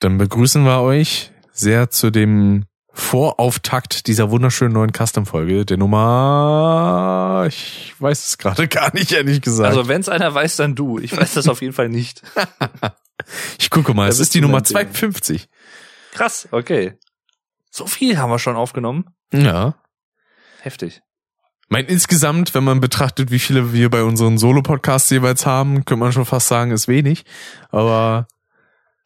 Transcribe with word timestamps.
Dann 0.00 0.16
begrüßen 0.16 0.64
wir 0.64 0.80
euch 0.80 1.30
sehr 1.52 1.90
zu 1.90 2.10
dem 2.10 2.64
Vorauftakt 2.92 4.06
dieser 4.06 4.30
wunderschönen 4.30 4.72
neuen 4.72 4.92
Custom-Folge, 4.92 5.64
der 5.66 5.76
Nummer, 5.76 7.44
ich 7.46 7.94
weiß 7.98 8.26
es 8.26 8.38
gerade 8.38 8.66
gar 8.68 8.92
nicht, 8.94 9.12
ehrlich 9.12 9.42
gesagt. 9.42 9.68
Also 9.68 9.88
wenn 9.88 10.00
es 10.00 10.08
einer 10.08 10.34
weiß, 10.34 10.56
dann 10.56 10.74
du. 10.74 10.98
Ich 10.98 11.14
weiß 11.16 11.34
das 11.34 11.48
auf 11.48 11.60
jeden 11.60 11.74
Fall 11.74 11.90
nicht. 11.90 12.22
ich 13.58 13.68
gucke 13.68 13.92
mal, 13.92 14.04
Da 14.04 14.08
es 14.08 14.20
ist 14.20 14.34
die 14.34 14.40
Nummer 14.40 14.54
mein 14.54 14.62
Ding. 14.64 14.72
52. 14.72 15.48
Krass, 16.12 16.48
okay. 16.50 16.98
So 17.70 17.86
viel 17.86 18.18
haben 18.18 18.30
wir 18.30 18.38
schon 18.38 18.56
aufgenommen. 18.56 19.04
Ja. 19.32 19.74
Heftig. 20.62 21.02
Mein 21.68 21.84
insgesamt, 21.86 22.54
wenn 22.54 22.64
man 22.64 22.80
betrachtet, 22.80 23.30
wie 23.30 23.38
viele 23.38 23.72
wir 23.74 23.90
bei 23.90 24.02
unseren 24.02 24.38
Solo-Podcasts 24.38 25.10
jeweils 25.10 25.46
haben, 25.46 25.84
könnte 25.84 25.96
man 25.96 26.12
schon 26.12 26.26
fast 26.26 26.48
sagen, 26.48 26.70
ist 26.72 26.88
wenig. 26.88 27.24
Aber 27.70 28.26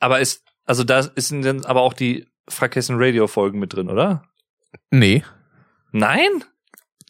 Aber 0.01 0.21
ist, 0.21 0.44
also 0.65 0.85
da 0.85 1.01
ist 1.01 1.31
denn 1.31 1.65
aber 1.65 1.83
auch 1.83 1.93
die 1.93 2.27
Frakessen 2.49 2.97
Radio 2.99 3.27
Folgen 3.27 3.59
mit 3.59 3.73
drin, 3.73 3.89
oder? 3.89 4.23
nee, 4.91 5.23
Nein? 5.95 6.43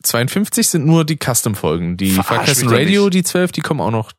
52 0.03 0.69
sind 0.69 0.85
nur 0.85 1.07
die 1.07 1.17
Custom-Folgen. 1.17 1.97
Die 1.97 2.11
Verarsch 2.11 2.29
Fahrkästen 2.29 2.69
mich 2.69 2.75
doch 2.75 2.79
Radio, 2.79 3.09
die 3.09 3.23
12, 3.23 3.53
die 3.53 3.63
kommen 3.63 3.81
auch 3.81 3.91
noch 3.91 4.13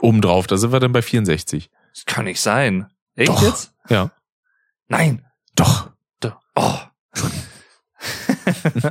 oben 0.00 0.20
drauf. 0.20 0.48
Da 0.48 0.56
sind 0.56 0.72
wir 0.72 0.80
dann 0.80 0.90
bei 0.90 1.02
64. 1.02 1.70
Das 1.94 2.04
kann 2.04 2.24
nicht 2.24 2.40
sein. 2.40 2.88
Echt 3.14 3.28
Doch. 3.28 3.42
jetzt? 3.42 3.72
Ja. 3.88 4.10
Nein. 4.88 5.24
Doch. 5.54 5.90
Doch. 6.18 6.40
Oh. 6.56 6.74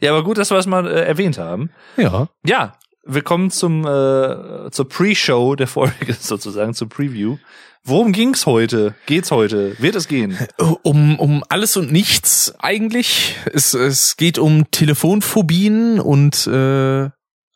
ja, 0.00 0.10
aber 0.10 0.24
gut, 0.24 0.38
dass 0.38 0.50
wir 0.50 0.58
es 0.58 0.66
mal 0.66 0.88
äh, 0.88 1.04
erwähnt 1.04 1.38
haben. 1.38 1.70
Ja. 1.96 2.28
Ja, 2.44 2.76
willkommen 3.06 3.50
zum 3.50 3.86
äh, 3.86 4.70
zur 4.70 4.88
Pre-Show 4.88 5.54
der 5.56 5.66
Folge 5.66 6.12
sozusagen, 6.18 6.74
zur 6.74 6.88
Preview. 6.88 7.38
Worum 7.84 8.12
ging's 8.12 8.46
heute? 8.46 8.94
Geht's 9.06 9.30
heute? 9.30 9.78
Wird 9.78 9.94
es 9.94 10.08
gehen? 10.08 10.38
Um, 10.82 11.18
um 11.18 11.44
alles 11.50 11.76
und 11.76 11.92
nichts 11.92 12.54
eigentlich. 12.58 13.36
Es, 13.52 13.74
es 13.74 14.16
geht 14.16 14.38
um 14.38 14.70
Telefonphobien 14.70 16.00
und 16.00 16.46
äh, 16.46 17.10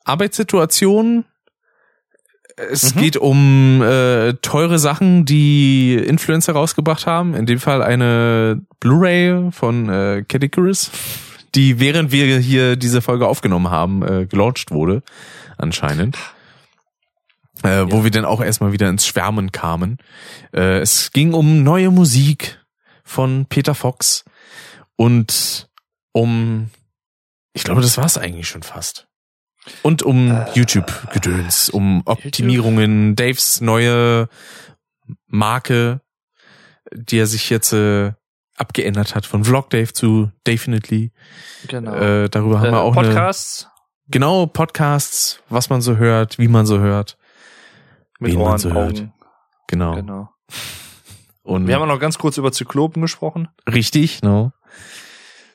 Arbeitssituationen. 0.04 1.24
Es 2.56 2.94
Mhm. 2.94 3.00
geht 3.00 3.16
um 3.16 3.80
äh, 3.82 4.34
teure 4.42 4.78
Sachen, 4.78 5.24
die 5.24 5.94
Influencer 5.94 6.52
rausgebracht 6.52 7.06
haben. 7.06 7.34
In 7.34 7.46
dem 7.46 7.60
Fall 7.60 7.82
eine 7.82 8.60
Blu-ray 8.80 9.50
von 9.52 9.88
äh, 9.88 10.24
Categories, 10.28 10.90
die 11.54 11.80
während 11.80 12.12
wir 12.12 12.38
hier 12.38 12.76
diese 12.76 13.02
Folge 13.02 13.26
aufgenommen 13.26 13.70
haben, 13.70 14.02
äh, 14.02 14.26
gelauncht 14.26 14.70
wurde, 14.70 15.02
anscheinend. 15.56 16.16
Äh, 17.64 17.86
wo 17.90 18.04
wir 18.04 18.12
dann 18.12 18.24
auch 18.24 18.40
erstmal 18.40 18.70
wieder 18.70 18.88
ins 18.88 19.04
Schwärmen 19.04 19.50
kamen. 19.50 19.98
Äh, 20.54 20.78
es 20.78 21.10
ging 21.10 21.34
um 21.34 21.64
neue 21.64 21.90
Musik 21.90 22.64
von 23.02 23.46
Peter 23.46 23.74
Fox 23.74 24.24
und 24.94 25.68
um, 26.12 26.70
ich 27.54 27.64
glaube, 27.64 27.80
das 27.80 27.96
war's 27.96 28.16
eigentlich 28.16 28.48
schon 28.48 28.62
fast. 28.62 29.08
Und 29.82 30.02
um 30.02 30.30
Äh, 30.30 30.46
YouTube-Gedöns, 30.54 31.68
um 31.68 32.02
Optimierungen, 32.04 33.16
Daves 33.16 33.60
neue 33.60 34.28
Marke, 35.26 36.00
die 36.92 37.18
er 37.18 37.26
sich 37.26 37.50
jetzt 37.50 37.72
äh, 37.72 38.12
abgeändert 38.58 39.14
hat 39.14 39.26
von 39.26 39.44
Vlog 39.44 39.70
Dave 39.70 39.92
zu 39.92 40.30
Definitely. 40.46 41.12
Genau. 41.68 41.94
Äh, 41.94 42.28
darüber 42.28 42.60
haben 42.60 42.70
wir 42.72 42.78
Äh, 42.78 42.82
auch 42.82 42.96
eine, 42.96 43.08
Podcasts 43.08 43.68
genau 44.08 44.46
Podcasts, 44.46 45.40
was 45.48 45.70
man 45.70 45.80
so 45.80 45.96
hört, 45.96 46.38
wie 46.38 46.48
man 46.48 46.66
so 46.66 46.78
hört, 46.80 47.16
mit 48.18 48.32
wen 48.32 48.38
man 48.38 48.48
Ohren, 48.48 48.58
so 48.58 48.72
hört. 48.72 48.98
Augen. 48.98 49.12
genau. 49.66 49.94
Genau. 49.94 50.28
Und 51.42 51.66
Wir 51.66 51.74
haben 51.76 51.82
auch 51.82 51.86
noch 51.94 52.00
ganz 52.00 52.18
kurz 52.18 52.36
über 52.36 52.52
Zyklopen 52.52 53.00
gesprochen. 53.00 53.48
Richtig, 53.70 54.20
no. 54.22 54.52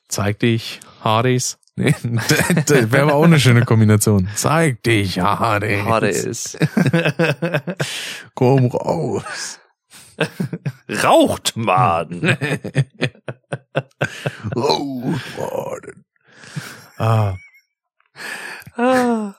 Zeig 0.07 0.39
dich, 0.39 0.79
Hades. 1.03 1.59
Nee, 1.75 1.95
das 2.67 2.91
wäre 2.91 3.01
aber 3.01 3.15
auch 3.15 3.23
eine 3.23 3.39
schöne 3.39 3.65
Kombination. 3.65 4.29
Zeig 4.35 4.83
dich, 4.83 5.19
Hades. 5.19 5.83
HDS. 5.87 6.57
Komm 8.35 8.67
raus. 8.67 9.59
Raucht 11.03 11.55
Maden. 11.55 12.37
Raus, 14.55 15.21
Mann. 15.37 16.03
Ah, 16.97 17.35
Ah. 18.75 19.33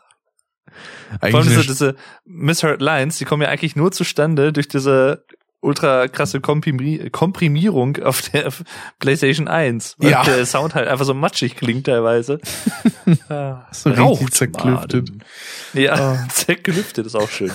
Vor 1.21 1.23
allem 1.23 1.37
eigentlich 1.37 1.67
diese, 1.67 1.95
Misheard 2.25 2.81
Lines, 2.83 3.19
die 3.19 3.25
kommen 3.25 3.43
ja 3.43 3.49
eigentlich 3.49 3.77
nur 3.77 3.93
zustande 3.93 4.53
durch 4.53 4.67
diese 4.69 5.25
ultra 5.61 6.09
krasse 6.09 6.41
Komprimi 6.41 7.09
Komprimierung 7.11 7.97
auf 8.03 8.21
der 8.31 8.51
PlayStation 8.99 9.47
1. 9.49 9.97
Weil 9.99 10.11
Ja. 10.11 10.25
der 10.25 10.45
Sound 10.45 10.75
halt 10.75 10.89
einfach 10.89 11.05
so 11.07 11.15
matschig 11.15 11.57
klingt 11.57 11.87
teilweise. 11.87 12.41
Ah, 13.29 13.67
so 13.71 13.91
richtig 13.91 14.33
zerklüftet. 14.33 15.09
Maden. 15.11 15.25
Ja, 15.75 16.27
zerklüftet 16.33 17.07
ist 17.07 17.15
auch 17.15 17.29
schön. 17.31 17.53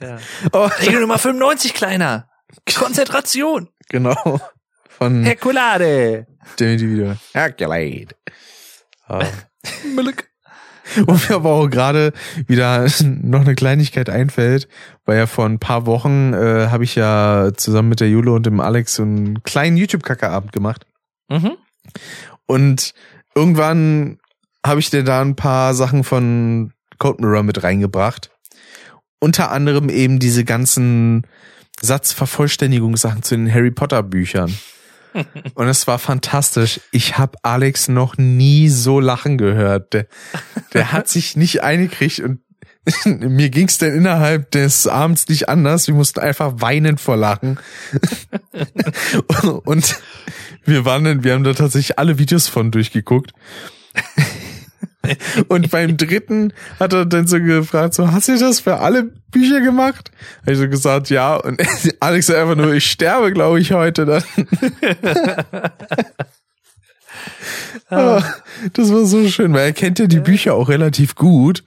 Ja. 0.00 0.18
Oh, 0.52 0.68
Regel 0.80 1.00
Nummer 1.00 1.18
95, 1.18 1.74
Kleiner. 1.74 2.28
Konzentration. 2.74 3.68
genau. 3.88 4.40
Von 4.88 5.24
Herkulade. 5.24 6.26
dem 6.58 6.78
die 6.78 6.90
wieder. 6.90 7.18
Herculade. 7.34 8.08
Ah. 9.06 9.24
Und 11.06 11.28
mir 11.28 11.36
aber 11.36 11.50
auch 11.50 11.68
gerade 11.68 12.12
wieder 12.46 12.86
noch 13.02 13.40
eine 13.40 13.54
Kleinigkeit 13.54 14.08
einfällt, 14.08 14.68
weil 15.04 15.18
ja 15.18 15.26
vor 15.26 15.44
ein 15.44 15.58
paar 15.58 15.86
Wochen 15.86 16.32
äh, 16.32 16.68
habe 16.68 16.84
ich 16.84 16.94
ja 16.94 17.50
zusammen 17.56 17.88
mit 17.90 18.00
der 18.00 18.08
Jule 18.08 18.32
und 18.32 18.46
dem 18.46 18.60
Alex 18.60 18.94
so 18.94 19.02
einen 19.02 19.42
kleinen 19.42 19.76
YouTube-Kackerabend 19.76 20.52
gemacht. 20.52 20.86
Mhm. 21.28 21.56
Und 22.46 22.94
irgendwann 23.34 24.18
habe 24.64 24.80
ich 24.80 24.90
dir 24.90 25.04
da 25.04 25.20
ein 25.20 25.36
paar 25.36 25.74
Sachen 25.74 26.04
von 26.04 26.72
Code 26.98 27.22
Mirror 27.22 27.42
mit 27.42 27.62
reingebracht. 27.62 28.30
Unter 29.18 29.50
anderem 29.50 29.88
eben 29.88 30.18
diese 30.18 30.44
ganzen 30.44 31.26
Satzvervollständigungssachen 31.82 33.22
zu 33.22 33.36
den 33.36 33.52
Harry 33.52 33.70
Potter 33.70 34.02
Büchern. 34.02 34.56
Und 35.54 35.68
es 35.68 35.86
war 35.86 35.98
fantastisch. 35.98 36.80
Ich 36.90 37.18
habe 37.18 37.38
Alex 37.42 37.88
noch 37.88 38.16
nie 38.18 38.68
so 38.68 39.00
lachen 39.00 39.38
gehört. 39.38 39.92
Der, 39.92 40.06
der 40.74 40.92
hat 40.92 41.08
sich 41.08 41.36
nicht 41.36 41.62
eingekriegt 41.62 42.20
und 42.20 42.40
mir 43.04 43.50
ging's 43.50 43.78
dann 43.78 43.92
innerhalb 43.92 44.50
des 44.52 44.86
Abends 44.86 45.28
nicht 45.28 45.48
anders. 45.48 45.88
Wir 45.88 45.94
mussten 45.94 46.20
einfach 46.20 46.54
weinen 46.58 46.98
vor 46.98 47.16
Lachen. 47.16 47.58
und 49.64 49.96
wir 50.64 50.84
waren 50.84 51.04
dann, 51.04 51.24
wir 51.24 51.32
haben 51.32 51.44
da 51.44 51.52
tatsächlich 51.52 51.98
alle 51.98 52.18
Videos 52.18 52.46
von 52.46 52.70
durchgeguckt. 52.70 53.32
Und 55.48 55.70
beim 55.70 55.96
dritten 55.96 56.52
hat 56.78 56.92
er 56.92 57.06
dann 57.06 57.26
so 57.26 57.40
gefragt, 57.40 57.94
so, 57.94 58.10
hast 58.10 58.28
du 58.28 58.38
das 58.38 58.60
für 58.60 58.78
alle 58.78 59.04
Bücher 59.30 59.60
gemacht? 59.60 60.10
Habe 60.42 60.52
ich 60.52 60.58
so 60.58 60.68
gesagt, 60.68 61.10
ja. 61.10 61.36
Und 61.36 61.60
Alex 62.00 62.30
einfach 62.30 62.56
nur, 62.56 62.72
ich 62.72 62.90
sterbe, 62.90 63.32
glaube 63.32 63.60
ich, 63.60 63.72
heute 63.72 64.06
dann. 64.06 64.24
Ah, 67.88 68.22
das 68.72 68.92
war 68.92 69.04
so 69.04 69.28
schön, 69.28 69.52
weil 69.52 69.66
er 69.66 69.72
kennt 69.72 69.98
ja 69.98 70.06
die 70.06 70.20
Bücher 70.20 70.54
auch 70.54 70.68
relativ 70.68 71.14
gut. 71.14 71.62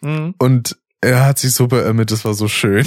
Mhm. 0.00 0.34
Und 0.38 0.76
er 1.00 1.24
hat 1.24 1.38
sich 1.38 1.54
so 1.54 1.66
beömmelt, 1.66 2.10
das 2.10 2.24
war 2.24 2.34
so 2.34 2.48
schön. 2.48 2.86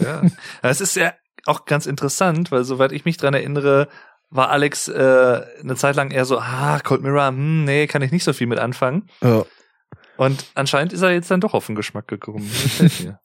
Ja. 0.00 0.22
Das 0.62 0.80
ist 0.80 0.96
ja 0.96 1.12
auch 1.46 1.64
ganz 1.64 1.86
interessant, 1.86 2.50
weil 2.50 2.64
soweit 2.64 2.92
ich 2.92 3.04
mich 3.04 3.16
dran 3.16 3.34
erinnere, 3.34 3.88
war 4.34 4.50
Alex 4.50 4.88
äh, 4.88 5.40
eine 5.60 5.76
Zeit 5.76 5.94
lang 5.96 6.10
eher 6.10 6.24
so, 6.24 6.38
ah, 6.38 6.80
Cold 6.82 7.02
Mirror, 7.02 7.28
hm, 7.28 7.64
nee, 7.64 7.86
kann 7.86 8.02
ich 8.02 8.10
nicht 8.12 8.24
so 8.24 8.32
viel 8.32 8.46
mit 8.46 8.58
anfangen. 8.58 9.08
Ja. 9.22 9.44
Und 10.16 10.44
anscheinend 10.54 10.92
ist 10.92 11.02
er 11.02 11.12
jetzt 11.12 11.30
dann 11.30 11.40
doch 11.40 11.54
auf 11.54 11.66
den 11.66 11.74
Geschmack 11.74 12.08
gekommen. 12.08 12.50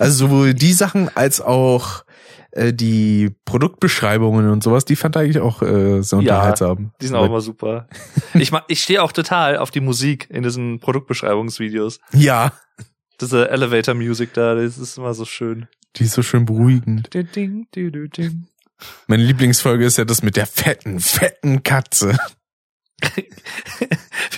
Also 0.00 0.26
sowohl 0.26 0.52
die 0.52 0.72
Sachen 0.72 1.14
als 1.16 1.40
auch 1.40 2.04
äh, 2.50 2.72
die 2.72 3.30
Produktbeschreibungen 3.44 4.50
und 4.50 4.64
sowas, 4.64 4.84
die 4.84 4.96
fand 4.96 5.14
er 5.14 5.22
eigentlich 5.22 5.38
auch 5.38 5.62
äh, 5.62 6.02
sehr 6.02 6.18
Ja, 6.22 6.34
unterhaltsam. 6.38 6.92
Die 7.00 7.06
sind 7.06 7.14
auch 7.14 7.24
immer 7.26 7.40
super. 7.40 7.86
Ich, 8.34 8.50
ma- 8.50 8.64
ich 8.66 8.82
stehe 8.82 9.00
auch 9.00 9.12
total 9.12 9.58
auf 9.58 9.70
die 9.70 9.78
Musik 9.80 10.26
in 10.28 10.42
diesen 10.42 10.80
Produktbeschreibungsvideos. 10.80 12.00
Ja, 12.12 12.52
Diese 13.20 13.48
Elevator 13.48 13.94
Music 13.94 14.34
da, 14.34 14.56
das 14.56 14.76
ist 14.76 14.98
immer 14.98 15.14
so 15.14 15.24
schön. 15.24 15.68
die 15.94 16.02
ist 16.02 16.14
so 16.14 16.22
schön 16.22 16.46
beruhigend. 16.46 17.14
Ding, 17.14 17.28
ding, 17.32 17.68
ding, 17.72 18.10
ding. 18.10 18.46
Meine 19.06 19.22
Lieblingsfolge 19.22 19.84
ist 19.84 19.98
ja 19.98 20.04
das 20.04 20.22
mit 20.22 20.36
der 20.36 20.46
fetten, 20.46 21.00
fetten 21.00 21.62
Katze. 21.62 22.18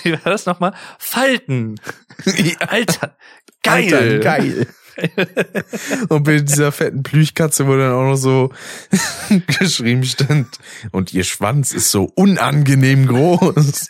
Wie 0.03 0.13
war 0.13 0.21
das 0.25 0.47
nochmal? 0.47 0.75
Falten. 0.99 1.81
Ja, 2.25 2.59
Alter. 2.69 3.17
Geil. 3.63 3.95
Alter, 3.95 4.19
geil. 4.19 4.67
Und 6.09 6.25
bei 6.25 6.41
dieser 6.41 6.73
fetten 6.73 7.03
Plüchkatze, 7.03 7.67
wo 7.67 7.77
dann 7.77 7.93
auch 7.93 8.11
noch 8.11 8.17
so 8.17 8.53
geschrieben 9.59 10.05
stand, 10.05 10.49
und 10.91 11.15
ihr 11.15 11.25
Schwanz 11.25 11.73
ist 11.73 11.91
so 11.91 12.05
unangenehm 12.15 13.07
groß. 13.07 13.89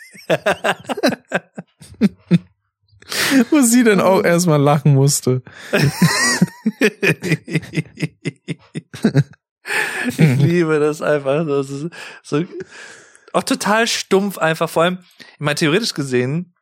wo 3.51 3.61
sie 3.61 3.83
dann 3.83 3.99
auch 3.99 4.23
erstmal 4.23 4.61
lachen 4.61 4.93
musste. 4.93 5.41
ich 10.07 10.17
liebe 10.17 10.79
das 10.79 11.01
einfach. 11.01 11.45
Das 11.45 11.69
ist 11.69 11.89
so, 12.21 12.43
auch 13.33 13.43
total 13.43 13.87
stumpf 13.87 14.37
einfach. 14.37 14.69
Vor 14.69 14.83
allem, 14.83 14.99
ich 15.17 15.39
meine, 15.39 15.55
theoretisch 15.55 15.93
gesehen, 15.93 16.53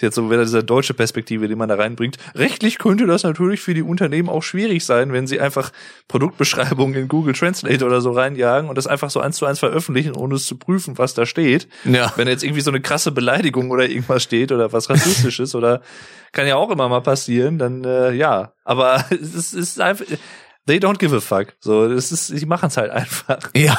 jetzt 0.00 0.14
so 0.14 0.30
wieder 0.30 0.42
diese 0.42 0.64
deutsche 0.64 0.94
Perspektive, 0.94 1.48
die 1.48 1.54
man 1.54 1.68
da 1.68 1.76
reinbringt. 1.76 2.16
Rechtlich 2.34 2.78
könnte 2.78 3.06
das 3.06 3.22
natürlich 3.22 3.60
für 3.60 3.74
die 3.74 3.82
Unternehmen 3.82 4.28
auch 4.28 4.42
schwierig 4.42 4.84
sein, 4.84 5.12
wenn 5.12 5.26
sie 5.26 5.40
einfach 5.40 5.70
Produktbeschreibungen 6.08 6.94
in 6.94 7.08
Google 7.08 7.34
Translate 7.34 7.84
oder 7.84 8.00
so 8.00 8.12
reinjagen 8.12 8.68
und 8.68 8.76
das 8.76 8.86
einfach 8.86 9.10
so 9.10 9.20
eins 9.20 9.36
zu 9.36 9.46
eins 9.46 9.58
veröffentlichen, 9.58 10.16
ohne 10.16 10.34
es 10.36 10.46
zu 10.46 10.56
prüfen, 10.56 10.98
was 10.98 11.14
da 11.14 11.26
steht. 11.26 11.68
Ja. 11.84 12.12
Wenn 12.16 12.28
jetzt 12.28 12.42
irgendwie 12.42 12.62
so 12.62 12.70
eine 12.70 12.80
krasse 12.80 13.12
Beleidigung 13.12 13.70
oder 13.70 13.88
irgendwas 13.88 14.22
steht 14.22 14.52
oder 14.52 14.72
was 14.72 14.90
rassistisches 14.90 15.54
oder 15.54 15.82
kann 16.32 16.46
ja 16.46 16.56
auch 16.56 16.70
immer 16.70 16.88
mal 16.88 17.00
passieren, 17.00 17.58
dann 17.58 17.84
äh, 17.84 18.12
ja. 18.12 18.52
Aber 18.64 19.04
es 19.10 19.52
ist 19.52 19.80
einfach, 19.80 20.06
they 20.66 20.78
don't 20.78 20.98
give 20.98 21.14
a 21.14 21.20
fuck. 21.20 21.54
So, 21.60 21.88
das 21.88 22.12
ist, 22.12 22.38
die 22.38 22.46
machen 22.46 22.68
es 22.68 22.76
halt 22.76 22.90
einfach. 22.90 23.50
Ja. 23.54 23.78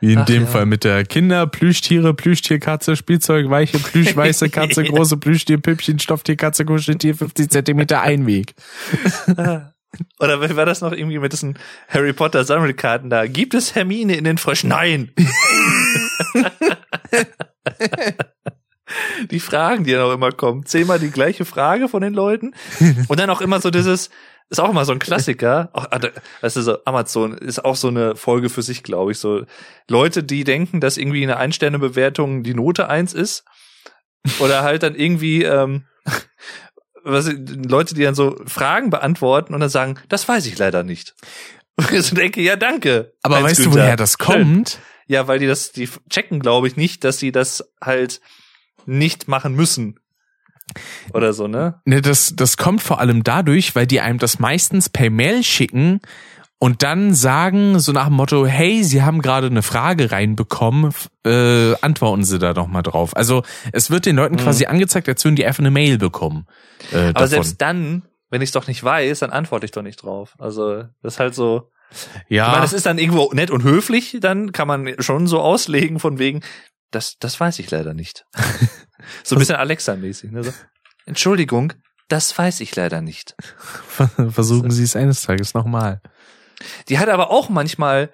Wie 0.00 0.12
in 0.12 0.20
Ach, 0.20 0.24
dem 0.24 0.44
ja. 0.44 0.48
Fall 0.48 0.66
mit 0.66 0.84
der 0.84 1.04
Kinder, 1.04 1.46
Plüschtiere, 1.46 2.14
Plüschtierkatze, 2.14 2.96
Spielzeug, 2.96 3.50
weiche, 3.50 3.78
Plüschweiße 3.78 4.48
Katze, 4.50 4.84
große 4.84 5.18
Plüschtier, 5.18 5.58
Püppchen, 5.58 5.98
Stofftierkatze, 5.98 6.64
Kuscheltier, 6.64 7.14
50 7.14 7.50
Zentimeter 7.50 8.00
Einweg. 8.00 8.54
Oder 10.18 10.40
wie 10.40 10.56
war 10.56 10.64
das 10.64 10.80
noch 10.80 10.92
irgendwie 10.92 11.18
mit 11.18 11.32
diesen 11.32 11.58
Harry 11.88 12.14
Potter 12.14 12.44
Sammelkarten 12.44 13.10
da? 13.10 13.26
Gibt 13.26 13.52
es 13.52 13.74
Hermine 13.74 14.16
in 14.16 14.24
den 14.24 14.38
Fröschen? 14.38 14.70
Nein! 14.70 15.10
die 19.30 19.40
Fragen, 19.40 19.84
die 19.84 19.92
dann 19.92 20.02
auch 20.02 20.12
immer 20.12 20.32
kommen. 20.32 20.66
Zehnmal 20.66 20.98
die 20.98 21.10
gleiche 21.10 21.44
Frage 21.44 21.88
von 21.88 22.02
den 22.02 22.14
Leuten. 22.14 22.54
Und 23.08 23.20
dann 23.20 23.30
auch 23.30 23.40
immer 23.40 23.60
so 23.60 23.70
dieses, 23.70 24.10
ist 24.52 24.60
auch 24.60 24.70
immer 24.70 24.84
so 24.84 24.92
ein 24.92 24.98
Klassiker. 24.98 25.70
Auch, 25.72 25.86
ah, 25.90 26.00
weißt 26.42 26.56
du, 26.56 26.62
so 26.62 26.84
Amazon 26.84 27.32
ist 27.32 27.64
auch 27.64 27.76
so 27.76 27.88
eine 27.88 28.16
Folge 28.16 28.50
für 28.50 28.62
sich, 28.62 28.82
glaube 28.82 29.12
ich. 29.12 29.18
So 29.18 29.44
Leute, 29.88 30.22
die 30.22 30.44
denken, 30.44 30.80
dass 30.80 30.98
irgendwie 30.98 31.22
eine 31.22 31.38
Ein-Sterne-Bewertung 31.38 32.42
die 32.42 32.54
Note 32.54 32.88
eins 32.88 33.14
ist. 33.14 33.44
Oder 34.40 34.62
halt 34.62 34.82
dann 34.82 34.94
irgendwie, 34.94 35.42
ähm, 35.42 35.86
was, 37.02 37.30
Leute, 37.32 37.94
die 37.94 38.02
dann 38.02 38.14
so 38.14 38.36
Fragen 38.46 38.90
beantworten 38.90 39.54
und 39.54 39.60
dann 39.60 39.70
sagen, 39.70 39.98
das 40.08 40.28
weiß 40.28 40.46
ich 40.46 40.58
leider 40.58 40.82
nicht. 40.82 41.14
Und 41.76 41.90
ich 41.90 42.02
so 42.02 42.14
denke, 42.14 42.42
ja, 42.42 42.56
danke. 42.56 43.14
Aber 43.22 43.42
weißt 43.42 43.60
du, 43.60 43.64
Günther. 43.64 43.80
woher 43.80 43.96
das 43.96 44.16
Schön. 44.20 44.26
kommt? 44.26 44.78
Ja, 45.06 45.26
weil 45.28 45.38
die 45.38 45.46
das, 45.46 45.72
die 45.72 45.88
checken, 46.10 46.40
glaube 46.40 46.68
ich, 46.68 46.76
nicht, 46.76 47.04
dass 47.04 47.18
sie 47.18 47.32
das 47.32 47.72
halt 47.82 48.20
nicht 48.86 49.28
machen 49.28 49.54
müssen. 49.54 49.98
Oder 51.12 51.32
so, 51.32 51.48
ne? 51.48 51.80
Ne, 51.84 52.00
das, 52.00 52.34
das 52.36 52.56
kommt 52.56 52.82
vor 52.82 53.00
allem 53.00 53.24
dadurch, 53.24 53.74
weil 53.74 53.86
die 53.86 54.00
einem 54.00 54.18
das 54.18 54.38
meistens 54.38 54.88
per 54.88 55.10
Mail 55.10 55.42
schicken 55.42 56.00
und 56.58 56.82
dann 56.82 57.12
sagen, 57.12 57.78
so 57.80 57.90
nach 57.92 58.06
dem 58.06 58.14
Motto, 58.14 58.46
hey, 58.46 58.84
Sie 58.84 59.02
haben 59.02 59.20
gerade 59.20 59.48
eine 59.48 59.62
Frage 59.62 60.12
reinbekommen, 60.12 60.92
äh, 61.26 61.74
antworten 61.82 62.24
Sie 62.24 62.38
da 62.38 62.54
doch 62.54 62.68
mal 62.68 62.82
drauf. 62.82 63.16
Also 63.16 63.42
es 63.72 63.90
wird 63.90 64.06
den 64.06 64.16
Leuten 64.16 64.36
quasi 64.36 64.66
angezeigt, 64.66 65.08
als 65.08 65.24
würden 65.24 65.36
die 65.36 65.44
einfach 65.44 65.58
eine 65.60 65.72
Mail 65.72 65.98
bekommen. 65.98 66.46
Äh, 66.92 66.96
Mhm. 66.96 67.00
Aber 67.00 67.12
davon. 67.14 67.28
selbst 67.28 67.60
dann, 67.60 68.02
wenn 68.30 68.40
ich 68.42 68.48
es 68.48 68.52
doch 68.52 68.68
nicht 68.68 68.82
weiß, 68.82 69.18
dann 69.18 69.30
antworte 69.30 69.66
ich 69.66 69.72
doch 69.72 69.82
nicht 69.82 70.02
drauf. 70.02 70.36
Also, 70.38 70.84
das 71.02 71.14
ist 71.14 71.20
halt 71.20 71.34
so. 71.34 71.70
ja, 72.28 72.46
Ich 72.46 72.50
meine, 72.52 72.62
das 72.62 72.72
ist 72.72 72.86
dann 72.86 72.98
irgendwo 72.98 73.30
nett 73.34 73.50
und 73.50 73.64
höflich, 73.64 74.16
dann 74.20 74.52
kann 74.52 74.68
man 74.68 74.94
schon 75.00 75.26
so 75.26 75.40
auslegen 75.40 75.98
von 75.98 76.18
wegen, 76.18 76.40
das, 76.92 77.16
das 77.18 77.38
weiß 77.38 77.58
ich 77.58 77.70
leider 77.70 77.94
nicht. 77.94 78.24
so 79.24 79.34
ein 79.34 79.38
bisschen 79.38 79.56
Alexa-mäßig. 79.56 80.30
Ne? 80.30 80.44
So, 80.44 80.52
Entschuldigung, 81.06 81.72
das 82.08 82.36
weiß 82.36 82.60
ich 82.60 82.74
leider 82.76 83.00
nicht. 83.00 83.34
versuchen 84.30 84.70
Sie 84.70 84.84
es 84.84 84.96
eines 84.96 85.22
Tages 85.22 85.54
nochmal. 85.54 86.00
Die 86.88 86.98
hat 86.98 87.08
aber 87.08 87.30
auch 87.30 87.48
manchmal, 87.48 88.12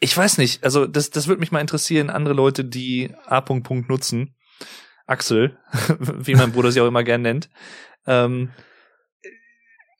ich 0.00 0.16
weiß 0.16 0.38
nicht, 0.38 0.64
also 0.64 0.86
das, 0.86 1.10
das 1.10 1.26
würde 1.26 1.40
mich 1.40 1.52
mal 1.52 1.60
interessieren, 1.60 2.10
andere 2.10 2.34
Leute, 2.34 2.64
die 2.64 3.14
A. 3.26 3.40
Punkt 3.40 3.66
Punkt 3.66 3.88
nutzen. 3.88 4.36
Axel, 5.06 5.58
wie 5.98 6.34
mein 6.34 6.52
Bruder 6.52 6.70
sie 6.70 6.80
auch 6.80 6.86
immer 6.86 7.02
gern 7.02 7.22
nennt. 7.22 7.50
Ähm, 8.06 8.50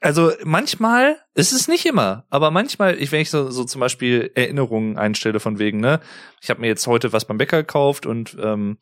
also 0.00 0.32
manchmal, 0.44 1.18
es 1.34 1.52
ist 1.52 1.68
nicht 1.68 1.84
immer, 1.84 2.24
aber 2.30 2.50
manchmal, 2.50 3.00
ich, 3.00 3.12
wenn 3.12 3.20
ich 3.20 3.30
so, 3.30 3.50
so 3.50 3.64
zum 3.64 3.80
Beispiel 3.80 4.30
Erinnerungen 4.34 4.96
einstelle 4.96 5.40
von 5.40 5.58
wegen, 5.58 5.80
ne, 5.80 6.00
ich 6.40 6.48
habe 6.50 6.60
mir 6.60 6.68
jetzt 6.68 6.86
heute 6.86 7.12
was 7.12 7.26
beim 7.26 7.38
Bäcker 7.38 7.58
gekauft 7.58 8.06
und 8.06 8.36
ähm, 8.40 8.78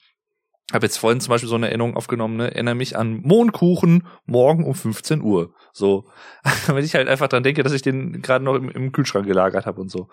habe 0.73 0.87
jetzt 0.87 0.99
vorhin 0.99 1.21
zum 1.21 1.31
Beispiel 1.31 1.49
so 1.49 1.57
eine 1.57 1.69
Erinnerung 1.69 1.97
aufgenommen, 1.97 2.37
ne, 2.37 2.53
erinnere 2.53 2.77
mich 2.77 2.97
an 2.97 3.21
Mohnkuchen 3.23 4.07
morgen 4.27 4.65
um 4.65 4.75
15 4.75 5.21
Uhr. 5.21 5.55
So, 5.73 6.09
wenn 6.67 6.85
ich 6.85 6.95
halt 6.95 7.09
einfach 7.09 7.29
dran 7.29 7.43
denke, 7.43 7.63
dass 7.63 7.73
ich 7.73 7.83
den 7.83 8.23
gerade 8.23 8.45
noch 8.45 8.55
im, 8.55 8.69
im 8.71 8.93
Kühlschrank 8.93 9.27
gelagert 9.27 9.67
habe 9.67 9.81
und 9.81 9.91
so. 9.91 10.09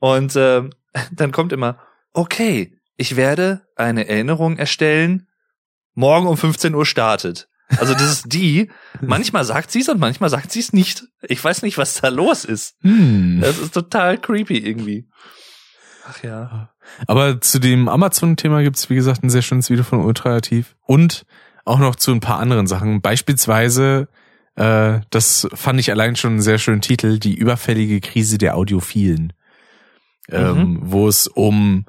Und 0.00 0.34
ähm, 0.36 0.70
dann 1.12 1.30
kommt 1.30 1.52
immer, 1.52 1.78
okay, 2.12 2.78
ich 2.96 3.14
werde 3.16 3.66
eine 3.76 4.08
Erinnerung 4.08 4.56
erstellen, 4.56 5.28
morgen 5.94 6.26
um 6.26 6.36
15 6.36 6.74
Uhr 6.74 6.86
startet. 6.86 7.48
Also 7.78 7.94
das 7.94 8.12
ist 8.12 8.32
die, 8.32 8.70
manchmal 9.00 9.44
sagt 9.44 9.70
sie 9.70 9.80
es 9.80 9.88
und 9.88 9.98
manchmal 9.98 10.30
sagt 10.30 10.52
sie 10.52 10.60
es 10.60 10.72
nicht. 10.72 11.04
Ich 11.22 11.42
weiß 11.42 11.62
nicht, 11.62 11.78
was 11.78 11.94
da 11.94 12.08
los 12.08 12.44
ist. 12.44 12.76
Hm. 12.82 13.40
Das 13.40 13.58
ist 13.58 13.74
total 13.74 14.18
creepy 14.18 14.58
irgendwie. 14.58 15.08
Ach 16.08 16.22
ja. 16.22 16.70
Aber 17.06 17.40
zu 17.40 17.58
dem 17.58 17.88
Amazon-Thema 17.88 18.62
gibt's 18.62 18.88
wie 18.90 18.94
gesagt, 18.94 19.24
ein 19.24 19.30
sehr 19.30 19.42
schönes 19.42 19.70
Video 19.70 19.84
von 19.84 20.04
Ultraaktiv. 20.04 20.76
Und 20.82 21.26
auch 21.64 21.80
noch 21.80 21.96
zu 21.96 22.12
ein 22.12 22.20
paar 22.20 22.38
anderen 22.38 22.66
Sachen. 22.66 23.00
Beispielsweise, 23.00 24.08
äh, 24.54 25.00
das 25.10 25.48
fand 25.52 25.80
ich 25.80 25.90
allein 25.90 26.16
schon 26.16 26.32
einen 26.32 26.42
sehr 26.42 26.58
schönen 26.58 26.80
Titel, 26.80 27.18
die 27.18 27.34
überfällige 27.34 28.00
Krise 28.00 28.38
der 28.38 28.56
Audiophilen. 28.56 29.32
Ähm, 30.28 30.78
wo 30.82 31.06
es 31.06 31.28
um, 31.28 31.86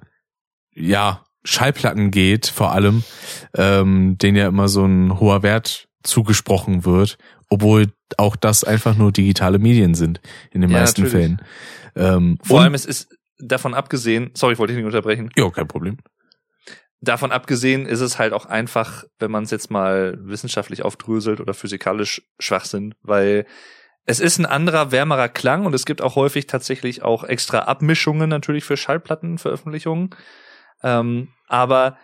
ja, 0.73 1.23
Schallplatten 1.43 2.11
geht, 2.11 2.47
vor 2.47 2.71
allem, 2.73 3.03
ähm, 3.55 4.17
denen 4.17 4.37
ja 4.37 4.47
immer 4.47 4.67
so 4.67 4.85
ein 4.85 5.19
hoher 5.19 5.43
Wert 5.43 5.87
zugesprochen 6.03 6.85
wird, 6.85 7.17
obwohl 7.49 7.87
auch 8.17 8.35
das 8.35 8.63
einfach 8.63 8.95
nur 8.97 9.11
digitale 9.11 9.59
Medien 9.59 9.93
sind, 9.93 10.21
in 10.51 10.61
den 10.61 10.69
Ja, 10.69 10.79
meisten 10.79 11.03
natürlich. 11.03 11.25
Fällen. 11.25 11.41
Ähm, 11.95 12.37
Vor 12.43 12.61
allem, 12.61 12.73
es 12.73 12.85
ist 12.85 13.09
davon 13.39 13.73
abgesehen, 13.73 14.31
sorry, 14.33 14.53
ich 14.53 14.59
wollte 14.59 14.73
dich 14.73 14.77
nicht 14.77 14.85
unterbrechen, 14.85 15.29
ja, 15.35 15.49
kein 15.49 15.67
Problem. 15.67 15.97
davon 17.01 17.31
abgesehen 17.31 17.85
ist 17.85 17.99
es 18.01 18.17
halt 18.17 18.33
auch 18.33 18.45
einfach, 18.45 19.03
wenn 19.19 19.31
man 19.31 19.43
es 19.43 19.51
jetzt 19.51 19.69
mal 19.69 20.17
wissenschaftlich 20.21 20.83
aufdröselt 20.83 21.39
oder 21.39 21.53
physikalisch 21.53 22.21
Schwachsinn, 22.39 22.95
weil 23.01 23.45
es 24.05 24.19
ist 24.19 24.39
ein 24.39 24.45
anderer, 24.45 24.91
wärmerer 24.91 25.27
Klang 25.29 25.65
und 25.65 25.75
es 25.75 25.85
gibt 25.85 26.01
auch 26.01 26.15
häufig 26.15 26.47
tatsächlich 26.47 27.03
auch 27.03 27.23
extra 27.25 27.59
Abmischungen 27.59 28.29
natürlich 28.29 28.63
für 28.63 28.77
Schallplattenveröffentlichungen. 28.77 30.11
Ähm, 30.83 31.29
aber 31.47 31.97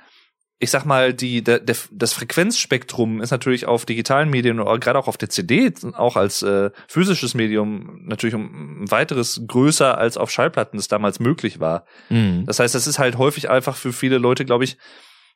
ich 0.59 0.71
sag 0.71 0.85
mal, 0.85 1.13
die, 1.13 1.43
der, 1.43 1.59
der, 1.59 1.75
das 1.91 2.13
Frequenzspektrum 2.13 3.19
ist 3.21 3.31
natürlich 3.31 3.65
auf 3.65 3.85
digitalen 3.85 4.29
Medien 4.29 4.61
oder 4.61 4.77
gerade 4.79 4.97
auch 4.97 5.09
auf 5.09 5.17
der 5.17 5.29
CD, 5.29 5.73
auch 5.93 6.15
als 6.15 6.41
äh, 6.41 6.71
physisches 6.87 7.33
Medium 7.33 7.99
natürlich 8.05 8.33
um 8.33 8.83
ein 8.83 8.91
weiteres 8.91 9.41
größer 9.45 9.97
als 9.97 10.15
auf 10.15 10.31
Schallplatten 10.31 10.79
es 10.79 10.87
damals 10.87 11.19
möglich 11.19 11.59
war. 11.59 11.85
Mhm. 12.09 12.45
Das 12.45 12.59
heißt, 12.59 12.73
das 12.75 12.87
ist 12.87 12.97
halt 12.97 13.17
häufig 13.17 13.49
einfach 13.49 13.75
für 13.75 13.91
viele 13.91 14.19
Leute, 14.19 14.45
glaube 14.45 14.63
ich, 14.63 14.77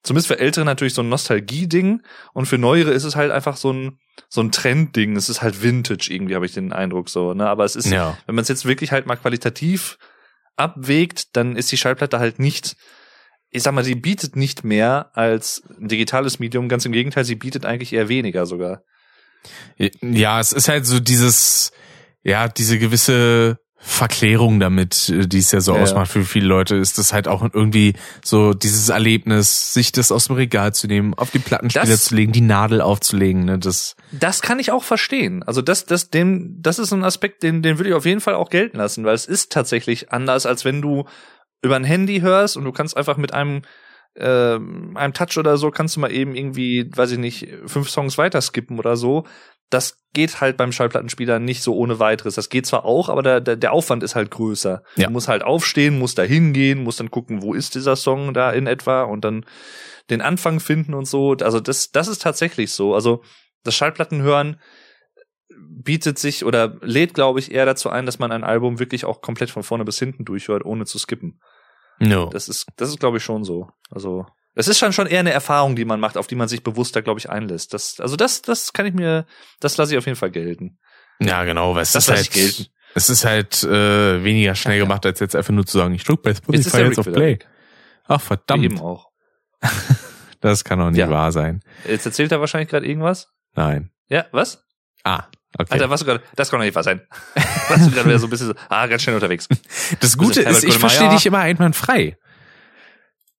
zumindest 0.01 0.27
für 0.29 0.39
Ältere 0.39 0.63
natürlich 0.63 0.94
so 0.94 1.01
ein 1.01 1.10
Nostalgie-Ding 1.10 2.03
und 2.34 2.46
für 2.46 2.58
Neuere 2.58 2.91
ist 2.91 3.03
es 3.03 3.17
halt 3.17 3.32
einfach 3.32 3.58
so 3.58 3.74
ein 3.74 4.00
so 4.29 4.41
ein 4.41 4.51
Trend-Ding. 4.53 5.15
Es 5.17 5.27
ist 5.29 5.41
halt 5.41 5.62
Vintage 5.62 6.08
irgendwie, 6.10 6.36
habe 6.36 6.46
ich 6.46 6.53
den 6.53 6.72
Eindruck 6.72 7.10
so. 7.10 7.34
Ne, 7.34 7.48
aber 7.50 7.65
es 7.65 7.75
ist, 7.75 7.89
Ja. 7.91 8.17
wenn 8.27 8.36
man 8.36 8.44
es 8.44 8.48
jetzt 8.48 8.65
wirklich 8.65 8.91
halt 8.94 9.06
mal 9.06 9.15
qualitativ 9.17 9.98
abwägt, 10.56 11.36
dann 11.36 11.56
ist 11.56 11.72
die 11.72 11.77
Schallplatte 11.77 12.17
halt 12.20 12.39
nicht, 12.39 12.75
ich 13.50 13.63
sag 13.63 13.74
mal, 13.74 13.84
sie 13.84 13.96
bietet 13.96 14.36
nicht 14.36 14.63
mehr 14.63 15.12
als 15.13 15.63
ein 15.80 15.88
digitales 15.88 16.39
Medium. 16.39 16.68
Ganz 16.70 16.86
im 16.86 16.92
Gegenteil, 16.92 17.24
sie 17.25 17.36
bietet 17.36 17.66
eigentlich 17.66 17.94
eher 17.94 18.10
weniger 18.10 18.46
sogar. 18.46 18.82
Ja, 20.01 20.39
es 20.39 20.51
ist 20.51 20.68
halt 20.68 20.86
so 20.86 21.00
dieses, 21.00 21.72
ja, 22.24 22.48
diese 22.48 22.77
gewisse 22.80 23.60
Verklärung 23.80 24.60
damit, 24.60 25.08
äh, 25.10 25.27
die 25.27 25.38
es 25.38 25.51
ja 25.51 25.62
so 25.62 25.72
Ja, 25.72 25.77
ja. 25.77 25.84
ausmacht 25.84 26.12
für 26.12 26.25
viele 26.25 26.48
Leute, 26.48 26.75
ist 26.75 26.98
das 26.98 27.13
halt 27.13 27.27
auch 27.27 27.44
irgendwie 27.54 27.94
so 28.25 28.54
dieses 28.54 28.89
Erlebnis, 28.89 29.74
sich 29.74 29.92
das 29.92 30.12
aus 30.12 30.27
dem 30.27 30.36
Regal 30.36 30.74
zu 30.74 30.88
nehmen, 30.88 31.13
auf 31.13 31.30
die 31.32 31.39
Plattenspieler 31.39 31.86
Das- 31.86 32.06
zu 32.06 32.16
legen, 32.16 32.32
die 32.32 32.42
Nadel 32.42 32.82
aufzulegen, 32.82 33.46
ne, 33.46 33.60
das, 33.60 33.96
Das 34.12 34.42
kann 34.42 34.60
ich 34.60 34.72
auch 34.72 34.84
verstehen. 34.84 35.44
Also 35.44 35.62
das, 35.62 35.86
das, 35.86 36.10
dem, 36.10 36.58
das 36.60 36.80
ist 36.80 36.92
ein 36.92 37.04
Aspekt, 37.04 37.44
den, 37.44 37.62
den 37.62 37.77
würde 37.77 37.89
ich 37.92 37.96
auf 37.96 38.06
jeden 38.06 38.20
Fall 38.20 38.34
auch 38.36 38.50
gelten 38.50 38.77
lassen, 38.77 39.06
weil 39.06 39.13
es 39.16 39.25
ist 39.25 39.51
tatsächlich 39.51 40.12
anders, 40.12 40.46
als 40.48 40.66
wenn 40.66 40.82
du 40.82 41.06
über 41.62 41.76
ein 41.76 41.84
Handy 41.84 42.22
hörst 42.22 42.58
und 42.58 42.66
du 42.66 42.72
kannst 42.72 42.96
einfach 42.96 43.18
mit 43.18 43.34
einem 43.34 43.62
ähm, 44.20 44.98
einem 44.98 45.14
Touch 45.14 45.38
oder 45.38 45.58
so 45.58 45.70
kannst 45.70 45.96
du 45.96 46.00
mal 46.00 46.12
eben 46.12 46.36
irgendwie, 46.36 46.90
weiß 46.94 47.12
ich 47.12 47.20
nicht, 47.20 47.48
fünf 47.66 47.90
Songs 47.90 48.18
weiter 48.18 48.42
skippen 48.42 48.80
oder 48.80 48.98
so. 48.98 49.26
Das 49.70 50.02
geht 50.14 50.42
halt 50.42 50.58
beim 50.58 50.72
Schallplattenspieler 50.72 51.40
nicht 51.40 51.62
so 51.62 51.76
ohne 51.76 52.00
weiteres. 52.00 52.36
Das 52.36 52.50
geht 52.50 52.66
zwar 52.66 52.86
auch, 52.86 53.10
aber 53.10 53.22
der, 53.22 53.42
der, 53.42 53.58
der 53.58 53.74
Aufwand 53.74 54.02
ist 54.02 54.16
halt 54.16 54.32
größer. 54.32 54.82
Ja. 54.96 55.08
Du 55.08 55.14
musst 55.14 55.28
halt 55.28 55.44
aufstehen, 55.44 56.00
musst 56.00 56.18
da 56.18 56.24
hingehen, 56.24 56.84
musst 56.84 57.00
dann 57.00 57.12
gucken, 57.12 57.42
wo 57.42 57.54
ist 57.54 57.76
dieser 57.76 57.96
Song 57.96 58.34
da 58.34 58.52
in 58.52 58.66
etwa 58.66 59.04
und 59.04 59.24
dann 59.24 59.46
den 60.10 60.22
Anfang 60.22 60.60
finden 60.60 60.94
und 60.94 61.06
so. 61.06 61.34
Also 61.42 61.60
das, 61.60 61.92
das 61.92 62.08
ist 62.08 62.22
tatsächlich 62.22 62.72
so. 62.72 62.96
Also 62.96 63.22
das 63.64 63.76
Schallplattenhören 63.76 64.60
bietet 65.56 66.20
sich 66.20 66.44
oder 66.46 66.77
lädt, 66.82 67.13
glaube 67.13 67.39
ich, 67.39 67.51
eher 67.51 67.66
dazu 67.66 67.89
ein, 67.89 68.06
dass 68.06 68.20
man 68.20 68.32
ein 68.32 68.44
Album 68.44 68.80
wirklich 68.80 69.06
auch 69.06 69.22
komplett 69.22 69.50
von 69.50 69.63
vorne 69.63 69.86
bis 69.86 70.00
hinten 70.00 70.25
durchhört, 70.25 70.66
ohne 70.66 70.86
zu 70.86 71.00
skippen. 71.00 71.39
No. 72.00 72.30
Das 72.30 72.48
ist, 72.50 72.68
das 72.75 72.89
ist, 72.89 73.00
glaube 73.00 73.18
ich, 73.18 73.24
schon 73.24 73.44
so. 73.44 73.70
Also, 73.89 74.25
es 74.54 74.68
ist 74.68 74.80
schon 74.80 74.94
schon 74.94 75.08
eher 75.08 75.20
eine 75.22 75.32
Erfahrung, 75.32 75.75
die 75.75 75.86
man 75.86 76.00
macht, 76.00 76.18
auf 76.18 76.27
die 76.27 76.36
man 76.36 76.48
sich 76.48 76.63
bewusster, 76.63 77.01
glaube 77.01 77.20
ich, 77.20 77.30
einlässt. 77.30 77.74
Das, 77.74 78.00
also 78.00 78.16
das, 78.16 78.42
das 78.42 78.74
kann 78.74 78.86
ich 78.86 78.94
mir, 78.94 79.25
das 79.60 79.77
lasse 79.77 79.94
ich 79.94 79.98
auf 79.98 80.06
jeden 80.06 80.18
Fall 80.18 80.32
gelten. 80.32 80.77
Ja, 81.20 81.44
genau, 81.44 81.74
weil 81.75 81.84
es 81.84 81.92
Das 81.94 82.08
ist 82.08 82.16
halt, 82.16 82.32
gelten. 82.32 82.66
es 82.94 83.10
ist 83.10 83.25
halt 83.25 83.63
äh, 83.63 84.24
weniger 84.24 84.54
schnell 84.56 84.77
Ja, 84.77 84.84
gemacht, 84.84 85.06
als 85.06 85.20
jetzt 85.20 85.36
einfach 85.36 85.54
nur 85.54 85.66
zu 85.66 85.77
sagen, 85.77 85.94
ich 85.96 86.04
drück 86.04 86.22
bei 86.22 86.32
Jetzt 86.32 86.44
Spotify 86.44 86.77
jetzt 86.77 86.89
Rick 86.89 87.00
auf 87.00 87.06
Play. 87.13 87.39
Ach 88.06 88.22
verdammt, 88.22 88.63
Eben 88.63 88.80
auch. 88.80 89.08
das 90.42 90.63
kann 90.63 90.80
doch 90.80 90.89
nicht 90.89 91.00
Ja. 91.00 91.10
wahr 91.10 91.32
sein. 91.32 91.62
Jetzt 91.88 92.06
erzählt 92.06 92.32
er 92.32 92.39
wahrscheinlich 92.39 92.70
gerade 92.70 92.86
irgendwas. 92.88 93.30
Nein. 93.56 93.92
Ja, 94.10 94.25
was? 94.32 94.63
Ah, 95.04 95.24
okay. 95.58 95.74
Alter, 95.74 95.89
was 95.89 96.01
du 96.01 96.06
gerade, 96.06 96.24
das 96.36 96.50
kann 96.50 96.60
doch 96.60 96.66
nicht 96.66 96.75
wahr 96.75 96.84
sein. 96.84 97.01
Warst 97.70 97.88
du 97.88 97.92
gerade 97.92 98.06
wieder 98.08 98.20
so 98.20 98.27
ein 98.27 98.30
bisschen 98.30 98.48
so, 98.48 98.54
ah, 98.70 98.88
ganz 98.88 99.01
schnell 99.04 99.16
unterwegs. 99.16 99.48
das 100.00 100.18
Gute 100.18 100.44
Herbert 100.44 100.63
ist, 100.63 100.63
ich 100.63 100.77
verstehe 100.77 101.10
dich 101.10 101.25
immer 101.25 101.39
einwandfrei. 101.39 102.18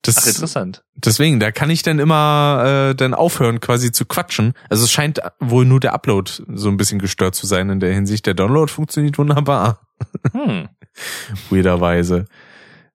Das, 0.03 0.17
Ach, 0.19 0.27
interessant. 0.27 0.85
Deswegen, 0.95 1.41
da 1.41 1.51
kann 1.51 1.71
ich 1.71 1.83
dann 1.83 1.99
immer 1.99 2.91
äh, 2.91 2.95
dann 2.95 3.15
aufhören, 3.15 3.61
quasi 3.61 3.91
zu 3.91 4.07
quatschen. 4.07 4.55
Also 4.71 4.85
es 4.85 4.93
scheint 4.93 5.21
wohl 5.41 5.65
nur 5.65 5.81
der 5.81 5.93
Upload 5.93 6.31
so 6.55 6.69
ein 6.69 6.77
bisschen 6.77 7.01
gestört 7.01 7.35
zu 7.35 7.47
sein 7.47 7.69
in 7.69 7.81
der 7.81 7.93
Hinsicht. 7.93 8.25
Der 8.27 8.35
Download 8.35 8.71
funktioniert 8.71 9.19
wunderbar, 9.19 9.81
Hm. 10.33 10.69
weirderweise. 11.51 12.27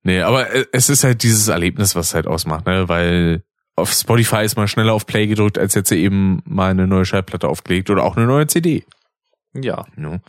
Nee, 0.04 0.22
aber 0.22 0.50
äh, 0.52 0.66
es 0.72 0.90
ist 0.90 1.04
halt 1.04 1.24
dieses 1.24 1.50
Erlebnis, 1.50 1.96
was 1.96 2.08
es 2.08 2.14
halt 2.16 2.28
ausmacht, 2.28 2.66
ne? 2.66 2.88
Weil 2.88 3.44
auf 3.76 3.92
Spotify 3.92 4.44
ist 4.44 4.56
man 4.56 4.68
schneller 4.68 4.94
auf 4.94 5.06
Play 5.06 5.28
gedrückt, 5.28 5.58
als 5.58 5.74
jetzt 5.74 5.92
eben 5.92 6.42
mal 6.46 6.72
eine 6.72 6.88
neue 6.88 7.06
Schallplatte 7.06 7.48
aufgelegt 7.48 7.90
oder 7.90 8.04
auch 8.04 8.18
eine 8.18 8.26
neue 8.26 8.48
CD. 8.48 8.86
Ja, 9.54 9.86
Ne? 9.96 10.22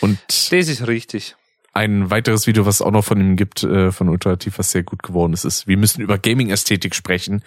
Und 0.00 0.18
das 0.28 0.50
ist 0.52 0.86
richtig. 0.86 1.36
ein 1.74 2.10
weiteres 2.10 2.46
Video, 2.46 2.66
was 2.66 2.76
es 2.76 2.82
auch 2.82 2.90
noch 2.90 3.04
von 3.04 3.20
ihm 3.20 3.36
gibt, 3.36 3.62
äh, 3.62 3.92
von 3.92 4.08
Ultrativ, 4.08 4.58
was 4.58 4.70
sehr 4.70 4.82
gut 4.82 5.02
geworden 5.02 5.32
ist, 5.32 5.44
ist, 5.44 5.66
wir 5.66 5.76
müssen 5.76 6.02
über 6.02 6.18
Gaming-Ästhetik 6.18 6.94
sprechen, 6.94 7.42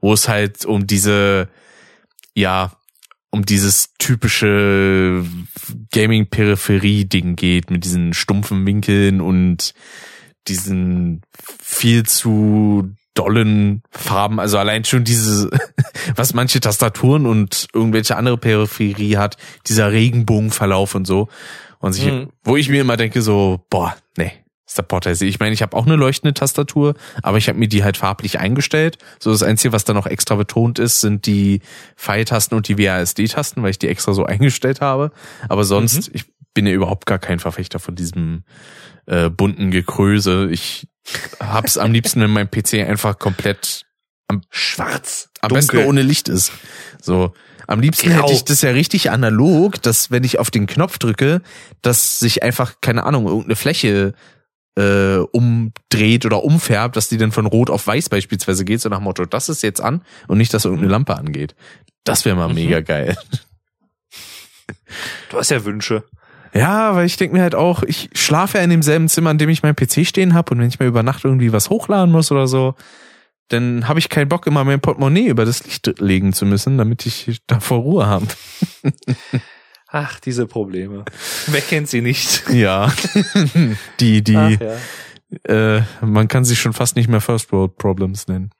wo 0.00 0.12
es 0.12 0.28
halt 0.28 0.64
um 0.64 0.86
diese, 0.86 1.48
ja, 2.34 2.72
um 3.30 3.44
dieses 3.44 3.94
typische 3.98 5.24
Gaming-Peripherie-Ding 5.92 7.36
geht, 7.36 7.70
mit 7.70 7.84
diesen 7.84 8.12
stumpfen 8.12 8.66
Winkeln 8.66 9.20
und 9.20 9.74
diesen 10.48 11.22
viel 11.62 12.04
zu 12.04 12.94
dollen 13.20 13.82
Farben, 13.90 14.40
also 14.40 14.56
allein 14.58 14.84
schon 14.84 15.04
diese, 15.04 15.50
was 16.16 16.32
manche 16.34 16.60
Tastaturen 16.60 17.26
und 17.26 17.68
irgendwelche 17.74 18.16
andere 18.16 18.38
Peripherie 18.38 19.16
hat, 19.18 19.36
dieser 19.66 19.92
Regenbogenverlauf 19.92 20.94
und 20.94 21.06
so. 21.06 21.28
Und 21.78 21.92
sich, 21.92 22.06
Mhm. 22.06 22.28
wo 22.44 22.56
ich 22.56 22.68
mir 22.68 22.80
immer 22.80 22.96
denke 22.96 23.20
so, 23.22 23.64
boah, 23.70 23.94
nee, 24.16 24.32
ist 24.66 24.78
der 24.78 24.82
Potter. 24.84 25.10
Ich 25.10 25.40
meine, 25.40 25.52
ich 25.52 25.62
habe 25.62 25.76
auch 25.76 25.84
eine 25.86 25.96
leuchtende 25.96 26.32
Tastatur, 26.32 26.94
aber 27.22 27.38
ich 27.38 27.48
habe 27.48 27.58
mir 27.58 27.68
die 27.68 27.82
halt 27.84 27.96
farblich 27.96 28.38
eingestellt. 28.38 28.98
So 29.18 29.30
das 29.32 29.42
Einzige, 29.42 29.72
was 29.72 29.84
da 29.84 29.92
noch 29.92 30.06
extra 30.06 30.34
betont 30.36 30.78
ist, 30.78 31.00
sind 31.00 31.26
die 31.26 31.60
Pfeiltasten 31.96 32.56
und 32.56 32.68
die 32.68 32.78
WASD-Tasten, 32.78 33.62
weil 33.62 33.70
ich 33.70 33.78
die 33.78 33.88
extra 33.88 34.12
so 34.14 34.24
eingestellt 34.26 34.80
habe. 34.80 35.10
Aber 35.48 35.64
sonst, 35.64 36.10
ich 36.14 36.24
bin 36.54 36.66
ja 36.66 36.72
überhaupt 36.72 37.06
gar 37.06 37.18
kein 37.18 37.38
Verfechter 37.38 37.78
von 37.78 37.94
diesem 37.94 38.44
äh, 39.06 39.28
bunten 39.30 39.70
Gekröse. 39.70 40.48
Ich 40.50 40.88
hab's 41.40 41.78
am 41.78 41.92
liebsten, 41.92 42.20
wenn 42.20 42.30
mein 42.30 42.50
PC 42.50 42.74
einfach 42.86 43.18
komplett 43.18 43.84
am 44.28 44.42
Schwarz. 44.50 45.30
am 45.40 45.48
dunkel. 45.50 45.66
besten 45.66 45.88
ohne 45.88 46.02
Licht 46.02 46.28
ist. 46.28 46.52
So. 47.00 47.32
Am 47.66 47.80
liebsten 47.80 48.10
Grau. 48.10 48.22
hätte 48.24 48.32
ich 48.32 48.44
das 48.44 48.62
ja 48.62 48.70
richtig 48.70 49.10
analog, 49.10 49.80
dass 49.82 50.10
wenn 50.10 50.24
ich 50.24 50.38
auf 50.40 50.50
den 50.50 50.66
Knopf 50.66 50.98
drücke, 50.98 51.40
dass 51.82 52.18
sich 52.18 52.42
einfach, 52.42 52.74
keine 52.80 53.04
Ahnung, 53.04 53.26
irgendeine 53.26 53.54
Fläche 53.56 54.14
äh, 54.76 55.16
umdreht 55.18 56.26
oder 56.26 56.42
umfärbt, 56.42 56.96
dass 56.96 57.08
die 57.08 57.16
dann 57.16 57.30
von 57.32 57.46
rot 57.46 57.70
auf 57.70 57.86
weiß 57.86 58.08
beispielsweise 58.08 58.64
geht, 58.64 58.80
so 58.80 58.88
nach 58.88 58.98
dem 58.98 59.04
Motto, 59.04 59.24
das 59.24 59.48
ist 59.48 59.62
jetzt 59.62 59.80
an 59.80 60.02
und 60.26 60.38
nicht, 60.38 60.52
dass 60.52 60.64
irgendeine 60.64 60.90
Lampe 60.90 61.16
angeht. 61.16 61.54
Das 62.02 62.24
wäre 62.24 62.34
mal 62.36 62.48
Mhm. 62.48 62.54
mega 62.54 62.80
geil. 62.80 63.16
Du 65.30 65.36
hast 65.38 65.50
ja 65.50 65.64
Wünsche. 65.64 66.04
Ja, 66.52 66.94
weil 66.94 67.06
ich 67.06 67.16
denke 67.16 67.36
mir 67.36 67.42
halt 67.42 67.54
auch, 67.54 67.82
ich 67.82 68.10
schlafe 68.14 68.58
ja 68.58 68.64
in 68.64 68.70
demselben 68.70 69.08
Zimmer, 69.08 69.30
in 69.30 69.38
dem 69.38 69.48
ich 69.48 69.62
meinen 69.62 69.76
PC 69.76 70.06
stehen 70.06 70.34
habe 70.34 70.52
und 70.52 70.60
wenn 70.60 70.68
ich 70.68 70.80
mal 70.80 70.88
über 70.88 71.02
Nacht 71.02 71.24
irgendwie 71.24 71.52
was 71.52 71.70
hochladen 71.70 72.12
muss 72.12 72.32
oder 72.32 72.46
so, 72.46 72.74
dann 73.48 73.88
habe 73.88 73.98
ich 73.98 74.08
keinen 74.08 74.28
Bock, 74.28 74.46
immer 74.46 74.64
mein 74.64 74.80
Portemonnaie 74.80 75.28
über 75.28 75.44
das 75.44 75.64
Licht 75.64 76.00
legen 76.00 76.32
zu 76.32 76.46
müssen, 76.46 76.78
damit 76.78 77.06
ich 77.06 77.40
davor 77.46 77.78
Ruhe 77.80 78.06
habe. 78.06 78.26
Ach, 79.88 80.20
diese 80.20 80.46
Probleme. 80.46 81.04
Wer 81.46 81.60
kennt 81.60 81.88
sie 81.88 82.00
nicht? 82.00 82.48
Ja, 82.50 82.92
die, 84.00 84.22
die, 84.22 84.36
Ach, 84.36 84.50
ja. 85.48 85.76
äh, 85.76 85.82
man 86.00 86.28
kann 86.28 86.44
sie 86.44 86.54
schon 86.54 86.72
fast 86.72 86.94
nicht 86.94 87.08
mehr 87.08 87.20
First 87.20 87.50
World 87.50 87.76
Problems 87.76 88.28
nennen. 88.28 88.50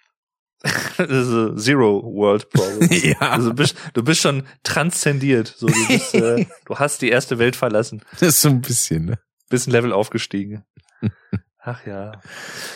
Das 0.62 1.08
ist 1.08 1.32
a 1.32 1.56
Zero 1.56 2.02
World 2.04 2.50
Problem. 2.50 2.88
Ja. 3.02 3.30
Also 3.30 3.50
du 3.50 3.56
bist, 3.56 3.76
du 3.94 4.02
bist 4.02 4.20
schon 4.20 4.44
transzendiert. 4.62 5.54
So, 5.56 5.66
du, 5.66 5.86
bist, 5.88 6.14
äh, 6.14 6.46
du 6.66 6.76
hast 6.76 7.02
die 7.02 7.08
erste 7.08 7.38
Welt 7.38 7.56
verlassen. 7.56 8.02
Das 8.12 8.28
ist 8.28 8.42
so 8.42 8.48
ein 8.48 8.60
bisschen, 8.60 9.06
ne? 9.06 9.18
Bist 9.48 9.66
ein 9.66 9.72
Level 9.72 9.92
aufgestiegen. 9.92 10.64
Ach 11.62 11.86
ja. 11.86 12.12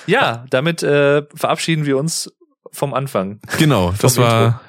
Ja, 0.06 0.44
damit 0.50 0.82
äh, 0.82 1.22
verabschieden 1.34 1.86
wir 1.86 1.98
uns 1.98 2.32
vom 2.72 2.94
Anfang. 2.94 3.40
Genau, 3.58 3.94
das 4.00 4.16
Vom 4.16 4.24
war, 4.24 4.46
Intro. 4.46 4.60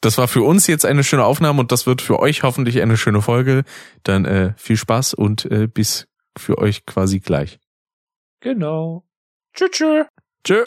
das 0.00 0.18
war 0.18 0.28
für 0.28 0.42
uns 0.42 0.66
jetzt 0.66 0.86
eine 0.86 1.04
schöne 1.04 1.24
Aufnahme 1.24 1.60
und 1.60 1.72
das 1.72 1.86
wird 1.86 2.00
für 2.02 2.20
euch 2.20 2.42
hoffentlich 2.42 2.80
eine 2.80 2.96
schöne 2.96 3.22
Folge. 3.22 3.64
Dann 4.04 4.24
äh, 4.24 4.52
viel 4.56 4.76
Spaß 4.76 5.14
und 5.14 5.44
äh, 5.46 5.66
bis 5.66 6.06
für 6.36 6.58
euch 6.58 6.86
quasi 6.86 7.20
gleich. 7.20 7.58
Genau. 8.40 9.04
Tschüss. 9.54 9.70
tschüss. 9.70 10.06
Tschö. 10.44 10.64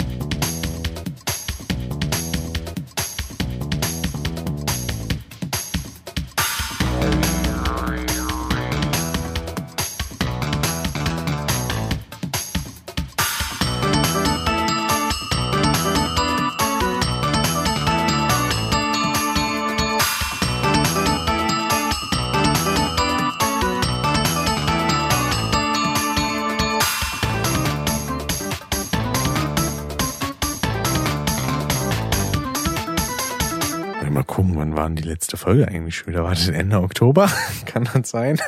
Wann 34.86 34.96
die 34.96 35.02
letzte 35.02 35.36
Folge 35.36 35.68
eigentlich 35.68 35.98
schon 35.98 36.10
wieder? 36.10 36.24
War 36.24 36.36
das 36.36 36.48
Ende 36.48 36.80
Oktober? 36.80 37.28
Kann 37.66 37.90
das 37.92 38.12
sein? 38.12 38.40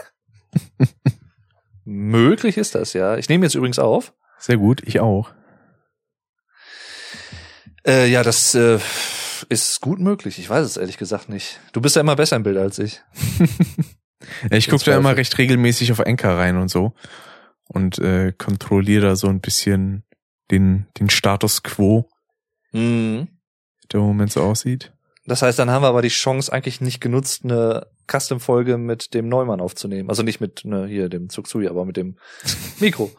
Möglich 1.84 2.58
ist 2.58 2.75
das, 2.75 2.94
ja. 2.94 3.17
Ich 3.17 3.27
nehme 3.27 3.44
jetzt 3.44 3.56
übrigens 3.56 3.79
auf. 3.79 4.13
Sehr 4.38 4.58
gut, 4.58 4.84
ich 4.86 5.00
auch. 5.00 5.32
Äh, 7.88 8.08
ja, 8.12 8.22
das 8.22 8.53
äh, 8.53 8.77
ist 9.50 9.82
gut 9.82 9.98
möglich. 9.98 10.38
Ich 10.38 10.48
weiß 10.48 10.63
es 10.63 10.77
ehrlich 10.77 10.98
gesagt 11.00 11.27
nicht. 11.27 11.60
Du 11.72 11.82
bist 11.82 11.96
ja 11.96 12.01
immer 12.01 12.15
besser 12.15 12.36
im 12.36 12.44
Bild 12.44 12.58
als 12.58 12.79
ich. 12.79 13.01
Ja, 14.51 14.58
ich 14.58 14.67
gucke 14.67 14.84
da 14.84 14.98
immer 14.98 15.15
recht 15.15 15.38
regelmäßig 15.38 15.91
auf 15.91 16.00
Enker 16.00 16.38
rein 16.38 16.58
und 16.58 16.70
so 16.70 16.94
und 17.67 18.00
äh, 18.00 18.34
kontrolliere 18.36 19.06
da 19.10 19.15
so 19.15 19.27
ein 19.27 19.41
bisschen 19.41 20.03
den, 20.50 20.88
den 21.00 21.10
Status 21.12 21.62
quo, 21.62 22.10
Mhm. 22.74 23.27
der 23.91 24.00
im 24.00 24.06
Moment 24.08 24.32
so 24.34 24.41
aussieht. 24.41 24.91
Das 25.27 25.41
heißt, 25.41 25.60
dann 25.60 25.69
haben 25.69 25.84
wir 25.84 25.89
aber 25.89 26.01
die 26.01 26.07
Chance 26.07 26.51
eigentlich 26.53 26.79
nicht 26.79 27.01
genutzt, 27.01 27.41
eine 27.43 27.88
Custom-Folge 28.10 28.77
mit 28.77 29.13
dem 29.13 29.27
Neumann 29.27 29.60
aufzunehmen. 29.60 30.10
Also 30.10 30.24
nicht 30.24 30.39
mit 30.39 30.63
ne, 30.63 30.88
hier 30.88 31.10
dem 31.10 31.29
Zuxui, 31.29 31.67
aber 31.67 31.84
mit 31.86 31.98
dem 31.98 32.15
Mikro. 32.79 33.12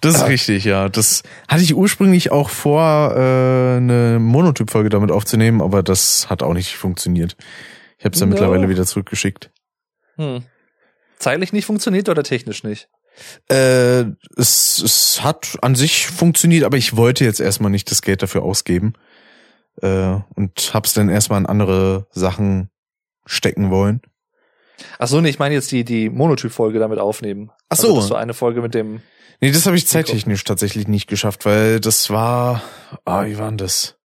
Das 0.00 0.16
ist 0.16 0.22
Ah. 0.22 0.26
richtig, 0.26 0.64
ja. 0.64 0.88
Das 0.88 1.22
hatte 1.48 1.62
ich 1.62 1.74
ursprünglich 1.76 2.32
auch 2.32 2.50
vor, 2.50 3.12
äh, 3.16 3.76
eine 3.76 4.18
Monotyp-Folge 4.20 4.88
damit 4.88 5.12
aufzunehmen, 5.12 5.62
aber 5.62 5.82
das 5.84 6.28
hat 6.28 6.42
auch 6.42 6.52
nicht 6.52 6.74
funktioniert. 6.76 7.36
Ich 7.98 8.04
habe 8.04 8.12
es 8.14 8.18
dann 8.18 8.28
No. 8.28 8.34
mittlerweile 8.34 8.68
wieder 8.68 8.84
zurückgeschickt. 8.84 9.50
Hm. 10.16 10.42
Zeitlich 11.18 11.52
nicht 11.52 11.64
funktioniert 11.64 12.08
oder 12.08 12.24
technisch 12.24 12.64
nicht? 12.64 12.88
Äh, 13.48 14.04
es, 14.36 14.82
es 14.84 15.22
hat 15.22 15.56
an 15.62 15.74
sich 15.76 16.06
funktioniert, 16.08 16.64
aber 16.64 16.76
ich 16.76 16.96
wollte 16.96 17.24
jetzt 17.24 17.40
erstmal 17.40 17.70
nicht 17.70 17.90
das 17.90 18.02
Geld 18.02 18.22
dafür 18.22 18.42
ausgeben. 18.42 18.94
Äh, 19.82 20.18
und 20.34 20.70
hab's 20.74 20.94
dann 20.94 21.08
erstmal 21.08 21.40
in 21.40 21.46
andere 21.46 22.06
Sachen 22.10 22.70
stecken 23.24 23.70
wollen. 23.70 24.00
Ach 24.98 25.08
so, 25.08 25.20
nee, 25.20 25.30
ich 25.30 25.38
meine 25.38 25.54
jetzt 25.54 25.72
die, 25.72 25.84
die 25.84 26.10
Monotyp-Folge 26.10 26.78
damit 26.78 26.98
aufnehmen. 26.98 27.50
Ach 27.68 27.76
so. 27.76 27.88
Also, 27.88 28.00
dass 28.00 28.08
du 28.08 28.14
eine 28.14 28.34
Folge 28.34 28.62
mit 28.62 28.74
dem, 28.74 29.00
Nee, 29.40 29.50
das 29.50 29.66
habe 29.66 29.76
ich 29.76 29.86
zeittechnisch 29.86 30.44
tatsächlich 30.44 30.88
nicht 30.88 31.08
geschafft, 31.08 31.44
weil 31.44 31.78
das 31.78 32.08
war, 32.08 32.62
ah, 33.04 33.26
wie 33.26 33.36
war 33.36 33.48
denn 33.48 33.58
das? 33.58 33.96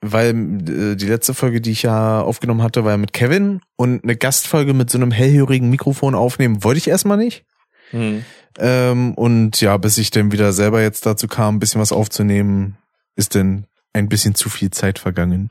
weil 0.00 0.30
äh, 0.30 0.96
die 0.96 1.06
letzte 1.06 1.34
Folge, 1.34 1.60
die 1.60 1.72
ich 1.72 1.82
ja 1.82 2.20
aufgenommen 2.20 2.62
hatte, 2.62 2.84
war 2.84 2.92
ja 2.92 2.96
mit 2.96 3.12
Kevin 3.12 3.60
und 3.76 4.04
eine 4.04 4.16
Gastfolge 4.16 4.74
mit 4.74 4.90
so 4.90 4.98
einem 4.98 5.10
hellhörigen 5.10 5.70
Mikrofon 5.70 6.14
aufnehmen 6.14 6.62
wollte 6.62 6.78
ich 6.78 6.88
erstmal 6.88 7.16
nicht. 7.16 7.44
Hm. 7.90 8.24
Ähm, 8.58 9.14
und 9.14 9.60
ja, 9.60 9.76
bis 9.76 9.98
ich 9.98 10.10
dann 10.10 10.32
wieder 10.32 10.52
selber 10.52 10.82
jetzt 10.82 11.06
dazu 11.06 11.26
kam, 11.26 11.56
ein 11.56 11.58
bisschen 11.58 11.80
was 11.80 11.92
aufzunehmen, 11.92 12.76
ist 13.16 13.34
dann 13.34 13.66
ein 13.92 14.08
bisschen 14.08 14.34
zu 14.34 14.48
viel 14.48 14.70
Zeit 14.70 14.98
vergangen. 14.98 15.50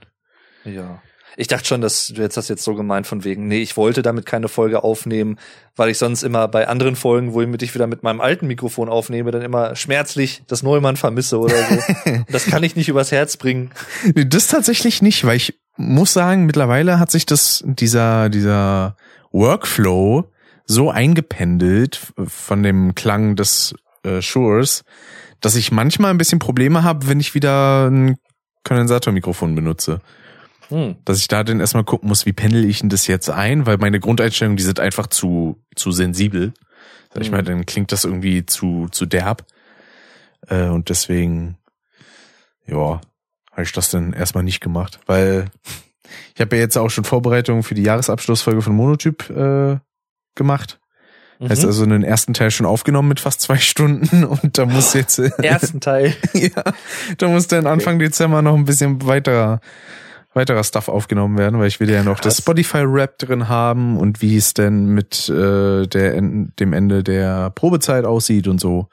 Ja. 0.64 1.02
Ich 1.40 1.48
dachte 1.48 1.66
schon, 1.66 1.82
dass 1.82 2.08
du 2.08 2.20
jetzt 2.20 2.36
das 2.36 2.48
jetzt 2.48 2.64
so 2.64 2.74
gemeint 2.74 3.06
von 3.06 3.24
wegen, 3.24 3.48
nee, 3.48 3.62
ich 3.62 3.78
wollte 3.78 4.02
damit 4.02 4.26
keine 4.26 4.48
Folge 4.48 4.84
aufnehmen, 4.84 5.38
weil 5.76 5.92
ich 5.92 6.00
sonst 6.00 6.24
immer 6.24 6.48
bei 6.48 6.68
anderen 6.68 6.96
Folgen, 6.96 7.34
wo 7.34 7.42
ich 7.42 7.76
wieder 7.76 7.86
mit 7.86 8.02
meinem 8.02 8.22
alten 8.22 8.48
Mikrofon 8.48 8.90
aufnehme, 8.90 9.30
dann 9.30 9.44
immer 9.44 9.76
schmerzlich 9.76 10.42
das 10.48 10.64
Neumann 10.64 10.96
vermisse 10.96 11.38
oder 11.38 11.56
so. 11.56 11.78
das 12.32 12.48
kann 12.48 12.64
ich 12.64 12.76
nicht 12.76 12.90
übers 12.90 13.12
Herz 13.12 13.38
bringen. 13.38 13.70
Nee, 14.16 14.26
das 14.26 14.48
tatsächlich 14.48 15.04
nicht, 15.04 15.26
weil 15.26 15.38
ich 15.38 15.60
muss 15.76 16.12
sagen, 16.12 16.48
mittlerweile 16.48 16.98
hat 16.98 17.12
sich 17.12 17.28
das, 17.28 17.64
dieser, 17.68 18.30
dieser 18.30 18.98
Workflow 19.32 20.32
so 20.66 20.90
eingependelt 20.90 22.14
von 22.26 22.64
dem 22.64 22.96
Klang 22.96 23.36
des 23.36 23.76
äh, 24.04 24.24
Shures, 24.24 24.84
dass 25.40 25.56
ich 25.56 25.72
manchmal 25.72 26.10
ein 26.10 26.18
bisschen 26.18 26.40
Probleme 26.40 26.84
habe, 26.84 27.08
wenn 27.08 27.20
ich 27.20 27.36
wieder 27.36 27.92
ein 27.92 28.18
Kondensatormikrofon 28.68 29.56
benutze. 29.56 30.02
Hm. 30.70 30.98
Dass 31.06 31.20
ich 31.20 31.28
da 31.28 31.44
dann 31.44 31.60
erstmal 31.60 31.86
gucken 31.86 32.10
muss, 32.10 32.26
wie 32.26 32.34
pendel 32.34 32.66
ich 32.66 32.82
denn 32.82 32.90
das 32.90 33.08
jetzt 33.08 33.30
ein, 33.30 33.66
weil 33.66 33.78
meine 33.78 34.00
Grundeinstellungen, 34.00 34.58
die 34.58 34.64
sind 34.64 34.80
einfach 34.80 35.08
zu, 35.08 35.62
zu 35.76 35.92
sensibel. 35.92 36.54
Sag 37.14 37.22
ich 37.22 37.30
hm. 37.30 37.36
mal, 37.36 37.44
dann 37.44 37.66
klingt 37.66 37.92
das 37.92 38.04
irgendwie 38.04 38.46
zu, 38.46 38.88
zu 38.92 39.06
derb. 39.06 39.46
Äh, 40.48 40.68
und 40.68 40.90
deswegen, 40.90 41.58
ja, 42.66 43.02
habe 43.52 43.64
ich 43.64 43.72
das 43.72 43.90
dann 43.90 44.14
erstmal 44.14 44.44
nicht 44.44 44.60
gemacht, 44.60 45.00
weil 45.08 45.46
ich 46.36 46.42
habe 46.42 46.56
ja 46.56 46.62
jetzt 46.62 46.78
auch 46.78 46.90
schon 46.90 47.04
Vorbereitungen 47.04 47.64
für 47.64 47.74
die 47.74 47.84
Jahresabschlussfolge 47.84 48.62
von 48.62 48.76
Monotyp 48.76 49.30
äh, 49.30 49.78
gemacht. 50.36 50.80
Mhm. 51.40 51.50
Heißt 51.50 51.66
also 51.66 51.84
einen 51.84 52.04
ersten 52.04 52.34
Teil 52.34 52.52
schon 52.52 52.66
aufgenommen 52.66 53.10
mit 53.10 53.20
fast 53.20 53.42
zwei 53.42 53.58
Stunden 53.58 54.24
und 54.24 54.58
da 54.58 54.66
muss 54.66 54.94
jetzt 54.94 55.20
ersten 55.40 55.80
Teil. 55.80 56.16
ja, 56.34 56.64
da 57.18 57.28
muss 57.28 57.48
dann 57.48 57.68
Anfang 57.68 57.96
okay. 57.96 58.06
Dezember 58.06 58.42
noch 58.42 58.56
ein 58.56 58.66
bisschen 58.66 59.06
weiterer 59.06 59.60
weiterer 60.34 60.64
Stuff 60.64 60.88
aufgenommen 60.88 61.38
werden, 61.38 61.60
weil 61.60 61.68
ich 61.68 61.80
will 61.80 61.90
ja 61.90 62.04
noch 62.04 62.22
Krass. 62.22 62.36
das 62.36 62.38
Spotify 62.38 62.84
Rap 62.84 63.18
drin 63.18 63.50
haben 63.50 63.98
und 63.98 64.22
wie 64.22 64.38
es 64.38 64.54
denn 64.54 64.86
mit 64.86 65.28
äh, 65.30 65.88
der 65.88 66.22
dem 66.22 66.74
Ende 66.74 67.04
der 67.04 67.50
Probezeit 67.50 68.06
aussieht 68.06 68.48
und 68.48 68.62
so. 68.62 68.88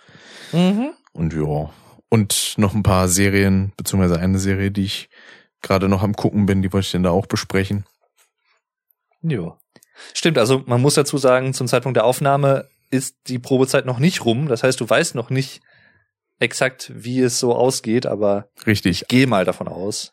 Mhm. 0.53 0.93
Und 1.13 1.35
ja, 1.35 1.71
und 2.09 2.55
noch 2.57 2.75
ein 2.75 2.83
paar 2.83 3.09
Serien 3.09 3.73
beziehungsweise 3.77 4.19
eine 4.19 4.39
Serie, 4.39 4.71
die 4.71 4.85
ich 4.85 5.11
gerade 5.61 5.89
noch 5.89 6.03
am 6.03 6.15
gucken 6.15 6.47
bin, 6.47 6.63
die 6.63 6.73
wollte 6.73 6.87
ich 6.87 6.93
denn 6.93 7.03
da 7.03 7.11
auch 7.11 7.27
besprechen. 7.27 7.85
Ja. 9.23 9.59
Stimmt, 10.13 10.39
also 10.39 10.63
man 10.67 10.81
muss 10.81 10.95
dazu 10.95 11.19
sagen, 11.19 11.55
zum 11.55 11.67
Zeitpunkt 11.67 11.97
der 11.97 12.05
Aufnahme 12.05 12.69
ist 12.91 13.17
die 13.27 13.39
Probezeit 13.39 13.87
noch 13.87 13.99
nicht 13.99 14.25
rum. 14.25 14.49
Das 14.49 14.63
heißt, 14.63 14.81
du 14.81 14.89
weißt 14.89 15.15
noch 15.15 15.31
nicht 15.31 15.61
exakt, 16.39 16.93
wie 16.95 17.21
es 17.21 17.39
so 17.39 17.55
ausgeht, 17.55 18.07
aber 18.07 18.49
Richtig. 18.67 19.03
ich 19.03 19.09
gehe 19.09 19.27
mal 19.27 19.45
davon 19.45 19.69
aus, 19.69 20.13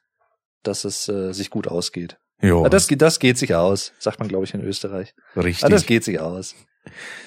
dass 0.64 0.86
es 0.86 1.08
äh, 1.08 1.34
sich 1.34 1.50
gut 1.50 1.68
ausgeht. 1.68 2.18
Jo. 2.42 2.68
Das, 2.68 2.88
das 2.88 3.20
geht 3.20 3.38
sich 3.38 3.54
aus, 3.54 3.94
sagt 4.00 4.20
man, 4.20 4.28
glaube 4.28 4.46
ich, 4.46 4.54
in 4.54 4.62
Österreich. 4.62 5.14
Richtig. 5.36 5.64
Aber 5.64 5.74
das 5.74 5.86
geht 5.86 6.04
sich 6.04 6.20
aus. 6.20 6.56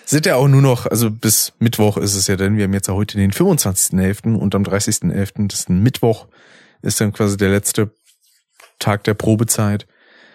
Sind 0.04 0.26
ja 0.26 0.34
auch 0.34 0.48
nur 0.48 0.62
noch, 0.62 0.86
also 0.86 1.10
bis 1.10 1.52
Mittwoch 1.60 1.96
ist 1.96 2.16
es 2.16 2.26
ja 2.26 2.34
denn, 2.36 2.56
wir 2.56 2.64
haben 2.64 2.74
jetzt 2.74 2.88
ja 2.88 2.94
heute 2.94 3.16
den 3.16 3.30
25.11. 3.30 4.34
und 4.34 4.54
am 4.54 4.64
30.11., 4.64 5.48
das 5.48 5.60
ist 5.60 5.68
ein 5.70 5.82
Mittwoch, 5.82 6.26
ist 6.82 7.00
dann 7.00 7.12
quasi 7.12 7.36
der 7.36 7.50
letzte 7.50 7.94
Tag 8.80 9.04
der 9.04 9.14
Probezeit. 9.14 9.86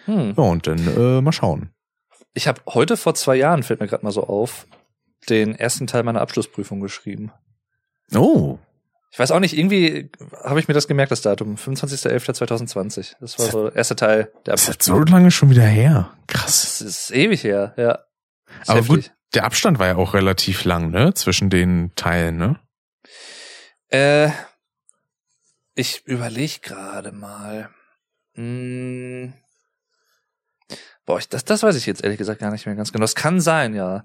Hm. 0.06 0.34
Ja, 0.36 0.42
und 0.44 0.66
dann 0.66 0.78
äh, 0.96 1.20
mal 1.20 1.32
schauen. 1.32 1.70
Ich 2.32 2.46
habe 2.48 2.60
heute 2.68 2.96
vor 2.96 3.14
zwei 3.14 3.36
Jahren, 3.36 3.62
fällt 3.62 3.80
mir 3.80 3.88
gerade 3.88 4.04
mal 4.04 4.12
so 4.12 4.24
auf, 4.24 4.66
den 5.28 5.54
ersten 5.54 5.86
Teil 5.86 6.02
meiner 6.02 6.20
Abschlussprüfung 6.20 6.80
geschrieben. 6.80 7.32
Oh. 8.14 8.58
Ich 9.12 9.18
weiß 9.18 9.32
auch 9.32 9.40
nicht, 9.40 9.58
irgendwie 9.58 10.10
habe 10.44 10.60
ich 10.60 10.68
mir 10.68 10.74
das 10.74 10.86
gemerkt, 10.86 11.10
das 11.10 11.22
Datum. 11.22 11.56
25.11.2020. 11.56 13.16
Das 13.20 13.38
war 13.38 13.46
so 13.46 13.64
der 13.64 13.76
erste 13.76 13.96
Teil 13.96 14.32
der 14.46 14.54
Abschlussprüfung. 14.54 15.00
Das 15.00 15.04
ist 15.04 15.08
so 15.08 15.12
lange 15.12 15.30
schon 15.30 15.50
wieder 15.50 15.64
her. 15.64 16.12
Krass. 16.28 16.78
Das 16.78 16.80
ist 16.80 17.10
ewig 17.10 17.42
her, 17.42 17.74
ja. 17.76 17.98
Aber 18.66 18.78
heftig. 18.80 18.88
gut, 18.88 19.12
der 19.34 19.44
Abstand 19.44 19.78
war 19.78 19.88
ja 19.88 19.96
auch 19.96 20.14
relativ 20.14 20.64
lang, 20.64 20.90
ne? 20.90 21.12
Zwischen 21.14 21.50
den 21.50 21.92
Teilen, 21.96 22.36
ne? 22.36 22.60
Äh, 23.88 24.30
ich 25.74 26.06
überlege 26.06 26.60
gerade 26.60 27.10
mal. 27.10 27.70
Hm, 28.34 29.32
Boah, 31.10 31.18
ich, 31.18 31.28
das, 31.28 31.44
das 31.44 31.64
weiß 31.64 31.74
ich 31.74 31.86
jetzt 31.86 32.04
ehrlich 32.04 32.18
gesagt 32.18 32.38
gar 32.38 32.52
nicht 32.52 32.66
mehr 32.66 32.76
ganz 32.76 32.92
genau. 32.92 33.02
Das 33.02 33.16
kann 33.16 33.40
sein, 33.40 33.74
ja. 33.74 34.04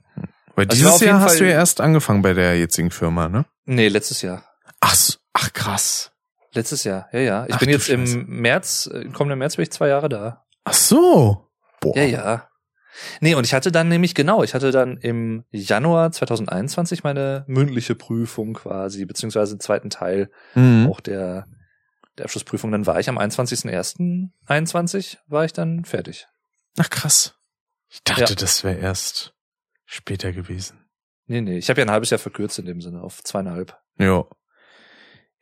Weil 0.56 0.66
also 0.68 0.76
dieses 0.76 1.02
Jahr 1.02 1.20
hast 1.20 1.34
Fall, 1.34 1.38
du 1.42 1.46
ja 1.46 1.52
erst 1.52 1.80
angefangen 1.80 2.24
bei 2.24 2.34
der 2.34 2.58
jetzigen 2.58 2.90
Firma, 2.90 3.30
ne? 3.30 3.46
Nee, 3.66 3.90
letztes 3.90 4.24
Jahr. 4.24 4.44
Ach, 4.80 4.98
ach 5.34 5.54
krass. 5.54 6.12
Letztes 6.56 6.84
Jahr, 6.84 7.08
ja, 7.12 7.20
ja. 7.20 7.46
Ich 7.48 7.54
ach, 7.54 7.60
bin 7.60 7.70
jetzt 7.70 7.90
im 7.90 8.26
März, 8.26 8.88
im 8.88 9.14
kommenden 9.14 9.38
März 9.38 9.56
bin 9.56 9.62
ich 9.62 9.72
zwei 9.72 9.90
Jahre 9.90 10.10
da. 10.10 10.48
Ach 10.64 10.74
so. 10.74 11.48
Boah. 11.80 11.96
Ja, 11.96 12.06
ja. 12.06 12.50
Nee, 13.20 13.36
und 13.36 13.46
ich 13.46 13.54
hatte 13.54 13.72
dann 13.72 13.88
nämlich, 13.88 14.16
genau, 14.16 14.42
ich 14.42 14.56
hatte 14.56 14.72
dann 14.72 14.98
im 14.98 15.44
Januar 15.52 16.12
2021 16.12 17.04
meine 17.04 17.44
mündliche 17.46 17.94
Prüfung 17.94 18.56
quasi, 18.56 19.06
beziehungsweise 19.06 19.58
den 19.58 19.60
zweiten 19.60 19.92
Teil 19.92 20.32
mhm. 20.56 20.88
auch 20.90 21.02
der, 21.02 21.46
der 22.18 22.26
Abschlussprüfung. 22.26 22.72
Dann 22.72 22.88
war 22.88 23.00
ich 23.00 23.10
am 23.10 23.20
21.01.21 23.20 25.18
war 25.28 25.46
ich 25.46 25.54
dann 25.54 25.86
fertig. 25.86 26.28
Ach 26.78 26.90
krass. 26.90 27.36
Ich 27.90 28.04
dachte, 28.04 28.34
ja. 28.34 28.36
das 28.36 28.64
wäre 28.64 28.78
erst 28.78 29.34
später 29.86 30.32
gewesen. 30.32 30.86
Nee, 31.28 31.42
nee, 31.42 31.58
ich 31.58 31.70
habe 31.70 31.82
ja 31.82 31.86
ein 31.86 31.92
halbes 31.92 32.10
Jahr 32.10 32.20
verkürzt 32.20 32.60
in 32.60 32.66
dem 32.66 32.82
Sinne 32.82 33.02
auf 33.02 33.24
zweieinhalb. 33.24 33.78
Ja. 33.98 34.26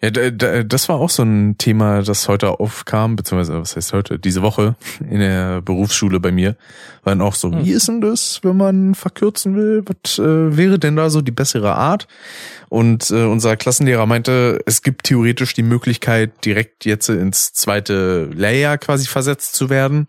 Ja, 0.02 0.10
das 0.12 0.90
war 0.90 0.98
auch 0.98 1.10
so 1.10 1.24
ein 1.24 1.58
Thema, 1.58 2.02
das 2.02 2.28
heute 2.28 2.60
aufkam, 2.60 3.16
beziehungsweise 3.16 3.62
was 3.62 3.78
heißt 3.78 3.94
heute, 3.94 4.20
diese 4.20 4.42
Woche 4.42 4.76
in 5.00 5.20
der 5.20 5.62
Berufsschule 5.62 6.20
bei 6.20 6.34
mir, 6.34 6.58
war 7.04 7.12
dann 7.12 7.22
auch 7.22 7.36
so, 7.36 7.50
hm. 7.50 7.64
wie 7.64 7.72
ist 7.72 7.88
denn 7.88 8.02
das, 8.02 8.42
wenn 8.44 8.58
man 8.58 8.96
verkürzen 8.96 9.56
will? 9.56 9.84
Was 9.86 10.20
äh, 10.20 10.58
wäre 10.58 10.78
denn 10.78 10.98
da 10.98 11.10
so 11.10 11.22
die 11.22 11.32
bessere 11.32 11.76
Art? 11.76 12.08
Und 12.68 13.12
äh, 13.12 13.24
unser 13.24 13.56
Klassenlehrer 13.56 14.06
meinte, 14.06 14.60
es 14.66 14.82
gibt 14.82 15.06
theoretisch 15.06 15.54
die 15.54 15.64
Möglichkeit, 15.64 16.44
direkt 16.44 16.84
jetzt 16.84 17.08
ins 17.08 17.54
zweite 17.54 18.26
Layer 18.26 18.78
quasi 18.78 19.08
versetzt 19.08 19.56
zu 19.56 19.70
werden. 19.70 20.08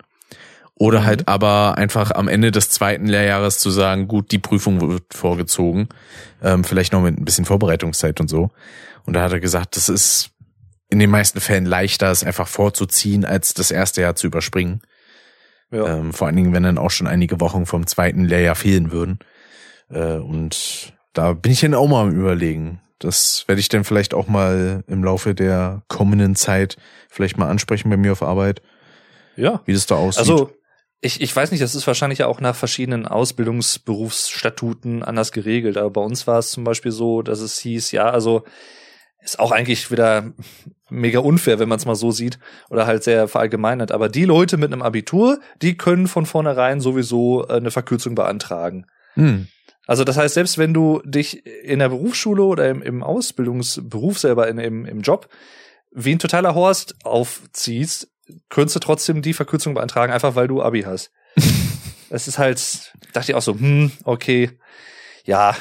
Oder 0.77 1.01
mhm. 1.01 1.05
halt 1.05 1.29
aber 1.29 1.77
einfach 1.79 2.11
am 2.11 2.29
Ende 2.29 2.51
des 2.51 2.71
zweiten 2.71 3.07
Lehrjahres 3.07 3.59
zu 3.59 3.71
sagen, 3.71 4.09
gut, 4.09 4.33
die 4.33 4.39
Prüfung 4.39 4.81
wird 4.81 5.15
vorgezogen. 5.15 5.89
Ähm, 6.43 6.65
vielleicht 6.65 6.93
noch 6.93 7.03
mit 7.03 7.19
ein 7.19 7.25
bisschen 7.25 7.45
Vorbereitungszeit 7.45 8.21
und 8.21 8.29
so. 8.29 8.51
Und 9.07 9.15
da 9.15 9.23
hat 9.23 9.33
er 9.33 9.41
gesagt, 9.41 9.77
das 9.77 9.89
ist 9.89 10.31
in 10.91 10.99
den 10.99 11.11
meisten 11.11 11.41
Fällen 11.41 11.67
leichter, 11.67 12.11
es 12.11 12.25
einfach 12.25 12.49
vorzuziehen, 12.49 13.25
als 13.25 13.55
das 13.55 13.71
erste 13.71 14.01
Jahr 14.01 14.17
zu 14.17 14.27
überspringen. 14.27 14.81
Ja. 15.71 15.97
Ähm, 15.97 16.13
vor 16.13 16.27
allen 16.27 16.37
Dingen, 16.37 16.53
wenn 16.53 16.63
dann 16.63 16.79
auch 16.79 16.91
schon 16.91 17.07
einige 17.07 17.41
Wochen 17.41 17.67
vom 17.67 17.87
zweiten 17.87 18.25
Lehrjahr 18.25 18.55
fehlen 18.55 18.93
würden. 18.93 19.19
Äh, 19.91 20.17
und 20.17 20.93
da 21.13 21.33
bin 21.33 21.53
ich 21.53 21.61
dann 21.61 21.75
auch 21.75 21.89
mal 21.89 22.03
am 22.03 22.13
überlegen. 22.13 22.81
Das 22.99 23.45
werde 23.47 23.61
ich 23.61 23.69
dann 23.69 23.85
vielleicht 23.85 24.15
auch 24.15 24.29
mal 24.29 24.85
im 24.87 25.05
Laufe 25.05 25.35
der 25.35 25.83
kommenden 25.89 26.37
Zeit 26.37 26.77
vielleicht 27.09 27.39
mal 27.39 27.49
ansprechen 27.49 27.91
bei 27.91 27.97
mir 27.97 28.13
auf 28.13 28.23
Arbeit. 28.23 28.63
Ja. 29.37 29.61
Wie 29.67 29.73
das 29.73 29.87
da 29.87 29.97
aussieht. 29.97 30.21
Also 30.21 30.53
ich, 31.05 31.21
ich 31.21 31.37
weiß 31.37 31.51
nicht, 31.51 31.62
das 31.62 31.75
ist 31.75 31.87
wahrscheinlich 31.87 32.21
ja 32.21 32.27
auch 32.27 32.40
nach 32.40 32.57
verschiedenen 32.57 33.07
Ausbildungsberufsstatuten 33.07 35.03
anders 35.03 35.33
geregelt, 35.33 35.77
aber 35.77 35.90
bei 35.90 36.01
uns 36.01 36.27
war 36.27 36.38
es 36.38 36.51
zum 36.51 36.64
Beispiel 36.64 36.93
so, 36.93 37.21
dass 37.21 37.40
es 37.40 37.59
hieß, 37.59 37.93
ja, 37.93 38.09
also 38.09 38.45
ist 39.21 39.38
auch 39.38 39.53
eigentlich 39.53 39.90
wieder 39.90 40.33
mega 40.88 41.19
unfair, 41.19 41.59
wenn 41.59 41.69
man 41.69 41.79
es 41.79 41.85
mal 41.85 41.95
so 41.95 42.11
sieht 42.11 42.38
oder 42.71 42.87
halt 42.87 43.05
sehr 43.05 43.29
verallgemeinert. 43.29 43.93
Aber 43.93 44.09
die 44.09 44.25
Leute 44.25 44.57
mit 44.57 44.73
einem 44.73 44.83
Abitur, 44.83 45.40
die 45.61 45.77
können 45.77 46.09
von 46.09 46.27
vornherein 46.27 46.81
sowieso 46.81 47.47
äh, 47.49 47.55
eine 47.55 47.71
Verkürzung 47.71 48.14
beantragen. 48.14 48.87
Hm. 49.14 49.49
Also 49.87 50.05
das 50.05 50.17
heißt, 50.17 50.35
selbst 50.35 50.57
wenn 50.57 50.73
du 50.73 51.03
dich 51.05 51.45
in 51.47 51.81
der 51.81 51.90
Berufsschule 51.90 52.43
oder 52.43 52.69
im, 52.71 52.83
im 52.83 53.03
Ausbildungsberuf 53.03 54.19
selber 54.19 54.49
in, 54.49 54.59
im, 54.59 54.87
im 54.87 55.01
Job 55.01 55.29
wie 55.90 56.12
ein 56.12 56.19
totaler 56.19 56.55
Horst 56.55 56.97
aufziehst, 57.05 58.09
könntest 58.49 58.77
du 58.77 58.81
trotzdem 58.81 59.23
die 59.23 59.35
Verkürzung 59.35 59.75
beantragen, 59.75 60.13
einfach 60.13 60.35
weil 60.35 60.49
du 60.49 60.63
Abi 60.63 60.83
hast. 60.83 61.11
Es 62.11 62.29
ist 62.29 62.39
halt, 62.39 62.93
dachte 63.13 63.33
ich 63.33 63.35
auch 63.35 63.43
so, 63.43 63.55
hm, 63.55 63.91
okay, 64.05 64.51
ja, 65.25 65.57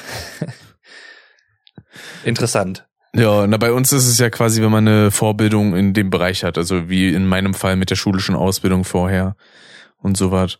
interessant. 2.24 2.86
Ja, 3.12 3.46
na 3.46 3.56
bei 3.56 3.72
uns 3.72 3.92
ist 3.92 4.06
es 4.06 4.18
ja 4.18 4.30
quasi, 4.30 4.62
wenn 4.62 4.70
man 4.70 4.86
eine 4.86 5.10
Vorbildung 5.10 5.74
in 5.74 5.94
dem 5.94 6.10
Bereich 6.10 6.44
hat, 6.44 6.56
also 6.56 6.88
wie 6.88 7.12
in 7.12 7.26
meinem 7.26 7.54
Fall 7.54 7.74
mit 7.74 7.90
der 7.90 7.96
schulischen 7.96 8.36
Ausbildung 8.36 8.84
vorher 8.84 9.36
und 9.98 10.16
so 10.16 10.30
was. 10.30 10.58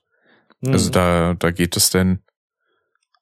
Mhm. 0.61 0.73
Also 0.73 0.91
da, 0.91 1.35
da 1.35 1.51
geht 1.51 1.77
es 1.77 1.91
denn. 1.91 2.21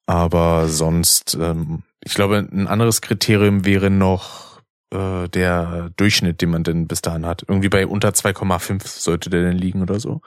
Aber 0.06 0.68
sonst, 0.68 1.36
ähm, 1.40 1.82
ich 2.02 2.14
glaube, 2.14 2.38
ein 2.38 2.68
anderes 2.68 3.00
Kriterium 3.00 3.64
wäre 3.64 3.90
noch 3.90 4.51
äh, 4.92 5.28
der 5.28 5.90
Durchschnitt, 5.96 6.40
den 6.42 6.50
man 6.50 6.62
denn 6.64 6.86
bis 6.86 7.02
dahin 7.02 7.26
hat. 7.26 7.42
Irgendwie 7.48 7.68
bei 7.68 7.86
unter 7.86 8.10
2,5 8.10 8.86
sollte 8.86 9.30
der 9.30 9.42
denn 9.42 9.56
liegen 9.58 9.82
oder 9.82 9.98
so. 9.98 10.20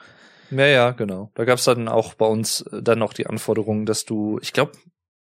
Ja, 0.50 0.66
ja, 0.66 0.90
genau. 0.92 1.30
Da 1.34 1.44
gab's 1.44 1.64
dann 1.64 1.88
auch 1.88 2.14
bei 2.14 2.26
uns 2.26 2.60
äh, 2.62 2.82
dann 2.82 2.98
noch 2.98 3.12
die 3.12 3.26
Anforderung, 3.26 3.86
dass 3.86 4.04
du, 4.04 4.38
ich 4.42 4.52
glaube, 4.52 4.72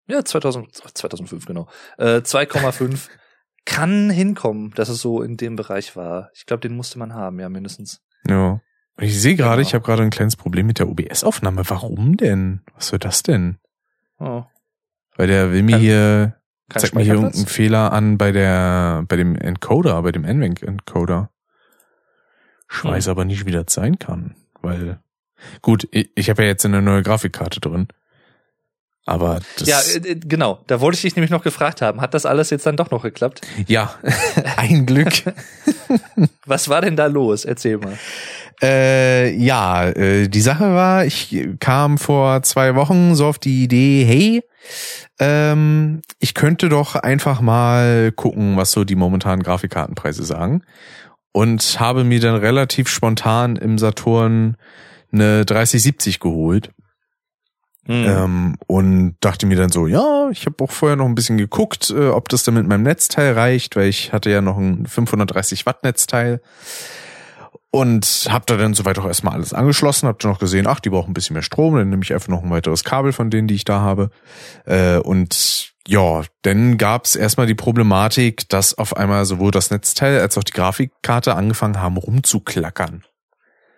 ja, 0.07 0.23
2000, 0.25 0.73
2005 0.73 1.45
genau, 1.45 1.67
äh, 1.97 2.17
2,5 2.21 3.07
kann 3.65 4.09
hinkommen, 4.09 4.71
dass 4.75 4.89
es 4.89 5.01
so 5.01 5.21
in 5.21 5.37
dem 5.37 5.55
Bereich 5.55 5.95
war. 5.95 6.31
Ich 6.33 6.45
glaube, 6.45 6.61
den 6.61 6.75
musste 6.75 6.97
man 6.97 7.13
haben, 7.13 7.39
ja, 7.39 7.49
mindestens. 7.49 8.01
Ja. 8.27 8.61
Ich 8.99 9.19
sehe 9.19 9.35
gerade, 9.35 9.57
Genau. 9.57 9.67
ich 9.67 9.73
habe 9.73 9.85
gerade 9.85 10.03
ein 10.03 10.09
kleines 10.09 10.35
Problem 10.35 10.67
mit 10.67 10.79
der 10.79 10.89
OBS-Aufnahme. 10.89 11.63
Warum 11.69 12.17
denn? 12.17 12.61
Was 12.75 12.87
soll 12.89 12.99
das 12.99 13.23
denn? 13.23 13.57
Oh, 14.19 14.43
Weil 15.15 15.27
der 15.27 15.51
will 15.53 15.63
mir 15.63 15.77
hier, 15.77 16.40
kein 16.73 16.81
zeigt 16.81 16.95
mir 16.95 17.03
hier 17.03 17.13
irgendeinen 17.15 17.47
Fehler 17.47 17.91
an 17.93 18.17
bei 18.17 18.31
der, 18.31 19.03
bei 19.07 19.15
dem 19.15 19.35
Encoder, 19.35 20.01
bei 20.01 20.11
dem 20.11 20.23
Nvenc-Encoder. 20.25 21.29
Ich 22.71 22.83
Hm. 22.83 22.91
weiß 22.91 23.07
aber 23.09 23.25
nicht, 23.25 23.45
wie 23.45 23.51
das 23.51 23.65
sein 23.69 23.99
kann, 23.99 24.35
weil, 24.61 24.99
gut, 25.61 25.87
ich, 25.91 26.09
ich 26.15 26.29
habe 26.29 26.43
ja 26.43 26.47
jetzt 26.49 26.65
eine 26.65 26.81
neue 26.81 27.03
Grafikkarte 27.03 27.59
drin. 27.59 27.87
Aber 29.05 29.39
das, 29.57 29.67
Ja, 29.67 29.79
äh, 29.79 30.11
äh, 30.11 30.15
genau. 30.15 30.59
Da 30.67 30.79
wollte 30.79 30.95
ich 30.95 31.01
dich 31.01 31.15
nämlich 31.15 31.31
noch 31.31 31.43
gefragt 31.43 31.81
haben. 31.81 32.01
Hat 32.01 32.13
das 32.13 32.25
alles 32.27 32.51
jetzt 32.51 32.65
dann 32.67 32.77
doch 32.77 32.91
noch 32.91 33.01
geklappt? 33.01 33.41
ja, 33.67 33.93
ein 34.57 34.85
Glück. 34.85 35.11
Was 36.45 36.69
war 36.69 36.81
denn 36.81 36.95
da 36.95 37.07
los? 37.07 37.43
Erzähl 37.43 37.77
mal. 37.79 37.97
Äh, 38.61 39.33
ja, 39.35 39.87
äh, 39.89 40.27
die 40.27 40.41
Sache 40.41 40.75
war, 40.75 41.03
ich 41.03 41.35
kam 41.59 41.97
vor 41.97 42.43
zwei 42.43 42.75
Wochen 42.75 43.15
so 43.15 43.25
auf 43.25 43.39
die 43.39 43.63
Idee, 43.63 44.05
hey, 44.05 44.43
ähm, 45.19 46.01
ich 46.19 46.33
könnte 46.33 46.69
doch 46.69 46.95
einfach 46.95 47.41
mal 47.41 48.11
gucken, 48.11 48.57
was 48.57 48.71
so 48.71 48.83
die 48.83 48.95
momentanen 48.95 49.43
Grafikkartenpreise 49.43 50.23
sagen. 50.23 50.63
Und 51.33 51.79
habe 51.79 52.03
mir 52.03 52.19
dann 52.19 52.35
relativ 52.35 52.89
spontan 52.89 53.55
im 53.55 53.77
Saturn 53.77 54.57
eine 55.11 55.45
3070 55.45 56.19
geholt. 56.19 56.71
Hm. 57.85 58.05
Ähm, 58.05 58.55
und 58.67 59.15
dachte 59.21 59.47
mir 59.47 59.57
dann 59.57 59.71
so, 59.71 59.87
ja, 59.87 60.29
ich 60.31 60.45
habe 60.45 60.63
auch 60.63 60.71
vorher 60.71 60.95
noch 60.95 61.07
ein 61.07 61.15
bisschen 61.15 61.37
geguckt, 61.37 61.89
äh, 61.89 62.09
ob 62.09 62.29
das 62.29 62.43
dann 62.43 62.53
mit 62.53 62.67
meinem 62.67 62.83
Netzteil 62.83 63.33
reicht, 63.33 63.75
weil 63.75 63.87
ich 63.87 64.13
hatte 64.13 64.29
ja 64.29 64.41
noch 64.41 64.57
ein 64.57 64.85
530 64.85 65.65
Watt 65.65 65.83
Netzteil 65.83 66.41
und 67.71 68.27
habe 68.29 68.43
da 68.47 68.57
dann 68.57 68.73
soweit 68.73 68.99
auch 68.99 69.05
erstmal 69.05 69.33
alles 69.33 69.53
angeschlossen, 69.53 70.07
habe 70.07 70.17
dann 70.21 70.31
noch 70.31 70.39
gesehen, 70.39 70.67
ach, 70.67 70.81
die 70.81 70.89
brauchen 70.89 71.11
ein 71.11 71.13
bisschen 71.13 71.33
mehr 71.33 71.43
Strom, 71.43 71.75
dann 71.75 71.89
nehme 71.89 72.03
ich 72.03 72.13
einfach 72.13 72.27
noch 72.27 72.43
ein 72.43 72.49
weiteres 72.49 72.83
Kabel 72.83 73.13
von 73.13 73.29
denen, 73.29 73.47
die 73.47 73.55
ich 73.55 73.63
da 73.63 73.79
habe. 73.79 74.11
Äh, 74.65 74.97
und 74.97 75.71
ja, 75.87 76.21
dann 76.41 76.77
gab's 76.77 77.15
erstmal 77.15 77.47
die 77.47 77.55
Problematik, 77.55 78.47
dass 78.49 78.77
auf 78.77 78.95
einmal 78.95 79.25
sowohl 79.25 79.51
das 79.51 79.71
Netzteil 79.71 80.19
als 80.19 80.37
auch 80.37 80.43
die 80.43 80.51
Grafikkarte 80.51 81.35
angefangen 81.35 81.79
haben 81.81 81.97
rumzuklackern. 81.97 83.03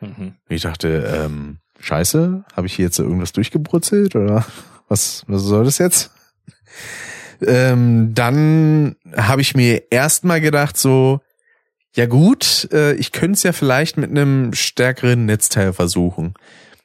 Mhm. 0.01 0.35
Ich 0.49 0.63
dachte, 0.63 0.87
ähm, 1.15 1.59
scheiße, 1.79 2.43
habe 2.55 2.67
ich 2.67 2.73
hier 2.73 2.85
jetzt 2.85 2.99
irgendwas 2.99 3.31
durchgebrutzelt 3.31 4.15
oder 4.15 4.45
was, 4.89 5.23
was 5.27 5.43
soll 5.43 5.65
das 5.65 5.77
jetzt? 5.77 6.11
Ähm, 7.45 8.13
dann 8.13 8.95
habe 9.15 9.41
ich 9.41 9.55
mir 9.55 9.91
erstmal 9.91 10.41
gedacht, 10.41 10.77
so, 10.77 11.21
ja 11.95 12.05
gut, 12.07 12.69
äh, 12.71 12.93
ich 12.93 13.11
könnte 13.11 13.33
es 13.33 13.43
ja 13.43 13.51
vielleicht 13.51 13.97
mit 13.97 14.09
einem 14.09 14.53
stärkeren 14.53 15.25
Netzteil 15.25 15.73
versuchen. 15.73 16.33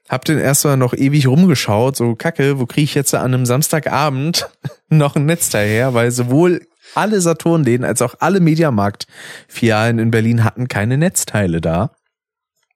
Hab 0.08 0.24
den 0.24 0.38
erstmal 0.38 0.76
noch 0.76 0.94
ewig 0.94 1.26
rumgeschaut, 1.26 1.96
so 1.96 2.14
kacke, 2.14 2.58
wo 2.58 2.66
kriege 2.66 2.84
ich 2.84 2.94
jetzt 2.94 3.14
an 3.14 3.34
einem 3.34 3.46
Samstagabend 3.46 4.48
noch 4.88 5.16
ein 5.16 5.26
Netzteil 5.26 5.68
her, 5.68 5.94
weil 5.94 6.10
sowohl 6.10 6.66
alle 6.94 7.20
Saturnläden 7.20 7.84
als 7.84 8.00
auch 8.02 8.14
alle 8.20 8.40
Mediamarkt-Filialen 8.40 9.98
in 9.98 10.10
Berlin 10.10 10.44
hatten 10.44 10.68
keine 10.68 10.96
Netzteile 10.96 11.60
da. 11.60 11.92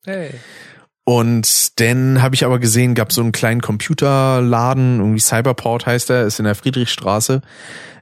Hey. 0.05 0.33
Und 1.05 1.81
dann 1.81 2.23
habe 2.23 2.35
ich 2.37 2.45
aber 2.45 2.59
gesehen, 2.61 2.95
gab 2.95 3.13
so 3.13 3.21
einen 3.23 3.33
kleinen 3.33 3.61
Computerladen, 3.61 4.99
irgendwie 5.01 5.19
Cyberport 5.21 5.85
heißt 5.87 6.11
er, 6.11 6.25
ist 6.27 6.39
in 6.39 6.45
der 6.45 6.55
Friedrichstraße. 6.55 7.41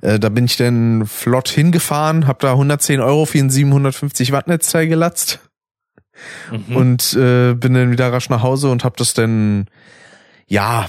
Äh, 0.02 0.18
da 0.18 0.28
bin 0.28 0.44
ich 0.44 0.56
dann 0.58 1.06
flott 1.06 1.48
hingefahren, 1.48 2.26
habe 2.26 2.40
da 2.42 2.52
110 2.52 3.00
Euro 3.00 3.24
für 3.24 3.38
ein 3.38 3.48
750 3.50 4.32
Watt 4.32 4.48
Netzteil 4.48 4.86
gelatzt 4.88 5.40
Mhm. 6.50 6.76
und 6.76 7.14
äh, 7.14 7.54
bin 7.54 7.72
dann 7.74 7.90
wieder 7.90 8.12
rasch 8.12 8.28
nach 8.28 8.42
Hause 8.42 8.70
und 8.70 8.84
habe 8.84 8.96
das 8.98 9.14
dann, 9.14 9.68
ja, 10.46 10.86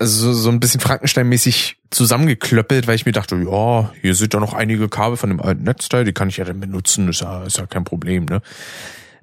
so, 0.00 0.32
so 0.32 0.50
ein 0.50 0.58
bisschen 0.58 0.80
Frankenstein-mäßig 0.80 1.76
zusammengeklöppelt, 1.90 2.88
weil 2.88 2.96
ich 2.96 3.06
mir 3.06 3.12
dachte, 3.12 3.36
ja, 3.36 3.92
hier 4.00 4.14
sind 4.16 4.34
doch 4.34 4.40
noch 4.40 4.52
einige 4.54 4.88
Kabel 4.88 5.16
von 5.16 5.30
dem 5.30 5.40
alten 5.40 5.62
Netzteil, 5.62 6.04
die 6.04 6.12
kann 6.12 6.28
ich 6.28 6.38
ja 6.38 6.44
dann 6.44 6.58
benutzen, 6.58 7.08
ist 7.08 7.20
ja, 7.20 7.44
ist 7.44 7.58
ja 7.58 7.66
kein 7.66 7.84
Problem, 7.84 8.24
ne? 8.24 8.42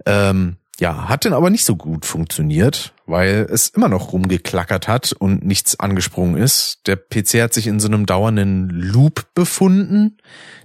Ähm, 0.06 0.56
ja, 0.82 1.08
hat 1.08 1.26
dann 1.26 1.34
aber 1.34 1.52
nicht 1.52 1.64
so 1.64 1.76
gut 1.76 2.08
funktioniert, 2.08 2.96
weil 3.06 3.48
es 3.52 3.70
immer 3.70 3.88
noch 3.88 4.14
rumgeklackert 4.14 4.88
hat 4.88 5.12
und 5.12 5.46
nichts 5.46 5.80
angesprungen 5.80 6.42
ist. 6.42 6.80
Der 6.88 6.96
PC 6.96 7.44
hat 7.44 7.54
sich 7.54 7.68
in 7.68 7.80
so 7.80 7.88
einem 7.88 8.08
dauernden 8.08 8.68
Loop 8.72 9.28
befunden, 9.36 10.18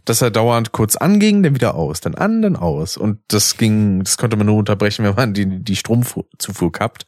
dass 0.07 0.23
er 0.23 0.31
dauernd 0.31 0.73
kurz 0.73 0.97
anging, 0.97 1.43
dann 1.43 1.55
wieder 1.55 1.75
aus, 1.75 2.01
dann 2.01 2.15
an, 2.15 2.41
dann 2.41 2.57
aus. 2.57 2.97
Und 2.97 3.19
das 3.29 3.59
ging, 3.59 4.05
das 4.05 4.17
konnte 4.17 4.39
man 4.39 4.47
nur 4.47 4.57
unterbrechen, 4.57 5.05
wenn 5.05 5.15
man 5.15 5.35
die, 5.35 5.63
die 5.63 5.77
Stromzufuhr 5.77 6.73
kappt. 6.73 7.07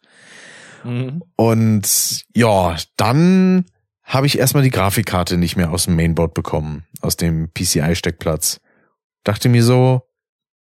Mhm. 0.84 1.22
Und 1.34 2.26
ja, 2.34 2.76
dann 2.98 3.64
habe 4.02 4.26
ich 4.26 4.38
erstmal 4.38 4.64
die 4.64 4.70
Grafikkarte 4.70 5.38
nicht 5.38 5.56
mehr 5.56 5.70
aus 5.70 5.86
dem 5.86 5.96
Mainboard 5.96 6.34
bekommen, 6.34 6.84
aus 7.00 7.16
dem 7.16 7.48
PCI-Steckplatz. 7.54 8.60
Dachte 9.24 9.48
mir 9.48 9.64
so, 9.64 10.02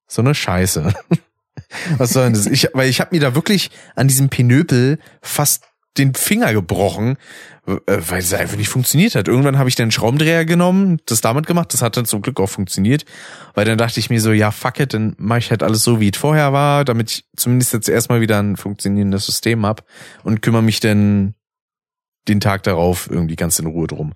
so 0.08 0.22
eine 0.22 0.36
Scheiße. 0.36 0.94
Was 1.98 2.12
soll 2.12 2.26
denn 2.26 2.34
das? 2.34 2.48
Ich, 2.48 2.70
weil 2.74 2.90
ich 2.90 3.00
habe 3.00 3.16
mir 3.16 3.22
da 3.22 3.36
wirklich 3.36 3.72
an 3.96 4.08
diesem 4.08 4.30
Pinöpel 4.30 5.00
fast 5.22 5.64
den 5.98 6.16
Finger 6.16 6.54
gebrochen, 6.54 7.18
äh, 7.68 7.78
weil 7.88 8.20
es 8.20 8.34
einfach 8.34 8.58
nicht 8.58 8.70
funktioniert 8.70 9.16
hat. 9.16 9.28
Irgendwann 9.28 9.58
habe 9.58 9.70
ich 9.70 9.76
dann 9.76 9.92
Schraubendreher 9.92 10.46
genommen, 10.46 11.00
das 11.06 11.22
damit 11.22 11.46
gemacht, 11.46 11.74
das 11.74 11.82
hat 11.82 11.98
dann 11.98 12.06
zum 12.06 12.22
Glück 12.22 12.40
auch 12.40 12.50
funktioniert, 12.50 13.06
weil 13.54 13.66
dann 13.66 13.78
dachte 13.78 14.00
ich 14.00 14.10
mir 14.10 14.20
so, 14.20 14.32
ja 14.32 14.52
fuck 14.52 14.80
it, 14.80 14.94
dann 14.94 15.16
mache 15.18 15.40
ich 15.40 15.52
halt 15.52 15.64
alles 15.64 15.84
so, 15.84 16.00
wie 16.00 16.10
es 16.10 16.18
vorher 16.18 16.52
war, 16.52 16.84
damit 16.84 17.12
ich 17.12 17.26
zumindest 17.36 17.74
jetzt 17.74 17.90
erstmal 17.90 18.22
wieder 18.22 18.42
ein 18.42 18.58
funktionierendes 18.58 19.26
System 19.26 19.66
hab 19.66 19.86
und 20.24 20.42
kümmere 20.42 20.64
mich 20.64 20.80
dann 20.80 21.36
den 22.28 22.40
Tag 22.40 22.64
darauf 22.64 23.10
irgendwie 23.10 23.36
ganz 23.36 23.60
in 23.60 23.68
Ruhe 23.68 23.88
drum. 23.88 24.14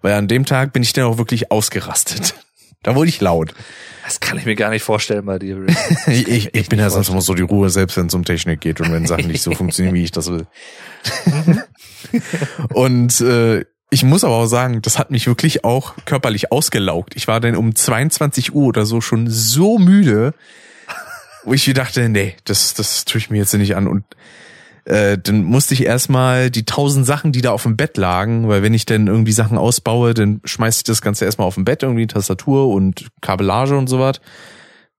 Weil 0.00 0.14
an 0.14 0.28
dem 0.28 0.46
Tag 0.46 0.72
bin 0.72 0.82
ich 0.82 0.92
dann 0.92 1.04
auch 1.04 1.18
wirklich 1.18 1.50
ausgerastet. 1.50 2.34
Da 2.82 2.94
wurde 2.94 3.08
ich 3.08 3.20
laut. 3.20 3.54
Das 4.04 4.20
kann 4.20 4.38
ich 4.38 4.46
mir 4.46 4.54
gar 4.54 4.70
nicht 4.70 4.82
vorstellen 4.82 5.26
bei 5.26 5.38
dir. 5.38 5.66
Ich, 6.06 6.28
ich, 6.28 6.54
ich 6.54 6.68
bin 6.68 6.78
ja 6.78 6.90
sonst 6.90 7.08
immer 7.08 7.20
so 7.20 7.34
die 7.34 7.42
Ruhe, 7.42 7.70
selbst 7.70 7.96
wenn 7.96 8.06
es 8.06 8.14
um 8.14 8.24
Technik 8.24 8.60
geht 8.60 8.80
und 8.80 8.92
wenn 8.92 9.06
Sachen 9.06 9.26
nicht 9.26 9.42
so 9.42 9.52
funktionieren, 9.54 9.94
wie 9.94 10.04
ich 10.04 10.12
das 10.12 10.30
will. 10.30 10.46
und 12.72 13.20
äh, 13.20 13.64
ich 13.90 14.04
muss 14.04 14.24
aber 14.24 14.34
auch 14.34 14.46
sagen, 14.46 14.82
das 14.82 14.98
hat 14.98 15.10
mich 15.10 15.26
wirklich 15.26 15.64
auch 15.64 15.94
körperlich 16.04 16.52
ausgelaugt. 16.52 17.16
Ich 17.16 17.26
war 17.26 17.40
dann 17.40 17.56
um 17.56 17.74
22 17.74 18.54
Uhr 18.54 18.66
oder 18.66 18.86
so 18.86 19.00
schon 19.00 19.28
so 19.28 19.78
müde, 19.78 20.34
wo 21.44 21.54
ich 21.54 21.66
mir 21.66 21.74
dachte, 21.74 22.08
nee, 22.08 22.36
das, 22.44 22.74
das 22.74 23.04
tue 23.04 23.18
ich 23.18 23.30
mir 23.30 23.38
jetzt 23.38 23.54
nicht 23.54 23.76
an. 23.76 23.86
Und 23.86 24.04
äh, 24.88 25.18
dann 25.18 25.44
musste 25.44 25.74
ich 25.74 25.84
erstmal 25.84 26.50
die 26.50 26.64
tausend 26.64 27.04
Sachen, 27.04 27.30
die 27.30 27.42
da 27.42 27.52
auf 27.52 27.64
dem 27.64 27.76
Bett 27.76 27.98
lagen, 27.98 28.48
weil 28.48 28.62
wenn 28.62 28.72
ich 28.72 28.86
dann 28.86 29.06
irgendwie 29.06 29.32
Sachen 29.32 29.58
ausbaue, 29.58 30.14
dann 30.14 30.40
schmeiß 30.44 30.78
ich 30.78 30.84
das 30.84 31.02
Ganze 31.02 31.26
erstmal 31.26 31.46
auf 31.46 31.56
dem 31.56 31.66
Bett, 31.66 31.82
irgendwie 31.82 32.06
Tastatur 32.06 32.68
und 32.68 33.08
Kabellage 33.20 33.76
und 33.76 33.86
so 33.88 33.98
was. 34.00 34.22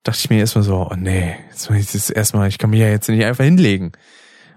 Dachte 0.04 0.20
ich 0.22 0.30
mir 0.30 0.38
erstmal 0.38 0.64
so, 0.64 0.88
oh 0.92 0.96
nee, 0.96 1.36
jetzt 1.50 1.72
muss 1.72 1.80
ich 1.80 1.92
das 1.92 2.12
erstmal, 2.12 2.48
ich 2.50 2.60
kann 2.60 2.70
mich 2.70 2.82
ja 2.82 2.88
jetzt 2.88 3.10
nicht 3.10 3.26
einfach 3.26 3.44
hinlegen. 3.44 3.94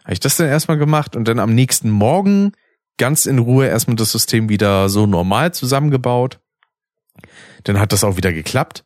Habe 0.04 0.12
ich 0.12 0.20
das 0.20 0.36
dann 0.36 0.48
erstmal 0.48 0.76
gemacht 0.76 1.16
und 1.16 1.26
dann 1.26 1.38
am 1.38 1.54
nächsten 1.54 1.88
Morgen 1.88 2.52
ganz 2.98 3.24
in 3.24 3.38
Ruhe 3.38 3.66
erstmal 3.66 3.96
das 3.96 4.12
System 4.12 4.50
wieder 4.50 4.90
so 4.90 5.06
normal 5.06 5.54
zusammengebaut. 5.54 6.40
Dann 7.64 7.80
hat 7.80 7.92
das 7.92 8.04
auch 8.04 8.18
wieder 8.18 8.34
geklappt. 8.34 8.84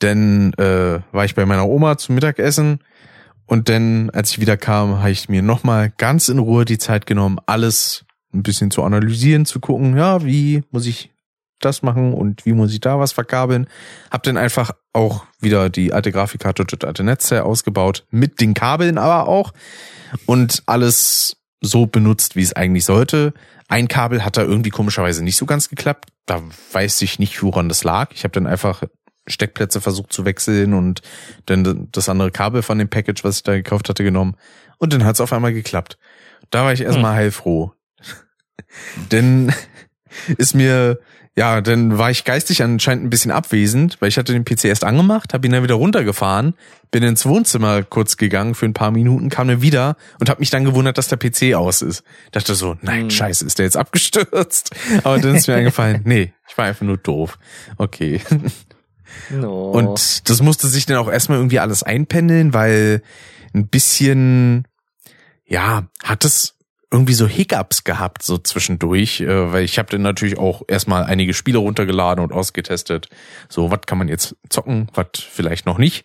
Dann 0.00 0.52
äh, 0.54 1.00
war 1.12 1.24
ich 1.24 1.34
bei 1.34 1.46
meiner 1.46 1.66
Oma 1.66 1.96
zum 1.96 2.14
Mittagessen 2.14 2.80
und 3.52 3.68
dann, 3.68 4.08
als 4.08 4.30
ich 4.30 4.40
wieder 4.40 4.56
kam, 4.56 5.00
habe 5.00 5.10
ich 5.10 5.28
mir 5.28 5.42
nochmal 5.42 5.92
ganz 5.98 6.30
in 6.30 6.38
Ruhe 6.38 6.64
die 6.64 6.78
Zeit 6.78 7.04
genommen, 7.04 7.36
alles 7.44 8.06
ein 8.32 8.42
bisschen 8.42 8.70
zu 8.70 8.82
analysieren, 8.82 9.44
zu 9.44 9.60
gucken, 9.60 9.94
ja, 9.94 10.24
wie 10.24 10.62
muss 10.70 10.86
ich 10.86 11.10
das 11.60 11.82
machen 11.82 12.14
und 12.14 12.46
wie 12.46 12.54
muss 12.54 12.72
ich 12.72 12.80
da 12.80 12.98
was 12.98 13.12
verkabeln. 13.12 13.66
Hab 14.10 14.22
dann 14.22 14.38
einfach 14.38 14.70
auch 14.94 15.26
wieder 15.38 15.68
die 15.68 15.92
alte 15.92 16.12
Grafikkarte 16.12 16.62
und 16.62 16.72
das 16.72 16.88
alte 16.88 17.04
Netzteil 17.04 17.42
ausgebaut, 17.42 18.06
mit 18.10 18.40
den 18.40 18.54
Kabeln 18.54 18.96
aber 18.96 19.28
auch 19.28 19.52
und 20.24 20.62
alles 20.64 21.36
so 21.60 21.84
benutzt, 21.84 22.36
wie 22.36 22.42
es 22.42 22.54
eigentlich 22.54 22.86
sollte. 22.86 23.34
Ein 23.68 23.86
Kabel 23.86 24.24
hat 24.24 24.38
da 24.38 24.42
irgendwie 24.44 24.70
komischerweise 24.70 25.22
nicht 25.22 25.36
so 25.36 25.44
ganz 25.44 25.68
geklappt. 25.68 26.08
Da 26.24 26.40
weiß 26.72 27.02
ich 27.02 27.18
nicht, 27.18 27.42
woran 27.42 27.68
das 27.68 27.84
lag. 27.84 28.12
Ich 28.14 28.24
habe 28.24 28.32
dann 28.32 28.46
einfach 28.46 28.82
Steckplätze 29.26 29.80
versucht 29.80 30.12
zu 30.12 30.24
wechseln 30.24 30.74
und 30.74 31.02
dann 31.46 31.88
das 31.92 32.08
andere 32.08 32.30
Kabel 32.30 32.62
von 32.62 32.78
dem 32.78 32.88
Package, 32.88 33.24
was 33.24 33.36
ich 33.36 33.42
da 33.42 33.54
gekauft 33.54 33.88
hatte, 33.88 34.04
genommen. 34.04 34.36
Und 34.78 34.92
dann 34.92 35.04
hat 35.04 35.14
es 35.14 35.20
auf 35.20 35.32
einmal 35.32 35.52
geklappt. 35.52 35.98
Da 36.50 36.64
war 36.64 36.72
ich 36.72 36.80
erstmal 36.80 37.14
heilfroh. 37.14 37.72
Denn 39.12 39.52
ist 40.38 40.54
mir 40.54 40.98
ja, 41.34 41.62
dann 41.62 41.96
war 41.96 42.10
ich 42.10 42.24
geistig 42.24 42.62
anscheinend 42.62 43.04
ein 43.04 43.10
bisschen 43.10 43.30
abwesend, 43.30 43.96
weil 44.00 44.10
ich 44.10 44.18
hatte 44.18 44.34
den 44.34 44.44
PC 44.44 44.66
erst 44.66 44.84
angemacht, 44.84 45.32
habe 45.32 45.46
ihn 45.46 45.52
dann 45.52 45.62
wieder 45.62 45.76
runtergefahren, 45.76 46.54
bin 46.90 47.02
ins 47.02 47.24
Wohnzimmer 47.24 47.82
kurz 47.84 48.18
gegangen 48.18 48.54
für 48.54 48.66
ein 48.66 48.74
paar 48.74 48.90
Minuten, 48.90 49.30
kam 49.30 49.48
dann 49.48 49.62
wieder 49.62 49.96
und 50.20 50.28
habe 50.28 50.40
mich 50.40 50.50
dann 50.50 50.64
gewundert, 50.64 50.98
dass 50.98 51.08
der 51.08 51.16
PC 51.16 51.54
aus 51.54 51.80
ist. 51.80 52.04
Dachte 52.32 52.54
so, 52.54 52.76
nein, 52.82 53.04
Hm. 53.04 53.10
scheiße, 53.10 53.46
ist 53.46 53.58
der 53.58 53.64
jetzt 53.64 53.76
abgestürzt? 53.78 54.72
Aber 55.04 55.18
dann 55.18 55.34
ist 55.36 55.48
mir 55.48 55.54
eingefallen, 55.54 56.02
nee, 56.04 56.34
ich 56.50 56.58
war 56.58 56.66
einfach 56.66 56.84
nur 56.84 56.98
doof. 56.98 57.38
Okay. 57.78 58.20
Und 59.70 60.28
das 60.28 60.42
musste 60.42 60.68
sich 60.68 60.86
dann 60.86 60.96
auch 60.96 61.10
erstmal 61.10 61.38
irgendwie 61.38 61.58
alles 61.58 61.82
einpendeln, 61.82 62.54
weil 62.54 63.02
ein 63.54 63.68
bisschen, 63.68 64.66
ja, 65.46 65.88
hat 66.02 66.24
es 66.24 66.56
irgendwie 66.90 67.14
so 67.14 67.26
Hiccups 67.26 67.84
gehabt, 67.84 68.22
so 68.22 68.36
zwischendurch, 68.36 69.22
äh, 69.22 69.52
weil 69.52 69.64
ich 69.64 69.78
habe 69.78 69.88
dann 69.90 70.02
natürlich 70.02 70.38
auch 70.38 70.62
erstmal 70.68 71.04
einige 71.04 71.32
Spiele 71.32 71.58
runtergeladen 71.58 72.22
und 72.22 72.32
ausgetestet. 72.32 73.08
So, 73.48 73.70
was 73.70 73.80
kann 73.86 73.98
man 73.98 74.08
jetzt 74.08 74.36
zocken, 74.50 74.88
was 74.92 75.06
vielleicht 75.14 75.64
noch 75.64 75.78
nicht. 75.78 76.04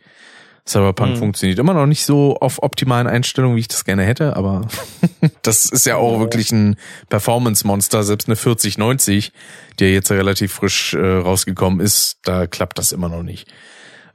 Cyberpunk 0.67 1.13
Hm. 1.13 1.17
funktioniert 1.19 1.59
immer 1.59 1.73
noch 1.73 1.85
nicht 1.85 2.05
so 2.05 2.35
auf 2.37 2.61
optimalen 2.61 3.07
Einstellungen, 3.07 3.55
wie 3.55 3.61
ich 3.61 3.67
das 3.69 3.85
gerne 3.85 4.03
hätte, 4.03 4.35
aber 4.35 4.67
das 5.41 5.65
ist 5.65 5.85
ja 5.85 5.95
auch 5.95 6.19
wirklich 6.19 6.51
ein 6.51 6.75
Performance-Monster, 7.09 8.03
selbst 8.03 8.27
eine 8.27 8.35
4090, 8.35 9.31
die 9.79 9.85
ja 9.85 9.89
jetzt 9.91 10.11
relativ 10.11 10.53
frisch 10.53 10.93
äh, 10.93 10.99
rausgekommen 10.99 11.79
ist, 11.79 12.19
da 12.23 12.47
klappt 12.47 12.77
das 12.77 12.91
immer 12.91 13.09
noch 13.09 13.23
nicht. 13.23 13.49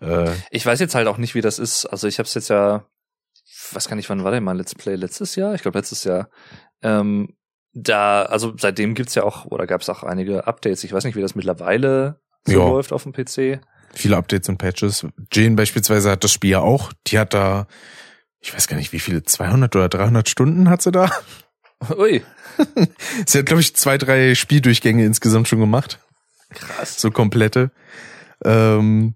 Äh, 0.01 0.31
Ich 0.51 0.67
weiß 0.67 0.79
jetzt 0.81 0.95
halt 0.95 1.09
auch 1.09 1.17
nicht, 1.19 1.35
wie 1.35 1.41
das 1.41 1.59
ist. 1.59 1.87
Also 1.87 2.07
ich 2.09 2.19
habe 2.19 2.27
es 2.27 2.35
jetzt 2.35 2.49
ja, 2.51 2.85
weiß 3.73 3.89
gar 3.89 3.97
nicht, 3.97 4.11
wann 4.11 4.23
war 4.25 4.31
denn 4.33 4.45
mein 4.45 4.57
Let's 4.57 4.75
Play? 4.75 4.97
Letztes 4.97 5.37
Jahr? 5.37 5.55
Ich 5.55 5.63
glaube 5.63 5.79
letztes 5.79 6.05
Jahr. 6.05 6.29
Ähm, 6.83 7.35
da, 7.75 8.23
also 8.25 8.53
seitdem 8.59 8.95
gibt's 8.95 9.15
ja 9.15 9.23
auch, 9.23 9.47
oder 9.47 9.67
gab 9.67 9.81
es 9.81 9.89
auch 9.89 10.03
einige 10.03 10.47
Updates. 10.47 10.85
Ich 10.85 10.93
weiß 10.93 11.05
nicht, 11.05 11.17
wie 11.17 11.23
das 11.23 11.35
mittlerweile 11.35 12.21
so 12.45 12.53
Ja. 12.53 12.69
läuft 12.69 12.93
auf 12.93 13.05
dem 13.05 13.13
PC. 13.13 13.61
Viele 13.95 14.17
Updates 14.17 14.49
und 14.49 14.59
Patches. 14.59 15.07
Jane 15.33 15.57
beispielsweise 15.57 16.11
hat 16.11 16.25
das 16.25 16.33
Spiel 16.33 16.51
ja 16.51 16.61
auch. 16.61 16.93
Die 17.09 17.19
hat 17.19 17.35
da, 17.35 17.67
ich 18.41 18.55
weiß 18.55 18.69
gar 18.69 18.77
nicht, 18.77 18.93
wie 18.93 19.01
viele, 19.01 19.23
200 19.23 19.75
oder 19.77 19.89
300 19.89 20.29
Stunden 20.29 20.69
hat 20.71 20.83
sie 20.83 20.93
da. 20.93 21.11
Ui, 21.97 22.23
Sie 23.27 23.39
hat, 23.39 23.47
glaube 23.47 23.61
ich, 23.63 23.75
zwei, 23.75 23.99
drei 23.99 24.35
Spieldurchgänge 24.35 25.05
insgesamt 25.05 25.49
schon 25.49 25.59
gemacht. 25.61 25.99
krass. 26.51 27.01
So 27.01 27.11
komplette. 27.11 27.71
Ähm, 28.45 29.15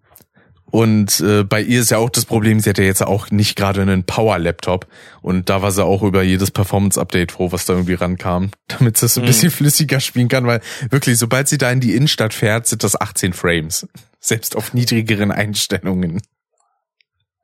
und 0.72 1.20
äh, 1.20 1.44
bei 1.44 1.62
ihr 1.62 1.80
ist 1.80 1.90
ja 1.92 1.98
auch 1.98 2.10
das 2.10 2.24
Problem, 2.26 2.58
sie 2.60 2.68
hat 2.70 2.78
ja 2.78 2.84
jetzt 2.84 3.02
auch 3.02 3.30
nicht 3.30 3.56
gerade 3.56 3.82
einen 3.82 4.02
Power-Laptop. 4.04 4.86
Und 5.22 5.48
da 5.48 5.62
war 5.62 5.70
sie 5.70 5.84
auch 5.84 6.02
über 6.02 6.22
jedes 6.24 6.50
Performance-Update 6.50 7.32
froh, 7.32 7.52
was 7.52 7.66
da 7.66 7.74
irgendwie 7.74 7.94
rankam, 7.94 8.50
damit 8.68 8.96
sie 8.98 9.06
es 9.06 9.16
ein 9.16 9.22
Mhm. 9.22 9.26
bisschen 9.28 9.50
flüssiger 9.52 10.00
spielen 10.00 10.28
kann, 10.28 10.46
weil 10.46 10.60
wirklich, 10.90 11.18
sobald 11.18 11.46
sie 11.48 11.58
da 11.58 11.70
in 11.70 11.80
die 11.80 11.94
Innenstadt 11.94 12.34
fährt, 12.34 12.66
sind 12.66 12.82
das 12.82 13.00
18 13.00 13.32
Frames. 13.32 13.86
Selbst 14.26 14.56
auf 14.56 14.74
niedrigeren 14.74 15.30
Einstellungen. 15.30 16.20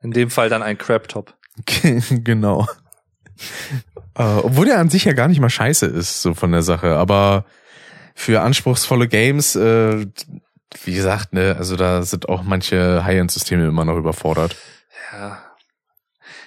In 0.01 0.11
dem 0.11 0.29
Fall 0.29 0.49
dann 0.49 0.61
ein 0.61 0.77
Crap-Top. 0.77 1.33
genau. 2.09 2.67
äh, 4.15 4.23
obwohl 4.23 4.65
der 4.65 4.79
an 4.79 4.89
sich 4.89 5.05
ja 5.05 5.13
gar 5.13 5.29
nicht 5.29 5.39
mal 5.39 5.49
scheiße 5.49 5.85
ist, 5.85 6.21
so 6.21 6.33
von 6.33 6.51
der 6.51 6.61
Sache. 6.61 6.97
Aber 6.97 7.45
für 8.15 8.41
anspruchsvolle 8.41 9.07
Games, 9.07 9.55
äh, 9.55 10.07
wie 10.83 10.93
gesagt, 10.93 11.31
ne, 11.31 11.55
also 11.57 11.77
da 11.77 12.03
sind 12.03 12.27
auch 12.27 12.43
manche 12.43 13.05
High-End-Systeme 13.05 13.65
immer 13.65 13.85
noch 13.85 13.95
überfordert. 13.95 14.57
Ja. 15.13 15.41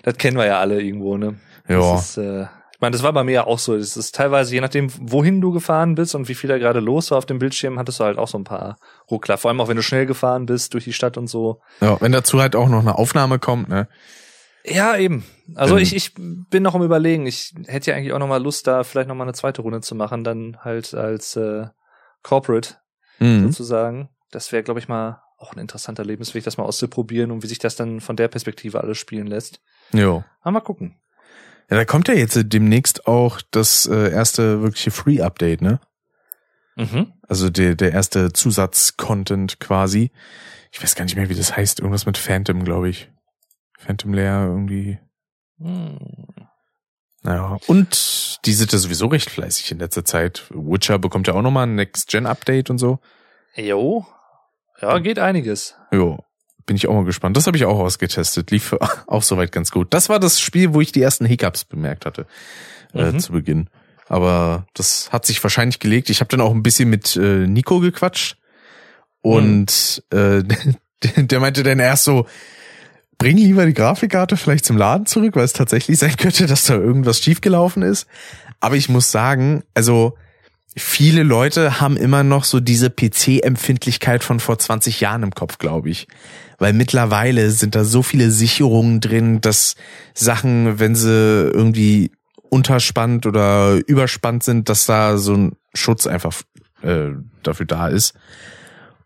Das 0.03 0.19
kennen 0.19 0.37
wir 0.37 0.45
ja 0.45 0.61
alle 0.61 0.83
irgendwo, 0.83 1.17
ne? 1.17 1.41
Ja. 1.67 1.95
Das 1.95 2.11
ist, 2.11 2.19
äh, 2.19 2.45
ich 2.77 2.81
meine, 2.83 2.93
das 2.93 3.03
war 3.03 3.13
bei 3.15 3.25
mir 3.25 3.33
ja 3.33 3.47
auch 3.47 3.59
so. 3.59 3.75
Das 3.77 3.97
ist 3.97 4.15
teilweise, 4.15 4.55
je 4.55 4.61
nachdem, 4.61 4.91
wohin 5.11 5.41
du 5.41 5.51
gefahren 5.51 5.95
bist 5.95 6.15
und 6.15 6.29
wie 6.29 6.35
viel 6.35 6.49
da 6.49 6.59
gerade 6.59 6.81
los 6.81 7.11
war 7.11 7.17
auf 7.19 7.25
dem 7.27 7.39
Bildschirm, 7.39 7.79
hattest 7.79 8.01
du 8.01 8.05
halt 8.05 8.19
auch 8.19 8.29
so 8.29 8.37
ein 8.39 8.45
paar 8.45 8.77
Ruckler. 9.11 9.39
Vor 9.39 9.51
allem 9.51 9.61
auch, 9.61 9.69
wenn 9.69 9.77
du 9.79 9.83
schnell 9.83 10.05
gefahren 10.05 10.45
bist 10.45 10.75
durch 10.75 10.85
die 10.85 10.93
Stadt 10.93 11.17
und 11.17 11.27
so. 11.29 11.61
ja. 11.81 11.99
Wenn 12.01 12.13
dazu 12.13 12.39
halt 12.41 12.55
auch 12.55 12.69
noch 12.69 12.81
eine 12.81 12.97
Aufnahme 12.99 13.39
kommt, 13.39 13.69
ne? 13.71 13.89
Ja, 14.65 14.97
eben. 14.97 15.25
Also 15.55 15.77
Ähm. 15.77 15.83
ich, 15.83 15.95
ich 15.97 16.13
bin 16.15 16.63
noch 16.63 16.75
am 16.75 16.83
überlegen. 16.83 17.25
Ich 17.27 17.55
hätte 17.67 17.91
ja 17.93 17.97
eigentlich 17.97 18.13
auch 18.13 18.19
noch 18.19 18.27
mal 18.29 18.43
Lust, 18.43 18.67
da 18.67 18.85
vielleicht 18.85 19.09
noch 19.09 19.15
mal 19.15 19.25
eine 19.25 19.33
zweite 19.33 19.63
Runde 19.63 19.81
zu 19.81 19.95
machen, 19.95 20.23
dann 20.25 20.59
halt 20.63 20.93
als 20.93 21.35
äh, 21.37 21.67
Corporate 22.23 22.75
Mhm. 23.19 23.45
sozusagen. 23.47 24.11
Das 24.33 24.53
wäre, 24.53 24.63
glaube 24.63 24.81
ich, 24.81 24.89
mal 24.89 25.23
auch 25.39 25.53
ein 25.55 25.59
interessanter 25.59 26.05
Lebensweg, 26.05 26.45
das 26.45 26.59
mal 26.59 26.65
auszuprobieren 26.65 27.31
und 27.31 27.43
wie 27.43 27.47
sich 27.47 27.59
das 27.59 27.77
dann 27.77 28.01
von 28.01 28.17
der 28.17 28.29
Perspektive 28.29 28.81
alles 28.83 28.99
spielen 28.99 29.27
lässt. 29.27 29.61
Jo. 29.93 30.23
Aber 30.43 30.51
mal 30.51 30.61
gucken. 30.61 30.99
Ja, 31.69 31.77
da 31.77 31.85
kommt 31.85 32.09
ja 32.09 32.15
jetzt 32.15 32.39
demnächst 32.41 33.07
auch 33.07 33.41
das 33.51 33.87
äh, 33.87 34.11
erste 34.11 34.63
wirkliche 34.63 34.91
Free-Update, 34.91 35.63
ne? 35.63 35.81
Mhm. 36.77 37.13
Also 37.27 37.51
der, 37.51 37.75
der 37.75 37.93
erste 37.93 38.33
Zusatz-Content 38.33 39.59
quasi. 39.59 40.13
Ich 40.71 40.83
weiß 40.83 40.95
gar 40.95 41.05
nicht 41.05 41.17
mehr, 41.17 41.29
wie 41.29 41.35
das 41.35 41.57
heißt. 41.57 41.81
Irgendwas 41.81 42.07
mit 42.07 42.19
Phantom, 42.19 42.65
glaube 42.65 42.89
ich. 42.89 43.11
Phantom 43.79 44.13
Lair 44.13 44.45
irgendwie. 44.47 44.99
Hm. 45.59 45.99
Naja. 47.23 47.59
Und 47.67 48.39
die 48.45 48.53
sind 48.53 48.73
ja 48.73 48.79
sowieso 48.79 49.07
recht 49.07 49.31
fleißig 49.31 49.73
in 49.73 49.79
letzter 49.79 50.05
Zeit. 50.05 50.45
Witcher 50.51 50.99
bekommt 50.99 51.27
ja 51.27 51.35
auch 51.35 51.43
nochmal 51.43 51.67
ein 51.67 51.75
Next-Gen-Update 51.75 52.71
und 52.71 52.79
so. 52.79 53.01
Jo. 53.57 54.07
Ja, 54.81 54.99
geht 54.99 55.19
einiges. 55.19 55.75
Jo. 55.91 56.23
Bin 56.67 56.77
ich 56.77 56.89
auch 56.89 56.95
mal 56.95 57.05
gespannt. 57.05 57.37
Das 57.37 57.47
habe 57.47 57.57
ich 57.57 57.65
auch 57.65 57.79
ausgetestet. 57.79 58.51
Lief 58.51 58.75
auch 59.07 59.23
soweit 59.23 59.53
ganz 59.53 59.71
gut. 59.71 59.95
Das 59.95 60.09
war 60.09 60.19
das 60.21 60.41
Spiel, 60.41 60.75
wo 60.75 60.81
ich 60.81 60.93
die 60.93 61.03
ersten 61.03 61.25
Hiccups 61.25 61.65
bemerkt 61.65 62.07
hatte. 62.07 62.27
Äh, 62.93 63.13
Mhm. 63.13 63.21
zu 63.21 63.33
Beginn. 63.33 63.69
Aber 64.09 64.67
das 64.75 65.11
hat 65.13 65.27
sich 65.27 65.43
wahrscheinlich 65.43 65.79
gelegt. 65.81 66.11
Ich 66.11 66.21
habe 66.21 66.29
dann 66.29 66.41
auch 66.41 66.53
ein 66.53 66.63
bisschen 66.63 66.89
mit 66.91 67.17
äh, 67.17 67.47
Nico 67.47 67.81
gequatscht. 67.81 68.37
Und 69.23 70.03
äh, 70.11 70.43
der 71.17 71.41
meinte 71.41 71.63
dann 71.63 71.79
erst 71.81 72.05
so, 72.05 72.27
bring 73.19 73.37
lieber 73.37 73.67
die 73.67 73.75
Grafikkarte 73.75 74.37
vielleicht 74.37 74.65
zum 74.65 74.77
Laden 74.77 75.07
zurück, 75.07 75.35
weil 75.37 75.45
es 75.45 75.53
tatsächlich 75.53 75.99
sein 75.99 76.17
könnte, 76.17 76.47
dass 76.47 76.65
da 76.65 76.75
irgendwas 76.75 77.21
schiefgelaufen 77.21 77.83
ist. 77.83 78.07
Aber 78.61 78.77
ich 78.77 78.89
muss 78.89 79.11
sagen, 79.11 79.65
also 79.75 80.17
viele 80.77 81.23
Leute 81.23 81.81
haben 81.81 81.97
immer 81.97 82.23
noch 82.23 82.45
so 82.45 82.61
diese 82.61 82.91
PC-Empfindlichkeit 82.91 84.23
von 84.23 84.41
vor 84.41 84.59
20 84.59 85.01
Jahren 85.01 85.23
im 85.23 85.33
Kopf, 85.33 85.59
glaube 85.59 85.91
ich. 85.91 86.07
Weil 86.59 86.73
mittlerweile 86.73 87.51
sind 87.51 87.75
da 87.75 87.85
so 87.85 88.03
viele 88.03 88.31
Sicherungen 88.31 89.01
drin, 89.01 89.41
dass 89.41 89.75
Sachen, 90.15 90.79
wenn 90.79 90.95
sie 90.95 91.11
irgendwie 91.53 92.13
unterspannt 92.51 93.27
oder 93.27 93.79
überspannt 93.87 94.43
sind, 94.43 94.69
dass 94.69 94.87
da 94.87 95.19
so 95.19 95.35
ein 95.35 95.57
Schutz 95.75 96.07
einfach 96.07 96.35
äh, 96.83 97.09
dafür 97.43 97.67
da 97.67 97.89
ist. 97.89 98.15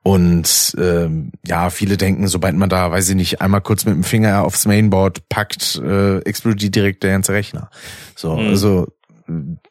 Und 0.02 0.74
ähm, 0.78 1.33
ja, 1.46 1.68
viele 1.70 1.96
denken, 1.96 2.26
sobald 2.26 2.56
man 2.56 2.68
da, 2.70 2.90
weiß 2.90 3.11
ich 3.11 3.16
nicht, 3.16 3.40
einmal 3.42 3.61
kurz 3.61 3.85
mit 3.85 3.94
dem 3.94 4.04
Finger 4.04 4.44
aufs 4.44 4.66
Mainboard 4.66 5.28
packt, 5.28 5.76
äh, 5.85 6.18
explodiert 6.20 6.74
direkt 6.74 7.02
der 7.02 7.11
ganze 7.12 7.33
Rechner. 7.33 7.70
So, 8.16 8.37
Mhm. 8.37 8.48
also 8.48 8.87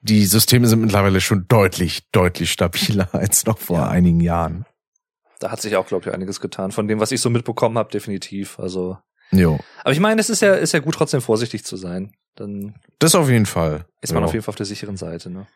die 0.01 0.25
Systeme 0.25 0.67
sind 0.67 0.81
mittlerweile 0.81 1.21
schon 1.21 1.45
deutlich, 1.47 2.09
deutlich 2.11 2.51
stabiler 2.51 3.09
als 3.13 3.45
noch 3.45 3.57
vor 3.57 3.77
Ja. 3.79 3.87
einigen 3.89 4.19
Jahren. 4.19 4.65
Da 5.39 5.51
hat 5.51 5.61
sich 5.61 5.75
auch, 5.77 5.87
glaube 5.87 6.07
ich, 6.09 6.13
einiges 6.13 6.41
getan. 6.41 6.71
Von 6.71 6.87
dem, 6.87 6.99
was 6.99 7.11
ich 7.11 7.21
so 7.21 7.29
mitbekommen 7.29 7.77
habe, 7.77 7.89
definitiv. 7.91 8.59
Also. 8.59 8.97
Jo. 9.31 9.59
Aber 9.83 9.93
ich 9.93 9.99
meine, 9.99 10.19
es 10.19 10.29
ist 10.29 10.41
ja, 10.41 10.53
ist 10.55 10.73
ja 10.73 10.79
gut, 10.79 10.95
trotzdem 10.95 11.21
vorsichtig 11.21 11.63
zu 11.63 11.77
sein. 11.77 12.11
Dann 12.35 12.75
Das 12.99 13.15
auf 13.15 13.29
jeden 13.29 13.45
Fall. 13.45 13.85
ist 14.01 14.13
man 14.13 14.23
Ja. 14.23 14.27
auf 14.27 14.33
jeden 14.33 14.43
Fall 14.43 14.51
auf 14.51 14.55
der 14.57 14.65
sicheren 14.65 14.97
Seite, 14.97 15.29
ne? 15.29 15.47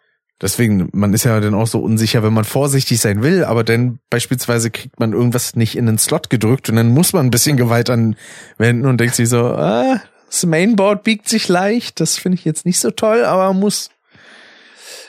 Deswegen, 0.42 0.90
man 0.94 1.14
ist 1.14 1.24
ja 1.26 1.40
dann 1.40 1.54
auch 1.54 1.68
so 1.68 1.80
unsicher, 1.80 2.24
wenn 2.24 2.34
man 2.34 2.44
vorsichtig 2.44 3.00
sein 3.00 3.22
will, 3.24 3.46
aber 3.46 3.64
dann 3.64 4.00
beispielsweise 4.10 4.72
kriegt 4.72 5.00
man 5.00 5.14
irgendwas 5.14 5.56
nicht 5.56 5.78
in 5.78 5.86
den 5.86 5.98
Slot 5.98 6.30
gedrückt 6.30 6.70
und 6.70 6.76
dann 6.76 6.90
muss 6.90 7.14
man 7.14 7.26
ein 7.28 7.32
bisschen 7.32 7.56
Gewalt 7.56 7.90
anwenden 7.90 8.86
und 8.88 8.98
denkt 9.00 9.16
sich 9.16 9.30
so, 9.30 9.46
ah, 9.46 10.02
das 10.28 10.46
Mainboard 10.46 11.04
biegt 11.04 11.30
sich 11.30 11.48
leicht, 11.48 12.00
das 12.00 12.18
finde 12.18 12.38
ich 12.40 12.46
jetzt 12.46 12.66
nicht 12.66 12.80
so 12.80 12.90
toll, 12.92 13.24
aber 13.24 13.54
muss, 13.54 13.90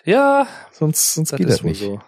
Ja, 0.05 0.47
sonst, 0.73 1.15
sonst 1.15 1.35
geht 1.37 1.49
das 1.49 1.63
nicht. 1.63 1.81
so. 1.81 2.01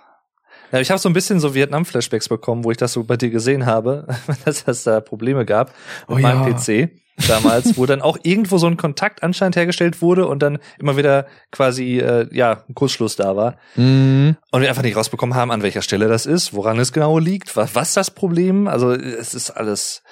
Ja, 0.73 0.81
ich 0.81 0.91
habe 0.91 0.99
so 0.99 1.09
ein 1.09 1.13
bisschen 1.13 1.39
so 1.41 1.55
Vietnam-Flashbacks 1.55 2.29
bekommen, 2.29 2.65
wo 2.65 2.71
ich 2.71 2.77
das 2.77 2.93
so 2.93 3.05
bei 3.05 3.17
dir 3.17 3.31
gesehen 3.31 3.67
habe, 3.67 4.07
dass 4.45 4.65
es 4.67 4.83
da 4.85 5.01
Probleme 5.01 5.45
gab 5.47 5.69
mit 6.09 6.19
Oh 6.19 6.21
meinem 6.21 6.49
ja. 6.49 6.55
PC 6.55 6.91
damals, 7.29 7.79
wo 7.79 7.87
dann 7.87 8.03
auch 8.03 8.19
irgendwo 8.25 8.59
so 8.59 8.67
ein 8.67 8.77
Kontakt 8.77 9.23
anscheinend 9.23 9.57
hergestellt 9.57 10.03
wurde 10.03 10.27
und 10.27 10.43
dann 10.43 10.59
immer 10.79 10.97
wieder 10.99 11.27
quasi 11.51 11.99
äh, 11.99 12.29
ja 12.37 12.65
ein 12.69 12.75
Kurzschluss 12.75 13.17
da 13.17 13.37
war 13.37 13.57
Mhm. 13.77 14.37
und 14.51 14.61
wir 14.61 14.69
einfach 14.69 14.83
nicht 14.83 14.97
rausbekommen 14.97 15.35
haben, 15.35 15.51
an 15.51 15.63
welcher 15.63 15.81
Stelle 15.83 16.09
das 16.09 16.27
ist, 16.27 16.53
woran 16.53 16.79
es 16.79 16.93
genau 16.93 17.19
liegt, 17.19 17.57
was, 17.57 17.75
was 17.75 17.95
das 17.95 18.11
Problem. 18.11 18.69
Also 18.69 18.93
es 18.93 19.33
ist 19.35 19.51
alles, 19.51 20.03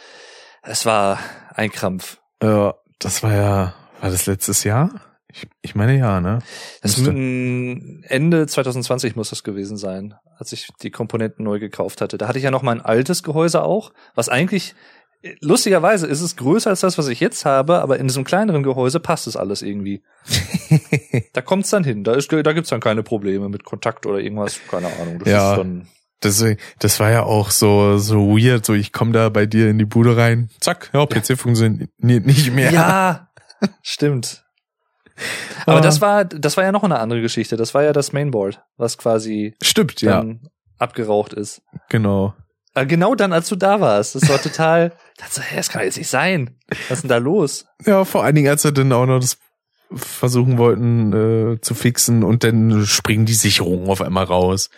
es 0.62 0.86
war 0.86 1.18
ein 1.54 1.70
Krampf. 1.70 2.18
Ja, 2.42 2.74
das 3.00 3.22
war 3.22 3.34
ja, 3.34 3.74
war 4.00 4.10
das 4.10 4.24
letztes 4.26 4.64
Jahr? 4.64 4.88
Ich, 5.34 5.48
ich 5.62 5.74
meine 5.74 5.98
ja, 5.98 6.20
ne? 6.20 6.38
Das 6.80 6.96
Müsste. 6.98 7.10
Ende 8.08 8.46
2020 8.46 9.16
muss 9.16 9.30
das 9.30 9.42
gewesen 9.42 9.76
sein, 9.76 10.14
als 10.38 10.52
ich 10.52 10.68
die 10.82 10.90
Komponenten 10.90 11.44
neu 11.44 11.58
gekauft 11.58 12.00
hatte. 12.00 12.18
Da 12.18 12.28
hatte 12.28 12.38
ich 12.38 12.44
ja 12.44 12.52
noch 12.52 12.62
mein 12.62 12.80
altes 12.80 13.22
Gehäuse 13.24 13.62
auch, 13.62 13.92
was 14.14 14.28
eigentlich 14.28 14.74
lustigerweise 15.40 16.06
ist 16.06 16.20
es 16.20 16.36
größer 16.36 16.70
als 16.70 16.80
das, 16.80 16.98
was 16.98 17.08
ich 17.08 17.20
jetzt 17.20 17.44
habe, 17.44 17.80
aber 17.80 17.98
in 17.98 18.06
diesem 18.06 18.24
kleineren 18.24 18.62
Gehäuse 18.62 19.00
passt 19.00 19.26
es 19.26 19.36
alles 19.36 19.62
irgendwie. 19.62 20.02
da 21.32 21.40
kommt's 21.40 21.70
dann 21.70 21.84
hin. 21.84 22.04
Da 22.04 22.14
ist, 22.14 22.30
da 22.30 22.52
gibt's 22.52 22.70
dann 22.70 22.80
keine 22.80 23.02
Probleme 23.02 23.48
mit 23.48 23.64
Kontakt 23.64 24.06
oder 24.06 24.18
irgendwas, 24.18 24.60
keine 24.70 24.88
Ahnung. 25.00 25.18
Das 25.20 25.28
Ja. 25.28 25.52
ist 25.52 25.58
dann 25.58 25.88
Das, 26.20 26.44
das 26.78 27.00
war 27.00 27.10
ja 27.10 27.22
auch 27.22 27.50
so, 27.50 27.98
so 27.98 28.36
weird, 28.36 28.64
so 28.64 28.74
ich 28.74 28.92
komme 28.92 29.12
da 29.12 29.28
bei 29.30 29.46
dir 29.46 29.68
in 29.68 29.78
die 29.78 29.84
Bude 29.84 30.16
rein, 30.16 30.50
zack, 30.60 30.90
ja, 30.92 31.04
PC 31.06 31.38
funktioniert 31.38 31.90
nicht 31.98 32.52
mehr. 32.52 32.70
Ja, 32.70 33.28
stimmt. 33.82 34.43
Aber 35.66 35.80
das 35.80 36.00
war, 36.00 36.24
das 36.24 36.56
war 36.56 36.64
ja 36.64 36.72
noch 36.72 36.84
eine 36.84 36.98
andere 36.98 37.20
Geschichte. 37.20 37.56
Das 37.56 37.74
war 37.74 37.82
ja 37.82 37.92
das 37.92 38.12
Mainboard, 38.12 38.62
was 38.76 38.98
quasi 38.98 39.54
Stimmt, 39.62 40.00
ja. 40.02 40.24
abgeraucht 40.78 41.32
ist. 41.32 41.62
Genau. 41.88 42.34
Äh, 42.74 42.86
Genau 42.86 43.14
dann, 43.14 43.32
als 43.32 43.48
du 43.48 43.56
da 43.56 43.80
warst. 43.80 44.14
Das 44.14 44.28
war 44.28 44.40
total, 44.40 44.92
das, 45.16 45.40
das 45.54 45.68
kann 45.70 45.82
jetzt 45.82 45.98
nicht 45.98 46.10
sein. 46.10 46.58
Was 46.88 46.98
ist 46.98 47.02
denn 47.02 47.08
da 47.08 47.18
los? 47.18 47.66
Ja, 47.86 48.04
vor 48.04 48.24
allen 48.24 48.34
Dingen, 48.34 48.48
als 48.48 48.64
wir 48.64 48.72
dann 48.72 48.92
auch 48.92 49.06
noch 49.06 49.20
das 49.20 49.38
versuchen 49.94 50.58
wollten 50.58 51.54
äh, 51.54 51.60
zu 51.60 51.74
fixen 51.74 52.24
und 52.24 52.42
dann 52.42 52.84
springen 52.84 53.26
die 53.26 53.34
Sicherungen 53.34 53.88
auf 53.88 54.00
einmal 54.00 54.24
raus. 54.24 54.70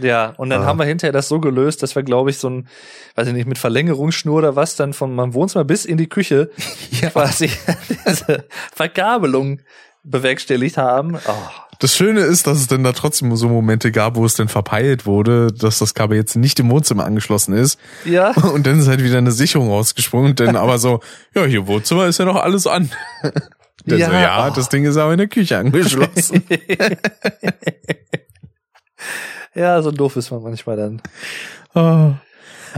Ja, 0.00 0.34
und 0.36 0.50
dann 0.50 0.62
Ah. 0.62 0.66
haben 0.66 0.78
wir 0.78 0.86
hinterher 0.86 1.12
das 1.12 1.28
so 1.28 1.40
gelöst, 1.40 1.82
dass 1.82 1.94
wir, 1.94 2.02
glaube 2.02 2.30
ich, 2.30 2.38
so 2.38 2.48
ein, 2.50 2.68
weiß 3.14 3.28
ich 3.28 3.34
nicht, 3.34 3.46
mit 3.46 3.58
Verlängerungsschnur 3.58 4.36
oder 4.38 4.56
was, 4.56 4.76
dann 4.76 4.92
von 4.92 5.14
meinem 5.14 5.34
Wohnzimmer 5.34 5.64
bis 5.64 5.84
in 5.84 5.96
die 5.96 6.08
Küche 6.08 6.50
quasi 7.12 7.50
diese 8.08 8.44
Verkabelung 8.74 9.60
bewerkstelligt 10.02 10.76
haben. 10.76 11.16
Oh, 11.16 11.32
Das 11.78 11.96
Schöne 11.96 12.20
ist, 12.20 12.46
dass 12.46 12.58
es 12.58 12.66
dann 12.66 12.84
da 12.84 12.92
trotzdem 12.92 13.34
so 13.36 13.48
Momente 13.48 13.90
gab, 13.90 14.16
wo 14.16 14.26
es 14.26 14.34
dann 14.34 14.48
verpeilt 14.48 15.06
wurde, 15.06 15.48
dass 15.50 15.78
das 15.78 15.94
Kabel 15.94 16.18
jetzt 16.18 16.36
nicht 16.36 16.60
im 16.60 16.70
Wohnzimmer 16.70 17.04
angeschlossen 17.06 17.54
ist. 17.54 17.78
ja. 18.04 18.30
Und 18.52 18.66
dann 18.66 18.78
ist 18.80 18.86
halt 18.88 19.02
wieder 19.02 19.18
eine 19.18 19.32
Sicherung 19.32 19.70
rausgesprungen. 19.70 20.34
Dann 20.34 20.56
aber 20.56 20.78
so, 20.78 21.00
ja, 21.34 21.44
hier 21.46 21.66
Wohnzimmer 21.66 22.06
ist 22.06 22.18
ja 22.18 22.26
noch 22.26 22.36
alles 22.36 22.66
an. 22.66 22.90
Dann 23.86 23.98
Ja, 23.98 24.06
so, 24.08 24.12
ja, 24.14 24.48
oh. 24.48 24.54
das 24.54 24.68
Ding 24.68 24.84
ist 24.84 24.96
aber 24.98 25.12
in 25.12 25.18
der 25.18 25.28
Küche 25.28 25.56
angeschlossen. 25.58 26.42
Ja, 29.54 29.80
so 29.82 29.90
doof 29.90 30.16
ist 30.16 30.30
man 30.30 30.42
manchmal 30.42 30.76
dann. 30.76 31.02
Ah. 31.74 32.14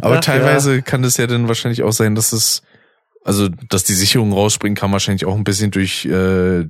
Aber 0.00 0.16
Ach, 0.16 0.20
teilweise 0.20 0.82
kann 0.82 1.04
es 1.04 1.16
ja 1.16 1.26
dann 1.26 1.48
wahrscheinlich 1.48 1.82
auch 1.82 1.92
sein, 1.92 2.14
dass 2.14 2.32
es, 2.32 2.62
also 3.24 3.48
dass 3.48 3.84
die 3.84 3.94
Sicherung 3.94 4.32
rausspringen 4.32 4.76
kann, 4.76 4.92
wahrscheinlich 4.92 5.24
auch 5.24 5.34
ein 5.34 5.44
bisschen 5.44 5.70
durch 5.70 6.04
äh, 6.04 6.66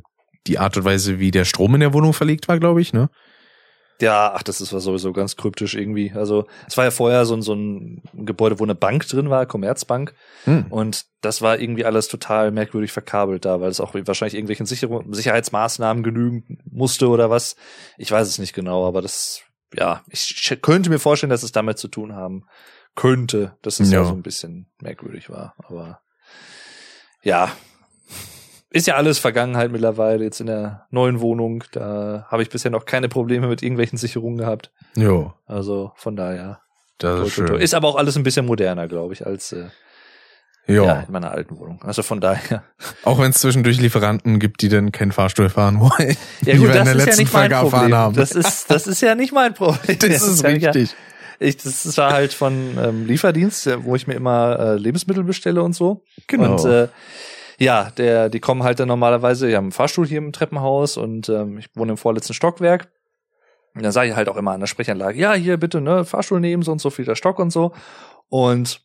die 0.47 0.59
Art 0.59 0.77
und 0.77 0.85
Weise, 0.85 1.19
wie 1.19 1.31
der 1.33 1.45
Strom 1.45 1.75
in 1.75 1.81
der 1.81 1.93
Wohnung 1.93 2.13
verlegt 2.13 2.49
war, 2.49 2.59
glaube 2.59 2.81
ich, 2.81 2.93
ne? 2.93 3.11
Ja, 4.01 4.33
ach, 4.35 4.43
das 4.43 4.61
ist 4.61 4.73
was 4.73 4.85
sowieso 4.85 5.13
ganz 5.13 5.37
kryptisch 5.37 5.75
irgendwie. 5.75 6.13
Also, 6.15 6.47
es 6.67 6.77
war 6.77 6.85
ja 6.85 6.91
vorher 6.91 7.25
so 7.25 7.35
ein, 7.35 7.43
so 7.43 7.55
ein 7.55 8.03
Gebäude, 8.13 8.59
wo 8.59 8.65
eine 8.65 8.75
Bank 8.75 9.07
drin 9.09 9.31
war, 9.31 9.47
Commerzbank. 9.47 10.15
Hm. 10.45 10.67
Und 10.71 11.07
das 11.23 11.41
war 11.41 11.59
irgendwie 11.59 11.85
alles 11.87 12.09
total 12.09 12.51
merkwürdig 12.51 12.93
verkabelt 12.93 13.45
da, 13.45 13.61
weil 13.61 13.71
es 13.71 13.81
auch 13.81 13.95
wahrscheinlich 13.95 14.35
irgendwelchen 14.35 14.67
Sicherung, 14.67 15.13
Sicherheitsmaßnahmen 15.15 16.03
genügen 16.03 16.59
musste 16.71 17.09
oder 17.09 17.31
was. 17.31 17.57
Ich 17.97 18.11
weiß 18.11 18.29
es 18.29 18.39
nicht 18.39 18.53
genau, 18.53 18.87
aber 18.87 19.01
das, 19.01 19.41
ja, 19.75 20.03
ich 20.11 20.59
könnte 20.61 20.91
mir 20.91 20.99
vorstellen, 20.99 21.31
dass 21.31 21.43
es 21.43 21.53
damit 21.53 21.79
zu 21.79 21.89
tun 21.89 22.15
haben 22.15 22.45
könnte, 22.95 23.57
dass 23.63 23.81
es 23.81 23.91
ja, 23.91 24.01
Ja. 24.01 24.05
so 24.05 24.13
ein 24.13 24.23
bisschen 24.23 24.71
merkwürdig 24.81 25.31
war. 25.31 25.55
Aber 25.59 26.01
ja, 27.23 27.51
ist 28.71 28.87
ja 28.87 28.97
alles 28.97 29.19
Vergangenheit 29.19 29.71
mittlerweile. 29.73 30.25
Jetzt 30.25 30.41
in 30.41 30.47
der 30.47 30.87
neuen 30.91 31.21
Wohnung, 31.21 31.65
da 31.73 32.27
habe 32.31 32.43
ich 32.43 32.51
bisher 32.51 32.71
noch 32.71 32.85
keine 32.85 33.09
Probleme 33.09 33.47
mit 33.49 33.63
irgendwelchen 33.63 33.99
Sicherungen 33.99 34.39
gehabt. 34.39 34.71
Jo, 34.97 35.33
Also 35.47 35.93
von 35.97 36.17
daher. 36.17 36.61
das 36.99 37.29
ist 37.29 37.35
schön. 37.35 37.55
Ist 37.61 37.75
aber 37.75 37.89
auch 37.89 37.97
alles 37.97 38.17
ein 38.17 38.23
bisschen 38.23 38.47
moderner, 38.47 38.89
glaube 38.89 39.15
ich, 39.15 39.25
als 39.27 39.53
äh, 39.53 39.67
Ja. 40.67 40.83
ja, 40.85 41.01
in 41.01 41.13
meiner 41.13 41.31
alten 41.31 41.59
Wohnung. 41.59 41.81
Also 41.85 42.03
von 42.03 42.21
daher. 42.21 42.65
Auch 43.05 43.19
wenn 43.21 43.31
es 43.31 43.39
zwischendurch 43.41 43.79
Lieferanten 43.81 44.41
gibt, 44.41 44.61
die 44.63 44.69
dann 44.69 44.91
keinen 44.93 45.13
Fahrstuhl 45.13 45.49
fahren 45.49 45.79
wollen. 45.81 46.17
Ja 46.43 46.57
gut, 46.57 46.69
wir 46.69 46.71
in 46.71 46.73
das 46.73 46.73
der 46.73 46.83
ist 46.83 46.87
ja 46.87 47.05
letzten 47.05 47.21
nicht 47.23 47.33
mein 47.33 47.51
Folge 47.53 47.71
Problem. 47.71 47.95
haben. 47.95 48.17
Das 48.17 48.33
ist, 48.33 48.71
das 48.71 48.87
ist 48.87 49.01
ja 49.01 49.15
nicht 49.15 49.33
mein 49.33 49.55
Problem. 49.55 49.99
Das 50.01 50.23
ist 50.23 50.45
ich 50.45 50.63
ja- 50.63 50.71
richtig. 50.71 50.95
Ich, 51.39 51.59
das 51.59 51.97
war 51.99 52.15
halt 52.15 52.33
von 52.33 52.79
ähm, 52.83 53.05
Lieferdienst, 53.05 53.69
wo 53.85 53.95
ich 53.95 54.07
mir 54.07 54.15
immer 54.15 54.59
äh, 54.59 54.75
Lebensmittel 54.77 55.23
bestelle 55.23 55.63
und 55.63 55.75
so. 55.75 56.03
Genau. 56.29 56.53
Und 56.55 56.65
äh, 56.65 56.89
ja, 57.59 57.91
der, 57.97 58.29
die 58.29 58.41
kommen 58.41 58.63
halt 58.63 58.81
dann 58.81 58.89
normalerweise, 58.89 59.49
die 59.49 59.57
haben 59.57 59.67
einen 59.67 59.73
Fahrstuhl 59.73 60.07
hier 60.07 60.19
im 60.19 60.33
Treppenhaus 60.33 60.97
und 60.97 61.29
ähm, 61.29 61.59
ich 61.59 61.69
wohne 61.75 61.93
im 61.93 61.99
vorletzten 61.99 62.35
Stockwerk. 62.35 62.89
Und 63.75 63.83
dann 63.83 63.93
sage 63.93 64.11
ich 64.11 64.17
halt 64.17 64.29
auch 64.29 64.37
immer 64.37 64.53
an 64.53 64.61
der 64.61 64.67
Sprechanlage, 64.67 65.19
ja, 65.19 65.35
hier 65.35 65.59
bitte, 65.59 65.81
ne, 65.81 66.05
Fahrstuhl 66.05 66.41
nehmen, 66.41 66.63
so 66.63 66.73
und 66.73 66.81
so 66.81 66.91
viel 66.91 67.05
der 67.05 67.15
Stock 67.15 67.39
und 67.39 67.51
so. 67.51 67.73
Und 68.29 68.81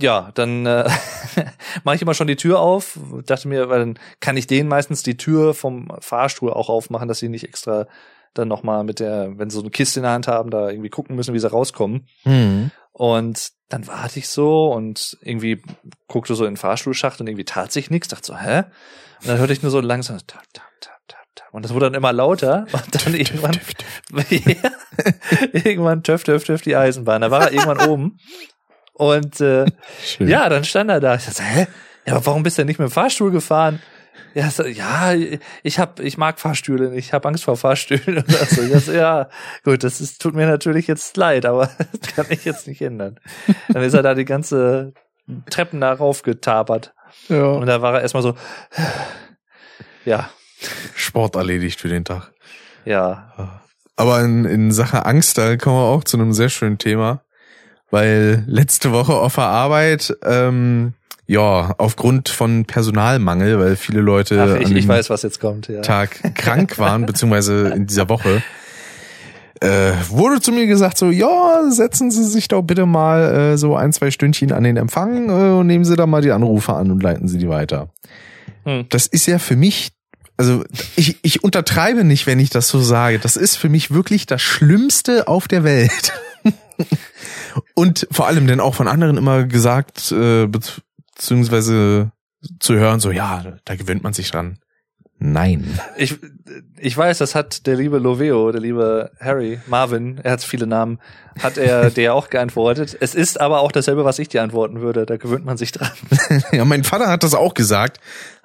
ja, 0.00 0.30
dann 0.34 0.64
äh, 0.64 0.88
mache 1.84 1.96
ich 1.96 2.02
immer 2.02 2.14
schon 2.14 2.28
die 2.28 2.36
Tür 2.36 2.60
auf. 2.60 2.98
Dachte 3.26 3.48
mir, 3.48 3.68
weil 3.68 3.80
dann 3.80 3.98
kann 4.20 4.36
ich 4.36 4.46
denen 4.46 4.68
meistens 4.68 5.02
die 5.02 5.16
Tür 5.16 5.54
vom 5.54 5.88
Fahrstuhl 6.00 6.52
auch 6.52 6.68
aufmachen, 6.68 7.08
dass 7.08 7.18
sie 7.18 7.28
nicht 7.28 7.44
extra 7.44 7.86
dann 8.34 8.48
nochmal 8.48 8.84
mit 8.84 9.00
der, 9.00 9.38
wenn 9.38 9.50
sie 9.50 9.56
so 9.56 9.62
eine 9.62 9.70
Kiste 9.70 10.00
in 10.00 10.04
der 10.04 10.12
Hand 10.12 10.28
haben, 10.28 10.50
da 10.50 10.70
irgendwie 10.70 10.90
gucken 10.90 11.16
müssen, 11.16 11.34
wie 11.34 11.38
sie 11.40 11.50
rauskommen. 11.50 12.06
Hm. 12.22 12.70
Und 12.92 13.50
dann 13.68 13.86
warte 13.86 14.18
ich 14.18 14.28
so 14.28 14.72
und 14.72 15.18
irgendwie 15.20 15.62
guckte 16.06 16.34
so 16.34 16.44
in 16.44 16.52
den 16.52 16.56
Fahrstuhlschacht 16.56 17.20
und 17.20 17.26
irgendwie 17.26 17.44
tat 17.44 17.70
sich 17.72 17.90
nichts. 17.90 18.08
Dachte 18.08 18.26
so, 18.26 18.38
hä? 18.38 18.64
Und 19.20 19.28
dann 19.28 19.38
hörte 19.38 19.52
ich 19.52 19.62
nur 19.62 19.70
so 19.70 19.80
langsam 19.80 20.18
tap, 20.26 20.42
tap, 20.52 20.64
tap, 20.80 21.00
tap, 21.06 21.26
tap. 21.34 21.48
Und 21.52 21.64
das 21.64 21.74
wurde 21.74 21.86
dann 21.86 21.94
immer 21.94 22.12
lauter. 22.12 22.66
Und 22.72 23.06
dann 23.06 23.14
irgendwann, 23.14 23.52
Tüff, 23.52 23.74
tüff. 23.74 24.02
ja, 24.46 24.70
irgendwann 25.52 26.02
töff, 26.02 26.24
töff, 26.24 26.44
töff 26.44 26.62
die 26.62 26.76
Eisenbahn. 26.76 27.20
Da 27.20 27.30
war 27.30 27.42
er 27.42 27.52
irgendwann 27.52 27.88
oben. 27.88 28.18
Und 28.94 29.40
äh, 29.40 29.66
Schön. 30.04 30.28
ja, 30.28 30.48
dann 30.48 30.64
stand 30.64 30.90
er 30.90 31.00
da. 31.00 31.14
Ich 31.16 31.26
dachte, 31.26 31.42
hä? 31.42 31.66
Ja, 32.06 32.14
aber 32.14 32.26
warum 32.26 32.42
bist 32.42 32.56
du 32.56 32.60
denn 32.60 32.68
nicht 32.68 32.78
mit 32.78 32.88
dem 32.88 32.92
Fahrstuhl 32.92 33.30
gefahren? 33.30 33.82
Ja, 34.34 34.50
so, 34.50 34.64
ja, 34.64 35.14
ich 35.62 35.78
hab, 35.78 36.00
ich 36.00 36.18
mag 36.18 36.38
Fahrstühle, 36.38 36.94
ich 36.94 37.12
habe 37.12 37.28
Angst 37.28 37.44
vor 37.44 37.56
Fahrstühlen. 37.56 38.18
Und 38.24 38.32
das 38.32 38.50
so, 38.50 38.66
dachte, 38.66 38.96
ja, 38.96 39.28
gut, 39.64 39.82
das 39.84 40.00
ist, 40.00 40.20
tut 40.20 40.34
mir 40.34 40.46
natürlich 40.46 40.86
jetzt 40.86 41.16
leid, 41.16 41.46
aber 41.46 41.70
das 42.00 42.14
kann 42.14 42.26
ich 42.30 42.44
jetzt 42.44 42.66
nicht 42.66 42.82
ändern. 42.82 43.18
Dann 43.68 43.82
ist 43.82 43.94
er 43.94 44.02
da 44.02 44.14
die 44.14 44.24
ganze 44.24 44.92
Treppen 45.50 45.80
da 45.80 45.92
raufgetapert. 45.92 46.94
ja. 47.28 47.44
Und 47.44 47.66
da 47.66 47.82
war 47.82 47.94
er 47.94 48.02
erstmal 48.02 48.22
so, 48.22 48.34
ja, 50.04 50.30
Sport 50.94 51.36
erledigt 51.36 51.80
für 51.80 51.88
den 51.88 52.04
Tag. 52.04 52.32
ja, 52.84 53.62
Aber 53.96 54.20
in, 54.20 54.44
in 54.44 54.72
Sache 54.72 55.06
Angst, 55.06 55.38
da 55.38 55.56
kommen 55.56 55.76
wir 55.76 55.84
auch 55.84 56.04
zu 56.04 56.16
einem 56.16 56.32
sehr 56.32 56.48
schönen 56.48 56.78
Thema. 56.78 57.22
Weil 57.90 58.44
letzte 58.46 58.92
Woche 58.92 59.14
auf 59.14 59.36
der 59.36 59.44
Arbeit, 59.44 60.14
ähm, 60.22 60.92
ja, 61.28 61.74
aufgrund 61.76 62.30
von 62.30 62.64
Personalmangel, 62.64 63.58
weil 63.60 63.76
viele 63.76 64.00
Leute 64.00 64.42
Ach, 64.42 64.60
ich, 64.60 64.66
an 64.66 64.76
ich 64.76 64.88
weiß, 64.88 65.10
was 65.10 65.22
jetzt 65.22 65.40
kommt, 65.40 65.68
ja. 65.68 65.82
Tag 65.82 66.34
krank 66.34 66.78
waren, 66.78 67.04
beziehungsweise 67.06 67.68
in 67.68 67.86
dieser 67.86 68.08
Woche, 68.08 68.42
äh, 69.60 69.92
wurde 70.08 70.40
zu 70.40 70.52
mir 70.52 70.66
gesagt 70.66 70.96
so, 70.96 71.10
ja, 71.10 71.64
setzen 71.68 72.10
Sie 72.10 72.24
sich 72.24 72.48
doch 72.48 72.62
bitte 72.62 72.86
mal 72.86 73.52
äh, 73.52 73.58
so 73.58 73.76
ein, 73.76 73.92
zwei 73.92 74.10
Stündchen 74.10 74.52
an 74.52 74.64
den 74.64 74.78
Empfang 74.78 75.28
äh, 75.28 75.58
und 75.58 75.66
nehmen 75.66 75.84
Sie 75.84 75.96
da 75.96 76.06
mal 76.06 76.22
die 76.22 76.32
Anrufe 76.32 76.72
an 76.72 76.90
und 76.90 77.02
leiten 77.02 77.28
Sie 77.28 77.36
die 77.36 77.48
weiter. 77.50 77.90
Hm. 78.64 78.86
Das 78.88 79.06
ist 79.06 79.26
ja 79.26 79.38
für 79.38 79.56
mich, 79.56 79.90
also 80.38 80.64
ich, 80.96 81.18
ich 81.20 81.44
untertreibe 81.44 82.04
nicht, 82.04 82.26
wenn 82.26 82.40
ich 82.40 82.48
das 82.48 82.68
so 82.68 82.80
sage. 82.80 83.18
Das 83.18 83.36
ist 83.36 83.56
für 83.56 83.68
mich 83.68 83.90
wirklich 83.90 84.24
das 84.24 84.40
Schlimmste 84.40 85.28
auf 85.28 85.46
der 85.46 85.62
Welt. 85.62 86.12
und 87.74 88.08
vor 88.10 88.26
allem 88.26 88.46
dann 88.46 88.60
auch 88.60 88.74
von 88.74 88.88
anderen 88.88 89.18
immer 89.18 89.44
gesagt, 89.44 90.10
äh, 90.10 90.46
beziehungsweise 91.18 92.12
zu 92.60 92.74
hören, 92.74 93.00
so 93.00 93.10
ja, 93.10 93.58
da 93.64 93.76
gewöhnt 93.76 94.02
man 94.02 94.14
sich 94.14 94.30
dran. 94.30 94.58
Nein. 95.20 95.80
Ich, 95.96 96.16
ich 96.78 96.96
weiß, 96.96 97.18
das 97.18 97.34
hat 97.34 97.66
der 97.66 97.74
liebe 97.74 97.98
Loveo, 97.98 98.52
der 98.52 98.60
liebe 98.60 99.10
Harry, 99.18 99.58
Marvin, 99.66 100.20
er 100.22 100.32
hat 100.32 100.44
viele 100.44 100.68
Namen, 100.68 101.00
hat 101.42 101.58
er 101.58 101.90
dir 101.90 102.14
auch 102.14 102.30
geantwortet. 102.30 102.96
Es 103.00 103.16
ist 103.16 103.40
aber 103.40 103.60
auch 103.60 103.72
dasselbe, 103.72 104.04
was 104.04 104.20
ich 104.20 104.28
dir 104.28 104.44
antworten 104.44 104.80
würde. 104.80 105.06
Da 105.06 105.16
gewöhnt 105.16 105.44
man 105.44 105.56
sich 105.56 105.72
dran. 105.72 105.90
Ja, 106.52 106.64
mein 106.64 106.84
Vater 106.84 107.08
hat 107.08 107.24
das 107.24 107.34
auch 107.34 107.54
gesagt, 107.54 107.98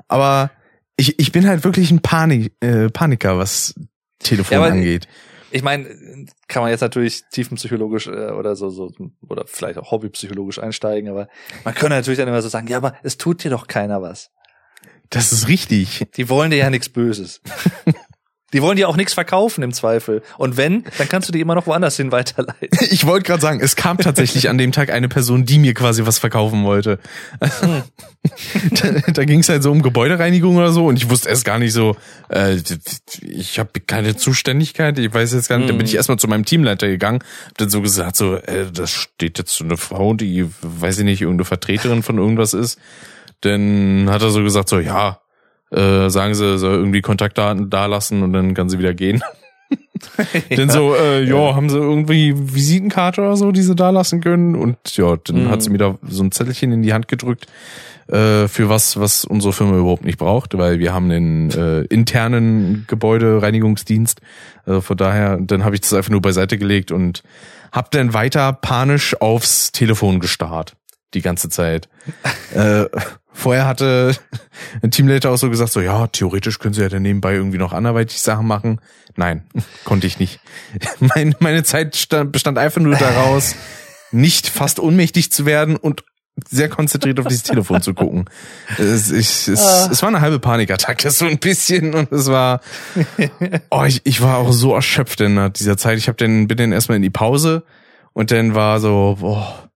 aber 0.07 0.49
ich, 0.97 1.19
ich 1.19 1.31
bin 1.31 1.47
halt 1.47 1.63
wirklich 1.63 1.91
ein 1.91 2.01
Panik, 2.01 2.53
äh, 2.59 2.89
Paniker, 2.89 3.37
was 3.37 3.75
Telefon 4.19 4.57
Ja, 4.57 4.63
angeht. 4.63 5.07
Ich 5.53 5.61
meine, 5.61 5.85
kann 6.47 6.63
man 6.63 6.71
jetzt 6.71 6.81
natürlich 6.81 7.25
tiefenpsychologisch 7.31 8.07
äh, 8.07 8.31
oder 8.31 8.55
so, 8.55 8.69
so 8.69 8.91
oder 9.29 9.45
vielleicht 9.45 9.77
auch 9.77 9.91
hobbypsychologisch 9.91 10.57
einsteigen, 10.57 11.09
aber 11.09 11.27
man 11.63 11.75
könnte 11.75 11.95
natürlich 11.95 12.17
dann 12.17 12.27
immer 12.27 12.41
so 12.41 12.49
sagen, 12.49 12.67
ja, 12.67 12.77
aber 12.77 12.95
es 13.03 13.17
tut 13.17 13.43
dir 13.43 13.51
doch 13.51 13.67
keiner 13.67 14.01
was. 14.01 14.31
Das 15.11 15.31
ist 15.31 15.47
richtig. 15.47 16.07
Die 16.15 16.27
wollen 16.27 16.49
dir 16.49 16.57
ja 16.57 16.69
nichts 16.71 16.89
Böses. 16.89 17.41
Die 18.53 18.61
wollen 18.61 18.77
dir 18.77 18.87
auch 18.87 18.95
nichts 18.95 19.13
verkaufen 19.13 19.63
im 19.63 19.73
Zweifel. 19.73 20.21
Und 20.37 20.57
wenn, 20.57 20.83
dann 20.97 21.09
kannst 21.09 21.27
du 21.27 21.33
die 21.33 21.41
immer 21.41 21.55
noch 21.55 21.67
woanders 21.67 21.97
hin 21.97 22.11
weiterleiten. 22.11 22.69
Ich 22.93 23.07
wollte 23.07 23.25
gerade 23.25 23.41
sagen, 23.41 23.59
es 23.59 23.75
kam 23.75 23.97
tatsächlich 23.97 24.49
an 24.49 24.57
dem 24.57 24.71
Tag 24.71 24.91
eine 24.91 25.09
Person, 25.09 25.45
die 25.45 25.57
mir 25.57 25.73
quasi 25.73 26.05
was 26.05 26.19
verkaufen 26.19 26.63
wollte. 26.63 26.99
da 27.39 29.11
da 29.11 29.25
ging 29.25 29.39
es 29.39 29.49
halt 29.49 29.63
so 29.63 29.71
um 29.71 29.81
Gebäudereinigung 29.81 30.55
oder 30.57 30.71
so 30.71 30.85
und 30.85 30.97
ich 30.97 31.09
wusste 31.09 31.29
erst 31.29 31.43
gar 31.43 31.59
nicht 31.59 31.73
so, 31.73 31.95
äh, 32.29 32.57
ich 33.21 33.57
habe 33.57 33.79
keine 33.79 34.15
Zuständigkeit, 34.15 34.99
ich 34.99 35.13
weiß 35.13 35.33
jetzt 35.33 35.49
gar 35.49 35.57
nicht, 35.57 35.69
da 35.69 35.73
bin 35.73 35.85
ich 35.85 35.95
erstmal 35.95 36.19
zu 36.19 36.27
meinem 36.27 36.45
Teamleiter 36.45 36.87
gegangen, 36.87 37.19
hab 37.47 37.57
dann 37.57 37.69
so 37.69 37.81
gesagt, 37.81 38.15
so, 38.15 38.35
äh, 38.35 38.71
das 38.71 38.91
steht 38.91 39.39
jetzt 39.39 39.55
so 39.55 39.63
eine 39.63 39.77
Frau, 39.77 40.13
die, 40.13 40.45
weiß 40.61 40.99
ich 40.99 41.05
nicht, 41.05 41.21
irgendeine 41.21 41.45
Vertreterin 41.45 42.03
von 42.03 42.17
irgendwas 42.17 42.53
ist. 42.53 42.79
Dann 43.41 44.09
hat 44.09 44.21
er 44.21 44.29
so 44.29 44.41
gesagt, 44.43 44.69
so, 44.69 44.79
ja, 44.79 45.19
äh, 45.73 46.09
sagen 46.09 46.35
sie, 46.35 46.57
soll 46.57 46.75
irgendwie 46.75 47.01
Kontaktdaten 47.01 47.69
da 47.69 47.85
lassen 47.85 48.23
und 48.23 48.33
dann 48.33 48.53
kann 48.53 48.69
sie 48.69 48.79
wieder 48.79 48.93
gehen. 48.93 49.23
Denn 50.49 50.69
so, 50.69 50.95
äh, 50.95 51.23
ja, 51.23 51.35
ja, 51.35 51.55
haben 51.55 51.69
sie 51.69 51.77
irgendwie 51.77 52.33
Visitenkarte 52.35 53.21
oder 53.21 53.35
so, 53.35 53.51
die 53.51 53.61
sie 53.63 53.75
da 53.75 53.89
lassen 53.89 54.21
können? 54.21 54.55
Und 54.55 54.77
ja, 54.95 55.15
dann 55.15 55.45
mhm. 55.45 55.49
hat 55.49 55.61
sie 55.61 55.69
mir 55.69 55.77
da 55.77 55.97
so 56.07 56.23
ein 56.23 56.31
Zettelchen 56.31 56.71
in 56.71 56.83
die 56.83 56.93
Hand 56.93 57.07
gedrückt, 57.07 57.47
äh, 58.07 58.47
für 58.47 58.69
was, 58.69 58.99
was 58.99 59.25
unsere 59.25 59.53
Firma 59.53 59.77
überhaupt 59.77 60.05
nicht 60.05 60.17
braucht, 60.17 60.57
weil 60.57 60.79
wir 60.79 60.93
haben 60.93 61.09
einen 61.09 61.51
äh, 61.51 61.81
internen 61.85 62.85
Gebäudereinigungsdienst. 62.87 64.21
Also 64.65 64.81
von 64.81 64.97
daher, 64.97 65.37
dann 65.41 65.63
habe 65.63 65.75
ich 65.75 65.81
das 65.81 65.93
einfach 65.93 66.11
nur 66.11 66.21
beiseite 66.21 66.57
gelegt 66.57 66.91
und 66.91 67.23
hab 67.71 67.91
dann 67.91 68.13
weiter 68.13 68.53
panisch 68.53 69.19
aufs 69.19 69.71
Telefon 69.71 70.19
gestarrt 70.19 70.75
die 71.13 71.21
ganze 71.21 71.49
Zeit. 71.49 71.89
äh, 72.53 72.85
vorher 73.33 73.65
hatte 73.65 74.15
ein 74.81 74.91
Teamleiter 74.91 75.31
auch 75.31 75.37
so 75.37 75.49
gesagt, 75.49 75.71
so 75.71 75.81
ja, 75.81 76.07
theoretisch 76.07 76.59
können 76.59 76.73
sie 76.73 76.81
ja 76.81 76.89
dann 76.89 77.01
nebenbei 77.01 77.33
irgendwie 77.33 77.57
noch 77.57 77.73
anderweitig 77.73 78.21
Sachen 78.21 78.47
machen. 78.47 78.79
Nein, 79.15 79.43
konnte 79.83 80.07
ich 80.07 80.19
nicht. 80.19 80.39
Meine, 80.99 81.35
meine 81.39 81.63
Zeit 81.63 81.95
stand, 81.95 82.31
bestand 82.31 82.57
einfach 82.57 82.81
nur 82.81 82.95
daraus, 82.95 83.55
nicht 84.11 84.47
fast 84.47 84.79
ohnmächtig 84.79 85.31
zu 85.31 85.45
werden 85.45 85.75
und 85.75 86.03
sehr 86.49 86.67
konzentriert 86.67 87.19
auf 87.19 87.27
dieses 87.27 87.43
Telefon 87.43 87.81
zu 87.81 87.93
gucken. 87.93 88.25
Es, 88.79 89.11
ich, 89.11 89.47
es, 89.47 89.61
ah. 89.61 89.89
es 89.91 90.01
war 90.01 90.09
eine 90.09 90.21
halbe 90.21 90.39
Panikattacke, 90.39 91.11
so 91.11 91.25
ein 91.25 91.37
bisschen. 91.37 91.93
Und 91.93 92.11
es 92.11 92.27
war, 92.27 92.61
oh, 93.69 93.83
ich, 93.83 94.01
ich 94.03 94.21
war 94.21 94.37
auch 94.37 94.51
so 94.51 94.73
erschöpft 94.73 95.21
in 95.21 95.53
dieser 95.53 95.77
Zeit. 95.77 95.99
Ich 95.99 96.07
hab 96.07 96.17
dann, 96.17 96.47
bin 96.47 96.57
dann 96.57 96.71
erstmal 96.71 96.95
in 96.95 97.03
die 97.03 97.11
Pause 97.11 97.63
und 98.13 98.31
dann 98.31 98.55
war 98.55 98.79
so, 98.79 99.17
boah, 99.19 99.69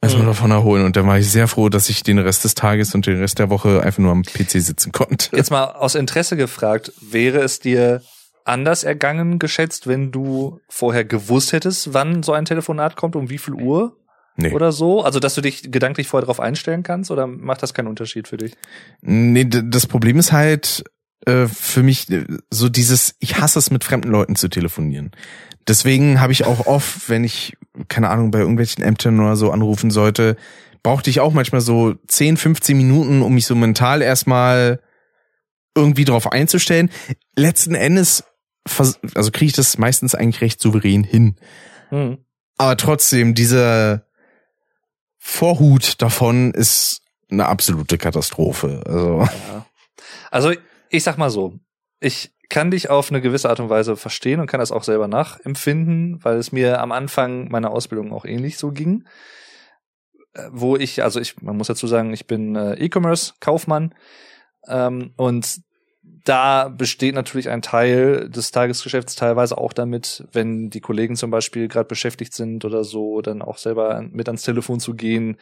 erstmal 0.00 0.24
mhm. 0.24 0.28
davon 0.28 0.50
erholen. 0.50 0.84
Und 0.84 0.96
dann 0.96 1.06
war 1.06 1.18
ich 1.18 1.30
sehr 1.30 1.48
froh, 1.48 1.68
dass 1.68 1.88
ich 1.88 2.02
den 2.02 2.18
Rest 2.18 2.44
des 2.44 2.54
Tages 2.54 2.94
und 2.94 3.06
den 3.06 3.18
Rest 3.18 3.38
der 3.38 3.50
Woche 3.50 3.82
einfach 3.82 3.98
nur 3.98 4.12
am 4.12 4.22
PC 4.22 4.60
sitzen 4.60 4.92
konnte. 4.92 5.34
Jetzt 5.36 5.50
mal 5.50 5.64
aus 5.64 5.94
Interesse 5.94 6.36
gefragt, 6.36 6.92
wäre 7.00 7.40
es 7.40 7.60
dir 7.60 8.02
anders 8.44 8.82
ergangen 8.82 9.38
geschätzt, 9.38 9.86
wenn 9.86 10.10
du 10.10 10.60
vorher 10.68 11.04
gewusst 11.04 11.52
hättest, 11.52 11.92
wann 11.92 12.22
so 12.22 12.32
ein 12.32 12.46
Telefonat 12.46 12.96
kommt, 12.96 13.14
um 13.14 13.28
wie 13.28 13.38
viel 13.38 13.54
Uhr? 13.54 13.96
Nee. 14.36 14.52
Oder 14.52 14.70
so? 14.70 15.02
Also, 15.02 15.18
dass 15.18 15.34
du 15.34 15.40
dich 15.40 15.70
gedanklich 15.70 16.06
vorher 16.06 16.22
darauf 16.22 16.38
einstellen 16.38 16.84
kannst 16.84 17.10
oder 17.10 17.26
macht 17.26 17.62
das 17.62 17.74
keinen 17.74 17.88
Unterschied 17.88 18.28
für 18.28 18.36
dich? 18.36 18.54
Nee, 19.00 19.44
das 19.44 19.88
Problem 19.88 20.18
ist 20.18 20.30
halt 20.30 20.84
äh, 21.26 21.46
für 21.48 21.82
mich 21.82 22.08
äh, 22.10 22.24
so 22.48 22.68
dieses, 22.68 23.16
ich 23.18 23.38
hasse 23.40 23.58
es 23.58 23.72
mit 23.72 23.82
fremden 23.82 24.10
Leuten 24.10 24.36
zu 24.36 24.48
telefonieren. 24.48 25.10
Deswegen 25.68 26.20
habe 26.20 26.32
ich 26.32 26.44
auch 26.44 26.66
oft, 26.66 27.08
wenn 27.08 27.24
ich, 27.24 27.56
keine 27.88 28.08
Ahnung, 28.08 28.30
bei 28.30 28.38
irgendwelchen 28.38 28.82
Ämtern 28.82 29.20
oder 29.20 29.36
so 29.36 29.50
anrufen 29.50 29.90
sollte, 29.90 30.36
brauchte 30.82 31.10
ich 31.10 31.20
auch 31.20 31.32
manchmal 31.32 31.60
so 31.60 31.94
10, 32.06 32.38
15 32.38 32.76
Minuten, 32.76 33.22
um 33.22 33.34
mich 33.34 33.46
so 33.46 33.54
mental 33.54 34.00
erstmal 34.00 34.80
irgendwie 35.74 36.04
drauf 36.04 36.32
einzustellen. 36.32 36.90
Letzten 37.36 37.74
Endes, 37.74 38.24
also 39.14 39.30
kriege 39.30 39.46
ich 39.46 39.52
das 39.52 39.78
meistens 39.78 40.14
eigentlich 40.14 40.40
recht 40.40 40.60
souverän 40.60 41.04
hin. 41.04 41.36
Hm. 41.90 42.18
Aber 42.56 42.76
trotzdem, 42.76 43.34
diese 43.34 44.06
Vorhut 45.18 46.00
davon 46.00 46.52
ist 46.52 47.02
eine 47.30 47.46
absolute 47.46 47.98
Katastrophe. 47.98 48.82
Also, 48.86 49.20
ja. 49.20 49.66
also 50.30 50.52
ich 50.88 51.02
sag 51.02 51.18
mal 51.18 51.30
so, 51.30 51.54
ich 52.00 52.32
kann 52.48 52.70
dich 52.70 52.90
auf 52.90 53.10
eine 53.10 53.20
gewisse 53.20 53.50
Art 53.50 53.60
und 53.60 53.68
Weise 53.68 53.96
verstehen 53.96 54.40
und 54.40 54.46
kann 54.46 54.60
das 54.60 54.72
auch 54.72 54.84
selber 54.84 55.08
nachempfinden, 55.08 56.22
weil 56.24 56.36
es 56.36 56.52
mir 56.52 56.80
am 56.80 56.92
Anfang 56.92 57.48
meiner 57.50 57.70
Ausbildung 57.70 58.12
auch 58.12 58.24
ähnlich 58.24 58.58
so 58.58 58.72
ging. 58.72 59.04
Äh, 60.34 60.48
wo 60.52 60.76
ich, 60.76 61.02
also 61.02 61.20
ich, 61.20 61.40
man 61.42 61.56
muss 61.56 61.66
dazu 61.66 61.86
sagen, 61.86 62.12
ich 62.12 62.26
bin 62.26 62.56
äh, 62.56 62.74
E-Commerce-Kaufmann 62.74 63.94
ähm, 64.66 65.12
und 65.16 65.60
da 66.24 66.68
besteht 66.68 67.14
natürlich 67.14 67.48
ein 67.48 67.62
Teil 67.62 68.28
des 68.30 68.50
Tagesgeschäfts 68.50 69.14
teilweise 69.14 69.58
auch 69.58 69.72
damit, 69.72 70.24
wenn 70.32 70.70
die 70.70 70.80
Kollegen 70.80 71.16
zum 71.16 71.30
Beispiel 71.30 71.68
gerade 71.68 71.88
beschäftigt 71.88 72.34
sind 72.34 72.64
oder 72.64 72.84
so, 72.84 73.20
dann 73.20 73.42
auch 73.42 73.58
selber 73.58 74.02
mit 74.10 74.28
ans 74.28 74.42
Telefon 74.42 74.80
zu 74.80 74.94
gehen, 74.94 75.36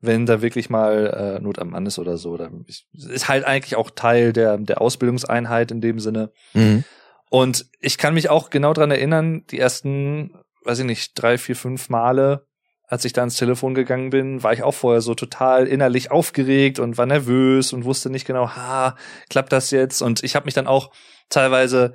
wenn 0.00 0.26
da 0.26 0.42
wirklich 0.42 0.70
mal 0.70 1.38
äh, 1.38 1.42
Not 1.42 1.58
am 1.58 1.70
Mann 1.70 1.86
ist 1.86 1.98
oder 1.98 2.16
so. 2.18 2.36
Da 2.36 2.50
ist 2.92 3.28
halt 3.28 3.44
eigentlich 3.44 3.76
auch 3.76 3.90
Teil 3.90 4.32
der, 4.32 4.58
der 4.58 4.80
Ausbildungseinheit 4.80 5.70
in 5.70 5.80
dem 5.80 6.00
Sinne. 6.00 6.30
Mhm. 6.52 6.84
Und 7.30 7.66
ich 7.80 7.98
kann 7.98 8.14
mich 8.14 8.30
auch 8.30 8.50
genau 8.50 8.72
dran 8.72 8.90
erinnern, 8.90 9.44
die 9.50 9.58
ersten, 9.58 10.32
weiß 10.64 10.80
ich 10.80 10.84
nicht, 10.84 11.12
drei, 11.14 11.38
vier, 11.38 11.56
fünf 11.56 11.88
Male, 11.90 12.47
als 12.88 13.04
ich 13.04 13.12
da 13.12 13.22
ins 13.22 13.36
Telefon 13.36 13.74
gegangen 13.74 14.08
bin, 14.08 14.42
war 14.42 14.54
ich 14.54 14.62
auch 14.62 14.72
vorher 14.72 15.02
so 15.02 15.14
total 15.14 15.66
innerlich 15.66 16.10
aufgeregt 16.10 16.78
und 16.78 16.96
war 16.96 17.04
nervös 17.04 17.74
und 17.74 17.84
wusste 17.84 18.08
nicht 18.08 18.26
genau, 18.26 18.48
ha, 18.50 18.96
klappt 19.28 19.52
das 19.52 19.70
jetzt? 19.70 20.00
Und 20.00 20.24
ich 20.24 20.34
habe 20.34 20.46
mich 20.46 20.54
dann 20.54 20.66
auch 20.66 20.90
teilweise 21.28 21.92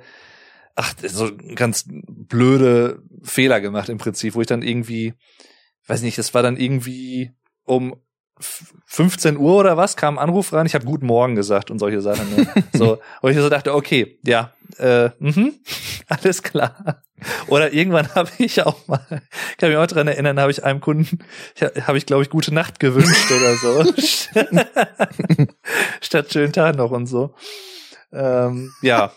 ach, 0.76 0.94
so 1.02 1.30
ganz 1.56 1.84
blöde 1.88 3.02
Fehler 3.24 3.60
gemacht 3.60 3.88
im 3.88 3.98
Prinzip, 3.98 4.36
wo 4.36 4.40
ich 4.40 4.46
dann 4.46 4.62
irgendwie, 4.62 5.14
weiß 5.88 6.02
nicht, 6.02 6.16
das 6.16 6.32
war 6.32 6.44
dann 6.44 6.56
irgendwie 6.56 7.32
um 7.64 7.96
15 8.86 9.36
Uhr 9.36 9.56
oder 9.56 9.76
was 9.76 9.96
kam 9.96 10.18
ein 10.18 10.22
Anruf 10.24 10.52
rein, 10.52 10.66
ich 10.66 10.74
habe 10.74 10.84
guten 10.84 11.06
Morgen 11.06 11.34
gesagt 11.34 11.72
und 11.72 11.80
solche 11.80 12.00
Sachen. 12.00 12.36
Ne? 12.36 12.46
so, 12.72 12.98
und 13.20 13.30
ich 13.32 13.36
so 13.36 13.48
dachte, 13.48 13.74
okay, 13.74 14.18
ja, 14.24 14.52
äh, 14.78 15.10
mh, 15.18 15.50
alles 16.08 16.42
klar. 16.42 17.02
Oder 17.46 17.72
irgendwann 17.72 18.08
habe 18.14 18.30
ich 18.38 18.62
auch 18.62 18.86
mal, 18.88 19.06
kann 19.58 19.68
mich 19.68 19.78
auch 19.78 19.86
dran 19.86 20.08
erinnern, 20.08 20.40
habe 20.40 20.50
ich 20.50 20.64
einem 20.64 20.80
Kunden, 20.80 21.20
habe 21.86 21.98
ich 21.98 22.06
glaube 22.06 22.22
ich 22.22 22.30
gute 22.30 22.52
Nacht 22.52 22.80
gewünscht 22.80 23.30
oder 23.30 23.54
so, 23.56 23.92
statt 26.00 26.32
schönen 26.32 26.52
Tag 26.52 26.76
noch 26.76 26.90
und 26.90 27.06
so. 27.06 27.34
Ähm, 28.12 28.72
ja, 28.82 29.12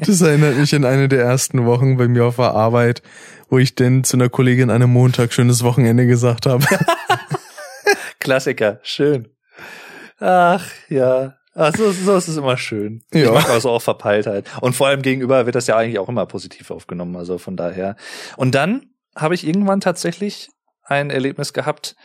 das 0.00 0.20
erinnert 0.20 0.56
mich 0.56 0.74
an 0.74 0.84
eine 0.84 1.08
der 1.08 1.22
ersten 1.22 1.64
Wochen 1.66 1.96
bei 1.96 2.08
mir 2.08 2.24
auf 2.26 2.36
der 2.36 2.52
Arbeit, 2.52 3.02
wo 3.48 3.58
ich 3.58 3.74
denn 3.74 4.04
zu 4.04 4.16
einer 4.16 4.28
Kollegin 4.28 4.70
einem 4.70 4.90
Montag 4.90 5.32
schönes 5.32 5.62
Wochenende 5.62 6.06
gesagt 6.06 6.46
habe. 6.46 6.64
Klassiker, 8.20 8.80
schön. 8.82 9.28
Ach 10.18 10.66
ja. 10.88 11.36
Ach, 11.58 11.74
so, 11.74 11.90
so 11.90 12.16
ist 12.16 12.28
es 12.28 12.36
immer 12.36 12.58
schön. 12.58 13.02
Ja. 13.12 13.24
Ich 13.24 13.30
mag 13.30 13.48
also 13.48 13.70
auch 13.70 13.80
Verpeiltheit. 13.80 14.46
Und 14.60 14.76
vor 14.76 14.88
allem 14.88 15.00
gegenüber 15.00 15.46
wird 15.46 15.54
das 15.54 15.66
ja 15.66 15.76
eigentlich 15.76 15.98
auch 15.98 16.08
immer 16.08 16.26
positiv 16.26 16.70
aufgenommen. 16.70 17.16
Also 17.16 17.38
von 17.38 17.56
daher. 17.56 17.96
Und 18.36 18.54
dann 18.54 18.90
habe 19.16 19.34
ich 19.34 19.46
irgendwann 19.46 19.80
tatsächlich 19.80 20.50
ein 20.84 21.10
Erlebnis 21.10 21.54
gehabt, 21.54 21.96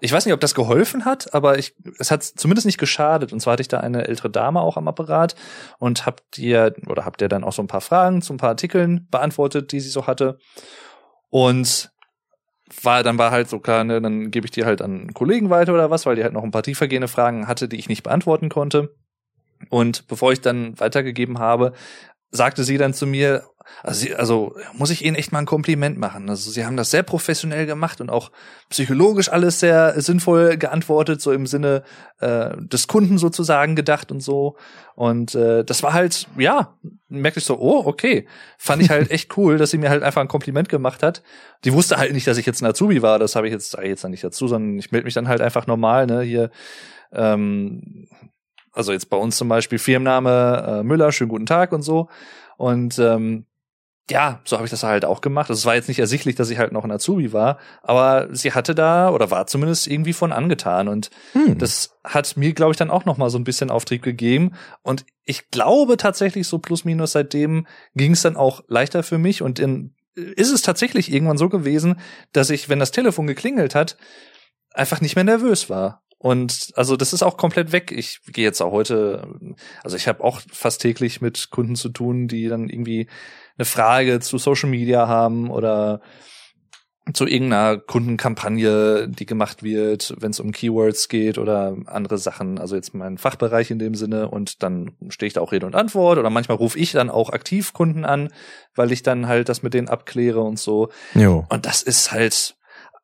ich 0.00 0.12
weiß 0.12 0.26
nicht, 0.26 0.34
ob 0.34 0.40
das 0.40 0.54
geholfen 0.54 1.06
hat, 1.06 1.32
aber 1.32 1.58
ich, 1.58 1.74
es 1.98 2.10
hat 2.10 2.22
zumindest 2.22 2.66
nicht 2.66 2.78
geschadet. 2.78 3.32
Und 3.32 3.40
zwar 3.40 3.52
hatte 3.52 3.62
ich 3.62 3.68
da 3.68 3.80
eine 3.80 4.06
ältere 4.06 4.30
Dame 4.30 4.60
auch 4.60 4.76
am 4.76 4.88
Apparat 4.88 5.34
und 5.78 6.04
habt 6.04 6.38
ihr 6.38 6.74
oder 6.86 7.04
habt 7.06 7.22
ihr 7.22 7.28
dann 7.28 7.44
auch 7.44 7.52
so 7.52 7.62
ein 7.62 7.66
paar 7.66 7.80
Fragen 7.80 8.20
zu 8.20 8.34
ein 8.34 8.36
paar 8.36 8.50
Artikeln 8.50 9.08
beantwortet, 9.10 9.72
die 9.72 9.80
sie 9.80 9.88
so 9.88 10.06
hatte. 10.06 10.38
Und 11.30 11.90
war, 12.82 13.02
dann 13.02 13.18
war 13.18 13.30
halt 13.30 13.48
so 13.48 13.58
klar, 13.58 13.84
ne, 13.84 14.00
dann 14.00 14.30
gebe 14.30 14.46
ich 14.46 14.50
die 14.50 14.64
halt 14.64 14.82
an 14.82 15.14
Kollegen 15.14 15.50
weiter 15.50 15.72
oder 15.72 15.90
was, 15.90 16.06
weil 16.06 16.16
die 16.16 16.24
halt 16.24 16.32
noch 16.32 16.42
ein 16.42 16.50
paar 16.50 16.62
tiefergehende 16.62 17.08
Fragen 17.08 17.46
hatte, 17.46 17.68
die 17.68 17.76
ich 17.76 17.88
nicht 17.88 18.02
beantworten 18.02 18.48
konnte. 18.48 18.94
Und 19.70 20.06
bevor 20.08 20.32
ich 20.32 20.40
dann 20.40 20.78
weitergegeben 20.78 21.38
habe, 21.38 21.72
sagte 22.30 22.64
sie 22.64 22.78
dann 22.78 22.92
zu 22.92 23.06
mir, 23.06 23.44
also, 23.82 24.00
sie, 24.00 24.14
also 24.14 24.54
muss 24.72 24.90
ich 24.90 25.04
Ihnen 25.04 25.16
echt 25.16 25.32
mal 25.32 25.40
ein 25.40 25.46
Kompliment 25.46 25.98
machen. 25.98 26.28
Also 26.28 26.50
Sie 26.50 26.64
haben 26.64 26.76
das 26.76 26.90
sehr 26.90 27.02
professionell 27.02 27.66
gemacht 27.66 28.00
und 28.00 28.10
auch 28.10 28.30
psychologisch 28.68 29.30
alles 29.30 29.60
sehr 29.60 30.00
sinnvoll 30.00 30.56
geantwortet, 30.56 31.20
so 31.20 31.32
im 31.32 31.46
Sinne 31.46 31.82
äh, 32.20 32.56
des 32.58 32.86
Kunden 32.88 33.18
sozusagen 33.18 33.76
gedacht 33.76 34.10
und 34.10 34.20
so. 34.20 34.56
Und 34.94 35.34
äh, 35.34 35.64
das 35.64 35.82
war 35.82 35.92
halt, 35.92 36.26
ja, 36.38 36.74
merkte 37.08 37.40
ich 37.40 37.46
so, 37.46 37.58
oh, 37.58 37.82
okay. 37.84 38.26
Fand 38.58 38.82
ich 38.82 38.90
halt 38.90 39.10
echt 39.10 39.36
cool, 39.36 39.58
dass 39.58 39.70
sie 39.70 39.78
mir 39.78 39.90
halt 39.90 40.02
einfach 40.02 40.22
ein 40.22 40.28
Kompliment 40.28 40.68
gemacht 40.68 41.02
hat. 41.02 41.22
Die 41.64 41.72
wusste 41.72 41.98
halt 41.98 42.12
nicht, 42.12 42.26
dass 42.26 42.38
ich 42.38 42.46
jetzt 42.46 42.62
ein 42.62 42.66
Azubi 42.66 43.02
war, 43.02 43.18
das 43.18 43.36
habe 43.36 43.46
ich 43.46 43.52
jetzt, 43.52 43.76
jetzt 43.82 44.04
dann 44.04 44.10
nicht 44.10 44.24
dazu, 44.24 44.48
sondern 44.48 44.78
ich 44.78 44.90
melde 44.92 45.04
mich 45.04 45.14
dann 45.14 45.28
halt 45.28 45.40
einfach 45.40 45.66
normal, 45.66 46.06
ne, 46.06 46.22
hier 46.22 46.50
ähm, 47.12 48.08
also 48.76 48.92
jetzt 48.92 49.08
bei 49.08 49.16
uns 49.16 49.36
zum 49.36 49.48
Beispiel 49.48 49.78
Firmenname 49.78 50.80
äh, 50.80 50.82
Müller, 50.82 51.10
schönen 51.10 51.30
guten 51.30 51.46
Tag 51.46 51.72
und 51.72 51.82
so. 51.82 52.08
Und 52.58 52.98
ähm, 52.98 53.46
ja, 54.08 54.40
so 54.44 54.56
habe 54.56 54.66
ich 54.66 54.70
das 54.70 54.84
halt 54.84 55.04
auch 55.04 55.20
gemacht. 55.20 55.50
Also 55.50 55.58
es 55.58 55.66
war 55.66 55.74
jetzt 55.74 55.88
nicht 55.88 55.98
ersichtlich, 55.98 56.36
dass 56.36 56.50
ich 56.50 56.58
halt 56.58 56.72
noch 56.72 56.84
ein 56.84 56.92
Azubi 56.92 57.32
war, 57.32 57.58
aber 57.82 58.28
sie 58.30 58.52
hatte 58.52 58.74
da 58.74 59.10
oder 59.10 59.30
war 59.30 59.46
zumindest 59.46 59.88
irgendwie 59.88 60.12
von 60.12 60.32
angetan 60.32 60.86
und 60.88 61.10
hm. 61.32 61.58
das 61.58 61.98
hat 62.04 62.36
mir, 62.36 62.52
glaube 62.52 62.72
ich, 62.72 62.76
dann 62.76 62.90
auch 62.90 63.04
noch 63.04 63.16
mal 63.16 63.30
so 63.30 63.38
ein 63.38 63.44
bisschen 63.44 63.70
Auftrieb 63.70 64.02
gegeben 64.02 64.52
und 64.82 65.04
ich 65.24 65.50
glaube 65.50 65.96
tatsächlich 65.96 66.46
so 66.46 66.58
plus 66.58 66.84
minus 66.84 67.12
seitdem 67.12 67.66
ging 67.94 68.12
es 68.12 68.22
dann 68.22 68.36
auch 68.36 68.62
leichter 68.68 69.02
für 69.02 69.18
mich 69.18 69.42
und 69.42 69.58
in, 69.58 69.94
ist 70.14 70.52
es 70.52 70.62
tatsächlich 70.62 71.12
irgendwann 71.12 71.38
so 71.38 71.48
gewesen, 71.48 71.98
dass 72.32 72.50
ich, 72.50 72.68
wenn 72.68 72.78
das 72.78 72.92
Telefon 72.92 73.26
geklingelt 73.26 73.74
hat, 73.74 73.96
einfach 74.72 75.00
nicht 75.00 75.16
mehr 75.16 75.24
nervös 75.24 75.68
war. 75.68 76.02
Und 76.18 76.72
also 76.76 76.96
das 76.96 77.12
ist 77.12 77.22
auch 77.22 77.36
komplett 77.36 77.72
weg. 77.72 77.92
Ich 77.92 78.20
gehe 78.32 78.44
jetzt 78.44 78.62
auch 78.62 78.72
heute, 78.72 79.28
also 79.84 79.96
ich 79.96 80.08
habe 80.08 80.24
auch 80.24 80.40
fast 80.50 80.80
täglich 80.80 81.20
mit 81.20 81.50
Kunden 81.50 81.76
zu 81.76 81.90
tun, 81.90 82.26
die 82.26 82.48
dann 82.48 82.70
irgendwie 82.70 83.08
eine 83.58 83.64
Frage 83.64 84.20
zu 84.20 84.38
Social 84.38 84.70
Media 84.70 85.08
haben 85.08 85.50
oder 85.50 86.00
zu 87.12 87.24
irgendeiner 87.24 87.78
Kundenkampagne, 87.78 89.08
die 89.08 89.26
gemacht 89.26 89.62
wird, 89.62 90.14
wenn 90.18 90.32
es 90.32 90.40
um 90.40 90.50
Keywords 90.50 91.08
geht 91.08 91.38
oder 91.38 91.76
andere 91.86 92.18
Sachen, 92.18 92.58
also 92.58 92.74
jetzt 92.74 92.94
mein 92.94 93.16
Fachbereich 93.16 93.70
in 93.70 93.78
dem 93.78 93.94
Sinne 93.94 94.28
und 94.28 94.62
dann 94.64 94.96
stehe 95.08 95.28
ich 95.28 95.34
da 95.34 95.40
auch 95.40 95.52
Rede 95.52 95.66
und 95.66 95.76
Antwort 95.76 96.18
oder 96.18 96.30
manchmal 96.30 96.56
rufe 96.56 96.78
ich 96.78 96.90
dann 96.92 97.08
auch 97.08 97.30
aktiv 97.30 97.72
Kunden 97.72 98.04
an, 98.04 98.30
weil 98.74 98.90
ich 98.90 99.04
dann 99.04 99.28
halt 99.28 99.48
das 99.48 99.62
mit 99.62 99.72
denen 99.72 99.88
abkläre 99.88 100.40
und 100.40 100.58
so. 100.58 100.88
Jo. 101.14 101.46
Und 101.48 101.64
das 101.64 101.82
ist 101.82 102.10
halt 102.10 102.56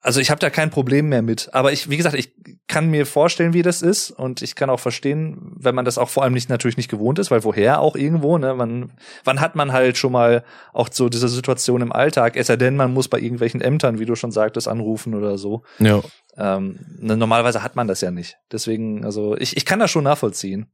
also 0.04 0.18
ich 0.18 0.30
habe 0.30 0.40
da 0.40 0.50
kein 0.50 0.70
Problem 0.70 1.08
mehr 1.08 1.22
mit. 1.22 1.54
Aber 1.54 1.72
ich, 1.72 1.88
wie 1.88 1.96
gesagt, 1.96 2.16
ich 2.16 2.34
kann 2.66 2.90
mir 2.90 3.06
vorstellen, 3.06 3.52
wie 3.52 3.62
das 3.62 3.82
ist 3.82 4.10
und 4.10 4.42
ich 4.42 4.56
kann 4.56 4.68
auch 4.68 4.80
verstehen, 4.80 5.52
wenn 5.56 5.76
man 5.76 5.84
das 5.84 5.96
auch 5.96 6.08
vor 6.08 6.24
allem 6.24 6.32
nicht 6.32 6.50
natürlich 6.50 6.76
nicht 6.76 6.90
gewohnt 6.90 7.20
ist, 7.20 7.30
weil 7.30 7.44
woher 7.44 7.80
auch 7.80 7.94
irgendwo, 7.94 8.36
ne? 8.36 8.52
Man, 8.54 8.92
wann 9.22 9.40
hat 9.40 9.54
man 9.54 9.72
halt 9.72 9.96
schon 9.96 10.10
mal 10.10 10.42
auch 10.72 10.88
so 10.90 11.08
diese 11.08 11.28
Situation 11.28 11.82
im 11.82 11.92
Alltag? 11.92 12.36
Es 12.36 12.48
sei 12.48 12.56
denn, 12.56 12.74
man 12.74 12.92
muss 12.92 13.06
bei 13.06 13.20
irgendwelchen 13.20 13.60
Ämtern, 13.60 14.00
wie 14.00 14.04
du 14.04 14.16
schon 14.16 14.32
sagtest, 14.32 14.66
anrufen 14.66 15.14
oder 15.14 15.38
so. 15.38 15.62
Ja. 15.78 16.02
Ähm, 16.36 16.80
ne, 16.98 17.16
normalerweise 17.16 17.62
hat 17.62 17.76
man 17.76 17.86
das 17.86 18.00
ja 18.00 18.10
nicht. 18.10 18.38
Deswegen, 18.50 19.04
also 19.04 19.36
ich, 19.36 19.56
ich 19.56 19.64
kann 19.64 19.78
das 19.78 19.92
schon 19.92 20.04
nachvollziehen. 20.04 20.66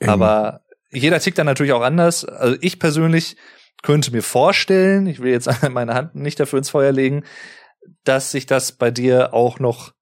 Ähm. 0.00 0.10
Aber 0.10 0.60
jeder 0.90 1.18
tickt 1.18 1.38
dann 1.38 1.46
natürlich 1.46 1.72
auch 1.72 1.82
anders. 1.82 2.26
Also 2.26 2.58
ich 2.60 2.78
persönlich 2.78 3.36
könnte 3.82 4.10
mir 4.10 4.22
vorstellen, 4.22 5.06
ich 5.06 5.20
will 5.20 5.32
jetzt 5.32 5.48
meine 5.70 5.94
Hand 5.94 6.14
nicht 6.14 6.38
dafür 6.38 6.58
ins 6.58 6.68
Feuer 6.68 6.92
legen, 6.92 7.24
dass 8.04 8.30
sich 8.30 8.46
das 8.46 8.72
bei 8.72 8.90
dir 8.90 9.34
auch 9.34 9.58
noch 9.58 9.92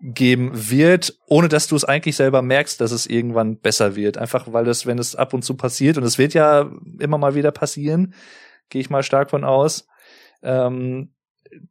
geben 0.00 0.50
wird, 0.52 1.18
ohne 1.26 1.48
dass 1.48 1.66
du 1.66 1.76
es 1.76 1.84
eigentlich 1.84 2.16
selber 2.16 2.42
merkst, 2.42 2.80
dass 2.80 2.92
es 2.92 3.06
irgendwann 3.06 3.58
besser 3.58 3.96
wird. 3.96 4.18
Einfach 4.18 4.52
weil 4.52 4.64
das, 4.64 4.86
wenn 4.86 4.98
es 4.98 5.16
ab 5.16 5.32
und 5.32 5.42
zu 5.42 5.56
passiert, 5.56 5.96
und 5.96 6.04
es 6.04 6.18
wird 6.18 6.34
ja 6.34 6.70
immer 6.98 7.16
mal 7.16 7.34
wieder 7.34 7.52
passieren, 7.52 8.14
gehe 8.68 8.80
ich 8.80 8.90
mal 8.90 9.02
stark 9.02 9.30
von 9.30 9.44
aus, 9.44 9.86
ähm, 10.42 11.14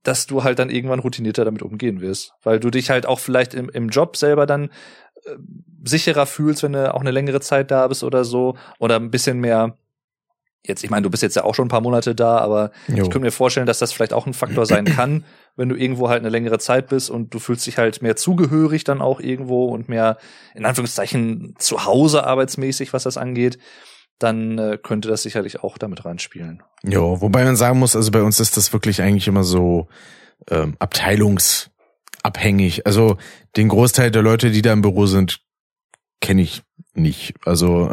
dass 0.01 0.25
du 0.25 0.43
halt 0.43 0.59
dann 0.59 0.69
irgendwann 0.69 0.99
routinierter 0.99 1.45
damit 1.45 1.61
umgehen 1.61 2.01
wirst. 2.01 2.33
Weil 2.41 2.59
du 2.59 2.71
dich 2.71 2.89
halt 2.89 3.05
auch 3.05 3.19
vielleicht 3.19 3.53
im, 3.53 3.69
im 3.69 3.89
Job 3.89 4.17
selber 4.17 4.45
dann 4.45 4.69
äh, 5.25 5.35
sicherer 5.83 6.25
fühlst, 6.25 6.63
wenn 6.63 6.73
du 6.73 6.93
auch 6.93 7.01
eine 7.01 7.11
längere 7.11 7.41
Zeit 7.41 7.69
da 7.69 7.87
bist 7.87 8.03
oder 8.03 8.23
so, 8.23 8.57
oder 8.79 8.95
ein 8.95 9.11
bisschen 9.11 9.39
mehr 9.39 9.77
jetzt, 10.65 10.83
ich 10.83 10.89
meine, 10.89 11.03
du 11.03 11.09
bist 11.09 11.23
jetzt 11.23 11.35
ja 11.35 11.43
auch 11.43 11.55
schon 11.55 11.65
ein 11.65 11.69
paar 11.69 11.81
Monate 11.81 12.15
da, 12.15 12.37
aber 12.37 12.71
Jo. 12.87 12.95
ich 12.95 13.01
könnte 13.03 13.19
mir 13.19 13.31
vorstellen, 13.31 13.67
dass 13.67 13.79
das 13.79 13.91
vielleicht 13.91 14.13
auch 14.13 14.27
ein 14.27 14.33
Faktor 14.33 14.65
sein 14.65 14.85
kann, 14.95 15.25
wenn 15.55 15.69
du 15.69 15.75
irgendwo 15.75 16.09
halt 16.09 16.21
eine 16.21 16.29
längere 16.29 16.59
Zeit 16.59 16.87
bist 16.87 17.09
und 17.09 17.33
du 17.33 17.39
fühlst 17.39 17.65
dich 17.67 17.77
halt 17.77 18.01
mehr 18.01 18.15
zugehörig 18.15 18.83
dann 18.83 19.01
auch 19.01 19.19
irgendwo 19.19 19.65
und 19.65 19.89
mehr 19.89 20.17
in 20.55 20.65
Anführungszeichen 20.65 21.55
zu 21.57 21.85
Hause 21.85 22.25
arbeitsmäßig, 22.25 22.93
was 22.93 23.03
das 23.03 23.17
angeht, 23.17 23.57
dann 24.19 24.57
äh, 24.57 24.79
könnte 24.81 25.09
das 25.09 25.23
sicherlich 25.23 25.63
auch 25.63 25.77
damit 25.77 26.05
reinspielen. 26.05 26.63
Jo, 26.83 27.19
wobei 27.21 27.43
man 27.43 27.57
sagen 27.57 27.79
muss, 27.79 27.95
also 27.95 28.11
bei 28.11 28.21
uns 28.21 28.39
ist 28.39 28.57
das 28.57 28.71
wirklich 28.71 29.01
eigentlich 29.01 29.27
immer 29.27 29.43
so 29.43 29.87
ähm, 30.49 30.75
abteilungsabhängig. 30.79 32.85
Also 32.85 33.17
den 33.57 33.69
Großteil 33.69 34.11
der 34.11 34.21
Leute, 34.21 34.51
die 34.51 34.61
da 34.61 34.71
im 34.71 34.81
Büro 34.81 35.07
sind, 35.07 35.39
kenne 36.23 36.41
ich 36.41 36.63
nicht. 36.95 37.35
Also 37.45 37.91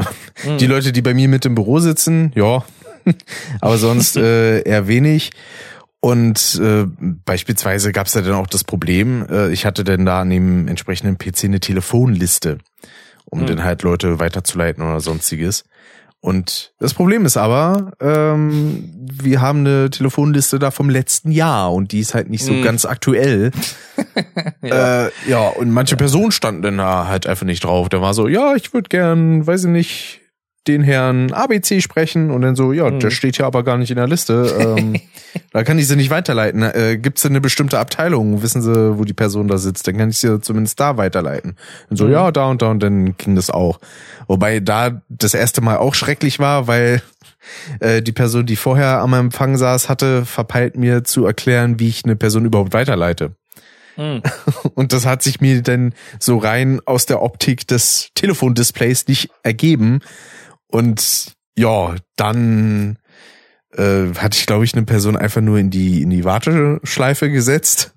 die 0.58 0.66
Leute, 0.66 0.92
die 0.92 1.02
bei 1.02 1.14
mir 1.14 1.28
mit 1.28 1.44
im 1.44 1.54
Büro 1.56 1.80
sitzen, 1.80 2.32
ja, 2.34 2.64
aber 3.60 3.76
sonst 3.76 4.16
äh, 4.16 4.62
eher 4.62 4.86
wenig. 4.88 5.32
Und 6.02 6.58
äh, 6.62 6.86
beispielsweise 7.26 7.92
gab 7.92 8.06
es 8.06 8.14
da 8.14 8.22
dann 8.22 8.34
auch 8.34 8.46
das 8.46 8.64
Problem, 8.64 9.26
äh, 9.28 9.50
ich 9.50 9.66
hatte 9.66 9.84
dann 9.84 10.06
da 10.06 10.22
an 10.22 10.30
dem 10.30 10.66
entsprechenden 10.68 11.18
PC 11.18 11.44
eine 11.44 11.60
Telefonliste, 11.60 12.58
um 13.26 13.40
Hm. 13.40 13.46
dann 13.48 13.64
halt 13.64 13.82
Leute 13.82 14.18
weiterzuleiten 14.18 14.82
oder 14.82 15.00
sonstiges. 15.00 15.64
Und 16.22 16.74
das 16.78 16.92
Problem 16.92 17.24
ist 17.24 17.38
aber, 17.38 17.92
ähm, 18.00 18.90
wir 19.10 19.40
haben 19.40 19.60
eine 19.60 19.88
Telefonliste 19.88 20.58
da 20.58 20.70
vom 20.70 20.90
letzten 20.90 21.30
Jahr 21.30 21.72
und 21.72 21.92
die 21.92 22.00
ist 22.00 22.14
halt 22.14 22.28
nicht 22.28 22.44
so 22.44 22.52
Hm. 22.52 22.62
ganz 22.62 22.84
aktuell. 22.84 23.50
Ja. 24.62 25.06
Äh, 25.06 25.10
ja, 25.28 25.48
und 25.48 25.70
manche 25.70 25.96
Personen 25.96 26.32
standen 26.32 26.78
da 26.78 27.06
halt 27.06 27.26
einfach 27.26 27.46
nicht 27.46 27.64
drauf. 27.64 27.88
Der 27.88 28.00
war 28.02 28.12
so, 28.14 28.28
ja, 28.28 28.54
ich 28.54 28.72
würde 28.74 28.88
gern, 28.88 29.46
weiß 29.46 29.64
ich 29.64 29.70
nicht, 29.70 30.20
den 30.66 30.82
Herrn 30.82 31.32
ABC 31.32 31.80
sprechen 31.80 32.30
und 32.30 32.42
dann 32.42 32.54
so, 32.54 32.72
ja, 32.72 32.90
Mhm. 32.90 33.00
der 33.00 33.10
steht 33.10 33.36
hier 33.36 33.46
aber 33.46 33.62
gar 33.64 33.78
nicht 33.78 33.90
in 33.90 33.96
der 33.96 34.06
Liste. 34.06 34.76
Ähm, 34.78 35.00
da 35.52 35.64
kann 35.64 35.78
ich 35.78 35.88
sie 35.88 35.96
nicht 35.96 36.10
weiterleiten. 36.10 36.62
Äh, 36.62 36.98
Gibt 37.00 37.16
es 37.18 37.22
denn 37.22 37.32
eine 37.32 37.40
bestimmte 37.40 37.78
Abteilung? 37.78 38.42
Wissen 38.42 38.60
sie, 38.60 38.98
wo 38.98 39.04
die 39.04 39.14
Person 39.14 39.48
da 39.48 39.56
sitzt? 39.56 39.86
Dann 39.88 39.96
kann 39.96 40.10
ich 40.10 40.18
sie 40.18 40.40
zumindest 40.40 40.78
da 40.78 40.96
weiterleiten. 40.98 41.56
Und 41.88 41.96
so, 41.96 42.04
Mhm. 42.04 42.12
ja, 42.12 42.30
da 42.30 42.44
und 42.46 42.60
da 42.62 42.70
und 42.70 42.82
dann 42.82 43.16
ging 43.16 43.36
das 43.36 43.48
auch. 43.50 43.80
Wobei 44.28 44.60
da 44.60 45.00
das 45.08 45.32
erste 45.34 45.62
Mal 45.62 45.78
auch 45.78 45.94
schrecklich 45.94 46.38
war, 46.38 46.66
weil 46.66 47.02
äh, 47.80 48.02
die 48.02 48.12
Person, 48.12 48.44
die 48.44 48.56
vorher 48.56 48.98
am 49.00 49.14
Empfang 49.14 49.56
saß, 49.56 49.88
hatte 49.88 50.26
verpeilt 50.26 50.76
mir 50.76 51.04
zu 51.04 51.24
erklären, 51.24 51.80
wie 51.80 51.88
ich 51.88 52.04
eine 52.04 52.16
Person 52.16 52.44
überhaupt 52.44 52.74
weiterleite. 52.74 53.32
Hm. 53.96 54.22
Und 54.74 54.92
das 54.92 55.06
hat 55.06 55.22
sich 55.22 55.40
mir 55.40 55.62
dann 55.62 55.94
so 56.18 56.36
rein 56.36 56.80
aus 56.84 57.06
der 57.06 57.22
Optik 57.22 57.66
des 57.66 58.10
Telefondisplays 58.14 59.08
nicht 59.08 59.30
ergeben. 59.42 60.00
Und 60.70 61.34
ja, 61.56 61.94
dann 62.16 62.98
äh, 63.76 64.06
hatte 64.16 64.38
ich, 64.38 64.46
glaube 64.46 64.64
ich, 64.64 64.74
eine 64.74 64.84
Person 64.84 65.16
einfach 65.16 65.40
nur 65.40 65.58
in 65.58 65.70
die, 65.70 66.02
in 66.02 66.10
die 66.10 66.24
Warteschleife 66.24 67.30
gesetzt. 67.30 67.94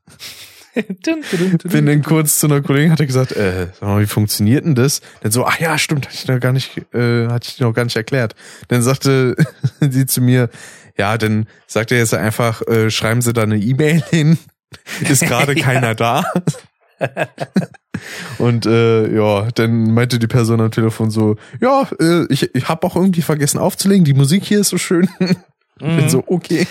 Bin 1.63 1.85
dann 1.85 2.01
kurz 2.01 2.39
zu 2.39 2.47
einer 2.47 2.61
Kollegin, 2.61 2.91
hatte 2.91 3.05
gesagt, 3.05 3.31
äh, 3.33 3.67
sag 3.79 3.81
mal, 3.81 4.01
wie 4.01 4.07
funktioniert 4.07 4.65
denn 4.65 4.73
das? 4.73 5.01
Dann 5.21 5.31
so, 5.31 5.45
ach 5.45 5.59
ja, 5.59 5.77
stimmt, 5.77 6.07
hatte 6.07 6.15
ich 6.15 6.27
noch 6.27 6.39
gar 6.39 6.51
nicht, 6.51 6.77
äh, 6.93 7.27
hatte 7.27 7.47
ich 7.51 7.59
noch 7.59 7.73
gar 7.73 7.83
nicht 7.83 7.95
erklärt. 7.95 8.35
Dann 8.69 8.81
sagte 8.81 9.35
sie 9.79 10.07
zu 10.07 10.21
mir, 10.21 10.49
ja, 10.97 11.17
dann 11.17 11.47
sagt 11.67 11.91
er 11.91 11.99
jetzt 11.99 12.13
einfach, 12.13 12.61
äh, 12.67 12.89
schreiben 12.89 13.21
Sie 13.21 13.33
da 13.33 13.43
eine 13.43 13.57
E-Mail 13.57 14.03
hin. 14.09 14.37
Ist 15.07 15.21
gerade 15.21 15.55
keiner 15.55 15.95
da. 15.95 16.23
Und 18.37 18.65
äh, 18.65 19.13
ja, 19.15 19.47
dann 19.55 19.93
meinte 19.93 20.19
die 20.19 20.27
Person 20.27 20.61
am 20.61 20.71
Telefon 20.71 21.09
so, 21.11 21.35
ja, 21.61 21.87
äh, 21.99 22.25
ich, 22.29 22.53
ich 22.55 22.67
habe 22.67 22.85
auch 22.85 22.95
irgendwie 22.95 23.21
vergessen 23.21 23.59
aufzulegen, 23.59 24.03
die 24.03 24.13
Musik 24.13 24.43
hier 24.43 24.59
ist 24.59 24.69
so 24.69 24.77
schön. 24.77 25.07
Bin 25.79 26.09
so, 26.09 26.23
okay. 26.27 26.67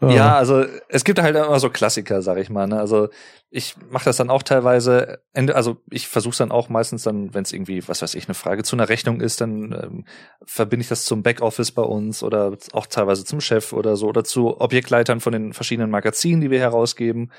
Ja, 0.00 0.36
also 0.36 0.64
es 0.88 1.04
gibt 1.04 1.20
halt 1.20 1.36
immer 1.36 1.58
so 1.60 1.70
Klassiker, 1.70 2.20
sag 2.20 2.38
ich 2.38 2.50
mal. 2.50 2.66
Ne? 2.66 2.78
Also 2.78 3.08
ich 3.50 3.76
mache 3.90 4.04
das 4.04 4.16
dann 4.16 4.30
auch 4.30 4.42
teilweise, 4.42 5.20
also 5.32 5.76
ich 5.90 6.08
versuche 6.08 6.36
dann 6.36 6.50
auch 6.50 6.68
meistens 6.68 7.04
dann, 7.04 7.32
wenn 7.32 7.44
es 7.44 7.52
irgendwie, 7.52 7.86
was 7.88 8.02
weiß 8.02 8.14
ich, 8.14 8.26
eine 8.26 8.34
Frage 8.34 8.64
zu 8.64 8.76
einer 8.76 8.88
Rechnung 8.88 9.20
ist, 9.20 9.40
dann 9.40 9.72
ähm, 9.72 10.04
verbinde 10.44 10.82
ich 10.82 10.88
das 10.88 11.04
zum 11.04 11.22
Backoffice 11.22 11.72
bei 11.72 11.82
uns 11.82 12.22
oder 12.22 12.56
auch 12.72 12.86
teilweise 12.86 13.24
zum 13.24 13.40
Chef 13.40 13.72
oder 13.72 13.96
so 13.96 14.08
oder 14.08 14.24
zu 14.24 14.60
Objektleitern 14.60 15.20
von 15.20 15.32
den 15.32 15.52
verschiedenen 15.52 15.90
Magazinen, 15.90 16.40
die 16.40 16.50
wir 16.50 16.60
herausgeben. 16.60 17.30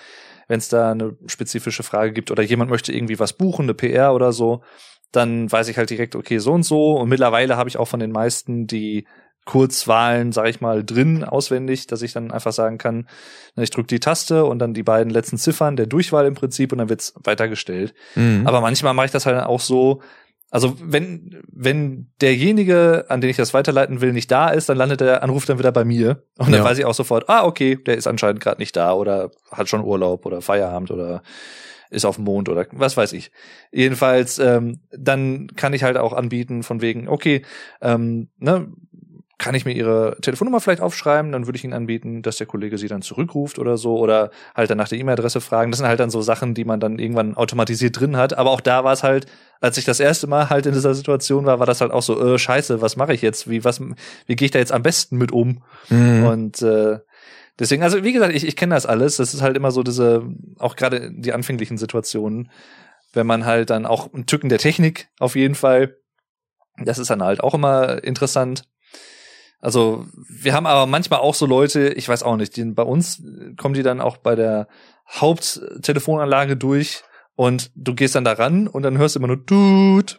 Wenn 0.47 0.59
es 0.59 0.69
da 0.69 0.91
eine 0.91 1.15
spezifische 1.27 1.83
Frage 1.83 2.13
gibt 2.13 2.31
oder 2.31 2.43
jemand 2.43 2.69
möchte 2.69 2.93
irgendwie 2.93 3.19
was 3.19 3.33
buchen, 3.33 3.63
eine 3.63 3.73
PR 3.73 4.13
oder 4.13 4.31
so, 4.31 4.61
dann 5.11 5.51
weiß 5.51 5.67
ich 5.69 5.77
halt 5.77 5.89
direkt, 5.89 6.15
okay, 6.15 6.39
so 6.39 6.51
und 6.51 6.63
so. 6.63 6.93
Und 6.97 7.09
mittlerweile 7.09 7.57
habe 7.57 7.69
ich 7.69 7.77
auch 7.77 7.87
von 7.87 7.99
den 7.99 8.11
meisten 8.11 8.67
die 8.67 9.05
Kurzwahlen, 9.45 10.31
sage 10.31 10.49
ich 10.49 10.59
mal, 10.59 10.83
drin 10.83 11.23
auswendig, 11.23 11.85
dass 11.85 12.01
ich 12.01 12.13
dann 12.13 12.31
einfach 12.31 12.51
sagen 12.51 12.79
kann, 12.79 13.07
ich 13.55 13.69
drücke 13.69 13.87
die 13.87 13.99
Taste 13.99 14.43
und 14.45 14.57
dann 14.57 14.73
die 14.73 14.83
beiden 14.83 15.11
letzten 15.11 15.37
Ziffern 15.37 15.75
der 15.75 15.85
Durchwahl 15.85 16.25
im 16.25 16.33
Prinzip 16.33 16.71
und 16.71 16.79
dann 16.79 16.89
wird's 16.89 17.13
weitergestellt. 17.23 17.93
Mhm. 18.15 18.47
Aber 18.47 18.59
manchmal 18.59 18.95
mache 18.95 19.05
ich 19.05 19.11
das 19.11 19.27
halt 19.27 19.43
auch 19.43 19.59
so, 19.59 20.01
also 20.51 20.75
wenn, 20.81 21.41
wenn 21.51 22.11
derjenige, 22.21 23.05
an 23.09 23.19
den 23.21 23.29
ich 23.29 23.37
das 23.37 23.53
weiterleiten 23.53 23.99
will, 24.01 24.13
nicht 24.13 24.31
da 24.31 24.49
ist, 24.49 24.69
dann 24.69 24.77
landet 24.77 25.01
der 25.01 25.23
Anruf 25.23 25.45
dann 25.45 25.59
wieder 25.59 25.71
bei 25.71 25.83
mir. 25.85 26.23
Und 26.37 26.51
dann 26.51 26.61
Ja. 26.61 26.63
weiß 26.63 26.77
ich 26.77 26.85
auch 26.85 26.93
sofort, 26.93 27.29
ah, 27.29 27.45
okay, 27.45 27.75
der 27.75 27.97
ist 27.97 28.07
anscheinend 28.07 28.41
gerade 28.41 28.61
nicht 28.61 28.75
da 28.75 28.93
oder 28.93 29.31
hat 29.51 29.67
schon 29.69 29.83
Urlaub 29.83 30.25
oder 30.25 30.41
Feierabend 30.41 30.91
oder 30.91 31.23
ist 31.89 32.05
auf 32.05 32.15
dem 32.15 32.25
Mond 32.25 32.49
oder 32.49 32.65
was 32.71 32.97
weiß 32.97 33.13
ich. 33.13 33.31
Jedenfalls, 33.71 34.39
ähm, 34.39 34.79
dann 34.91 35.47
kann 35.55 35.73
ich 35.73 35.83
halt 35.83 35.97
auch 35.97 36.13
anbieten 36.13 36.63
von 36.63 36.81
wegen, 36.81 37.07
okay, 37.07 37.43
ähm, 37.81 38.29
ne, 38.37 38.67
kann 39.37 39.53
ich 39.53 39.65
mir 39.65 39.73
ihre 39.73 40.17
Telefonnummer 40.21 40.61
vielleicht 40.61 40.81
aufschreiben, 40.81 41.31
dann 41.31 41.45
würde 41.45 41.57
ich 41.57 41.63
ihnen 41.63 41.73
anbieten, 41.73 42.21
dass 42.21 42.37
der 42.37 42.47
Kollege 42.47 42.77
sie 42.77 42.87
dann 42.87 43.01
zurückruft 43.01 43.59
oder 43.59 43.77
so 43.77 43.97
oder 43.97 44.31
halt 44.55 44.69
dann 44.69 44.77
nach 44.77 44.87
der 44.87 44.97
E-Mail-Adresse 44.97 45.41
fragen. 45.41 45.71
Das 45.71 45.79
sind 45.79 45.87
halt 45.87 45.99
dann 45.99 46.09
so 46.09 46.21
Sachen, 46.21 46.53
die 46.53 46.63
man 46.63 46.79
dann 46.79 46.99
irgendwann 46.99 47.35
automatisiert 47.35 47.99
drin 47.99 48.15
hat. 48.15 48.37
Aber 48.37 48.51
auch 48.51 48.61
da 48.61 48.85
war 48.85 48.93
es 48.93 49.03
halt, 49.03 49.25
als 49.59 49.77
ich 49.77 49.83
das 49.83 49.99
erste 49.99 50.27
Mal 50.27 50.49
halt 50.49 50.65
in 50.65 50.73
dieser 50.73 50.95
Situation 50.95 51.45
war, 51.45 51.59
war 51.59 51.65
das 51.65 51.81
halt 51.81 51.91
auch 51.91 52.01
so, 52.01 52.33
äh, 52.33 52.39
scheiße, 52.39 52.81
was 52.81 52.95
mache 52.95 53.13
ich 53.13 53.21
jetzt? 53.21 53.49
Wie, 53.49 53.65
was, 53.65 53.81
wie 54.25 54.35
gehe 54.35 54.45
ich 54.45 54.51
da 54.51 54.59
jetzt 54.59 54.71
am 54.71 54.83
besten 54.83 55.17
mit 55.17 55.33
um? 55.33 55.63
Mhm. 55.89 56.23
Und 56.25 56.61
äh, 56.61 56.99
deswegen, 57.59 57.83
also 57.83 58.03
wie 58.03 58.13
gesagt, 58.13 58.33
ich, 58.33 58.47
ich 58.47 58.55
kenne 58.55 58.73
das 58.73 58.85
alles. 58.85 59.17
Das 59.17 59.33
ist 59.33 59.41
halt 59.41 59.57
immer 59.57 59.71
so 59.71 59.83
diese, 59.83 60.23
auch 60.59 60.77
gerade 60.77 61.11
die 61.11 61.33
anfänglichen 61.33 61.77
Situationen, 61.77 62.49
wenn 63.11 63.27
man 63.27 63.45
halt 63.45 63.69
dann 63.69 63.85
auch 63.85 64.13
ein 64.13 64.27
Tücken 64.27 64.47
der 64.47 64.59
Technik 64.59 65.09
auf 65.19 65.35
jeden 65.35 65.55
Fall. 65.55 65.97
Das 66.77 66.99
ist 66.99 67.09
dann 67.09 67.23
halt 67.23 67.41
auch 67.41 67.53
immer 67.53 68.01
interessant. 68.03 68.63
Also 69.65 70.05
wir 70.29 70.53
haben 70.53 70.67
aber 70.67 70.85
manchmal 70.85 71.21
auch 71.21 71.33
so 71.33 71.47
Leute, 71.47 71.87
ich 71.89 72.07
weiß 72.07 72.21
auch 72.21 72.37
nicht, 72.37 72.55
die, 72.55 72.65
bei 72.65 72.83
uns 72.83 73.23
kommen 73.57 73.73
die 73.73 73.81
dann 73.81 73.99
auch 73.99 74.17
bei 74.17 74.35
der 74.35 74.67
Haupttelefonanlage 75.09 76.55
durch 76.55 77.01
und 77.33 77.71
du 77.73 77.95
gehst 77.95 78.13
dann 78.13 78.25
da 78.25 78.33
ran 78.33 78.67
und 78.67 78.83
dann 78.83 78.99
hörst 78.99 79.15
du 79.15 79.19
immer 79.19 79.27
nur 79.27 79.43
Dude, 79.43 80.17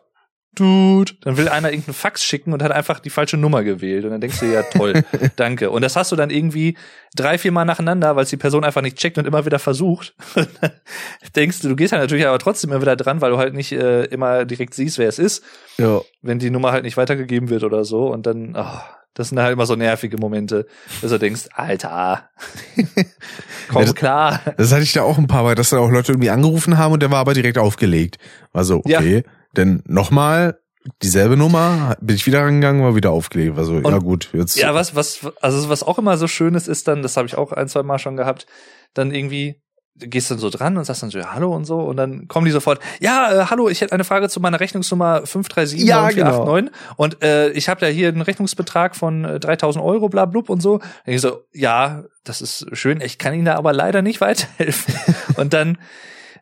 Dude. 0.57 1.13
Dann 1.21 1.37
will 1.37 1.49
einer 1.49 1.71
irgendeinen 1.71 1.95
Fax 1.95 2.25
schicken 2.25 2.53
und 2.55 2.63
hat 2.63 2.73
einfach 2.73 2.99
die 2.99 3.11
falsche 3.11 3.37
Nummer 3.37 3.63
gewählt. 3.63 4.05
Und 4.05 4.11
dann 4.11 4.21
denkst 4.21 4.41
du, 4.41 4.47
ja 4.47 4.65
toll, 4.65 5.05
danke. 5.37 5.71
Und 5.71 5.83
das 5.83 5.95
hast 5.95 6.11
du 6.11 6.17
dann 6.17 6.31
irgendwie 6.31 6.77
drei, 7.15 7.39
vier 7.39 7.53
Mal 7.53 7.67
nacheinander, 7.67 8.17
weil 8.17 8.25
es 8.25 8.31
die 8.31 8.37
Person 8.37 8.65
einfach 8.65 8.83
nicht 8.83 8.97
checkt 8.97 9.17
und 9.17 9.29
immer 9.29 9.47
wieder 9.47 9.61
versucht. 9.61 10.17
denkst 11.37 11.61
du, 11.61 11.69
du 11.69 11.77
gehst 11.77 11.93
halt 11.93 12.03
natürlich 12.03 12.27
aber 12.27 12.41
trotzdem 12.41 12.73
immer 12.73 12.81
wieder 12.81 12.97
dran, 12.97 13.21
weil 13.21 13.31
du 13.31 13.39
halt 13.39 13.55
nicht 13.55 13.71
äh, 13.71 14.07
immer 14.07 14.45
direkt 14.45 14.75
siehst, 14.75 14.99
wer 14.99 15.09
es 15.09 15.21
ist. 15.21 15.45
Ja. 15.79 16.01
Wenn 16.21 16.41
die 16.41 16.51
Nummer 16.51 16.73
halt 16.73 16.83
nicht 16.83 16.97
weitergegeben 16.97 17.49
wird 17.49 17.63
oder 17.63 17.85
so. 17.85 18.11
Und 18.11 18.27
dann, 18.27 18.57
oh, 18.57 18.81
das 19.17 19.31
sind 19.31 19.41
halt 19.41 19.53
immer 19.53 19.67
so 19.67 19.75
nervige 19.75 20.19
Momente, 20.19 20.67
dass 21.03 21.11
du 21.11 21.19
denkst, 21.19 21.49
Alter, 21.55 22.29
komm 23.69 23.81
Ja, 23.81 23.87
das- 23.87 23.95
klar. 23.95 24.41
Das 24.57 24.73
hatte 24.73 24.83
ich 24.83 24.93
da 24.93 25.03
auch 25.03 25.19
ein 25.19 25.27
paar 25.27 25.43
Mal, 25.43 25.55
dass 25.55 25.71
da 25.71 25.79
auch 25.79 25.91
Leute 25.91 26.13
irgendwie 26.13 26.31
angerufen 26.31 26.79
haben 26.79 26.93
und 26.93 27.01
der 27.03 27.11
war 27.11 27.19
aber 27.19 27.35
direkt 27.35 27.59
aufgelegt. 27.59 28.19
Also, 28.53 28.83
Ja. 28.87 28.99
okay. 29.01 29.25
Denn 29.57 29.83
nochmal, 29.87 30.59
dieselbe 31.03 31.37
Nummer, 31.37 31.97
bin 32.01 32.15
ich 32.15 32.27
wieder 32.27 32.43
rangegangen, 32.43 32.83
war 32.83 32.95
wieder 32.95 33.11
aufgelegt. 33.11 33.57
Also, 33.59 33.81
ja 33.81 33.99
gut, 33.99 34.29
jetzt. 34.33 34.57
Ja, 34.57 34.75
was, 34.75 34.95
was, 34.95 35.21
also 35.41 35.69
was 35.69 35.83
auch 35.83 35.99
immer 35.99 36.17
so 36.19 36.29
schön 36.29 36.55
ist, 36.55 36.69
ist 36.69 36.87
dann, 36.89 37.03
das 37.03 37.17
habe 37.17 37.27
ich 37.27 37.37
auch 37.37 37.53
ein, 37.53 37.69
zwei 37.69 37.83
Mal 37.83 37.99
schon 37.99 38.17
gehabt, 38.17 38.47
dann 38.95 39.13
irgendwie 39.13 39.61
gehst 39.99 40.31
dann 40.31 40.39
so 40.39 40.51
dran 40.51 40.77
und 40.77 40.85
sagst 40.85 41.03
dann 41.03 41.11
so, 41.11 41.19
ja, 41.19 41.33
hallo 41.33 41.55
und 41.55 41.65
so, 41.65 41.81
und 41.81 41.97
dann 41.97 42.29
kommen 42.29 42.47
die 42.47 42.53
sofort, 42.53 42.81
ja, 43.01 43.33
äh, 43.33 43.47
hallo, 43.47 43.69
ich 43.69 43.81
hätte 43.81 43.93
eine 43.93 44.05
Frage 44.05 44.29
zu 44.29 44.41
meiner 44.41 44.61
Rechnungsnummer 44.61 45.27
537 45.27 45.81
Ja, 45.83 46.03
9489 46.09 46.73
und 46.97 47.23
äh, 47.23 47.51
ich 47.51 47.69
habe 47.69 47.81
da 47.81 47.87
hier 47.87 48.09
einen 48.09 48.23
Rechnungsbetrag 48.23 48.97
von 48.97 49.25
äh, 49.25 49.41
3000 49.41 49.85
Euro, 49.85 50.09
bla 50.09 50.27
blub 50.27 50.49
und 50.51 50.61
so. 50.61 50.75
Und 50.75 50.83
ich 51.07 51.21
so, 51.21 51.45
ja, 51.53 52.05
das 52.25 52.41
ist 52.41 52.67
schön, 52.73 53.01
ich 53.01 53.19
kann 53.19 53.35
Ihnen 53.35 53.47
da 53.47 53.57
aber 53.57 53.73
leider 53.73 54.03
nicht 54.03 54.21
weiterhelfen. 54.21 54.95
und 55.37 55.53
dann 55.53 55.79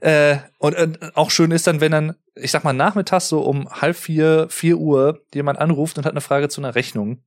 äh, 0.00 0.36
und 0.58 0.74
äh, 0.74 0.92
auch 1.14 1.30
schön 1.30 1.50
ist 1.50 1.66
dann, 1.66 1.80
wenn 1.80 1.92
dann, 1.92 2.14
ich 2.34 2.50
sag 2.50 2.62
mal, 2.62 2.74
nachmittags 2.74 3.28
so 3.28 3.40
um 3.40 3.70
halb 3.70 3.96
vier, 3.96 4.48
vier 4.50 4.76
Uhr 4.76 5.20
jemand 5.32 5.58
anruft 5.58 5.96
und 5.96 6.04
hat 6.04 6.12
eine 6.12 6.20
Frage 6.20 6.50
zu 6.50 6.60
einer 6.60 6.74
Rechnung. 6.74 7.22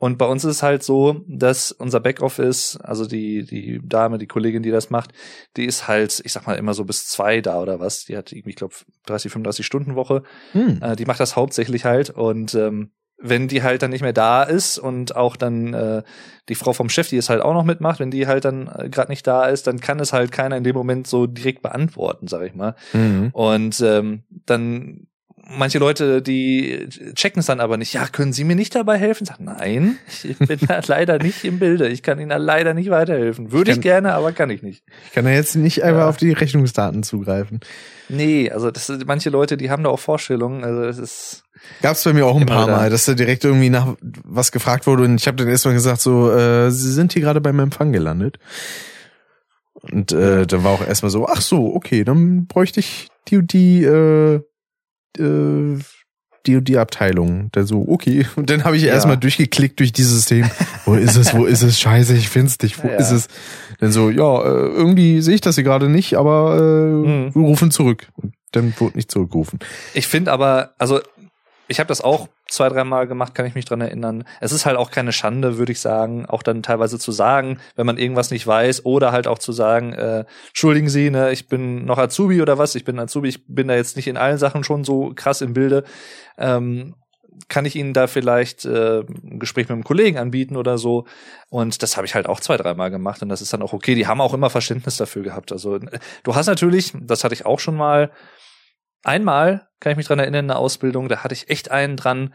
Und 0.00 0.16
bei 0.16 0.24
uns 0.24 0.44
ist 0.44 0.56
es 0.56 0.62
halt 0.62 0.82
so, 0.82 1.20
dass 1.28 1.72
unser 1.72 2.00
Backoffice, 2.00 2.78
also 2.78 3.04
die, 3.04 3.44
die 3.44 3.80
Dame, 3.84 4.16
die 4.16 4.26
Kollegin, 4.26 4.62
die 4.62 4.70
das 4.70 4.88
macht, 4.88 5.12
die 5.58 5.66
ist 5.66 5.88
halt, 5.88 6.22
ich 6.24 6.32
sag 6.32 6.46
mal, 6.46 6.56
immer 6.56 6.72
so 6.72 6.86
bis 6.86 7.06
zwei 7.06 7.42
da 7.42 7.60
oder 7.60 7.80
was. 7.80 8.06
Die 8.06 8.16
hat 8.16 8.32
irgendwie, 8.32 8.50
ich 8.50 8.56
glaube, 8.56 8.74
30, 9.04 9.30
35 9.30 9.66
Stunden 9.66 9.96
Woche. 9.96 10.22
Hm. 10.52 10.80
Äh, 10.82 10.96
die 10.96 11.04
macht 11.04 11.20
das 11.20 11.36
hauptsächlich 11.36 11.84
halt. 11.84 12.08
Und 12.08 12.54
ähm, 12.54 12.92
wenn 13.18 13.46
die 13.46 13.62
halt 13.62 13.82
dann 13.82 13.90
nicht 13.90 14.00
mehr 14.00 14.14
da 14.14 14.42
ist 14.42 14.78
und 14.78 15.14
auch 15.14 15.36
dann 15.36 15.74
äh, 15.74 16.02
die 16.48 16.54
Frau 16.54 16.72
vom 16.72 16.88
Chef, 16.88 17.10
die 17.10 17.18
es 17.18 17.28
halt 17.28 17.42
auch 17.42 17.52
noch 17.52 17.64
mitmacht, 17.64 18.00
wenn 18.00 18.10
die 18.10 18.26
halt 18.26 18.46
dann 18.46 18.70
äh, 18.74 18.88
gerade 18.88 19.12
nicht 19.12 19.26
da 19.26 19.44
ist, 19.44 19.66
dann 19.66 19.80
kann 19.80 20.00
es 20.00 20.14
halt 20.14 20.32
keiner 20.32 20.56
in 20.56 20.64
dem 20.64 20.74
Moment 20.74 21.08
so 21.08 21.26
direkt 21.26 21.60
beantworten, 21.60 22.26
sag 22.26 22.46
ich 22.46 22.54
mal. 22.54 22.74
Mhm. 22.94 23.28
Und 23.32 23.80
ähm, 23.82 24.22
dann 24.46 25.08
manche 25.56 25.78
Leute, 25.78 26.22
die 26.22 26.88
checken 27.14 27.40
es 27.40 27.46
dann 27.46 27.60
aber 27.60 27.76
nicht. 27.76 27.92
Ja, 27.92 28.06
können 28.06 28.32
Sie 28.32 28.44
mir 28.44 28.56
nicht 28.56 28.74
dabei 28.74 28.96
helfen? 28.98 29.24
Sag, 29.26 29.40
nein, 29.40 29.98
ich 30.24 30.38
bin 30.38 30.58
da 30.66 30.80
leider 30.86 31.18
nicht 31.18 31.44
im 31.44 31.58
Bilde. 31.58 31.88
Ich 31.88 32.02
kann 32.02 32.18
Ihnen 32.18 32.30
da 32.30 32.36
leider 32.36 32.74
nicht 32.74 32.90
weiterhelfen. 32.90 33.52
Würde 33.52 33.70
ich, 33.72 33.76
kann- 33.78 33.82
gerne, 33.82 34.14
aber 34.14 34.32
kann 34.32 34.50
ich 34.50 34.62
nicht. 34.62 34.84
Ich 35.06 35.12
kann 35.12 35.24
da 35.24 35.30
jetzt 35.30 35.56
nicht 35.56 35.82
einfach 35.82 36.00
Ja. 36.02 36.08
auf 36.08 36.16
die 36.16 36.32
Rechnungsdaten 36.32 37.02
zugreifen. 37.02 37.60
Nee, 38.08 38.50
also 38.50 38.70
das 38.70 38.86
sind 38.86 39.06
manche 39.06 39.30
Leute, 39.30 39.56
die 39.56 39.70
haben 39.70 39.84
da 39.84 39.90
auch 39.90 40.00
Vorstellungen. 40.00 40.64
Also 40.64 40.82
es 40.84 40.98
ist 40.98 41.42
Gab's 41.82 42.02
bei 42.04 42.12
mir 42.12 42.26
auch 42.26 42.36
ein 42.40 42.46
paar 42.46 42.66
da. 42.66 42.76
Mal, 42.76 42.90
dass 42.90 43.04
da 43.04 43.14
direkt 43.14 43.44
irgendwie 43.44 43.70
nach 43.70 43.94
was 44.24 44.50
gefragt 44.50 44.86
wurde 44.86 45.04
und 45.04 45.16
ich 45.20 45.26
habe 45.26 45.36
dann 45.36 45.48
erstmal 45.48 45.74
gesagt 45.74 46.00
so, 46.00 46.30
äh, 46.32 46.70
Sie 46.70 46.90
sind 46.92 47.12
hier 47.12 47.22
gerade 47.22 47.40
beim 47.40 47.58
Empfang 47.60 47.92
gelandet. 47.92 48.38
Und 49.74 50.12
äh, 50.12 50.46
dann 50.46 50.64
war 50.64 50.72
auch 50.72 50.86
erstmal 50.86 51.10
so, 51.10 51.26
ach 51.26 51.40
so, 51.40 51.74
okay, 51.74 52.04
dann 52.04 52.46
bräuchte 52.46 52.80
ich 52.80 53.08
die 53.28 53.46
die, 53.46 53.82
äh, 53.84 54.40
äh, 55.18 55.78
die 56.46 56.56
und 56.56 56.64
die 56.68 56.78
Abteilung. 56.78 57.50
Dann 57.52 57.66
so, 57.66 57.84
okay. 57.86 58.26
Und 58.36 58.48
dann 58.48 58.64
habe 58.64 58.76
ich 58.76 58.82
Ja. 58.84 58.94
erstmal 58.94 59.18
durchgeklickt 59.18 59.78
durch 59.78 59.92
dieses 59.92 60.14
System. 60.14 60.50
Wo 60.86 60.94
ist 60.94 61.16
es, 61.16 61.34
wo 61.36 61.44
ist 61.44 61.62
es? 61.62 61.78
Scheiße, 61.78 62.14
ich 62.14 62.28
find's 62.30 62.58
nicht. 62.62 62.82
Wo 62.82 62.88
Ja. 62.88 62.94
ist 62.96 63.10
es? 63.10 63.28
Dann 63.78 63.92
so, 63.92 64.08
ja, 64.10 64.42
äh, 64.42 64.68
irgendwie 64.70 65.20
sehe 65.20 65.34
ich 65.34 65.40
das 65.42 65.56
hier 65.56 65.64
gerade 65.64 65.88
nicht, 65.90 66.14
aber 66.16 66.56
äh, 66.58 67.06
Mhm. 67.08 67.34
wir 67.34 67.42
rufen 67.42 67.70
zurück. 67.70 68.08
Und 68.16 68.32
dann 68.52 68.72
wurde 68.78 68.96
nicht 68.96 69.10
zurückgerufen. 69.10 69.58
Ich 69.94 70.06
finde 70.06 70.32
aber, 70.32 70.70
also 70.78 71.00
ich 71.70 71.78
habe 71.78 71.86
das 71.86 72.00
auch 72.00 72.28
zwei, 72.48 72.68
dreimal 72.68 73.06
gemacht, 73.06 73.32
kann 73.32 73.46
ich 73.46 73.54
mich 73.54 73.64
dran 73.64 73.80
erinnern. 73.80 74.24
Es 74.40 74.50
ist 74.50 74.66
halt 74.66 74.76
auch 74.76 74.90
keine 74.90 75.12
Schande, 75.12 75.56
würde 75.56 75.70
ich 75.70 75.78
sagen, 75.78 76.26
auch 76.26 76.42
dann 76.42 76.64
teilweise 76.64 76.98
zu 76.98 77.12
sagen, 77.12 77.60
wenn 77.76 77.86
man 77.86 77.96
irgendwas 77.96 78.32
nicht 78.32 78.44
weiß 78.44 78.84
oder 78.84 79.12
halt 79.12 79.28
auch 79.28 79.38
zu 79.38 79.52
sagen, 79.52 79.92
äh, 79.92 80.24
entschuldigen 80.48 80.88
Sie, 80.88 81.10
ne, 81.10 81.30
ich 81.30 81.46
bin 81.46 81.84
noch 81.84 81.96
Azubi 81.96 82.42
oder 82.42 82.58
was, 82.58 82.74
ich 82.74 82.84
bin 82.84 82.98
Azubi, 82.98 83.28
ich 83.28 83.46
bin 83.46 83.68
da 83.68 83.76
jetzt 83.76 83.94
nicht 83.94 84.08
in 84.08 84.16
allen 84.16 84.36
Sachen 84.36 84.64
schon 84.64 84.82
so 84.82 85.12
krass 85.14 85.42
im 85.42 85.54
Bilde. 85.54 85.84
Ähm, 86.38 86.96
kann 87.46 87.64
ich 87.64 87.76
Ihnen 87.76 87.94
da 87.94 88.08
vielleicht 88.08 88.64
äh, 88.64 89.00
ein 89.00 89.38
Gespräch 89.38 89.68
mit 89.68 89.74
einem 89.74 89.84
Kollegen 89.84 90.18
anbieten 90.18 90.56
oder 90.56 90.76
so? 90.76 91.06
Und 91.50 91.84
das 91.84 91.96
habe 91.96 92.04
ich 92.04 92.16
halt 92.16 92.28
auch 92.28 92.40
zwei, 92.40 92.56
dreimal 92.56 92.90
gemacht 92.90 93.22
und 93.22 93.28
das 93.28 93.42
ist 93.42 93.52
dann 93.52 93.62
auch 93.62 93.72
okay. 93.72 93.94
Die 93.94 94.08
haben 94.08 94.20
auch 94.20 94.34
immer 94.34 94.50
Verständnis 94.50 94.96
dafür 94.96 95.22
gehabt. 95.22 95.52
Also 95.52 95.76
äh, 95.76 96.00
du 96.24 96.34
hast 96.34 96.48
natürlich, 96.48 96.92
das 97.00 97.22
hatte 97.22 97.34
ich 97.34 97.46
auch 97.46 97.60
schon 97.60 97.76
mal, 97.76 98.10
einmal 99.02 99.68
kann 99.80 99.92
ich 99.92 99.96
mich 99.96 100.06
dran 100.06 100.18
erinnern 100.18 100.44
in 100.44 100.48
der 100.48 100.58
Ausbildung, 100.58 101.08
da 101.08 101.24
hatte 101.24 101.34
ich 101.34 101.48
echt 101.48 101.70
einen 101.70 101.96
dran, 101.96 102.34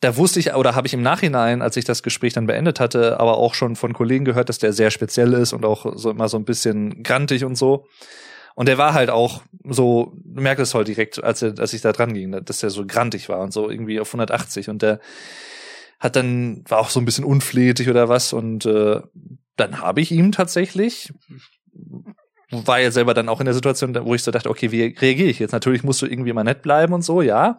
da 0.00 0.16
wusste 0.16 0.40
ich 0.40 0.54
oder 0.54 0.74
habe 0.74 0.86
ich 0.86 0.94
im 0.94 1.02
Nachhinein, 1.02 1.60
als 1.60 1.76
ich 1.76 1.84
das 1.84 2.02
Gespräch 2.02 2.32
dann 2.32 2.46
beendet 2.46 2.80
hatte, 2.80 3.20
aber 3.20 3.36
auch 3.36 3.54
schon 3.54 3.76
von 3.76 3.92
Kollegen 3.92 4.24
gehört, 4.24 4.48
dass 4.48 4.58
der 4.58 4.72
sehr 4.72 4.90
speziell 4.90 5.34
ist 5.34 5.52
und 5.52 5.64
auch 5.64 5.96
so 5.96 6.10
immer 6.10 6.28
so 6.28 6.38
ein 6.38 6.44
bisschen 6.44 7.02
grantig 7.02 7.44
und 7.44 7.56
so. 7.56 7.86
Und 8.54 8.66
der 8.66 8.78
war 8.78 8.94
halt 8.94 9.10
auch 9.10 9.42
so, 9.64 10.12
du 10.24 10.40
merkst 10.40 10.62
es 10.62 10.74
halt 10.74 10.88
direkt, 10.88 11.22
als, 11.22 11.42
er, 11.42 11.58
als 11.58 11.72
ich 11.72 11.82
da 11.82 11.92
dran 11.92 12.14
ging, 12.14 12.32
dass 12.44 12.60
der 12.60 12.70
so 12.70 12.86
grantig 12.86 13.28
war 13.28 13.40
und 13.40 13.52
so 13.52 13.70
irgendwie 13.70 14.00
auf 14.00 14.08
180 14.08 14.70
und 14.70 14.82
der 14.82 15.00
hat 16.00 16.16
dann, 16.16 16.64
war 16.66 16.78
auch 16.78 16.88
so 16.88 16.98
ein 16.98 17.04
bisschen 17.04 17.24
unflätig 17.24 17.88
oder 17.88 18.08
was. 18.08 18.32
Und 18.32 18.64
äh, 18.64 19.02
dann 19.56 19.80
habe 19.80 20.00
ich 20.00 20.10
ihm 20.10 20.32
tatsächlich, 20.32 21.12
war 22.50 22.80
ja 22.80 22.90
selber 22.90 23.14
dann 23.14 23.28
auch 23.28 23.40
in 23.40 23.46
der 23.46 23.54
Situation, 23.54 23.96
wo 24.04 24.14
ich 24.14 24.22
so 24.22 24.30
dachte, 24.30 24.50
okay, 24.50 24.72
wie 24.72 24.82
reagiere 24.82 25.28
ich 25.28 25.38
jetzt? 25.38 25.52
Natürlich 25.52 25.82
musst 25.82 26.02
du 26.02 26.06
irgendwie 26.06 26.32
mal 26.32 26.44
nett 26.44 26.62
bleiben 26.62 26.92
und 26.92 27.02
so, 27.02 27.22
ja. 27.22 27.58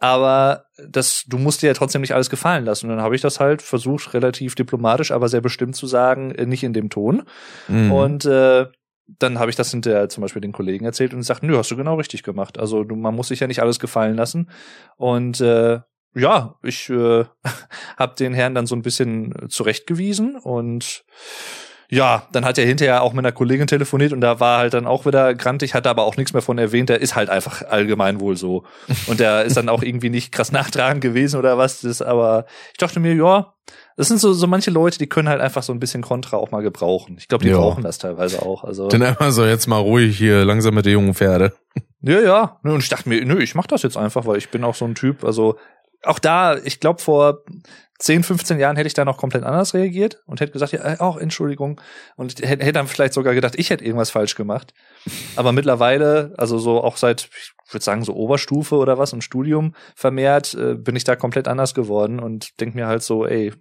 Aber 0.00 0.64
das, 0.88 1.24
du 1.26 1.38
musst 1.38 1.62
dir 1.62 1.68
ja 1.68 1.74
trotzdem 1.74 2.00
nicht 2.00 2.14
alles 2.14 2.30
gefallen 2.30 2.64
lassen. 2.64 2.86
Und 2.86 2.96
dann 2.96 3.04
habe 3.04 3.14
ich 3.14 3.22
das 3.22 3.40
halt 3.40 3.62
versucht, 3.62 4.12
relativ 4.12 4.54
diplomatisch, 4.54 5.12
aber 5.12 5.28
sehr 5.28 5.40
bestimmt 5.40 5.76
zu 5.76 5.86
sagen, 5.86 6.30
äh, 6.32 6.46
nicht 6.46 6.64
in 6.64 6.72
dem 6.72 6.90
Ton. 6.90 7.22
Mhm. 7.68 7.92
Und 7.92 8.24
äh, 8.24 8.66
dann 9.06 9.38
habe 9.38 9.50
ich 9.50 9.56
das 9.56 9.70
hinterher 9.70 10.08
zum 10.08 10.22
Beispiel 10.22 10.42
den 10.42 10.52
Kollegen 10.52 10.84
erzählt 10.84 11.12
und 11.12 11.20
gesagt, 11.20 11.42
nö, 11.42 11.56
hast 11.56 11.70
du 11.70 11.76
genau 11.76 11.96
richtig 11.96 12.22
gemacht. 12.22 12.58
Also 12.58 12.84
du, 12.84 12.96
man 12.96 13.14
muss 13.14 13.28
sich 13.28 13.40
ja 13.40 13.46
nicht 13.46 13.60
alles 13.60 13.78
gefallen 13.78 14.16
lassen. 14.16 14.50
Und 14.96 15.40
äh, 15.40 15.80
ja, 16.14 16.54
ich 16.62 16.88
äh, 16.90 17.24
habe 17.96 18.14
den 18.18 18.34
Herrn 18.34 18.54
dann 18.54 18.66
so 18.66 18.74
ein 18.74 18.82
bisschen 18.82 19.34
zurechtgewiesen 19.48 20.36
und 20.36 21.04
ja, 21.94 22.26
dann 22.32 22.44
hat 22.44 22.58
er 22.58 22.66
hinterher 22.66 23.02
auch 23.02 23.12
mit 23.12 23.24
einer 23.24 23.32
Kollegin 23.32 23.66
telefoniert 23.66 24.12
und 24.12 24.20
da 24.20 24.40
war 24.40 24.58
halt 24.58 24.74
dann 24.74 24.86
auch 24.86 25.06
wieder 25.06 25.34
grantig, 25.34 25.74
hat 25.74 25.86
aber 25.86 26.04
auch 26.04 26.16
nichts 26.16 26.32
mehr 26.32 26.42
von 26.42 26.58
erwähnt. 26.58 26.88
Der 26.88 27.00
ist 27.00 27.14
halt 27.14 27.30
einfach 27.30 27.62
allgemein 27.62 28.20
wohl 28.20 28.36
so. 28.36 28.64
Und 29.06 29.20
der 29.20 29.44
ist 29.44 29.56
dann 29.56 29.68
auch 29.68 29.82
irgendwie 29.82 30.10
nicht 30.10 30.32
krass 30.32 30.52
nachtragend 30.52 31.00
gewesen 31.02 31.38
oder 31.38 31.56
was. 31.58 31.80
Das, 31.82 32.02
aber 32.02 32.46
ich 32.72 32.78
dachte 32.78 33.00
mir, 33.00 33.14
ja, 33.14 33.54
das 33.96 34.08
sind 34.08 34.18
so, 34.20 34.32
so 34.32 34.46
manche 34.46 34.70
Leute, 34.70 34.98
die 34.98 35.06
können 35.06 35.28
halt 35.28 35.40
einfach 35.40 35.62
so 35.62 35.72
ein 35.72 35.78
bisschen 35.78 36.02
Kontra 36.02 36.36
auch 36.36 36.50
mal 36.50 36.62
gebrauchen. 36.62 37.16
Ich 37.18 37.28
glaube, 37.28 37.44
die 37.44 37.50
Ja. 37.50 37.58
brauchen 37.58 37.84
das 37.84 37.98
teilweise 37.98 38.42
auch. 38.42 38.64
Also 38.64 38.88
Dann 38.88 39.02
einfach 39.02 39.30
so, 39.30 39.44
jetzt 39.44 39.66
mal 39.68 39.78
ruhig 39.78 40.18
hier, 40.18 40.44
langsam 40.44 40.74
mit 40.74 40.84
der 40.86 40.92
jungen 40.94 41.14
Pferde. 41.14 41.52
ja, 42.02 42.20
ja. 42.20 42.58
Und 42.64 42.80
ich 42.82 42.88
dachte 42.88 43.08
mir, 43.08 43.24
nö, 43.24 43.40
ich 43.40 43.54
mach 43.54 43.66
das 43.68 43.82
jetzt 43.82 43.96
einfach, 43.96 44.26
weil 44.26 44.36
ich 44.38 44.50
bin 44.50 44.64
auch 44.64 44.74
so 44.74 44.84
ein 44.84 44.94
Typ. 44.96 45.22
Also 45.24 45.56
auch 46.02 46.18
da, 46.18 46.56
ich 46.56 46.80
glaube, 46.80 47.00
vor 47.00 47.38
10, 47.98 48.24
15 48.24 48.58
Jahren 48.58 48.76
hätte 48.76 48.88
ich 48.88 48.94
da 48.94 49.04
noch 49.04 49.18
komplett 49.18 49.44
anders 49.44 49.72
reagiert 49.72 50.22
und 50.26 50.40
hätte 50.40 50.52
gesagt, 50.52 50.72
ja, 50.72 50.94
äh, 50.94 50.98
auch 50.98 51.16
Entschuldigung. 51.16 51.80
Und 52.16 52.40
hätte, 52.40 52.64
hätte 52.64 52.72
dann 52.72 52.88
vielleicht 52.88 53.14
sogar 53.14 53.34
gedacht, 53.34 53.54
ich 53.56 53.70
hätte 53.70 53.84
irgendwas 53.84 54.10
falsch 54.10 54.34
gemacht. 54.34 54.74
Aber 55.36 55.52
mittlerweile, 55.52 56.34
also 56.36 56.58
so 56.58 56.82
auch 56.82 56.96
seit, 56.96 57.28
ich 57.66 57.72
würde 57.72 57.84
sagen, 57.84 58.04
so 58.04 58.14
Oberstufe 58.14 58.76
oder 58.76 58.98
was 58.98 59.12
und 59.12 59.22
Studium 59.22 59.74
vermehrt, 59.94 60.54
äh, 60.54 60.74
bin 60.74 60.96
ich 60.96 61.04
da 61.04 61.14
komplett 61.14 61.46
anders 61.46 61.74
geworden 61.74 62.18
und 62.18 62.60
denk 62.60 62.74
mir 62.74 62.88
halt 62.88 63.02
so, 63.02 63.26
ey, 63.26 63.52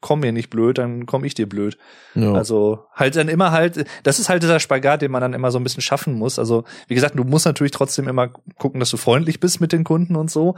komm 0.00 0.20
mir 0.20 0.32
nicht 0.32 0.50
blöd, 0.50 0.78
dann 0.78 1.06
komm 1.06 1.24
ich 1.24 1.34
dir 1.34 1.48
blöd. 1.48 1.76
Ja. 2.14 2.32
Also 2.32 2.86
halt 2.94 3.16
dann 3.16 3.28
immer 3.28 3.50
halt, 3.50 3.84
das 4.02 4.18
ist 4.18 4.28
halt 4.28 4.42
dieser 4.42 4.60
Spagat, 4.60 5.02
den 5.02 5.10
man 5.10 5.20
dann 5.20 5.34
immer 5.34 5.50
so 5.50 5.58
ein 5.58 5.64
bisschen 5.64 5.82
schaffen 5.82 6.14
muss. 6.14 6.38
Also 6.38 6.64
wie 6.88 6.94
gesagt, 6.94 7.18
du 7.18 7.24
musst 7.24 7.46
natürlich 7.46 7.72
trotzdem 7.72 8.08
immer 8.08 8.28
gucken, 8.58 8.80
dass 8.80 8.90
du 8.90 8.96
freundlich 8.96 9.40
bist 9.40 9.60
mit 9.60 9.72
den 9.72 9.84
Kunden 9.84 10.16
und 10.16 10.30
so, 10.30 10.54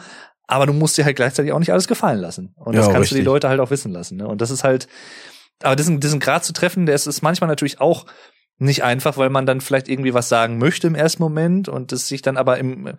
aber 0.46 0.66
du 0.66 0.72
musst 0.72 0.96
dir 0.96 1.04
halt 1.04 1.16
gleichzeitig 1.16 1.52
auch 1.52 1.58
nicht 1.58 1.72
alles 1.72 1.88
gefallen 1.88 2.20
lassen. 2.20 2.54
Und 2.56 2.76
das 2.76 2.86
Ja, 2.86 2.92
kannst 2.92 3.10
du 3.10 3.14
die 3.14 3.20
richtig. 3.20 3.26
Leute 3.26 3.48
halt 3.48 3.60
auch 3.60 3.70
wissen 3.70 3.92
lassen. 3.92 4.16
Ne? 4.16 4.26
Und 4.28 4.40
das 4.40 4.50
ist 4.50 4.64
halt, 4.64 4.86
aber 5.62 5.76
diesen, 5.76 6.00
diesen 6.00 6.20
Grad 6.20 6.44
zu 6.44 6.52
treffen, 6.52 6.86
der 6.86 6.94
ist, 6.94 7.06
ist 7.06 7.22
manchmal 7.22 7.48
natürlich 7.48 7.80
auch 7.80 8.06
nicht 8.58 8.84
einfach, 8.84 9.18
weil 9.18 9.28
man 9.28 9.44
dann 9.44 9.60
vielleicht 9.60 9.88
irgendwie 9.88 10.14
was 10.14 10.28
sagen 10.28 10.58
möchte 10.58 10.86
im 10.86 10.94
ersten 10.94 11.22
Moment 11.22 11.68
und 11.68 11.92
es 11.92 12.08
sich 12.08 12.22
dann 12.22 12.38
aber 12.38 12.56
im 12.58 12.86
äh, 12.86 12.94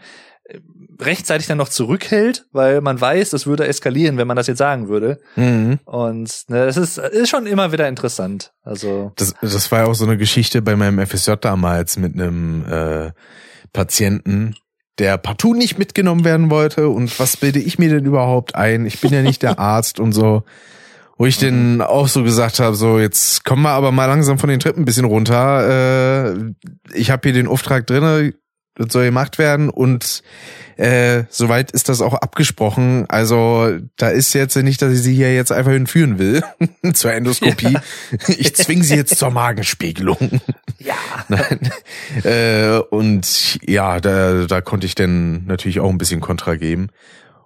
rechtzeitig 1.00 1.48
dann 1.48 1.58
noch 1.58 1.70
zurückhält, 1.70 2.46
weil 2.52 2.82
man 2.82 3.00
weiß, 3.02 3.32
das 3.32 3.48
würde 3.48 3.68
eskalieren, 3.68 4.18
wenn 4.18 4.28
man 4.28 4.38
das 4.38 4.48
jetzt 4.48 4.60
sagen 4.60 4.88
würde. 4.88 5.20
Mhm. 5.36 5.80
Und 5.86 6.44
ne, 6.50 6.66
das 6.66 6.78
ist, 6.78 6.98
ist 7.00 7.30
schon 7.30 7.48
immer 7.48 7.72
wieder 7.72 7.88
interessant. 7.88 8.54
Also 8.62 9.14
Das, 9.16 9.34
das 9.42 9.72
war 9.72 9.80
ja 9.80 9.86
auch 9.86 9.96
so 9.96 10.06
eine 10.06 10.18
Geschichte 10.18 10.62
bei 10.62 10.76
meinem 10.76 11.06
FSJ 11.06 11.34
damals 11.42 11.98
mit 11.98 12.14
einem 12.14 12.64
äh, 12.66 13.12
Patienten, 13.74 14.56
der 15.00 15.18
partout 15.18 15.54
nicht 15.54 15.78
mitgenommen 15.78 16.26
werden 16.26 16.50
wollte 16.50 16.90
und 16.90 17.20
was 17.20 17.38
bilde 17.38 17.60
ich 17.60 17.78
mir 17.78 17.90
denn 17.90 18.06
überhaupt 18.06 18.56
ein? 18.56 18.86
Ich 18.86 19.00
bin 19.00 19.14
ja 19.14 19.22
nicht 19.22 19.44
der 19.44 19.60
Arzt 19.60 20.00
und 20.00 20.14
so. 20.14 20.44
Wo 21.18 21.26
ich 21.26 21.42
mhm. 21.42 21.80
dann 21.80 21.82
auch 21.82 22.08
so 22.08 22.24
gesagt 22.24 22.60
habe, 22.60 22.76
so 22.76 23.00
jetzt 23.00 23.44
kommen 23.44 23.64
wir 23.64 23.72
aber 23.72 23.92
mal 23.92 24.06
langsam 24.06 24.38
von 24.38 24.50
den 24.50 24.60
Treppen 24.60 24.84
ein 24.84 24.86
bisschen 24.86 25.06
runter. 25.06 26.30
Äh, 26.30 26.54
ich 26.94 27.10
habe 27.10 27.22
hier 27.24 27.34
den 27.34 27.48
Auftrag 27.48 27.88
drinne, 27.88 28.34
das 28.78 28.94
soll 28.94 29.06
gemacht 29.06 29.38
werden 29.38 29.70
und 29.70 30.24
äh, 30.78 31.24
soweit 31.30 31.72
ist 31.72 31.90
das 31.90 32.02
auch 32.02 32.14
abgesprochen. 32.14 33.06
Also 33.10 33.80
da 33.98 34.10
ist 34.10 34.34
jetzt 34.34 34.56
nicht, 34.56 34.82
dass 34.82 34.94
ich 34.94 35.02
sie 35.02 35.16
hier 35.16 35.34
jetzt 35.34 35.52
einfach 35.52 35.72
hinführen 35.72 36.20
will 36.20 36.44
zur 36.94 37.14
Endoskopie. 37.14 37.74
Ja. 37.74 37.82
Ich 38.28 38.56
zwinge 38.56 38.84
sie 38.84 38.96
jetzt 38.96 39.18
zur 39.18 39.32
Magenspiegelung. 39.32 40.42
Ja. 40.80 40.96
Nein. 41.28 41.72
Äh, 42.24 42.80
und 42.90 43.60
ja, 43.68 44.00
da, 44.00 44.46
da 44.46 44.62
konnte 44.62 44.86
ich 44.86 44.96
dann 44.96 45.46
natürlich 45.46 45.80
auch 45.80 45.90
ein 45.90 45.98
bisschen 45.98 46.22
Kontra 46.22 46.56
geben. 46.56 46.90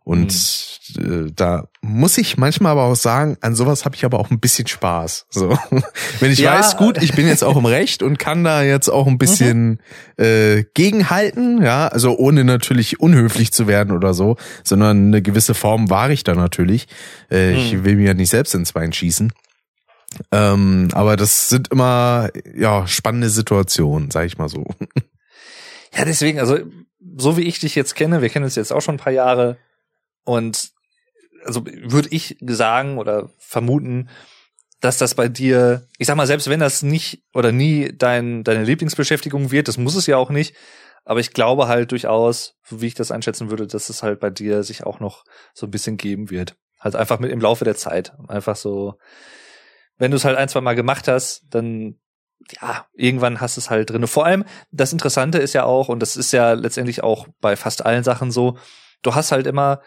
Und 0.04 0.90
mhm. 0.96 1.28
äh, 1.28 1.32
da 1.36 1.68
muss 1.82 2.18
ich 2.18 2.38
manchmal 2.38 2.72
aber 2.72 2.86
auch 2.86 2.96
sagen, 2.96 3.38
an 3.42 3.54
sowas 3.54 3.86
habe 3.86 3.96
ich 3.96 4.04
aber 4.04 4.20
auch 4.20 4.32
ein 4.32 4.40
bisschen 4.40 4.68
Spaß. 4.68 5.28
So, 5.30 5.58
wenn 6.20 6.32
ich 6.32 6.40
ja. 6.40 6.58
weiß, 6.58 6.78
gut, 6.78 7.02
ich 7.02 7.14
bin 7.14 7.28
jetzt 7.28 7.44
auch 7.44 7.56
im 7.56 7.66
Recht 7.66 8.02
und 8.02 8.18
kann 8.18 8.44
da 8.44 8.64
jetzt 8.64 8.90
auch 8.90 9.06
ein 9.06 9.20
bisschen 9.20 9.80
mhm. 10.18 10.24
äh, 10.24 10.64
gegenhalten, 10.74 11.62
ja, 11.62 11.88
also 11.88 12.18
ohne 12.18 12.44
natürlich 12.44 13.00
unhöflich 13.00 13.52
zu 13.52 13.68
werden 13.68 13.96
oder 13.96 14.14
so, 14.16 14.38
sondern 14.64 15.08
eine 15.08 15.22
gewisse 15.22 15.54
Form 15.54 15.90
wahre 15.92 16.14
ich 16.14 16.24
da 16.24 16.34
natürlich. 16.34 16.88
Äh, 17.30 17.52
mhm. 17.52 17.58
Ich 17.58 17.84
will 17.84 17.96
mir 17.96 18.08
ja 18.08 18.14
nicht 18.16 18.32
selbst 18.32 18.56
ins 18.56 18.74
Bein 18.74 18.94
schießen. 18.94 19.32
Ähm, 20.32 20.90
aber 20.94 21.16
das 21.16 21.50
sind 21.50 21.70
immer 21.70 22.30
ja 22.56 22.88
spannende 22.88 23.30
Situationen, 23.30 24.10
sag 24.12 24.26
ich 24.26 24.38
mal 24.38 24.50
so. 24.50 24.66
Ja, 25.94 26.06
deswegen, 26.06 26.40
also 26.40 26.58
so 27.18 27.36
wie 27.36 27.42
ich 27.42 27.60
dich 27.60 27.76
jetzt 27.76 27.96
kenne, 27.96 28.22
wir 28.22 28.30
kennen 28.30 28.46
uns 28.46 28.56
jetzt 28.56 28.72
auch 28.72 28.80
schon 28.80 28.96
ein 28.96 29.00
paar 29.00 29.12
Jahre, 29.12 29.58
und 30.24 30.72
also 31.46 31.66
würde 31.66 32.10
ich 32.12 32.38
sagen 32.42 32.98
oder 32.98 33.30
vermuten, 33.38 34.10
dass 34.80 34.98
das 34.98 35.16
bei 35.16 35.28
dir, 35.28 35.88
ich 35.98 36.08
sag 36.08 36.16
mal, 36.16 36.28
selbst 36.28 36.50
wenn 36.50 36.60
das 36.60 36.82
nicht 36.82 37.24
oder 37.34 37.52
nie 37.52 37.92
dein, 37.96 38.44
deine 38.44 38.64
Lieblingsbeschäftigung 38.64 39.52
wird, 39.52 39.68
das 39.68 39.78
muss 39.78 39.96
es 39.96 40.08
ja 40.08 40.18
auch 40.18 40.30
nicht, 40.30 40.56
aber 41.06 41.20
ich 41.20 41.34
glaube 41.34 41.68
halt 41.68 41.92
durchaus, 41.92 42.56
wie 42.70 42.88
ich 42.88 42.96
das 42.96 43.12
einschätzen 43.12 43.50
würde, 43.50 43.68
dass 43.68 43.90
es 43.90 44.04
halt 44.04 44.20
bei 44.20 44.30
dir 44.30 44.64
sich 44.64 44.84
auch 44.84 45.00
noch 45.00 45.24
so 45.54 45.68
ein 45.68 45.72
bisschen 45.72 45.98
geben 45.98 46.30
wird. 46.30 46.56
Halt 46.80 46.96
einfach 46.96 47.20
mit 47.20 47.32
im 47.32 47.42
Laufe 47.42 47.64
der 47.64 47.76
Zeit. 47.76 48.14
Einfach 48.28 48.56
so, 48.56 48.96
wenn 49.98 50.12
du 50.12 50.18
es 50.18 50.26
halt 50.26 50.38
ein, 50.38 50.50
zwei 50.50 50.62
Mal 50.62 50.76
gemacht 50.76 51.08
hast, 51.08 51.44
dann 51.50 52.00
ja, 52.60 52.88
irgendwann 52.94 53.40
hast 53.40 53.58
du 53.58 53.62
es 53.62 53.70
halt 53.70 53.92
drinne. 53.92 54.08
Vor 54.08 54.26
allem, 54.26 54.46
das 54.72 54.94
Interessante 54.94 55.38
ist 55.38 55.54
ja 55.54 55.64
auch, 55.64 55.90
und 55.90 56.00
das 56.00 56.18
ist 56.18 56.34
ja 56.34 56.54
letztendlich 56.54 57.04
auch 57.04 57.28
bei 57.40 57.56
fast 57.56 57.86
allen 57.86 58.04
Sachen 58.04 58.32
so, 58.32 58.58
du 59.04 59.14
hast 59.14 59.32
halt 59.32 59.46
immer 59.46 59.82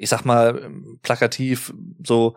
ich 0.00 0.08
sag 0.08 0.24
mal, 0.24 0.70
plakativ 1.02 1.74
so 2.02 2.34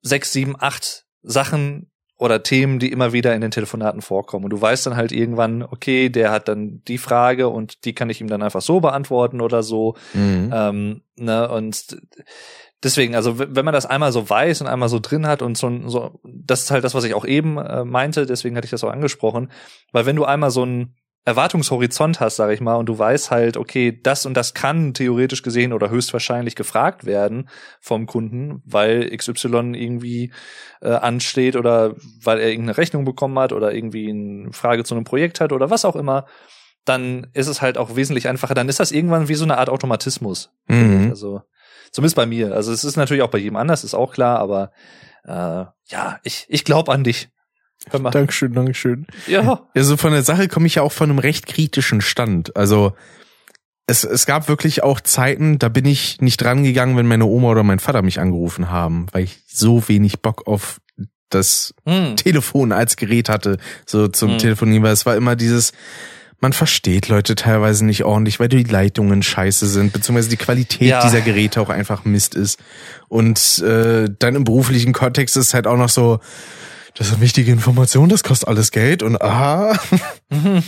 sechs, 0.00 0.32
sieben, 0.32 0.56
acht 0.58 1.04
Sachen 1.22 1.90
oder 2.16 2.42
Themen, 2.42 2.78
die 2.78 2.90
immer 2.90 3.12
wieder 3.12 3.34
in 3.34 3.42
den 3.42 3.50
Telefonaten 3.50 4.00
vorkommen. 4.00 4.44
Und 4.46 4.50
du 4.50 4.60
weißt 4.60 4.86
dann 4.86 4.96
halt 4.96 5.12
irgendwann, 5.12 5.62
okay, 5.62 6.08
der 6.08 6.30
hat 6.30 6.48
dann 6.48 6.82
die 6.88 6.96
Frage 6.96 7.48
und 7.48 7.84
die 7.84 7.92
kann 7.92 8.08
ich 8.08 8.22
ihm 8.22 8.28
dann 8.28 8.42
einfach 8.42 8.62
so 8.62 8.80
beantworten 8.80 9.42
oder 9.42 9.62
so. 9.62 9.94
Mhm. 10.14 10.50
Ähm, 10.54 11.02
ne, 11.16 11.50
und 11.50 11.98
deswegen, 12.82 13.14
also 13.14 13.38
wenn 13.38 13.64
man 13.66 13.74
das 13.74 13.84
einmal 13.84 14.12
so 14.12 14.30
weiß 14.30 14.62
und 14.62 14.66
einmal 14.66 14.88
so 14.88 14.98
drin 14.98 15.26
hat 15.26 15.42
und 15.42 15.58
so, 15.58 15.70
so 15.88 16.18
das 16.24 16.62
ist 16.62 16.70
halt 16.70 16.84
das, 16.84 16.94
was 16.94 17.04
ich 17.04 17.12
auch 17.12 17.26
eben 17.26 17.58
äh, 17.58 17.84
meinte, 17.84 18.24
deswegen 18.24 18.56
hatte 18.56 18.64
ich 18.64 18.70
das 18.70 18.84
auch 18.84 18.92
angesprochen, 18.92 19.50
weil 19.92 20.06
wenn 20.06 20.16
du 20.16 20.24
einmal 20.24 20.50
so 20.50 20.64
ein 20.64 20.94
Erwartungshorizont 21.26 22.20
hast, 22.20 22.36
sage 22.36 22.54
ich 22.54 22.60
mal, 22.60 22.76
und 22.76 22.86
du 22.86 22.96
weißt 22.96 23.32
halt, 23.32 23.56
okay, 23.56 23.98
das 24.00 24.26
und 24.26 24.34
das 24.34 24.54
kann 24.54 24.94
theoretisch 24.94 25.42
gesehen 25.42 25.72
oder 25.72 25.90
höchstwahrscheinlich 25.90 26.54
gefragt 26.54 27.04
werden 27.04 27.48
vom 27.80 28.06
Kunden, 28.06 28.62
weil 28.64 29.10
XY 29.14 29.74
irgendwie 29.74 30.32
äh, 30.80 30.90
ansteht 30.90 31.56
oder 31.56 31.96
weil 32.22 32.38
er 32.38 32.48
irgendeine 32.48 32.78
Rechnung 32.78 33.04
bekommen 33.04 33.36
hat 33.40 33.52
oder 33.52 33.74
irgendwie 33.74 34.08
eine 34.08 34.52
Frage 34.52 34.84
zu 34.84 34.94
einem 34.94 35.02
Projekt 35.02 35.40
hat 35.40 35.52
oder 35.52 35.68
was 35.68 35.84
auch 35.84 35.96
immer, 35.96 36.26
dann 36.84 37.26
ist 37.34 37.48
es 37.48 37.60
halt 37.60 37.76
auch 37.76 37.96
wesentlich 37.96 38.28
einfacher. 38.28 38.54
Dann 38.54 38.68
ist 38.68 38.78
das 38.78 38.92
irgendwann 38.92 39.26
wie 39.26 39.34
so 39.34 39.44
eine 39.44 39.58
Art 39.58 39.68
Automatismus. 39.68 40.52
Mhm. 40.68 41.08
Also 41.10 41.42
zumindest 41.90 42.14
bei 42.14 42.26
mir. 42.26 42.54
Also 42.54 42.70
es 42.70 42.84
ist 42.84 42.96
natürlich 42.96 43.24
auch 43.24 43.30
bei 43.30 43.38
jedem 43.38 43.56
anders, 43.56 43.82
ist 43.82 43.94
auch 43.94 44.12
klar, 44.12 44.38
aber 44.38 44.70
äh, 45.24 45.64
ja, 45.88 46.20
ich, 46.22 46.46
ich 46.48 46.64
glaube 46.64 46.92
an 46.92 47.02
dich. 47.02 47.30
Hör 47.90 48.00
mal. 48.00 48.10
Dankeschön, 48.10 48.52
Dankeschön. 48.52 49.06
Ja. 49.26 49.68
Also 49.74 49.96
von 49.96 50.12
der 50.12 50.22
Sache 50.22 50.48
komme 50.48 50.66
ich 50.66 50.76
ja 50.76 50.82
auch 50.82 50.92
von 50.92 51.10
einem 51.10 51.18
recht 51.18 51.46
kritischen 51.46 52.00
Stand. 52.00 52.56
Also 52.56 52.94
es, 53.86 54.04
es 54.04 54.26
gab 54.26 54.48
wirklich 54.48 54.82
auch 54.82 55.00
Zeiten, 55.00 55.58
da 55.58 55.68
bin 55.68 55.84
ich 55.84 56.20
nicht 56.20 56.38
dran 56.38 56.64
gegangen, 56.64 56.96
wenn 56.96 57.06
meine 57.06 57.26
Oma 57.26 57.48
oder 57.48 57.62
mein 57.62 57.78
Vater 57.78 58.02
mich 58.02 58.18
angerufen 58.18 58.70
haben, 58.70 59.06
weil 59.12 59.24
ich 59.24 59.38
so 59.46 59.88
wenig 59.88 60.20
Bock 60.20 60.46
auf 60.46 60.80
das 61.30 61.74
hm. 61.86 62.16
Telefon 62.16 62.72
als 62.72 62.96
Gerät 62.96 63.28
hatte, 63.28 63.58
so 63.84 64.08
zum 64.08 64.32
hm. 64.32 64.38
Telefonieren, 64.38 64.82
weil 64.82 64.92
es 64.92 65.06
war 65.06 65.16
immer 65.16 65.36
dieses, 65.36 65.72
man 66.40 66.52
versteht 66.52 67.08
Leute 67.08 67.36
teilweise 67.36 67.84
nicht 67.84 68.04
ordentlich, 68.04 68.40
weil 68.40 68.48
die 68.48 68.64
Leitungen 68.64 69.22
scheiße 69.22 69.66
sind, 69.66 69.92
beziehungsweise 69.92 70.28
die 70.30 70.36
Qualität 70.36 70.88
ja. 70.88 71.02
dieser 71.02 71.20
Geräte 71.20 71.60
auch 71.60 71.70
einfach 71.70 72.04
Mist 72.04 72.34
ist. 72.34 72.58
Und 73.08 73.58
äh, 73.58 74.08
dann 74.18 74.34
im 74.34 74.44
beruflichen 74.44 74.92
Kontext 74.92 75.36
ist 75.36 75.48
es 75.48 75.54
halt 75.54 75.66
auch 75.66 75.76
noch 75.76 75.88
so, 75.88 76.20
das 76.96 77.08
ist 77.08 77.14
eine 77.14 77.22
wichtige 77.22 77.52
Information, 77.52 78.08
das 78.08 78.24
kostet 78.24 78.48
alles 78.48 78.70
Geld 78.70 79.02
und 79.02 79.20
aha. 79.20 79.78
und, 80.30 80.64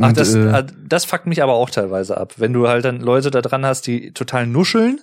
Ach, 0.00 0.12
das, 0.12 0.34
äh, 0.34 0.40
äh, 0.40 0.66
das 0.86 1.04
fuckt 1.04 1.26
mich 1.26 1.42
aber 1.42 1.52
auch 1.52 1.68
teilweise 1.68 2.16
ab. 2.16 2.34
Wenn 2.38 2.54
du 2.54 2.66
halt 2.66 2.86
dann 2.86 3.00
Leute 3.00 3.30
da 3.30 3.42
dran 3.42 3.66
hast, 3.66 3.86
die 3.86 4.12
total 4.12 4.46
nuscheln 4.46 5.00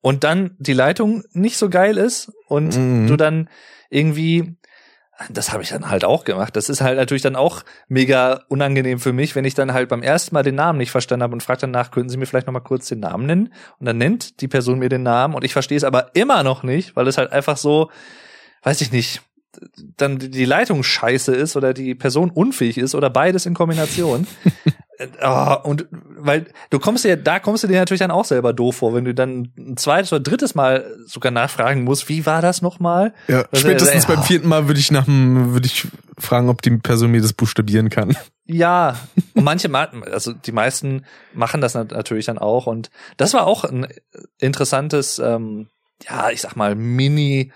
und 0.00 0.24
dann 0.24 0.56
die 0.58 0.72
Leitung 0.72 1.22
nicht 1.32 1.58
so 1.58 1.70
geil 1.70 1.96
ist 1.96 2.32
und 2.48 2.76
mhm. 2.76 3.06
du 3.06 3.16
dann 3.16 3.48
irgendwie, 3.88 4.56
das 5.30 5.52
habe 5.52 5.62
ich 5.62 5.68
dann 5.68 5.88
halt 5.88 6.04
auch 6.04 6.24
gemacht. 6.24 6.56
Das 6.56 6.68
ist 6.68 6.80
halt 6.80 6.96
natürlich 6.96 7.22
dann 7.22 7.36
auch 7.36 7.62
mega 7.86 8.42
unangenehm 8.48 8.98
für 8.98 9.12
mich, 9.12 9.36
wenn 9.36 9.44
ich 9.44 9.54
dann 9.54 9.72
halt 9.74 9.88
beim 9.90 10.02
ersten 10.02 10.34
Mal 10.34 10.42
den 10.42 10.56
Namen 10.56 10.78
nicht 10.78 10.90
verstanden 10.90 11.22
habe 11.22 11.34
und 11.34 11.42
frage 11.44 11.60
danach, 11.60 11.92
können 11.92 12.08
Sie 12.08 12.16
mir 12.16 12.26
vielleicht 12.26 12.48
noch 12.48 12.54
mal 12.54 12.60
kurz 12.60 12.88
den 12.88 12.98
Namen 12.98 13.26
nennen? 13.26 13.52
Und 13.78 13.86
dann 13.86 13.98
nennt 13.98 14.40
die 14.40 14.48
Person 14.48 14.80
mir 14.80 14.88
den 14.88 15.04
Namen 15.04 15.34
und 15.34 15.44
ich 15.44 15.52
verstehe 15.52 15.78
es 15.78 15.84
aber 15.84 16.16
immer 16.16 16.42
noch 16.42 16.64
nicht, 16.64 16.96
weil 16.96 17.06
es 17.06 17.16
halt 17.16 17.30
einfach 17.30 17.56
so, 17.56 17.92
weiß 18.64 18.80
ich 18.80 18.90
nicht, 18.90 19.22
dann 19.96 20.18
die 20.18 20.44
Leitung 20.44 20.82
scheiße 20.82 21.34
ist 21.34 21.56
oder 21.56 21.74
die 21.74 21.94
Person 21.94 22.30
unfähig 22.30 22.78
ist 22.78 22.94
oder 22.94 23.10
beides 23.10 23.46
in 23.46 23.54
Kombination. 23.54 24.26
oh, 25.22 25.56
und 25.64 25.86
weil 25.90 26.46
du 26.70 26.78
kommst 26.78 27.04
dir, 27.04 27.16
da 27.16 27.38
kommst 27.38 27.64
du 27.64 27.68
dir 27.68 27.78
natürlich 27.78 28.00
dann 28.00 28.10
auch 28.10 28.24
selber 28.24 28.52
doof 28.52 28.76
vor, 28.76 28.94
wenn 28.94 29.04
du 29.04 29.14
dann 29.14 29.52
ein 29.56 29.76
zweites 29.76 30.12
oder 30.12 30.20
drittes 30.20 30.54
Mal 30.54 30.84
sogar 31.06 31.32
nachfragen 31.32 31.84
musst, 31.84 32.08
wie 32.08 32.26
war 32.26 32.42
das 32.42 32.62
nochmal? 32.62 33.14
Ja, 33.28 33.44
Was 33.50 33.60
spätestens 33.60 34.04
er, 34.04 34.16
beim 34.16 34.24
vierten 34.24 34.48
Mal 34.48 34.66
würde 34.68 34.80
ich 34.80 34.90
nach 34.90 35.04
dem, 35.04 35.52
würde 35.52 35.66
ich 35.66 35.88
fragen, 36.18 36.48
ob 36.48 36.62
die 36.62 36.70
Person 36.70 37.10
mir 37.10 37.20
das 37.20 37.32
buchstabieren 37.32 37.90
kann. 37.90 38.16
Ja, 38.46 38.96
und 39.34 39.44
manche, 39.44 39.70
also 40.10 40.32
die 40.32 40.52
meisten 40.52 41.04
machen 41.34 41.60
das 41.60 41.74
natürlich 41.74 42.26
dann 42.26 42.38
auch 42.38 42.66
und 42.66 42.90
das 43.16 43.34
war 43.34 43.46
auch 43.46 43.64
ein 43.64 43.86
interessantes, 44.38 45.18
ähm, 45.18 45.68
ja, 46.08 46.30
ich 46.30 46.40
sag 46.40 46.56
mal, 46.56 46.74
Mini- 46.74 47.52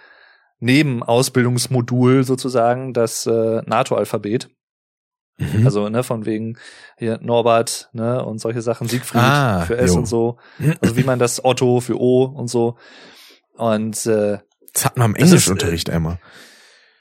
Nebenausbildungsmodul 0.62 2.24
sozusagen 2.24 2.92
das 2.92 3.26
äh, 3.26 3.62
NATO-Alphabet. 3.66 4.48
Mhm. 5.38 5.64
Also, 5.64 5.88
ne, 5.88 6.02
von 6.02 6.24
wegen 6.24 6.56
hier 6.96 7.18
Norbert, 7.20 7.90
ne, 7.92 8.24
und 8.24 8.40
solche 8.40 8.62
Sachen, 8.62 8.86
Siegfried 8.88 9.20
ah, 9.20 9.62
für 9.66 9.76
S 9.76 9.92
jo. 9.92 9.98
und 9.98 10.06
so. 10.06 10.38
Also 10.80 10.96
wie 10.96 11.04
man 11.04 11.18
das 11.18 11.44
Otto 11.44 11.80
für 11.80 12.00
O 12.00 12.24
und 12.24 12.48
so. 12.48 12.76
Und 13.56 14.06
äh, 14.06 14.38
das 14.72 14.84
hatten 14.84 15.00
wir 15.00 15.04
im 15.04 15.16
Englischunterricht 15.16 15.88
äh, 15.88 15.92
einmal. 15.92 16.18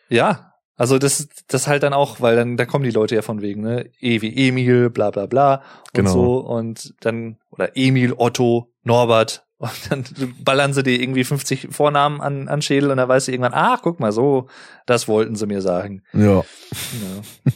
Ja, 0.09 0.53
also 0.76 0.97
das, 0.97 1.28
das 1.47 1.68
halt 1.68 1.84
dann 1.84 1.93
auch, 1.93 2.20
weil 2.20 2.36
dann, 2.36 2.57
da 2.57 2.66
kommen 2.66 2.84
die 2.84 2.91
Leute 2.91 3.14
ja 3.16 3.22
von 3.22 3.41
wegen, 3.41 3.62
ne, 3.62 3.91
E 3.99 4.22
wie 4.22 4.47
Emil, 4.47 4.89
bla 4.89 5.12
bla 5.12 5.28
bla 5.28 5.55
und 5.55 5.93
genau. 5.93 6.12
so 6.12 6.38
und 6.38 6.95
dann, 7.01 7.38
oder 7.51 7.78
Emil, 7.78 8.16
Otto, 8.18 8.74
Norbert, 8.84 9.45
und 9.62 9.91
dann 9.91 10.05
ballern 10.43 10.74
sie 10.74 10.84
dir 10.84 10.99
irgendwie 10.99 11.24
50 11.24 11.70
Vornamen 11.72 12.20
an, 12.20 12.47
an 12.47 12.62
Schädel 12.62 12.91
und 12.91 12.97
dann 12.97 13.07
weißt 13.07 13.28
du 13.28 13.32
irgendwann, 13.32 13.53
ach, 13.53 13.82
guck 13.82 13.99
mal, 13.99 14.12
so, 14.12 14.47
das 14.86 15.07
wollten 15.07 15.36
sie 15.36 15.45
mir 15.45 15.62
sagen. 15.62 16.03
Ja. 16.14 16.38
ja. 16.38 17.53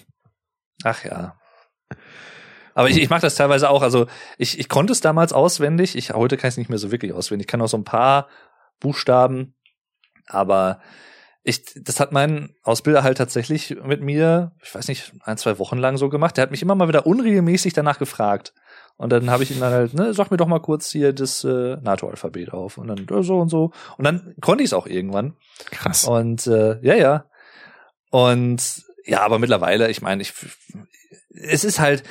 Ach 0.84 1.04
ja. 1.04 1.36
Aber 2.76 2.90
ich, 2.90 3.02
ich 3.02 3.10
mache 3.10 3.22
das 3.22 3.36
teilweise 3.36 3.70
auch. 3.70 3.82
Also 3.82 4.06
ich, 4.38 4.60
ich 4.60 4.70
konnte 4.70 4.92
es 4.92 5.02
damals 5.02 5.34
auswendig. 5.34 5.96
Ich 5.96 6.12
heute 6.12 6.38
kann 6.38 6.50
ich 6.50 6.54
es 6.54 6.58
nicht 6.58 6.70
mehr 6.70 6.78
so 6.78 6.92
wirklich 6.92 7.14
auswendig. 7.14 7.46
Ich 7.46 7.52
kann 7.52 7.62
auch 7.62 7.68
so 7.68 7.78
ein 7.78 7.86
paar 7.86 8.28
Buchstaben, 8.80 9.56
aber 10.28 10.82
ich, 11.44 11.64
das 11.76 12.00
hat 12.00 12.12
mein 12.12 12.56
Ausbilder 12.64 13.04
halt 13.04 13.18
tatsächlich 13.18 13.78
mit 13.84 14.02
mir, 14.02 14.52
ich 14.62 14.76
weiß 14.76 14.88
nicht, 14.90 15.14
ein, 15.24 15.38
zwei 15.38 15.58
Wochen 15.58 15.78
lang 15.78 15.98
so 15.98 16.10
gemacht. 16.10 16.38
Der 16.38 16.42
hat 16.42 16.52
mich 16.52 16.62
immer 16.62 16.76
mal 16.76 16.88
wieder 16.88 17.06
unregelmäßig 17.08 17.74
danach 17.74 17.98
gefragt. 17.98 18.54
Und 18.98 19.10
dann 19.12 19.30
habe 19.30 19.44
ich 19.44 19.52
ihm 19.52 19.60
dann 19.60 19.74
halt, 19.74 19.94
ne, 19.94 20.14
sag 20.14 20.32
mir 20.32 20.38
doch 20.38 20.48
mal 20.48 20.60
kurz 20.62 20.90
hier 20.90 21.12
das 21.12 21.44
äh, 21.44 21.78
NATO-Alphabet 21.82 22.54
auf. 22.54 22.78
Und 22.78 22.88
dann 22.88 23.06
so 23.24 23.40
und 23.40 23.50
so. 23.50 23.72
Und 23.98 24.06
dann 24.06 24.36
konnte 24.42 24.64
ich 24.64 24.70
es 24.70 24.74
auch 24.74 24.88
irgendwann. 24.88 25.36
Krass. 25.72 26.06
Und 26.06 26.48
äh, 26.48 26.80
ja, 26.82 26.96
ja. 26.96 27.26
Und 28.10 28.84
ja, 29.06 29.22
aber 29.22 29.40
mittlerweile, 29.40 29.90
ich 29.90 30.02
meine, 30.02 30.22
ich 30.22 30.34
es 31.34 31.64
ist 31.66 31.80
halt, 31.80 32.04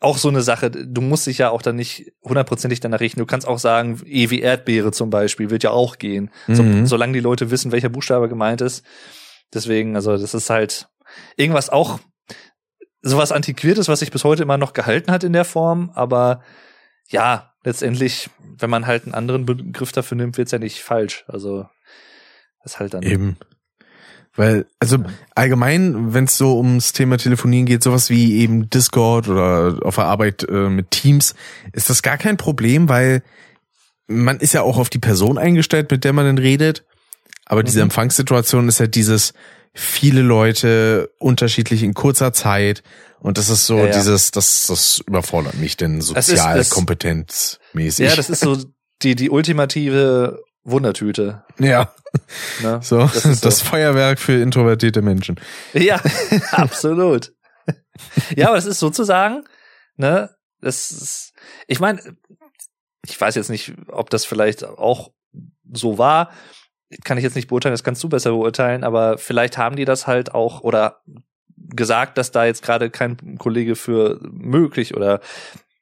auch 0.00 0.16
so 0.16 0.28
eine 0.28 0.40
Sache. 0.40 0.70
Du 0.70 1.02
musst 1.02 1.26
dich 1.26 1.38
ja 1.38 1.50
auch 1.50 1.60
dann 1.60 1.76
nicht 1.76 2.12
hundertprozentig 2.24 2.80
danach 2.80 3.00
richten. 3.00 3.20
Du 3.20 3.26
kannst 3.26 3.46
auch 3.46 3.58
sagen, 3.58 4.00
E 4.06 4.30
wie 4.30 4.40
Erdbeere 4.40 4.92
zum 4.92 5.10
Beispiel, 5.10 5.50
wird 5.50 5.62
ja 5.62 5.70
auch 5.70 5.98
gehen. 5.98 6.30
So, 6.48 6.62
Mhm. 6.62 6.86
solange 6.86 7.12
die 7.12 7.20
Leute 7.20 7.50
wissen, 7.50 7.70
welcher 7.70 7.90
Buchstabe 7.90 8.28
gemeint 8.30 8.62
ist. 8.62 8.82
Deswegen, 9.52 9.96
also 9.96 10.16
das 10.16 10.32
ist 10.32 10.48
halt 10.48 10.88
irgendwas 11.36 11.68
auch 11.68 12.00
sowas 13.02 13.32
Antiquiertes, 13.32 13.88
was 13.88 14.00
sich 14.00 14.10
bis 14.10 14.24
heute 14.24 14.42
immer 14.42 14.58
noch 14.58 14.72
gehalten 14.72 15.10
hat 15.10 15.24
in 15.24 15.32
der 15.32 15.44
Form. 15.44 15.90
Aber 15.94 16.42
ja, 17.08 17.52
letztendlich, 17.64 18.30
wenn 18.58 18.70
man 18.70 18.86
halt 18.86 19.04
einen 19.04 19.14
anderen 19.14 19.46
Begriff 19.46 19.92
dafür 19.92 20.16
nimmt, 20.16 20.36
wird's 20.38 20.52
ja 20.52 20.58
nicht 20.58 20.80
falsch. 20.82 21.24
Also 21.28 21.66
das 22.62 22.74
ist 22.74 22.80
halt 22.80 22.94
dann. 22.94 23.02
Eben. 23.02 23.36
Weil, 24.36 24.66
also 24.78 24.98
allgemein, 25.34 26.14
wenn 26.14 26.24
es 26.24 26.38
so 26.38 26.56
ums 26.56 26.92
Thema 26.92 27.18
Telefonieren 27.18 27.66
geht, 27.66 27.82
sowas 27.82 28.10
wie 28.10 28.38
eben 28.38 28.70
Discord 28.70 29.28
oder 29.28 29.80
auf 29.82 29.96
der 29.96 30.04
Arbeit 30.04 30.46
äh, 30.48 30.68
mit 30.68 30.92
Teams, 30.92 31.34
ist 31.72 31.90
das 31.90 32.02
gar 32.02 32.16
kein 32.16 32.36
Problem, 32.36 32.88
weil 32.88 33.22
man 34.06 34.38
ist 34.38 34.54
ja 34.54 34.62
auch 34.62 34.78
auf 34.78 34.88
die 34.88 34.98
Person 34.98 35.36
eingestellt, 35.36 35.90
mit 35.90 36.04
der 36.04 36.12
man 36.12 36.26
dann 36.26 36.38
redet. 36.38 36.84
Aber 37.44 37.64
diese 37.64 37.80
Mhm. 37.80 37.84
Empfangssituation 37.84 38.68
ist 38.68 38.78
halt 38.78 38.94
dieses 38.94 39.34
viele 39.72 40.22
Leute 40.22 41.10
unterschiedlich 41.18 41.82
in 41.82 41.94
kurzer 41.94 42.32
Zeit. 42.32 42.82
Und 43.20 43.38
das 43.38 43.48
ist 43.50 43.66
so 43.66 43.78
Ja, 43.78 43.86
ja. 43.86 43.92
dieses, 43.92 44.30
das, 44.30 44.66
das 44.66 44.98
überfordert 45.06 45.54
mich 45.54 45.76
denn 45.76 45.98
ist- 45.98 46.06
sozial 46.06 46.58
das- 46.58 46.70
kompetenzmäßig. 46.70 48.08
Ja, 48.08 48.16
das 48.16 48.30
ist 48.30 48.40
so 48.40 48.56
die, 49.02 49.14
die 49.14 49.30
ultimative 49.30 50.42
Wundertüte. 50.64 51.44
ja, 51.58 51.92
Ne? 52.60 52.80
so, 52.82 52.98
Das 52.98 53.22
das, 53.22 53.24
ist 53.44 53.58
so. 53.60 53.64
Feuerwerk 53.66 54.18
für 54.18 54.40
introvertierte 54.42 55.00
Menschen. 55.02 55.38
Ja, 55.72 56.00
absolut. 56.50 57.32
Ja, 58.34 58.48
aber 58.48 58.56
das 58.56 58.66
ist 58.66 58.78
sozusagen, 58.80 59.44
ne, 59.96 60.30
das 60.60 60.90
ist, 60.90 61.32
ich 61.68 61.78
meine, 61.80 62.00
ich 63.06 63.18
weiß 63.20 63.34
jetzt 63.36 63.48
nicht, 63.50 63.74
ob 63.88 64.10
das 64.10 64.24
vielleicht 64.24 64.64
auch 64.64 65.12
so 65.72 65.98
war, 65.98 66.30
kann 67.04 67.18
ich 67.18 67.24
jetzt 67.24 67.36
nicht 67.36 67.48
beurteilen, 67.48 67.72
das 67.72 67.84
kannst 67.84 68.02
du 68.02 68.08
besser 68.08 68.30
beurteilen, 68.30 68.84
aber 68.84 69.18
vielleicht 69.18 69.58
haben 69.58 69.76
die 69.76 69.84
das 69.84 70.06
halt 70.06 70.34
auch 70.34 70.62
oder 70.62 71.00
gesagt, 71.56 72.18
dass 72.18 72.32
da 72.32 72.44
jetzt 72.44 72.62
gerade 72.62 72.90
kein 72.90 73.38
Kollege 73.38 73.76
für 73.76 74.18
möglich 74.22 74.96
oder 74.96 75.20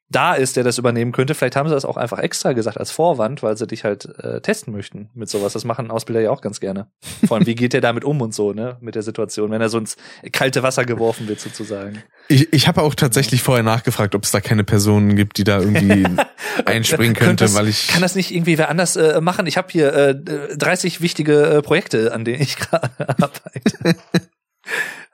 da 0.09 0.33
ist, 0.33 0.55
der 0.55 0.63
das 0.63 0.77
übernehmen 0.77 1.11
könnte. 1.11 1.35
Vielleicht 1.35 1.55
haben 1.55 1.69
sie 1.69 1.75
das 1.75 1.85
auch 1.85 1.97
einfach 1.97 2.19
extra 2.19 2.53
gesagt 2.53 2.79
als 2.79 2.89
Vorwand, 2.89 3.43
weil 3.43 3.55
sie 3.57 3.67
dich 3.67 3.83
halt 3.83 4.05
äh, 4.19 4.41
testen 4.41 4.73
möchten 4.73 5.09
mit 5.13 5.29
sowas. 5.29 5.53
Das 5.53 5.65
machen 5.65 5.91
Ausbilder 5.91 6.21
ja 6.21 6.31
auch 6.31 6.41
ganz 6.41 6.59
gerne. 6.59 6.87
Vor 7.27 7.37
allem, 7.37 7.45
wie 7.45 7.55
geht 7.55 7.73
der 7.73 7.81
damit 7.81 8.03
um 8.03 8.19
und 8.21 8.33
so, 8.33 8.53
ne, 8.53 8.77
mit 8.81 8.95
der 8.95 9.03
Situation, 9.03 9.51
wenn 9.51 9.61
er 9.61 9.69
so 9.69 9.77
ins 9.77 9.97
kalte 10.31 10.63
Wasser 10.63 10.85
geworfen 10.85 11.27
wird 11.27 11.39
sozusagen. 11.39 12.03
Ich, 12.27 12.51
ich 12.51 12.67
habe 12.67 12.81
auch 12.81 12.95
tatsächlich 12.95 13.43
vorher 13.43 13.63
nachgefragt, 13.63 14.15
ob 14.15 14.23
es 14.23 14.31
da 14.31 14.41
keine 14.41 14.63
Personen 14.63 15.15
gibt, 15.15 15.37
die 15.37 15.43
da 15.43 15.59
irgendwie 15.59 16.05
einspringen 16.65 17.15
könnte, 17.15 17.45
das, 17.45 17.53
weil 17.53 17.67
ich 17.67 17.87
kann 17.87 18.01
das 18.01 18.15
nicht 18.15 18.33
irgendwie 18.33 18.57
wer 18.57 18.69
anders 18.69 18.95
äh, 18.95 19.21
machen? 19.21 19.45
Ich 19.45 19.57
habe 19.57 19.67
hier 19.71 19.93
äh, 19.93 20.15
30 20.15 21.01
wichtige 21.01 21.43
äh, 21.43 21.61
Projekte, 21.61 22.13
an 22.13 22.25
denen 22.25 22.41
ich 22.41 22.57
gerade 22.57 22.89
arbeite. 22.99 23.95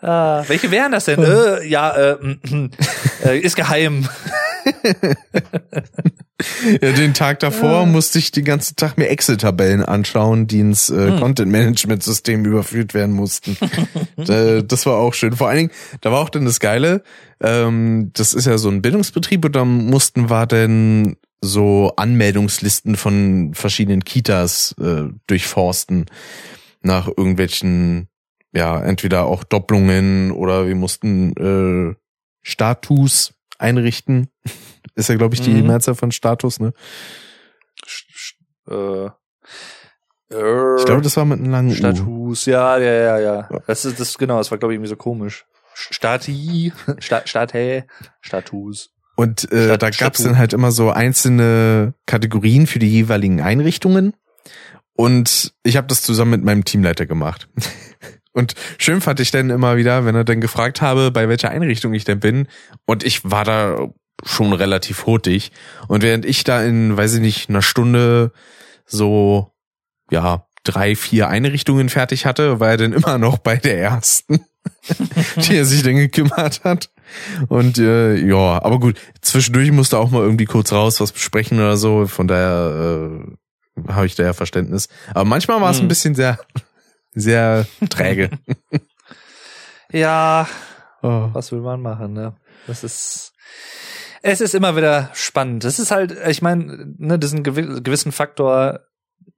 ah, 0.02 0.44
welche 0.48 0.72
wären 0.72 0.94
das 0.94 1.06
denn? 1.06 1.22
äh, 1.24 1.66
ja, 1.68 1.92
äh, 1.92 2.18
äh, 3.26 3.40
ist 3.40 3.58
geheim. 3.58 4.08
ja, 6.82 6.92
den 6.92 7.14
Tag 7.14 7.40
davor 7.40 7.86
musste 7.86 8.20
ich 8.20 8.32
den 8.32 8.46
ganzen 8.46 8.76
Tag 8.76 8.98
mir 8.98 9.10
Excel-Tabellen 9.10 9.84
anschauen, 9.84 10.48
die 10.48 10.60
ins 10.60 10.90
äh, 10.90 11.12
Hm. 11.12 11.20
Content-Management-System 11.20 12.46
überführt 12.46 12.94
werden 12.94 13.16
mussten. 13.16 13.58
äh, 14.18 14.64
das 14.64 14.86
war 14.86 14.98
auch 14.98 15.14
schön. 15.14 15.36
Vor 15.36 15.50
allen 15.50 15.58
Dingen, 15.58 15.72
da 16.02 16.12
war 16.12 16.22
auch 16.22 16.30
dann 16.30 16.46
das 16.46 16.60
Geile, 16.60 17.04
ähm, 17.42 18.12
das 18.14 18.34
ist 18.34 18.48
ja 18.48 18.58
so 18.58 18.70
ein 18.70 18.82
Bildungsbetrieb 18.82 19.46
und 19.46 19.56
da 19.56 19.66
mussten 19.66 20.30
wir 20.30 20.48
denn 20.48 21.18
so 21.42 21.94
Anmeldungslisten 21.96 22.96
von 22.96 23.54
verschiedenen 23.54 24.04
Kitas 24.04 24.74
äh, 24.80 25.04
durchforsten 25.28 26.06
nach 26.82 27.08
irgendwelchen, 27.08 28.08
ja, 28.54 28.82
entweder 28.82 29.26
auch 29.26 29.44
Doppelungen 29.44 30.32
oder 30.32 30.68
wir 30.68 30.76
mussten 30.76 31.36
äh, 31.36 31.96
Status 32.42 33.35
einrichten. 33.58 34.30
Ist 34.96 35.10
ja, 35.10 35.16
glaube 35.16 35.36
ich, 35.36 35.42
die 35.42 35.52
Mhm. 35.52 35.68
Mehrzahl 35.68 35.96
von 35.96 36.12
Status, 36.12 36.60
ne? 36.60 36.74
Äh, 38.70 39.08
Ich 40.30 40.86
glaube, 40.86 41.02
das 41.02 41.16
war 41.18 41.26
mit 41.26 41.40
einem 41.40 41.52
langen 41.52 41.70
U. 41.72 41.76
Status, 41.76 42.46
ja, 42.46 42.78
ja, 42.78 42.92
ja, 42.94 43.20
ja. 43.20 43.48
Ja. 43.52 43.60
Das 43.68 43.86
ist 43.86 44.00
das 44.00 44.18
genau, 44.18 44.38
das 44.40 44.50
war 44.52 44.58
glaube 44.58 44.74
ich 44.74 44.78
irgendwie 44.78 44.90
so 44.90 44.96
komisch. 44.96 45.46
Stati, 45.74 46.74
Sta 47.00 47.22
State, 47.26 47.86
Status. 48.22 48.92
Und 49.18 49.50
äh, 49.52 49.66
Stat- 49.66 49.82
da 49.82 49.86
gab's 49.90 49.96
Statut. 50.20 50.26
dann 50.26 50.38
halt 50.38 50.54
immer 50.54 50.72
so 50.72 50.90
einzelne 50.92 51.94
Kategorien 52.06 52.66
für 52.68 52.80
die 52.80 52.90
jeweiligen 52.90 53.40
Einrichtungen. 53.42 54.14
Und 54.94 55.54
ich 55.64 55.78
habe 55.78 55.88
das 55.88 56.02
zusammen 56.02 56.32
mit 56.32 56.44
meinem 56.44 56.64
Teamleiter 56.66 57.06
gemacht. 57.06 57.50
Und 58.36 58.54
schön 58.78 59.00
fand 59.02 59.20
ich 59.22 59.32
dann 59.32 59.50
immer 59.50 59.78
wieder, 59.78 60.06
wenn 60.06 60.14
er 60.14 60.26
dann 60.26 60.42
gefragt 60.42 60.82
habe, 60.82 61.10
bei 61.10 61.30
welcher 61.30 61.50
Einrichtung 61.50 61.94
ich 61.94 62.04
denn 62.04 62.20
bin. 62.20 62.48
Und 62.86 63.04
ich 63.04 63.22
war 63.24 63.46
da 63.46 63.88
schon 64.26 64.54
relativ 64.54 65.06
hurtig. 65.06 65.52
Und 65.88 66.04
während 66.04 66.26
ich 66.26 66.44
da 66.44 66.62
in, 66.62 66.96
weiß 66.98 67.16
ich 67.16 67.22
nicht, 67.22 67.50
einer 67.50 67.62
Stunde 67.62 68.32
so, 68.86 69.54
ja, 70.12 70.46
drei, 70.64 70.96
vier 70.96 71.30
Einrichtungen 71.30 71.90
fertig 71.90 72.26
hatte, 72.26 72.60
war 72.60 72.70
er 72.72 72.78
dann 72.78 72.94
immer 72.94 73.18
noch 73.18 73.38
bei 73.38 73.56
der 73.56 73.80
ersten, 73.80 74.46
die 75.38 75.56
er 75.56 75.66
sich 75.66 75.84
dann 75.84 75.96
gekümmert 75.96 76.64
hat. 76.64 76.90
Und 77.48 77.78
äh, 77.78 78.16
ja, 78.16 78.62
aber 78.64 78.80
gut, 78.80 79.00
zwischendurch 79.22 79.72
musste 79.72 79.98
auch 79.98 80.12
mal 80.12 80.24
irgendwie 80.24 80.46
kurz 80.46 80.74
raus 80.74 81.00
was 81.00 81.12
besprechen 81.12 81.60
oder 81.60 81.78
so. 81.78 82.08
Von 82.08 82.28
daher 82.28 83.12
äh, 83.88 83.92
habe 83.94 84.08
ich 84.08 84.16
da 84.16 84.24
ja 84.24 84.34
Verständnis. 84.34 84.90
Aber 85.14 85.26
manchmal 85.26 85.62
war 85.62 85.72
es 85.72 85.78
ein 85.78 85.82
Hm. 85.84 85.88
bisschen 85.88 86.16
sehr, 86.16 86.40
sehr 87.16 87.66
träge. 87.90 88.30
Ja, 89.92 90.48
oh. 91.04 91.30
was 91.34 91.52
will 91.52 91.62
man 91.62 91.82
machen, 91.82 92.14
ne? 92.14 92.36
Das 92.68 92.84
ist 92.84 93.34
es 94.24 94.42
ist 94.42 94.56
immer 94.56 94.76
wieder 94.76 95.12
spannend. 95.14 95.64
Das 95.64 95.78
ist 95.78 95.92
halt, 95.92 96.16
ich 96.28 96.42
meine, 96.42 96.94
ne, 96.98 97.20
diesen 97.20 97.44
gewi- 97.46 97.82
gewissen 97.82 98.12
Faktor, 98.12 98.80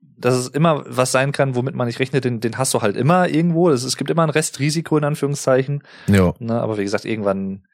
dass 0.00 0.34
es 0.34 0.48
immer 0.48 0.82
was 0.88 1.12
sein 1.12 1.30
kann, 1.32 1.54
womit 1.54 1.74
man 1.74 1.86
nicht 1.86 2.00
rechnet, 2.00 2.24
den, 2.24 2.40
den 2.40 2.56
hast 2.56 2.72
du 2.72 2.80
halt 2.80 2.96
immer 2.96 3.28
irgendwo. 3.28 3.68
Das, 3.68 3.82
es 3.82 3.98
gibt 3.98 4.10
immer 4.10 4.22
ein 4.22 4.30
Restrisiko 4.30 4.96
in 4.96 5.04
Anführungszeichen. 5.04 5.82
Ja. 6.06 6.32
Ne, 6.38 6.58
aber 6.58 6.78
wie 6.78 6.84
gesagt, 6.84 7.04
irgendwann 7.04 7.66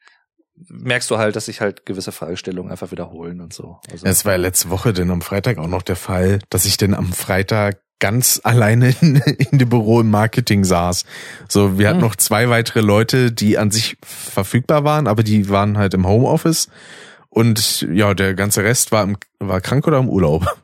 merkst 0.67 1.09
du 1.09 1.17
halt, 1.17 1.37
dass 1.37 1.45
sich 1.45 1.61
halt 1.61 1.85
gewisse 1.85 2.11
Fragestellungen 2.11 2.69
einfach 2.71 2.91
wiederholen 2.91 3.39
und 3.39 3.53
so. 3.53 3.79
Also, 3.89 4.05
Es 4.05 4.25
war 4.25 4.33
ja 4.33 4.37
letzte 4.37 4.69
Woche 4.69 4.91
denn 4.91 5.09
am 5.09 5.21
Freitag 5.21 5.57
auch 5.57 5.67
noch 5.67 5.81
der 5.83 5.95
Fall, 5.95 6.39
dass 6.49 6.65
ich 6.65 6.75
denn 6.75 6.93
am 6.93 7.13
Freitag 7.13 7.79
ganz 7.99 8.41
alleine 8.43 8.93
in, 9.01 9.15
in 9.15 9.57
dem 9.59 9.69
Büro 9.69 10.01
im 10.01 10.11
Marketing 10.11 10.63
saß. 10.63 11.05
So, 11.47 11.77
wir 11.77 11.87
hatten 11.87 12.01
Hm. 12.01 12.07
noch 12.07 12.15
zwei 12.15 12.49
weitere 12.49 12.81
Leute, 12.81 13.31
die 13.31 13.57
an 13.57 13.71
sich 13.71 13.97
verfügbar 14.03 14.83
waren, 14.83 15.07
aber 15.07 15.23
die 15.23 15.49
waren 15.49 15.77
halt 15.77 15.93
im 15.93 16.07
Homeoffice. 16.07 16.69
Und 17.29 17.85
ja, 17.91 18.13
der 18.13 18.33
ganze 18.33 18.63
Rest 18.63 18.91
war, 18.91 19.03
im, 19.03 19.17
war 19.39 19.59
krank 19.59 19.85
oder 19.87 19.97
im 19.97 20.07
Urlaub. 20.09 20.57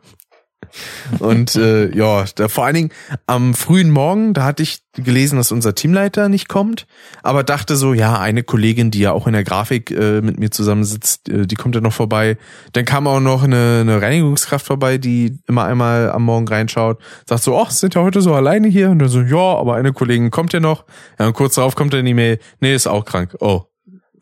Und 1.19 1.55
äh, 1.55 1.93
ja, 1.95 2.25
da, 2.35 2.47
vor 2.47 2.65
allen 2.65 2.75
Dingen 2.75 2.89
am 3.27 3.53
frühen 3.53 3.91
Morgen, 3.91 4.33
da 4.33 4.45
hatte 4.45 4.63
ich 4.63 4.81
gelesen, 4.93 5.37
dass 5.37 5.51
unser 5.51 5.75
Teamleiter 5.75 6.29
nicht 6.29 6.49
kommt, 6.49 6.87
aber 7.23 7.43
dachte 7.43 7.75
so, 7.75 7.93
ja, 7.93 8.19
eine 8.19 8.43
Kollegin, 8.43 8.91
die 8.91 8.99
ja 8.99 9.11
auch 9.11 9.27
in 9.27 9.33
der 9.33 9.43
Grafik 9.43 9.91
äh, 9.91 10.21
mit 10.21 10.39
mir 10.39 10.51
zusammensitzt, 10.51 11.29
äh, 11.29 11.47
die 11.47 11.55
kommt 11.55 11.75
ja 11.75 11.81
noch 11.81 11.93
vorbei. 11.93 12.37
Dann 12.73 12.85
kam 12.85 13.07
auch 13.07 13.19
noch 13.19 13.43
eine, 13.43 13.79
eine 13.81 14.01
Reinigungskraft 14.01 14.65
vorbei, 14.65 14.97
die 14.97 15.39
immer 15.47 15.65
einmal 15.65 16.11
am 16.11 16.23
Morgen 16.23 16.47
reinschaut, 16.47 17.01
sagt 17.25 17.43
so, 17.43 17.59
ach, 17.59 17.71
sind 17.71 17.95
ja 17.95 18.01
heute 18.01 18.21
so 18.21 18.33
alleine 18.33 18.67
hier? 18.67 18.89
Und 18.89 18.99
dann 18.99 19.09
so, 19.09 19.21
ja, 19.21 19.57
aber 19.57 19.75
eine 19.75 19.93
Kollegin 19.93 20.31
kommt 20.31 20.53
ja 20.53 20.59
noch. 20.59 20.85
Ja, 21.19 21.27
und 21.27 21.33
kurz 21.33 21.55
darauf 21.55 21.75
kommt 21.75 21.93
dann 21.93 22.05
die 22.05 22.13
Mail, 22.13 22.39
nee, 22.59 22.73
ist 22.73 22.87
auch 22.87 23.05
krank. 23.05 23.35
Oh, 23.39 23.63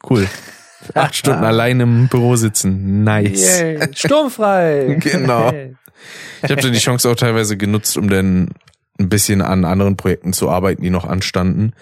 cool. 0.09 0.27
Acht 0.93 1.15
Stunden 1.15 1.43
allein 1.43 1.79
im 1.79 2.07
Büro 2.07 2.35
sitzen. 2.35 3.03
Nice. 3.03 3.59
Yay, 3.59 3.79
sturmfrei. 3.93 4.97
Genau. 4.99 5.51
Ich 6.43 6.51
habe 6.51 6.61
dann 6.61 6.73
die 6.73 6.79
Chance 6.79 7.09
auch 7.09 7.15
teilweise 7.15 7.57
genutzt, 7.57 7.97
um 7.97 8.09
dann 8.09 8.49
ein 8.99 9.09
bisschen 9.09 9.41
an 9.41 9.65
anderen 9.65 9.97
Projekten 9.97 10.33
zu 10.33 10.49
arbeiten, 10.49 10.83
die 10.83 10.89
noch 10.89 11.05
anstanden. 11.05 11.73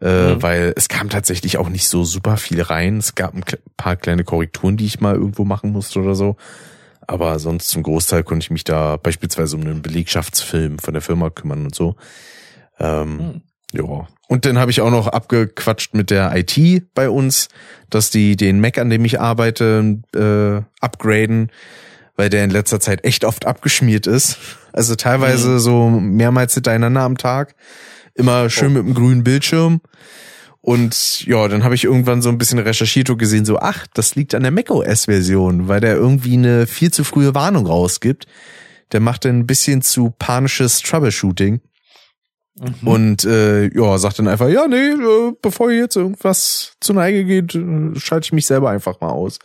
Äh, 0.00 0.34
Mhm. 0.34 0.42
Weil 0.42 0.72
es 0.76 0.88
kam 0.88 1.10
tatsächlich 1.10 1.58
auch 1.58 1.68
nicht 1.68 1.88
so 1.88 2.04
super 2.04 2.36
viel 2.38 2.62
rein. 2.62 2.96
Es 2.98 3.14
gab 3.14 3.34
ein 3.34 3.44
paar 3.76 3.96
kleine 3.96 4.24
Korrekturen, 4.24 4.76
die 4.78 4.86
ich 4.86 5.00
mal 5.00 5.14
irgendwo 5.14 5.44
machen 5.44 5.72
musste 5.72 6.00
oder 6.00 6.14
so. 6.14 6.36
Aber 7.06 7.38
sonst 7.38 7.68
zum 7.68 7.82
Großteil 7.82 8.22
konnte 8.22 8.44
ich 8.44 8.50
mich 8.50 8.64
da 8.64 8.96
beispielsweise 8.96 9.56
um 9.56 9.62
einen 9.62 9.82
Belegschaftsfilm 9.82 10.78
von 10.78 10.94
der 10.94 11.02
Firma 11.02 11.28
kümmern 11.28 11.64
und 11.64 11.74
so. 11.74 11.96
Ähm, 12.78 13.18
Hm. 13.18 13.40
ja. 13.72 14.08
Und 14.28 14.46
dann 14.46 14.58
habe 14.58 14.70
ich 14.70 14.80
auch 14.80 14.90
noch 14.92 15.08
abgequatscht 15.08 15.92
mit 15.94 16.10
der 16.10 16.32
IT 16.36 16.84
bei 16.94 17.10
uns, 17.10 17.48
dass 17.90 18.10
die 18.10 18.36
den 18.36 18.60
Mac, 18.60 18.78
an 18.78 18.88
dem 18.88 19.04
ich 19.04 19.20
arbeite, 19.20 19.98
äh, 20.14 20.62
upgraden, 20.80 21.50
weil 22.20 22.28
der 22.28 22.44
in 22.44 22.50
letzter 22.50 22.80
Zeit 22.80 23.02
echt 23.06 23.24
oft 23.24 23.46
abgeschmiert 23.46 24.06
ist. 24.06 24.36
Also 24.74 24.94
teilweise 24.94 25.58
so 25.58 25.88
mehrmals 25.88 26.52
hintereinander 26.52 27.00
am 27.00 27.16
Tag. 27.16 27.54
Immer 28.14 28.50
schön 28.50 28.72
Oh. 28.72 28.74
mit 28.74 28.84
einem 28.84 28.94
grünen 28.94 29.24
Bildschirm. 29.24 29.80
Und 30.60 31.24
ja, 31.24 31.48
dann 31.48 31.64
habe 31.64 31.74
ich 31.74 31.84
irgendwann 31.84 32.20
so 32.20 32.28
ein 32.28 32.36
bisschen 32.36 32.58
recherchiert 32.58 33.08
und 33.08 33.16
gesehen, 33.16 33.46
so, 33.46 33.58
ach, 33.58 33.86
das 33.94 34.16
liegt 34.16 34.34
an 34.34 34.42
der 34.42 34.52
macOS-Version, 34.52 35.66
weil 35.68 35.80
der 35.80 35.94
irgendwie 35.94 36.34
eine 36.34 36.66
viel 36.66 36.92
zu 36.92 37.04
frühe 37.04 37.34
Warnung 37.34 37.64
rausgibt. 37.64 38.26
Der 38.92 39.00
macht 39.00 39.24
dann 39.24 39.38
ein 39.38 39.46
bisschen 39.46 39.80
zu 39.80 40.10
panisches 40.18 40.82
Troubleshooting. 40.82 41.62
Mhm. 42.82 42.86
Und 42.86 43.24
äh, 43.24 43.74
ja, 43.74 43.96
sagt 43.96 44.18
dann 44.18 44.28
einfach, 44.28 44.50
ja, 44.50 44.68
nee, 44.68 44.90
äh, 44.90 45.32
bevor 45.40 45.70
jetzt 45.70 45.96
irgendwas 45.96 46.74
zu 46.80 46.92
Neige 46.92 47.24
geht, 47.24 47.54
äh, 47.54 47.98
schalte 47.98 48.26
ich 48.26 48.32
mich 48.34 48.44
selber 48.44 48.68
einfach 48.68 49.00
mal 49.00 49.08
aus. 49.08 49.38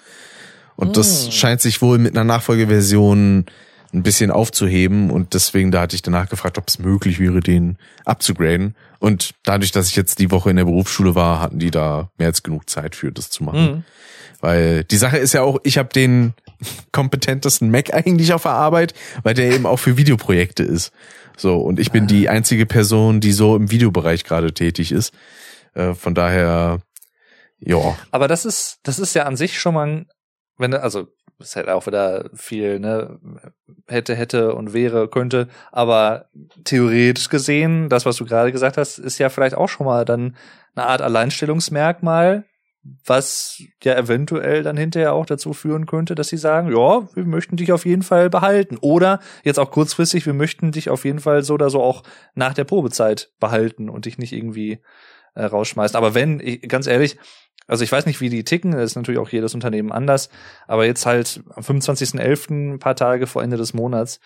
Und 0.76 0.90
mhm. 0.90 0.94
das 0.94 1.34
scheint 1.34 1.62
sich 1.62 1.82
wohl 1.82 1.98
mit 1.98 2.16
einer 2.16 2.24
Nachfolgeversion 2.24 3.46
ein 3.94 4.04
bisschen 4.04 4.30
aufzuheben 4.30 5.10
und 5.10 5.34
deswegen 5.34 5.72
da 5.72 5.82
hatte 5.82 5.96
ich 5.96 6.02
danach 6.02 6.28
gefragt, 6.28 6.58
ob 6.58 6.68
es 6.68 6.80
möglich 6.80 7.20
wäre, 7.20 7.40
den 7.40 7.78
abzugraden. 8.04 8.76
Und 9.00 9.32
dadurch, 9.44 9.72
dass 9.72 9.88
ich 9.88 9.96
jetzt 9.96 10.20
die 10.20 10.32
Woche 10.32 10.50
in 10.50 10.58
der 10.58 10.66
Berufsschule 10.66 11.16
war, 11.16 11.40
hatten 11.40 11.60
die 11.60 11.72
da 11.72 12.10
mehr 12.18 12.28
als 12.28 12.44
genug 12.44 12.70
Zeit 12.70 12.96
für 12.96 13.12
das 13.12 13.30
zu 13.30 13.44
machen. 13.44 13.62
Mhm. 13.62 13.84
Weil 14.42 14.84
die 14.84 14.98
Sache 14.98 15.18
ist 15.18 15.34
ja 15.34 15.44
auch, 15.44 15.60
ich 15.64 15.78
habe 15.78 15.90
den 15.90 16.34
kompetentesten 16.92 17.72
Mac 17.72 17.94
eigentlich 17.94 18.34
auf 18.34 18.44
der 18.44 18.52
Arbeit, 18.52 18.94
weil 19.24 19.34
der 19.34 19.52
eben 19.52 19.66
auch 19.66 19.78
für 19.78 19.98
Videoprojekte 19.98 20.64
ist. 20.64 20.92
So, 21.38 21.58
und 21.58 21.80
ich 21.80 21.92
bin 21.92 22.08
die 22.08 22.30
einzige 22.30 22.66
Person, 22.66 23.20
die 23.20 23.32
so 23.32 23.56
im 23.56 23.72
Videobereich 23.72 24.24
gerade 24.24 24.54
tätig 24.54 24.92
ist. 24.92 25.14
Äh, 25.74 25.94
von 25.94 26.16
daher, 26.16 26.80
ja. 27.60 27.98
Aber 28.12 28.28
das 28.28 28.46
ist, 28.46 28.80
das 28.84 29.00
ist 29.00 29.16
ja 29.16 29.24
an 29.24 29.36
sich 29.36 29.60
schon 29.60 29.74
mal, 29.74 30.06
wenn, 30.58 30.74
also 30.74 31.08
ist 31.40 31.56
halt 31.56 31.68
auch 31.68 31.86
wieder 31.86 32.30
viel, 32.34 32.80
ne, 32.80 33.20
hätte, 33.88 34.16
hätte 34.16 34.56
und 34.56 34.74
wäre, 34.74 35.10
könnte, 35.10 35.48
aber 35.72 36.30
theoretisch 36.64 37.30
gesehen, 37.30 37.90
das, 37.90 38.06
was 38.06 38.16
du 38.16 38.26
gerade 38.26 38.52
gesagt 38.52 38.78
hast, 38.78 38.98
ist 38.98 39.18
ja 39.18 39.30
vielleicht 39.30 39.56
auch 39.56 39.68
schon 39.68 39.86
mal 39.86 40.06
dann 40.06 40.38
eine 40.76 40.88
Art 40.88 41.02
Alleinstellungsmerkmal, 41.02 42.46
was 43.04 43.62
ja 43.84 43.96
eventuell 43.96 44.62
dann 44.62 44.78
hinterher 44.78 45.14
auch 45.14 45.26
dazu 45.26 45.54
führen 45.54 45.88
könnte, 45.88 46.14
dass 46.14 46.28
sie 46.28 46.38
sagen, 46.38 46.70
ja, 46.70 47.08
wir 47.16 47.26
möchten 47.26 47.58
dich 47.58 47.72
auf 47.72 47.86
jeden 47.86 48.04
Fall 48.04 48.30
behalten. 48.30 48.78
Oder 48.80 49.20
jetzt 49.44 49.60
auch 49.60 49.72
kurzfristig, 49.72 50.26
wir 50.26 50.34
möchten 50.34 50.72
dich 50.72 50.90
auf 50.92 51.04
jeden 51.04 51.20
Fall 51.20 51.44
so 51.44 51.56
oder 51.56 51.72
so 51.72 51.82
auch 51.82 52.04
nach 52.36 52.54
der 52.54 52.64
Probezeit 52.64 53.32
behalten 53.40 53.90
und 53.90 54.06
dich 54.06 54.20
nicht 54.20 54.34
irgendwie 54.34 54.84
äh, 55.34 55.46
rausschmeißen. 55.46 55.98
Aber 55.98 56.14
wenn, 56.14 56.40
ich, 56.40 56.62
ganz 56.70 56.86
ehrlich, 56.86 57.18
also 57.68 57.84
ich 57.84 57.92
weiß 57.92 58.06
nicht, 58.06 58.22
wie 58.22 58.30
die 58.30 58.44
ticken, 58.44 58.72
das 58.72 58.92
ist 58.92 58.96
natürlich 58.96 59.20
auch 59.20 59.30
jedes 59.30 59.54
Unternehmen 59.54 59.92
anders, 59.92 60.30
aber 60.68 60.86
jetzt 60.86 61.06
halt 61.06 61.42
am 61.56 61.64
25.11., 61.64 62.74
ein 62.76 62.80
paar 62.80 62.96
Tage 62.96 63.28
vor 63.28 63.44
Ende 63.44 63.58
des 63.58 63.74
Monats, 63.74 64.20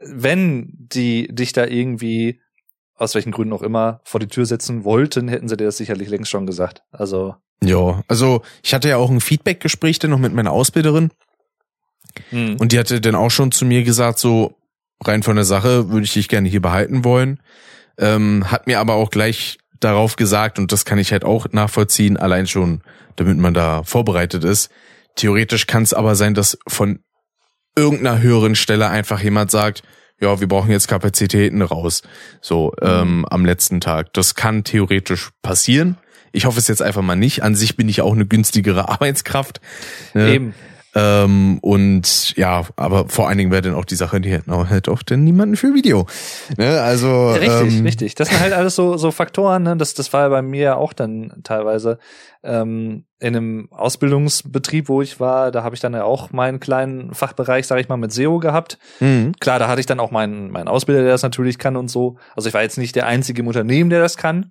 wenn 0.00 0.72
die 0.72 1.28
dich 1.28 1.52
da 1.52 1.66
irgendwie, 1.66 2.40
aus 2.94 3.14
welchen 3.14 3.32
Gründen 3.32 3.52
auch 3.52 3.62
immer, 3.62 4.00
vor 4.04 4.20
die 4.20 4.28
Tür 4.28 4.46
setzen 4.46 4.84
wollten, 4.84 5.28
hätten 5.28 5.48
sie 5.48 5.56
dir 5.56 5.66
das 5.66 5.76
sicherlich 5.76 6.08
längst 6.08 6.30
schon 6.30 6.46
gesagt. 6.46 6.82
Also. 6.90 7.34
Ja, 7.62 8.02
also 8.08 8.42
ich 8.62 8.74
hatte 8.74 8.88
ja 8.88 8.96
auch 8.96 9.10
ein 9.10 9.20
Feedback-Gespräch 9.20 9.98
dann 9.98 10.10
noch 10.10 10.18
mit 10.18 10.32
meiner 10.32 10.52
Ausbilderin. 10.52 11.10
Hm. 12.30 12.56
Und 12.56 12.72
die 12.72 12.78
hatte 12.78 13.00
dann 13.00 13.14
auch 13.14 13.30
schon 13.30 13.52
zu 13.52 13.64
mir 13.64 13.82
gesagt, 13.82 14.18
so 14.18 14.56
rein 15.04 15.22
von 15.22 15.36
der 15.36 15.44
Sache 15.44 15.90
würde 15.90 16.04
ich 16.04 16.14
dich 16.14 16.28
gerne 16.28 16.48
hier 16.48 16.62
behalten 16.62 17.04
wollen. 17.04 17.40
Ähm, 17.98 18.50
hat 18.50 18.66
mir 18.66 18.80
aber 18.80 18.94
auch 18.94 19.10
gleich 19.10 19.58
darauf 19.80 20.16
gesagt, 20.16 20.58
und 20.58 20.72
das 20.72 20.84
kann 20.84 20.98
ich 20.98 21.12
halt 21.12 21.24
auch 21.24 21.46
nachvollziehen, 21.52 22.16
allein 22.16 22.46
schon, 22.46 22.82
damit 23.16 23.38
man 23.38 23.54
da 23.54 23.82
vorbereitet 23.82 24.44
ist. 24.44 24.70
Theoretisch 25.16 25.66
kann 25.66 25.82
es 25.82 25.94
aber 25.94 26.14
sein, 26.14 26.34
dass 26.34 26.58
von 26.66 27.00
irgendeiner 27.76 28.20
höheren 28.20 28.54
Stelle 28.54 28.88
einfach 28.88 29.20
jemand 29.20 29.50
sagt, 29.50 29.82
ja, 30.20 30.40
wir 30.40 30.48
brauchen 30.48 30.70
jetzt 30.70 30.88
Kapazitäten 30.88 31.62
raus, 31.62 32.02
so 32.40 32.72
mhm. 32.80 32.88
ähm, 32.88 33.26
am 33.28 33.44
letzten 33.44 33.80
Tag. 33.80 34.12
Das 34.14 34.34
kann 34.34 34.64
theoretisch 34.64 35.30
passieren. 35.42 35.98
Ich 36.32 36.44
hoffe 36.44 36.58
es 36.58 36.68
jetzt 36.68 36.82
einfach 36.82 37.02
mal 37.02 37.16
nicht. 37.16 37.42
An 37.42 37.54
sich 37.54 37.76
bin 37.76 37.88
ich 37.88 38.00
auch 38.00 38.12
eine 38.12 38.26
günstigere 38.26 38.88
Arbeitskraft. 38.90 39.60
Ne? 40.14 40.34
Eben. 40.34 40.54
Ähm, 40.98 41.58
und 41.60 42.34
ja, 42.38 42.62
aber 42.76 43.06
vor 43.10 43.28
allen 43.28 43.36
Dingen 43.36 43.50
wäre 43.50 43.60
dann 43.60 43.74
auch 43.74 43.84
die 43.84 43.96
Sache, 43.96 44.18
die 44.18 44.30
hätten 44.30 44.50
auch 44.50 44.70
halt 44.70 44.88
auch 44.88 45.02
denn 45.02 45.24
niemanden 45.24 45.56
für 45.56 45.74
Video. 45.74 46.06
Ne? 46.56 46.80
Also 46.80 47.32
richtig, 47.32 47.78
ähm, 47.78 47.84
richtig. 47.84 48.14
Das 48.14 48.30
sind 48.30 48.40
halt 48.40 48.54
alles 48.54 48.76
so 48.76 48.96
so 48.96 49.10
Faktoren. 49.10 49.62
Ne? 49.62 49.76
Das 49.76 49.92
das 49.92 50.14
war 50.14 50.22
ja 50.22 50.28
bei 50.30 50.40
mir 50.40 50.78
auch 50.78 50.94
dann 50.94 51.34
teilweise 51.44 51.98
ähm, 52.42 53.04
in 53.18 53.36
einem 53.36 53.68
Ausbildungsbetrieb, 53.72 54.88
wo 54.88 55.02
ich 55.02 55.20
war. 55.20 55.50
Da 55.50 55.62
habe 55.62 55.74
ich 55.74 55.82
dann 55.82 55.92
ja 55.92 56.04
auch 56.04 56.32
meinen 56.32 56.60
kleinen 56.60 57.12
Fachbereich, 57.12 57.66
sage 57.66 57.82
ich 57.82 57.90
mal, 57.90 57.98
mit 57.98 58.12
SEO 58.12 58.38
gehabt. 58.38 58.78
Mhm. 59.00 59.34
Klar, 59.38 59.58
da 59.58 59.68
hatte 59.68 59.80
ich 59.80 59.86
dann 59.86 60.00
auch 60.00 60.10
meinen 60.10 60.50
meinen 60.50 60.68
Ausbilder, 60.68 61.02
der 61.02 61.12
das 61.12 61.22
natürlich 61.22 61.58
kann 61.58 61.76
und 61.76 61.88
so. 61.88 62.16
Also 62.34 62.48
ich 62.48 62.54
war 62.54 62.62
jetzt 62.62 62.78
nicht 62.78 62.96
der 62.96 63.06
einzige 63.06 63.42
im 63.42 63.48
Unternehmen, 63.48 63.90
der 63.90 64.00
das 64.00 64.16
kann. 64.16 64.50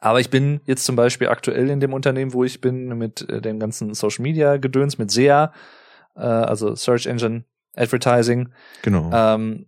Aber 0.00 0.20
ich 0.20 0.30
bin 0.30 0.60
jetzt 0.64 0.84
zum 0.84 0.96
Beispiel 0.96 1.28
aktuell 1.28 1.70
in 1.70 1.80
dem 1.80 1.92
Unternehmen, 1.92 2.32
wo 2.32 2.44
ich 2.44 2.60
bin, 2.60 2.88
mit 2.98 3.28
äh, 3.28 3.40
dem 3.40 3.58
ganzen 3.58 3.94
Social 3.94 4.22
Media 4.22 4.56
Gedöns, 4.56 4.98
mit 4.98 5.10
SEA, 5.10 5.52
äh, 6.16 6.20
also 6.20 6.74
Search 6.74 7.06
Engine 7.06 7.44
Advertising. 7.76 8.50
Genau. 8.82 9.10
Ähm, 9.12 9.66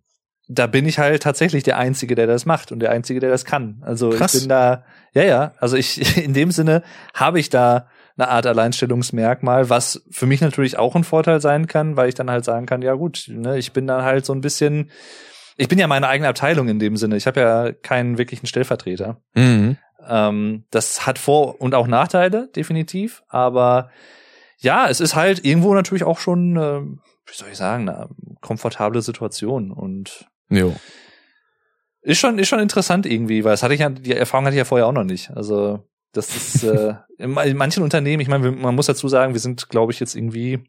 da 0.48 0.66
bin 0.66 0.84
ich 0.84 0.98
halt 0.98 1.22
tatsächlich 1.22 1.62
der 1.62 1.78
Einzige, 1.78 2.16
der 2.16 2.26
das 2.26 2.44
macht 2.44 2.72
und 2.72 2.80
der 2.80 2.90
Einzige, 2.90 3.20
der 3.20 3.30
das 3.30 3.44
kann. 3.44 3.82
Also 3.82 4.10
Krass. 4.10 4.34
ich 4.34 4.40
bin 4.40 4.48
da, 4.48 4.84
ja, 5.14 5.22
ja, 5.22 5.52
also 5.58 5.76
ich, 5.76 6.18
in 6.24 6.34
dem 6.34 6.50
Sinne 6.50 6.82
habe 7.14 7.38
ich 7.38 7.50
da 7.50 7.88
eine 8.16 8.28
Art 8.28 8.46
Alleinstellungsmerkmal, 8.46 9.70
was 9.70 10.02
für 10.10 10.26
mich 10.26 10.40
natürlich 10.40 10.76
auch 10.76 10.96
ein 10.96 11.04
Vorteil 11.04 11.40
sein 11.40 11.66
kann, 11.68 11.96
weil 11.96 12.08
ich 12.08 12.16
dann 12.16 12.30
halt 12.30 12.44
sagen 12.44 12.66
kann, 12.66 12.82
ja 12.82 12.94
gut, 12.94 13.26
ne, 13.28 13.58
ich 13.58 13.72
bin 13.72 13.86
dann 13.86 14.02
halt 14.02 14.26
so 14.26 14.34
ein 14.34 14.40
bisschen, 14.40 14.90
ich 15.56 15.68
bin 15.68 15.78
ja 15.78 15.86
meine 15.86 16.08
eigene 16.08 16.28
Abteilung 16.28 16.68
in 16.68 16.80
dem 16.80 16.96
Sinne. 16.96 17.16
Ich 17.16 17.26
habe 17.26 17.40
ja 17.40 17.72
keinen 17.72 18.18
wirklichen 18.18 18.46
Stellvertreter. 18.46 19.20
Mhm. 19.34 19.76
Ähm, 20.06 20.64
das 20.70 21.06
hat 21.06 21.18
Vor- 21.18 21.60
und 21.60 21.74
auch 21.74 21.86
Nachteile, 21.86 22.48
definitiv. 22.48 23.22
Aber 23.28 23.90
ja, 24.58 24.88
es 24.88 25.00
ist 25.00 25.14
halt 25.14 25.44
irgendwo 25.44 25.74
natürlich 25.74 26.04
auch 26.04 26.18
schon, 26.18 26.56
äh, 26.56 26.80
wie 26.80 27.34
soll 27.34 27.48
ich 27.50 27.56
sagen, 27.56 27.88
eine 27.88 28.08
komfortable 28.40 29.02
Situation. 29.02 29.70
Und 29.70 30.28
jo. 30.48 30.74
ist 32.02 32.18
schon, 32.18 32.38
ist 32.38 32.48
schon 32.48 32.60
interessant 32.60 33.06
irgendwie, 33.06 33.44
weil 33.44 33.52
das 33.52 33.62
hatte 33.62 33.74
ich 33.74 33.80
ja, 33.80 33.88
die 33.88 34.12
Erfahrung 34.12 34.46
hatte 34.46 34.54
ich 34.54 34.58
ja 34.58 34.64
vorher 34.64 34.86
auch 34.86 34.92
noch 34.92 35.04
nicht. 35.04 35.30
Also 35.30 35.84
das 36.12 36.36
ist 36.36 36.64
äh, 36.64 36.94
in 37.18 37.32
manchen 37.56 37.82
Unternehmen, 37.82 38.20
ich 38.20 38.28
meine, 38.28 38.50
man 38.50 38.74
muss 38.74 38.86
dazu 38.86 39.08
sagen, 39.08 39.32
wir 39.32 39.40
sind, 39.40 39.68
glaube 39.68 39.92
ich, 39.92 40.00
jetzt 40.00 40.14
irgendwie 40.14 40.64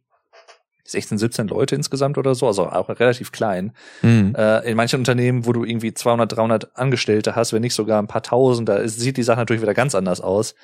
16, 0.92 1.18
17 1.18 1.48
Leute 1.48 1.76
insgesamt 1.76 2.18
oder 2.18 2.36
so, 2.36 2.48
also 2.48 2.68
auch 2.68 2.90
relativ 2.90 3.32
klein. 3.32 3.74
Mhm. 4.02 4.36
Äh, 4.38 4.70
in 4.70 4.78
manchen 4.78 5.00
Unternehmen, 5.00 5.46
wo 5.46 5.54
du 5.54 5.64
irgendwie 5.64 5.94
200, 5.94 6.36
300 6.36 6.78
Angestellte 6.78 7.36
hast, 7.36 7.54
wenn 7.54 7.62
nicht 7.62 7.74
sogar 7.74 8.02
ein 8.02 8.08
paar 8.08 8.24
Tausend, 8.24 8.70
da 8.70 8.88
sieht 8.88 9.18
die 9.18 9.24
Sache 9.24 9.40
natürlich 9.40 9.62
wieder 9.62 9.74
ganz 9.74 9.96
anders 9.96 10.22
aus. 10.22 10.56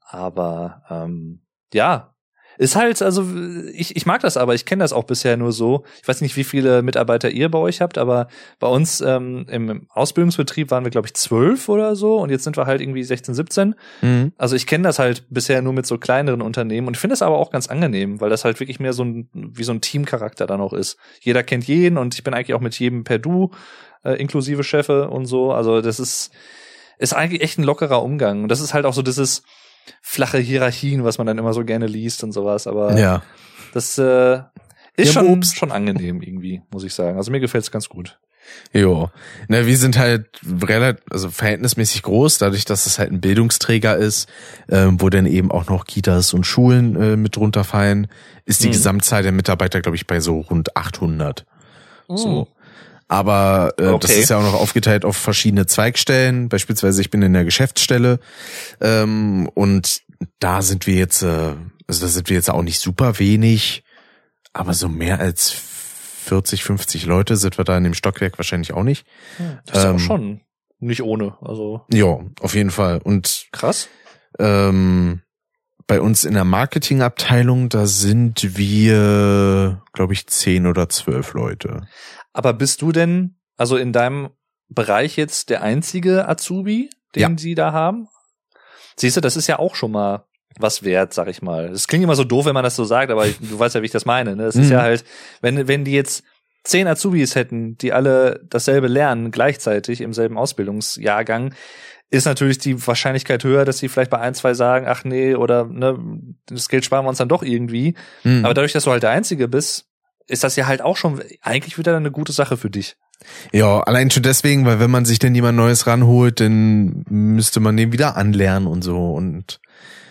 Aber 0.00 0.82
ähm, 0.90 1.40
ja, 1.72 2.14
ist 2.58 2.74
halt, 2.74 3.00
also 3.02 3.24
ich, 3.72 3.96
ich 3.96 4.04
mag 4.04 4.20
das 4.20 4.36
aber, 4.36 4.54
ich 4.54 4.64
kenne 4.64 4.82
das 4.82 4.92
auch 4.92 5.04
bisher 5.04 5.36
nur 5.36 5.52
so. 5.52 5.84
Ich 6.02 6.08
weiß 6.08 6.20
nicht, 6.20 6.36
wie 6.36 6.44
viele 6.44 6.82
Mitarbeiter 6.82 7.30
ihr 7.30 7.48
bei 7.50 7.58
euch 7.58 7.80
habt, 7.80 7.98
aber 7.98 8.26
bei 8.58 8.66
uns 8.66 9.00
ähm, 9.00 9.46
im 9.48 9.86
Ausbildungsbetrieb 9.90 10.70
waren 10.72 10.84
wir, 10.84 10.90
glaube 10.90 11.06
ich, 11.06 11.14
zwölf 11.14 11.68
oder 11.68 11.94
so 11.94 12.18
und 12.18 12.30
jetzt 12.30 12.42
sind 12.42 12.56
wir 12.56 12.66
halt 12.66 12.80
irgendwie 12.80 13.04
16, 13.04 13.34
17. 13.34 13.74
Mhm. 14.02 14.32
Also 14.36 14.56
ich 14.56 14.66
kenne 14.66 14.84
das 14.84 14.98
halt 14.98 15.24
bisher 15.30 15.62
nur 15.62 15.72
mit 15.72 15.86
so 15.86 15.98
kleineren 15.98 16.42
Unternehmen 16.42 16.88
und 16.88 16.96
finde 16.96 17.14
es 17.14 17.22
aber 17.22 17.38
auch 17.38 17.52
ganz 17.52 17.68
angenehm, 17.68 18.20
weil 18.20 18.28
das 18.28 18.44
halt 18.44 18.58
wirklich 18.58 18.80
mehr 18.80 18.92
so 18.92 19.04
ein, 19.04 19.28
wie 19.32 19.64
so 19.64 19.72
ein 19.72 19.80
Teamcharakter 19.80 20.48
dann 20.48 20.60
auch 20.60 20.72
ist. 20.72 20.98
Jeder 21.20 21.44
kennt 21.44 21.64
jeden 21.68 21.96
und 21.96 22.14
ich 22.14 22.24
bin 22.24 22.34
eigentlich 22.34 22.54
auch 22.54 22.60
mit 22.60 22.76
jedem 22.78 23.04
per 23.04 23.20
Du, 23.20 23.52
äh, 24.02 24.14
inklusive 24.14 24.64
Chefe 24.64 25.08
und 25.10 25.26
so. 25.26 25.52
Also 25.52 25.80
das 25.80 26.00
ist, 26.00 26.32
ist 26.98 27.14
eigentlich 27.14 27.42
echt 27.42 27.58
ein 27.58 27.64
lockerer 27.64 28.02
Umgang. 28.02 28.42
Und 28.42 28.48
das 28.48 28.60
ist 28.60 28.74
halt 28.74 28.84
auch 28.84 28.94
so 28.94 29.02
dieses, 29.02 29.42
flache 30.02 30.38
Hierarchien, 30.38 31.04
was 31.04 31.18
man 31.18 31.26
dann 31.26 31.38
immer 31.38 31.54
so 31.54 31.64
gerne 31.64 31.86
liest 31.86 32.24
und 32.24 32.32
sowas. 32.32 32.66
Aber 32.66 32.98
ja. 32.98 33.22
das 33.74 33.98
äh, 33.98 34.40
ist 34.96 35.14
ja, 35.14 35.22
schon, 35.22 35.42
schon 35.42 35.72
angenehm 35.72 36.22
irgendwie, 36.22 36.62
muss 36.70 36.84
ich 36.84 36.94
sagen. 36.94 37.16
Also 37.16 37.30
mir 37.30 37.40
gefällt's 37.40 37.70
ganz 37.70 37.88
gut. 37.88 38.18
Jo. 38.72 39.10
Na, 39.48 39.66
wir 39.66 39.76
sind 39.76 39.98
halt 39.98 40.26
relativ, 40.62 41.04
also 41.10 41.30
verhältnismäßig 41.30 42.02
groß, 42.02 42.38
dadurch, 42.38 42.64
dass 42.64 42.86
es 42.86 42.98
halt 42.98 43.10
ein 43.10 43.20
Bildungsträger 43.20 43.96
ist, 43.96 44.28
äh, 44.68 44.86
wo 44.90 45.10
dann 45.10 45.26
eben 45.26 45.50
auch 45.50 45.68
noch 45.68 45.84
Kitas 45.84 46.32
und 46.32 46.44
Schulen 46.44 46.96
äh, 46.96 47.16
mit 47.16 47.36
drunter 47.36 47.64
fallen, 47.64 48.08
ist 48.46 48.62
die 48.62 48.66
hm. 48.66 48.72
Gesamtzahl 48.72 49.22
der 49.22 49.32
Mitarbeiter, 49.32 49.80
glaube 49.80 49.96
ich, 49.96 50.06
bei 50.06 50.20
so 50.20 50.40
rund 50.40 50.76
800. 50.76 51.44
Oh. 52.08 52.16
So. 52.16 52.48
Aber 53.08 53.72
äh, 53.78 53.86
okay. 53.86 53.98
das 54.02 54.16
ist 54.16 54.28
ja 54.28 54.38
auch 54.38 54.42
noch 54.42 54.54
aufgeteilt 54.54 55.04
auf 55.04 55.16
verschiedene 55.16 55.66
Zweigstellen. 55.66 56.48
Beispielsweise 56.48 57.00
ich 57.00 57.10
bin 57.10 57.22
in 57.22 57.32
der 57.32 57.44
Geschäftsstelle 57.44 58.20
ähm, 58.80 59.48
und 59.54 60.02
da 60.38 60.62
sind 60.62 60.86
wir 60.86 60.94
jetzt, 60.94 61.22
äh, 61.22 61.54
also 61.86 62.02
da 62.02 62.08
sind 62.08 62.28
wir 62.28 62.36
jetzt 62.36 62.50
auch 62.50 62.62
nicht 62.62 62.80
super 62.80 63.18
wenig, 63.18 63.82
aber 64.52 64.74
so 64.74 64.88
mehr 64.88 65.20
als 65.20 65.50
40, 65.50 66.62
50 66.62 67.06
Leute 67.06 67.36
sind 67.36 67.56
wir 67.56 67.64
da 67.64 67.78
in 67.78 67.84
dem 67.84 67.94
Stockwerk 67.94 68.38
wahrscheinlich 68.38 68.74
auch 68.74 68.82
nicht. 68.82 69.06
Das 69.66 69.78
ist 69.78 69.84
ähm, 69.84 69.96
auch 69.96 70.00
schon 70.00 70.40
nicht 70.78 71.02
ohne. 71.02 71.36
Also 71.40 71.86
ja, 71.92 72.20
auf 72.40 72.54
jeden 72.54 72.70
Fall. 72.70 73.00
Und 73.02 73.46
krass. 73.52 73.88
Ähm, 74.38 75.22
bei 75.86 76.02
uns 76.02 76.24
in 76.24 76.34
der 76.34 76.44
Marketingabteilung, 76.44 77.70
da 77.70 77.86
sind 77.86 78.58
wir, 78.58 79.82
glaube 79.94 80.12
ich, 80.12 80.26
zehn 80.26 80.66
oder 80.66 80.90
zwölf 80.90 81.32
Leute. 81.32 81.88
Aber 82.38 82.52
bist 82.52 82.82
du 82.82 82.92
denn, 82.92 83.34
also 83.56 83.76
in 83.76 83.92
deinem 83.92 84.30
Bereich 84.68 85.16
jetzt 85.16 85.50
der 85.50 85.60
einzige 85.62 86.28
Azubi, 86.28 86.88
den 87.16 87.20
ja. 87.20 87.30
sie 87.36 87.56
da 87.56 87.72
haben? 87.72 88.06
Siehst 88.94 89.16
du, 89.16 89.20
das 89.20 89.36
ist 89.36 89.48
ja 89.48 89.58
auch 89.58 89.74
schon 89.74 89.90
mal 89.90 90.24
was 90.56 90.84
wert, 90.84 91.12
sag 91.12 91.26
ich 91.26 91.42
mal. 91.42 91.70
Das 91.70 91.88
klingt 91.88 92.04
immer 92.04 92.14
so 92.14 92.22
doof, 92.22 92.46
wenn 92.46 92.54
man 92.54 92.62
das 92.62 92.76
so 92.76 92.84
sagt, 92.84 93.10
aber 93.10 93.26
du 93.26 93.58
weißt 93.58 93.74
ja, 93.74 93.82
wie 93.82 93.86
ich 93.86 93.90
das 93.92 94.04
meine. 94.06 94.36
Ne? 94.36 94.44
Das 94.44 94.54
ist 94.54 94.66
Mhm. 94.66 94.72
ja 94.72 94.82
halt, 94.82 95.04
wenn, 95.40 95.66
wenn 95.66 95.84
die 95.84 95.90
jetzt 95.90 96.22
zehn 96.62 96.86
Azubis 96.86 97.34
hätten, 97.34 97.76
die 97.76 97.92
alle 97.92 98.40
dasselbe 98.48 98.86
lernen, 98.86 99.32
gleichzeitig 99.32 100.00
im 100.00 100.12
selben 100.12 100.38
Ausbildungsjahrgang, 100.38 101.54
ist 102.10 102.26
natürlich 102.26 102.58
die 102.58 102.86
Wahrscheinlichkeit 102.86 103.42
höher, 103.42 103.64
dass 103.64 103.78
sie 103.78 103.88
vielleicht 103.88 104.12
bei 104.12 104.20
ein, 104.20 104.34
zwei 104.34 104.54
sagen, 104.54 104.86
ach 104.88 105.02
nee, 105.02 105.34
oder 105.34 105.64
ne, 105.64 105.98
das 106.46 106.68
Geld 106.68 106.84
sparen 106.84 107.04
wir 107.04 107.08
uns 107.08 107.18
dann 107.18 107.28
doch 107.28 107.42
irgendwie. 107.42 107.94
Mhm. 108.22 108.44
Aber 108.44 108.54
dadurch, 108.54 108.72
dass 108.72 108.84
du 108.84 108.92
halt 108.92 109.02
der 109.02 109.10
Einzige 109.10 109.48
bist, 109.48 109.87
ist 110.28 110.44
das 110.44 110.56
ja 110.56 110.66
halt 110.66 110.82
auch 110.82 110.96
schon 110.96 111.22
eigentlich 111.42 111.78
wieder 111.78 111.96
eine 111.96 112.10
gute 112.10 112.32
Sache 112.32 112.56
für 112.56 112.70
dich. 112.70 112.96
Ja, 113.52 113.80
allein 113.80 114.10
schon 114.10 114.22
deswegen, 114.22 114.64
weil 114.64 114.78
wenn 114.78 114.90
man 114.90 115.04
sich 115.04 115.18
denn 115.18 115.34
jemand 115.34 115.56
Neues 115.56 115.86
ranholt, 115.86 116.38
dann 116.40 117.04
müsste 117.08 117.58
man 117.60 117.76
den 117.76 117.92
wieder 117.92 118.16
anlernen 118.16 118.68
und 118.68 118.82
so 118.82 119.12
und 119.12 119.60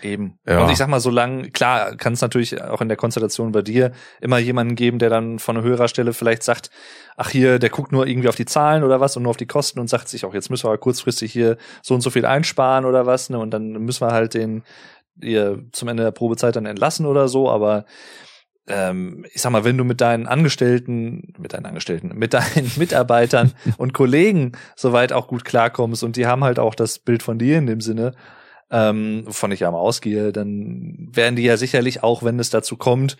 Eben. 0.01 0.37
Ja. 0.45 0.63
Und 0.63 0.71
ich 0.71 0.77
sag 0.77 0.87
mal, 0.87 0.99
solange, 0.99 1.49
klar, 1.49 1.95
kann 1.95 2.13
es 2.13 2.21
natürlich 2.21 2.61
auch 2.61 2.81
in 2.81 2.87
der 2.87 2.97
Konstellation 2.97 3.51
bei 3.51 3.61
dir 3.61 3.91
immer 4.21 4.37
jemanden 4.37 4.75
geben, 4.75 4.99
der 4.99 5.09
dann 5.09 5.39
von 5.39 5.61
höherer 5.61 5.87
Stelle 5.87 6.13
vielleicht 6.13 6.43
sagt, 6.43 6.69
ach 7.15 7.29
hier, 7.29 7.59
der 7.59 7.69
guckt 7.69 7.91
nur 7.91 8.05
irgendwie 8.07 8.29
auf 8.29 8.35
die 8.35 8.45
Zahlen 8.45 8.83
oder 8.83 8.99
was 8.99 9.17
und 9.17 9.23
nur 9.23 9.31
auf 9.31 9.37
die 9.37 9.47
Kosten 9.47 9.79
und 9.79 9.89
sagt 9.89 10.07
sich 10.07 10.23
auch, 10.25 10.33
jetzt 10.33 10.49
müssen 10.49 10.69
wir 10.69 10.77
kurzfristig 10.77 11.31
hier 11.31 11.57
so 11.81 11.95
und 11.95 12.01
so 12.01 12.09
viel 12.09 12.25
einsparen 12.25 12.85
oder 12.85 13.05
was, 13.05 13.29
ne? 13.29 13.39
Und 13.39 13.51
dann 13.51 13.71
müssen 13.71 14.01
wir 14.01 14.13
halt 14.13 14.33
den 14.33 14.63
ihr 15.19 15.63
zum 15.71 15.87
Ende 15.87 16.03
der 16.03 16.11
Probezeit 16.11 16.55
dann 16.55 16.67
entlassen 16.67 17.07
oder 17.07 17.27
so, 17.27 17.49
aber 17.49 17.85
ähm, 18.67 19.25
ich 19.33 19.41
sag 19.41 19.51
mal, 19.51 19.63
wenn 19.63 19.77
du 19.77 19.83
mit 19.83 20.01
deinen 20.01 20.27
Angestellten, 20.27 21.33
mit 21.37 21.53
deinen 21.53 21.65
Angestellten, 21.65 22.11
mit 22.15 22.33
deinen 22.33 22.71
Mitarbeitern 22.77 23.53
und 23.77 23.93
Kollegen 23.93 24.53
soweit 24.75 25.13
auch 25.13 25.27
gut 25.27 25.45
klarkommst 25.45 26.03
und 26.03 26.15
die 26.15 26.27
haben 26.27 26.43
halt 26.43 26.59
auch 26.59 26.75
das 26.75 26.99
Bild 26.99 27.23
von 27.23 27.39
dir 27.39 27.57
in 27.57 27.65
dem 27.65 27.81
Sinne, 27.81 28.13
ähm, 28.69 29.23
wovon 29.25 29.51
ich 29.51 29.61
ja 29.61 29.71
mal 29.71 29.79
ausgehe, 29.79 30.33
dann 30.33 31.09
werden 31.11 31.35
die 31.35 31.43
ja 31.43 31.57
sicherlich 31.57 32.03
auch, 32.03 32.23
wenn 32.23 32.39
es 32.39 32.49
dazu 32.49 32.75
kommt 32.75 33.17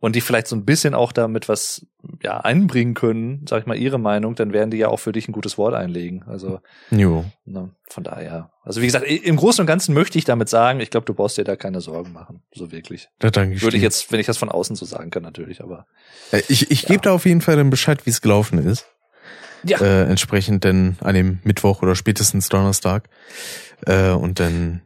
und 0.00 0.16
die 0.16 0.22
vielleicht 0.22 0.46
so 0.46 0.56
ein 0.56 0.64
bisschen 0.64 0.94
auch 0.94 1.12
damit 1.12 1.48
was 1.48 1.86
ja 2.22 2.40
einbringen 2.40 2.94
können, 2.94 3.44
sag 3.48 3.60
ich 3.60 3.66
mal 3.66 3.76
ihre 3.76 3.98
Meinung, 3.98 4.34
dann 4.34 4.52
werden 4.52 4.70
die 4.70 4.78
ja 4.78 4.88
auch 4.88 4.98
für 4.98 5.12
dich 5.12 5.28
ein 5.28 5.32
gutes 5.32 5.58
Wort 5.58 5.74
einlegen. 5.74 6.24
Also 6.26 6.60
jo. 6.90 7.24
ne, 7.44 7.70
von 7.88 8.02
daher. 8.02 8.50
Also 8.62 8.80
wie 8.80 8.86
gesagt, 8.86 9.06
im 9.06 9.36
Großen 9.36 9.62
und 9.62 9.66
Ganzen 9.66 9.94
möchte 9.94 10.18
ich 10.18 10.24
damit 10.24 10.48
sagen, 10.48 10.80
ich 10.80 10.90
glaube, 10.90 11.04
du 11.04 11.14
brauchst 11.14 11.36
dir 11.36 11.44
da 11.44 11.54
keine 11.56 11.80
Sorgen 11.80 12.12
machen, 12.12 12.42
so 12.52 12.72
wirklich. 12.72 13.08
Da 13.18 13.30
danke 13.30 13.54
ich 13.54 13.62
Würde 13.62 13.76
ich 13.76 13.82
jetzt, 13.82 14.10
wenn 14.10 14.20
ich 14.20 14.26
das 14.26 14.38
von 14.38 14.48
außen 14.48 14.74
so 14.74 14.86
sagen 14.86 15.10
kann, 15.10 15.22
natürlich, 15.22 15.62
aber 15.62 15.86
Äh, 16.32 16.42
Ich, 16.48 16.70
ich 16.70 16.86
gebe 16.86 17.02
da 17.02 17.12
auf 17.12 17.26
jeden 17.26 17.42
Fall 17.42 17.56
dann 17.56 17.70
Bescheid, 17.70 18.06
wie 18.06 18.10
es 18.10 18.22
gelaufen 18.22 18.58
ist. 18.58 18.86
Ja. 19.62 19.78
Äh, 19.80 20.04
entsprechend 20.04 20.64
dann 20.64 20.96
an 21.00 21.14
dem 21.14 21.40
Mittwoch 21.44 21.82
oder 21.82 21.94
spätestens 21.94 22.48
Donnerstag. 22.48 23.10
Äh, 23.86 24.10
und 24.10 24.40
dann 24.40 24.80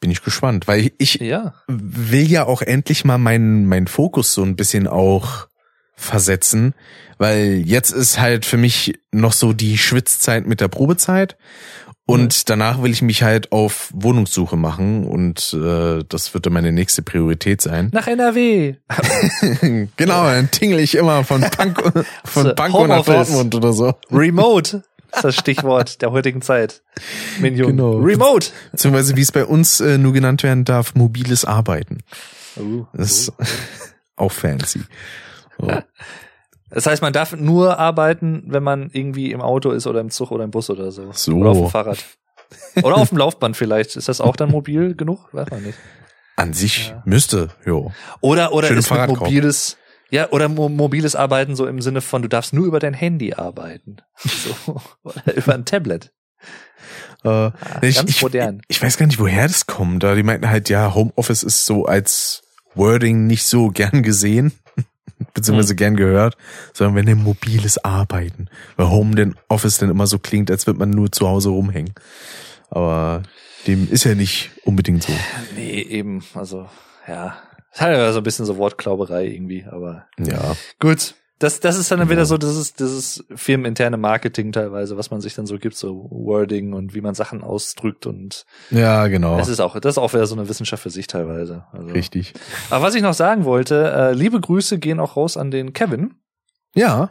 bin 0.00 0.10
ich 0.10 0.22
gespannt, 0.22 0.66
weil 0.66 0.92
ich, 0.98 1.16
ja. 1.16 1.54
will 1.68 2.30
ja 2.30 2.46
auch 2.46 2.62
endlich 2.62 3.04
mal 3.04 3.18
meinen 3.18 3.66
meinen 3.66 3.86
Fokus 3.86 4.34
so 4.34 4.42
ein 4.42 4.56
bisschen 4.56 4.86
auch 4.86 5.46
versetzen, 5.94 6.74
weil 7.18 7.62
jetzt 7.66 7.90
ist 7.90 8.18
halt 8.18 8.46
für 8.46 8.56
mich 8.56 8.94
noch 9.12 9.34
so 9.34 9.52
die 9.52 9.76
Schwitzzeit 9.76 10.46
mit 10.46 10.60
der 10.60 10.68
Probezeit 10.68 11.36
und 12.10 12.50
danach 12.50 12.82
will 12.82 12.90
ich 12.90 13.02
mich 13.02 13.22
halt 13.22 13.52
auf 13.52 13.90
Wohnungssuche 13.94 14.56
machen 14.56 15.06
und 15.06 15.54
äh, 15.54 16.02
das 16.08 16.34
wird 16.34 16.44
dann 16.44 16.52
meine 16.52 16.72
nächste 16.72 17.02
Priorität 17.02 17.62
sein. 17.62 17.90
Nach 17.92 18.08
NRW. 18.08 18.74
genau, 19.96 20.24
dann 20.24 20.50
tingle 20.50 20.80
ich 20.80 20.96
immer 20.96 21.22
von 21.22 21.42
Pankow, 21.42 21.92
von 22.24 22.46
So, 22.46 22.54
Pankow 22.54 22.88
nach. 22.88 23.04
Dortmund 23.04 23.54
oder 23.54 23.72
so. 23.72 23.94
Remote 24.10 24.82
ist 25.14 25.24
das 25.24 25.34
Stichwort 25.36 26.02
der 26.02 26.10
heutigen 26.12 26.42
Zeit. 26.42 26.82
Minion. 27.40 27.68
Genau. 27.76 27.98
Remote. 27.98 28.48
Beziehungsweise 28.72 29.16
wie 29.16 29.22
es 29.22 29.32
bei 29.32 29.44
uns 29.44 29.80
äh, 29.80 29.98
nur 29.98 30.12
genannt 30.12 30.42
werden 30.42 30.64
darf, 30.64 30.94
mobiles 30.94 31.44
Arbeiten. 31.44 31.98
Uh, 32.56 32.84
Das 32.92 33.10
ist 33.12 33.32
auch 34.16 34.32
fancy. 34.32 34.82
So. 35.58 35.70
Das 36.70 36.86
heißt, 36.86 37.02
man 37.02 37.12
darf 37.12 37.32
nur 37.34 37.78
arbeiten, 37.78 38.44
wenn 38.46 38.62
man 38.62 38.90
irgendwie 38.92 39.32
im 39.32 39.40
Auto 39.40 39.70
ist 39.72 39.86
oder 39.86 40.00
im 40.00 40.10
Zug 40.10 40.30
oder 40.30 40.44
im 40.44 40.50
Bus 40.50 40.70
oder 40.70 40.92
so. 40.92 41.10
So. 41.12 41.32
Oder 41.36 41.50
auf 41.50 41.56
dem 41.58 41.68
Fahrrad. 41.68 41.98
Oder 42.82 42.96
auf 42.96 43.08
dem 43.10 43.18
Laufband 43.18 43.56
vielleicht. 43.56 43.96
Ist 43.96 44.08
das 44.08 44.20
auch 44.20 44.36
dann 44.36 44.50
mobil 44.50 44.94
genug? 44.94 45.28
Weiß 45.32 45.50
man 45.50 45.62
nicht. 45.62 45.78
An 46.36 46.52
sich 46.52 46.88
Ja. 46.88 47.02
müsste, 47.04 47.50
jo. 47.66 47.92
Oder, 48.20 48.52
oder 48.52 48.68
Schön 48.68 48.78
ist 48.78 48.90
mit 48.90 49.08
mobiles, 49.08 49.76
ja, 50.10 50.30
oder 50.30 50.48
mo 50.48 50.68
mobiles 50.68 51.14
Arbeiten 51.14 51.56
so 51.56 51.66
im 51.66 51.80
Sinne 51.80 52.00
von, 52.00 52.22
du 52.22 52.28
darfst 52.28 52.52
nur 52.52 52.66
über 52.66 52.78
dein 52.78 52.94
Handy 52.94 53.34
arbeiten. 53.34 53.98
So. 54.66 54.80
Oder 55.02 55.34
über 55.36 55.54
ein 55.54 55.64
Tablet. 55.64 56.12
Äh, 57.24 57.50
ich, 57.82 57.96
ganz 57.96 58.10
ich, 58.10 58.22
modern. 58.22 58.62
Ich 58.68 58.82
weiß 58.82 58.96
gar 58.96 59.06
nicht, 59.06 59.18
woher 59.18 59.46
das 59.46 59.66
kommt. 59.66 60.02
Da 60.02 60.14
die 60.14 60.22
meinten 60.22 60.48
halt, 60.48 60.68
ja, 60.68 60.94
Homeoffice 60.94 61.42
ist 61.42 61.66
so 61.66 61.84
als 61.84 62.42
Wording 62.74 63.26
nicht 63.26 63.44
so 63.44 63.68
gern 63.68 64.02
gesehen, 64.02 64.52
beziehungsweise 65.34 65.74
gern 65.74 65.96
gehört, 65.96 66.36
sondern 66.72 66.96
wenn 66.96 67.06
denn 67.06 67.22
mobiles 67.22 67.78
Arbeiten. 67.84 68.48
Weil 68.76 68.88
Home 68.88 69.14
denn 69.14 69.34
Office 69.48 69.78
dann 69.78 69.90
immer 69.90 70.06
so 70.06 70.18
klingt, 70.18 70.50
als 70.50 70.66
würde 70.66 70.78
man 70.78 70.90
nur 70.90 71.12
zu 71.12 71.28
Hause 71.28 71.50
rumhängen. 71.50 71.94
Aber 72.70 73.22
dem 73.66 73.90
ist 73.90 74.04
ja 74.04 74.14
nicht 74.14 74.50
unbedingt 74.64 75.02
so. 75.02 75.12
Nee, 75.54 75.82
eben, 75.82 76.24
also, 76.34 76.68
ja. 77.06 77.36
Das 77.72 77.80
hat 77.82 77.90
ja 77.92 78.12
so 78.12 78.18
ein 78.18 78.24
bisschen 78.24 78.46
so 78.46 78.56
Wortklauberei 78.56 79.26
irgendwie, 79.26 79.64
aber 79.70 80.06
Ja. 80.18 80.56
Gut. 80.80 81.14
Das, 81.38 81.58
das 81.58 81.78
ist 81.78 81.90
dann 81.90 82.00
Genau. 82.00 82.10
wieder 82.10 82.26
so, 82.26 82.36
das 82.36 82.54
ist, 82.54 82.82
das 82.82 82.90
ist 82.92 83.24
firmeninterne 83.34 83.96
Marketing 83.96 84.52
teilweise, 84.52 84.98
was 84.98 85.10
man 85.10 85.22
sich 85.22 85.34
dann 85.34 85.46
so 85.46 85.56
gibt, 85.56 85.74
so 85.74 86.06
Wording 86.10 86.74
und 86.74 86.92
wie 86.94 87.00
man 87.00 87.14
Sachen 87.14 87.42
ausdrückt 87.42 88.04
und 88.04 88.44
Ja, 88.70 89.06
genau. 89.06 89.38
das 89.38 89.48
ist 89.48 89.58
auch, 89.60 89.80
das 89.80 89.94
ist 89.94 89.98
auch 89.98 90.12
wieder 90.12 90.26
so 90.26 90.34
eine 90.36 90.50
Wissenschaft 90.50 90.82
für 90.82 90.90
sich 90.90 91.06
teilweise. 91.06 91.64
Also. 91.72 91.88
Richtig. 91.92 92.34
Aber 92.68 92.84
was 92.84 92.94
ich 92.94 93.00
noch 93.00 93.14
sagen 93.14 93.46
wollte, 93.46 93.90
äh, 93.90 94.12
liebe 94.12 94.38
Grüße 94.38 94.78
gehen 94.78 95.00
auch 95.00 95.16
raus 95.16 95.38
an 95.38 95.50
den 95.50 95.72
Kevin, 95.72 96.16
Ja, 96.74 97.08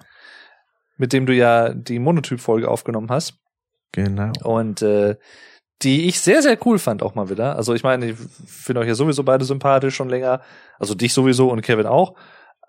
mit 0.97 1.11
dem 1.11 1.25
du 1.25 1.33
ja 1.33 1.73
die 1.73 1.97
Monotyp-Folge 1.97 2.69
aufgenommen 2.69 3.09
hast 3.09 3.33
genau. 3.93 4.31
und 4.43 4.83
äh, 4.83 5.15
die 5.81 6.07
ich 6.07 6.19
sehr, 6.19 6.41
sehr 6.41 6.57
cool 6.65 6.79
fand 6.79 7.03
auch 7.03 7.15
mal 7.15 7.29
wieder. 7.29 7.55
Also 7.55 7.73
ich 7.73 7.83
meine, 7.83 8.11
ich 8.11 8.17
finde 8.45 8.81
euch 8.81 8.87
ja 8.87 8.95
sowieso 8.95 9.23
beide 9.23 9.45
sympathisch 9.45 9.95
schon 9.95 10.09
länger, 10.09 10.41
also 10.77 10.93
dich 10.93 11.13
sowieso 11.13 11.49
und 11.49 11.61
Kevin 11.61 11.85
auch. 11.85 12.15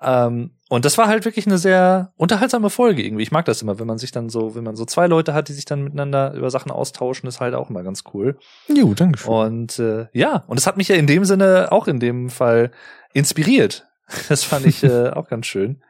Ähm, 0.03 0.53
und 0.69 0.85
das 0.85 0.97
war 0.97 1.09
halt 1.09 1.25
wirklich 1.25 1.47
eine 1.47 1.59
sehr 1.59 2.13
unterhaltsame 2.17 2.71
Folge 2.71 3.03
irgendwie. 3.03 3.23
Ich 3.23 3.33
mag 3.33 3.45
das 3.45 3.61
immer, 3.61 3.79
wenn 3.79 3.87
man 3.87 3.99
sich 3.99 4.13
dann 4.13 4.31
so, 4.31 4.55
wenn 4.55 4.65
man 4.65 4.77
so 4.77 4.85
zwei 4.85 5.09
Leute 5.09 5.35
hat, 5.35 5.49
die 5.49 5.53
sich 5.53 5.65
dann 5.65 5.83
miteinander 5.83 6.33
über 6.35 6.51
Sachen 6.51 6.71
austauschen, 6.71 7.29
ist 7.29 7.41
halt 7.41 7.55
auch 7.55 7.69
immer 7.69 7.83
ganz 7.83 8.05
cool. 8.15 8.39
Jo, 8.69 8.95
danke 8.95 9.19
schön. 9.19 9.33
Und 9.33 9.79
äh, 9.79 10.07
ja, 10.13 10.45
und 10.47 10.59
es 10.59 10.67
hat 10.67 10.77
mich 10.77 10.89
ja 10.89 10.97
in 10.97 11.07
dem 11.07 11.25
Sinne 11.25 11.69
auch 11.71 11.89
in 11.89 12.01
dem 12.01 12.31
Fall 12.31 12.71
inspiriert. 13.13 13.89
Das 14.29 14.45
fand 14.45 14.67
ich 14.67 14.83
äh, 14.83 15.11
auch 15.11 15.29
ganz 15.29 15.47
schön. 15.47 15.83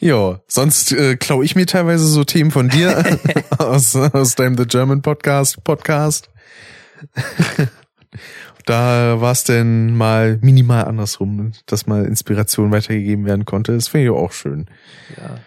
Ja, 0.00 0.40
sonst 0.46 0.92
äh, 0.92 1.16
klau 1.16 1.42
ich 1.42 1.54
mir 1.54 1.66
teilweise 1.66 2.06
so 2.06 2.24
Themen 2.24 2.50
von 2.50 2.68
dir 2.68 3.18
aus, 3.58 3.94
aus 3.94 4.34
deinem 4.34 4.56
The 4.56 4.66
German 4.66 5.02
Podcast 5.02 5.62
Podcast. 5.62 6.30
da 8.66 9.20
war 9.20 9.32
es 9.32 9.44
denn 9.44 9.96
mal 9.96 10.38
minimal 10.42 10.84
andersrum, 10.84 11.52
dass 11.66 11.86
mal 11.86 12.04
Inspiration 12.04 12.72
weitergegeben 12.72 13.26
werden 13.26 13.44
konnte. 13.44 13.74
Das 13.74 13.88
finde 13.88 14.06
ich 14.06 14.10
auch 14.10 14.32
schön. 14.32 14.66
Ja. 15.16 15.38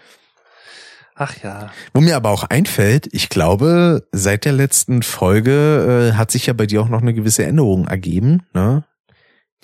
Ach 1.18 1.34
ja. 1.42 1.72
Wo 1.94 2.02
mir 2.02 2.16
aber 2.16 2.28
auch 2.28 2.44
einfällt, 2.44 3.08
ich 3.12 3.30
glaube, 3.30 4.06
seit 4.12 4.44
der 4.44 4.52
letzten 4.52 5.02
Folge 5.02 6.10
äh, 6.12 6.16
hat 6.16 6.30
sich 6.30 6.46
ja 6.46 6.52
bei 6.52 6.66
dir 6.66 6.82
auch 6.82 6.90
noch 6.90 7.00
eine 7.00 7.14
gewisse 7.14 7.44
Änderung 7.44 7.86
ergeben. 7.88 8.42
Ne? 8.52 8.84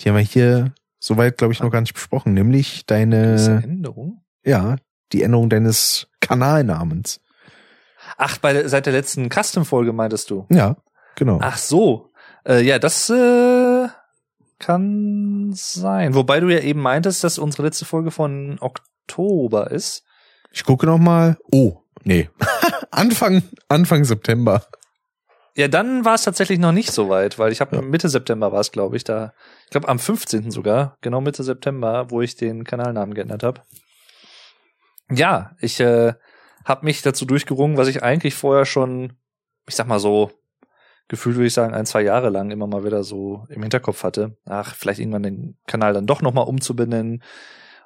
Die 0.01 0.09
haben 0.09 0.15
wir 0.15 0.23
hier 0.23 0.73
soweit, 1.03 1.37
glaube 1.37 1.53
ich, 1.53 1.59
noch 1.59 1.69
gar 1.69 1.81
nicht 1.81 1.93
besprochen, 1.93 2.33
nämlich 2.33 2.85
deine, 2.85 3.61
Änderung. 3.63 4.23
ja, 4.43 4.77
die 5.11 5.21
Änderung 5.21 5.49
deines 5.49 6.07
Kanalnamens. 6.21 7.19
Ach, 8.17 8.37
bei 8.37 8.67
seit 8.67 8.85
der 8.85 8.93
letzten 8.93 9.29
Custom-Folge 9.29 9.91
meintest 9.91 10.29
du? 10.29 10.45
Ja, 10.49 10.77
genau. 11.15 11.39
Ach 11.41 11.57
so. 11.57 12.11
Äh, 12.47 12.61
ja, 12.61 12.79
das 12.79 13.09
äh, 13.09 13.87
kann 14.59 15.51
sein. 15.53 16.15
Wobei 16.15 16.39
du 16.39 16.49
ja 16.49 16.59
eben 16.59 16.81
meintest, 16.81 17.23
dass 17.23 17.37
unsere 17.37 17.63
letzte 17.63 17.85
Folge 17.85 18.11
von 18.11 18.57
Oktober 18.59 19.71
ist. 19.71 20.03
Ich 20.51 20.63
gucke 20.63 20.85
noch 20.85 20.99
mal. 20.99 21.37
Oh, 21.51 21.79
nee. 22.03 22.29
Anfang, 22.91 23.43
Anfang 23.67 24.05
September. 24.05 24.65
Ja, 25.55 25.67
dann 25.67 26.03
war 26.03 26.15
es 26.15 26.23
tatsächlich 26.23 26.57
noch 26.57 26.71
nicht 26.71 26.91
so 26.91 27.09
weit, 27.09 27.37
weil 27.37 27.51
ich 27.51 27.61
habe 27.61 27.75
Ja. 27.75 27.81
Mitte 27.81 28.09
September 28.09 28.51
war 28.51 28.59
es, 28.59 28.71
glaube 28.71 28.97
ich, 28.97 29.03
da. 29.03 29.33
Ich 29.65 29.69
glaube 29.69 29.87
am 29.87 29.99
15. 29.99 30.49
sogar, 30.49 30.97
genau 31.01 31.21
Mitte 31.21 31.43
September, 31.43 32.09
wo 32.09 32.21
ich 32.21 32.35
den 32.35 32.63
Kanalnamen 32.63 33.13
geändert 33.13 33.43
habe. 33.43 33.61
Ja, 35.11 35.51
ich 35.59 35.79
äh, 35.79 36.13
habe 36.65 36.85
mich 36.85 37.01
dazu 37.03 37.25
durchgerungen, 37.25 37.77
was 37.77 37.87
ich 37.87 38.01
eigentlich 38.01 38.33
vorher 38.33 38.65
schon, 38.65 39.13
ich 39.67 39.75
sag 39.75 39.87
mal 39.87 39.99
so, 39.99 40.31
gefühlt 41.07 41.35
würde 41.35 41.47
ich 41.47 41.53
sagen, 41.53 41.75
ein, 41.75 41.85
zwei 41.85 42.01
Jahre 42.01 42.29
lang 42.29 42.49
immer 42.49 42.65
mal 42.65 42.83
wieder 42.83 43.03
so 43.03 43.45
im 43.49 43.61
Hinterkopf 43.61 44.03
hatte. 44.03 44.37
Ach, 44.45 44.73
vielleicht 44.73 44.99
irgendwann 44.99 45.23
den 45.23 45.57
Kanal 45.67 45.93
dann 45.93 46.07
doch 46.07 46.21
nochmal 46.21 46.47
umzubenennen 46.47 47.21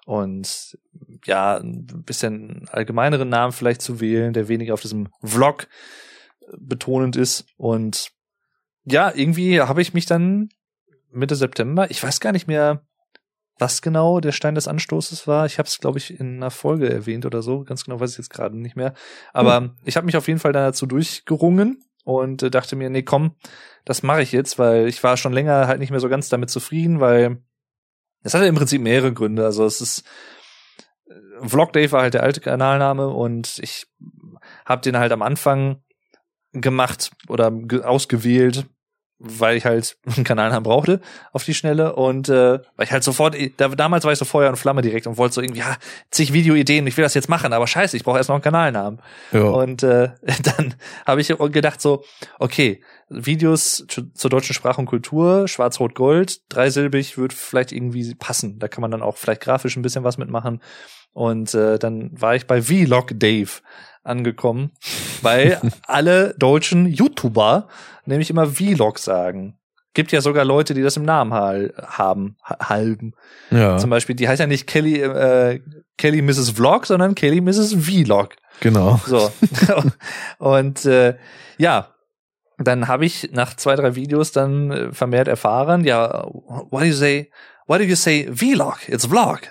und 0.05 0.77
ja, 1.25 1.57
ein 1.57 1.85
bisschen 2.05 2.69
allgemeineren 2.71 3.27
Namen 3.27 3.51
vielleicht 3.51 3.81
zu 3.81 3.99
wählen, 3.99 4.31
der 4.31 4.47
weniger 4.47 4.73
auf 4.73 4.81
diesem 4.81 5.09
Vlog 5.21 5.67
betonend 6.57 7.15
ist. 7.15 7.45
Und 7.57 8.11
ja, 8.85 9.11
irgendwie 9.13 9.61
habe 9.61 9.81
ich 9.81 9.93
mich 9.93 10.05
dann 10.05 10.49
Mitte 11.11 11.35
September. 11.35 11.89
Ich 11.91 12.01
weiß 12.01 12.19
gar 12.19 12.31
nicht 12.31 12.47
mehr, 12.47 12.85
was 13.59 13.81
genau 13.81 14.19
der 14.19 14.31
Stein 14.31 14.55
des 14.55 14.67
Anstoßes 14.67 15.27
war. 15.27 15.45
Ich 15.45 15.57
habe 15.57 15.67
es, 15.67 15.79
glaube 15.79 15.97
ich, 15.97 16.19
in 16.19 16.37
einer 16.37 16.51
Folge 16.51 16.89
erwähnt 16.89 17.25
oder 17.25 17.41
so. 17.41 17.63
Ganz 17.63 17.85
genau 17.85 17.99
weiß 17.99 18.11
ich 18.11 18.17
jetzt 18.17 18.29
gerade 18.29 18.57
nicht 18.57 18.75
mehr. 18.75 18.93
Aber 19.33 19.57
hm. 19.57 19.71
ich 19.83 19.97
habe 19.97 20.05
mich 20.05 20.17
auf 20.17 20.27
jeden 20.27 20.39
Fall 20.39 20.53
dazu 20.53 20.85
durchgerungen 20.85 21.83
und 22.03 22.43
äh, 22.43 22.51
dachte 22.51 22.75
mir, 22.75 22.89
nee, 22.89 23.03
komm, 23.03 23.35
das 23.83 24.03
mache 24.03 24.21
ich 24.21 24.31
jetzt, 24.31 24.59
weil 24.59 24.87
ich 24.87 25.03
war 25.03 25.17
schon 25.17 25.33
länger 25.33 25.67
halt 25.67 25.79
nicht 25.79 25.91
mehr 25.91 25.99
so 25.99 26.09
ganz 26.09 26.29
damit 26.29 26.49
zufrieden, 26.49 26.99
weil 26.99 27.41
es 28.23 28.33
hatte 28.33 28.45
im 28.45 28.55
Prinzip 28.55 28.81
mehrere 28.81 29.13
Gründe. 29.13 29.43
Also 29.43 29.65
es 29.65 29.81
ist 29.81 30.05
äh, 31.07 31.47
Vlog 31.47 31.73
Dave 31.73 31.91
war 31.91 32.03
halt 32.03 32.13
der 32.13 32.23
alte 32.23 32.41
Kanalname 32.41 33.07
und 33.09 33.59
ich 33.61 33.87
habe 34.65 34.81
den 34.81 34.97
halt 34.97 35.11
am 35.11 35.21
Anfang 35.21 35.81
gemacht 36.61 37.11
oder 37.27 37.51
ausgewählt, 37.83 38.65
weil 39.19 39.57
ich 39.57 39.65
halt 39.65 39.97
einen 40.15 40.23
Kanalnamen 40.23 40.63
brauchte 40.63 41.01
auf 41.33 41.43
die 41.43 41.53
Schnelle 41.53 41.95
und 41.95 42.29
äh, 42.29 42.59
weil 42.75 42.85
ich 42.85 42.91
halt 42.91 43.03
sofort 43.03 43.35
da, 43.57 43.69
damals 43.69 44.03
war 44.05 44.11
ich 44.11 44.19
so 44.19 44.25
Feuer 44.25 44.49
und 44.49 44.57
Flamme 44.57 44.81
direkt 44.81 45.07
und 45.07 45.17
wollte 45.17 45.35
so 45.35 45.41
irgendwie 45.41 45.61
ja 45.61 45.75
zig 46.11 46.33
Videoideen 46.33 46.85
ich 46.85 46.97
will 46.97 47.03
das 47.03 47.15
jetzt 47.15 47.29
machen 47.29 47.53
aber 47.53 47.65
scheiße 47.65 47.97
ich 47.97 48.03
brauche 48.03 48.17
erst 48.17 48.29
noch 48.29 48.35
einen 48.35 48.43
Kanalnamen. 48.43 49.01
Ja. 49.31 49.41
und 49.41 49.83
äh, 49.83 50.09
dann 50.43 50.75
habe 51.05 51.21
ich 51.21 51.27
gedacht 51.27 51.81
so 51.81 52.03
okay 52.39 52.81
Videos 53.09 53.85
zu, 53.87 54.11
zur 54.11 54.29
deutschen 54.29 54.53
Sprache 54.53 54.79
und 54.79 54.85
Kultur 54.85 55.47
Schwarz 55.47 55.79
Rot 55.79 55.95
Gold 55.95 56.41
dreisilbig 56.49 57.17
wird 57.17 57.33
vielleicht 57.33 57.71
irgendwie 57.71 58.13
passen. 58.15 58.59
Da 58.59 58.67
kann 58.67 58.81
man 58.81 58.91
dann 58.91 59.01
auch 59.01 59.17
vielleicht 59.17 59.41
grafisch 59.41 59.77
ein 59.77 59.81
bisschen 59.81 60.03
was 60.03 60.17
mitmachen 60.17 60.61
und 61.13 61.53
äh, 61.53 61.79
dann 61.79 62.11
war 62.13 62.35
ich 62.35 62.47
bei 62.47 62.61
Vlog 62.61 63.11
Dave 63.15 63.49
angekommen, 64.03 64.71
weil 65.21 65.59
alle 65.87 66.33
deutschen 66.37 66.85
YouTuber 66.85 67.67
nämlich 68.05 68.29
immer 68.29 68.47
Vlog 68.47 68.99
sagen. 68.99 69.57
Gibt 69.93 70.11
ja 70.11 70.21
sogar 70.21 70.45
Leute, 70.45 70.73
die 70.73 70.83
das 70.83 70.95
im 70.95 71.03
Namen 71.03 71.33
haben, 71.33 72.37
halben. 72.43 73.13
Ja. 73.49 73.77
Zum 73.77 73.89
Beispiel, 73.89 74.15
die 74.15 74.27
heißt 74.27 74.39
ja 74.39 74.45
nicht 74.45 74.67
Kelly, 74.67 75.01
äh, 75.01 75.59
Kelly 75.97 76.21
Mrs. 76.21 76.51
Vlog, 76.51 76.85
sondern 76.85 77.15
Kelly 77.15 77.41
Mrs. 77.41 77.73
Vlog. 77.73 78.35
Genau. 78.59 78.99
So. 79.05 79.31
Und 80.37 80.85
äh, 80.85 81.17
ja, 81.57 81.95
dann 82.57 82.87
habe 82.87 83.05
ich 83.05 83.29
nach 83.33 83.55
zwei, 83.55 83.75
drei 83.75 83.95
Videos 83.95 84.31
dann 84.31 84.71
äh, 84.71 84.91
vermehrt 84.93 85.27
erfahren, 85.27 85.83
ja, 85.83 86.27
why 86.71 86.79
do 86.79 86.85
you 86.85 86.93
say, 86.93 87.31
why 87.67 87.77
do 87.77 87.83
you 87.83 87.95
say 87.95 88.29
Vlog? 88.31 88.87
It's 88.87 89.07
Vlog. 89.07 89.41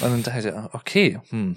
Und 0.00 0.10
dann 0.10 0.22
dachte 0.22 0.48
ich, 0.48 0.74
okay, 0.74 1.20
hm, 1.30 1.56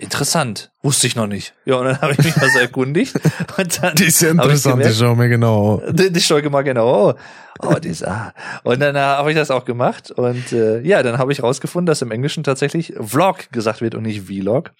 interessant, 0.00 0.72
wusste 0.82 1.06
ich 1.06 1.14
noch 1.14 1.26
nicht. 1.26 1.54
Ja, 1.64 1.76
und 1.76 1.86
dann 1.86 2.00
habe 2.00 2.12
ich 2.12 2.18
mich 2.18 2.36
mal 2.36 2.50
so 2.50 2.58
erkundigt. 2.58 3.14
Und 3.56 3.82
dann 3.82 3.94
die 3.94 4.04
ist 4.04 4.20
ja 4.22 4.30
interessant, 4.30 4.84
die 4.84 4.92
schau 4.92 5.14
mir 5.14 5.28
genau. 5.28 5.82
Die, 5.90 6.10
die 6.10 6.20
schau 6.20 6.40
mal 6.48 6.62
genau. 6.62 7.14
Oh, 7.60 7.74
die 7.74 7.90
ist, 7.90 8.06
ah. 8.06 8.32
Und 8.62 8.80
dann 8.80 8.96
äh, 8.96 9.00
habe 9.00 9.30
ich 9.30 9.36
das 9.36 9.50
auch 9.50 9.64
gemacht. 9.64 10.10
Und 10.10 10.52
äh, 10.52 10.80
ja, 10.80 11.02
dann 11.02 11.18
habe 11.18 11.32
ich 11.32 11.42
rausgefunden, 11.42 11.86
dass 11.86 12.02
im 12.02 12.10
Englischen 12.10 12.44
tatsächlich 12.44 12.94
Vlog 12.98 13.52
gesagt 13.52 13.82
wird 13.82 13.94
und 13.94 14.02
nicht 14.02 14.22
Vlog. 14.22 14.72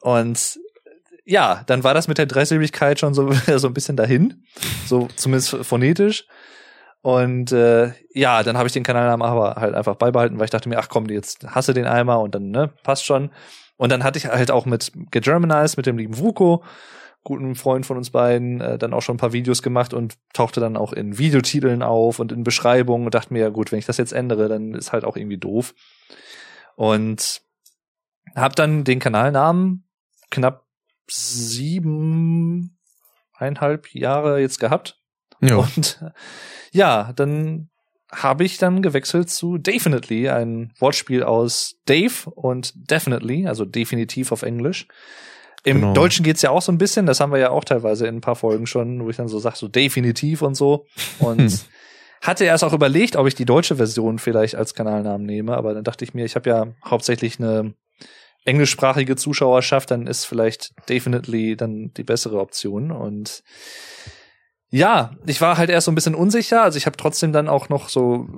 Und 0.00 0.58
ja, 1.26 1.62
dann 1.66 1.84
war 1.84 1.94
das 1.94 2.08
mit 2.08 2.18
der 2.18 2.26
Dreisilbigkeit 2.26 2.98
schon 2.98 3.14
so, 3.14 3.30
so 3.56 3.68
ein 3.68 3.74
bisschen 3.74 3.96
dahin. 3.96 4.42
So 4.86 5.08
zumindest 5.16 5.56
phonetisch. 5.62 6.26
Und 7.02 7.52
äh, 7.52 7.92
ja, 8.12 8.42
dann 8.42 8.58
habe 8.58 8.66
ich 8.66 8.74
den 8.74 8.82
Kanalnamen 8.82 9.26
aber 9.26 9.56
halt 9.56 9.74
einfach 9.74 9.96
beibehalten, 9.96 10.38
weil 10.38 10.44
ich 10.44 10.50
dachte 10.50 10.68
mir, 10.68 10.78
ach 10.78 10.88
komm, 10.88 11.06
jetzt 11.06 11.46
hasse 11.46 11.72
den 11.72 11.86
einmal 11.86 12.18
und 12.18 12.34
dann, 12.34 12.50
ne, 12.50 12.68
passt 12.82 13.06
schon. 13.06 13.30
Und 13.76 13.90
dann 13.90 14.04
hatte 14.04 14.18
ich 14.18 14.26
halt 14.26 14.50
auch 14.50 14.66
mit 14.66 14.92
Germanized, 15.10 15.78
mit 15.78 15.86
dem 15.86 15.96
lieben 15.96 16.18
Vuko, 16.18 16.62
guten 17.24 17.54
Freund 17.54 17.86
von 17.86 17.96
uns 17.96 18.10
beiden, 18.10 18.60
äh, 18.60 18.76
dann 18.76 18.92
auch 18.92 19.00
schon 19.00 19.14
ein 19.14 19.20
paar 19.20 19.32
Videos 19.32 19.62
gemacht 19.62 19.94
und 19.94 20.18
tauchte 20.34 20.60
dann 20.60 20.76
auch 20.76 20.92
in 20.92 21.16
Videotiteln 21.16 21.82
auf 21.82 22.18
und 22.18 22.32
in 22.32 22.44
Beschreibungen 22.44 23.06
und 23.06 23.14
dachte 23.14 23.32
mir, 23.32 23.40
ja 23.40 23.48
gut, 23.48 23.72
wenn 23.72 23.78
ich 23.78 23.86
das 23.86 23.96
jetzt 23.96 24.12
ändere, 24.12 24.48
dann 24.48 24.74
ist 24.74 24.92
halt 24.92 25.04
auch 25.04 25.16
irgendwie 25.16 25.38
doof. 25.38 25.74
Und 26.76 27.42
hab 28.34 28.54
dann 28.56 28.84
den 28.84 28.98
Kanalnamen 28.98 29.84
knapp 30.30 30.66
sieben, 31.08 32.78
eineinhalb 33.34 33.94
Jahre 33.94 34.40
jetzt 34.40 34.60
gehabt. 34.60 34.99
Ja. 35.40 35.56
Und 35.56 36.00
ja, 36.72 37.12
dann 37.14 37.68
habe 38.12 38.44
ich 38.44 38.58
dann 38.58 38.82
gewechselt 38.82 39.30
zu 39.30 39.58
Definitely, 39.58 40.28
ein 40.28 40.72
Wortspiel 40.78 41.22
aus 41.22 41.76
Dave 41.86 42.28
und 42.30 42.72
Definitely, 42.90 43.46
also 43.46 43.64
definitiv 43.64 44.32
auf 44.32 44.42
Englisch. 44.42 44.88
Im 45.62 45.80
genau. 45.80 45.92
Deutschen 45.92 46.24
geht's 46.24 46.42
ja 46.42 46.50
auch 46.50 46.62
so 46.62 46.72
ein 46.72 46.78
bisschen, 46.78 47.06
das 47.06 47.20
haben 47.20 47.32
wir 47.32 47.38
ja 47.38 47.50
auch 47.50 47.64
teilweise 47.64 48.06
in 48.06 48.16
ein 48.16 48.20
paar 48.20 48.36
Folgen 48.36 48.66
schon, 48.66 49.04
wo 49.04 49.10
ich 49.10 49.16
dann 49.16 49.28
so 49.28 49.38
sag, 49.38 49.56
so 49.56 49.68
definitiv 49.68 50.42
und 50.42 50.54
so. 50.54 50.86
Und 51.18 51.66
hatte 52.22 52.44
erst 52.44 52.64
auch 52.64 52.72
überlegt, 52.72 53.16
ob 53.16 53.26
ich 53.26 53.34
die 53.34 53.44
deutsche 53.44 53.76
Version 53.76 54.18
vielleicht 54.18 54.54
als 54.54 54.74
Kanalnamen 54.74 55.26
nehme, 55.26 55.56
aber 55.56 55.74
dann 55.74 55.84
dachte 55.84 56.04
ich 56.04 56.14
mir, 56.14 56.24
ich 56.24 56.34
habe 56.34 56.50
ja 56.50 56.66
hauptsächlich 56.84 57.38
eine 57.38 57.74
englischsprachige 58.44 59.16
Zuschauerschaft, 59.16 59.90
dann 59.90 60.06
ist 60.06 60.24
vielleicht 60.24 60.72
Definitely 60.88 61.56
dann 61.56 61.92
die 61.94 62.04
bessere 62.04 62.40
Option. 62.40 62.90
Und 62.90 63.42
ja, 64.70 65.12
ich 65.26 65.40
war 65.40 65.58
halt 65.58 65.70
erst 65.70 65.86
so 65.86 65.92
ein 65.92 65.94
bisschen 65.96 66.14
unsicher. 66.14 66.62
Also 66.62 66.76
ich 66.76 66.86
habe 66.86 66.96
trotzdem 66.96 67.32
dann 67.32 67.48
auch 67.48 67.68
noch 67.68 67.88
so 67.88 68.28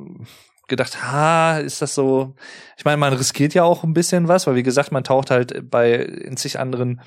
gedacht, 0.69 1.03
ha, 1.03 1.59
ist 1.59 1.83
das 1.83 1.95
so? 1.95 2.35
Ich 2.79 2.85
meine, 2.85 2.97
man 2.97 3.13
riskiert 3.13 3.53
ja 3.55 3.65
auch 3.65 3.85
ein 3.85 3.93
bisschen 3.93 4.29
was, 4.29 4.47
weil 4.47 4.55
wie 4.55 4.63
gesagt, 4.63 4.93
man 4.93 5.05
taucht 5.05 5.31
halt 5.31 5.71
bei 5.71 5.95
in 5.95 6.37
sich 6.37 6.59
anderen 6.59 7.03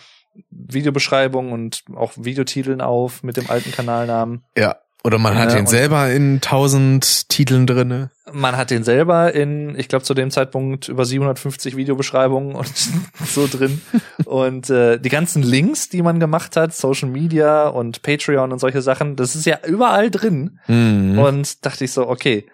Videobeschreibungen 0.49 1.51
und 1.51 1.83
auch 1.95 2.13
Videotiteln 2.15 2.81
auf 2.81 3.23
mit 3.23 3.37
dem 3.37 3.49
alten 3.49 3.71
Kanalnamen. 3.71 4.45
Ja. 4.55 4.77
Oder 5.05 5.19
man 5.19 5.37
hat 5.37 5.51
ja, 5.51 5.57
den 5.57 5.67
selber 5.67 6.11
in 6.11 6.41
tausend 6.41 7.29
Titeln 7.29 7.67
drinne. 7.67 8.09
Man 8.33 8.57
hat 8.57 8.71
den 8.71 8.83
selber 8.83 9.35
in, 9.35 9.77
ich 9.77 9.87
glaube 9.87 10.03
zu 10.03 10.15
dem 10.15 10.31
Zeitpunkt 10.31 10.87
über 10.87 11.05
750 11.05 11.75
Videobeschreibungen 11.75 12.55
und 12.55 12.73
so 13.23 13.45
drin. 13.45 13.83
und 14.25 14.71
äh, 14.71 14.97
die 14.99 15.09
ganzen 15.09 15.43
Links, 15.43 15.89
die 15.89 16.01
man 16.01 16.19
gemacht 16.19 16.57
hat, 16.57 16.73
Social 16.73 17.07
Media 17.07 17.67
und 17.67 18.01
Patreon 18.01 18.51
und 18.51 18.57
solche 18.57 18.81
Sachen, 18.81 19.15
das 19.15 19.35
ist 19.35 19.45
ja 19.45 19.59
überall 19.67 20.09
drin. 20.09 20.59
Mhm. 20.65 21.19
Und 21.19 21.63
dachte 21.63 21.85
ich 21.85 21.91
so, 21.91 22.09
okay, 22.09 22.47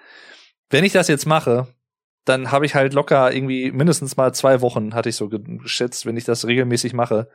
wenn 0.70 0.84
ich 0.84 0.92
das 0.92 1.08
jetzt 1.08 1.26
mache, 1.26 1.70
dann 2.26 2.52
habe 2.52 2.66
ich 2.66 2.76
halt 2.76 2.94
locker 2.94 3.34
irgendwie 3.34 3.72
mindestens 3.72 4.18
mal 4.18 4.34
zwei 4.34 4.60
Wochen, 4.60 4.94
hatte 4.94 5.08
ich 5.08 5.16
so 5.16 5.30
geschätzt, 5.30 6.06
wenn 6.06 6.18
ich 6.18 6.26
das 6.26 6.46
regelmäßig 6.46 6.92
mache, 6.92 7.30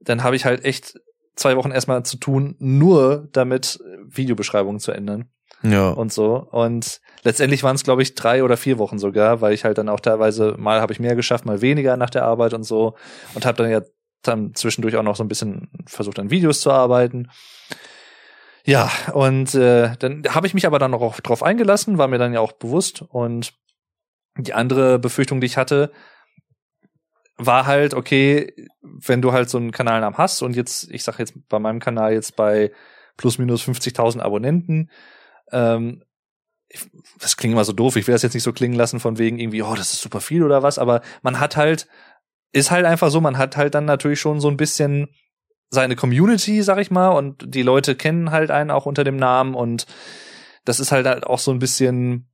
dann 0.00 0.24
habe 0.24 0.34
ich 0.34 0.44
halt 0.44 0.64
echt 0.64 0.98
zwei 1.38 1.56
Wochen 1.56 1.70
erstmal 1.70 2.02
zu 2.02 2.16
tun, 2.16 2.56
nur 2.58 3.28
damit 3.32 3.80
Videobeschreibungen 4.04 4.80
zu 4.80 4.92
ändern. 4.92 5.30
Ja. 5.62 5.90
Und 5.90 6.12
so. 6.12 6.36
Und 6.36 7.00
letztendlich 7.22 7.62
waren 7.62 7.74
es, 7.74 7.84
glaube 7.84 8.02
ich, 8.02 8.14
drei 8.14 8.44
oder 8.44 8.56
vier 8.56 8.78
Wochen 8.78 8.98
sogar, 8.98 9.40
weil 9.40 9.52
ich 9.52 9.64
halt 9.64 9.78
dann 9.78 9.88
auch 9.88 10.00
teilweise 10.00 10.54
mal 10.58 10.80
habe 10.80 10.92
ich 10.92 11.00
mehr 11.00 11.16
geschafft, 11.16 11.46
mal 11.46 11.60
weniger 11.60 11.96
nach 11.96 12.10
der 12.10 12.24
Arbeit 12.24 12.54
und 12.54 12.64
so. 12.64 12.94
Und 13.34 13.46
habe 13.46 13.58
dann 13.58 13.70
ja 13.70 13.80
dann 14.22 14.54
zwischendurch 14.54 14.96
auch 14.96 15.02
noch 15.02 15.16
so 15.16 15.24
ein 15.24 15.28
bisschen 15.28 15.70
versucht, 15.86 16.18
an 16.18 16.30
Videos 16.30 16.60
zu 16.60 16.70
arbeiten. 16.70 17.28
Ja, 18.64 18.90
und 19.14 19.54
äh, 19.54 19.96
dann 19.98 20.24
habe 20.28 20.46
ich 20.46 20.54
mich 20.54 20.66
aber 20.66 20.78
dann 20.78 20.90
noch 20.90 21.20
drauf 21.20 21.42
eingelassen, 21.42 21.98
war 21.98 22.08
mir 22.08 22.18
dann 22.18 22.34
ja 22.34 22.40
auch 22.40 22.52
bewusst. 22.52 23.02
Und 23.08 23.54
die 24.36 24.54
andere 24.54 24.98
Befürchtung, 24.98 25.40
die 25.40 25.46
ich 25.46 25.56
hatte, 25.56 25.90
war 27.38 27.66
halt, 27.66 27.94
okay, 27.94 28.52
wenn 28.82 29.22
du 29.22 29.32
halt 29.32 29.48
so 29.48 29.58
einen 29.58 29.70
Kanalnamen 29.70 30.18
hast 30.18 30.42
und 30.42 30.56
jetzt, 30.56 30.90
ich 30.90 31.04
sag 31.04 31.18
jetzt 31.18 31.34
bei 31.48 31.58
meinem 31.58 31.78
Kanal 31.78 32.12
jetzt 32.12 32.36
bei 32.36 32.72
plus 33.16 33.38
minus 33.38 33.62
50.000 33.62 34.20
Abonnenten, 34.20 34.90
ähm, 35.52 36.02
das 37.18 37.36
klingt 37.36 37.52
immer 37.52 37.64
so 37.64 37.72
doof, 37.72 37.96
ich 37.96 38.06
will 38.06 38.12
das 38.12 38.22
jetzt 38.22 38.34
nicht 38.34 38.42
so 38.42 38.52
klingen 38.52 38.74
lassen 38.74 39.00
von 39.00 39.18
wegen 39.18 39.38
irgendwie, 39.38 39.62
oh, 39.62 39.74
das 39.74 39.92
ist 39.92 40.02
super 40.02 40.20
viel 40.20 40.42
oder 40.42 40.62
was, 40.62 40.78
aber 40.78 41.00
man 41.22 41.40
hat 41.40 41.56
halt, 41.56 41.86
ist 42.52 42.70
halt 42.70 42.84
einfach 42.84 43.10
so, 43.10 43.20
man 43.20 43.38
hat 43.38 43.56
halt 43.56 43.74
dann 43.74 43.84
natürlich 43.84 44.20
schon 44.20 44.40
so 44.40 44.48
ein 44.48 44.56
bisschen 44.56 45.08
seine 45.70 45.96
Community, 45.96 46.62
sag 46.62 46.78
ich 46.78 46.90
mal, 46.90 47.10
und 47.10 47.54
die 47.54 47.62
Leute 47.62 47.94
kennen 47.94 48.30
halt 48.30 48.50
einen 48.50 48.70
auch 48.70 48.86
unter 48.86 49.04
dem 49.04 49.16
Namen 49.16 49.54
und 49.54 49.86
das 50.64 50.80
ist 50.80 50.92
halt 50.92 51.24
auch 51.24 51.38
so 51.38 51.50
ein 51.50 51.58
bisschen 51.58 52.27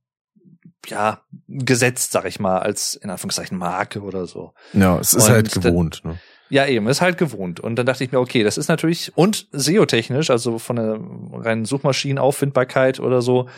ja, 0.87 1.21
gesetzt, 1.47 2.11
sag 2.11 2.25
ich 2.25 2.39
mal, 2.39 2.59
als 2.59 2.95
in 2.95 3.09
Anführungszeichen 3.09 3.57
Marke 3.57 4.01
oder 4.01 4.27
so. 4.27 4.53
Ja, 4.73 4.99
es 4.99 5.13
ist 5.13 5.25
und 5.25 5.31
halt 5.31 5.51
gewohnt. 5.51 6.01
Ne? 6.03 6.19
Ja, 6.49 6.65
eben, 6.67 6.87
ist 6.87 7.01
halt 7.01 7.17
gewohnt. 7.17 7.59
Und 7.59 7.75
dann 7.75 7.85
dachte 7.85 8.03
ich 8.03 8.11
mir, 8.11 8.19
okay, 8.19 8.43
das 8.43 8.57
ist 8.57 8.67
natürlich, 8.67 9.11
und 9.15 9.47
SEO-technisch, 9.51 10.29
also 10.29 10.59
von 10.59 10.75
der 10.75 10.99
reinen 11.43 11.65
Suchmaschinenauffindbarkeit 11.65 12.99
oder 12.99 13.21
so, 13.21 13.49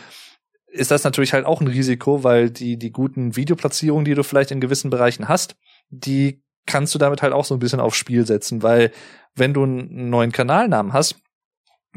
ist 0.70 0.90
das 0.90 1.04
natürlich 1.04 1.32
halt 1.32 1.46
auch 1.46 1.60
ein 1.60 1.66
Risiko, 1.66 2.24
weil 2.24 2.50
die, 2.50 2.78
die 2.78 2.92
guten 2.92 3.36
Videoplatzierungen, 3.36 4.04
die 4.04 4.14
du 4.14 4.22
vielleicht 4.22 4.50
in 4.50 4.60
gewissen 4.60 4.90
Bereichen 4.90 5.28
hast, 5.28 5.56
die 5.90 6.42
kannst 6.66 6.94
du 6.94 6.98
damit 6.98 7.22
halt 7.22 7.32
auch 7.32 7.44
so 7.44 7.54
ein 7.54 7.60
bisschen 7.60 7.80
aufs 7.80 7.96
Spiel 7.96 8.26
setzen, 8.26 8.62
weil 8.62 8.92
wenn 9.34 9.54
du 9.54 9.64
einen 9.64 10.10
neuen 10.10 10.32
Kanalnamen 10.32 10.92
hast 10.92 11.16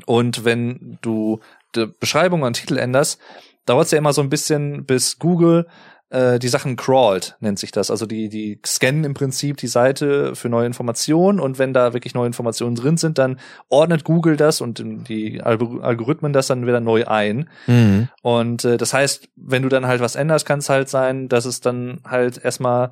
und 0.06 0.46
wenn 0.46 0.98
du 1.02 1.40
die 1.76 1.88
Beschreibung 2.00 2.44
und 2.44 2.54
Titel 2.54 2.78
änderst, 2.78 3.20
dauert 3.66 3.86
es 3.86 3.92
ja 3.92 3.98
immer 3.98 4.14
so 4.14 4.22
ein 4.22 4.30
bisschen, 4.30 4.86
bis 4.86 5.20
Google 5.20 5.68
äh, 6.12 6.40
die 6.40 6.50
Sachen 6.50 6.76
crawlt, 6.76 7.38
nennt 7.40 7.58
sich 7.58 7.72
das. 7.72 7.90
Also 7.90 8.06
die, 8.06 8.30
die 8.30 8.60
scannen 8.66 9.06
im 9.06 9.14
Prinzip 9.14 9.58
die 9.58 9.68
Seite 9.68 10.36
für 10.36 10.50
neue 10.50 10.66
Informationen 10.66 11.40
und 11.40 11.58
wenn 11.58 11.74
da 11.74 11.94
wirklich 11.94 12.14
neue 12.14 12.28
Informationen 12.28 12.76
drin 12.76 12.98
sind, 12.98 13.18
dann 13.18 13.40
ordnet 13.70 14.04
Google 14.04 14.36
das 14.36 14.62
und 14.62 14.84
die 15.08 15.42
Algorithmen 15.42 16.34
das 16.34 16.48
dann 16.48 16.68
wieder 16.68 16.82
neu 16.82 17.06
ein. 17.06 17.50
Mhm. 17.66 18.10
Und 18.22 18.66
äh, 18.66 18.78
das 18.78 18.94
heißt, 18.94 19.30
wenn 19.38 19.64
du 19.64 19.70
dann 19.70 19.88
halt 19.88 20.02
was 20.02 20.16
änderst, 20.16 20.46
kann 20.46 20.60
es 20.60 20.70
halt 20.70 20.90
sein, 20.90 21.30
dass 21.30 21.46
es 21.46 21.62
dann 21.62 22.02
halt 22.06 22.44
erstmal 22.44 22.92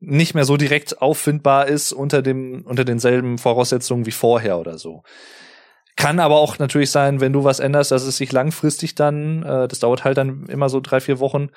nicht 0.00 0.34
mehr 0.34 0.44
so 0.44 0.56
direkt 0.56 1.00
auffindbar 1.00 1.66
ist 1.66 1.92
unter 1.92 2.22
dem 2.22 2.62
unter 2.64 2.84
denselben 2.84 3.38
Voraussetzungen 3.38 4.06
wie 4.06 4.12
vorher 4.12 4.58
oder 4.58 4.78
so. 4.78 5.02
Kann 5.98 6.20
aber 6.20 6.36
auch 6.36 6.60
natürlich 6.60 6.92
sein, 6.92 7.20
wenn 7.20 7.32
du 7.32 7.42
was 7.42 7.58
änderst, 7.58 7.90
dass 7.90 8.04
es 8.04 8.16
sich 8.16 8.30
langfristig 8.30 8.94
dann, 8.94 9.42
äh, 9.42 9.66
das 9.66 9.80
dauert 9.80 10.04
halt 10.04 10.16
dann 10.16 10.46
immer 10.46 10.68
so 10.68 10.78
drei, 10.78 11.00
vier 11.00 11.18
Wochen, 11.18 11.48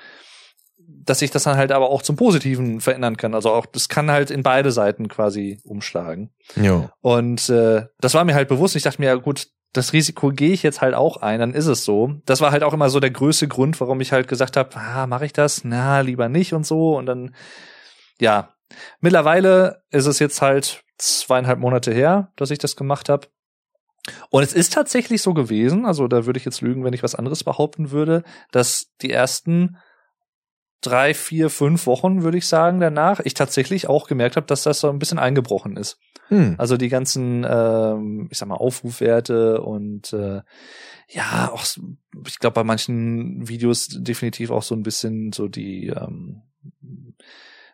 dass 0.80 1.20
sich 1.20 1.30
das 1.30 1.44
dann 1.44 1.58
halt 1.58 1.72
aber 1.72 1.92
auch 1.92 2.02
zum 2.02 2.16
Positiven 2.16 2.82
verändern 2.82 3.18
kann. 3.18 3.36
Also 3.36 3.52
auch, 3.52 3.68
das 3.68 3.88
kann 3.88 4.10
halt 4.10 4.32
in 4.32 4.42
beide 4.42 4.72
Seiten 4.72 5.10
quasi 5.10 5.60
umschlagen. 5.64 6.32
Ja. 6.56 6.92
Und 7.02 7.50
äh, 7.50 7.86
das 8.00 8.16
war 8.16 8.26
mir 8.26 8.34
halt 8.34 8.48
bewusst. 8.50 8.76
Ich 8.76 8.82
dachte 8.82 9.00
mir, 9.00 9.10
ja 9.10 9.16
gut, 9.16 9.46
das 9.74 9.94
Risiko 9.94 10.30
gehe 10.30 10.54
ich 10.54 10.64
jetzt 10.64 10.82
halt 10.82 10.96
auch 10.96 11.18
ein, 11.18 11.40
dann 11.40 11.54
ist 11.54 11.68
es 11.68 11.86
so. 11.86 12.16
Das 12.26 12.42
war 12.42 12.52
halt 12.52 12.64
auch 12.64 12.74
immer 12.74 12.90
so 12.90 13.00
der 13.00 13.12
größte 13.12 13.48
Grund, 13.48 13.80
warum 13.80 14.02
ich 14.02 14.12
halt 14.12 14.28
gesagt 14.28 14.58
habe, 14.58 14.76
ah, 14.76 15.06
mache 15.06 15.28
ich 15.28 15.34
das? 15.34 15.64
Na, 15.64 16.02
lieber 16.02 16.30
nicht 16.30 16.54
und 16.54 16.66
so. 16.66 16.98
Und 16.98 17.06
dann, 17.06 17.36
ja. 18.20 18.56
Mittlerweile 19.02 19.84
ist 19.92 20.08
es 20.08 20.18
jetzt 20.18 20.42
halt 20.42 20.84
zweieinhalb 20.98 21.60
Monate 21.60 21.94
her, 21.94 22.32
dass 22.38 22.50
ich 22.50 22.58
das 22.58 22.76
gemacht 22.76 23.08
habe. 23.08 23.28
Und 24.30 24.44
es 24.44 24.54
ist 24.54 24.74
tatsächlich 24.74 25.22
so 25.22 25.34
gewesen, 25.34 25.86
also 25.86 26.08
da 26.08 26.26
würde 26.26 26.40
ich 26.40 26.46
jetzt 26.46 26.62
lügen, 26.62 26.84
wenn 26.84 26.94
ich 26.94 27.04
was 27.04 27.16
anderes 27.16 27.44
behaupten 27.44 27.92
würde, 27.92 28.24
dass 28.52 28.88
die 29.02 29.12
ersten 29.12 29.78
drei, 30.82 31.14
vier, 31.14 31.50
fünf 31.50 31.86
Wochen, 31.86 32.24
würde 32.24 32.40
ich 32.40 32.48
sagen, 32.48 32.80
danach, 32.80 33.20
ich 33.20 33.36
tatsächlich 33.36 33.88
auch 33.88 34.08
gemerkt 34.08 34.36
habe, 34.36 34.48
dass 34.48 34.64
das 34.64 34.80
so 34.80 34.90
ein 34.90 34.98
bisschen 34.98 35.20
eingebrochen 35.20 35.78
ist. 35.78 36.00
Hm. 36.30 36.56
Also 36.58 36.76
die 36.78 36.90
ganzen, 36.90 37.46
ähm, 37.48 38.28
ich 38.32 38.40
sag 38.40 38.48
mal, 38.48 38.56
Aufrufwerte 38.56 39.62
und 39.62 40.12
äh, 40.14 40.42
ja, 41.08 41.52
auch, 41.54 41.64
ich 42.26 42.40
glaube, 42.40 42.56
bei 42.56 42.64
manchen 42.64 43.48
Videos 43.48 43.90
definitiv 43.92 44.50
auch 44.50 44.64
so 44.64 44.74
ein 44.74 44.84
bisschen 44.84 45.32
so 45.34 45.48
die 45.48 45.88
ähm, 45.88 46.42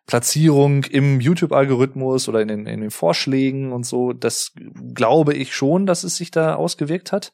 Platzierung 0.07 0.85
im 0.85 1.19
YouTube-Algorithmus 1.19 2.29
oder 2.29 2.41
in 2.41 2.47
den, 2.47 2.65
in 2.65 2.79
den 2.79 2.91
Vorschlägen 2.91 3.73
und 3.73 3.85
so, 3.85 4.13
das 4.13 4.53
glaube 4.93 5.34
ich 5.34 5.53
schon, 5.53 5.85
dass 5.85 6.05
es 6.05 6.15
sich 6.15 6.31
da 6.31 6.55
ausgewirkt 6.55 7.11
hat. 7.11 7.34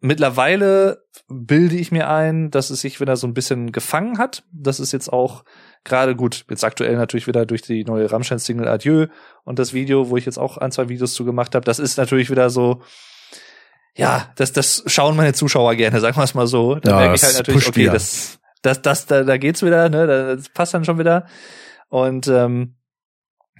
Mittlerweile 0.00 1.02
bilde 1.28 1.76
ich 1.76 1.90
mir 1.90 2.10
ein, 2.10 2.50
dass 2.50 2.68
es 2.68 2.82
sich 2.82 3.00
wieder 3.00 3.16
so 3.16 3.26
ein 3.26 3.32
bisschen 3.32 3.72
gefangen 3.72 4.18
hat. 4.18 4.44
Das 4.52 4.78
ist 4.78 4.92
jetzt 4.92 5.10
auch 5.10 5.44
gerade 5.84 6.14
gut, 6.14 6.44
jetzt 6.50 6.64
aktuell 6.64 6.96
natürlich 6.96 7.26
wieder 7.26 7.46
durch 7.46 7.62
die 7.62 7.84
neue 7.84 8.12
Rammstein-Single 8.12 8.68
Adieu 8.68 9.06
und 9.44 9.58
das 9.58 9.72
Video, 9.72 10.10
wo 10.10 10.18
ich 10.18 10.26
jetzt 10.26 10.38
auch 10.38 10.58
ein, 10.58 10.70
zwei 10.70 10.90
Videos 10.90 11.14
zu 11.14 11.24
gemacht 11.24 11.54
habe. 11.54 11.64
Das 11.64 11.78
ist 11.78 11.96
natürlich 11.96 12.28
wieder 12.28 12.50
so, 12.50 12.82
ja, 13.96 14.30
das, 14.36 14.52
das 14.52 14.82
schauen 14.86 15.16
meine 15.16 15.32
Zuschauer 15.32 15.74
gerne, 15.76 15.98
sagen 16.00 16.18
wir 16.18 16.24
es 16.24 16.34
mal 16.34 16.46
so. 16.46 16.74
Da 16.74 16.90
ja, 16.90 16.96
merke 16.98 17.14
ich 17.14 17.22
halt 17.22 17.36
natürlich, 17.36 17.66
okay, 17.66 17.86
das, 17.86 18.38
das, 18.64 18.82
das, 18.82 19.06
da, 19.06 19.24
da 19.24 19.36
geht's 19.36 19.62
wieder, 19.62 19.88
ne, 19.88 20.06
das 20.06 20.48
passt 20.48 20.74
dann 20.74 20.84
schon 20.84 20.98
wieder. 20.98 21.26
Und 21.88 22.26
ähm, 22.28 22.76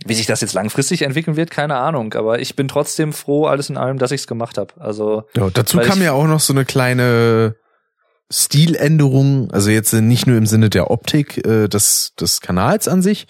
wie 0.04 0.14
sich 0.14 0.26
das 0.26 0.40
jetzt 0.40 0.54
langfristig 0.54 1.02
entwickeln 1.02 1.36
wird, 1.36 1.50
keine 1.50 1.76
Ahnung. 1.76 2.14
Aber 2.14 2.40
ich 2.40 2.56
bin 2.56 2.68
trotzdem 2.68 3.12
froh, 3.12 3.46
alles 3.46 3.70
in 3.70 3.76
allem, 3.76 3.98
dass 3.98 4.10
ich 4.10 4.22
es 4.22 4.26
gemacht 4.26 4.58
habe. 4.58 4.74
Also 4.80 5.24
ja, 5.36 5.48
dazu 5.50 5.78
kam 5.78 6.02
ja 6.02 6.12
auch 6.12 6.26
noch 6.26 6.40
so 6.40 6.52
eine 6.52 6.64
kleine 6.64 7.56
Stiländerung, 8.30 9.50
also 9.52 9.70
jetzt 9.70 9.92
nicht 9.92 10.26
nur 10.26 10.36
im 10.36 10.46
Sinne 10.46 10.70
der 10.70 10.90
Optik 10.90 11.46
äh, 11.46 11.68
des, 11.68 12.14
des 12.18 12.40
Kanals 12.40 12.88
an 12.88 13.02
sich, 13.02 13.26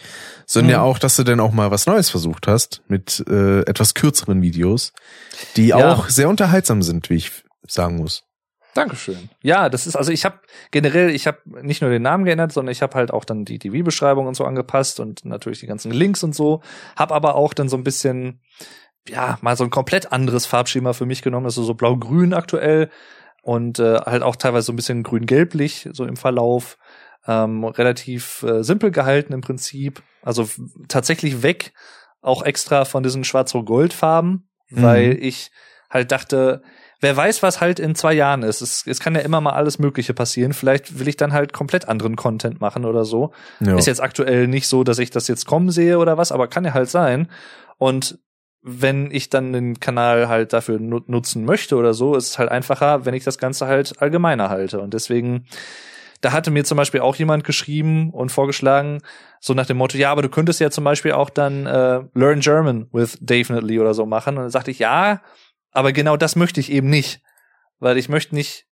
sondern 0.47 0.69
mhm. 0.69 0.73
ja 0.73 0.83
auch, 0.83 0.99
dass 0.99 1.17
du 1.17 1.25
dann 1.25 1.41
auch 1.41 1.53
mal 1.53 1.71
was 1.71 1.87
Neues 1.87 2.09
versucht 2.09 2.47
hast 2.47 2.83
mit 2.87 3.23
äh, 3.29 3.61
etwas 3.63 3.95
kürzeren 3.95 4.41
Videos, 4.41 4.93
die 5.57 5.69
ja. 5.69 5.93
auch 5.93 6.09
sehr 6.09 6.29
unterhaltsam 6.29 6.83
sind, 6.83 7.11
wie 7.11 7.17
ich 7.17 7.31
sagen 7.67 7.97
muss. 7.97 8.23
Dankeschön. 8.75 9.31
Ja, 9.43 9.69
das 9.69 9.87
ist 9.87 9.97
also 9.97 10.11
ich 10.11 10.25
habe 10.25 10.41
generell, 10.73 11.11
ich 11.11 11.27
habe 11.27 11.39
nicht 11.63 11.81
nur 11.81 11.91
den 11.91 12.03
Namen 12.03 12.25
geändert, 12.25 12.53
sondern 12.53 12.73
ich 12.73 12.83
habe 12.83 12.95
halt 12.95 13.13
auch 13.13 13.25
dann 13.25 13.45
die 13.45 13.59
TV-Beschreibung 13.59 14.27
und 14.27 14.35
so 14.35 14.45
angepasst 14.45 15.01
und 15.01 15.25
natürlich 15.25 15.61
die 15.61 15.67
ganzen 15.67 15.93
Links 15.93 16.23
und 16.25 16.35
so. 16.35 16.61
Hab 16.97 17.13
aber 17.13 17.37
auch 17.37 17.55
dann 17.55 17.69
so 17.69 17.77
ein 17.77 17.85
bisschen 17.85 18.41
ja 19.09 19.39
mal 19.43 19.57
so 19.57 19.65
ein 19.65 19.71
komplett 19.71 20.13
anderes 20.13 20.47
Farbschema 20.47 20.93
für 20.93 21.07
mich 21.07 21.23
genommen, 21.23 21.47
also 21.47 21.63
so 21.63 21.75
blau-grün 21.75 22.35
aktuell 22.35 22.91
und 23.43 23.79
äh, 23.79 23.97
halt 24.01 24.23
auch 24.23 24.37
teilweise 24.37 24.67
so 24.67 24.73
ein 24.73 24.77
bisschen 24.77 25.03
grün-gelblich 25.03 25.89
so 25.93 26.05
im 26.05 26.17
Verlauf. 26.17 26.79
Ähm, 27.27 27.65
relativ 27.65 28.43
äh, 28.43 28.63
simpel 28.63 28.91
gehalten 28.91 29.33
im 29.33 29.41
Prinzip, 29.41 30.03
also 30.21 30.47
tatsächlich 30.89 31.43
weg 31.43 31.73
auch 32.21 32.43
extra 32.43 32.85
von 32.85 33.03
diesen 33.03 33.25
schwarz-gold-Farben, 33.25 34.49
mhm. 34.69 34.83
weil 34.83 35.19
ich 35.21 35.51
halt 35.89 36.13
dachte, 36.13 36.63
wer 37.05 37.17
weiß, 37.17 37.43
was 37.43 37.61
halt 37.61 37.79
in 37.79 37.95
zwei 37.95 38.15
Jahren 38.15 38.43
ist. 38.43 38.63
Es, 38.63 38.87
es 38.87 38.99
kann 38.99 39.15
ja 39.15 39.21
immer 39.21 39.41
mal 39.41 39.53
alles 39.53 39.79
Mögliche 39.79 40.15
passieren. 40.15 40.55
Vielleicht 40.55 40.99
will 40.99 41.07
ich 41.07 41.17
dann 41.17 41.33
halt 41.33 41.53
komplett 41.53 41.87
anderen 41.87 42.17
Content 42.17 42.61
machen 42.61 42.85
oder 42.85 43.05
so. 43.05 43.33
Ja. 43.61 43.77
Ist 43.77 43.87
jetzt 43.87 44.03
aktuell 44.03 44.49
nicht 44.49 44.67
so, 44.67 44.85
dass 44.85 44.99
ich 44.99 45.11
das 45.11 45.29
jetzt 45.29 45.45
kommen 45.47 45.71
sehe 45.71 45.99
oder 45.99 46.17
was, 46.17 46.33
aber 46.33 46.49
kann 46.49 46.65
ja 46.65 46.73
halt 46.73 46.89
sein. 46.89 47.29
Und 47.77 48.19
wenn 48.63 49.11
ich 49.11 49.29
dann 49.29 49.53
den 49.53 49.79
Kanal 49.79 50.29
halt 50.29 50.55
dafür 50.55 50.81
nutzen 50.81 51.45
möchte 51.45 51.77
oder 51.77 51.93
so, 51.93 52.17
ist 52.17 52.31
es 52.31 52.39
halt 52.39 52.51
einfacher, 52.51 53.05
wenn 53.05 53.13
ich 53.13 53.23
das 53.23 53.37
Ganze 53.37 53.67
halt 53.67 54.01
allgemeiner 54.01 54.49
halte. 54.49 54.81
Und 54.81 54.95
deswegen, 54.95 55.45
da 56.23 56.33
hatte 56.33 56.51
mir 56.51 56.65
zum 56.65 56.79
Beispiel 56.79 57.01
auch 57.01 57.17
jemand 57.17 57.45
geschrieben 57.45 58.09
und 58.11 58.33
vorgeschlagen, 58.33 59.03
so 59.41 59.53
nach 59.53 59.67
dem 59.67 59.77
Motto, 59.77 59.99
ja, 59.99 60.11
aber 60.11 60.23
du 60.23 60.31
könntest 60.31 60.61
ja 60.61 60.71
zum 60.71 60.85
Beispiel 60.85 61.13
auch 61.13 61.29
dann 61.29 61.67
äh, 61.67 62.01
Learn 62.15 62.41
German 62.41 62.89
with 62.93 63.19
Definitely 63.21 63.79
oder 63.79 63.93
so 63.93 64.07
machen. 64.07 64.39
Und 64.39 64.45
dann 64.45 64.51
sagte 64.51 64.71
ich, 64.71 64.79
ja, 64.79 65.21
aber 65.75 65.93
genau 65.93 66.17
das 66.17 66.37
möchte 66.37 66.61
ich 66.61 66.73
eben 66.73 66.89
nicht, 66.89 67.21
weil 67.81 67.99
ich 67.99 68.09
möchte 68.09 68.35
nicht 68.35 68.67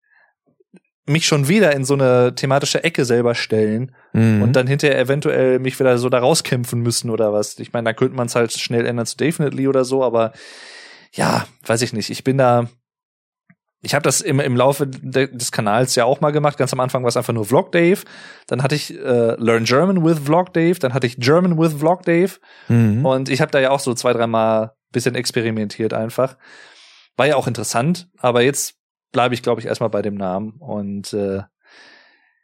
mich 1.06 1.26
schon 1.26 1.48
wieder 1.48 1.74
in 1.74 1.84
so 1.84 1.94
eine 1.94 2.34
thematische 2.34 2.84
Ecke 2.84 3.06
selber 3.06 3.34
stellen 3.34 3.94
mhm. 4.12 4.42
und 4.42 4.52
dann 4.54 4.66
hinterher 4.66 4.98
eventuell 4.98 5.58
mich 5.58 5.80
wieder 5.80 5.96
so 5.96 6.10
da 6.10 6.18
rauskämpfen 6.18 6.80
müssen 6.80 7.08
oder 7.08 7.32
was. 7.32 7.58
Ich 7.60 7.72
meine, 7.72 7.86
da 7.86 7.92
könnte 7.94 8.14
man 8.14 8.26
es 8.26 8.34
halt 8.34 8.52
schnell 8.52 8.84
ändern 8.84 9.06
zu 9.06 9.16
Definitely 9.16 9.68
oder 9.68 9.84
so, 9.84 10.04
aber 10.04 10.32
ja, 11.12 11.46
weiß 11.64 11.80
ich 11.80 11.94
nicht. 11.94 12.10
Ich 12.10 12.24
bin 12.24 12.36
da, 12.36 12.68
ich 13.80 13.94
habe 13.94 14.02
das 14.02 14.20
im, 14.20 14.40
im 14.40 14.56
Laufe 14.56 14.86
de, 14.86 15.34
des 15.34 15.50
Kanals 15.50 15.94
ja 15.94 16.04
auch 16.04 16.20
mal 16.20 16.32
gemacht. 16.32 16.58
Ganz 16.58 16.72
am 16.74 16.80
Anfang 16.80 17.02
war 17.02 17.08
es 17.08 17.16
einfach 17.16 17.32
nur 17.32 17.46
Vlog 17.46 17.72
Dave. 17.72 18.00
Dann 18.46 18.62
hatte 18.62 18.74
ich 18.74 18.94
äh, 18.94 19.34
Learn 19.40 19.64
German 19.64 20.04
with 20.04 20.18
Vlog 20.18 20.52
Dave. 20.52 20.78
Dann 20.78 20.92
hatte 20.92 21.06
ich 21.06 21.16
German 21.16 21.58
with 21.58 21.74
Vlog 21.74 22.02
Dave. 22.02 22.32
Mhm. 22.68 23.06
Und 23.06 23.30
ich 23.30 23.40
habe 23.40 23.50
da 23.50 23.60
ja 23.60 23.70
auch 23.70 23.80
so 23.80 23.94
zwei, 23.94 24.12
dreimal 24.12 24.72
bisschen 24.92 25.14
experimentiert 25.14 25.94
einfach. 25.94 26.36
War 27.18 27.26
ja 27.26 27.36
auch 27.36 27.46
interessant, 27.46 28.08
aber 28.16 28.42
jetzt 28.42 28.76
bleibe 29.12 29.34
ich, 29.34 29.42
glaube 29.42 29.60
ich, 29.60 29.66
erstmal 29.66 29.90
bei 29.90 30.02
dem 30.02 30.14
Namen 30.14 30.52
und 30.60 31.12
äh, 31.12 31.42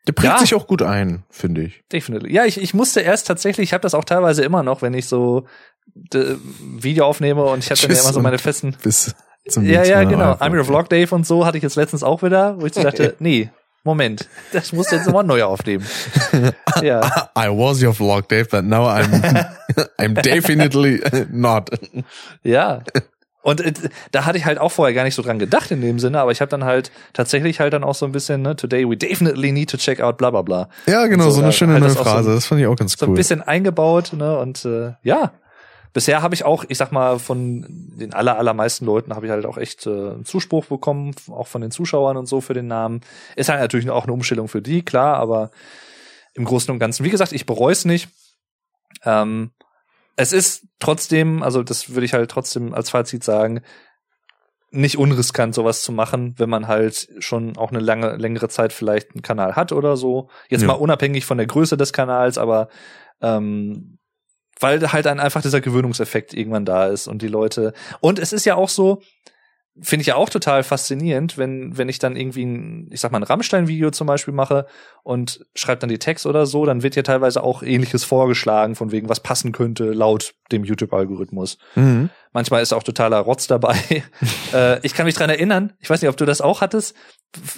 der 0.07 0.13
bringt 0.13 0.35
ja, 0.35 0.39
sich 0.39 0.55
auch 0.55 0.67
gut 0.67 0.83
ein, 0.83 1.25
finde 1.31 1.63
ich. 1.63 1.83
Definitiv. 1.91 2.31
Ja, 2.31 2.45
ich, 2.45 2.61
ich 2.61 2.75
musste 2.75 3.01
erst 3.01 3.27
tatsächlich, 3.27 3.69
ich 3.69 3.73
habe 3.73 3.83
das 3.83 3.95
auch 3.95 4.05
teilweise 4.05 4.43
immer 4.43 4.63
noch, 4.63 4.83
wenn 4.83 4.93
ich 4.93 5.07
so 5.07 5.47
de, 5.87 6.37
Video 6.61 7.07
aufnehme 7.07 7.45
und 7.45 7.61
ich 7.61 7.71
hatte 7.71 7.87
dann 7.87 7.97
ja 7.97 8.03
immer 8.03 8.13
so 8.13 8.21
meine 8.21 8.39
festen. 8.39 8.77
Bis 8.83 9.15
zum 9.49 9.65
ja, 9.65 9.85
ja, 9.85 10.05
genau. 10.05 10.33
I'm 10.33 10.57
your 10.57 10.65
Vlog 10.65 10.89
Dave 10.89 11.15
und 11.15 11.27
so 11.27 11.47
hatte 11.47 11.57
ich 11.57 11.63
jetzt 11.63 11.77
letztens 11.77 12.03
auch 12.03 12.23
wieder, 12.23 12.61
wo 12.61 12.67
ich 12.67 12.75
so 12.75 12.83
dachte, 12.83 13.15
nee, 13.21 13.51
Moment, 13.87 14.29
das 14.53 14.73
musst 14.73 14.91
du 14.91 14.97
jetzt 14.97 15.05
nochmal 15.05 15.25
neu 15.25 15.43
aufnehmen. 15.45 15.87
ja. 16.83 17.31
I 17.39 17.49
was 17.49 17.83
your 17.83 17.93
Vlog 17.93 18.29
Dave, 18.29 18.47
but 18.51 18.65
now 18.65 18.89
I'm 18.89 19.47
I'm 19.99 20.15
definitely 20.15 21.03
not. 21.31 21.71
Ja. 22.43 22.83
Und 23.45 23.61
äh, 23.61 23.75
da 24.11 24.25
hatte 24.25 24.39
ich 24.39 24.47
halt 24.47 24.59
auch 24.59 24.71
vorher 24.71 24.95
gar 24.95 25.05
nicht 25.05 25.15
so 25.15 25.21
dran 25.21 25.39
gedacht 25.39 25.71
in 25.71 25.83
dem 25.83 25.99
Sinne, 25.99 26.19
aber 26.19 26.33
ich 26.33 26.41
habe 26.41 26.49
dann 26.49 26.65
halt 26.65 26.91
tatsächlich 27.12 27.61
halt 27.61 27.75
dann 27.75 27.85
auch 27.85 27.95
so 27.95 28.07
ein 28.07 28.12
bisschen, 28.12 28.41
ne, 28.41 28.57
today 28.57 28.89
we 28.89 28.97
definitely 28.97 29.53
need 29.53 29.69
to 29.69 29.77
check 29.77 30.01
out 30.01 30.16
bla 30.16 30.31
bla 30.31 30.41
bla. 30.41 30.69
Ja, 30.87 31.07
genau, 31.09 31.25
so, 31.25 31.33
so, 31.33 31.43
eine 31.43 31.53
schöne 31.53 31.75
halt 31.75 31.83
neue 31.83 31.93
Phrase, 31.93 32.31
so, 32.31 32.35
das 32.35 32.47
fand 32.47 32.62
ich 32.62 32.66
auch 32.66 32.75
ganz 32.75 32.95
cool. 32.95 32.99
So 33.01 33.07
ein 33.07 33.15
bisschen 33.15 33.43
eingebaut, 33.43 34.15
ne, 34.15 34.39
und 34.39 34.65
äh, 34.65 34.95
ja, 35.03 35.33
bisher 35.93 36.23
habe 36.23 36.35
ich 36.35 36.47
auch, 36.47 36.65
ich 36.69 36.79
sag 36.79 36.91
mal, 36.91 37.19
von 37.19 37.66
den 37.69 38.15
aller, 38.15 38.39
allermeisten 38.39 38.87
Leuten 38.87 39.15
habe 39.15 39.27
ich 39.27 39.33
halt 39.33 39.45
auch 39.45 39.59
echt 39.59 39.87
äh, 39.87 40.23
Zuspruch 40.25 40.65
bekommen, 40.65 41.15
auch 41.31 41.47
von 41.47 41.61
den 41.61 41.71
Zuschauern 41.71 42.16
und 42.16 42.25
so 42.25 42.41
für 42.41 42.55
den 42.55 42.66
Namen. 42.66 43.03
Ist 43.37 43.51
halt 43.51 43.61
natürlich 43.61 43.91
auch 43.91 44.05
eine 44.05 44.15
Umstellung 44.15 44.49
für 44.49 44.62
die, 44.62 44.83
klar, 44.83 45.19
aber 45.19 45.51
im 46.33 46.47
Großen 46.47 46.73
und 46.73 46.79
Ganzen, 46.79 47.05
wie 47.05 47.11
gesagt, 47.11 47.33
ich 47.33 47.45
bereue 47.45 47.73
es 47.73 47.85
nicht. 47.85 48.09
Ähm, 49.05 49.51
es 50.16 50.32
ist 50.32 50.66
trotzdem, 50.78 51.43
also 51.43 51.62
das 51.62 51.91
würde 51.91 52.05
ich 52.05 52.15
halt 52.15 52.31
trotzdem 52.31 52.74
als 52.74 52.91
Fazit 52.91 53.24
sagen, 53.24 53.62
nicht 54.70 54.99
unriskant, 54.99 55.55
sowas 55.55 55.82
zu 55.82 55.93
machen, 55.93 56.35
wenn 56.36 56.51
man 56.51 56.66
halt 56.66 57.09
schon 57.20 57.57
auch 57.57 57.70
eine 57.70 57.78
lange, 57.78 58.16
längere 58.16 58.49
Zeit 58.49 58.73
vielleicht 58.73 59.12
einen 59.12 59.23
Kanal 59.23 59.55
hat 59.55 59.70
oder 59.70 59.97
so. 59.97 60.28
Jetzt 60.49 60.62
ja. 60.62 60.66
mal 60.66 60.74
unabhängig 60.74 61.24
von 61.24 61.39
der 61.39 61.47
Größe 61.47 61.77
des 61.77 61.93
Kanals, 61.93 62.39
aber 62.39 62.69
ähm, 63.20 63.99
weil 64.59 64.93
halt 64.93 65.07
dann 65.07 65.20
einfach 65.20 65.43
dieser 65.43 65.61
Gewöhnungseffekt 65.61 66.35
irgendwann 66.35 66.65
da 66.65 66.86
ist 66.86 67.07
und 67.07 67.23
die 67.23 67.28
Leute. 67.28 67.73
Und 68.01 68.19
es 68.19 68.32
ist 68.32 68.47
ja 68.47 68.57
auch 68.57 68.69
so, 68.69 69.01
finde 69.81 70.03
ich 70.03 70.07
ja 70.07 70.15
auch 70.15 70.29
total 70.29 70.63
faszinierend, 70.63 71.37
wenn, 71.37 71.77
wenn 71.77 71.89
ich 71.89 71.99
dann 71.99 72.15
irgendwie 72.15 72.45
ein, 72.45 72.89
ich 72.93 73.01
sag 73.01 73.11
mal, 73.11 73.19
ein 73.19 73.25
Rammstein-Video 73.25 73.91
zum 73.91 74.07
Beispiel 74.07 74.33
mache 74.33 74.67
und 75.03 75.45
schreibe 75.55 75.81
dann 75.81 75.89
die 75.89 75.99
Text 75.99 76.27
oder 76.27 76.47
so, 76.47 76.65
dann 76.65 76.85
wird 76.85 76.95
ja 76.95 77.03
teilweise 77.03 77.43
auch 77.43 77.63
ähnliches 77.63 78.05
vorgeschlagen, 78.05 78.77
von 78.77 78.93
wegen, 78.93 79.09
was 79.09 79.21
passen 79.21 79.51
könnte 79.51 79.93
laut 79.93 80.35
dem 80.53 80.63
YouTube-Algorithmus. 80.63 81.59
Mhm. 81.75 82.11
Manchmal 82.33 82.63
ist 82.63 82.73
auch 82.73 82.85
totaler 82.85 83.19
Rotz 83.19 83.49
dabei. 83.49 83.77
äh, 84.53 84.79
ich 84.87 84.95
kann 84.95 85.07
mich 85.07 85.17
dran 85.17 85.31
erinnern, 85.31 85.73
ich 85.81 85.91
weiß 85.91 86.01
nicht, 86.03 86.11
ob 86.11 86.17
du 86.17 86.25
das 86.25 86.41
auch 86.41 86.61
hattest, 86.61 86.95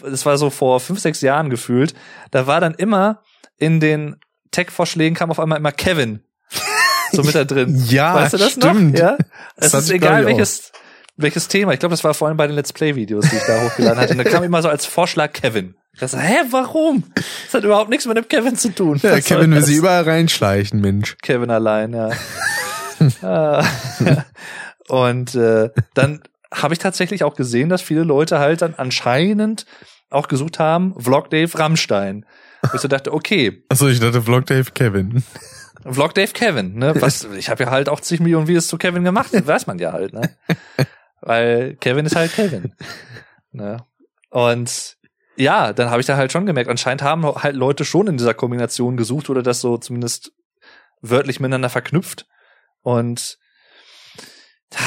das 0.03 0.25
war 0.25 0.39
so 0.39 0.49
vor 0.49 0.81
fünf, 0.81 1.01
sechs 1.01 1.21
Jahren 1.21 1.51
gefühlt, 1.51 1.95
da 2.31 2.47
war 2.47 2.61
dann 2.61 2.75
immer 2.75 3.23
in 3.59 3.79
den 3.79 4.17
Tech-Vorschlägen 4.53 5.15
kam 5.15 5.31
auf 5.31 5.39
einmal 5.39 5.59
immer 5.59 5.73
Kevin 5.73 6.21
so 7.13 7.23
mit 7.23 7.35
da 7.35 7.45
drin. 7.45 7.85
Ja, 7.89 8.15
weißt 8.15 8.33
du 8.33 8.39
das 8.39 8.53
stimmt. 8.53 8.93
noch? 8.93 8.99
Ja. 8.99 9.19
Das 9.57 9.67
Es 9.67 9.75
hatte 9.75 9.85
ist 9.85 9.91
egal 9.91 10.29
ich, 10.29 10.35
auch. 10.35 10.39
Welches 11.17 11.49
Thema. 11.49 11.73
Ich 11.73 11.81
glaube, 11.81 11.93
das 11.95 12.05
war 12.05 12.15
vor 12.15 12.29
allem 12.29 12.37
bei 12.37 12.47
den 12.47 12.57
Let's 12.57 12.73
Play 12.73 12.95
Videos, 12.95 13.29
die 13.29 13.37
ich 13.37 13.43
da 13.45 13.63
hochgeladen 13.63 13.99
hatte. 13.99 14.13
Und 14.13 14.19
da 14.19 14.25
kam 14.25 14.43
immer 14.43 14.63
so 14.63 14.69
als 14.69 14.87
Vorschlag 14.87 15.33
Kevin. 15.33 15.75
Ich 15.93 16.01
so, 16.07 16.19
hä, 16.19 16.37
warum? 16.51 17.05
Das 17.15 17.55
hat 17.55 17.65
überhaupt 17.65 17.89
nichts 17.89 18.07
mit 18.07 18.17
dem 18.17 18.29
Kevin 18.29 18.57
zu 18.57 18.75
tun. 18.75 19.01
Ja, 19.03 19.13
Was 19.17 19.25
Kevin 19.25 19.51
will 19.51 19.61
das? 19.61 19.67
sie 19.67 19.77
überall 19.77 20.03
reinschleichen, 20.03 20.81
Mensch. 20.81 21.17
Kevin 21.23 21.51
allein, 21.51 21.93
ja. 21.93 22.11
Ah. 23.23 23.63
Und 24.89 25.35
äh, 25.35 25.69
dann 25.93 26.23
habe 26.53 26.73
ich 26.73 26.79
tatsächlich 26.79 27.25
auch 27.25 27.35
gesehen, 27.35 27.69
dass 27.69 27.83
viele 27.83 28.05
Leute 28.05 28.39
halt 28.39 28.63
dann 28.63 28.75
anscheinend 28.77 29.67
auch 30.09 30.29
gesucht 30.29 30.59
haben, 30.59 30.95
Vlog 30.99 31.29
Dave 31.29 31.59
Rammstein. 31.59 32.25
Wo 32.63 32.71
ich 32.75 32.81
so 32.81 32.89
dachte, 32.89 33.13
okay, 33.13 33.63
Achso, 33.69 33.89
ich 33.89 34.01
dachte 34.01 34.23
Vlog 34.23 34.47
Dave 34.47 34.71
Kevin. 34.73 35.23
Vlog 35.85 36.15
Dave 36.15 36.33
Kevin, 36.33 36.77
ne? 36.79 36.95
Was, 37.01 37.25
ich 37.37 37.51
habe 37.51 37.65
ja 37.65 37.71
halt 37.71 37.89
auch 37.91 38.01
zig 38.01 38.21
Millionen 38.21 38.49
Videos 38.49 38.67
zu 38.69 38.79
Kevin 38.79 39.05
gemacht, 39.05 39.31
weiß 39.33 39.67
man 39.67 39.79
ja 39.79 39.93
halt, 39.93 40.15
ne? 40.15 40.31
Weil 41.27 41.75
Kevin 41.81 42.07
ist 42.07 42.17
halt 42.17 42.33
Kevin. 42.33 42.73
Ne? 43.53 43.83
Und 44.29 44.99
ja, 45.37 45.73
dann 45.73 45.89
habe 45.89 46.01
ich 46.01 46.07
da 46.07 46.19
halt 46.19 46.31
schon 46.31 46.45
gemerkt, 46.45 46.69
anscheinend 46.69 47.01
haben 47.01 47.25
halt 47.25 47.57
Leute 47.57 47.87
schon 47.87 48.07
in 48.07 48.19
dieser 48.19 48.35
Kombination 48.35 48.99
gesucht 48.99 49.31
oder 49.31 49.43
das 49.43 49.63
so 49.63 49.79
zumindest 49.79 50.33
wörtlich 51.01 51.41
miteinander 51.41 51.71
verknüpft. 51.71 52.27
Und 52.83 53.39
da, 54.69 54.79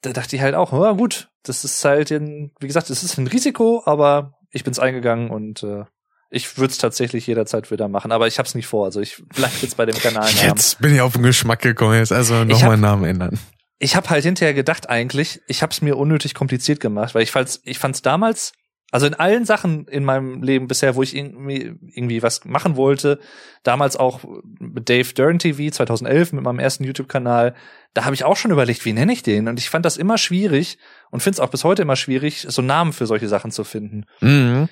da 0.00 0.12
dachte 0.12 0.34
ich 0.34 0.42
halt 0.42 0.56
auch, 0.56 0.72
ja 0.72 0.90
gut, 0.92 1.30
das 1.44 1.62
ist 1.62 1.84
halt, 1.84 2.10
ein, 2.10 2.50
wie 2.58 2.66
gesagt, 2.66 2.90
das 2.90 3.04
ist 3.04 3.18
ein 3.18 3.28
Risiko, 3.28 3.84
aber 3.86 4.32
ich 4.50 4.64
bin's 4.64 4.80
eingegangen 4.80 5.30
und 5.30 5.62
äh, 5.62 5.84
ich 6.30 6.58
würde 6.58 6.72
es 6.72 6.78
tatsächlich 6.78 7.24
jederzeit 7.28 7.70
wieder 7.70 7.86
machen, 7.86 8.10
aber 8.10 8.26
ich 8.26 8.38
habe 8.38 8.48
es 8.48 8.56
nicht 8.56 8.66
vor. 8.66 8.86
Also 8.86 9.00
ich 9.00 9.22
bleib 9.28 9.62
jetzt 9.62 9.76
bei 9.76 9.86
dem 9.86 9.96
Kanal. 9.96 10.28
Jetzt 10.42 10.80
bin 10.80 10.92
ich 10.92 11.00
auf 11.02 11.12
den 11.12 11.22
Geschmack 11.22 11.62
gekommen, 11.62 11.94
jetzt 11.94 12.10
also 12.10 12.42
nochmal 12.42 12.78
Namen 12.78 13.04
ändern. 13.04 13.38
Ich 13.78 13.94
habe 13.94 14.10
halt 14.10 14.24
hinterher 14.24 14.54
gedacht 14.54 14.88
eigentlich, 14.88 15.40
ich 15.46 15.62
habe 15.62 15.72
es 15.72 15.82
mir 15.82 15.96
unnötig 15.96 16.34
kompliziert 16.34 16.80
gemacht, 16.80 17.14
weil 17.14 17.22
ich 17.22 17.30
fand's, 17.30 17.60
ich 17.64 17.78
fand's 17.78 18.02
damals, 18.02 18.52
also 18.90 19.06
in 19.06 19.14
allen 19.14 19.44
Sachen 19.44 19.86
in 19.86 20.02
meinem 20.04 20.42
Leben 20.42 20.66
bisher, 20.66 20.96
wo 20.96 21.02
ich 21.02 21.14
irgendwie, 21.14 21.74
irgendwie 21.94 22.22
was 22.22 22.44
machen 22.44 22.76
wollte, 22.76 23.20
damals 23.62 23.96
auch 23.96 24.20
mit 24.58 24.88
Dave 24.88 25.12
Dern 25.12 25.38
TV 25.38 25.70
2011 25.70 26.32
mit 26.32 26.42
meinem 26.42 26.58
ersten 26.58 26.84
YouTube-Kanal, 26.84 27.54
da 27.92 28.04
habe 28.04 28.14
ich 28.14 28.24
auch 28.24 28.36
schon 28.36 28.50
überlegt, 28.50 28.84
wie 28.86 28.94
nenne 28.94 29.12
ich 29.12 29.22
den? 29.22 29.46
Und 29.46 29.58
ich 29.58 29.68
fand 29.68 29.84
das 29.84 29.98
immer 29.98 30.16
schwierig 30.16 30.78
und 31.10 31.22
finde 31.22 31.36
es 31.36 31.40
auch 31.40 31.50
bis 31.50 31.64
heute 31.64 31.82
immer 31.82 31.96
schwierig, 31.96 32.46
so 32.48 32.62
Namen 32.62 32.92
für 32.94 33.06
solche 33.06 33.28
Sachen 33.28 33.50
zu 33.50 33.62
finden. 33.64 34.06
Mhm. 34.20 34.68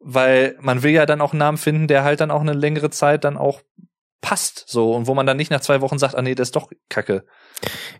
weil 0.00 0.56
man 0.60 0.82
will 0.82 0.92
ja 0.92 1.06
dann 1.06 1.20
auch 1.20 1.32
einen 1.32 1.40
Namen 1.40 1.58
finden, 1.58 1.88
der 1.88 2.04
halt 2.04 2.20
dann 2.20 2.30
auch 2.30 2.40
eine 2.40 2.52
längere 2.52 2.90
Zeit 2.90 3.24
dann 3.24 3.36
auch 3.36 3.62
passt, 4.20 4.64
so 4.66 4.92
und 4.94 5.06
wo 5.06 5.14
man 5.14 5.26
dann 5.26 5.36
nicht 5.36 5.50
nach 5.50 5.60
zwei 5.60 5.80
Wochen 5.80 5.98
sagt, 5.98 6.14
ah 6.16 6.22
nee, 6.22 6.34
das 6.34 6.48
ist 6.48 6.56
doch 6.56 6.68
Kacke. 6.88 7.24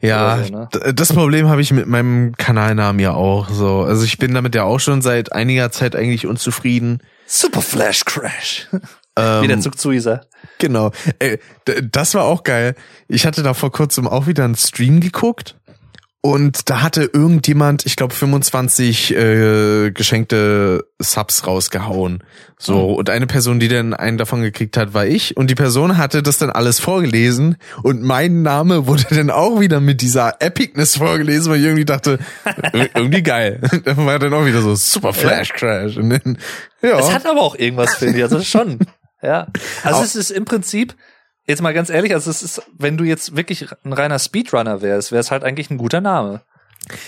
Ja, 0.01 0.43
so, 0.45 0.53
ne? 0.53 0.69
das 0.95 1.13
Problem 1.13 1.49
habe 1.49 1.61
ich 1.61 1.73
mit 1.73 1.87
meinem 1.87 2.35
Kanalnamen 2.37 3.01
ja 3.01 3.15
auch 3.15 3.49
so. 3.51 3.83
Also 3.83 4.05
ich 4.05 4.19
bin 4.19 4.35
damit 4.35 4.55
ja 4.55 4.65
auch 4.65 4.79
schon 4.81 5.03
seit 5.03 5.33
einiger 5.33 5.71
Zeit 5.71 5.97
eigentlich 5.97 6.27
unzufrieden. 6.27 7.03
Super 7.27 7.61
Flash 7.63 8.05
Crash. 8.05 8.69
Ähm, 9.17 9.43
Wie 9.43 9.49
der 9.49 9.61
Zug 9.61 9.79
zu 9.79 9.91
Isa. 9.91 10.23
Genau. 10.59 10.93
Ey, 11.19 11.39
d- 11.67 11.83
das 11.91 12.15
war 12.15 12.25
auch 12.25 12.45
geil. 12.45 12.75
Ich 13.09 13.27
hatte 13.27 13.43
da 13.43 13.53
vor 13.55 13.73
kurzem 13.73 14.07
auch 14.07 14.27
wieder 14.27 14.45
einen 14.45 14.55
Stream 14.57 15.01
geguckt 15.01 15.57
und 16.21 16.69
da 16.69 16.83
hatte 16.83 17.09
irgendjemand, 17.13 17.87
ich 17.87 17.95
glaube 17.95 18.13
25 18.13 19.15
äh, 19.15 19.91
geschenkte 19.93 20.85
Subs 20.99 21.47
rausgehauen. 21.47 22.25
So 22.59 22.95
und 22.95 23.09
eine 23.09 23.29
Person, 23.29 23.61
die 23.61 23.69
dann 23.69 23.95
einen 23.95 24.19
davon 24.19 24.43
gekriegt 24.43 24.77
hat, 24.77 24.95
war 24.95 25.07
ich 25.07 25.37
und 25.37 25.49
die 25.49 25.55
Person 25.55 25.97
hatte 25.97 26.25
das 26.25 26.39
dann 26.39 26.51
alles 26.51 26.81
vorgelesen 26.81 27.57
und 27.85 28.03
mein 28.03 28.43
Name 28.43 28.87
wurde 28.89 29.05
dann 29.15 29.31
auch 29.31 29.61
wieder 29.61 29.79
mit 29.81 30.01
dieser 30.01 30.43
Epicness 30.43 30.97
vorgelesen, 30.97 31.53
weil 31.53 31.61
ich 31.61 31.67
irgendwie 31.67 31.85
dachte, 31.85 32.19
ir- 32.73 32.91
irgendwie 32.95 33.23
geil. 33.23 33.61
Da 33.85 33.97
war 33.97 34.19
dann 34.19 34.35
auch 34.35 34.45
wieder 34.45 34.61
so 34.61 34.75
Super 34.75 35.13
Flash 35.13 35.53
Crash 35.53 35.97
und 35.99 36.11
dann, 36.11 36.39
ja. 36.83 36.99
Es 36.99 37.13
hat 37.15 37.27
aber 37.27 37.41
auch 37.43 37.55
irgendwas, 37.57 37.95
finde 37.95 38.19
ich. 38.19 38.25
Also 38.25 38.41
schon. 38.41 38.81
Ja. 39.23 39.47
Also 39.85 40.03
es 40.03 40.17
ist 40.17 40.31
im 40.31 40.45
Prinzip, 40.45 40.95
jetzt 41.49 41.63
mal 41.63 41.75
ganz 41.75 41.91
ehrlich, 41.91 42.15
also 42.15 42.31
es 42.31 42.43
ist, 42.43 42.63
wenn 42.77 42.97
du 42.97 43.05
jetzt 43.05 43.37
wirklich 43.37 43.67
ein 43.85 43.93
reiner 43.93 44.19
Speedrunner 44.19 44.83
wärst, 44.83 45.11
wäre 45.11 45.21
es 45.21 45.31
halt 45.31 45.43
eigentlich 45.43 45.71
ein 45.71 45.79
guter 45.79 46.01
Name. 46.01 46.43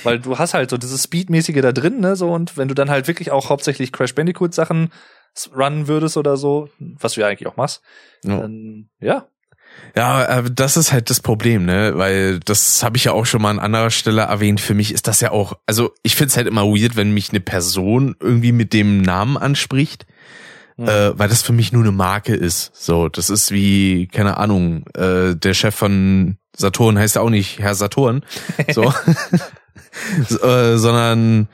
Weil 0.03 0.19
du 0.19 0.39
hast 0.39 0.55
halt 0.55 0.71
so 0.71 0.77
dieses 0.77 1.05
Speedmäßige 1.05 1.61
da 1.63 1.73
drin, 1.73 2.01
ne, 2.01 2.17
so, 2.17 2.31
und 2.33 2.57
wenn 2.57 2.69
du 2.69 2.75
dann 2.75 2.91
halt 2.91 3.07
wirklich 3.07 3.31
auch 3.31 3.51
hauptsächlich 3.51 3.93
Crash 3.93 4.15
Bandicoot 4.15 4.53
Sachen 4.53 4.93
runnen 5.57 5.87
würdest 5.87 6.17
oder 6.17 6.37
so, 6.37 6.69
was 6.79 7.13
du 7.15 7.21
ja 7.21 7.29
eigentlich 7.29 7.47
auch 7.47 7.57
machst, 7.57 7.83
Ja. 8.25 8.39
dann, 8.41 8.89
ja. 8.99 9.27
Ja, 9.95 10.25
äh, 10.25 10.51
das 10.51 10.77
ist 10.77 10.93
halt 10.93 11.09
das 11.11 11.21
Problem, 11.21 11.65
ne? 11.65 11.93
Weil 11.95 12.41
das 12.41 12.83
habe 12.83 12.97
ich 12.97 13.05
ja 13.05 13.13
auch 13.13 13.25
schon 13.25 13.41
mal 13.41 13.51
an 13.51 13.61
anderer 13.61 13.91
Stelle 13.91 14.23
erwähnt. 14.23 14.61
Für 14.61 14.75
mich 14.75 14.93
ist 14.93 15.07
das 15.07 15.21
ja 15.21 15.31
auch, 15.31 15.57
also 15.67 15.93
ich 16.03 16.17
find's 16.17 16.37
halt 16.37 16.49
immer 16.49 16.65
weird, 16.65 16.97
wenn 16.97 17.15
mich 17.15 17.31
eine 17.31 17.41
Person 17.41 18.17
irgendwie 18.19 18.53
mit 18.53 18.73
dem 18.73 19.01
Namen 19.01 19.37
anspricht, 19.37 20.07
Mhm. 20.81 20.89
äh, 20.89 21.19
weil 21.19 21.29
das 21.29 21.43
für 21.43 21.53
mich 21.53 21.73
nur 21.73 21.83
eine 21.83 21.93
Marke 21.93 22.35
ist. 22.35 22.71
So, 22.75 23.09
das 23.09 23.29
ist 23.31 23.51
wie, 23.53 24.07
keine 24.09 24.37
Ahnung, 24.39 24.85
äh, 24.95 25.35
der 25.37 25.55
Chef 25.55 25.75
von 25.75 26.37
Saturn 26.57 26.99
heißt 26.99 27.17
ja 27.17 27.23
auch 27.23 27.31
nicht 27.31 27.59
Herr 27.59 27.75
Saturn, 27.75 28.23
so, 28.73 28.85
S- 30.21 30.43
äh, 30.43 30.79
sondern 30.79 31.49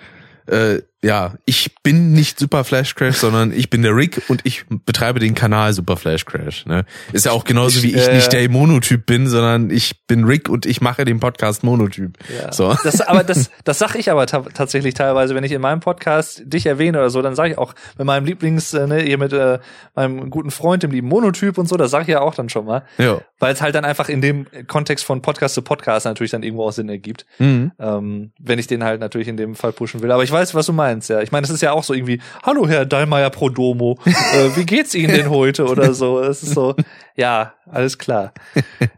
äh, 0.47 0.81
ja, 1.05 1.35
ich 1.45 1.75
bin 1.83 2.13
nicht 2.13 2.39
Super 2.39 2.65
Flash 2.65 2.95
Crash, 2.95 3.17
sondern 3.17 3.53
ich 3.53 3.71
bin 3.71 3.83
der 3.83 3.95
Rick 3.95 4.23
und 4.29 4.41
ich 4.45 4.65
betreibe 4.69 5.21
den 5.21 5.35
Kanal 5.35 5.73
Super 5.73 5.97
Flash 5.97 6.25
Crash. 6.25 6.67
Ne? 6.67 6.85
Ist 7.13 7.27
ja 7.27 7.33
auch 7.33 7.45
genauso 7.45 7.83
wie 7.83 7.95
ich 7.95 8.09
äh, 8.09 8.15
nicht 8.15 8.33
der 8.33 8.49
Monotyp 8.51 9.07
bin, 9.07 9.29
sondern 9.29 9.71
ich 9.71 10.07
bin 10.07 10.25
Rick 10.25 10.49
und 10.49 10.67
ich 10.67 10.81
mache 10.81 11.05
den 11.05 11.21
Podcast 11.21 11.63
Monotyp. 11.63 12.17
Ja. 12.43 12.53
So. 12.53 12.75
Das, 12.83 13.01
aber 13.03 13.23
das, 13.25 13.51
das 13.65 13.79
sag 13.79 13.95
ich 13.95 14.11
aber 14.11 14.27
ta 14.27 14.41
tatsächlich 14.55 14.95
teilweise, 14.95 15.35
wenn 15.35 15.45
ich 15.45 15.53
in 15.53 15.61
meinem 15.61 15.81
Podcast 15.81 16.43
dich 16.45 16.67
erwähne 16.67 16.99
oder 16.99 17.11
so, 17.11 17.23
dann 17.23 17.37
sage 17.37 17.53
ich 17.53 17.59
auch 17.59 17.75
mit 17.99 18.07
meinem 18.07 18.25
Lieblings, 18.25 18.73
äh, 18.75 18.87
ne, 18.87 19.01
hier 19.03 19.19
mit 19.19 19.33
äh, 19.33 19.59
meinem 19.95 20.31
guten 20.31 20.51
Freund, 20.51 20.83
dem 20.83 20.91
lieben 20.91 21.09
Monotyp 21.09 21.59
und 21.59 21.69
so, 21.69 21.77
das 21.77 21.91
sage 21.91 22.03
ich 22.05 22.09
ja 22.09 22.21
auch 22.21 22.35
dann 22.35 22.49
schon 22.49 22.65
mal, 22.65 22.83
Ja. 22.99 23.21
weil 23.39 23.53
es 23.53 23.61
halt 23.61 23.75
dann 23.75 23.85
einfach 23.85 24.09
in 24.09 24.23
dem 24.23 24.47
Kontext 24.67 25.05
von 25.05 25.23
Podcast 25.23 25.55
zu 25.55 25.63
Podcast 25.63 26.07
natürlich 26.07 26.31
dann 26.33 26.43
irgendwo 26.43 26.65
auch 26.65 26.73
Sinn 26.73 26.89
ergibt, 26.89 27.27
Mhm. 27.39 27.73
ähm, 27.79 28.33
wenn 28.41 28.59
ich 28.59 28.67
den 28.67 28.83
halt 28.83 29.01
natürlich 29.01 29.29
in 29.29 29.37
dem 29.37 29.55
Fall 29.55 29.73
pushen 29.73 30.03
will. 30.03 30.11
Aber 30.11 30.25
ich 30.25 30.33
weiß, 30.33 30.55
was 30.55 30.67
du 30.67 30.73
meinst, 30.73 30.86
ja. 31.09 31.21
Ich 31.23 31.33
meine, 31.33 31.45
es 31.45 31.51
ist 31.51 31.61
ja 31.63 31.73
auch 31.73 31.85
so 31.85 31.95
irgendwie, 31.95 32.21
hallo 32.43 32.69
Herr 32.69 32.87
Dallmayr 32.87 33.31
Prodomo, 33.31 33.99
äh, 34.05 34.57
wie 34.57 34.65
geht's 34.67 34.95
Ihnen 34.95 35.13
denn 35.15 35.31
heute 35.31 35.65
oder 35.69 35.95
so? 35.95 36.21
Es 36.21 36.43
ist 36.43 36.55
so, 36.55 36.75
ja, 37.17 37.55
alles 37.71 37.99
klar. 37.99 38.33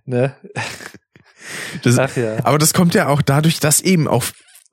ne? 0.04 0.34
Das, 1.82 1.98
Ach 1.98 2.14
ja. 2.16 2.36
Aber 2.44 2.58
das 2.58 2.74
kommt 2.74 2.94
ja 2.94 3.08
auch 3.08 3.22
dadurch, 3.22 3.60
dass 3.60 3.80
eben 3.80 4.06
auch 4.08 4.24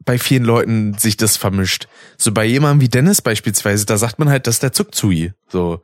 bei 0.04 0.18
vielen 0.20 0.44
Leuten 0.44 0.94
sich 0.96 1.18
das 1.18 1.38
vermischt. 1.38 1.88
So 2.18 2.32
bei 2.32 2.46
jemandem 2.46 2.82
wie 2.82 2.90
Dennis 2.90 3.22
beispielsweise, 3.22 3.86
da 3.86 3.98
sagt 3.98 4.20
man 4.20 4.30
halt, 4.30 4.46
das 4.48 4.56
ist 4.56 4.64
der 4.64 4.72
Zuckzui. 4.74 5.34
So. 5.48 5.82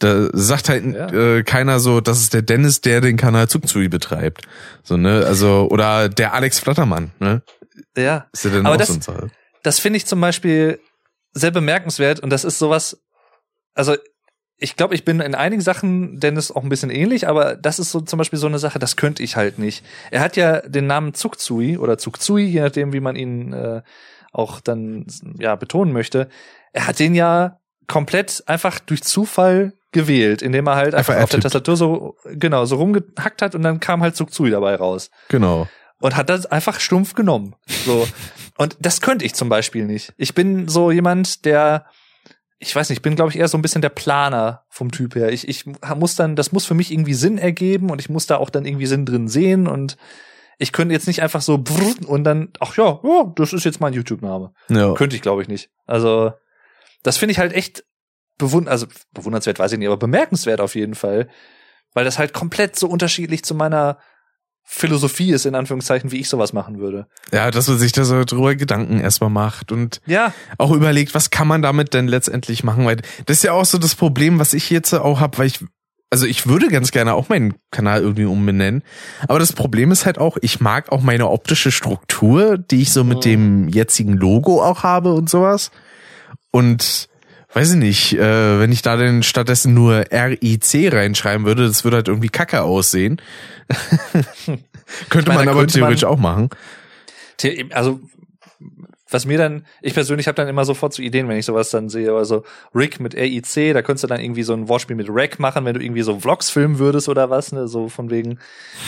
Da 0.00 0.28
sagt 0.32 0.68
halt 0.68 0.84
Ja. 0.94 1.08
äh, 1.36 1.42
keiner 1.44 1.78
so, 1.80 2.00
das 2.00 2.18
ist 2.20 2.34
der 2.34 2.42
Dennis, 2.42 2.80
der 2.80 3.00
den 3.00 3.16
Kanal 3.16 3.48
Zuckzui 3.48 3.88
betreibt. 3.88 4.42
So, 4.82 4.96
ne? 4.96 5.24
Also, 5.24 5.68
oder 5.70 6.08
der 6.08 6.34
Alex 6.34 6.58
Flattermann, 6.58 7.12
ne? 7.20 7.42
Ja. 7.96 8.26
Ist 8.32 8.44
ja 8.44 8.50
dann 8.50 8.66
Aber 8.66 8.74
auch 8.74 8.78
das- 8.78 8.88
so 8.88 8.94
ein 8.94 9.00
Sache. 9.02 9.30
Das 9.64 9.80
finde 9.80 9.96
ich 9.96 10.06
zum 10.06 10.20
Beispiel 10.20 10.78
sehr 11.32 11.50
bemerkenswert 11.50 12.20
und 12.20 12.30
das 12.30 12.44
ist 12.44 12.60
sowas, 12.60 13.02
also 13.74 13.96
ich 14.56 14.76
glaube, 14.76 14.94
ich 14.94 15.04
bin 15.04 15.18
in 15.18 15.34
einigen 15.34 15.62
Sachen 15.62 16.20
Dennis 16.20 16.52
auch 16.52 16.62
ein 16.62 16.68
bisschen 16.68 16.90
ähnlich, 16.90 17.26
aber 17.26 17.56
das 17.56 17.80
ist 17.80 17.90
so 17.90 18.00
zum 18.00 18.18
Beispiel 18.18 18.38
so 18.38 18.46
eine 18.46 18.60
Sache, 18.60 18.78
das 18.78 18.94
könnte 18.94 19.22
ich 19.22 19.34
halt 19.34 19.58
nicht. 19.58 19.84
Er 20.12 20.20
hat 20.20 20.36
ja 20.36 20.60
den 20.60 20.86
Namen 20.86 21.12
Zugzui 21.12 21.76
oder 21.76 21.98
Zugzui, 21.98 22.44
je 22.44 22.60
nachdem, 22.60 22.92
wie 22.92 23.00
man 23.00 23.16
ihn 23.16 23.52
äh, 23.52 23.82
auch 24.32 24.60
dann 24.60 25.06
ja 25.38 25.56
betonen 25.56 25.92
möchte. 25.92 26.28
Er 26.72 26.86
hat 26.86 27.00
den 27.00 27.16
ja 27.16 27.58
komplett 27.88 28.44
einfach 28.46 28.78
durch 28.78 29.02
Zufall 29.02 29.72
gewählt, 29.92 30.40
indem 30.42 30.66
er 30.66 30.76
halt 30.76 30.94
einfach, 30.94 31.14
Einfach 31.14 31.24
auf 31.24 31.30
der. 31.30 31.40
Tastatur 31.40 31.76
so 31.76 32.16
genau 32.24 32.64
so 32.64 32.76
rumgehackt 32.76 33.42
hat 33.42 33.54
und 33.54 33.62
dann 33.62 33.80
kam 33.80 34.02
halt 34.02 34.14
Zugzui 34.14 34.50
dabei 34.50 34.76
raus 34.76 35.10
Genau. 35.28 35.68
Und 36.04 36.16
hat 36.16 36.28
das 36.28 36.44
einfach 36.44 36.80
stumpf 36.80 37.14
genommen. 37.14 37.56
So. 37.86 38.06
Und 38.58 38.76
das 38.78 39.00
könnte 39.00 39.24
ich 39.24 39.32
zum 39.32 39.48
Beispiel 39.48 39.86
nicht. 39.86 40.12
Ich 40.18 40.34
bin 40.34 40.68
so 40.68 40.90
jemand, 40.90 41.46
der, 41.46 41.86
ich 42.58 42.76
weiß 42.76 42.90
nicht, 42.90 42.98
ich 42.98 43.02
bin, 43.02 43.16
glaube 43.16 43.30
ich, 43.30 43.38
eher 43.38 43.48
so 43.48 43.56
ein 43.56 43.62
bisschen 43.62 43.80
der 43.80 43.88
Planer 43.88 44.66
vom 44.68 44.92
Typ 44.92 45.14
her. 45.14 45.32
Ich, 45.32 45.48
ich 45.48 45.64
muss 45.96 46.14
dann, 46.14 46.36
das 46.36 46.52
muss 46.52 46.66
für 46.66 46.74
mich 46.74 46.92
irgendwie 46.92 47.14
Sinn 47.14 47.38
ergeben 47.38 47.88
und 47.88 48.02
ich 48.02 48.10
muss 48.10 48.26
da 48.26 48.36
auch 48.36 48.50
dann 48.50 48.66
irgendwie 48.66 48.84
Sinn 48.84 49.06
drin 49.06 49.28
sehen 49.28 49.66
und 49.66 49.96
ich 50.58 50.72
könnte 50.72 50.92
jetzt 50.92 51.06
nicht 51.06 51.22
einfach 51.22 51.40
so 51.40 51.64
und 52.06 52.24
dann, 52.24 52.52
ach 52.60 52.76
ja, 52.76 53.00
ja, 53.02 53.32
das 53.34 53.54
ist 53.54 53.64
jetzt 53.64 53.80
mein 53.80 53.94
YouTube-Name. 53.94 54.52
Ja. 54.68 54.92
Könnte 54.92 55.16
ich, 55.16 55.22
glaube 55.22 55.40
ich, 55.40 55.48
nicht. 55.48 55.70
Also, 55.86 56.34
das 57.02 57.16
finde 57.16 57.32
ich 57.32 57.38
halt 57.38 57.54
echt 57.54 57.82
bewund 58.36 58.68
also 58.68 58.86
bewundernswert, 59.14 59.58
weiß 59.58 59.72
ich 59.72 59.78
nicht, 59.78 59.88
aber 59.88 59.96
bemerkenswert 59.96 60.60
auf 60.60 60.74
jeden 60.74 60.96
Fall. 60.96 61.30
Weil 61.94 62.04
das 62.04 62.18
halt 62.18 62.34
komplett 62.34 62.76
so 62.76 62.88
unterschiedlich 62.88 63.42
zu 63.42 63.54
meiner 63.54 63.98
Philosophie 64.66 65.30
ist, 65.32 65.44
in 65.46 65.54
Anführungszeichen, 65.54 66.10
wie 66.10 66.20
ich 66.20 66.28
sowas 66.28 66.52
machen 66.52 66.78
würde. 66.78 67.06
Ja, 67.32 67.50
dass 67.50 67.68
man 67.68 67.78
sich 67.78 67.92
da 67.92 68.04
so 68.04 68.24
drüber 68.24 68.54
Gedanken 68.54 68.98
erstmal 68.98 69.30
macht 69.30 69.70
und 69.72 70.00
Ja, 70.06 70.32
auch 70.58 70.72
überlegt, 70.72 71.14
was 71.14 71.30
kann 71.30 71.46
man 71.46 71.62
damit 71.62 71.92
denn 71.94 72.08
letztendlich 72.08 72.64
machen, 72.64 72.86
weil 72.86 72.96
das 73.26 73.36
ist 73.38 73.42
ja 73.44 73.52
auch 73.52 73.66
so 73.66 73.78
das 73.78 73.94
Problem, 73.94 74.38
was 74.38 74.54
ich 74.54 74.70
jetzt 74.70 74.92
auch 74.94 75.20
habe, 75.20 75.38
weil 75.38 75.46
ich 75.46 75.60
also 76.10 76.26
ich 76.26 76.46
würde 76.46 76.68
ganz 76.68 76.92
gerne 76.92 77.14
auch 77.14 77.28
meinen 77.28 77.54
Kanal 77.72 78.00
irgendwie 78.02 78.24
umbenennen, 78.24 78.82
aber 79.26 79.40
das 79.40 79.52
Problem 79.52 79.90
ist 79.90 80.06
halt 80.06 80.16
auch, 80.18 80.36
ich 80.42 80.60
mag 80.60 80.92
auch 80.92 81.02
meine 81.02 81.28
optische 81.28 81.72
Struktur, 81.72 82.56
die 82.56 82.82
ich 82.82 82.92
so 82.92 83.02
mit 83.02 83.18
Mhm. 83.18 83.22
dem 83.22 83.68
jetzigen 83.68 84.12
Logo 84.12 84.62
auch 84.62 84.84
habe 84.84 85.12
und 85.12 85.28
sowas 85.28 85.72
und 86.52 87.08
weiß 87.54 87.70
ich 87.72 87.76
nicht, 87.78 88.12
äh, 88.14 88.58
wenn 88.60 88.72
ich 88.72 88.82
da 88.82 88.96
denn 88.96 89.22
stattdessen 89.22 89.72
nur 89.74 90.04
RIC 90.12 90.92
reinschreiben 90.92 91.46
würde, 91.46 91.66
das 91.66 91.84
würde 91.84 91.96
halt 91.98 92.08
irgendwie 92.08 92.28
kacke 92.28 92.62
aussehen. 92.62 93.20
Könnte 95.08 95.28
meine, 95.30 95.40
man 95.40 95.48
aber 95.48 95.60
könnte 95.60 95.78
man- 95.80 95.88
theoretisch 95.88 96.04
auch 96.04 96.18
machen. 96.18 96.50
The- 97.40 97.66
also 97.72 98.00
was 99.10 99.26
mir 99.26 99.38
dann, 99.38 99.64
ich 99.80 99.94
persönlich 99.94 100.26
habe 100.26 100.34
dann 100.34 100.48
immer 100.48 100.64
sofort 100.64 100.92
so 100.92 101.00
Ideen, 101.00 101.28
wenn 101.28 101.36
ich 101.36 101.44
sowas 101.46 101.70
dann 101.70 101.88
sehe, 101.88 102.12
also 102.14 102.42
Rick 102.74 102.98
mit 102.98 103.14
RIC, 103.14 103.72
da 103.72 103.80
könntest 103.82 104.02
du 104.02 104.08
dann 104.08 104.20
irgendwie 104.20 104.42
so 104.42 104.54
ein 104.54 104.68
Wortspiel 104.68 104.96
mit 104.96 105.06
Rack 105.08 105.38
machen, 105.38 105.64
wenn 105.64 105.74
du 105.74 105.80
irgendwie 105.80 106.02
so 106.02 106.18
Vlogs 106.18 106.50
filmen 106.50 106.80
würdest 106.80 107.08
oder 107.08 107.30
was, 107.30 107.52
ne, 107.52 107.68
so 107.68 107.88
von 107.88 108.10
wegen 108.10 108.38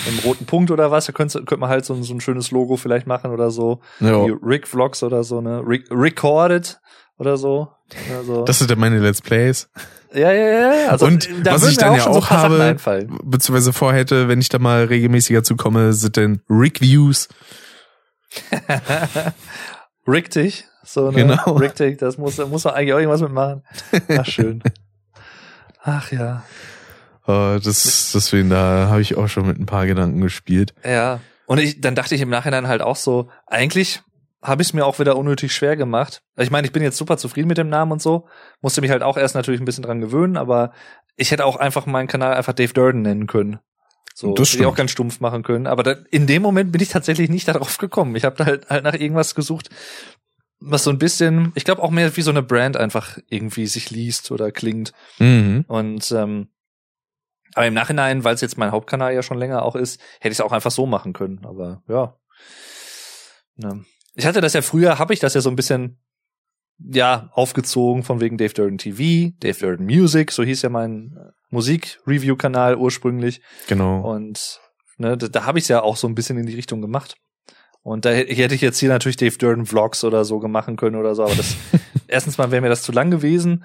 einem 0.09 0.19
roten 0.25 0.45
Punkt 0.47 0.73
oder 0.73 0.91
was, 0.91 1.07
da 1.07 1.13
könntest, 1.13 1.37
könnte 1.47 1.59
man 1.59 1.69
halt 1.71 1.85
so, 1.85 1.95
ein- 1.95 2.03
so 2.03 2.13
ein 2.13 2.21
schönes 2.21 2.51
Logo 2.51 2.77
vielleicht 2.77 3.07
machen 3.07 3.31
oder 3.31 3.51
so, 3.53 3.81
Ja. 4.01 4.27
wie 4.27 4.35
Rick 4.43 4.67
Vlogs 4.67 5.03
oder 5.05 5.23
so, 5.23 5.41
ne, 5.41 5.63
Rick, 5.65 5.85
Recorded 5.93 6.81
oder 7.19 7.37
so. 7.37 7.69
Also, 8.17 8.45
Das 8.45 8.59
sind 8.59 8.71
dann 8.71 8.79
meine 8.79 8.99
Let's 8.99 9.23
Plays. 9.23 9.69
ja, 10.13 10.33
ja, 10.33 10.49
ja, 10.49 10.75
ja. 10.75 10.89
Also, 10.89 11.07
und 11.07 11.29
was 11.45 11.69
ich 11.69 11.77
dann 11.77 11.95
ja 11.95 12.03
so 12.03 12.11
auch 12.11 12.29
Sachen 12.29 12.59
habe, 12.59 13.07
beziehungsweise 13.23 13.73
vorhätte, 13.73 14.29
wenn 14.29 14.41
ich 14.41 14.49
da 14.49 14.59
mal 14.59 14.85
regelmäßiger 14.85 15.43
zukomme, 15.45 15.93
sind 15.93 16.17
dann 16.17 16.41
Rick-Views. 16.49 17.29
Richtig, 20.09 20.65
so 20.85 21.11
ne, 21.11 21.17
Genau. 21.25 21.53
Richtig, 21.57 21.99
das 21.99 22.19
muss, 22.19 22.37
da 22.37 22.47
muss 22.47 22.65
man 22.65 22.75
eigentlich 22.75 22.93
auch 22.95 22.99
irgendwas 22.99 23.21
mitmachen. 23.21 23.63
Ach, 24.19 24.27
schön. 24.27 24.63
Ach 25.83 26.11
ja. 26.13 26.45
Äh, 27.27 27.61
das, 27.61 28.11
deswegen, 28.15 28.51
da 28.51 28.89
habe 28.91 29.01
ich 29.01 29.17
auch 29.17 29.29
schon 29.29 29.47
mit 29.47 29.59
ein 29.59 29.67
paar 29.67 29.87
Gedanken 29.87 30.21
gespielt. 30.21 30.75
Ja. 30.85 31.21
Und 31.47 31.59
ich, 31.59 31.81
dann 31.81 31.95
dachte 31.95 32.15
ich 32.15 32.21
im 32.21 32.29
Nachhinein 32.29 32.69
halt 32.69 32.83
auch 32.83 32.97
so, 32.97 33.29
eigentlich 33.47 34.03
habe 34.47 34.63
ich 34.63 34.69
es 34.69 34.75
mir 34.75 34.87
auch 34.87 34.99
wieder 34.99 35.17
unnötig 35.17 35.55
schwer 35.55 35.77
gemacht. 35.77 36.23
Ich 36.37 36.51
meine, 36.51 36.67
ich 36.67 36.73
bin 36.73 36.83
jetzt 36.83 36.97
super 36.97 37.17
zufrieden 37.17 37.49
mit 37.49 37.59
dem 37.59 37.69
Namen 37.69 37.93
und 37.93 38.03
so, 38.03 38.29
musste 38.61 38.81
mich 38.81 38.91
halt 38.91 39.03
auch 39.03 39.17
erst 39.17 39.35
natürlich 39.35 39.61
ein 39.61 39.65
bisschen 39.65 39.83
dran 39.83 40.01
gewöhnen, 40.01 40.37
aber 40.37 40.73
ich 41.17 41.31
hätte 41.31 41.45
auch 41.45 41.57
einfach 41.57 41.87
meinen 41.87 42.07
Kanal 42.09 42.35
einfach 42.35 42.53
Dave 42.53 42.73
Durden 42.73 43.03
nennen 43.03 43.27
können. 43.27 43.59
So, 44.15 44.33
Das 44.35 44.51
hätte 44.53 44.63
ich 44.63 44.67
auch 44.67 44.77
ganz 44.77 44.93
stumpf 44.93 45.21
machen 45.21 45.43
können. 45.43 45.67
Aber 45.67 45.83
da, 45.83 45.97
in 46.11 46.27
dem 46.27 46.41
Moment 46.41 46.73
bin 46.73 46.81
ich 46.81 46.89
tatsächlich 46.89 47.29
nicht 47.29 47.49
darauf 47.49 47.77
gekommen. 47.77 48.17
Ich 48.17 48.25
habe 48.25 48.37
da 48.37 48.47
halt, 48.47 48.71
halt 48.71 48.85
nach 48.85 48.95
irgendwas 48.95 49.35
gesucht, 49.35 49.69
was 50.59 50.85
so 50.85 50.91
ein 50.91 50.99
bisschen, 50.99 51.53
ich 51.55 51.65
glaube 51.65 51.83
auch 51.83 51.91
mehr 51.91 52.17
wie 52.17 52.23
so 52.23 52.31
eine 52.31 52.43
Brand 52.43 52.77
einfach 52.77 53.19
irgendwie 53.29 53.67
sich 53.67 53.91
liest 53.91 54.31
oder 54.31 54.53
klingt. 54.53 54.93
Mhm. 55.19 55.65
Und 55.69 56.11
ähm, 56.13 56.49
aber 57.55 57.67
im 57.67 57.75
Nachhinein, 57.75 58.25
weil 58.25 58.35
es 58.35 58.41
jetzt 58.41 58.59
mein 58.59 58.71
Hauptkanal 58.71 59.15
ja 59.15 59.23
schon 59.23 59.39
länger 59.39 59.63
auch 59.63 59.77
ist, 59.77 60.01
hätte 60.21 60.33
ich 60.33 60.39
es 60.39 60.41
auch 60.41 60.53
einfach 60.53 60.71
so 60.71 60.87
machen 60.87 61.13
können. 61.13 61.45
Aber 61.45 61.83
ja. 61.89 62.19
Ne. 63.57 63.85
Ich 64.17 64.27
hatte 64.27 64.41
das 64.41 64.55
ja 64.55 64.63
früher, 64.63 64.99
habe 64.99 65.15
ich 65.15 65.21
das 65.21 65.35
ja 65.35 65.41
so 65.41 65.51
ein 65.51 65.57
bisschen 65.57 65.99
ja 66.79 67.31
aufgezogen 67.33 68.03
von 68.03 68.21
wegen 68.21 68.39
Dave 68.39 68.55
Durden 68.55 68.79
TV, 68.79 69.33
Dave 69.41 69.59
Durden 69.59 69.87
Music, 69.87 70.33
so 70.33 70.43
hieß 70.43 70.63
ja 70.63 70.69
mein 70.69 71.17
äh, 71.17 71.31
Musik-Review-Kanal 71.51 72.77
ursprünglich. 72.77 73.41
Genau. 73.69 74.01
Und 74.01 74.61
ne, 74.97 75.17
da, 75.17 75.29
da 75.29 75.45
habe 75.45 75.59
ich 75.59 75.65
es 75.65 75.69
ja 75.69 75.83
auch 75.83 75.97
so 75.97 76.09
ein 76.09 76.15
bisschen 76.15 76.39
in 76.39 76.47
die 76.47 76.55
Richtung 76.55 76.81
gemacht. 76.81 77.17
Und 77.83 78.05
da 78.05 78.11
hätte 78.11 78.55
ich 78.55 78.61
jetzt 78.63 78.79
hier 78.79 78.89
natürlich 78.89 79.17
Dave 79.17 79.37
Durden 79.39 79.65
Vlogs 79.65 80.03
oder 80.03 80.25
so 80.25 80.41
machen 80.41 80.77
können 80.77 80.97
oder 80.97 81.15
so, 81.15 81.23
aber 81.23 81.37
das 81.37 81.55
erstens 82.09 82.39
mal 82.39 82.51
wäre 82.51 82.63
mir 82.63 82.69
das 82.69 82.83
zu 82.83 82.93
lang 82.93 83.11
gewesen. 83.11 83.65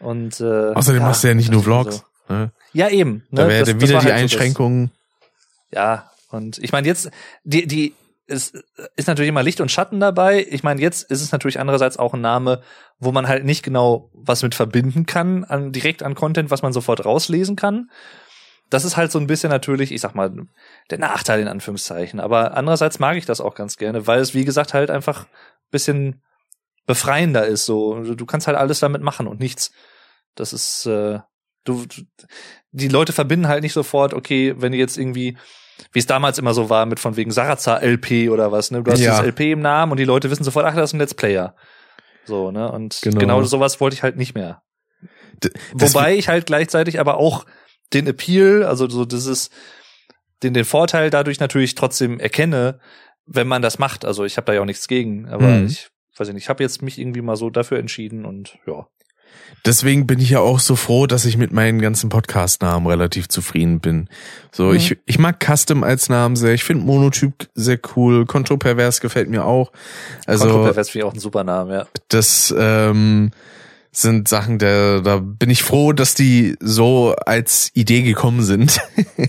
Und 0.00 0.40
äh, 0.40 0.72
Außerdem 0.72 1.02
machst 1.02 1.22
du 1.22 1.28
ja 1.28 1.34
nicht 1.34 1.50
nur 1.50 1.64
war 1.66 1.84
Vlogs. 1.84 2.04
so. 2.28 2.34
Ne? 2.34 2.52
Ja, 2.72 2.88
eben. 2.88 3.24
Ne? 3.30 3.42
Da 3.42 3.48
wäre 3.48 3.66
wieder 3.80 3.86
die 3.86 3.94
halt 3.94 4.04
so 4.04 4.10
Einschränkung. 4.10 4.90
ja, 5.70 6.10
und 6.30 6.58
ich 6.58 6.72
meine 6.72 6.88
jetzt, 6.88 7.10
die, 7.44 7.66
die, 7.66 7.94
es 8.32 8.52
ist 8.96 9.08
natürlich 9.08 9.28
immer 9.28 9.42
Licht 9.42 9.60
und 9.60 9.70
Schatten 9.70 10.00
dabei. 10.00 10.46
Ich 10.50 10.62
meine, 10.62 10.80
jetzt 10.80 11.10
ist 11.10 11.22
es 11.22 11.32
natürlich 11.32 11.60
andererseits 11.60 11.98
auch 11.98 12.14
ein 12.14 12.20
Name, 12.20 12.62
wo 12.98 13.12
man 13.12 13.28
halt 13.28 13.44
nicht 13.44 13.62
genau 13.62 14.10
was 14.12 14.42
mit 14.42 14.54
verbinden 14.54 15.06
kann, 15.06 15.44
an, 15.44 15.72
direkt 15.72 16.02
an 16.02 16.14
Content, 16.14 16.50
was 16.50 16.62
man 16.62 16.72
sofort 16.72 17.04
rauslesen 17.04 17.56
kann. 17.56 17.90
Das 18.70 18.84
ist 18.84 18.96
halt 18.96 19.12
so 19.12 19.18
ein 19.18 19.26
bisschen 19.26 19.50
natürlich, 19.50 19.92
ich 19.92 20.00
sag 20.00 20.14
mal, 20.14 20.32
der 20.90 20.98
Nachteil 20.98 21.40
in 21.40 21.48
Anführungszeichen. 21.48 22.20
Aber 22.20 22.56
andererseits 22.56 22.98
mag 22.98 23.16
ich 23.16 23.26
das 23.26 23.40
auch 23.40 23.54
ganz 23.54 23.76
gerne, 23.76 24.06
weil 24.06 24.20
es, 24.20 24.34
wie 24.34 24.46
gesagt, 24.46 24.72
halt 24.72 24.90
einfach 24.90 25.24
ein 25.24 25.70
bisschen 25.70 26.22
befreiender 26.86 27.46
ist. 27.46 27.66
So, 27.66 28.14
du 28.14 28.26
kannst 28.26 28.46
halt 28.46 28.56
alles 28.56 28.80
damit 28.80 29.02
machen 29.02 29.26
und 29.26 29.40
nichts. 29.40 29.72
Das 30.34 30.54
ist, 30.54 30.86
äh, 30.86 31.20
du, 31.64 31.86
du 31.86 32.02
die 32.70 32.88
Leute 32.88 33.12
verbinden 33.12 33.48
halt 33.48 33.62
nicht 33.62 33.74
sofort, 33.74 34.14
okay, 34.14 34.54
wenn 34.56 34.72
du 34.72 34.78
jetzt 34.78 34.96
irgendwie, 34.96 35.36
wie 35.92 35.98
es 35.98 36.06
damals 36.06 36.38
immer 36.38 36.54
so 36.54 36.70
war, 36.70 36.86
mit 36.86 37.00
von 37.00 37.16
wegen 37.16 37.30
Sarazar 37.30 37.82
LP 37.82 38.28
oder 38.30 38.52
was, 38.52 38.70
ne? 38.70 38.82
Du 38.82 38.90
hast 38.92 39.00
Ja. 39.00 39.12
das 39.18 39.26
LP 39.26 39.52
im 39.52 39.60
Namen 39.60 39.92
und 39.92 39.98
die 39.98 40.04
Leute 40.04 40.30
wissen 40.30 40.44
sofort, 40.44 40.64
ach, 40.66 40.74
das 40.74 40.90
ist 40.90 40.94
ein 40.94 40.98
Let's 41.00 41.14
Player. 41.14 41.54
So, 42.24 42.50
ne? 42.50 42.70
Und 42.70 43.00
Genau. 43.02 43.18
genau, 43.20 43.42
sowas 43.42 43.80
wollte 43.80 43.94
ich 43.94 44.02
halt 44.02 44.16
nicht 44.16 44.34
mehr. 44.34 44.62
D- 45.42 45.50
Wobei 45.72 46.14
ich 46.14 46.28
halt 46.28 46.46
gleichzeitig 46.46 47.00
aber 47.00 47.16
auch 47.16 47.44
den 47.92 48.06
Appeal, 48.06 48.62
also 48.64 48.88
so 48.88 49.04
dieses, 49.04 49.50
den, 50.42 50.54
den 50.54 50.64
Vorteil 50.64 51.10
dadurch 51.10 51.40
natürlich 51.40 51.74
trotzdem 51.74 52.20
erkenne, 52.20 52.78
wenn 53.26 53.48
man 53.48 53.62
das 53.62 53.78
macht. 53.78 54.04
Also 54.04 54.24
ich 54.24 54.36
habe 54.36 54.44
da 54.46 54.52
ja 54.52 54.60
auch 54.60 54.64
nichts 54.66 54.88
gegen, 54.88 55.28
aber 55.28 55.46
Mhm. 55.48 55.66
ich 55.66 55.88
weiß 56.18 56.28
ich 56.28 56.34
nicht, 56.34 56.44
ich 56.44 56.48
habe 56.48 56.62
jetzt 56.62 56.82
mich 56.82 56.98
irgendwie 56.98 57.22
mal 57.22 57.36
so 57.36 57.50
dafür 57.50 57.78
entschieden 57.78 58.24
und 58.26 58.58
ja. 58.66 58.86
Deswegen 59.64 60.06
bin 60.08 60.18
ich 60.18 60.30
ja 60.30 60.40
auch 60.40 60.58
so 60.58 60.74
froh, 60.74 61.06
dass 61.06 61.24
ich 61.24 61.36
mit 61.36 61.52
meinen 61.52 61.80
ganzen 61.80 62.08
Podcast-Namen 62.08 62.86
relativ 62.88 63.28
zufrieden 63.28 63.78
bin. 63.78 64.08
So, 64.50 64.66
Mhm. 64.70 64.74
ich, 64.76 64.98
ich 65.06 65.18
mag 65.20 65.38
Custom 65.44 65.84
als 65.84 66.08
Namen 66.08 66.34
sehr. 66.34 66.52
Ich 66.52 66.64
finde 66.64 66.84
Monotyp 66.84 67.48
sehr 67.54 67.78
cool. 67.96 68.26
Kontropervers 68.26 69.00
gefällt 69.00 69.30
mir 69.30 69.44
auch. 69.44 69.70
Also, 70.26 70.44
Kontropervers 70.46 70.90
finde 70.90 71.06
ich 71.06 71.10
auch 71.10 71.14
ein 71.14 71.20
super 71.20 71.44
Name, 71.44 71.74
ja. 71.74 71.86
das 72.08 72.52
ähm, 72.58 73.30
sind 73.92 74.26
Sachen, 74.26 74.58
der, 74.58 75.00
da 75.02 75.18
bin 75.18 75.50
ich 75.50 75.62
froh, 75.62 75.92
dass 75.92 76.14
die 76.14 76.56
so 76.60 77.14
als 77.26 77.70
Idee 77.74 78.02
gekommen 78.02 78.42
sind. 78.42 78.80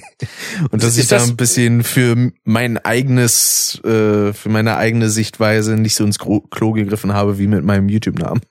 Und 0.71 0.81
dass 0.83 0.97
ich 0.97 1.07
da 1.09 1.17
das- 1.17 1.29
ein 1.29 1.35
bisschen 1.35 1.83
für 1.83 2.31
mein 2.43 2.77
eigenes, 2.77 3.79
äh, 3.83 4.33
für 4.33 4.49
meine 4.49 4.77
eigene 4.77 5.09
Sichtweise 5.09 5.75
nicht 5.75 5.95
so 5.95 6.05
ins 6.05 6.17
Klo 6.17 6.71
gegriffen 6.71 7.13
habe 7.13 7.37
wie 7.37 7.47
mit 7.47 7.63
meinem 7.63 7.89
YouTube-Namen. 7.89 8.41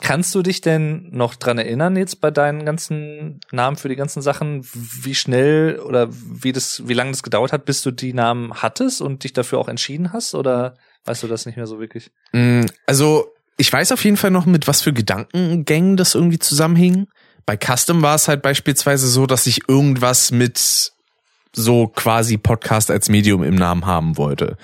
Kannst 0.00 0.34
du 0.34 0.42
dich 0.42 0.60
denn 0.60 1.08
noch 1.10 1.34
dran 1.34 1.58
erinnern 1.58 1.96
jetzt 1.96 2.20
bei 2.20 2.30
deinen 2.30 2.64
ganzen 2.64 3.40
Namen 3.50 3.76
für 3.76 3.88
die 3.88 3.96
ganzen 3.96 4.22
Sachen, 4.22 4.64
wie 4.72 5.14
schnell 5.14 5.78
oder 5.80 6.08
wie 6.10 6.52
das, 6.52 6.86
wie 6.86 6.94
lange 6.94 7.10
das 7.10 7.22
gedauert 7.22 7.52
hat, 7.52 7.64
bis 7.64 7.82
du 7.82 7.90
die 7.90 8.12
Namen 8.12 8.52
hattest 8.54 9.00
und 9.00 9.24
dich 9.24 9.32
dafür 9.32 9.58
auch 9.58 9.68
entschieden 9.68 10.12
hast? 10.12 10.34
Oder 10.34 10.76
weißt 11.04 11.22
du 11.22 11.26
das 11.26 11.46
nicht 11.46 11.56
mehr 11.56 11.66
so 11.66 11.80
wirklich? 11.80 12.10
Mm, 12.32 12.66
Also, 12.86 13.32
ich 13.56 13.72
weiß 13.72 13.92
auf 13.92 14.04
jeden 14.04 14.16
Fall 14.16 14.30
noch, 14.30 14.46
mit 14.46 14.68
was 14.68 14.82
für 14.82 14.92
Gedankengängen 14.92 15.96
das 15.96 16.14
irgendwie 16.14 16.38
zusammenhing. 16.38 17.08
Bei 17.44 17.56
Custom 17.56 18.02
war 18.02 18.14
es 18.14 18.28
halt 18.28 18.42
beispielsweise 18.42 19.08
so, 19.08 19.26
dass 19.26 19.46
ich 19.46 19.68
irgendwas 19.68 20.30
mit 20.30 20.92
so 21.52 21.88
quasi 21.88 22.38
Podcast 22.38 22.90
als 22.90 23.08
Medium 23.08 23.42
im 23.42 23.56
Namen 23.56 23.86
haben 23.86 24.16
wollte. 24.16 24.56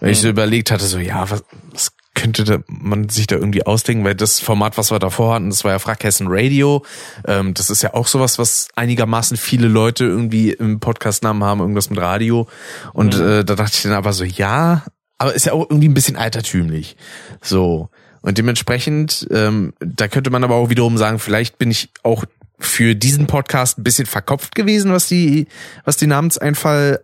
Weil 0.00 0.10
ich 0.10 0.20
so 0.20 0.28
überlegt 0.28 0.70
hatte, 0.70 0.84
so, 0.84 0.98
ja, 0.98 1.30
was, 1.30 1.44
was 1.70 1.92
könnte 2.22 2.62
man 2.68 3.08
sich 3.08 3.26
da 3.26 3.34
irgendwie 3.34 3.66
ausdenken, 3.66 4.04
weil 4.04 4.14
das 4.14 4.38
Format, 4.38 4.78
was 4.78 4.92
wir 4.92 5.00
davor 5.00 5.34
hatten, 5.34 5.50
das 5.50 5.64
war 5.64 5.72
ja 5.72 5.78
Frackhessen 5.80 6.28
Radio. 6.30 6.84
Ähm, 7.26 7.52
das 7.52 7.68
ist 7.68 7.82
ja 7.82 7.94
auch 7.94 8.06
sowas, 8.06 8.38
was 8.38 8.68
einigermaßen 8.76 9.36
viele 9.36 9.66
Leute 9.66 10.04
irgendwie 10.04 10.52
im 10.52 10.78
Podcast-Namen 10.78 11.42
haben, 11.42 11.60
irgendwas 11.60 11.90
mit 11.90 11.98
Radio. 11.98 12.46
Und 12.92 13.14
äh, 13.16 13.44
da 13.44 13.56
dachte 13.56 13.72
ich 13.74 13.82
dann 13.82 13.92
aber 13.92 14.12
so, 14.12 14.22
ja, 14.22 14.84
aber 15.18 15.34
ist 15.34 15.46
ja 15.46 15.52
auch 15.52 15.68
irgendwie 15.68 15.88
ein 15.88 15.94
bisschen 15.94 16.16
altertümlich. 16.16 16.96
So. 17.40 17.90
Und 18.20 18.38
dementsprechend, 18.38 19.26
ähm, 19.32 19.72
da 19.80 20.06
könnte 20.06 20.30
man 20.30 20.44
aber 20.44 20.54
auch 20.54 20.70
wiederum 20.70 20.96
sagen, 20.98 21.18
vielleicht 21.18 21.58
bin 21.58 21.72
ich 21.72 21.90
auch 22.04 22.24
für 22.60 22.94
diesen 22.94 23.26
Podcast 23.26 23.78
ein 23.78 23.84
bisschen 23.84 24.06
verkopft 24.06 24.54
gewesen, 24.54 24.92
was 24.92 25.08
die, 25.08 25.48
was 25.84 25.96
die 25.96 26.06
Namenseinfall 26.06 27.00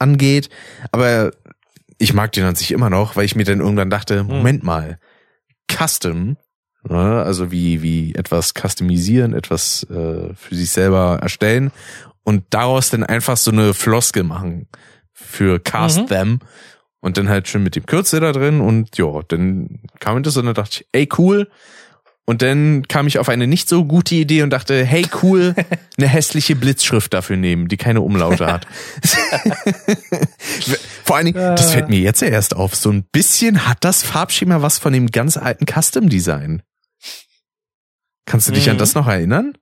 angeht. 0.00 0.50
Aber 0.90 1.30
ich 1.98 2.12
mag 2.14 2.32
den 2.32 2.44
an 2.44 2.54
sich 2.54 2.72
immer 2.72 2.90
noch, 2.90 3.16
weil 3.16 3.24
ich 3.24 3.36
mir 3.36 3.44
dann 3.44 3.60
irgendwann 3.60 3.90
dachte, 3.90 4.22
Moment 4.24 4.62
mal, 4.62 4.98
Custom, 5.70 6.36
ne, 6.88 7.22
also 7.22 7.50
wie, 7.50 7.82
wie 7.82 8.14
etwas 8.14 8.52
customisieren, 8.54 9.32
etwas 9.34 9.84
äh, 9.90 10.34
für 10.34 10.54
sich 10.54 10.70
selber 10.70 11.18
erstellen 11.20 11.70
und 12.22 12.44
daraus 12.50 12.90
dann 12.90 13.04
einfach 13.04 13.36
so 13.36 13.50
eine 13.50 13.74
Floskel 13.74 14.22
machen, 14.24 14.68
für 15.12 15.58
Cast 15.58 16.00
Mhm. 16.02 16.06
Them. 16.06 16.38
Und 17.00 17.18
dann 17.18 17.28
halt 17.28 17.46
schön 17.46 17.62
mit 17.62 17.76
dem 17.76 17.86
Kürzel 17.86 18.18
da 18.20 18.32
drin 18.32 18.60
und 18.60 18.98
ja, 18.98 19.20
dann 19.28 19.80
kam 20.00 20.24
das 20.24 20.36
und 20.38 20.46
dann 20.46 20.54
dachte 20.54 20.80
ich, 20.80 20.88
ey 20.92 21.08
cool. 21.18 21.48
Und 22.28 22.42
dann 22.42 22.86
kam 22.88 23.06
ich 23.06 23.20
auf 23.20 23.28
eine 23.28 23.46
nicht 23.46 23.68
so 23.68 23.84
gute 23.84 24.16
Idee 24.16 24.42
und 24.42 24.50
dachte, 24.50 24.84
hey 24.84 25.06
cool, 25.22 25.54
eine 25.96 26.08
hässliche 26.08 26.56
Blitzschrift 26.56 27.14
dafür 27.14 27.36
nehmen, 27.36 27.68
die 27.68 27.76
keine 27.76 28.00
Umlaute 28.00 28.46
hat. 28.46 28.66
Vor 31.04 31.16
allen 31.16 31.26
Dingen, 31.26 31.38
das 31.38 31.72
fällt 31.72 31.88
mir 31.88 32.00
jetzt 32.00 32.22
erst 32.22 32.56
auf, 32.56 32.74
so 32.74 32.90
ein 32.90 33.04
bisschen 33.04 33.66
hat 33.68 33.78
das 33.82 34.02
Farbschema 34.02 34.62
was 34.62 34.78
von 34.78 34.92
dem 34.92 35.06
ganz 35.10 35.36
alten 35.36 35.66
Custom 35.66 36.08
Design. 36.08 36.62
Kannst 38.24 38.48
du 38.48 38.52
dich 38.52 38.66
Mhm. 38.66 38.72
an 38.72 38.78
das 38.78 38.94
noch 38.94 39.06
erinnern? 39.06 39.52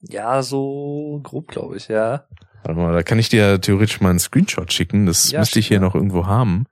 Ja, 0.00 0.42
so 0.42 1.20
grob, 1.24 1.48
glaube 1.48 1.76
ich, 1.76 1.88
ja. 1.88 2.24
Warte 2.62 2.78
mal, 2.80 2.92
da 2.94 3.02
kann 3.02 3.18
ich 3.18 3.28
dir 3.28 3.60
theoretisch 3.60 4.00
mal 4.00 4.10
einen 4.10 4.18
Screenshot 4.20 4.72
schicken. 4.72 5.06
Das 5.06 5.30
Ja, 5.32 5.40
müsste 5.40 5.58
ich 5.58 5.66
hier 5.66 5.80
mal. 5.80 5.86
noch 5.86 5.94
irgendwo 5.94 6.26
haben. 6.26 6.66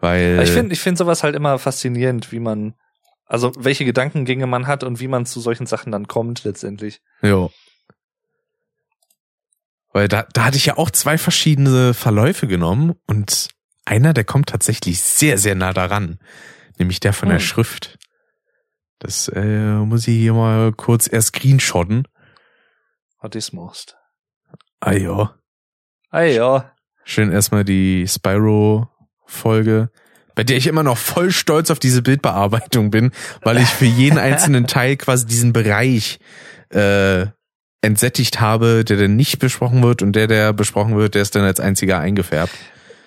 Weil. 0.00 0.40
Ich 0.44 0.50
finde 0.50 0.72
ich 0.72 0.80
finde 0.80 0.98
sowas 0.98 1.22
halt 1.24 1.34
immer 1.34 1.58
faszinierend, 1.58 2.30
wie 2.30 2.38
man, 2.38 2.74
also 3.28 3.52
welche 3.56 3.84
Gedankengänge 3.84 4.46
man 4.46 4.66
hat 4.66 4.82
und 4.82 5.00
wie 5.00 5.08
man 5.08 5.26
zu 5.26 5.40
solchen 5.40 5.66
Sachen 5.66 5.92
dann 5.92 6.08
kommt 6.08 6.44
letztendlich. 6.44 7.00
Ja. 7.22 7.48
Weil 9.92 10.08
da, 10.08 10.26
da 10.32 10.44
hatte 10.44 10.56
ich 10.56 10.66
ja 10.66 10.76
auch 10.76 10.90
zwei 10.90 11.18
verschiedene 11.18 11.94
Verläufe 11.94 12.46
genommen 12.46 12.94
und 13.06 13.48
einer, 13.84 14.12
der 14.12 14.24
kommt 14.24 14.48
tatsächlich 14.48 15.00
sehr, 15.00 15.38
sehr 15.38 15.54
nah 15.54 15.72
daran. 15.72 16.18
Nämlich 16.78 17.00
der 17.00 17.12
von 17.12 17.28
der 17.28 17.38
Hm. 17.38 17.44
Schrift. 17.44 17.98
Das 18.98 19.28
äh, 19.28 19.74
muss 19.76 20.08
ich 20.08 20.16
hier 20.16 20.34
mal 20.34 20.72
kurz 20.72 21.10
erst 21.10 21.28
screenshotten. 21.36 22.06
Hat 23.18 23.34
ich's 23.34 23.52
machst. 23.52 23.96
Ah 24.80 24.92
ja. 24.92 25.34
Ah 26.10 26.22
ja. 26.22 26.72
Schön 27.04 27.32
erstmal 27.32 27.64
die 27.64 28.06
Spyro-Folge, 28.06 29.90
bei 30.38 30.44
der 30.44 30.56
ich 30.56 30.68
immer 30.68 30.84
noch 30.84 30.96
voll 30.96 31.32
stolz 31.32 31.68
auf 31.68 31.80
diese 31.80 32.00
Bildbearbeitung 32.00 32.92
bin, 32.92 33.10
weil 33.42 33.58
ich 33.58 33.66
für 33.66 33.86
jeden 33.86 34.18
einzelnen 34.18 34.68
Teil 34.68 34.94
quasi 34.96 35.26
diesen 35.26 35.52
Bereich 35.52 36.20
äh, 36.72 37.26
entsättigt 37.80 38.40
habe, 38.40 38.84
der 38.84 38.98
dann 38.98 39.16
nicht 39.16 39.40
besprochen 39.40 39.82
wird 39.82 40.00
und 40.00 40.12
der, 40.14 40.28
der 40.28 40.52
besprochen 40.52 40.96
wird, 40.96 41.16
der 41.16 41.22
ist 41.22 41.34
dann 41.34 41.42
als 41.42 41.58
einziger 41.58 41.98
eingefärbt. 41.98 42.54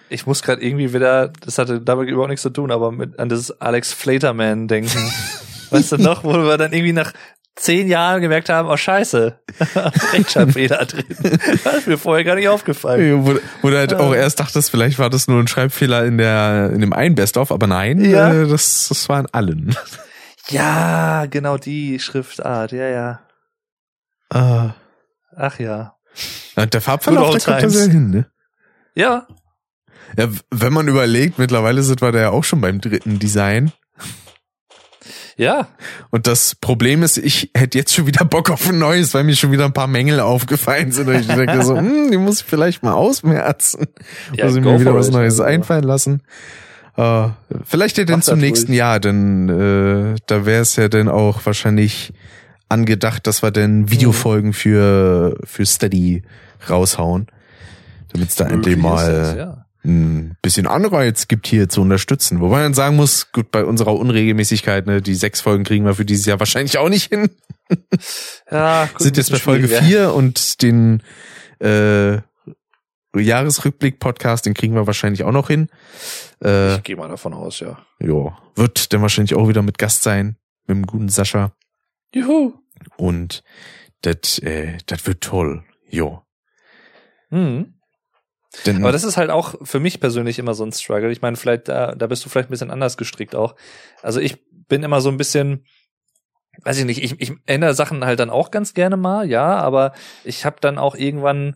Ich 0.09 0.27
muss 0.27 0.43
gerade 0.43 0.61
irgendwie 0.61 0.93
wieder, 0.93 1.31
das 1.39 1.57
hatte 1.57 1.79
damit 1.79 2.09
überhaupt 2.09 2.31
nichts 2.31 2.43
zu 2.43 2.49
tun, 2.49 2.69
aber 2.69 2.91
mit 2.91 3.17
an 3.17 3.29
das 3.29 3.61
Alex 3.61 3.93
Flaterman 3.93 4.67
denken. 4.67 5.01
weißt 5.69 5.93
du 5.93 5.97
noch, 5.99 6.25
wo 6.25 6.33
wir 6.33 6.57
dann 6.57 6.73
irgendwie 6.73 6.91
nach 6.91 7.13
zehn 7.55 7.87
Jahren 7.87 8.21
gemerkt 8.21 8.49
haben, 8.49 8.69
oh 8.69 8.77
scheiße, 8.77 9.39
Rechtschreibfehler 10.13 10.85
drin. 10.85 11.05
Das 11.63 11.75
ist 11.77 11.87
mir 11.87 11.97
vorher 11.97 12.23
gar 12.23 12.35
nicht 12.35 12.47
aufgefallen. 12.47 13.25
Wo, 13.25 13.35
wo 13.61 13.69
du 13.69 13.77
halt 13.77 13.93
auch 13.93 14.13
erst 14.13 14.39
dachtest, 14.39 14.71
vielleicht 14.71 14.99
war 14.99 15.09
das 15.09 15.27
nur 15.27 15.39
ein 15.39 15.47
Schreibfehler 15.47 16.05
in 16.05 16.17
der 16.17 16.71
in 16.73 16.79
dem 16.81 16.93
einen 16.93 17.15
Best-of, 17.15 17.51
aber 17.51 17.67
nein, 17.67 18.03
Ja. 18.03 18.31
äh, 18.33 18.47
das, 18.47 18.87
das 18.89 19.07
war 19.09 19.19
in 19.19 19.27
allen. 19.31 19.75
Ja, 20.49 21.27
genau 21.27 21.57
die 21.57 21.99
Schriftart, 21.99 22.71
ja, 22.71 22.87
ja. 22.89 23.19
Ah. 24.29 24.71
Ach 25.35 25.59
ja. 25.59 25.95
Der 26.57 26.81
Farbverlauf, 26.81 27.31
der 27.37 27.41
kommt 27.41 27.63
da 27.63 27.69
sehr 27.69 27.89
hin, 27.91 28.09
ne? 28.09 28.25
Ja, 28.95 29.27
Ja, 30.17 30.27
wenn 30.49 30.73
man 30.73 30.87
überlegt, 30.87 31.37
mittlerweile 31.37 31.83
sind 31.83 32.01
wir 32.01 32.11
da 32.11 32.19
ja 32.19 32.29
auch 32.31 32.43
schon 32.43 32.59
beim 32.59 32.81
dritten 32.81 33.19
Design. 33.19 33.71
Ja. 35.37 35.67
Und 36.09 36.27
das 36.27 36.55
Problem 36.55 37.03
ist, 37.03 37.17
ich 37.17 37.51
hätte 37.55 37.77
jetzt 37.77 37.93
schon 37.93 38.07
wieder 38.07 38.25
Bock 38.25 38.49
auf 38.49 38.69
ein 38.69 38.79
neues, 38.79 39.13
weil 39.13 39.23
mir 39.23 39.35
schon 39.35 39.51
wieder 39.51 39.65
ein 39.65 39.73
paar 39.73 39.87
Mängel 39.87 40.19
aufgefallen 40.19 40.91
sind. 40.91 41.07
Und 41.07 41.15
ich 41.15 41.27
denke 41.27 41.63
so, 41.63 41.77
hm, 41.77 42.11
die 42.11 42.17
muss 42.17 42.41
ich 42.41 42.45
vielleicht 42.45 42.83
mal 42.83 42.93
ausmerzen. 42.93 43.87
Ja, 44.33 44.45
muss 44.45 44.55
ich 44.55 44.63
mir 44.63 44.79
wieder 44.79 44.95
was 44.95 45.07
it. 45.07 45.13
Neues 45.13 45.39
einfallen 45.39 45.83
lassen. 45.83 46.21
Äh, 46.97 47.29
vielleicht 47.63 47.97
ja 47.97 48.03
dann 48.03 48.19
Mach 48.19 48.25
zum 48.25 48.39
das 48.39 48.41
nächsten 48.41 48.67
ruhig. 48.67 48.77
Jahr, 48.77 48.99
denn 48.99 49.49
äh, 49.49 50.15
da 50.27 50.45
wäre 50.45 50.61
es 50.61 50.75
ja 50.75 50.87
dann 50.87 51.07
auch 51.07 51.45
wahrscheinlich 51.45 52.13
angedacht, 52.69 53.27
dass 53.27 53.43
wir 53.43 53.51
dann 53.51 53.91
Videofolgen 53.91 54.53
für, 54.53 55.37
für 55.43 55.65
Steady 55.65 56.23
raushauen. 56.69 57.27
Damit 58.13 58.29
es 58.29 58.35
da 58.35 58.45
endlich 58.47 58.77
möglich 58.77 58.77
ist 58.77 59.07
mal 59.07 59.13
das, 59.13 59.35
ja. 59.35 59.65
Ein 59.83 60.37
bisschen 60.41 60.67
Anreiz 60.67 61.27
gibt, 61.27 61.47
hier 61.47 61.67
zu 61.69 61.81
unterstützen. 61.81 62.39
Wobei 62.39 62.61
man 62.61 62.73
sagen 62.73 62.95
muss, 62.95 63.31
gut, 63.31 63.49
bei 63.51 63.65
unserer 63.65 63.95
Unregelmäßigkeit, 63.95 64.85
ne, 64.85 65.01
die 65.01 65.15
sechs 65.15 65.41
Folgen 65.41 65.63
kriegen 65.63 65.85
wir 65.85 65.95
für 65.95 66.05
dieses 66.05 66.25
Jahr 66.25 66.39
wahrscheinlich 66.39 66.77
auch 66.77 66.89
nicht 66.89 67.09
hin. 67.09 67.29
Ja, 68.51 68.85
gut, 68.87 69.01
Sind 69.01 69.15
jetzt 69.15 69.31
bei 69.31 69.37
Folge 69.39 69.67
schwierig, 69.67 69.85
vier 69.85 70.13
und 70.13 70.61
den 70.61 71.01
äh, 71.59 72.17
Jahresrückblick-Podcast, 73.15 74.45
den 74.45 74.53
kriegen 74.53 74.73
wir 74.75 74.87
wahrscheinlich 74.87 75.23
auch 75.23 75.31
noch 75.31 75.47
hin. 75.47 75.69
Äh, 76.43 76.75
Ich 76.75 76.83
gehe 76.83 76.95
mal 76.97 77.07
davon 77.07 77.33
aus, 77.33 77.61
ja. 77.61 77.79
ja, 77.99 78.37
wird 78.55 78.91
dann 78.93 79.01
wahrscheinlich 79.01 79.35
auch 79.35 79.47
wieder 79.47 79.61
mit 79.61 79.77
Gast 79.77 80.03
sein, 80.03 80.35
mit 80.67 80.75
dem 80.75 80.85
guten 80.85 81.07
Sascha. 81.09 81.53
Juhu. 82.13 82.53
Und 82.97 83.43
das 84.01 84.39
äh, 84.39 84.77
das 84.85 85.05
wird 85.07 85.21
toll. 85.21 85.63
Jo. 85.89 86.23
Mhm. 87.29 87.75
Denn, 88.65 88.81
Aber 88.81 88.91
das 88.91 89.03
ist 89.03 89.17
halt 89.17 89.29
auch 89.29 89.55
für 89.63 89.79
mich 89.79 89.99
persönlich 89.99 90.37
immer 90.37 90.53
so 90.53 90.65
ein 90.65 90.71
Struggle. 90.71 91.11
Ich 91.11 91.21
meine, 91.21 91.37
vielleicht 91.37 91.69
da, 91.69 91.95
da 91.95 92.07
bist 92.07 92.25
du 92.25 92.29
vielleicht 92.29 92.49
ein 92.49 92.51
bisschen 92.51 92.71
anders 92.71 92.97
gestrickt 92.97 93.35
auch. 93.35 93.55
Also 94.01 94.19
ich 94.19 94.37
bin 94.67 94.83
immer 94.83 95.01
so 95.01 95.09
ein 95.09 95.17
bisschen, 95.17 95.65
weiß 96.63 96.77
ich 96.79 96.85
nicht, 96.85 97.03
ich, 97.03 97.19
ich 97.19 97.33
ändere 97.45 97.73
Sachen 97.73 98.03
halt 98.05 98.19
dann 98.19 98.29
auch 98.29 98.51
ganz 98.51 98.73
gerne 98.73 98.97
mal, 98.97 99.29
ja, 99.29 99.57
aber 99.57 99.93
ich 100.23 100.45
habe 100.45 100.57
dann 100.59 100.77
auch 100.77 100.95
irgendwann 100.95 101.55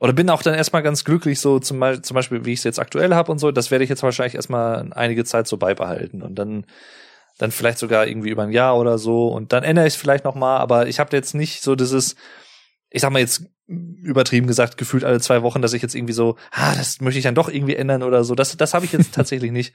oder 0.00 0.12
bin 0.12 0.28
auch 0.28 0.42
dann 0.42 0.54
erstmal 0.54 0.82
ganz 0.82 1.04
glücklich, 1.04 1.40
so 1.40 1.60
zum, 1.60 1.78
Beispiel- 1.78 2.02
zum 2.02 2.14
Beispiel, 2.16 2.44
wie 2.44 2.52
ich 2.52 2.58
es 2.58 2.64
jetzt 2.64 2.80
aktuell 2.80 3.14
habe 3.14 3.30
und 3.30 3.38
so, 3.38 3.52
das 3.52 3.70
werde 3.70 3.84
ich 3.84 3.90
jetzt 3.90 4.02
wahrscheinlich 4.02 4.34
erstmal 4.34 4.92
einige 4.92 5.24
Zeit 5.24 5.46
so 5.46 5.56
beibehalten 5.56 6.20
und 6.22 6.34
dann 6.34 6.66
dann 7.38 7.50
vielleicht 7.50 7.78
sogar 7.78 8.06
irgendwie 8.06 8.30
über 8.30 8.44
ein 8.44 8.52
Jahr 8.52 8.76
oder 8.78 8.98
so 8.98 9.28
und 9.28 9.52
dann 9.52 9.64
ändere 9.64 9.86
ich 9.86 9.94
es 9.94 10.00
vielleicht 10.00 10.24
noch 10.24 10.36
mal, 10.36 10.58
aber 10.58 10.86
ich 10.88 11.00
habe 11.00 11.16
jetzt 11.16 11.34
nicht 11.34 11.62
so 11.62 11.74
dieses 11.74 12.16
ich 12.90 13.00
sag 13.02 13.10
mal 13.10 13.18
jetzt 13.18 13.46
übertrieben 13.66 14.46
gesagt, 14.46 14.76
gefühlt 14.76 15.04
alle 15.04 15.20
zwei 15.20 15.42
Wochen, 15.42 15.62
dass 15.62 15.72
ich 15.72 15.82
jetzt 15.82 15.94
irgendwie 15.94 16.12
so, 16.12 16.36
ah, 16.50 16.74
das 16.74 17.00
möchte 17.00 17.18
ich 17.18 17.24
dann 17.24 17.34
doch 17.34 17.48
irgendwie 17.48 17.76
ändern 17.76 18.02
oder 18.02 18.24
so. 18.24 18.34
Das, 18.34 18.56
das 18.56 18.74
habe 18.74 18.84
ich 18.84 18.92
jetzt 18.92 19.14
tatsächlich 19.14 19.52
nicht. 19.52 19.74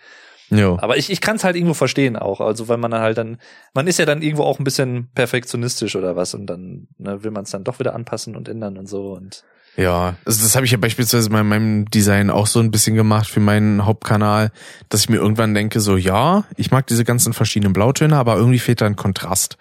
jo. 0.50 0.78
Aber 0.80 0.98
ich, 0.98 1.10
ich 1.10 1.22
kann 1.22 1.38
es 1.38 1.44
halt 1.44 1.56
irgendwo 1.56 1.74
verstehen 1.74 2.16
auch. 2.16 2.42
Also 2.42 2.68
weil 2.68 2.78
man 2.78 2.92
dann 2.92 3.02
halt 3.02 3.18
dann, 3.18 3.40
man 3.74 3.88
ist 3.88 4.00
ja 4.00 4.06
dann 4.06 4.22
irgendwo 4.22 4.44
auch 4.44 4.60
ein 4.60 4.64
bisschen 4.64 5.10
perfektionistisch 5.16 5.96
oder 5.96 6.16
was 6.16 6.34
und 6.34 6.46
dann 6.46 6.88
ne, 6.98 7.24
will 7.24 7.32
man 7.32 7.44
es 7.44 7.52
dann 7.52 7.64
doch 7.64 7.80
wieder 7.80 7.96
anpassen 7.96 8.36
und 8.36 8.48
ändern 8.48 8.78
und 8.78 8.88
so. 8.88 9.14
Und 9.14 9.44
Ja, 9.76 10.16
also 10.24 10.44
das 10.44 10.56
habe 10.56 10.68
ich 10.68 10.72
ja 10.72 10.78
beispielsweise 10.78 11.30
bei 11.32 11.42
meinem 11.42 11.86
Design 11.86 12.30
auch 12.30 12.48
so 12.48 12.60
ein 12.60 12.70
bisschen 12.70 12.96
gemacht 12.96 13.28
für 13.28 13.40
meinen 13.40 13.86
Hauptkanal, 13.86 14.52
dass 14.90 15.02
ich 15.02 15.10
mir 15.10 15.18
irgendwann 15.18 15.56
denke, 15.56 15.80
so 15.80 15.98
ja, 15.98 16.44
ich 16.58 16.70
mag 16.70 16.86
diese 16.86 17.06
ganzen 17.06 17.34
verschiedenen 17.34 17.74
Blautöne, 17.74 18.16
aber 18.16 18.36
irgendwie 18.36 18.60
fehlt 18.60 18.82
da 18.82 18.86
ein 18.86 18.96
Kontrast. 18.96 19.58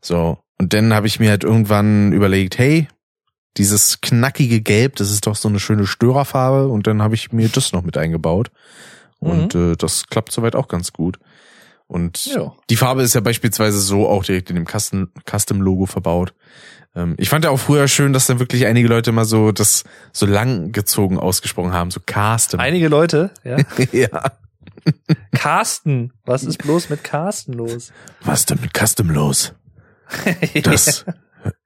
So, 0.00 0.38
und 0.58 0.72
dann 0.72 0.94
habe 0.94 1.06
ich 1.06 1.20
mir 1.20 1.30
halt 1.30 1.44
irgendwann 1.44 2.12
überlegt, 2.12 2.58
hey, 2.58 2.88
dieses 3.58 4.00
knackige 4.00 4.60
Gelb, 4.60 4.96
das 4.96 5.10
ist 5.10 5.26
doch 5.26 5.36
so 5.36 5.48
eine 5.48 5.60
schöne 5.60 5.86
Störerfarbe 5.86 6.68
und 6.68 6.86
dann 6.86 7.02
habe 7.02 7.14
ich 7.14 7.32
mir 7.32 7.48
das 7.48 7.72
noch 7.72 7.82
mit 7.82 7.96
eingebaut. 7.96 8.50
Und 9.18 9.54
äh, 9.54 9.76
das 9.76 10.06
klappt 10.08 10.30
soweit 10.32 10.54
auch 10.54 10.68
ganz 10.68 10.92
gut. 10.92 11.18
Und 11.88 12.26
Ja. 12.26 12.52
die 12.68 12.76
Farbe 12.76 13.02
ist 13.02 13.14
ja 13.14 13.20
beispielsweise 13.20 13.80
so 13.80 14.08
auch 14.08 14.24
direkt 14.24 14.50
in 14.50 14.56
dem 14.56 14.66
Custom- 14.66 15.08
Custom-Logo 15.28 15.86
verbaut. 15.86 16.34
Ähm, 16.94 17.14
ich 17.16 17.28
fand 17.28 17.44
ja 17.44 17.50
auch 17.50 17.58
früher 17.60 17.86
schön, 17.88 18.12
dass 18.12 18.26
dann 18.26 18.40
wirklich 18.40 18.66
einige 18.66 18.88
Leute 18.88 19.12
mal 19.12 19.24
so 19.24 19.52
das 19.52 19.84
so 20.12 20.26
lang 20.26 20.72
gezogen 20.72 21.18
ausgesprochen 21.18 21.72
haben, 21.72 21.90
so 21.90 22.00
Custom. 22.00 22.60
einige 22.60 22.88
Leute, 22.88 23.30
ja. 23.44 23.56
ja. 23.92 24.32
Carsten, 25.32 26.12
was 26.24 26.44
ist 26.44 26.58
bloß 26.58 26.90
mit 26.90 27.04
Carsten 27.04 27.52
los? 27.52 27.92
Was 28.22 28.40
ist 28.40 28.50
denn 28.50 28.60
mit 28.60 28.72
Custom 28.76 29.10
los? 29.10 29.52
Das 30.62 31.04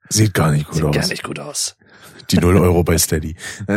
sieht 0.09 0.33
gar 0.33 0.51
nicht 0.51 0.65
gut 0.65 0.75
Sieht 0.75 0.83
aus. 0.85 0.95
gar 0.95 1.07
nicht 1.07 1.23
gut 1.23 1.39
aus. 1.39 1.75
Die 2.31 2.37
0 2.39 2.57
Euro 2.57 2.83
bei 2.83 2.97
Steady. 2.97 3.35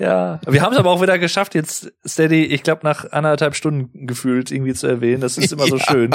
Ja, 0.00 0.38
wir 0.46 0.62
haben 0.62 0.72
es 0.74 0.78
aber 0.78 0.90
auch 0.90 1.02
wieder 1.02 1.18
geschafft, 1.18 1.56
jetzt 1.56 1.92
Steady, 2.06 2.44
ich 2.44 2.62
glaube, 2.62 2.82
nach 2.84 3.10
anderthalb 3.10 3.56
Stunden 3.56 4.06
gefühlt 4.06 4.52
irgendwie 4.52 4.72
zu 4.72 4.86
erwähnen. 4.86 5.20
Das 5.20 5.36
ist 5.36 5.52
immer 5.52 5.66
so 5.66 5.76
Ja. 5.76 5.84
schön. 5.90 6.10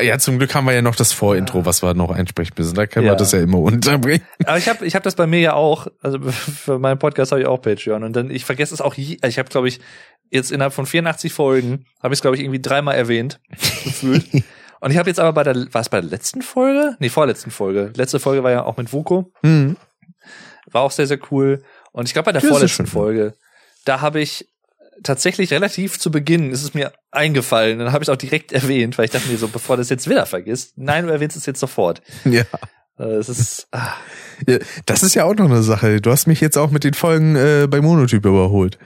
Ja, 0.00 0.16
zum 0.18 0.38
Glück 0.38 0.54
haben 0.54 0.64
wir 0.66 0.74
ja 0.74 0.82
noch 0.82 0.94
das 0.94 1.12
Vorintro, 1.12 1.66
was 1.66 1.82
wir 1.82 1.92
noch 1.94 2.12
einsprechen 2.12 2.54
müssen. 2.56 2.76
Da 2.76 2.86
können 2.86 3.06
Ja. 3.06 3.12
wir 3.14 3.16
das 3.16 3.32
ja 3.32 3.40
immer 3.40 3.58
unterbringen. 3.58 4.22
Aber 4.46 4.58
ich 4.58 4.68
habe 4.68 4.86
ich 4.86 4.94
hab 4.94 5.02
das 5.02 5.16
bei 5.16 5.26
mir 5.26 5.40
ja 5.40 5.54
auch, 5.54 5.88
also 6.02 6.20
für 6.30 6.78
meinen 6.78 7.00
Podcast 7.00 7.32
habe 7.32 7.40
ich 7.40 7.48
auch 7.48 7.60
Patreon 7.60 8.04
und 8.04 8.14
dann, 8.14 8.30
ich 8.30 8.44
vergesse 8.44 8.72
es 8.74 8.80
auch, 8.80 8.94
je, 8.94 9.18
ich 9.26 9.38
habe 9.40 9.48
glaube 9.48 9.66
ich 9.66 9.80
jetzt 10.30 10.52
innerhalb 10.52 10.72
von 10.72 10.86
84 10.86 11.32
Folgen, 11.32 11.86
habe 12.00 12.14
ich 12.14 12.18
es 12.18 12.22
glaube 12.22 12.36
ich 12.36 12.42
irgendwie 12.44 12.62
dreimal 12.62 12.94
erwähnt, 12.94 13.40
gefühlt. 13.82 14.24
Und 14.84 14.90
ich 14.90 14.98
habe 14.98 15.08
jetzt 15.08 15.18
aber 15.18 15.32
bei 15.32 15.44
der, 15.44 15.72
war 15.72 15.80
es 15.80 15.88
bei 15.88 15.98
der 15.98 16.10
letzten 16.10 16.42
Folge? 16.42 16.94
Nee, 16.98 17.08
vorletzten 17.08 17.50
Folge. 17.50 17.90
Letzte 17.96 18.20
Folge 18.20 18.42
war 18.44 18.50
ja 18.50 18.64
auch 18.64 18.76
mit 18.76 18.92
Vuko. 18.92 19.32
Hm. 19.42 19.78
War 20.70 20.82
auch 20.82 20.90
sehr, 20.90 21.06
sehr 21.06 21.18
cool. 21.30 21.62
Und 21.92 22.06
ich 22.06 22.12
glaube, 22.12 22.26
bei 22.26 22.32
der 22.32 22.42
sehr 22.42 22.50
vorletzten. 22.50 22.86
Folge, 22.86 23.32
da 23.86 24.02
habe 24.02 24.20
ich 24.20 24.46
tatsächlich 25.02 25.50
relativ 25.54 25.98
zu 25.98 26.10
Beginn, 26.10 26.50
ist 26.50 26.62
es 26.64 26.74
mir 26.74 26.92
eingefallen, 27.10 27.78
dann 27.78 27.92
habe 27.92 28.04
ich 28.04 28.10
auch 28.10 28.16
direkt 28.16 28.52
erwähnt, 28.52 28.98
weil 28.98 29.06
ich 29.06 29.10
dachte 29.10 29.30
mir 29.30 29.38
so, 29.38 29.48
bevor 29.48 29.76
du 29.76 29.80
es 29.82 29.88
jetzt 29.88 30.06
wieder 30.06 30.26
vergisst, 30.26 30.74
nein, 30.76 31.06
du 31.06 31.12
erwähnst 31.14 31.38
es 31.38 31.46
jetzt 31.46 31.60
sofort. 31.60 32.02
Ja. 32.26 32.42
Äh, 32.98 33.04
Es 33.04 33.30
ist, 33.30 33.68
ah, 33.72 33.94
Ja, 34.46 34.58
das 34.84 35.02
ist 35.02 35.14
ja 35.14 35.24
auch 35.24 35.34
noch 35.34 35.46
eine 35.46 35.62
Sache. 35.62 36.02
Du 36.02 36.10
hast 36.10 36.26
mich 36.26 36.42
jetzt 36.42 36.58
auch 36.58 36.70
mit 36.70 36.84
den 36.84 36.92
Folgen 36.92 37.36
äh, 37.36 37.66
bei 37.70 37.80
Monotyp 37.80 38.26
überholt. 38.26 38.78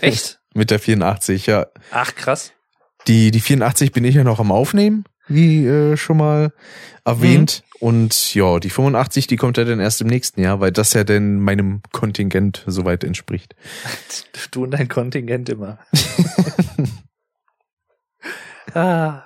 echt? 0.00 0.38
Mit 0.54 0.70
der 0.70 0.78
84, 0.78 1.46
ja. 1.46 1.66
Ach, 1.90 2.14
krass. 2.14 2.52
Die, 3.08 3.30
die 3.30 3.40
84 3.40 3.92
bin 3.92 4.04
ich 4.04 4.14
ja 4.14 4.24
noch 4.24 4.40
am 4.40 4.52
Aufnehmen, 4.52 5.04
wie 5.28 5.66
äh, 5.66 5.96
schon 5.96 6.18
mal 6.18 6.52
erwähnt. 7.04 7.62
Und 7.80 8.34
ja, 8.34 8.60
die 8.60 8.70
85, 8.70 9.26
die 9.26 9.36
kommt 9.36 9.56
ja 9.56 9.64
dann 9.64 9.80
erst 9.80 10.00
im 10.00 10.06
nächsten 10.06 10.40
Jahr, 10.40 10.60
weil 10.60 10.70
das 10.70 10.92
ja 10.92 11.02
dann 11.02 11.40
meinem 11.40 11.82
Kontingent 11.90 12.62
soweit 12.66 13.04
entspricht. 13.04 13.54
Du 14.50 14.64
und 14.64 14.72
dein 14.72 14.88
Kontingent 14.88 15.48
immer. 15.48 15.78
ah. 18.74 19.22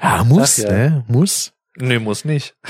Ja, 0.00 0.24
muss, 0.24 0.58
ja. 0.58 0.70
ne? 0.70 1.04
Muss. 1.08 1.52
Nee, 1.76 1.98
muss 2.00 2.24
nicht. 2.24 2.56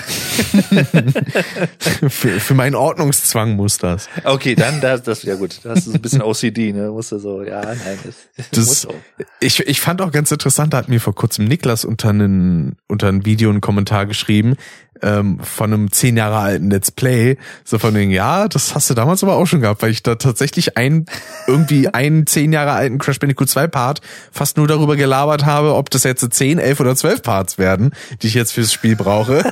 für, 2.09 2.41
für 2.41 2.55
meinen 2.55 2.75
Ordnungszwang 2.75 3.57
muss 3.57 3.79
das. 3.79 4.09
Okay, 4.25 4.55
dann 4.55 4.81
das, 4.81 5.03
das 5.03 5.23
ja 5.23 5.37
gut. 5.37 5.61
Das 5.65 5.87
ist 5.87 5.95
ein 5.95 6.03
bisschen 6.03 6.23
OCD, 6.23 6.73
ne? 6.73 6.91
Musst 6.91 7.13
du 7.13 7.19
so, 7.19 7.43
ja, 7.43 7.63
nein, 7.63 7.99
das, 8.05 8.49
Das- 8.53 8.67
muss 8.67 8.87
auch. 8.87 8.95
Ich, 9.41 9.61
ich 9.61 9.81
fand 9.81 10.03
auch 10.03 10.13
ganz 10.13 10.31
interessant, 10.31 10.75
da 10.75 10.79
hat 10.79 10.89
mir 10.89 11.01
vor 11.01 11.15
kurzem 11.15 11.47
Niklas 11.47 11.85
unter, 11.87 12.11
einen, 12.11 12.77
unter 12.89 13.09
ein 13.09 13.25
Video 13.25 13.49
einen 13.51 13.63
Kommentar 13.63 14.05
geschrieben, 14.07 14.57
ähm, 15.03 15.41
von 15.41 15.73
einem 15.73 15.93
zehn 15.93 16.17
Jahre 16.17 16.39
alten 16.39 16.71
Let's 16.71 16.91
Play, 16.91 17.37
so 17.65 17.79
von 17.79 17.95
wegen, 17.95 18.11
ja, 18.11 18.49
das 18.49 18.75
hast 18.75 18.91
du 18.91 18.95
damals 18.95 19.23
aber 19.23 19.37
auch 19.37 19.47
schon 19.47 19.61
gehabt, 19.61 19.83
weil 19.83 19.91
ich 19.91 20.03
da 20.03 20.15
tatsächlich 20.15 20.77
ein, 20.77 21.07
irgendwie 21.47 21.89
einen 21.93 22.27
zehn 22.27 22.53
Jahre 22.53 22.73
alten 22.73 22.99
Crash 22.99 23.19
Bandicoot 23.19 23.49
2 23.49 23.67
Part 23.69 24.01
fast 24.33 24.57
nur 24.57 24.69
darüber 24.69 24.97
gelabert 24.97 25.45
habe, 25.45 25.75
ob 25.75 25.91
das 25.91 26.05
jetzt 26.05 26.27
10, 26.33 26.59
11 26.59 26.81
oder 26.81 26.97
12 26.97 27.23
Parts 27.23 27.59
werden, 27.59 27.93
die 28.23 28.29
ich 28.29 28.35
jetzt 28.35 28.53
fürs 28.53 28.73
Spiel 28.73 28.97
brauche. 28.97 29.43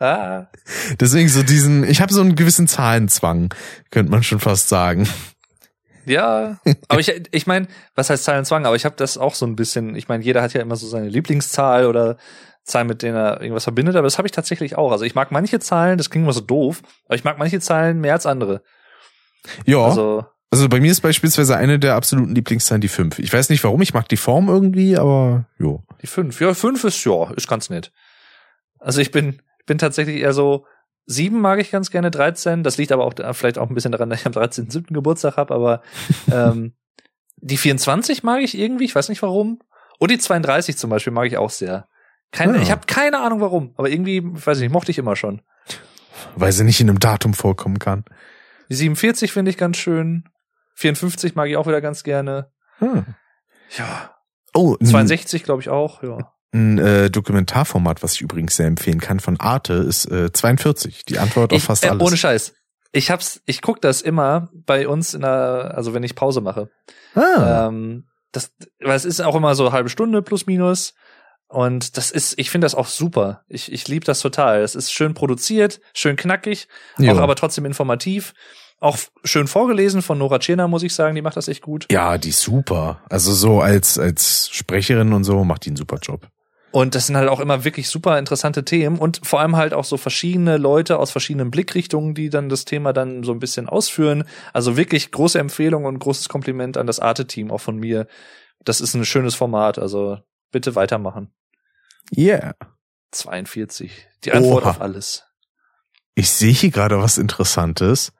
Deswegen 1.00 1.28
so 1.28 1.42
diesen, 1.42 1.84
ich 1.84 2.00
habe 2.00 2.12
so 2.12 2.20
einen 2.20 2.34
gewissen 2.34 2.68
Zahlenzwang, 2.68 3.54
könnte 3.90 4.10
man 4.10 4.22
schon 4.22 4.40
fast 4.40 4.68
sagen. 4.68 5.08
Ja, 6.04 6.58
aber 6.88 7.00
ich, 7.00 7.12
ich 7.30 7.46
meine, 7.46 7.68
was 7.94 8.10
heißt 8.10 8.24
Zahlenzwang? 8.24 8.66
Aber 8.66 8.76
ich 8.76 8.84
habe 8.84 8.96
das 8.96 9.18
auch 9.18 9.34
so 9.34 9.46
ein 9.46 9.56
bisschen, 9.56 9.94
ich 9.94 10.08
meine, 10.08 10.24
jeder 10.24 10.42
hat 10.42 10.52
ja 10.52 10.60
immer 10.60 10.76
so 10.76 10.86
seine 10.86 11.08
Lieblingszahl 11.08 11.86
oder 11.86 12.16
Zahlen, 12.64 12.86
mit 12.86 13.02
denen 13.02 13.16
er 13.16 13.40
irgendwas 13.40 13.64
verbindet, 13.64 13.96
aber 13.96 14.06
das 14.06 14.18
habe 14.18 14.28
ich 14.28 14.32
tatsächlich 14.32 14.76
auch. 14.76 14.92
Also 14.92 15.04
ich 15.04 15.14
mag 15.14 15.32
manche 15.32 15.58
Zahlen, 15.60 15.98
das 15.98 16.10
klingt 16.10 16.24
immer 16.24 16.32
so 16.32 16.40
doof, 16.40 16.82
aber 17.06 17.16
ich 17.16 17.24
mag 17.24 17.38
manche 17.38 17.60
Zahlen 17.60 18.00
mehr 18.00 18.14
als 18.14 18.26
andere. 18.26 18.62
Ja. 19.66 19.84
Also, 19.84 20.24
Also, 20.50 20.68
bei 20.68 20.80
mir 20.80 20.90
ist 20.90 21.00
beispielsweise 21.00 21.56
eine 21.56 21.78
der 21.78 21.94
absoluten 21.94 22.34
Lieblingszahlen 22.34 22.80
die 22.80 22.88
5. 22.88 23.18
Ich 23.18 23.32
weiß 23.32 23.48
nicht 23.48 23.64
warum, 23.64 23.80
ich 23.82 23.94
mag 23.94 24.08
die 24.08 24.16
Form 24.16 24.48
irgendwie, 24.48 24.96
aber 24.96 25.46
jo. 25.58 25.82
die 26.02 26.06
fünf. 26.06 26.40
Ja, 26.40 26.54
fünf 26.54 26.84
ist, 26.84 27.02
ja, 27.04 27.30
ist 27.32 27.48
ganz 27.48 27.70
nett. 27.70 27.90
Also 28.78 29.00
ich 29.00 29.10
bin, 29.10 29.40
ich 29.60 29.66
bin 29.66 29.78
tatsächlich 29.78 30.20
eher 30.20 30.34
so, 30.34 30.66
sieben 31.06 31.40
mag 31.40 31.58
ich 31.58 31.70
ganz 31.70 31.90
gerne, 31.90 32.10
13. 32.10 32.62
Das 32.62 32.76
liegt 32.76 32.92
aber 32.92 33.04
auch 33.04 33.14
vielleicht 33.34 33.58
auch 33.58 33.68
ein 33.68 33.74
bisschen 33.74 33.92
daran, 33.92 34.10
dass 34.10 34.20
ich 34.20 34.26
am 34.26 34.32
13.7. 34.32 34.92
Geburtstag 34.92 35.36
habe, 35.36 35.54
aber 35.54 35.82
ähm, 36.30 36.74
die 37.36 37.56
24 37.56 38.22
mag 38.22 38.40
ich 38.42 38.56
irgendwie, 38.56 38.84
ich 38.84 38.94
weiß 38.94 39.08
nicht 39.08 39.22
warum. 39.22 39.60
Und 39.98 40.10
die 40.10 40.18
32 40.18 40.76
zum 40.76 40.90
Beispiel 40.90 41.12
mag 41.12 41.26
ich 41.26 41.38
auch 41.38 41.50
sehr. 41.50 41.88
Keine, 42.32 42.58
Ah. 42.58 42.62
Ich 42.62 42.70
habe 42.70 42.86
keine 42.86 43.20
Ahnung 43.20 43.40
warum, 43.40 43.74
aber 43.76 43.88
irgendwie, 43.90 44.18
ich 44.18 44.46
weiß 44.46 44.58
nicht, 44.58 44.72
mochte 44.72 44.90
ich 44.90 44.98
immer 44.98 45.16
schon. 45.16 45.42
Weil 46.34 46.52
sie 46.52 46.64
nicht 46.64 46.80
in 46.80 46.88
einem 46.88 46.98
Datum 46.98 47.34
vorkommen 47.34 47.78
kann. 47.78 48.04
Die 48.68 48.74
47 48.74 49.32
finde 49.32 49.50
ich 49.50 49.58
ganz 49.58 49.76
schön. 49.76 50.24
54 50.76 51.34
mag 51.34 51.48
ich 51.48 51.56
auch 51.56 51.66
wieder 51.66 51.80
ganz 51.80 52.02
gerne. 52.04 52.50
Hm. 52.78 53.04
Ja. 53.76 54.14
Oh, 54.54 54.76
ein, 54.80 54.86
62 54.86 55.44
glaube 55.44 55.62
ich 55.62 55.68
auch, 55.68 56.02
ja. 56.02 56.32
ein 56.52 56.78
äh, 56.78 57.10
Dokumentarformat, 57.10 58.02
was 58.02 58.14
ich 58.14 58.20
übrigens 58.22 58.56
sehr 58.56 58.66
empfehlen 58.66 59.00
kann 59.00 59.20
von 59.20 59.38
Arte, 59.40 59.74
ist 59.74 60.10
äh, 60.10 60.32
42. 60.32 61.04
Die 61.04 61.18
Antwort 61.18 61.52
auf 61.52 61.58
Ich, 61.58 61.64
fast 61.64 61.84
äh, 61.84 61.88
alles. 61.88 62.02
ohne 62.02 62.16
Scheiß. 62.16 62.54
Ich 62.92 63.10
hab's, 63.10 63.40
ich 63.46 63.62
guck 63.62 63.80
das 63.80 64.02
immer 64.02 64.50
bei 64.52 64.86
uns 64.86 65.14
in 65.14 65.22
der, 65.22 65.72
also 65.74 65.94
wenn 65.94 66.02
ich 66.02 66.14
Pause 66.14 66.40
mache. 66.42 66.70
ah, 67.14 67.68
Ähm, 67.68 68.04
das, 68.32 68.52
weil 68.80 68.96
es 68.96 69.04
ist 69.06 69.20
auch 69.20 69.34
immer 69.34 69.54
so 69.54 69.72
halbe 69.72 69.88
Stunde 69.90 70.22
plus 70.22 70.46
minus. 70.46 70.94
Und 71.52 71.98
das 71.98 72.10
ist, 72.10 72.38
ich 72.38 72.48
finde 72.48 72.64
das 72.64 72.74
auch 72.74 72.86
super. 72.86 73.42
Ich, 73.46 73.70
ich 73.70 73.86
liebe 73.86 74.06
das 74.06 74.20
total. 74.20 74.62
Das 74.62 74.74
ist 74.74 74.90
schön 74.90 75.12
produziert, 75.12 75.82
schön 75.92 76.16
knackig, 76.16 76.66
ja. 76.96 77.12
auch 77.12 77.18
aber 77.18 77.36
trotzdem 77.36 77.66
informativ. 77.66 78.32
Auch 78.80 78.96
schön 79.22 79.46
vorgelesen 79.46 80.00
von 80.00 80.16
Nora 80.16 80.38
Tschirner, 80.38 80.66
muss 80.66 80.82
ich 80.82 80.94
sagen, 80.94 81.14
die 81.14 81.20
macht 81.20 81.36
das 81.36 81.48
echt 81.48 81.60
gut. 81.60 81.86
ja, 81.92 82.16
die 82.16 82.30
ist 82.30 82.40
super. 82.40 83.02
Also 83.10 83.34
so 83.34 83.60
als 83.60 83.98
als 83.98 84.48
Sprecherin 84.50 85.12
und 85.12 85.24
so 85.24 85.44
macht 85.44 85.66
die 85.66 85.68
einen 85.68 85.76
super 85.76 85.98
Job. 86.00 86.26
Und 86.70 86.94
das 86.94 87.08
sind 87.08 87.18
halt 87.18 87.28
auch 87.28 87.40
immer 87.40 87.64
wirklich 87.64 87.90
super 87.90 88.18
interessante 88.18 88.64
Themen 88.64 88.96
und 88.96 89.20
vor 89.22 89.40
allem 89.40 89.56
halt 89.56 89.74
auch 89.74 89.84
so 89.84 89.98
verschiedene 89.98 90.56
Leute 90.56 90.98
aus 90.98 91.10
verschiedenen 91.10 91.50
Blickrichtungen, 91.50 92.14
die 92.14 92.30
dann 92.30 92.48
das 92.48 92.64
Thema 92.64 92.94
dann 92.94 93.24
so 93.24 93.32
ein 93.32 93.40
bisschen 93.40 93.68
ausführen. 93.68 94.24
Also 94.54 94.78
wirklich 94.78 95.10
große 95.10 95.38
Empfehlung 95.38 95.84
und 95.84 95.98
großes 95.98 96.30
Kompliment 96.30 96.78
an 96.78 96.86
das 96.86 96.98
Arte-Team 96.98 97.50
auch 97.50 97.60
von 97.60 97.76
mir. 97.76 98.06
Das 98.64 98.80
ist 98.80 98.94
ein 98.94 99.04
schönes 99.04 99.34
Format, 99.34 99.78
also 99.78 100.16
bitte 100.50 100.74
weitermachen. 100.74 101.30
Yeah. 102.16 102.54
42. 103.12 104.08
Die 104.24 104.32
Antwort 104.32 104.62
Oha. 104.62 104.70
auf 104.70 104.80
alles. 104.80 105.24
Ich 106.14 106.30
sehe 106.30 106.52
hier 106.52 106.70
gerade 106.70 106.98
was 106.98 107.18
Interessantes. 107.18 108.12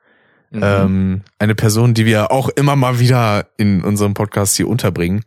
Mhm. 0.51 0.63
Ähm, 0.63 1.23
eine 1.39 1.55
Person, 1.55 1.95
die 1.95 2.05
wir 2.05 2.31
auch 2.31 2.49
immer 2.51 2.77
mal 2.77 2.99
wieder 2.99 3.47
in 3.57 3.83
unserem 3.83 4.15
Podcast 4.15 4.57
hier 4.57 4.69
unterbringen, 4.69 5.25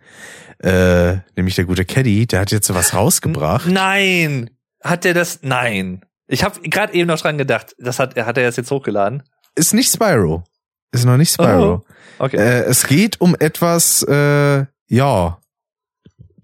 äh, 0.60 1.18
nämlich 1.36 1.56
der 1.56 1.66
gute 1.66 1.86
Caddy, 1.86 2.28
der 2.28 2.42
hat 2.42 2.52
jetzt 2.52 2.74
was 2.74 2.94
rausgebracht. 2.94 3.68
Nein! 3.68 4.52
Hat 4.84 5.04
der 5.04 5.16
das? 5.16 5.40
Nein. 5.42 6.06
Ich 6.28 6.44
habe 6.44 6.62
gerade 6.62 6.94
eben 6.94 7.08
noch 7.08 7.20
dran 7.20 7.38
gedacht. 7.38 7.76
Das 7.80 7.98
hat, 8.00 8.16
hat 8.16 8.38
er 8.38 8.46
das 8.46 8.56
jetzt 8.56 8.70
hochgeladen? 8.70 9.24
Ist 9.56 9.74
nicht 9.74 9.92
Spyro. 9.92 10.44
Ist 10.92 11.06
noch 11.06 11.18
nicht 11.18 11.34
Spyro. 11.34 11.86
Okay. 12.20 12.38
Äh, 12.38 12.64
es 12.66 12.88
geht 12.88 13.20
um 13.20 13.36
etwas, 13.40 14.04
äh, 14.04 14.66
ja, 14.88 15.40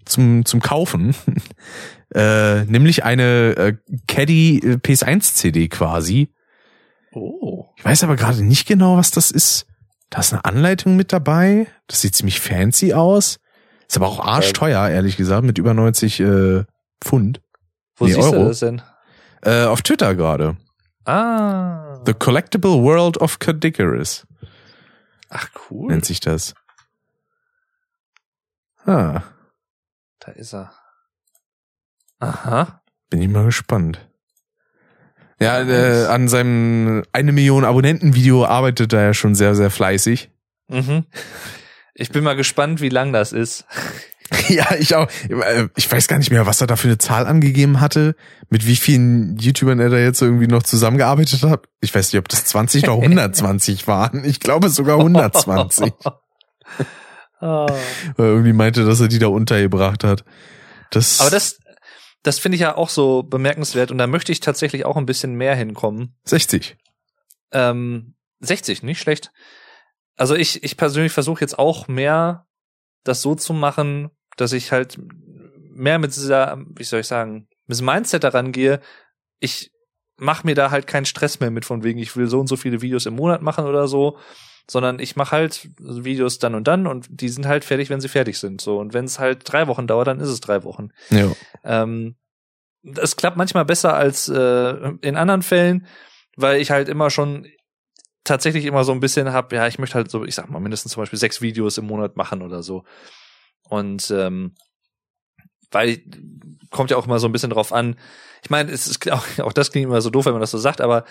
zum, 0.05 0.43
zum 0.45 0.59
Kaufen. 0.59 1.15
äh, 2.13 2.63
nämlich 2.65 3.03
eine 3.03 3.55
äh, 3.57 3.77
Caddy 4.07 4.57
äh, 4.59 4.73
PS1 4.75 5.35
CD 5.35 5.67
quasi. 5.69 6.33
oh. 7.13 7.67
Ich 7.77 7.85
weiß 7.85 8.03
aber 8.03 8.15
gerade 8.15 8.43
nicht 8.43 8.67
genau, 8.67 8.97
was 8.97 9.11
das 9.11 9.31
ist. 9.31 9.65
Da 10.09 10.19
ist 10.19 10.33
eine 10.33 10.43
Anleitung 10.45 10.95
mit 10.97 11.13
dabei. 11.13 11.67
Das 11.87 12.01
sieht 12.01 12.15
ziemlich 12.15 12.39
fancy 12.41 12.93
aus. 12.93 13.39
Ist 13.87 13.97
aber 13.97 14.07
auch 14.07 14.19
arschteuer, 14.19 14.87
ehrlich 14.89 15.17
gesagt, 15.17 15.43
mit 15.43 15.57
über 15.57 15.73
90 15.73 16.19
äh, 16.19 16.63
Pfund. 17.03 17.41
Wo 17.95 18.05
Nee, 18.05 18.13
siehst 18.13 18.27
Euro. 18.27 18.43
du 18.43 18.47
das 18.49 18.59
denn? 18.59 18.81
Äh, 19.41 19.63
auf 19.65 19.81
Twitter 19.81 20.13
gerade. 20.15 20.57
Ah. 21.05 21.99
The 22.05 22.13
Collectible 22.13 22.83
World 22.83 23.17
of 23.17 23.39
Cadicarus 23.39 24.27
Ach 25.29 25.47
cool. 25.69 25.87
nennt 25.91 26.05
sich 26.05 26.19
das. 26.19 26.53
Ah, 28.85 29.21
Da 30.19 30.31
ist 30.33 30.53
er. 30.53 30.71
Aha. 32.21 32.81
bin 33.09 33.21
ich 33.21 33.29
mal 33.29 33.45
gespannt. 33.45 34.07
Ja, 35.39 35.59
äh, 35.61 36.05
an 36.05 36.27
seinem 36.27 37.03
eine 37.11 37.31
Million 37.31 37.65
Abonnenten 37.65 38.13
Video 38.13 38.45
arbeitet 38.45 38.93
er 38.93 39.01
ja 39.01 39.13
schon 39.13 39.33
sehr, 39.33 39.55
sehr 39.55 39.71
fleißig. 39.71 40.29
Mhm. 40.67 41.05
Ich 41.95 42.11
bin 42.11 42.23
mal 42.23 42.35
gespannt, 42.35 42.79
wie 42.79 42.89
lang 42.89 43.11
das 43.11 43.33
ist. 43.33 43.65
Ja, 44.47 44.75
ich 44.79 44.95
auch. 44.95 45.09
Ich 45.75 45.91
weiß 45.91 46.07
gar 46.07 46.17
nicht 46.17 46.31
mehr, 46.31 46.45
was 46.45 46.61
er 46.61 46.67
da 46.67 46.77
für 46.77 46.87
eine 46.87 46.97
Zahl 46.97 47.27
angegeben 47.27 47.81
hatte, 47.81 48.15
mit 48.49 48.65
wie 48.65 48.77
vielen 48.77 49.37
YouTubern 49.37 49.81
er 49.81 49.89
da 49.89 49.97
jetzt 49.97 50.21
irgendwie 50.21 50.47
noch 50.47 50.63
zusammengearbeitet 50.63 51.43
hat. 51.43 51.65
Ich 51.81 51.93
weiß 51.93 52.11
nicht, 52.13 52.19
ob 52.19 52.29
das 52.29 52.45
20 52.45 52.85
oder 52.85 52.93
120 53.01 53.87
waren. 53.87 54.23
Ich 54.23 54.39
glaube 54.39 54.69
sogar 54.69 54.99
120. 54.99 55.91
Ah. 57.41 57.65
Weil 58.17 58.27
irgendwie 58.27 58.53
meinte, 58.53 58.85
dass 58.85 59.01
er 59.01 59.07
die 59.07 59.17
da 59.17 59.25
untergebracht 59.27 60.03
hat. 60.03 60.23
Das, 60.91 61.19
Aber 61.19 61.31
das, 61.31 61.57
das 62.23 62.39
finde 62.39 62.55
ich 62.55 62.61
ja 62.61 62.75
auch 62.75 62.89
so 62.89 63.23
bemerkenswert 63.23 63.91
und 63.91 63.97
da 63.97 64.07
möchte 64.07 64.31
ich 64.31 64.39
tatsächlich 64.39 64.85
auch 64.85 64.97
ein 64.97 65.05
bisschen 65.05 65.35
mehr 65.35 65.55
hinkommen. 65.55 66.15
60. 66.25 66.77
Ähm, 67.51 68.15
60, 68.39 68.83
nicht 68.83 68.99
schlecht. 68.99 69.31
Also 70.15 70.35
ich, 70.35 70.63
ich 70.63 70.77
persönlich 70.77 71.11
versuche 71.11 71.41
jetzt 71.41 71.57
auch 71.57 71.87
mehr 71.87 72.47
das 73.03 73.21
so 73.21 73.35
zu 73.35 73.53
machen, 73.53 74.11
dass 74.37 74.53
ich 74.53 74.71
halt 74.71 74.99
mehr 75.73 75.99
mit 75.99 76.15
dieser, 76.15 76.63
wie 76.75 76.83
soll 76.83 76.99
ich 76.99 77.07
sagen, 77.07 77.47
mit 77.65 77.75
diesem 77.75 77.87
Mindset 77.87 78.23
daran 78.23 78.51
gehe. 78.51 78.81
Ich 79.39 79.71
mache 80.17 80.45
mir 80.45 80.53
da 80.53 80.69
halt 80.69 80.85
keinen 80.85 81.05
Stress 81.05 81.39
mehr 81.39 81.49
mit 81.49 81.65
von 81.65 81.83
wegen, 81.83 81.97
ich 81.97 82.15
will 82.15 82.27
so 82.27 82.39
und 82.39 82.47
so 82.47 82.55
viele 82.55 82.81
Videos 82.81 83.07
im 83.07 83.15
Monat 83.15 83.41
machen 83.41 83.65
oder 83.65 83.87
so, 83.87 84.19
sondern 84.71 84.99
ich 84.99 85.17
mache 85.17 85.31
halt 85.31 85.69
Videos 85.79 86.39
dann 86.39 86.55
und 86.55 86.65
dann 86.65 86.87
und 86.87 87.07
die 87.09 87.27
sind 87.27 87.45
halt 87.45 87.65
fertig, 87.65 87.89
wenn 87.89 87.99
sie 87.99 88.07
fertig 88.07 88.39
sind. 88.39 88.61
So 88.61 88.79
und 88.79 88.93
wenn 88.93 89.03
es 89.03 89.19
halt 89.19 89.41
drei 89.43 89.67
Wochen 89.67 89.85
dauert, 89.85 90.07
dann 90.07 90.21
ist 90.21 90.29
es 90.29 90.39
drei 90.39 90.63
Wochen. 90.63 90.91
Ja. 91.09 91.29
Ähm, 91.65 92.15
das 92.81 93.17
klappt 93.17 93.35
manchmal 93.35 93.65
besser 93.65 93.95
als 93.95 94.29
äh, 94.29 94.91
in 95.01 95.17
anderen 95.17 95.41
Fällen, 95.41 95.87
weil 96.37 96.61
ich 96.61 96.71
halt 96.71 96.87
immer 96.87 97.09
schon 97.09 97.47
tatsächlich 98.23 98.63
immer 98.63 98.85
so 98.85 98.93
ein 98.93 99.01
bisschen 99.01 99.33
hab, 99.33 99.51
ja, 99.51 99.67
ich 99.67 99.77
möchte 99.77 99.95
halt 99.95 100.09
so, 100.09 100.23
ich 100.23 100.35
sag 100.35 100.49
mal, 100.49 100.61
mindestens 100.61 100.93
zum 100.93 101.01
Beispiel 101.01 101.19
sechs 101.19 101.41
Videos 101.41 101.77
im 101.77 101.87
Monat 101.87 102.15
machen 102.15 102.41
oder 102.41 102.63
so. 102.63 102.85
Und 103.67 104.09
ähm, 104.09 104.55
weil 105.69 106.01
kommt 106.69 106.91
ja 106.91 106.97
auch 106.97 107.07
immer 107.07 107.19
so 107.19 107.27
ein 107.27 107.33
bisschen 107.33 107.49
drauf 107.49 107.73
an. 107.73 107.97
Ich 108.41 108.49
meine, 108.49 108.71
es 108.71 108.87
ist 108.87 109.11
auch, 109.11 109.25
auch 109.39 109.51
das 109.51 109.69
klingt 109.69 109.87
immer 109.87 109.99
so 109.99 110.09
doof, 110.09 110.27
wenn 110.27 110.33
man 110.33 110.39
das 110.39 110.51
so 110.51 110.57
sagt, 110.57 110.79
aber 110.79 111.03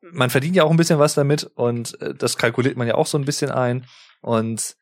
man 0.00 0.30
verdient 0.30 0.56
ja 0.56 0.64
auch 0.64 0.70
ein 0.70 0.76
bisschen 0.76 0.98
was 0.98 1.14
damit 1.14 1.44
und 1.54 2.00
äh, 2.00 2.14
das 2.14 2.36
kalkuliert 2.36 2.76
man 2.76 2.86
ja 2.86 2.94
auch 2.94 3.06
so 3.06 3.18
ein 3.18 3.24
bisschen 3.24 3.50
ein 3.50 3.86
und 4.20 4.76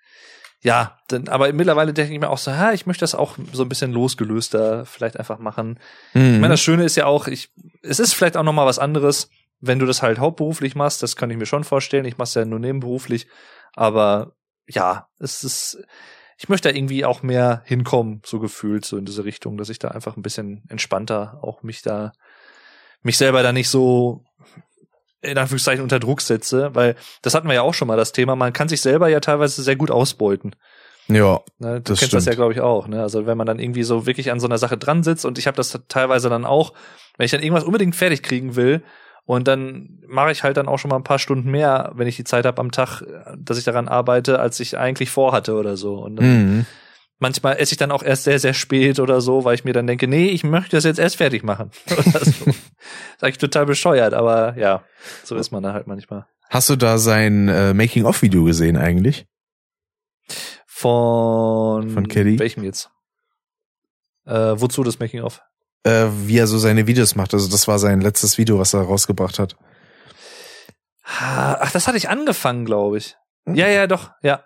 ja, 0.62 0.98
dann, 1.08 1.28
aber 1.28 1.52
mittlerweile 1.52 1.92
denke 1.92 2.12
ich 2.12 2.18
mir 2.18 2.30
auch 2.30 2.38
so, 2.38 2.52
ha, 2.52 2.72
ich 2.72 2.86
möchte 2.86 3.02
das 3.02 3.14
auch 3.14 3.36
so 3.52 3.62
ein 3.62 3.68
bisschen 3.68 3.92
losgelöster 3.92 4.84
vielleicht 4.84 5.18
einfach 5.18 5.38
machen. 5.38 5.78
Mhm. 6.14 6.34
Ich 6.34 6.40
meine, 6.40 6.54
das 6.54 6.60
Schöne 6.60 6.84
ist 6.84 6.96
ja 6.96 7.06
auch, 7.06 7.28
ich, 7.28 7.50
es 7.82 8.00
ist 8.00 8.14
vielleicht 8.14 8.36
auch 8.36 8.42
noch 8.42 8.52
mal 8.52 8.66
was 8.66 8.78
anderes, 8.78 9.30
wenn 9.60 9.78
du 9.78 9.86
das 9.86 10.02
halt 10.02 10.18
hauptberuflich 10.18 10.74
machst. 10.74 11.02
Das 11.02 11.16
kann 11.16 11.30
ich 11.30 11.36
mir 11.36 11.46
schon 11.46 11.64
vorstellen. 11.64 12.04
Ich 12.04 12.18
mache 12.18 12.26
es 12.26 12.34
ja 12.34 12.44
nur 12.44 12.58
nebenberuflich, 12.58 13.26
aber 13.74 14.32
ja, 14.66 15.08
es 15.18 15.44
ist, 15.44 15.78
ich 16.36 16.48
möchte 16.48 16.68
da 16.68 16.74
irgendwie 16.74 17.04
auch 17.04 17.22
mehr 17.22 17.62
hinkommen, 17.64 18.22
so 18.24 18.40
gefühlt, 18.40 18.84
so 18.84 18.96
in 18.96 19.04
diese 19.04 19.24
Richtung, 19.24 19.56
dass 19.56 19.68
ich 19.68 19.78
da 19.78 19.88
einfach 19.88 20.16
ein 20.16 20.22
bisschen 20.22 20.64
entspannter 20.68 21.38
auch 21.42 21.62
mich 21.62 21.82
da, 21.82 22.12
mich 23.02 23.16
selber 23.18 23.42
da 23.42 23.52
nicht 23.52 23.68
so 23.68 24.24
in 25.26 25.38
Anführungszeichen 25.38 25.82
unter 25.82 25.98
Druck 25.98 26.20
setze, 26.20 26.74
weil 26.74 26.96
das 27.22 27.34
hatten 27.34 27.48
wir 27.48 27.54
ja 27.54 27.62
auch 27.62 27.74
schon 27.74 27.88
mal 27.88 27.96
das 27.96 28.12
Thema, 28.12 28.36
man 28.36 28.52
kann 28.52 28.68
sich 28.68 28.80
selber 28.80 29.08
ja 29.08 29.20
teilweise 29.20 29.62
sehr 29.62 29.76
gut 29.76 29.90
ausbeuten. 29.90 30.54
Ja, 31.08 31.40
Ne, 31.58 31.80
du 31.80 31.92
Das 31.92 32.00
kennst 32.00 32.14
das 32.14 32.24
ja, 32.24 32.32
stimmt. 32.32 32.36
glaube 32.36 32.52
ich, 32.52 32.60
auch. 32.60 32.88
Ne? 32.88 33.00
Also 33.00 33.26
wenn 33.26 33.38
man 33.38 33.46
dann 33.46 33.58
irgendwie 33.60 33.84
so 33.84 34.06
wirklich 34.06 34.32
an 34.32 34.40
so 34.40 34.46
einer 34.46 34.58
Sache 34.58 34.76
dran 34.76 35.02
sitzt 35.02 35.24
und 35.24 35.38
ich 35.38 35.46
habe 35.46 35.56
das 35.56 35.78
teilweise 35.88 36.28
dann 36.28 36.44
auch, 36.44 36.72
wenn 37.16 37.26
ich 37.26 37.30
dann 37.30 37.42
irgendwas 37.42 37.64
unbedingt 37.64 37.94
fertig 37.94 38.22
kriegen 38.22 38.56
will 38.56 38.82
und 39.24 39.46
dann 39.46 40.00
mache 40.08 40.32
ich 40.32 40.42
halt 40.42 40.56
dann 40.56 40.68
auch 40.68 40.78
schon 40.78 40.88
mal 40.88 40.96
ein 40.96 41.04
paar 41.04 41.18
Stunden 41.18 41.50
mehr, 41.50 41.92
wenn 41.94 42.08
ich 42.08 42.16
die 42.16 42.24
Zeit 42.24 42.44
habe 42.44 42.60
am 42.60 42.70
Tag, 42.72 43.02
dass 43.36 43.58
ich 43.58 43.64
daran 43.64 43.88
arbeite, 43.88 44.40
als 44.40 44.58
ich 44.60 44.78
eigentlich 44.78 45.10
vorhatte 45.10 45.54
oder 45.54 45.76
so. 45.76 45.94
Und 45.94 46.16
dann, 46.16 46.56
mhm. 46.56 46.66
Manchmal 47.18 47.56
esse 47.58 47.72
ich 47.72 47.78
dann 47.78 47.90
auch 47.90 48.02
erst 48.02 48.24
sehr, 48.24 48.38
sehr 48.38 48.54
spät 48.54 48.98
oder 49.00 49.20
so, 49.20 49.44
weil 49.44 49.54
ich 49.54 49.64
mir 49.64 49.72
dann 49.72 49.86
denke, 49.86 50.06
nee, 50.08 50.28
ich 50.28 50.44
möchte 50.44 50.76
das 50.76 50.84
jetzt 50.84 50.98
erst 50.98 51.16
fertig 51.16 51.42
machen. 51.42 51.70
Das 52.12 52.28
ist 52.28 53.22
eigentlich 53.22 53.38
total 53.38 53.66
bescheuert, 53.66 54.14
aber 54.14 54.56
ja, 54.58 54.84
so 55.24 55.36
ist 55.36 55.50
man 55.50 55.62
dann 55.62 55.72
halt 55.72 55.86
manchmal. 55.86 56.26
Hast 56.50 56.68
du 56.68 56.76
da 56.76 56.98
sein 56.98 57.48
äh, 57.48 57.72
Making-of-Video 57.74 58.44
gesehen 58.44 58.76
eigentlich? 58.76 59.26
Von, 60.66 61.90
Von 61.90 62.08
Kelly? 62.08 62.38
welchem 62.38 62.62
jetzt? 62.62 62.90
Äh, 64.26 64.54
wozu 64.56 64.82
das 64.84 64.98
Making 64.98 65.22
of? 65.22 65.40
Äh, 65.84 66.06
wie 66.26 66.38
er 66.38 66.46
so 66.46 66.58
seine 66.58 66.86
Videos 66.86 67.14
macht. 67.14 67.32
Also 67.32 67.48
das 67.48 67.66
war 67.66 67.78
sein 67.78 68.00
letztes 68.00 68.38
Video, 68.38 68.58
was 68.58 68.74
er 68.74 68.82
rausgebracht 68.82 69.38
hat. 69.38 69.56
Ach, 71.04 71.70
das 71.70 71.86
hatte 71.86 71.96
ich 71.96 72.08
angefangen, 72.08 72.64
glaube 72.64 72.98
ich. 72.98 73.16
Ja, 73.46 73.68
ja, 73.68 73.86
doch, 73.86 74.10
ja. 74.22 74.44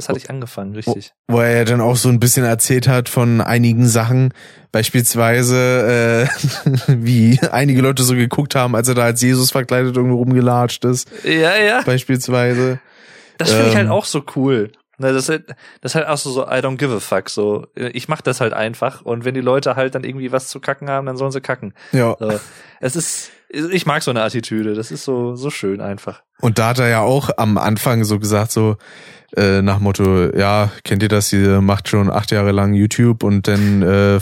Das 0.00 0.08
hatte 0.08 0.18
ich 0.18 0.30
angefangen, 0.30 0.74
richtig. 0.74 1.12
Wo 1.28 1.40
er 1.40 1.64
dann 1.64 1.80
auch 1.80 1.96
so 1.96 2.08
ein 2.08 2.18
bisschen 2.20 2.44
erzählt 2.44 2.88
hat 2.88 3.08
von 3.08 3.40
einigen 3.40 3.86
Sachen, 3.86 4.32
beispielsweise 4.72 6.28
äh, 6.28 6.70
wie 6.88 7.38
einige 7.50 7.80
Leute 7.82 8.02
so 8.02 8.14
geguckt 8.14 8.54
haben, 8.54 8.74
als 8.74 8.88
er 8.88 8.94
da 8.94 9.02
als 9.04 9.20
Jesus 9.22 9.50
verkleidet 9.50 9.96
irgendwo 9.96 10.16
rumgelatscht 10.16 10.84
ist, 10.84 11.08
Ja, 11.24 11.56
ja. 11.56 11.82
beispielsweise. 11.82 12.80
Das 13.38 13.52
finde 13.52 13.68
ich 13.68 13.76
halt 13.76 13.86
Ähm. 13.86 13.92
auch 13.92 14.04
so 14.04 14.22
cool. 14.36 14.70
Ne, 14.98 15.14
das, 15.14 15.30
ist, 15.30 15.44
das 15.80 15.92
ist 15.92 15.94
halt 15.94 16.06
auch 16.08 16.18
so, 16.18 16.30
so, 16.30 16.42
I 16.44 16.56
don't 16.60 16.76
give 16.76 16.94
a 16.94 17.00
fuck. 17.00 17.30
So, 17.30 17.66
ich 17.74 18.06
mach 18.08 18.20
das 18.20 18.42
halt 18.42 18.52
einfach. 18.52 19.00
Und 19.00 19.24
wenn 19.24 19.32
die 19.34 19.40
Leute 19.40 19.74
halt 19.74 19.94
dann 19.94 20.04
irgendwie 20.04 20.30
was 20.30 20.48
zu 20.48 20.60
kacken 20.60 20.90
haben, 20.90 21.06
dann 21.06 21.16
sollen 21.16 21.30
sie 21.32 21.40
kacken. 21.40 21.72
Ja. 21.92 22.16
So, 22.20 22.38
es 22.80 22.96
ist, 22.96 23.30
ich 23.52 23.86
mag 23.86 24.02
so 24.02 24.10
eine 24.10 24.22
Attitüde. 24.22 24.74
Das 24.74 24.90
ist 24.90 25.04
so, 25.04 25.34
so 25.36 25.50
schön 25.50 25.80
einfach. 25.80 26.22
Und 26.40 26.58
da 26.58 26.68
hat 26.68 26.78
er 26.78 26.88
ja 26.88 27.00
auch 27.00 27.30
am 27.36 27.58
Anfang 27.58 28.04
so 28.04 28.18
gesagt, 28.18 28.52
so 28.52 28.76
äh, 29.36 29.62
nach 29.62 29.78
Motto, 29.80 30.34
ja, 30.36 30.70
kennt 30.84 31.02
ihr 31.02 31.08
das, 31.08 31.32
ihr 31.32 31.60
macht 31.60 31.88
schon 31.88 32.10
acht 32.10 32.30
Jahre 32.30 32.52
lang 32.52 32.74
YouTube 32.74 33.22
und 33.22 33.46
dann 33.48 33.82
äh, 33.82 34.18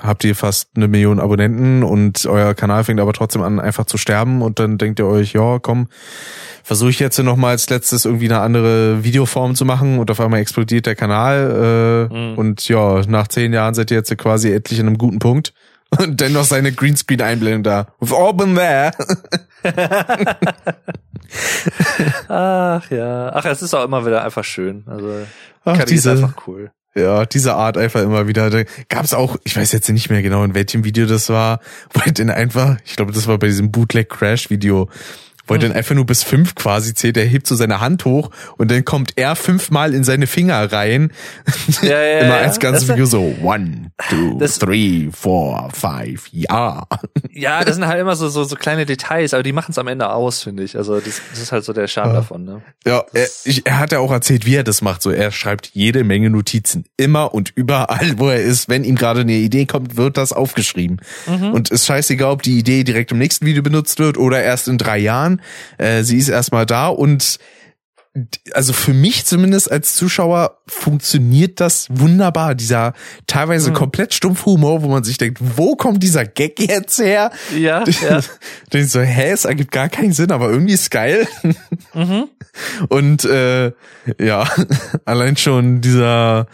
habt 0.00 0.24
ihr 0.24 0.34
fast 0.34 0.70
eine 0.76 0.88
Million 0.88 1.20
Abonnenten 1.20 1.82
und 1.84 2.26
euer 2.26 2.54
Kanal 2.54 2.82
fängt 2.84 3.00
aber 3.00 3.12
trotzdem 3.12 3.42
an, 3.42 3.60
einfach 3.60 3.84
zu 3.86 3.98
sterben 3.98 4.42
und 4.42 4.58
dann 4.58 4.78
denkt 4.78 4.98
ihr 4.98 5.06
euch, 5.06 5.32
ja, 5.32 5.58
komm, 5.60 5.88
versuche 6.64 6.90
ich 6.90 6.98
jetzt 6.98 7.18
noch 7.18 7.36
mal 7.36 7.50
als 7.50 7.70
letztes 7.70 8.04
irgendwie 8.04 8.26
eine 8.26 8.40
andere 8.40 9.04
Videoform 9.04 9.54
zu 9.54 9.64
machen 9.64 9.98
und 9.98 10.10
auf 10.10 10.20
einmal 10.20 10.40
explodiert 10.40 10.86
der 10.86 10.96
Kanal 10.96 12.08
äh, 12.10 12.14
Mhm. 12.14 12.38
und 12.38 12.68
ja, 12.68 13.00
nach 13.06 13.28
zehn 13.28 13.52
Jahren 13.52 13.74
seid 13.74 13.90
ihr 13.90 13.96
jetzt 13.98 14.16
quasi 14.18 14.52
endlich 14.52 14.78
in 14.80 14.86
einem 14.86 14.98
guten 14.98 15.18
Punkt. 15.18 15.52
Und 15.98 16.20
dennoch 16.20 16.44
seine 16.44 16.72
Greenscreen-Einblendung 16.72 17.62
da. 17.62 17.86
We've 18.00 18.14
all 18.14 18.34
been 18.34 18.54
there. 18.56 18.90
Ach 22.28 22.90
ja. 22.90 23.30
Ach, 23.32 23.44
es 23.44 23.62
ist 23.62 23.74
auch 23.74 23.84
immer 23.84 24.04
wieder 24.04 24.24
einfach 24.24 24.44
schön. 24.44 24.84
Also, 24.86 25.26
Ach, 25.64 25.78
Kadi 25.78 25.82
ist 25.82 26.04
diese, 26.04 26.10
einfach 26.12 26.46
cool. 26.46 26.70
Ja, 26.94 27.26
diese 27.26 27.54
Art 27.54 27.76
einfach 27.76 28.02
immer 28.02 28.26
wieder. 28.26 28.50
Da 28.50 28.64
gab's 28.88 29.14
auch, 29.14 29.36
ich 29.44 29.56
weiß 29.56 29.72
jetzt 29.72 29.88
nicht 29.88 30.10
mehr 30.10 30.22
genau, 30.22 30.42
in 30.44 30.54
welchem 30.54 30.84
Video 30.84 31.06
das 31.06 31.28
war, 31.28 31.60
wo 31.92 32.00
er 32.04 32.12
denn 32.12 32.30
einfach, 32.30 32.76
ich 32.84 32.96
glaube, 32.96 33.12
das 33.12 33.26
war 33.26 33.38
bei 33.38 33.46
diesem 33.46 33.70
Bootleg 33.70 34.08
Crash 34.08 34.50
Video, 34.50 34.88
wo 35.46 35.54
er 35.54 35.60
dann 35.60 35.72
einfach 35.72 35.94
nur 35.94 36.06
bis 36.06 36.22
fünf 36.22 36.54
quasi 36.54 36.94
zählt, 36.94 37.16
er 37.16 37.24
hebt 37.24 37.46
so 37.46 37.54
seine 37.54 37.80
Hand 37.80 38.04
hoch 38.04 38.30
und 38.56 38.70
dann 38.70 38.84
kommt 38.84 39.12
er 39.16 39.36
fünfmal 39.36 39.94
in 39.94 40.04
seine 40.04 40.26
Finger 40.26 40.72
rein. 40.72 41.10
Ja, 41.82 42.02
ja, 42.02 42.18
immer 42.20 42.36
ja. 42.36 42.42
als 42.42 42.58
ganzes 42.58 42.88
Video 42.88 43.06
so, 43.06 43.34
one, 43.42 43.90
two, 44.08 44.38
Das- 44.38 44.58
three, 44.58 45.08
four, 45.12 45.68
five, 45.72 46.26
ja. 46.32 46.84
Ja, 47.30 47.64
das 47.64 47.76
sind 47.76 47.86
halt 47.86 48.00
immer 48.00 48.16
so, 48.16 48.28
so, 48.28 48.44
so 48.44 48.56
kleine 48.56 48.86
Details, 48.86 49.34
aber 49.34 49.42
die 49.42 49.52
machen 49.52 49.70
es 49.72 49.78
am 49.78 49.88
Ende 49.88 50.08
aus, 50.10 50.42
finde 50.42 50.62
ich. 50.62 50.76
Also, 50.76 51.00
das, 51.00 51.20
das 51.30 51.40
ist 51.40 51.52
halt 51.52 51.64
so 51.64 51.72
der 51.72 51.86
Charme 51.86 52.10
Ja. 52.10 52.14
davon, 52.16 52.44
ne? 52.44 52.62
Ja, 52.86 53.04
er, 53.12 53.26
ich, 53.44 53.66
er 53.66 53.78
hat 53.78 53.92
ja 53.92 53.98
auch 53.98 54.10
erzählt, 54.12 54.46
wie 54.46 54.54
er 54.56 54.64
das 54.64 54.80
macht. 54.82 55.02
So, 55.02 55.10
er 55.10 55.30
schreibt 55.30 55.70
jede 55.74 56.02
Menge 56.04 56.30
Notizen. 56.30 56.84
Immer 56.96 57.34
und 57.34 57.52
überall, 57.54 58.14
wo 58.18 58.28
er 58.28 58.40
ist. 58.42 58.68
Wenn 58.68 58.84
ihm 58.84 58.96
gerade 58.96 59.20
eine 59.20 59.32
Idee 59.34 59.66
kommt, 59.66 59.96
wird 59.96 60.16
das 60.16 60.32
aufgeschrieben. 60.32 61.00
Und 61.26 61.70
ist 61.70 61.86
scheißegal, 61.86 62.30
ob 62.32 62.42
die 62.42 62.58
Idee 62.58 62.84
direkt 62.84 63.12
im 63.12 63.18
nächsten 63.18 63.44
Video 63.46 63.62
benutzt 63.62 63.98
wird 63.98 64.16
oder 64.16 64.42
erst 64.42 64.68
in 64.68 64.78
drei 64.78 64.98
Jahren. 64.98 65.35
Äh, 65.78 66.02
sie 66.02 66.18
ist 66.18 66.28
erstmal 66.28 66.66
da 66.66 66.88
und 66.88 67.38
also 68.52 68.72
für 68.72 68.94
mich 68.94 69.26
zumindest 69.26 69.70
als 69.70 69.94
Zuschauer 69.94 70.58
funktioniert 70.66 71.60
das 71.60 71.88
wunderbar. 71.90 72.54
Dieser 72.54 72.94
teilweise 73.26 73.72
komplett 73.72 74.14
stumpfe 74.14 74.46
Humor, 74.46 74.82
wo 74.82 74.88
man 74.88 75.04
sich 75.04 75.18
denkt, 75.18 75.38
wo 75.40 75.76
kommt 75.76 76.02
dieser 76.02 76.24
Gag 76.24 76.58
jetzt 76.58 76.98
her? 76.98 77.30
Ja, 77.56 77.84
ja. 78.02 78.20
Denke 78.72 78.86
ich 78.86 78.90
so, 78.90 79.00
hä, 79.00 79.30
es 79.30 79.44
ergibt 79.44 79.70
gar 79.70 79.88
keinen 79.88 80.12
Sinn, 80.12 80.32
aber 80.32 80.50
irgendwie 80.50 80.74
ist 80.74 80.90
geil. 80.90 81.28
Mhm. 81.92 82.28
Und 82.88 83.24
äh, 83.24 83.72
ja, 84.18 84.48
allein 85.04 85.36
schon 85.36 85.80
dieser 85.82 86.46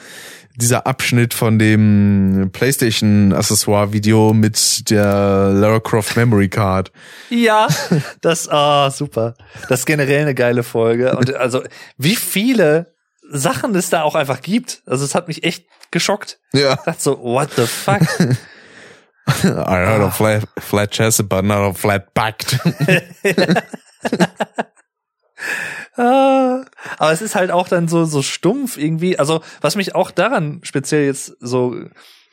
dieser 0.57 0.87
Abschnitt 0.87 1.35
von 1.35 1.59
dem 1.59 2.51
PlayStation 2.53 3.33
Accessoire 3.33 3.93
Video 3.93 4.33
mit 4.33 4.91
der 4.91 5.51
Lara 5.53 5.81
Croft 5.81 6.17
Memory 6.17 6.49
Card. 6.49 6.93
Ja, 7.31 7.69
das, 8.21 8.49
ah, 8.49 8.91
super. 8.91 9.35
Das 9.69 9.81
ist 9.81 9.87
generell 9.87 10.23
eine 10.23 10.35
geile 10.35 10.63
Folge. 10.63 11.17
Und 11.17 11.35
also, 11.35 11.63
wie 11.97 12.17
viele 12.17 12.95
Sachen 13.31 13.75
es 13.75 13.91
da 13.91 14.03
auch 14.03 14.15
einfach 14.15 14.43
gibt. 14.43 14.83
Also, 14.87 15.05
es 15.05 15.15
hat 15.15 15.29
mich 15.29 15.45
echt 15.45 15.67
geschockt. 15.91 16.39
Ja. 16.53 16.75
Ich 16.75 16.81
dachte 16.81 17.03
so, 17.03 17.23
what 17.23 17.51
the 17.57 17.67
fuck? 17.67 18.03
I 19.45 19.87
heard 19.87 20.03
of 20.03 20.15
flat, 20.15 20.43
flat 20.59 20.91
chested, 20.91 21.29
but 21.29 21.45
not 21.45 21.59
of 21.59 21.79
flat 21.79 22.13
backed. 22.13 22.59
Ah, 25.95 26.65
aber 26.99 27.13
es 27.13 27.21
ist 27.23 27.35
halt 27.35 27.51
auch 27.51 27.69
dann 27.69 27.87
so, 27.89 28.05
so 28.05 28.23
stumpf 28.23 28.77
irgendwie. 28.79 29.19
Also, 29.19 29.43
was 29.61 29.77
mich 29.77 29.95
auch 29.95 30.11
daran 30.11 30.61
speziell 30.63 31.05
jetzt 31.07 31.37
so 31.41 31.77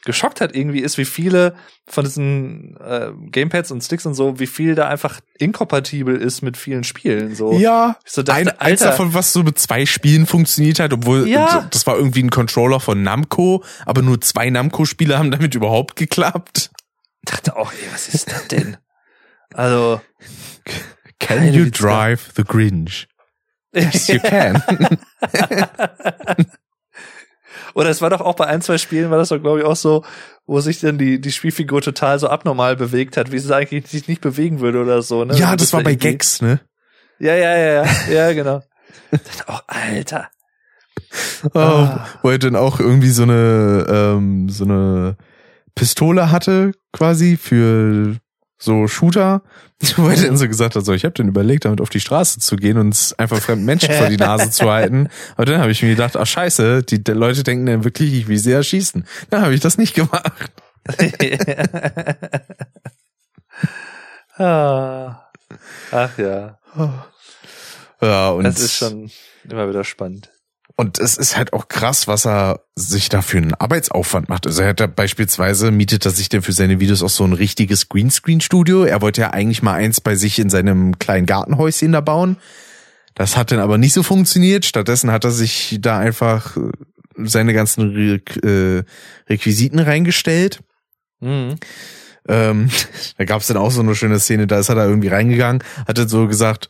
geschockt 0.06 0.40
hat 0.40 0.56
irgendwie, 0.56 0.80
ist, 0.80 0.98
wie 0.98 1.03
viele 1.03 1.56
von 1.86 2.06
diesen 2.06 2.77
äh, 2.77 3.11
Gamepads 3.31 3.69
und 3.72 3.84
Sticks 3.84 4.06
und 4.06 4.14
so, 4.14 4.40
wie 4.40 4.48
viel 4.48 4.73
da 4.73 4.88
einfach 4.88 5.19
inkompatibel 5.40 6.15
ist 6.15 6.41
mit 6.41 6.56
vielen 6.56 6.86
Spielen. 6.86 7.36
So. 7.36 7.52
Ja, 7.60 7.98
Ich 8.06 8.14
so 8.14 8.23
dachte, 8.23 8.40
ein, 8.40 8.48
eins 8.48 8.81
Alter. 8.81 8.86
davon, 8.91 9.14
was 9.14 9.34
so 9.34 9.44
mit 9.44 9.60
zwei 9.60 9.86
Spielen 9.86 10.26
funktioniert 10.26 10.80
hat, 10.80 10.94
obwohl 10.94 11.27
Ja. 11.27 11.68
das 11.69 11.86
war 11.86 11.98
irgendwie 11.98 12.23
ein 12.23 12.30
Controller 12.30 12.80
von 12.80 13.03
Namco, 13.03 13.61
aber 13.86 14.02
nur 14.02 14.22
zwei 14.22 14.49
Namco-Spiele 14.49 15.19
haben 15.19 15.31
damit 15.31 15.53
überhaupt 15.53 15.98
geklappt. 15.98 16.72
dachte 17.26 17.57
auch, 17.57 17.73
ey, 17.73 17.90
was 17.91 18.07
ist 18.07 18.31
das 18.31 18.48
denn? 18.48 18.77
Also, 19.53 19.99
Can 21.19 21.53
you 21.53 21.69
drive 21.69 22.30
the 22.38 22.44
Grinch? 22.45 23.07
Yes, 23.73 24.07
you 24.07 24.19
can. 24.19 24.61
Oder 27.75 27.89
es 27.89 28.01
war 28.01 28.09
doch 28.09 28.21
auch 28.21 28.35
bei 28.35 28.47
ein, 28.47 28.61
zwei 28.61 28.77
Spielen, 28.77 29.11
war 29.11 29.17
das 29.17 29.29
doch, 29.29 29.39
glaube 29.39 29.59
ich, 29.59 29.65
auch 29.65 29.75
so, 29.75 30.03
wo 30.47 30.59
sich 30.59 30.79
dann 30.79 30.97
die, 30.97 31.21
die 31.21 31.31
Spielfigur 31.31 31.81
total 31.81 32.17
so 32.19 32.27
abnormal 32.27 32.75
bewegt 32.75 33.15
hat, 33.17 33.31
wie 33.31 33.39
sie 33.39 33.55
eigentlich 33.55 33.87
sich 33.87 34.07
nicht 34.07 34.21
bewegen 34.21 34.59
würde 34.59 34.81
oder 34.81 35.01
so, 35.01 35.23
ne? 35.25 35.35
ja, 35.35 35.51
Und 35.51 35.61
das 35.61 35.71
war 35.73 35.83
bei 35.83 35.91
irgendwie- 35.91 36.09
Gags, 36.09 36.41
ne? 36.41 36.61
Ja, 37.19 37.35
ja, 37.35 37.55
ja, 37.57 37.83
ja, 37.83 38.11
ja, 38.11 38.33
genau. 38.33 38.61
Auch, 39.47 39.63
Alter. 39.67 40.29
Oh, 41.53 41.59
Ah. 41.59 42.07
Wo 42.21 42.29
er 42.29 42.39
dann 42.39 42.55
auch 42.55 42.79
irgendwie 42.79 43.09
so 43.09 43.23
eine, 43.23 43.85
ähm, 43.89 44.49
so 44.49 44.63
eine 44.63 45.17
Pistole 45.75 46.31
hatte, 46.31 46.71
quasi, 46.93 47.37
für 47.37 48.15
so 48.60 48.88
Shooter, 48.88 49.41
wo 49.95 50.10
er 50.10 50.15
dann 50.18 50.38
so 50.38 50.48
gesagt 50.48 50.76
hat, 50.76 50.86
so, 50.86 50.94
ich 50.94 51.06
habe 51.06 51.14
dann 51.14 51.30
überlegt, 51.30 51.65
damit 51.65 51.81
auf 51.81 51.90
die 51.90 52.02
Straße 52.02 52.40
zu 52.40 52.57
gehen 52.57 52.77
und 52.77 53.15
einfach 53.18 53.40
fremden 53.40 53.65
Menschen 53.65 53.94
vor 53.94 54.07
die 54.07 54.18
Nase 54.18 54.52
zu 54.52 54.69
halten. 54.69 55.10
Aber 55.36 55.45
dann 55.45 55.61
habe 55.61 55.72
ich 55.72 55.81
mir 55.81 55.90
gedacht, 55.90 56.18
ach 56.18 56.27
scheiße, 56.27 56.84
die, 56.84 57.03
die 57.03 57.11
Leute 57.11 57.44
denken 57.44 57.65
dann 57.65 57.84
wirklich, 57.86 58.14
ich 58.14 58.27
will 58.27 58.38
sie 58.38 58.52
erschießen. 58.52 59.06
Dann 59.30 59.41
habe 59.41 59.56
ich 59.56 59.61
das 59.61 59.77
nicht 59.77 59.95
gemacht. 59.95 60.52
ah. 64.38 65.23
Ach 65.91 66.18
ja. 66.18 66.60
Ja, 68.02 68.30
und 68.30 68.44
Das 68.44 68.60
ist 68.60 68.76
schon 68.76 69.10
immer 69.49 69.68
wieder 69.69 69.84
spannend. 69.84 70.30
Und 70.80 70.97
es 70.97 71.18
ist 71.18 71.35
halt 71.35 71.51
auch 71.51 71.68
krass, 71.68 72.07
was 72.07 72.26
er 72.26 72.61
sich 72.73 73.10
da 73.10 73.22
für 73.22 73.38
einen 73.38 73.53
Arbeitsaufwand 73.53 74.30
macht. 74.30 74.47
Also 74.47 74.61
er 74.61 74.69
hat 74.69 74.80
da 74.80 74.88
beispielsweise 74.88 75.72
mietet 75.72 76.06
er 76.06 76.11
sich 76.11 76.30
denn 76.30 76.41
für 76.41 76.53
seine 76.53 76.80
Videos 76.80 77.03
auch 77.03 77.10
so 77.10 77.26
ein 77.26 77.34
richtiges 77.34 77.89
Greenscreen-Studio. 77.89 78.85
Er 78.85 79.01
wollte 79.01 79.19
ja 79.19 79.31
eigentlich 79.31 79.61
mal 79.61 79.73
eins 79.73 79.99
bei 79.99 80.15
sich 80.15 80.39
in 80.39 80.49
seinem 80.49 80.97
kleinen 80.97 81.26
Gartenhäuschen 81.26 81.91
da 81.91 81.99
bauen. 81.99 82.38
Das 83.14 83.35
hat 83.35 83.51
dann 83.51 83.60
aber 83.60 83.77
nicht 83.77 83.91
so 83.91 84.03
funktioniert. 84.03 84.64
Stattdessen 84.64 85.11
hat 85.11 85.26
er 85.26 85.31
sich 85.31 85.80
da 85.81 85.99
einfach 85.99 86.56
äh, 86.56 86.72
seine 87.26 87.51
ganzen 87.51 87.89
Re 87.89 88.22
äh, 88.47 88.84
Requisiten 89.30 89.80
reingestellt. 89.80 90.61
Mhm. 91.19 91.56
Ähm, 92.30 92.69
da 93.18 93.26
gab 93.26 93.41
es 93.41 93.47
dann 93.47 93.57
auch 93.57 93.72
so 93.72 93.81
eine 93.81 93.95
schöne 93.95 94.22
Szene, 94.22 94.47
da 94.47 94.60
ist 94.60 94.69
er 94.69 94.76
da 94.76 94.85
irgendwie 94.85 95.10
reingegangen, 95.10 95.61
hat 95.85 95.97
dann 95.97 96.07
so 96.07 96.26
gesagt, 96.27 96.69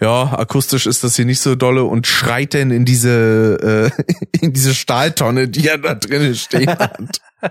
ja, 0.00 0.38
akustisch 0.38 0.86
ist 0.86 1.04
das 1.04 1.16
hier 1.16 1.26
nicht 1.26 1.40
so 1.40 1.54
dolle 1.54 1.84
und 1.84 2.06
schreit 2.06 2.54
denn 2.54 2.70
in 2.70 2.84
diese 2.84 3.92
äh, 3.98 4.02
in 4.40 4.52
diese 4.52 4.74
Stahltonne, 4.74 5.48
die 5.48 5.68
er 5.68 5.78
da 5.78 5.94
drinnen 5.94 6.34
stehen 6.34 6.70
hat. 6.70 7.20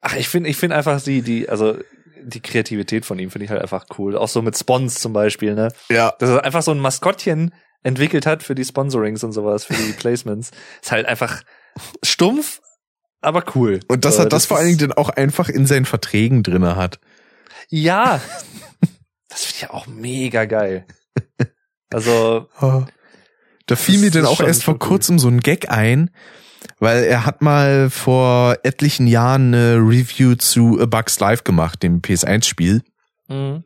Ach, 0.00 0.16
ich 0.16 0.28
finde, 0.28 0.50
ich 0.50 0.56
finde 0.56 0.76
einfach 0.76 1.00
die, 1.00 1.22
die, 1.22 1.48
also 1.48 1.78
die 2.24 2.40
Kreativität 2.40 3.04
von 3.04 3.18
ihm 3.18 3.30
finde 3.30 3.44
ich 3.44 3.50
halt 3.50 3.62
einfach 3.62 3.86
cool. 3.98 4.16
Auch 4.16 4.28
so 4.28 4.42
mit 4.42 4.58
Spons 4.58 4.96
zum 4.96 5.12
Beispiel, 5.12 5.54
ne? 5.54 5.68
Ja. 5.88 6.14
Dass 6.18 6.30
er 6.30 6.44
einfach 6.44 6.62
so 6.62 6.72
ein 6.72 6.80
Maskottchen 6.80 7.54
entwickelt 7.84 8.26
hat 8.26 8.42
für 8.42 8.54
die 8.54 8.64
Sponsorings 8.64 9.22
und 9.24 9.32
sowas, 9.32 9.64
für 9.64 9.74
die 9.74 9.92
Placements. 9.96 10.50
ist 10.82 10.92
halt 10.92 11.06
einfach 11.06 11.42
stumpf, 12.02 12.60
aber 13.20 13.44
cool. 13.54 13.80
Und 13.88 14.04
dass 14.04 14.18
er 14.18 14.26
das, 14.26 14.46
vor 14.46 14.56
allen 14.56 14.66
Dingen 14.66 14.78
dann 14.78 14.92
auch 14.92 15.08
einfach 15.08 15.48
in 15.48 15.66
seinen 15.66 15.84
Verträgen 15.84 16.42
drinne 16.42 16.76
hat. 16.76 16.98
Ja. 17.68 18.20
Das 19.32 19.44
finde 19.44 19.64
ich 19.64 19.70
auch 19.70 19.86
mega 19.86 20.44
geil. 20.44 20.86
Also, 21.90 22.48
Da 23.66 23.76
fiel 23.76 23.98
mir 23.98 24.10
dann 24.10 24.24
ist 24.24 24.28
auch 24.28 24.40
erst 24.40 24.64
vor 24.64 24.78
kurzem 24.78 25.18
so 25.18 25.28
ein 25.28 25.40
Gag 25.40 25.70
ein, 25.70 26.10
weil 26.78 27.04
er 27.04 27.24
hat 27.24 27.42
mal 27.42 27.90
vor 27.90 28.56
etlichen 28.64 29.06
Jahren 29.06 29.54
eine 29.54 29.76
Review 29.76 30.34
zu 30.34 30.80
A 30.80 30.86
Bugs 30.86 31.18
Life 31.20 31.44
gemacht, 31.44 31.82
dem 31.82 32.00
PS1-Spiel. 32.02 32.82
mh. 33.28 33.62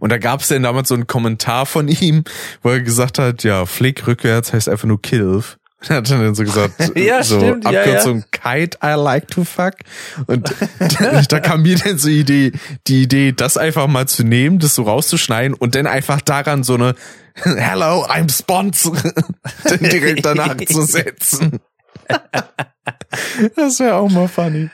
Und 0.00 0.10
da 0.10 0.18
gab 0.18 0.40
es 0.40 0.48
dann 0.48 0.62
damals 0.62 0.88
so 0.88 0.94
einen 0.94 1.06
Kommentar 1.06 1.66
von 1.66 1.88
ihm, 2.00 2.24
wo 2.62 2.70
er 2.70 2.80
gesagt 2.80 3.18
hat, 3.18 3.44
ja, 3.44 3.66
Flick 3.66 4.06
rückwärts 4.06 4.52
heißt 4.52 4.68
einfach 4.68 4.88
nur 4.88 5.00
Kilf. 5.00 5.57
Er 5.88 5.96
hat 5.96 6.10
dann 6.10 6.34
so 6.34 6.42
gesagt, 6.42 6.74
Ja, 6.96 7.22
so 7.22 7.38
stimmt, 7.38 7.64
ja, 7.70 7.82
Abkürzung 7.82 8.24
Kite 8.32 8.78
I 8.82 8.94
like 8.96 9.28
to 9.28 9.44
fuck. 9.44 9.74
Und 10.26 10.52
da, 11.28 11.40
kam 11.40 11.62
mir 11.62 11.78
dann 11.78 11.98
so 11.98 12.08
die 12.08 12.20
Idee, 12.20 12.52
die 12.88 13.02
Idee, 13.02 13.32
das 13.32 13.56
einfach 13.56 13.86
mal 13.86 14.08
zu 14.08 14.24
nehmen, 14.24 14.58
das 14.58 14.74
so 14.74 14.82
rauszuschneiden 14.82 15.54
und 15.54 15.74
dann 15.76 15.86
einfach 15.86 16.20
daran 16.20 16.64
so 16.64 16.74
eine 16.74 16.94
Hello, 17.34 18.04
I'm 18.06 18.28
Spons 18.36 18.90
dann 19.62 19.78
direkt 19.78 20.24
danach 20.24 20.56
zu 20.56 20.82
setzen. 20.82 21.60
Das 23.54 23.78
wäre 23.78 23.94
auch 23.94 24.10
mal 24.10 24.26
funny. 24.26 24.70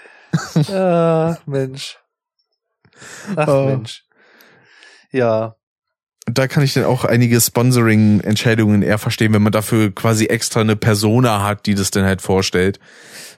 Ach, 0.72 1.36
Mensch. 1.47 1.98
Ach, 3.36 3.48
Oh. 3.48 3.66
Mensch. 3.66 4.05
Ja. 5.10 5.56
Da 6.26 6.48
kann 6.48 6.62
ich 6.64 6.72
dann 6.74 6.84
auch 6.84 7.05
einige 7.05 7.40
Sponsoring-Entscheidungen 7.40 8.82
eher 8.82 8.98
verstehen, 8.98 9.32
wenn 9.34 9.42
man 9.42 9.52
dafür 9.52 9.94
quasi 9.94 10.26
extra 10.26 10.60
eine 10.60 10.76
Persona 10.76 11.42
hat, 11.42 11.66
die 11.66 11.74
das 11.74 11.90
dann 11.90 12.05
halt 12.05 12.22
vorstellt, 12.22 12.78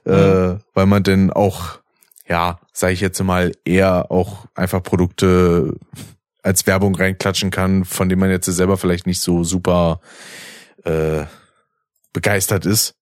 äh, 0.05 0.11
weil 0.75 0.87
man 0.87 1.03
dann 1.03 1.33
auch, 1.33 1.81
ja, 2.29 2.61
sage 2.73 2.93
ich 2.93 3.01
jetzt 3.01 3.21
mal, 3.23 3.53
eher 3.65 4.11
auch 4.11 4.47
einfach 4.55 4.83
Produkte 4.83 5.75
als 6.43 6.67
Werbung 6.69 6.95
reinklatschen 6.95 7.51
kann, 7.51 7.85
von 7.85 8.09
denen 8.09 8.21
man 8.21 8.31
jetzt 8.31 8.47
selber 8.47 8.77
vielleicht 8.77 9.07
nicht 9.07 9.21
so 9.21 9.43
super 9.43 10.01
äh, 10.85 11.25
begeistert 12.13 12.67
ist. 12.67 12.95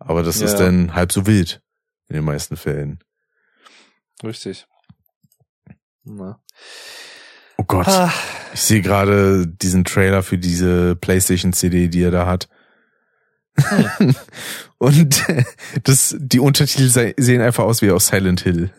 Aber 0.00 0.22
das 0.24 0.40
ist 0.40 0.58
Ja. 0.58 0.66
dann 0.66 0.94
halb 0.94 1.12
so 1.12 1.26
wild 1.26 1.60
in 2.08 2.16
den 2.16 2.24
meisten 2.24 2.56
Fällen. 2.56 2.98
Richtig. 4.24 4.66
Na. 6.02 6.40
Oh 7.60 7.64
Gott. 7.64 7.88
Ah, 7.88 8.10
Ich 8.54 8.62
sehe 8.62 8.80
gerade 8.80 9.46
diesen 9.46 9.84
Trailer 9.84 10.22
für 10.22 10.38
diese 10.38 10.96
PlayStation 10.96 11.52
CD, 11.52 11.88
die 11.88 12.02
er 12.02 12.10
da 12.10 12.24
hat. 12.24 12.48
Und 14.78 15.22
das, 15.84 16.16
die 16.18 16.38
Untertitel 16.40 16.88
se- 16.88 17.12
sehen 17.18 17.42
einfach 17.42 17.64
aus 17.64 17.82
wie 17.82 17.90
aus 17.90 18.06
Silent 18.06 18.40
Hill. 18.40 18.70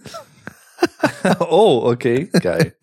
oh, 1.42 1.84
okay, 1.86 2.32
geil. 2.42 2.74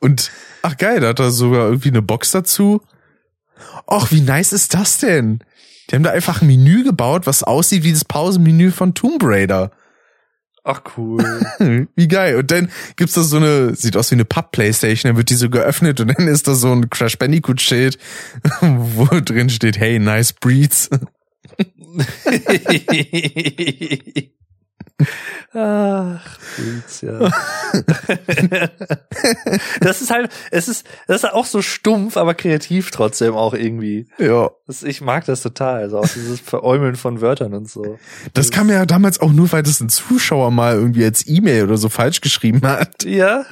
Und 0.00 0.30
ach 0.62 0.78
geil, 0.78 1.00
da 1.00 1.08
hat 1.08 1.20
er 1.20 1.30
sogar 1.30 1.66
irgendwie 1.66 1.90
eine 1.90 2.00
Box 2.00 2.30
dazu. 2.30 2.80
Och, 3.86 4.10
wie 4.12 4.22
nice 4.22 4.54
ist 4.54 4.72
das 4.72 4.96
denn? 4.96 5.40
Die 5.90 5.94
haben 5.94 6.04
da 6.04 6.10
einfach 6.10 6.40
ein 6.40 6.46
Menü 6.46 6.84
gebaut, 6.84 7.26
was 7.26 7.42
aussieht 7.42 7.84
wie 7.84 7.92
das 7.92 8.06
Pausenmenü 8.06 8.70
von 8.70 8.94
Tomb 8.94 9.20
Raider. 9.22 9.72
Ach 10.70 10.82
cool. 10.98 11.24
Wie 11.96 12.08
geil. 12.08 12.36
Und 12.36 12.50
dann 12.50 12.70
gibt's 12.96 13.14
da 13.14 13.22
so 13.22 13.38
eine, 13.38 13.74
sieht 13.74 13.96
aus 13.96 14.10
wie 14.10 14.16
eine 14.16 14.26
Pub-Playstation, 14.26 15.08
dann 15.08 15.16
wird 15.16 15.30
die 15.30 15.34
so 15.34 15.48
geöffnet 15.48 15.98
und 15.98 16.08
dann 16.08 16.28
ist 16.28 16.46
da 16.46 16.54
so 16.54 16.70
ein 16.70 16.90
Crash 16.90 17.16
Bandicoot-Schild, 17.16 17.98
wo 18.60 19.06
drin 19.20 19.48
steht, 19.48 19.78
hey, 19.78 19.98
nice 19.98 20.34
breeds. 20.34 20.90
Ach, 25.54 26.38
Freaks, 26.40 27.00
ja. 27.02 27.30
das 29.80 30.02
ist 30.02 30.10
halt, 30.10 30.30
es 30.50 30.68
ist, 30.68 30.86
das 31.06 31.22
ist 31.22 31.30
auch 31.30 31.46
so 31.46 31.62
stumpf, 31.62 32.16
aber 32.16 32.34
kreativ 32.34 32.90
trotzdem 32.90 33.34
auch 33.34 33.54
irgendwie. 33.54 34.08
Ja. 34.18 34.50
Das, 34.66 34.82
ich 34.82 35.00
mag 35.00 35.24
das 35.26 35.42
total, 35.42 35.82
also 35.82 35.98
auch 35.98 36.08
dieses 36.08 36.40
Veräumeln 36.40 36.96
von 36.96 37.20
Wörtern 37.20 37.54
und 37.54 37.70
so. 37.70 37.98
Das 38.34 38.50
kam 38.50 38.68
ja 38.70 38.84
damals 38.86 39.20
auch 39.20 39.32
nur, 39.32 39.50
weil 39.52 39.62
das 39.62 39.80
ein 39.80 39.88
Zuschauer 39.88 40.50
mal 40.50 40.74
irgendwie 40.74 41.04
als 41.04 41.26
E-Mail 41.26 41.64
oder 41.64 41.76
so 41.76 41.88
falsch 41.88 42.20
geschrieben 42.20 42.62
hat. 42.62 43.04
Ja, 43.04 43.44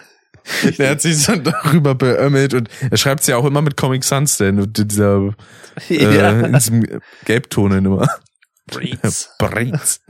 Der 0.79 0.91
hat 0.91 1.01
sich 1.01 1.25
dann 1.25 1.45
darüber 1.45 1.95
beömmelt 1.95 2.55
und 2.55 2.69
er 2.91 2.97
schreibt 2.97 3.23
es 3.23 3.27
ja 3.27 3.37
auch 3.37 3.45
immer 3.45 3.63
mit 3.63 3.77
Comic 3.77 4.05
Sans, 4.05 4.37
denn 4.37 4.61
und 4.61 4.91
dieser, 4.91 5.35
ja. 5.89 6.11
äh, 6.11 6.47
in 6.47 6.53
diesem 6.53 7.01
Gelbton 7.25 7.73
immer. 7.73 8.09
Breeds. 8.67 9.31
Breeds. 9.39 10.01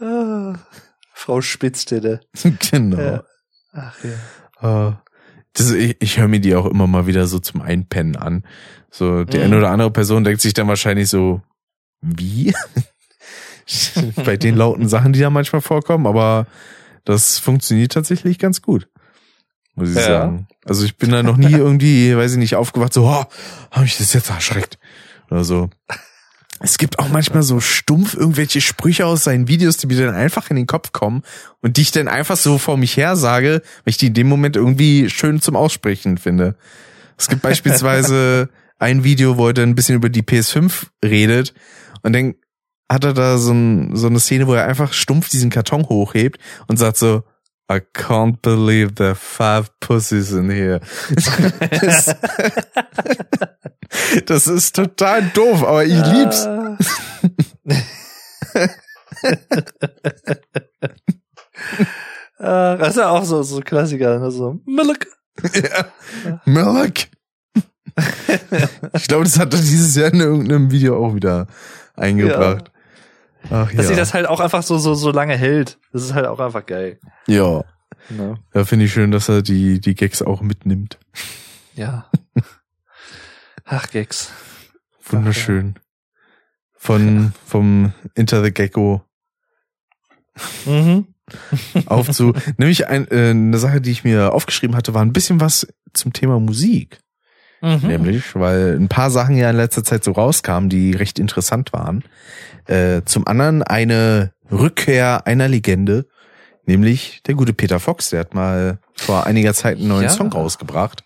Ah, 0.00 0.54
Frau 1.12 1.40
Spitzstelle. 1.40 2.20
genau. 2.70 2.98
Ja. 3.00 3.22
Ach 3.72 3.94
ja. 4.60 4.88
Äh, 4.88 4.92
Das, 5.52 5.70
ich 5.70 5.96
ich 6.00 6.18
höre 6.18 6.28
mir 6.28 6.40
die 6.40 6.54
auch 6.56 6.66
immer 6.66 6.86
mal 6.86 7.06
wieder 7.06 7.26
so 7.26 7.38
zum 7.38 7.62
Einpennen 7.62 8.16
an. 8.16 8.44
So, 8.90 9.24
die 9.24 9.38
Mhm. 9.38 9.44
eine 9.44 9.58
oder 9.58 9.70
andere 9.70 9.90
Person 9.90 10.24
denkt 10.24 10.40
sich 10.40 10.54
dann 10.54 10.68
wahrscheinlich 10.68 11.08
so, 11.08 11.42
wie? 12.00 12.54
Bei 14.24 14.36
den 14.36 14.56
lauten 14.56 14.88
Sachen, 14.88 15.12
die 15.12 15.20
da 15.20 15.30
manchmal 15.30 15.62
vorkommen, 15.62 16.06
aber 16.06 16.46
das 17.04 17.38
funktioniert 17.38 17.92
tatsächlich 17.92 18.38
ganz 18.38 18.62
gut. 18.62 18.88
Muss 19.74 19.90
ich 19.90 19.96
Ja. 19.96 20.02
sagen. 20.02 20.48
Also 20.64 20.84
ich 20.84 20.96
bin 20.96 21.10
da 21.10 21.22
noch 21.22 21.36
nie 21.36 21.52
irgendwie, 21.52 22.16
weiß 22.16 22.32
ich 22.32 22.38
nicht, 22.38 22.56
aufgewacht, 22.56 22.92
so, 22.92 23.04
oh, 23.06 23.24
habe 23.70 23.84
ich 23.86 23.96
das 23.98 24.12
jetzt 24.12 24.30
erschreckt. 24.30 24.78
Oder 25.30 25.44
so. 25.44 25.70
Es 26.60 26.78
gibt 26.78 26.98
auch 26.98 27.08
manchmal 27.08 27.42
so 27.42 27.60
stumpf 27.60 28.14
irgendwelche 28.14 28.60
Sprüche 28.60 29.06
aus 29.06 29.24
seinen 29.24 29.48
Videos, 29.48 29.76
die 29.76 29.86
mir 29.86 30.06
dann 30.06 30.14
einfach 30.14 30.50
in 30.50 30.56
den 30.56 30.66
Kopf 30.66 30.92
kommen 30.92 31.22
und 31.60 31.76
die 31.76 31.82
ich 31.82 31.90
dann 31.90 32.08
einfach 32.08 32.36
so 32.36 32.58
vor 32.58 32.76
mich 32.76 32.96
her 32.96 33.16
sage, 33.16 33.60
weil 33.84 33.90
ich 33.90 33.96
die 33.98 34.06
in 34.06 34.14
dem 34.14 34.28
Moment 34.28 34.56
irgendwie 34.56 35.10
schön 35.10 35.40
zum 35.40 35.56
Aussprechen 35.56 36.16
finde. 36.16 36.56
Es 37.18 37.28
gibt 37.28 37.42
beispielsweise 37.42 38.48
ein 38.78 39.04
Video, 39.04 39.36
wo 39.36 39.48
er 39.48 39.54
dann 39.54 39.70
ein 39.70 39.74
bisschen 39.74 39.96
über 39.96 40.08
die 40.08 40.22
PS5 40.22 40.86
redet 41.04 41.54
und 42.02 42.12
dann 42.12 42.34
hat 42.90 43.04
er 43.04 43.14
da 43.14 43.38
so, 43.38 43.52
ein, 43.52 43.96
so 43.96 44.06
eine 44.06 44.20
Szene, 44.20 44.46
wo 44.46 44.54
er 44.54 44.66
einfach 44.66 44.92
stumpf 44.92 45.28
diesen 45.28 45.50
Karton 45.50 45.88
hochhebt 45.88 46.40
und 46.66 46.78
sagt 46.78 46.96
so, 46.96 47.24
I 47.70 47.80
can't 47.80 48.42
believe 48.42 48.96
there 48.96 49.10
are 49.10 49.14
five 49.14 49.70
pussies 49.80 50.32
in 50.32 50.50
here. 50.50 50.80
Das, 51.80 52.14
das 54.26 54.46
ist 54.46 54.76
total 54.76 55.22
doof, 55.34 55.62
aber 55.62 55.84
ich 55.84 56.04
lieb's. 56.06 56.46
Ah. 56.46 56.76
Ah, 62.38 62.76
das 62.76 62.90
ist 62.90 62.96
ja 62.96 63.08
auch 63.10 63.24
so, 63.24 63.42
so 63.42 63.60
Klassiker, 63.60 64.18
ne? 64.18 64.30
so 64.30 64.60
Milk. 64.66 65.06
Ja. 65.54 65.92
Milk. 66.44 67.08
ich 68.92 69.08
glaube, 69.08 69.24
das 69.24 69.38
hat 69.38 69.54
er 69.54 69.60
dieses 69.60 69.94
Jahr 69.94 70.12
in 70.12 70.20
irgendeinem 70.20 70.70
Video 70.70 71.02
auch 71.02 71.14
wieder 71.14 71.46
eingebracht. 71.94 72.70
Ach, 73.50 73.72
dass 73.72 73.88
sich 73.88 73.96
das 73.96 74.14
halt 74.14 74.26
auch 74.26 74.40
einfach 74.40 74.62
so, 74.62 74.78
so, 74.78 74.94
so 74.94 75.10
lange 75.10 75.36
hält. 75.36 75.78
Das 75.92 76.02
ist 76.02 76.14
halt 76.14 76.26
auch 76.26 76.40
einfach 76.40 76.64
geil. 76.64 76.98
Ja. 77.26 77.64
Ne? 78.10 78.38
Ja, 78.52 78.64
finde 78.64 78.86
ich 78.86 78.92
schön, 78.92 79.10
dass 79.10 79.28
er 79.28 79.42
die, 79.42 79.80
die 79.80 79.94
Gags 79.94 80.22
auch 80.22 80.42
mitnimmt. 80.42 80.98
Ja. 81.74 82.10
Ach, 83.64 83.90
Gags. 83.90 84.32
Wunderschön. 85.04 85.74
Von, 86.74 87.32
vom 87.46 87.92
Inter 88.14 88.42
the 88.42 88.52
Gecko 88.52 89.02
Mhm. 90.66 91.06
auf 91.86 92.10
zu, 92.10 92.34
nämlich 92.58 92.86
ein, 92.88 93.08
äh, 93.10 93.30
eine 93.30 93.58
Sache, 93.58 93.80
die 93.80 93.90
ich 93.90 94.04
mir 94.04 94.32
aufgeschrieben 94.32 94.76
hatte, 94.76 94.94
war 94.94 95.02
ein 95.02 95.12
bisschen 95.12 95.40
was 95.40 95.66
zum 95.92 96.12
Thema 96.12 96.38
Musik. 96.38 96.98
Mhm. 97.62 97.86
Nämlich, 97.86 98.34
weil 98.34 98.76
ein 98.78 98.88
paar 98.88 99.10
Sachen 99.10 99.36
ja 99.36 99.48
in 99.48 99.56
letzter 99.56 99.84
Zeit 99.84 100.04
so 100.04 100.12
rauskamen, 100.12 100.68
die 100.68 100.92
recht 100.92 101.18
interessant 101.18 101.72
waren. 101.72 102.04
Äh, 102.66 103.02
zum 103.04 103.26
anderen 103.26 103.62
eine 103.62 104.32
Rückkehr 104.50 105.26
einer 105.26 105.48
Legende, 105.48 106.06
nämlich 106.66 107.22
der 107.26 107.34
gute 107.34 107.52
Peter 107.52 107.80
Fox, 107.80 108.10
der 108.10 108.20
hat 108.20 108.34
mal 108.34 108.78
vor 108.96 109.26
einiger 109.26 109.54
Zeit 109.54 109.78
einen 109.78 109.88
neuen 109.88 110.04
Ja. 110.04 110.08
Song 110.10 110.32
rausgebracht. 110.32 111.02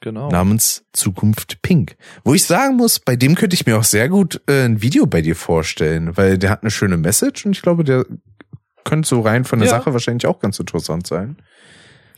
Genau. 0.00 0.30
namens 0.30 0.84
Zukunft 0.92 1.60
Pink. 1.60 1.96
Wo 2.22 2.32
ich 2.32 2.44
sagen 2.44 2.76
muss, 2.76 3.00
bei 3.00 3.16
dem 3.16 3.34
könnte 3.34 3.54
ich 3.54 3.66
mir 3.66 3.76
auch 3.76 3.82
sehr 3.84 4.08
gut 4.08 4.40
äh, 4.46 4.64
ein 4.64 4.80
Video 4.80 5.06
bei 5.06 5.22
dir 5.22 5.34
vorstellen, 5.34 6.16
weil 6.16 6.38
der 6.38 6.50
hat 6.50 6.62
eine 6.62 6.70
schöne 6.70 6.96
Message 6.96 7.44
und 7.46 7.52
ich 7.52 7.62
glaube, 7.62 7.82
der 7.82 8.06
könnte 8.84 9.08
so 9.08 9.20
rein 9.22 9.44
von 9.44 9.58
der 9.58 9.68
Ja. 9.68 9.74
Sache 9.76 9.92
wahrscheinlich 9.92 10.26
auch 10.26 10.38
ganz 10.38 10.60
interessant 10.60 11.08
sein. 11.08 11.36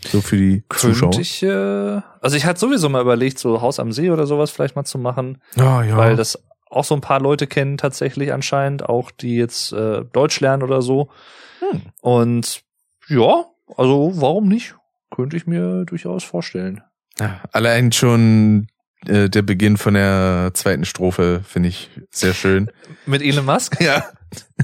So 0.06 0.20
für 0.20 0.36
die 0.36 0.62
Zuschauer. 0.74 1.10
Könnte 1.10 1.22
ich, 1.22 1.42
äh, 1.42 2.00
also 2.20 2.36
ich 2.36 2.44
hatte 2.44 2.60
sowieso 2.60 2.90
mal 2.90 3.00
überlegt, 3.00 3.38
so 3.38 3.62
Haus 3.62 3.80
am 3.80 3.92
See 3.92 4.10
oder 4.10 4.26
sowas 4.26 4.50
vielleicht 4.50 4.76
mal 4.76 4.84
zu 4.84 4.98
machen, 4.98 5.38
ja, 5.56 5.82
ja. 5.82 5.96
weil 5.96 6.16
das 6.16 6.38
auch 6.70 6.84
so 6.84 6.94
ein 6.94 7.00
paar 7.00 7.20
Leute 7.20 7.46
kennen 7.46 7.76
tatsächlich 7.76 8.32
anscheinend, 8.32 8.88
auch 8.88 9.10
die 9.10 9.36
jetzt 9.36 9.72
äh, 9.72 10.04
Deutsch 10.12 10.40
lernen 10.40 10.62
oder 10.62 10.82
so. 10.82 11.10
Hm. 11.58 11.82
Und 12.00 12.62
ja, 13.08 13.44
also 13.76 14.12
warum 14.14 14.48
nicht? 14.48 14.76
Könnte 15.14 15.36
ich 15.36 15.46
mir 15.46 15.84
durchaus 15.84 16.22
vorstellen. 16.22 16.82
ja, 17.18 17.40
allein 17.52 17.90
schon 17.90 18.68
äh, 19.06 19.28
der 19.28 19.42
Beginn 19.42 19.76
von 19.76 19.94
der 19.94 20.52
zweiten 20.54 20.84
Strophe 20.84 21.42
finde 21.46 21.70
ich 21.70 21.90
sehr 22.10 22.34
schön. 22.34 22.70
Mit 23.06 23.22
Elon 23.22 23.44
Musk? 23.44 23.80
Ja. 23.80 24.04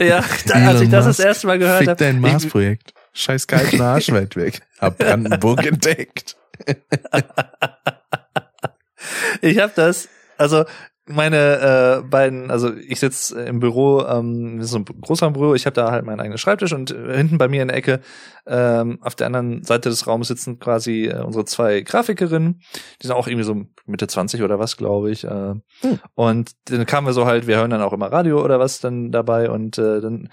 Ja, 0.01 0.25
da, 0.47 0.55
als 0.69 0.81
ich 0.81 0.91
das 0.91 1.07
das 1.07 1.19
erste 1.19 1.49
Mal 1.49 1.59
gehört 1.59 1.89
habe. 1.89 1.97
dein 1.97 2.21
Mars-Projekt. 2.21 2.95
Scheiß 3.13 3.47
kalten 3.47 3.81
Arsch 3.81 4.13
weit 4.13 4.37
weg. 4.37 4.61
Hab 4.79 4.99
Brandenburg 4.99 5.65
entdeckt. 5.65 6.37
Ich 9.41 9.59
habe 9.59 9.73
das, 9.75 10.09
also 10.37 10.65
meine 11.09 12.01
äh, 12.01 12.09
beiden, 12.09 12.51
also 12.51 12.75
ich 12.75 12.99
sitze 12.99 13.41
im 13.43 13.61
Büro, 13.61 14.03
ähm, 14.03 14.57
das 14.59 14.67
ist 14.67 14.73
so 14.73 14.79
ein 14.79 14.85
großer 14.85 15.31
Büro, 15.31 15.55
ich 15.55 15.65
habe 15.67 15.75
da 15.75 15.91
halt 15.93 16.05
meinen 16.05 16.21
eigenen 16.21 16.39
Schreibtisch 16.39 16.73
und 16.73 16.91
äh, 16.91 17.17
hinten 17.17 17.39
bei 17.39 17.47
mir 17.49 17.63
in 17.63 17.69
der 17.69 17.77
Ecke 17.77 18.01
ähm, 18.47 18.99
auf 19.03 19.15
der 19.15 19.29
anderen 19.29 19.63
Seite 19.63 19.89
des 19.89 20.07
Raums 20.07 20.29
sitzen 20.29 20.59
quasi 20.59 21.07
äh, 21.07 21.23
unsere 21.23 21.45
zwei 21.45 21.81
Grafikerinnen, 21.83 22.61
die 23.01 23.07
sind 23.07 23.15
auch 23.15 23.29
irgendwie 23.29 23.45
so 23.45 23.63
Mitte 23.87 24.09
20 24.09 24.43
oder 24.43 24.59
was, 24.59 24.77
glaube 24.77 25.11
ich. 25.11 25.25
Äh, 25.25 25.55
Und 26.15 26.51
dann 26.65 26.87
kamen 26.87 27.07
wir 27.07 27.13
so 27.13 27.27
halt, 27.27 27.47
wir 27.47 27.57
hören 27.57 27.71
dann 27.71 27.83
auch 27.83 27.93
immer 27.93 28.11
Radio 28.11 28.43
oder 28.45 28.59
was 28.59 28.81
dann 28.81 29.13
dabei 29.13 29.49
und 29.51 29.79
äh, 29.79 30.01
dann 30.01 30.29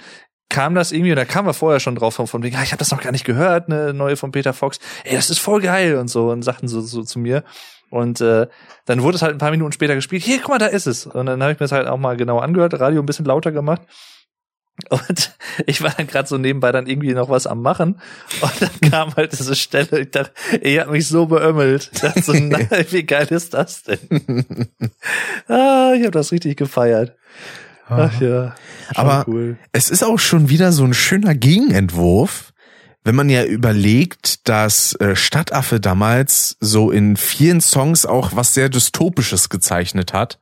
kam 0.49 0.75
das 0.75 0.91
irgendwie, 0.91 1.11
und 1.11 1.17
da 1.17 1.25
kamen 1.25 1.47
wir 1.47 1.53
vorher 1.53 1.79
schon 1.79 1.95
drauf 1.95 2.13
von, 2.15 2.27
von 2.27 2.43
wegen, 2.43 2.55
ah, 2.55 2.63
ich 2.63 2.71
habe 2.71 2.79
das 2.79 2.91
noch 2.91 3.01
gar 3.01 3.11
nicht 3.11 3.25
gehört, 3.25 3.67
eine 3.69 3.93
neue 3.93 4.15
von 4.17 4.31
Peter 4.31 4.53
Fox, 4.53 4.79
ey, 5.03 5.15
das 5.15 5.29
ist 5.29 5.39
voll 5.39 5.61
geil 5.61 5.97
und 5.97 6.09
so 6.09 6.29
und 6.29 6.43
sagten 6.43 6.67
so, 6.67 6.81
so 6.81 7.03
zu 7.03 7.19
mir. 7.19 7.43
Und 7.93 8.21
äh, 8.21 8.47
dann 8.85 9.03
wurde 9.03 9.17
es 9.17 9.21
halt 9.21 9.33
ein 9.33 9.37
paar 9.37 9.51
Minuten 9.51 9.71
später 9.71 9.93
gespielt, 9.93 10.23
hier, 10.23 10.39
guck 10.39 10.49
mal, 10.49 10.57
da 10.57 10.65
ist 10.65 10.87
es. 10.87 11.05
Und 11.05 11.27
dann 11.27 11.43
habe 11.43 11.51
ich 11.51 11.59
mir 11.59 11.65
das 11.65 11.71
halt 11.71 11.87
auch 11.87 11.99
mal 11.99 12.17
genau 12.17 12.39
angehört, 12.39 12.73
Radio 12.79 12.99
ein 12.99 13.05
bisschen 13.05 13.25
lauter 13.25 13.51
gemacht. 13.51 13.83
Und 14.89 15.37
ich 15.67 15.83
war 15.83 15.91
dann 15.95 16.07
gerade 16.07 16.27
so 16.27 16.39
nebenbei 16.39 16.71
dann 16.71 16.87
irgendwie 16.87 17.13
noch 17.13 17.29
was 17.29 17.45
am 17.45 17.61
Machen. 17.61 18.01
Und 18.41 18.61
dann 18.61 18.81
kam 18.91 19.15
halt 19.15 19.33
diese 19.33 19.55
Stelle, 19.55 19.99
ich 19.99 20.09
dachte, 20.09 20.31
ich 20.59 20.79
hab 20.79 20.89
mich 20.89 21.07
so 21.07 21.27
beömmelt. 21.27 21.91
Ich 21.93 22.01
dachte 22.01 22.23
so, 22.23 22.33
nein, 22.33 22.67
wie 22.89 23.03
geil 23.03 23.27
ist 23.29 23.53
das 23.53 23.83
denn? 23.83 23.99
ah, 25.47 25.93
ich 25.95 26.01
habe 26.01 26.11
das 26.11 26.31
richtig 26.31 26.57
gefeiert. 26.57 27.15
Ach 27.89 28.19
ja. 28.19 28.55
Aber 28.95 29.23
cool. 29.27 29.57
Es 29.71 29.91
ist 29.91 30.03
auch 30.03 30.17
schon 30.17 30.49
wieder 30.49 30.71
so 30.71 30.83
ein 30.83 30.95
schöner 30.95 31.35
Gegenentwurf, 31.35 32.52
wenn 33.03 33.15
man 33.15 33.29
ja 33.29 33.43
überlegt, 33.43 34.47
dass 34.47 34.93
äh, 34.95 35.15
Stadtaffe 35.15 35.79
damals 35.79 36.57
so 36.59 36.91
in 36.91 37.17
vielen 37.17 37.61
Songs 37.61 38.05
auch 38.05 38.35
was 38.35 38.53
sehr 38.53 38.69
Dystopisches 38.69 39.49
gezeichnet 39.49 40.13
hat. 40.13 40.39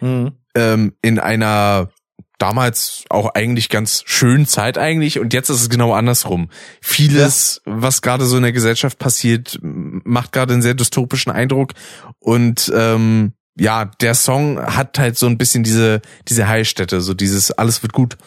Mhm. 0.00 0.32
Ähm, 0.54 0.92
in 1.02 1.18
einer 1.18 1.90
damals 2.38 3.04
auch 3.08 3.34
eigentlich 3.34 3.70
ganz 3.70 4.02
schönen 4.04 4.46
Zeit 4.46 4.76
eigentlich 4.76 5.18
und 5.18 5.32
jetzt 5.32 5.48
ist 5.48 5.62
es 5.62 5.68
genau 5.70 5.94
andersrum. 5.94 6.50
Vieles, 6.82 7.62
was 7.64 8.02
gerade 8.02 8.26
so 8.26 8.36
in 8.36 8.42
der 8.42 8.52
Gesellschaft 8.52 8.98
passiert, 8.98 9.58
macht 9.62 10.32
gerade 10.32 10.52
einen 10.52 10.60
sehr 10.62 10.74
dystopischen 10.74 11.32
Eindruck 11.32 11.72
und 12.18 12.70
ähm, 12.74 13.32
ja, 13.58 13.86
der 13.86 14.14
Song 14.14 14.60
hat 14.60 14.98
halt 14.98 15.16
so 15.16 15.26
ein 15.26 15.38
bisschen 15.38 15.64
diese 15.64 16.02
diese 16.28 16.46
Heilstätte, 16.46 17.00
so 17.00 17.14
dieses 17.14 17.52
alles 17.52 17.82
wird 17.82 17.94
gut, 17.94 18.18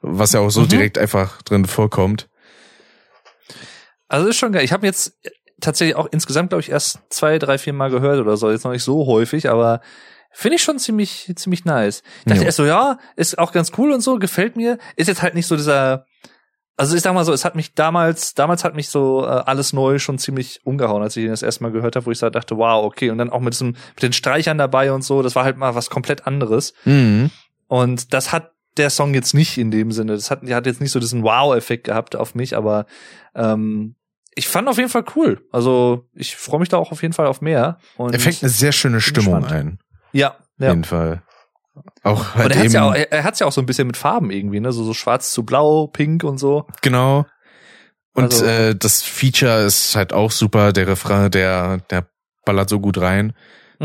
was 0.00 0.32
ja 0.32 0.40
auch 0.40 0.48
so 0.50 0.62
Mhm. 0.62 0.68
direkt 0.68 0.96
einfach 0.96 1.42
drin 1.42 1.66
vorkommt. 1.66 2.28
Also 4.12 4.28
ist 4.28 4.36
schon 4.36 4.52
geil. 4.52 4.62
Ich 4.64 4.72
habe 4.72 4.86
jetzt 4.86 5.18
tatsächlich 5.58 5.96
auch 5.96 6.06
insgesamt, 6.10 6.50
glaube 6.50 6.60
ich, 6.60 6.70
erst 6.70 6.98
zwei, 7.08 7.38
drei, 7.38 7.56
vier 7.56 7.72
Mal 7.72 7.90
gehört 7.90 8.20
oder 8.20 8.36
so. 8.36 8.50
Jetzt 8.50 8.64
noch 8.64 8.72
nicht 8.72 8.84
so 8.84 9.06
häufig, 9.06 9.48
aber 9.48 9.80
finde 10.32 10.56
ich 10.56 10.62
schon 10.62 10.78
ziemlich, 10.78 11.32
ziemlich 11.36 11.64
nice. 11.64 12.02
Ich 12.20 12.24
dachte 12.26 12.40
Jo. 12.40 12.46
erst 12.46 12.56
so, 12.58 12.66
ja, 12.66 12.98
ist 13.16 13.38
auch 13.38 13.52
ganz 13.52 13.72
cool 13.78 13.90
und 13.90 14.02
so, 14.02 14.18
gefällt 14.18 14.54
mir. 14.54 14.76
Ist 14.96 15.06
jetzt 15.06 15.22
halt 15.22 15.34
nicht 15.34 15.46
so 15.46 15.56
dieser, 15.56 16.04
also 16.76 16.94
ich 16.94 17.00
sag 17.00 17.14
mal 17.14 17.24
so, 17.24 17.32
es 17.32 17.46
hat 17.46 17.54
mich 17.54 17.72
damals, 17.72 18.34
damals 18.34 18.64
hat 18.64 18.74
mich 18.74 18.90
so 18.90 19.24
äh, 19.24 19.28
alles 19.28 19.72
neu 19.72 19.98
schon 19.98 20.18
ziemlich 20.18 20.60
umgehauen, 20.64 21.02
als 21.02 21.16
ich 21.16 21.24
ihn 21.24 21.30
das 21.30 21.42
erste 21.42 21.62
Mal 21.62 21.72
gehört 21.72 21.96
habe, 21.96 22.04
wo 22.04 22.10
ich 22.10 22.18
so 22.18 22.28
dachte, 22.28 22.58
wow, 22.58 22.84
okay. 22.84 23.08
Und 23.08 23.16
dann 23.16 23.30
auch 23.30 23.40
mit 23.40 23.54
diesem, 23.54 23.68
mit 23.68 24.02
den 24.02 24.12
Streichern 24.12 24.58
dabei 24.58 24.92
und 24.92 25.02
so, 25.02 25.22
das 25.22 25.34
war 25.36 25.44
halt 25.44 25.56
mal 25.56 25.74
was 25.74 25.88
komplett 25.88 26.26
anderes. 26.26 26.74
Mhm. 26.84 27.30
Und 27.66 28.12
das 28.12 28.30
hat 28.30 28.52
der 28.76 28.90
Song 28.90 29.14
jetzt 29.14 29.32
nicht 29.32 29.56
in 29.56 29.70
dem 29.70 29.90
Sinne. 29.90 30.12
Das 30.12 30.30
hat, 30.30 30.42
hat 30.42 30.66
jetzt 30.66 30.82
nicht 30.82 30.92
so 30.92 31.00
diesen 31.00 31.22
Wow-Effekt 31.22 31.84
gehabt 31.84 32.14
auf 32.14 32.34
mich, 32.34 32.56
aber 32.56 32.84
ähm, 33.34 33.94
ich 34.34 34.48
fand 34.48 34.68
auf 34.68 34.78
jeden 34.78 34.88
Fall 34.88 35.04
cool. 35.16 35.46
Also 35.52 36.08
ich 36.14 36.36
freue 36.36 36.60
mich 36.60 36.68
da 36.68 36.76
auch 36.78 36.92
auf 36.92 37.02
jeden 37.02 37.14
Fall 37.14 37.26
auf 37.26 37.40
mehr. 37.40 37.78
Und 37.96 38.12
Er 38.14 38.20
fängt 38.20 38.42
eine 38.42 38.50
sehr 38.50 38.72
schöne 38.72 39.00
Stimmung 39.00 39.40
gespannt. 39.42 39.52
ein. 39.52 39.78
ja, 40.12 40.30
Auf 40.30 40.38
ja. 40.58 40.68
jeden 40.70 40.84
Fall. 40.84 41.22
Auch 42.02 42.34
Und 42.34 42.34
halt 42.34 42.50
er 42.52 42.56
hat's 42.56 42.64
eben, 42.66 42.74
ja 42.74 42.82
auch, 42.84 42.94
er, 42.94 43.12
er 43.12 43.24
hat's 43.24 43.38
ja 43.38 43.46
auch 43.46 43.52
so 43.52 43.60
ein 43.62 43.66
bisschen 43.66 43.86
mit 43.86 43.96
Farben 43.96 44.30
irgendwie, 44.30 44.60
ne? 44.60 44.72
So, 44.72 44.84
so 44.84 44.92
schwarz 44.94 45.32
zu 45.32 45.44
blau, 45.44 45.86
pink 45.86 46.24
und 46.24 46.38
so. 46.38 46.66
genau. 46.82 47.26
Und 48.14 48.24
Also- 48.24 48.44
äh, 48.44 48.74
das 48.76 49.02
Feature 49.02 49.62
ist 49.64 49.96
halt 49.96 50.12
auch 50.12 50.30
super. 50.32 50.72
Der 50.72 50.86
Refrain, 50.86 51.30
der, 51.30 51.78
der 51.90 52.06
ballert 52.44 52.68
so 52.68 52.78
gut 52.80 52.98
rein. 53.00 53.34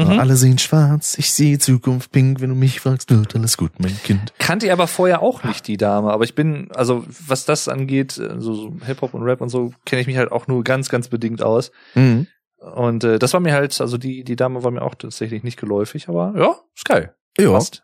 Mhm. 0.06 0.20
Alle 0.20 0.36
sehen 0.36 0.60
schwarz, 0.60 1.18
ich 1.18 1.32
sehe 1.34 1.58
Zukunft 1.58 2.12
pink. 2.12 2.40
Wenn 2.40 2.50
du 2.50 2.56
mich 2.56 2.82
fragst, 2.82 3.10
wird 3.10 3.36
alles 3.36 3.58
gut, 3.58 3.72
mein 3.80 3.98
Kind. 4.04 4.32
Kannte 4.38 4.68
ich 4.68 4.72
aber 4.72 4.86
vorher 4.88 5.24
auch 5.24 5.44
nicht 5.44 5.68
die 5.68 5.78
Dame. 5.78 6.12
Aber 6.12 6.24
ich 6.24 6.36
bin, 6.36 6.70
also 6.76 7.04
was 7.26 7.46
das 7.46 7.68
angeht, 7.68 8.16
äh, 8.20 8.36
so, 8.40 8.54
so 8.54 8.74
Hip-Hop 8.86 9.16
und 9.16 9.24
Rap 9.24 9.42
und 9.42 9.50
so, 9.50 9.74
kenne 9.86 10.02
ich 10.02 10.08
mich 10.08 10.18
halt 10.18 10.32
auch 10.32 10.46
nur 10.46 10.64
ganz, 10.64 10.90
ganz 10.90 11.08
bedingt 11.08 11.42
aus. 11.42 11.72
Mhm. 11.96 12.28
Und 12.60 13.04
äh, 13.06 13.18
das 13.18 13.34
war 13.34 13.40
mir 13.40 13.54
halt, 13.54 13.80
also 13.82 13.98
die, 13.98 14.24
die 14.24 14.36
Dame 14.36 14.64
war 14.64 14.70
mir 14.70 14.84
auch 14.84 14.94
tatsächlich 14.94 15.42
nicht 15.44 15.60
geläufig, 15.60 16.10
aber 16.10 16.34
ja, 16.38 16.56
ist 16.76 16.86
geil. 16.86 17.16
Ja. 17.40 17.52
Passt. 17.52 17.84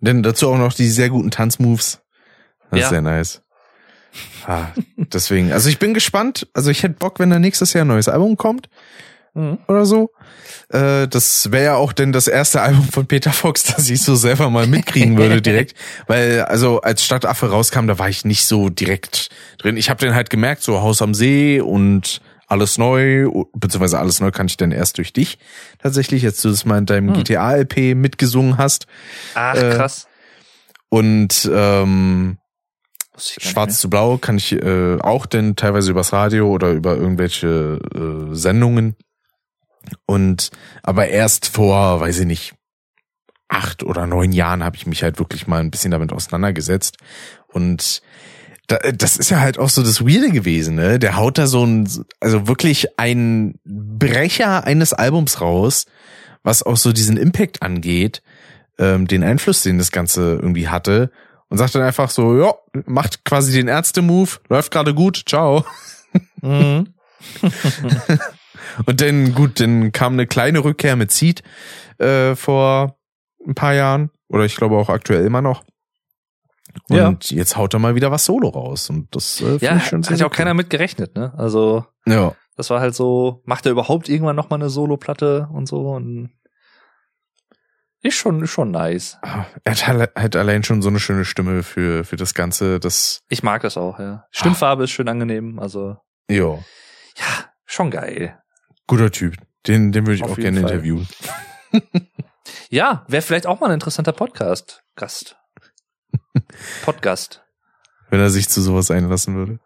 Denn 0.00 0.22
dazu 0.22 0.50
auch 0.50 0.58
noch 0.58 0.74
die 0.74 0.88
sehr 0.88 1.08
guten 1.08 1.30
Tanzmoves. 1.30 2.02
Das 2.70 2.80
Ja. 2.80 2.84
ist 2.84 2.90
sehr 2.90 3.02
nice. 3.02 3.42
Ah, 4.46 4.66
deswegen, 4.96 5.52
also 5.52 5.70
ich 5.70 5.78
bin 5.78 5.94
gespannt. 5.94 6.48
Also 6.52 6.70
ich 6.70 6.82
hätte 6.82 6.96
Bock, 6.98 7.18
wenn 7.18 7.30
da 7.30 7.38
nächstes 7.38 7.72
Jahr 7.72 7.84
ein 7.84 7.88
neues 7.88 8.08
Album 8.08 8.36
kommt 8.36 8.68
Mhm. 9.36 9.58
oder 9.68 9.84
so. 9.84 10.10
Äh, 10.70 11.06
das 11.08 11.52
wäre 11.52 11.64
ja 11.64 11.74
auch 11.76 11.92
denn 11.92 12.10
das 12.12 12.26
erste 12.26 12.62
Album 12.62 12.88
von 12.88 13.06
Peter 13.06 13.32
Fox, 13.32 13.64
das 13.76 13.88
ich 13.90 14.02
so 14.02 14.14
selber 14.14 14.48
mal 14.50 14.66
mitkriegen 14.66 15.16
würde 15.18 15.42
direkt. 15.42 15.74
Weil, 16.06 16.42
also 16.42 16.80
als 16.80 17.04
Stadtaffe 17.04 17.50
rauskam, 17.50 17.86
da 17.86 17.98
war 17.98 18.08
ich 18.08 18.24
nicht 18.24 18.46
so 18.46 18.70
direkt 18.70 19.28
drin. 19.58 19.76
Ich 19.76 19.90
habe 19.90 20.00
den 20.00 20.14
halt 20.14 20.30
gemerkt, 20.30 20.62
so 20.62 20.80
Haus 20.80 21.02
am 21.02 21.12
See 21.14 21.60
und 21.60 22.20
alles 22.48 22.78
neu, 22.78 23.28
beziehungsweise 23.54 23.98
alles 23.98 24.20
neu 24.20 24.30
kann 24.30 24.46
ich 24.46 24.56
dann 24.56 24.72
erst 24.72 24.98
durch 24.98 25.12
dich 25.12 25.38
tatsächlich, 25.82 26.22
jetzt 26.22 26.44
du 26.44 26.48
das 26.48 26.64
mal 26.64 26.78
in 26.78 26.86
deinem 26.86 27.08
Hm. 27.14 27.24
GTA-LP 27.24 27.94
mitgesungen 27.94 28.56
hast. 28.56 28.86
Ach, 29.34 29.54
Äh, 29.54 29.70
krass. 29.76 30.06
Und 30.88 31.50
ähm, 31.52 32.38
Schwarz 33.18 33.80
zu 33.80 33.90
Blau 33.90 34.18
kann 34.18 34.36
ich 34.36 34.52
äh, 34.52 34.98
auch 35.00 35.26
denn 35.26 35.56
teilweise 35.56 35.90
übers 35.90 36.12
Radio 36.12 36.48
oder 36.48 36.70
über 36.70 36.96
irgendwelche 36.96 37.80
äh, 37.94 38.34
Sendungen. 38.34 38.94
Und 40.06 40.50
aber 40.82 41.08
erst 41.08 41.48
vor, 41.48 42.00
weiß 42.00 42.20
ich 42.20 42.26
nicht, 42.26 42.54
acht 43.48 43.82
oder 43.82 44.06
neun 44.06 44.32
Jahren 44.32 44.64
habe 44.64 44.76
ich 44.76 44.86
mich 44.86 45.02
halt 45.02 45.18
wirklich 45.18 45.46
mal 45.46 45.60
ein 45.60 45.70
bisschen 45.70 45.90
damit 45.90 46.12
auseinandergesetzt. 46.12 46.96
Und 47.48 48.02
da, 48.66 48.78
das 48.78 49.16
ist 49.16 49.30
ja 49.30 49.40
halt 49.40 49.58
auch 49.58 49.68
so 49.68 49.82
das 49.82 50.02
Weirde 50.04 50.30
gewesen, 50.30 50.74
ne? 50.74 50.98
Der 50.98 51.16
haut 51.16 51.38
da 51.38 51.46
so 51.46 51.64
ein, 51.64 51.88
also 52.20 52.48
wirklich 52.48 52.98
ein 52.98 53.58
Brecher 53.64 54.64
eines 54.64 54.92
Albums 54.92 55.40
raus, 55.40 55.86
was 56.42 56.62
auch 56.62 56.76
so 56.76 56.92
diesen 56.92 57.16
Impact 57.16 57.62
angeht, 57.62 58.22
ähm, 58.78 59.06
den 59.06 59.22
Einfluss, 59.22 59.62
den 59.62 59.78
das 59.78 59.92
Ganze 59.92 60.34
irgendwie 60.34 60.68
hatte. 60.68 61.10
und 61.48 61.58
sagt 61.58 61.76
dann 61.76 61.82
einfach 61.82 62.10
so, 62.10 62.36
ja, 62.36 62.54
macht 62.86 63.24
quasi 63.24 63.52
den 63.52 63.68
Ärzte-Move, 63.68 64.30
läuft 64.48 64.72
gerade 64.72 64.94
gut, 64.94 65.22
ciao. 65.26 65.64
Mhm. 66.42 66.94
Und 68.86 69.00
dann, 69.00 69.34
gut, 69.34 69.60
dann 69.60 69.92
kam 69.92 70.14
eine 70.14 70.26
kleine 70.26 70.64
Rückkehr 70.64 70.96
mit 70.96 71.10
Seed 71.12 71.42
äh, 71.98 72.34
vor 72.34 72.98
ein 73.46 73.54
paar 73.54 73.74
Jahren. 73.74 74.10
Oder 74.28 74.44
ich 74.44 74.56
glaube 74.56 74.76
auch 74.76 74.88
aktuell 74.88 75.24
immer 75.24 75.42
noch. 75.42 75.64
Und 76.88 77.30
jetzt 77.30 77.56
haut 77.56 77.72
er 77.74 77.78
mal 77.80 77.94
wieder 77.94 78.10
was 78.10 78.24
Solo 78.24 78.48
raus. 78.48 78.90
Und 78.90 79.14
das 79.14 79.40
äh, 79.40 79.56
Ja, 79.60 79.76
ich 79.76 79.84
schon 79.86 80.04
hat 80.04 80.18
ja 80.18 80.26
auch 80.26 80.30
keiner 80.32 80.52
mit 80.54 80.68
gerechnet, 80.70 81.14
ne? 81.16 81.32
Also, 81.36 81.86
Ja. 82.06 82.34
das 82.56 82.70
war 82.70 82.80
halt 82.80 82.94
so, 82.94 83.42
macht 83.46 83.64
er 83.66 83.72
überhaupt 83.72 84.08
irgendwann 84.08 84.36
noch 84.36 84.50
mal 84.50 84.56
eine 84.56 84.68
Solo-Platte 84.68 85.48
und 85.52 85.66
so 85.66 85.90
und 85.92 86.30
ist 88.02 88.14
schon, 88.14 88.42
ist 88.42 88.50
schon 88.50 88.70
nice. 88.70 89.18
Er 89.64 89.72
hat 89.74 89.86
halt 90.14 90.36
allein 90.36 90.62
schon 90.62 90.82
so 90.82 90.88
eine 90.88 91.00
schöne 91.00 91.24
Stimme 91.24 91.62
für, 91.62 92.04
für 92.04 92.16
das 92.16 92.34
Ganze. 92.34 92.78
Das, 92.78 93.22
Ich 93.28 93.42
mag 93.42 93.62
das 93.62 93.76
auch, 93.76 93.98
ja. 93.98 94.26
Stimmfarbe 94.30 94.84
ist 94.84 94.90
schön 94.90 95.08
angenehm, 95.08 95.58
also, 95.58 95.96
ja, 96.30 96.54
ja, 96.54 97.44
schon 97.64 97.90
geil. 97.90 98.38
Guter 98.86 99.10
Typ. 99.10 99.36
Den, 99.66 99.92
den 99.92 100.06
würde 100.06 100.16
ich 100.16 100.22
Auf 100.22 100.32
auch 100.32 100.36
gerne 100.36 100.60
Fall. 100.60 100.70
interviewen. 100.70 101.08
Ja, 102.70 103.04
wäre 103.08 103.22
vielleicht 103.22 103.46
auch 103.46 103.60
mal 103.60 103.68
ein 103.68 103.74
interessanter 103.74 104.12
Podcast. 104.12 104.82
Gast. 104.96 105.36
Podcast. 106.84 107.44
Wenn 108.10 108.20
er 108.20 108.30
sich 108.30 108.48
zu 108.48 108.60
sowas 108.60 108.90
einlassen 108.90 109.34
würde. 109.34 109.60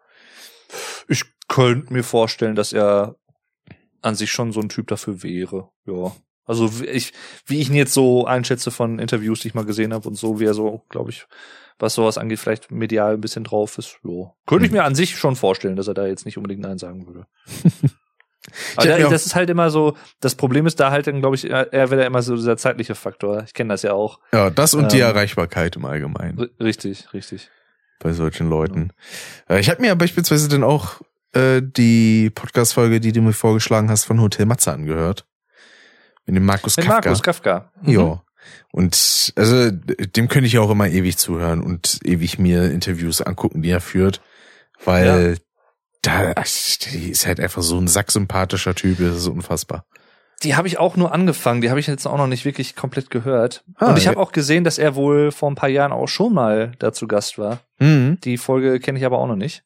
Ich 1.07 1.25
könnte 1.47 1.93
mir 1.93 2.03
vorstellen, 2.03 2.55
dass 2.55 2.73
er 2.73 3.15
an 4.01 4.15
sich 4.15 4.31
schon 4.31 4.51
so 4.51 4.61
ein 4.61 4.69
Typ 4.69 4.87
dafür 4.87 5.23
wäre. 5.23 5.69
Ja. 5.85 6.15
Also 6.45 6.79
wie 6.79 6.85
ich, 6.85 7.13
wie 7.45 7.59
ich 7.59 7.69
ihn 7.69 7.75
jetzt 7.75 7.93
so 7.93 8.25
einschätze 8.25 8.71
von 8.71 8.99
Interviews, 8.99 9.41
die 9.41 9.49
ich 9.49 9.53
mal 9.53 9.65
gesehen 9.65 9.93
habe 9.93 10.07
und 10.07 10.15
so, 10.15 10.39
wie 10.39 10.45
er 10.45 10.53
so, 10.53 10.85
glaube 10.89 11.11
ich, 11.11 11.27
was 11.77 11.93
sowas 11.93 12.17
angeht, 12.17 12.39
vielleicht 12.39 12.71
medial 12.71 13.13
ein 13.13 13.21
bisschen 13.21 13.43
drauf 13.43 13.77
ist. 13.77 13.99
Ja. 14.03 14.33
Könnte 14.45 14.65
ich 14.65 14.71
mir 14.71 14.83
an 14.83 14.95
sich 14.95 15.17
schon 15.17 15.35
vorstellen, 15.35 15.75
dass 15.75 15.87
er 15.87 15.93
da 15.93 16.07
jetzt 16.07 16.25
nicht 16.25 16.37
unbedingt 16.37 16.61
Nein 16.61 16.77
sagen 16.77 17.07
würde. 17.07 17.27
Aber 18.75 18.87
da, 18.87 19.09
das 19.09 19.25
ist 19.25 19.35
halt 19.35 19.49
immer 19.49 19.69
so, 19.69 19.95
das 20.19 20.35
Problem 20.35 20.65
ist 20.65 20.79
da 20.79 20.89
halt 20.91 21.07
dann, 21.07 21.19
glaube 21.19 21.35
ich, 21.35 21.47
eher 21.49 21.91
wieder 21.91 22.05
immer 22.05 22.21
so 22.23 22.35
dieser 22.35 22.57
zeitliche 22.57 22.95
Faktor. 22.95 23.43
Ich 23.45 23.53
kenne 23.53 23.69
das 23.73 23.83
ja 23.83 23.93
auch. 23.93 24.19
Ja, 24.33 24.49
das 24.49 24.73
und 24.73 24.91
die 24.91 24.97
Ähm, 24.99 25.03
Erreichbarkeit 25.07 25.75
im 25.75 25.85
Allgemeinen. 25.85 26.49
Richtig, 26.59 27.13
richtig. 27.13 27.49
bei 27.99 28.13
solchen 28.13 28.49
Leuten. 28.49 28.91
Äh, 29.47 29.59
Ich 29.59 29.69
habe 29.69 29.81
mir 29.81 29.95
beispielsweise 29.95 30.49
dann 30.49 30.63
auch 30.63 31.01
äh, 31.33 31.61
die 31.63 32.31
Podcast-Folge, 32.31 32.99
die 32.99 33.11
du 33.11 33.21
mir 33.21 33.33
vorgeschlagen 33.33 33.89
hast, 33.91 34.05
von 34.05 34.19
Hotel 34.19 34.47
Matze 34.47 34.71
angehört. 34.73 35.25
Mit 36.25 36.35
dem 36.35 36.45
Markus 36.45 36.77
Mit 36.77 36.87
Kafka. 36.87 37.09
Markus 37.09 37.21
Kafka. 37.23 37.71
Mhm. 37.81 37.89
Ja. 37.93 38.23
Und 38.71 39.33
also 39.35 39.69
dem 39.71 40.27
könnte 40.29 40.47
ich 40.47 40.53
ja 40.53 40.61
auch 40.61 40.71
immer 40.71 40.87
ewig 40.87 41.17
zuhören 41.17 41.61
und 41.61 41.99
ewig 42.03 42.39
mir 42.39 42.71
Interviews 42.71 43.21
angucken, 43.21 43.61
die 43.61 43.69
er 43.69 43.81
führt. 43.81 44.19
Weil 44.83 45.37
da 46.01 46.33
die 46.91 47.11
ist 47.11 47.27
halt 47.27 47.39
einfach 47.39 47.61
so 47.61 47.77
ein 47.77 47.87
sacksympathischer 47.87 48.75
Typ, 48.75 48.97
das 48.99 49.17
ist 49.17 49.27
unfassbar. 49.27 49.85
Die 50.43 50.55
habe 50.55 50.67
ich 50.67 50.79
auch 50.79 50.95
nur 50.97 51.13
angefangen, 51.13 51.61
die 51.61 51.69
habe 51.69 51.79
ich 51.79 51.85
jetzt 51.85 52.07
auch 52.07 52.17
noch 52.17 52.25
nicht 52.27 52.45
wirklich 52.45 52.75
komplett 52.75 53.11
gehört. 53.11 53.63
Ah, 53.75 53.89
und 53.89 53.97
ich 53.97 54.05
ja. 54.05 54.11
habe 54.11 54.19
auch 54.19 54.31
gesehen, 54.31 54.63
dass 54.63 54.79
er 54.79 54.95
wohl 54.95 55.31
vor 55.31 55.51
ein 55.51 55.55
paar 55.55 55.69
Jahren 55.69 55.91
auch 55.91 56.07
schon 56.07 56.33
mal 56.33 56.71
dazu 56.79 57.07
Gast 57.07 57.37
war. 57.37 57.59
Mhm. 57.77 58.17
Die 58.23 58.37
Folge 58.37 58.79
kenne 58.79 58.97
ich 58.97 59.05
aber 59.05 59.19
auch 59.19 59.27
noch 59.27 59.35
nicht. 59.35 59.63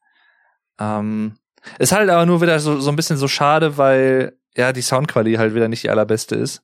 Ähm, 0.77 1.37
ist 1.79 1.93
halt 1.93 2.09
aber 2.09 2.25
nur 2.25 2.41
wieder 2.41 2.59
so, 2.59 2.79
so 2.81 2.89
ein 2.89 2.97
bisschen 2.97 3.15
so 3.15 3.29
schade, 3.29 3.77
weil 3.77 4.33
ja 4.57 4.73
die 4.73 4.81
Soundqualität 4.81 5.39
halt 5.39 5.55
wieder 5.55 5.69
nicht 5.69 5.83
die 5.83 5.89
allerbeste 5.89 6.35
ist. 6.35 6.61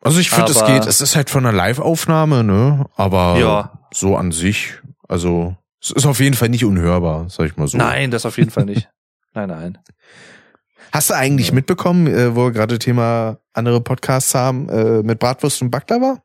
Also 0.00 0.18
ich 0.20 0.30
finde, 0.30 0.50
es 0.50 0.64
geht, 0.64 0.86
es 0.86 1.00
ist 1.00 1.14
halt 1.14 1.30
von 1.30 1.46
einer 1.46 1.56
Live-Aufnahme, 1.56 2.42
ne? 2.42 2.86
Aber 2.96 3.36
Ja. 3.38 3.86
so 3.92 4.16
an 4.16 4.32
sich, 4.32 4.74
also 5.08 5.56
es 5.82 5.90
ist 5.90 6.06
auf 6.06 6.20
jeden 6.20 6.36
Fall 6.36 6.48
nicht 6.48 6.64
unhörbar, 6.64 7.28
sag 7.28 7.46
ich 7.46 7.56
mal 7.56 7.66
so. 7.68 7.76
Nein, 7.78 8.10
das 8.10 8.24
auf 8.26 8.38
jeden 8.38 8.50
Fall 8.50 8.64
nicht. 8.64 8.88
Nein, 9.34 9.48
nein. 9.48 9.78
Hast 10.92 11.08
du 11.08 11.14
eigentlich 11.14 11.48
Ja. 11.48 11.54
mitbekommen, 11.54 12.06
äh, 12.06 12.36
wo 12.36 12.44
wir 12.44 12.52
gerade 12.52 12.78
Thema 12.78 13.38
andere 13.54 13.80
Podcasts 13.80 14.34
haben, 14.34 14.68
äh, 14.68 15.02
mit 15.02 15.18
Bratwurst 15.18 15.62
und 15.62 15.70
Baklava? 15.70 16.22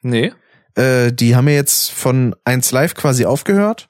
Nee. 0.00 0.32
Äh, 0.74 1.12
die 1.12 1.36
haben 1.36 1.48
ja 1.48 1.54
jetzt 1.54 1.90
von 1.92 2.34
1 2.44 2.72
Live 2.72 2.94
quasi 2.94 3.26
aufgehört 3.26 3.88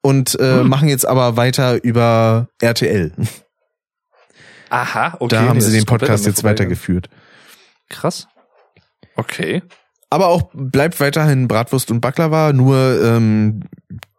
und 0.00 0.34
äh, 0.40 0.60
Hm. 0.60 0.68
machen 0.68 0.88
jetzt 0.88 1.06
aber 1.06 1.36
weiter 1.36 1.82
über 1.84 2.48
RTL. 2.62 3.12
Aha, 4.70 5.16
okay. 5.20 5.28
da 5.28 5.42
haben 5.42 5.58
nee, 5.58 5.64
sie 5.64 5.76
den 5.76 5.84
Podcast 5.84 6.24
jetzt 6.24 6.42
weitergeführt. 6.42 7.10
Krass. 7.90 8.28
Okay. 9.14 9.62
Aber 10.10 10.28
auch 10.28 10.50
bleibt 10.54 11.00
weiterhin 11.00 11.48
Bratwurst 11.48 11.90
und 11.90 12.00
Baklava, 12.00 12.52
nur 12.52 13.02
ähm, 13.02 13.62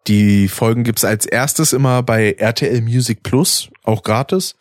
die 0.07 0.47
Folgen 0.47 0.83
gibt's 0.83 1.05
als 1.05 1.25
erstes 1.25 1.73
immer 1.73 2.03
bei 2.03 2.33
RTL 2.37 2.81
Music 2.81 3.23
Plus, 3.23 3.69
auch 3.83 4.03
gratis. 4.03 4.55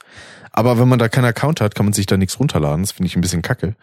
Aber 0.53 0.79
wenn 0.79 0.89
man 0.89 0.99
da 0.99 1.09
keinen 1.09 1.27
Account 1.27 1.61
hat, 1.61 1.75
kann 1.75 1.85
man 1.87 1.93
sich 1.93 2.07
da 2.07 2.17
nichts 2.17 2.41
runterladen. 2.41 2.83
Das 2.83 2.93
finde 2.93 3.09
ich 3.09 3.17
ein 3.17 3.21
bisschen 3.21 3.43
kacke. 3.43 3.75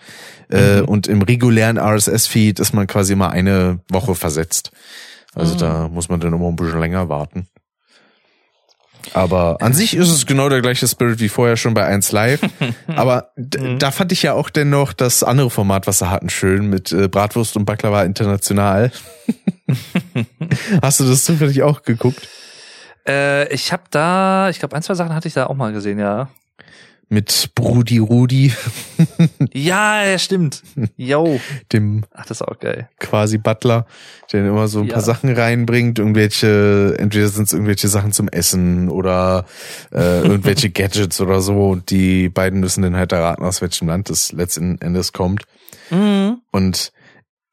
Äh, 0.49 0.81
Mhm. 0.81 0.85
und 0.87 1.07
im 1.07 1.21
regulären 1.21 1.77
RSS-Feed 1.77 2.59
ist 2.59 2.73
man 2.73 2.87
quasi 2.87 3.13
immer 3.13 3.29
eine 3.29 3.79
Woche 3.89 4.15
versetzt. 4.15 4.71
Also 5.35 5.53
Ah. 5.55 5.57
da 5.57 5.87
muss 5.89 6.09
man 6.09 6.19
dann 6.19 6.33
immer 6.33 6.47
ein 6.47 6.55
bisschen 6.55 6.79
länger 6.79 7.09
warten. 7.09 7.47
Aber 9.13 9.57
an 9.61 9.73
sich 9.73 9.95
ist 9.95 10.09
es 10.09 10.25
genau 10.25 10.49
der 10.49 10.61
gleiche 10.61 10.87
Spirit 10.87 11.19
wie 11.19 11.29
vorher 11.29 11.57
schon 11.57 11.73
bei 11.73 11.85
1 11.85 12.11
Live. 12.11 12.41
Aber 12.95 13.29
Mhm. 13.35 13.79
da 13.79 13.91
fand 13.91 14.11
ich 14.11 14.23
ja 14.23 14.33
auch 14.33 14.49
dennoch 14.49 14.93
das 14.93 15.23
andere 15.23 15.49
Format, 15.49 15.87
was 15.87 15.99
sie 15.99 16.09
hatten, 16.09 16.29
schön 16.29 16.67
mit 16.69 16.91
äh, 16.91 17.07
Bratwurst 17.07 17.57
und 17.57 17.65
Baklava 17.65 18.03
international. 18.03 18.91
Hast 20.81 20.99
du 20.99 21.03
das 21.05 21.25
zufällig 21.25 21.63
auch 21.63 21.83
geguckt? 21.83 22.27
Äh, 23.07 23.51
ich 23.53 23.73
habe 23.73 23.83
da, 23.91 24.49
ich 24.49 24.59
glaube, 24.59 24.75
ein, 24.75 24.81
zwei 24.83 24.93
Sachen 24.93 25.13
hatte 25.13 25.27
ich 25.27 25.33
da 25.33 25.47
auch 25.47 25.55
mal 25.55 25.73
gesehen, 25.73 25.99
ja. 25.99 26.29
Mit 27.13 27.51
Brudi 27.53 27.99
Rudi, 27.99 28.51
Ja, 29.53 30.03
ja, 30.03 30.17
stimmt. 30.17 30.63
Yo. 30.97 31.39
dem 31.71 32.05
Ach, 32.11 32.25
das 32.25 32.41
ist 32.41 32.47
auch 32.47 32.59
geil. 32.59 32.89
quasi 32.99 33.37
Butler, 33.37 33.85
der 34.31 34.47
immer 34.47 34.67
so 34.67 34.79
ein 34.79 34.87
Ja. 34.87 34.93
paar 34.93 35.03
Sachen 35.03 35.31
reinbringt, 35.31 35.99
irgendwelche, 35.99 36.95
entweder 36.97 37.27
sind 37.27 37.43
es 37.43 37.53
irgendwelche 37.53 37.87
Sachen 37.87 38.13
zum 38.13 38.29
Essen 38.29 38.89
oder 38.89 39.45
äh, 39.93 40.21
irgendwelche 40.21 40.69
Gadgets 40.71 41.21
oder 41.21 41.39
so. 41.41 41.69
Und 41.69 41.91
die 41.91 42.29
beiden 42.29 42.59
müssen 42.61 42.81
dann 42.81 42.95
halt 42.95 43.11
erraten, 43.11 43.43
aus 43.45 43.61
welchem 43.61 43.89
Land 43.89 44.09
das 44.09 44.31
letzten 44.31 44.81
Endes 44.81 45.13
kommt. 45.13 45.43
Mhm. 45.91 46.37
Und 46.51 46.91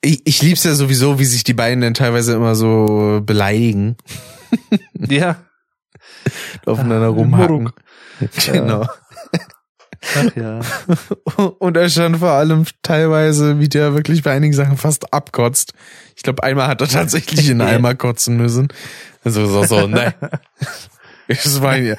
ich, 0.00 0.22
ich 0.24 0.40
lieb's 0.42 0.64
ja 0.64 0.74
sowieso, 0.74 1.18
wie 1.18 1.26
sich 1.26 1.44
die 1.44 1.52
beiden 1.52 1.82
dann 1.82 1.92
teilweise 1.92 2.32
immer 2.32 2.54
so 2.54 3.20
beleidigen, 3.22 3.96
Ja. 4.98 5.36
aufeinander 6.64 7.08
Ah, 7.08 7.10
rumhacken. 7.10 7.70
Genau. 8.46 8.86
Ach 10.16 10.36
ja. 10.36 10.60
Und 11.58 11.76
er 11.76 11.88
stand 11.88 12.18
vor 12.18 12.30
allem 12.30 12.64
teilweise, 12.82 13.60
wie 13.60 13.68
der 13.68 13.94
wirklich 13.94 14.22
bei 14.22 14.32
einigen 14.32 14.54
Sachen 14.54 14.76
fast 14.76 15.12
abkotzt. 15.12 15.74
Ich 16.16 16.22
glaube, 16.22 16.42
einmal 16.42 16.68
hat 16.68 16.80
er 16.80 16.88
tatsächlich 16.88 17.48
in 17.48 17.60
einen 17.60 17.76
Eimer 17.76 17.94
kotzen 17.94 18.36
müssen. 18.36 18.68
Also 19.24 19.46
so, 19.46 19.64
so, 19.64 19.86
nein. 19.86 20.14
Das 21.28 21.62
war, 21.62 21.78
ich 21.78 21.96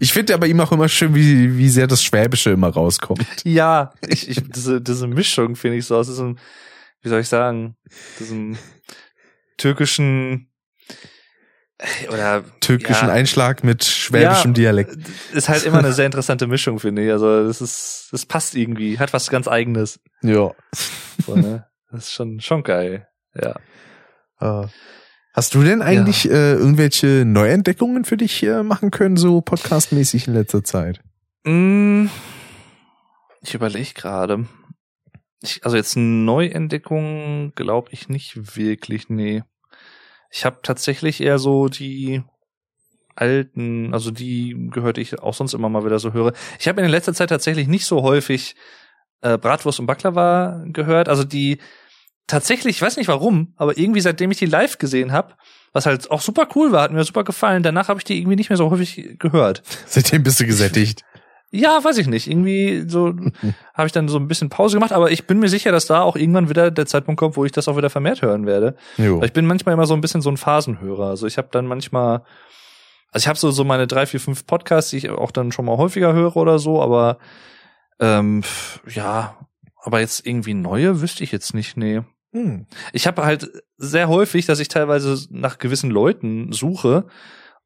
ich 0.00 0.12
finde 0.12 0.32
ja 0.32 0.36
bei 0.38 0.48
ihm 0.48 0.58
auch 0.60 0.72
immer 0.72 0.88
schön, 0.88 1.14
wie, 1.14 1.56
wie 1.56 1.68
sehr 1.68 1.86
das 1.86 2.02
Schwäbische 2.02 2.50
immer 2.50 2.68
rauskommt. 2.68 3.24
Ja, 3.44 3.92
ich, 4.08 4.28
ich, 4.28 4.42
diese, 4.50 4.80
diese 4.80 5.06
Mischung 5.06 5.54
finde 5.54 5.76
ich 5.76 5.86
so 5.86 5.96
aus 5.96 6.08
diesem, 6.08 6.36
wie 7.02 7.08
soll 7.10 7.20
ich 7.20 7.28
sagen, 7.28 7.76
diesem 8.18 8.56
türkischen 9.56 10.49
oder 12.12 12.44
Türkischen 12.60 13.08
ja, 13.08 13.14
Einschlag 13.14 13.64
mit 13.64 13.84
schwäbischem 13.84 14.50
Ja. 14.50 14.54
Dialekt. 14.54 14.96
ist 15.32 15.48
halt 15.48 15.64
immer 15.64 15.78
eine 15.78 15.92
sehr 15.94 16.06
interessante 16.06 16.46
Mischung, 16.46 16.78
finde 16.78 17.04
ich. 17.04 17.10
Also 17.12 17.46
das 17.46 17.60
ist, 17.60 18.08
das 18.12 18.26
passt 18.26 18.54
irgendwie, 18.54 18.98
hat 18.98 19.12
was 19.12 19.30
ganz 19.30 19.48
Eigenes. 19.48 20.00
Ja. 20.22 20.50
So, 21.26 21.36
ne? 21.36 21.66
Das 21.90 22.04
ist 22.06 22.12
schon, 22.12 22.40
schon 22.40 22.62
geil. 22.62 23.08
Ja. 23.34 23.54
Äh, 24.40 24.66
Hast 25.32 25.54
du 25.54 25.62
denn 25.62 25.80
eigentlich 25.80 26.28
äh, 26.28 26.54
irgendwelche 26.54 27.24
Neuentdeckungen 27.24 28.04
für 28.04 28.16
dich 28.16 28.42
äh, 28.42 28.62
machen 28.64 28.90
können, 28.90 29.16
so 29.16 29.40
podcastmäßig 29.40 30.26
in 30.26 30.34
letzter 30.34 30.64
Zeit? 30.64 31.00
Mm, 31.44 32.06
Ich 33.42 33.54
überlege 33.54 33.94
gerade. 33.94 34.46
Also 35.62 35.76
jetzt 35.76 35.96
Neuentdeckungen 35.96 37.52
glaube 37.54 37.88
ich 37.92 38.08
nicht 38.08 38.56
wirklich, 38.56 39.08
nee. 39.08 39.42
Ich 40.30 40.44
habe 40.44 40.60
tatsächlich 40.62 41.20
eher 41.20 41.38
so 41.38 41.68
die 41.68 42.22
alten, 43.16 43.92
also 43.92 44.10
die 44.10 44.68
gehört 44.70 44.98
ich 44.98 45.18
auch 45.18 45.34
sonst 45.34 45.54
immer 45.54 45.68
mal 45.68 45.84
wieder 45.84 45.98
so 45.98 46.12
höre. 46.12 46.32
Ich 46.58 46.68
habe 46.68 46.80
in 46.80 46.88
letzter 46.88 47.14
Zeit 47.14 47.28
tatsächlich 47.28 47.68
nicht 47.68 47.84
so 47.84 48.02
häufig 48.02 48.56
äh, 49.20 49.36
Bratwurst 49.36 49.80
und 49.80 49.86
Baklava 49.86 50.64
gehört. 50.66 51.08
Also 51.08 51.24
die 51.24 51.58
tatsächlich, 52.26 52.76
ich 52.76 52.82
weiß 52.82 52.96
nicht 52.96 53.08
warum, 53.08 53.54
aber 53.56 53.76
irgendwie 53.76 54.00
seitdem 54.00 54.30
ich 54.30 54.38
die 54.38 54.46
live 54.46 54.78
gesehen 54.78 55.12
habe, 55.12 55.34
was 55.72 55.86
halt 55.86 56.10
auch 56.10 56.20
super 56.20 56.48
cool 56.54 56.72
war, 56.72 56.82
hat 56.82 56.92
mir 56.92 57.04
super 57.04 57.24
gefallen. 57.24 57.62
Danach 57.62 57.88
habe 57.88 57.98
ich 57.98 58.04
die 58.04 58.18
irgendwie 58.18 58.36
nicht 58.36 58.50
mehr 58.50 58.56
so 58.56 58.70
häufig 58.70 59.18
gehört. 59.18 59.62
Seitdem 59.86 60.22
bist 60.22 60.40
du 60.40 60.46
gesättigt. 60.46 61.02
Ja, 61.52 61.82
weiß 61.82 61.98
ich 61.98 62.06
nicht. 62.06 62.28
Irgendwie 62.28 62.84
so 62.86 63.14
habe 63.74 63.86
ich 63.86 63.92
dann 63.92 64.08
so 64.08 64.18
ein 64.18 64.28
bisschen 64.28 64.50
Pause 64.50 64.76
gemacht, 64.76 64.92
aber 64.92 65.10
ich 65.10 65.26
bin 65.26 65.40
mir 65.40 65.48
sicher, 65.48 65.72
dass 65.72 65.86
da 65.86 66.02
auch 66.02 66.16
irgendwann 66.16 66.48
wieder 66.48 66.70
der 66.70 66.86
Zeitpunkt 66.86 67.18
kommt, 67.18 67.36
wo 67.36 67.44
ich 67.44 67.52
das 67.52 67.66
auch 67.66 67.76
wieder 67.76 67.90
vermehrt 67.90 68.22
hören 68.22 68.46
werde. 68.46 68.76
Jo. 68.96 69.22
Ich 69.22 69.32
bin 69.32 69.46
manchmal 69.46 69.74
immer 69.74 69.86
so 69.86 69.94
ein 69.94 70.00
bisschen 70.00 70.22
so 70.22 70.30
ein 70.30 70.36
Phasenhörer. 70.36 71.08
Also 71.08 71.26
ich 71.26 71.38
habe 71.38 71.48
dann 71.50 71.66
manchmal, 71.66 72.22
also 73.10 73.24
ich 73.24 73.28
habe 73.28 73.38
so 73.38 73.50
so 73.50 73.64
meine 73.64 73.88
drei, 73.88 74.06
vier, 74.06 74.20
fünf 74.20 74.46
Podcasts, 74.46 74.90
die 74.90 74.98
ich 74.98 75.10
auch 75.10 75.32
dann 75.32 75.50
schon 75.50 75.64
mal 75.64 75.76
häufiger 75.76 76.12
höre 76.12 76.36
oder 76.36 76.60
so, 76.60 76.80
aber 76.80 77.18
ähm, 77.98 78.42
ja, 78.86 79.36
aber 79.82 80.00
jetzt 80.00 80.26
irgendwie 80.26 80.54
neue 80.54 81.00
wüsste 81.00 81.24
ich 81.24 81.32
jetzt 81.32 81.52
nicht, 81.54 81.76
nee. 81.76 82.02
Hm. 82.32 82.66
Ich 82.92 83.08
habe 83.08 83.24
halt 83.24 83.50
sehr 83.76 84.08
häufig, 84.08 84.46
dass 84.46 84.60
ich 84.60 84.68
teilweise 84.68 85.26
nach 85.30 85.58
gewissen 85.58 85.90
Leuten 85.90 86.52
suche, 86.52 87.06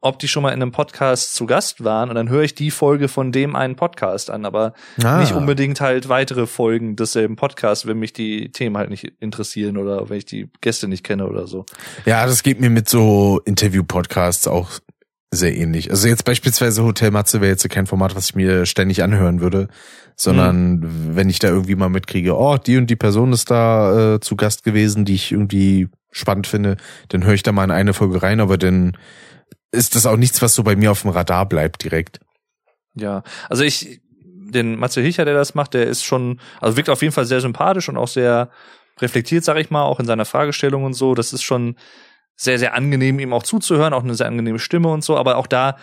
ob 0.05 0.19
die 0.19 0.29
schon 0.29 0.43
mal 0.43 0.51
in 0.51 0.61
einem 0.61 0.71
Podcast 0.71 1.35
zu 1.35 1.47
Gast 1.47 1.83
waren 1.83 2.11
und 2.11 2.15
dann 2.15 2.29
höre 2.29 2.43
ich 2.43 2.55
die 2.55 2.71
Folge 2.71 3.09
von 3.09 3.33
dem 3.33 3.57
einen 3.57 3.75
Podcast 3.75 4.31
an, 4.31 4.45
aber 4.45 4.75
Ah. 5.03 5.19
nicht 5.19 5.33
unbedingt 5.33 5.81
halt 5.81 6.09
weitere 6.09 6.47
Folgen 6.47 6.95
desselben 6.95 7.37
Podcasts, 7.37 7.87
wenn 7.87 7.99
mich 7.99 8.13
die 8.13 8.53
Themen 8.53 8.77
halt 8.77 8.91
nicht 8.91 9.05
interessieren 9.21 9.79
oder 9.79 10.09
wenn 10.11 10.19
ich 10.19 10.27
die 10.27 10.51
Gäste 10.61 10.89
nicht 10.89 11.05
kenne 11.05 11.27
oder 11.27 11.47
so. 11.47 11.65
Ja, 12.05 12.27
das 12.27 12.43
geht 12.43 12.61
mir 12.61 12.69
mit 12.71 12.89
so 12.89 13.41
Interview-Podcasts 13.47 14.47
auch 14.47 14.71
sehr 15.33 15.57
ähnlich. 15.57 15.91
Also 15.91 16.07
jetzt 16.07 16.25
beispielsweise 16.25 16.85
Hotel 16.85 17.11
Matze 17.11 17.41
wäre 17.41 17.51
jetzt 17.51 17.69
kein 17.71 17.87
Format, 17.87 18.15
was 18.15 18.27
ich 18.27 18.35
mir 18.37 18.67
ständig 18.67 19.03
anhören 19.03 19.41
würde, 19.41 19.69
sondern 20.17 20.85
wenn 21.17 21.29
ich 21.31 21.39
da 21.41 21.49
irgendwie 21.49 21.75
mal 21.75 21.89
mitkriege, 21.89 22.37
oh, 22.37 22.57
die 22.59 22.77
und 22.77 22.89
die 22.89 22.95
Person 22.97 23.33
ist 23.33 23.51
da 23.51 24.15
äh, 24.15 24.21
zu 24.21 24.37
Gast 24.37 24.63
gewesen, 24.65 25.05
die 25.05 25.15
ich 25.15 25.33
irgendwie 25.33 25.89
spannend 26.13 26.47
finde, 26.47 26.77
dann 27.09 27.25
höre 27.25 27.35
ich 27.35 27.43
da 27.43 27.51
mal 27.51 27.65
in 27.65 27.73
eine 27.73 27.95
Folge 27.95 28.23
rein, 28.23 28.39
aber 28.41 28.59
dann 28.59 28.97
ist 29.75 29.95
das 29.95 30.07
auch 30.07 30.17
nichts, 30.17 30.41
was 30.43 30.55
so 30.55 30.63
bei 30.63 30.77
mir 30.77 30.91
auf 30.91 31.03
dem 31.03 31.11
Radar 31.11 31.47
bleibt 31.47 31.85
direkt. 31.85 32.21
Ja, 32.95 33.23
also 33.49 33.65
ich, 33.65 34.01
den 34.23 34.77
Matze 34.79 35.01
Hilcher, 35.01 35.25
der 35.25 35.35
das 35.35 35.55
macht, 35.55 35.75
der 35.75 35.87
ist 35.87 36.05
schon, 36.05 36.41
also 36.61 36.77
wirkt 36.77 36.91
auf 36.91 37.03
jeden 37.03 37.13
Fall 37.13 37.25
sehr 37.27 37.41
sympathisch 37.41 37.89
und 37.89 37.97
auch 37.97 38.09
sehr 38.09 38.51
reflektiert, 39.01 39.45
sag 39.45 39.57
ich 39.59 39.71
mal, 39.71 39.83
auch 39.83 39.99
in 40.01 40.07
seiner 40.07 40.25
Fragestellung 40.25 40.85
und 40.85 40.95
so. 40.95 41.15
Das 41.15 41.33
ist 41.33 41.43
schon 41.43 41.77
sehr, 42.37 42.59
sehr 42.59 42.75
angenehm, 42.75 43.19
ihm 43.19 43.33
auch 43.33 43.43
zuzuhören, 43.43 43.93
auch 43.93 44.05
eine 44.05 44.15
sehr 44.15 44.27
angenehme 44.29 44.59
Stimme 44.59 44.89
und 44.89 45.03
so. 45.05 45.17
Aber 45.17 45.37
auch 45.37 45.47
da 45.49 45.77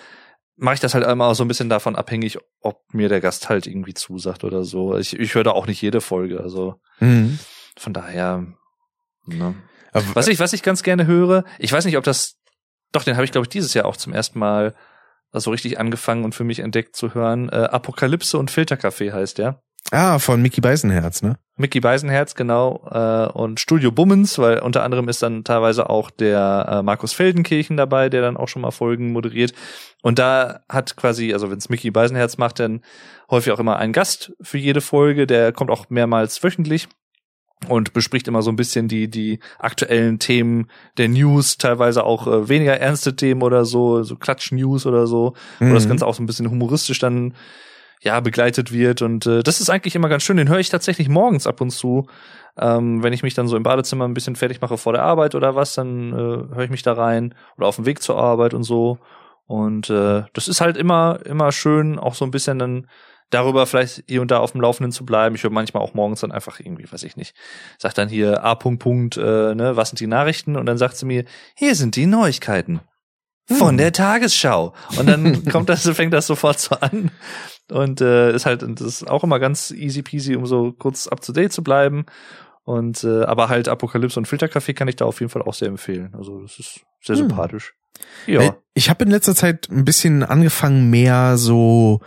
mache 0.55 0.75
ich 0.75 0.79
das 0.79 0.93
halt 0.93 1.05
immer 1.05 1.33
so 1.35 1.43
ein 1.43 1.47
bisschen 1.47 1.69
davon 1.69 1.95
abhängig, 1.95 2.37
ob 2.61 2.81
mir 2.93 3.09
der 3.09 3.19
Gast 3.21 3.49
halt 3.49 3.67
irgendwie 3.67 3.93
zusagt 3.93 4.43
oder 4.43 4.63
so. 4.63 4.95
Ich, 4.97 5.17
ich 5.19 5.35
höre 5.35 5.43
da 5.43 5.51
auch 5.51 5.67
nicht 5.67 5.81
jede 5.81 6.01
Folge, 6.01 6.39
also 6.41 6.75
Mhm. 6.99 7.39
von 7.77 7.93
daher. 7.93 8.45
Ne. 9.25 9.55
Aber, 9.91 10.05
Was 10.13 10.27
ich, 10.27 10.39
was 10.39 10.53
ich 10.53 10.63
ganz 10.63 10.83
gerne 10.83 11.05
höre, 11.05 11.43
ich 11.59 11.71
weiß 11.73 11.83
nicht, 11.85 11.97
ob 11.97 12.03
das, 12.03 12.37
doch, 12.91 13.03
den 13.03 13.15
habe 13.15 13.25
ich 13.25 13.31
glaube 13.31 13.45
ich 13.45 13.49
dieses 13.49 13.73
Jahr 13.73 13.85
auch 13.85 13.97
zum 13.97 14.13
ersten 14.13 14.39
Mal 14.39 14.73
so 15.33 15.51
richtig 15.51 15.79
angefangen 15.79 16.25
und 16.25 16.35
für 16.35 16.43
mich 16.43 16.59
entdeckt 16.59 16.95
zu 16.95 17.13
hören. 17.13 17.49
Äh, 17.49 17.55
Apokalypse 17.55 18.37
und 18.37 18.51
Filterkaffee 18.51 19.11
heißt 19.11 19.37
der. 19.37 19.61
ah, 19.91 20.19
von 20.19 20.41
Mickey 20.41 20.61
Beisenherz, 20.61 21.21
ne? 21.21 21.37
Mickey 21.57 21.79
Beisenherz, 21.79 22.35
genau, 22.35 22.87
äh, 22.91 23.27
und 23.31 23.59
Studio 23.59 23.91
Bummens, 23.91 24.37
weil 24.39 24.59
unter 24.59 24.83
anderem 24.83 25.09
ist 25.09 25.21
dann 25.21 25.43
teilweise 25.43 25.89
auch 25.89 26.09
der 26.09 26.65
äh, 26.69 26.83
Markus 26.83 27.13
Feldenkirchen 27.13 27.77
dabei, 27.77 28.09
der 28.09 28.21
dann 28.21 28.37
auch 28.37 28.47
schon 28.47 28.61
mal 28.61 28.71
Folgen 28.71 29.11
moderiert. 29.11 29.53
Und 30.01 30.19
da 30.19 30.61
hat 30.69 30.95
quasi, 30.97 31.33
also 31.33 31.49
wenn 31.49 31.57
es 31.57 31.69
Mickey 31.69 31.91
Beisenherz 31.91 32.37
macht, 32.37 32.59
dann 32.59 32.81
häufig 33.29 33.53
auch 33.53 33.59
immer 33.59 33.77
ein 33.77 33.93
Gast 33.93 34.33
für 34.41 34.57
jede 34.57 34.81
Folge, 34.81 35.27
der 35.27 35.51
kommt 35.51 35.71
auch 35.71 35.89
mehrmals 35.89 36.43
wöchentlich 36.43 36.87
und 37.67 37.93
bespricht 37.93 38.27
immer 38.27 38.41
so 38.41 38.51
ein 38.51 38.55
bisschen 38.55 38.87
die 38.87 39.07
die 39.09 39.39
aktuellen 39.59 40.19
Themen 40.19 40.67
der 40.97 41.09
News, 41.09 41.57
teilweise 41.57 42.03
auch 42.03 42.27
äh, 42.27 42.49
weniger 42.49 42.77
ernste 42.77 43.15
Themen 43.15 43.41
oder 43.43 43.65
so, 43.65 44.03
so 44.03 44.15
Klatsch-News 44.15 44.85
oder 44.85 45.07
so, 45.07 45.33
wo 45.59 45.73
das 45.73 45.85
Mhm. 45.85 45.89
Ganze 45.89 46.07
auch 46.07 46.15
so 46.15 46.23
ein 46.23 46.25
bisschen 46.25 46.49
humoristisch 46.49 46.99
dann 46.99 47.33
ja 48.03 48.19
begleitet 48.19 48.71
wird 48.71 49.03
und 49.03 49.27
äh, 49.27 49.43
das 49.43 49.61
ist 49.61 49.69
eigentlich 49.69 49.95
immer 49.95 50.09
ganz 50.09 50.23
schön. 50.23 50.37
Den 50.37 50.49
höre 50.49 50.57
ich 50.59 50.69
tatsächlich 50.69 51.07
morgens 51.07 51.45
ab 51.45 51.61
und 51.61 51.69
zu, 51.69 52.07
ähm, 52.57 53.03
wenn 53.03 53.13
ich 53.13 53.21
mich 53.21 53.35
dann 53.35 53.47
so 53.47 53.55
im 53.55 53.61
Badezimmer 53.63 54.05
ein 54.07 54.15
bisschen 54.15 54.35
fertig 54.35 54.59
mache 54.59 54.77
vor 54.77 54.93
der 54.93 55.03
Arbeit 55.03 55.35
oder 55.35 55.55
was, 55.55 55.75
dann 55.75 56.11
äh, 56.11 56.15
höre 56.55 56.63
ich 56.63 56.71
mich 56.71 56.81
da 56.81 56.93
rein 56.93 57.35
oder 57.57 57.67
auf 57.67 57.75
dem 57.75 57.85
Weg 57.85 58.01
zur 58.01 58.17
Arbeit 58.17 58.55
und 58.55 58.63
so. 58.63 58.97
Und 59.45 59.89
äh, 59.91 60.23
das 60.33 60.47
ist 60.47 60.61
halt 60.61 60.77
immer 60.77 61.19
immer 61.25 61.51
schön, 61.51 61.99
auch 61.99 62.15
so 62.15 62.25
ein 62.25 62.31
bisschen 62.31 62.57
dann 62.57 62.87
darüber 63.31 63.65
vielleicht 63.65 64.03
hier 64.07 64.21
und 64.21 64.29
da 64.31 64.37
auf 64.39 64.51
dem 64.51 64.61
Laufenden 64.61 64.91
zu 64.91 65.05
bleiben. 65.05 65.35
Ich 65.35 65.43
höre 65.43 65.49
manchmal 65.51 65.81
auch 65.81 65.93
morgens 65.95 66.21
dann 66.21 66.31
einfach 66.31 66.59
irgendwie, 66.59 66.91
weiß 66.91 67.03
ich 67.03 67.15
nicht, 67.17 67.35
sagt 67.79 67.97
dann 67.97 68.07
hier 68.09 68.43
A. 68.43 68.53
Punkt, 68.55 68.83
Punkt, 68.83 69.17
äh, 69.17 69.55
ne, 69.55 69.75
was 69.75 69.89
sind 69.89 69.99
die 69.99 70.07
Nachrichten? 70.07 70.55
Und 70.55 70.65
dann 70.67 70.77
sagt 70.77 70.97
sie 70.97 71.05
mir, 71.05 71.25
hier 71.55 71.75
sind 71.75 71.95
die 71.95 72.05
Neuigkeiten 72.05 72.81
von 73.47 73.69
Hm. 73.71 73.77
der 73.77 73.91
Tagesschau. 73.91 74.73
Und 74.97 75.07
dann 75.09 75.45
kommt 75.51 75.67
das, 75.69 75.87
fängt 75.89 76.13
das 76.13 76.27
sofort 76.27 76.59
so 76.59 76.75
an. 76.75 77.11
Und 77.71 78.01
äh, 78.01 78.33
ist 78.35 78.45
halt, 78.45 78.61
das 78.63 78.81
ist 78.87 79.09
auch 79.09 79.23
immer 79.23 79.39
ganz 79.39 79.71
easy 79.71 80.01
peasy, 80.03 80.35
um 80.35 80.45
so 80.45 80.71
kurz 80.73 81.07
up 81.07 81.21
to 81.21 81.31
date 81.33 81.51
zu 81.53 81.63
bleiben. 81.63 82.05
Und 82.63 83.03
äh, 83.03 83.23
aber 83.23 83.49
halt 83.49 83.67
Apokalypse 83.67 84.19
und 84.19 84.27
Filterkaffee 84.27 84.73
kann 84.73 84.87
ich 84.87 84.95
da 84.95 85.05
auf 85.05 85.19
jeden 85.19 85.31
Fall 85.31 85.41
auch 85.41 85.53
sehr 85.55 85.67
empfehlen. 85.69 86.13
Also 86.17 86.41
das 86.41 86.59
ist 86.59 86.81
sehr 87.01 87.15
Hm. 87.15 87.27
sympathisch. 87.29 87.73
Ja. 88.27 88.41
Äh, 88.41 88.51
Ich 88.73 88.89
habe 88.89 89.03
in 89.03 89.11
letzter 89.11 89.35
Zeit 89.35 89.67
ein 89.69 89.83
bisschen 89.83 90.23
angefangen, 90.23 90.89
mehr 90.89 91.37
so 91.37 92.01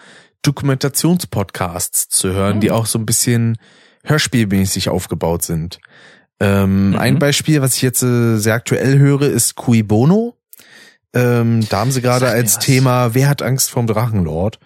Dokumentationspodcasts 0.46 2.08
zu 2.08 2.32
hören, 2.32 2.54
Hm. 2.54 2.60
die 2.60 2.70
auch 2.70 2.86
so 2.86 2.98
ein 2.98 3.06
bisschen 3.06 3.58
hörspielmäßig 4.04 4.88
aufgebaut 4.88 5.42
sind. 5.42 5.78
Ähm, 6.40 6.90
Mhm. 6.90 6.96
Ein 6.98 7.18
Beispiel, 7.18 7.60
was 7.62 7.76
ich 7.76 7.82
jetzt 7.82 8.02
äh, 8.02 8.36
sehr 8.36 8.54
aktuell 8.54 8.98
höre, 8.98 9.22
ist 9.22 9.54
Cui 9.56 9.82
Bono. 9.82 10.36
Ähm, 11.14 11.64
da 11.68 11.78
haben 11.78 11.92
sie 11.92 12.02
gerade 12.02 12.28
als 12.28 12.56
was. 12.56 12.64
Thema 12.64 13.14
Wer 13.14 13.28
hat 13.28 13.40
Angst 13.42 13.70
vorm 13.70 13.86
Drachenlord? 13.86 14.58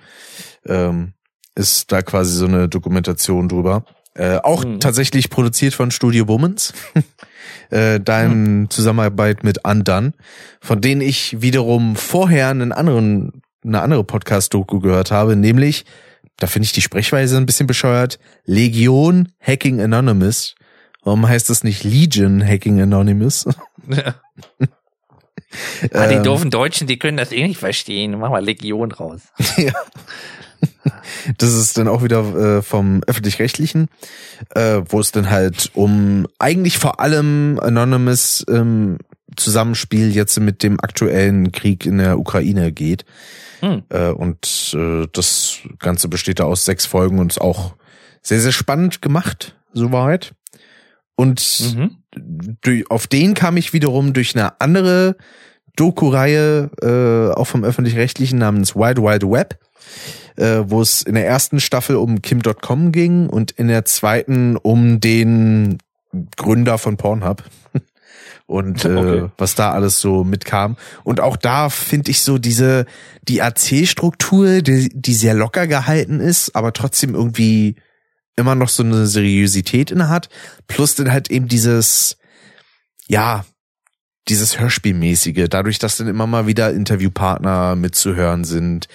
Ähm, 0.67 1.13
ist 1.55 1.93
da 1.93 2.01
quasi 2.03 2.35
so 2.37 2.47
eine 2.47 2.69
Dokumentation 2.69 3.49
drüber. 3.49 3.85
Äh, 4.15 4.39
auch 4.39 4.65
Mhm. 4.65 4.81
tatsächlich 4.81 5.29
produziert 5.31 5.75
von 5.75 5.91
Studio 5.91 6.25
Bummens. 6.25 6.73
äh, 7.71 8.01
da 8.01 8.23
in 8.23 8.69
Zusammenarbeit 8.71 9.45
mit 9.45 9.65
Undone, 9.67 10.13
von 10.61 10.81
denen 10.81 11.03
ich 11.03 11.41
wiederum 11.43 11.97
vorher 11.97 12.49
einen 12.49 12.73
anderen, 12.73 13.43
eine 13.65 13.81
andere 13.81 14.05
Podcast-Doku 14.05 14.81
gehört 14.81 15.11
habe, 15.11 15.37
nämlich, 15.37 15.85
da 16.37 16.47
finde 16.47 16.67
ich 16.67 16.73
die 16.73 16.83
Sprechweise 16.83 17.37
ein 17.37 17.47
bisschen 17.47 17.67
bescheuert, 17.67 18.19
Legion 18.45 19.33
Hacking 19.41 19.81
Anonymous. 19.81 20.55
Warum 21.03 21.27
heißt 21.29 21.51
das 21.51 21.65
nicht 21.65 21.85
Legion 21.85 22.45
Hacking 22.47 22.81
Anonymous? 22.81 23.47
Ja. 23.89 24.15
Ah, 25.95 26.07
die 26.09 26.17
Ähm, 26.17 26.25
doofen 26.25 26.51
Deutschen, 26.51 26.87
die 26.87 26.99
können 26.99 27.17
das 27.17 27.33
eh 27.33 27.47
nicht 27.47 27.59
verstehen. 27.59 28.19
Mach 28.19 28.29
mal 28.29 28.45
Legion 28.45 28.93
raus. 28.93 29.23
Das 31.39 31.55
ist 31.55 31.79
dann 31.79 31.89
auch 31.89 32.03
wieder 32.03 32.59
äh, 32.59 32.63
vom 32.63 33.03
öffentlich-rechtlichen, 33.07 33.89
äh, 34.55 34.83
wo 34.87 35.01
es 35.01 35.13
dann 35.13 35.31
halt 35.31 35.71
um 35.75 36.27
eigentlich 36.39 36.79
vor 36.79 37.01
allem 37.01 37.59
Anonymous 37.63 38.45
ähm, 38.49 38.99
Zusammenspiel 39.37 40.15
jetzt 40.15 40.39
mit 40.41 40.63
dem 40.63 40.81
aktuellen 40.81 41.53
Krieg 41.53 41.87
in 41.87 41.99
der 41.99 42.19
Ukraine 42.19 42.73
geht. 42.73 43.05
Hm. 43.61 43.83
Äh, 43.91 44.11
und 44.11 44.75
äh, 44.75 45.07
das 45.13 45.59
Ganze 45.79 46.09
besteht 46.09 46.41
da 46.41 46.45
aus 46.45 46.65
sechs 46.65 46.87
Folgen 46.87 47.19
und 47.19 47.33
ist 47.33 47.41
auch 47.41 47.75
sehr, 48.23 48.41
sehr 48.41 48.53
spannend 48.53 49.03
gemacht, 49.03 49.57
soweit. 49.73 50.35
Und 51.17 51.75
Mhm. 51.75 51.97
durch, 52.63 52.91
auf 52.91 53.07
den 53.07 53.35
kam 53.35 53.57
ich 53.57 53.73
wiederum 53.73 54.13
durch 54.13 54.37
eine 54.37 54.61
andere 54.61 55.17
Doku-Reihe, 55.77 56.71
äh, 56.83 57.35
auch 57.37 57.47
vom 57.47 57.65
öffentlich-rechtlichen 57.65 58.39
namens 58.39 58.75
Wild 58.75 58.99
Wild 58.99 59.23
Web, 59.25 59.59
äh, 60.37 60.65
wo 60.67 60.81
es 60.81 61.03
in 61.03 61.15
der 61.15 61.27
ersten 61.27 61.61
Staffel 61.61 61.97
um 61.97 62.23
Kim.com 62.23 62.93
ging 62.93 63.29
und 63.29 63.53
in 63.53 63.69
der 63.69 63.85
zweiten 63.85 64.57
um 64.57 65.01
den 65.01 65.79
Gründer 66.37 66.79
von 66.79 66.97
Pornhub. 66.97 67.45
Und 68.49 68.87
äh, 68.87 68.97
Okay. 68.97 69.31
was 69.37 69.55
da 69.55 69.73
alles 69.73 70.01
so 70.01 70.25
mitkam. 70.25 70.77
Und 71.05 71.21
auch 71.21 71.37
da 71.37 71.69
finde 71.69 72.11
ich 72.11 72.23
so 72.23 72.39
diese, 72.39 72.87
die 73.29 73.41
Erzählstruktur, 73.41 74.63
die, 74.63 74.89
die 74.89 75.15
sehr 75.15 75.35
locker 75.35 75.67
gehalten 75.67 76.19
ist, 76.19 76.57
aber 76.57 76.73
trotzdem 76.73 77.15
irgendwie 77.15 77.77
immer 78.37 78.55
noch 78.55 78.71
so 78.71 78.83
eine 78.83 79.07
Seriosität 79.07 79.91
inne 79.91 80.09
hat. 80.09 80.31
Plus 80.67 80.95
dann 80.95 81.13
halt 81.13 81.31
eben 81.31 81.47
dieses, 81.47 82.17
ja, 83.07 83.45
dieses 84.29 84.59
Hörspielmäßige, 84.59 85.47
dadurch, 85.51 85.79
dass 85.79 85.99
dann 85.99 86.09
immer 86.09 86.27
mal 86.27 86.47
wieder 86.47 86.73
Interviewpartner 86.73 87.77
mitzuhören 87.77 88.45
sind, 88.45 88.89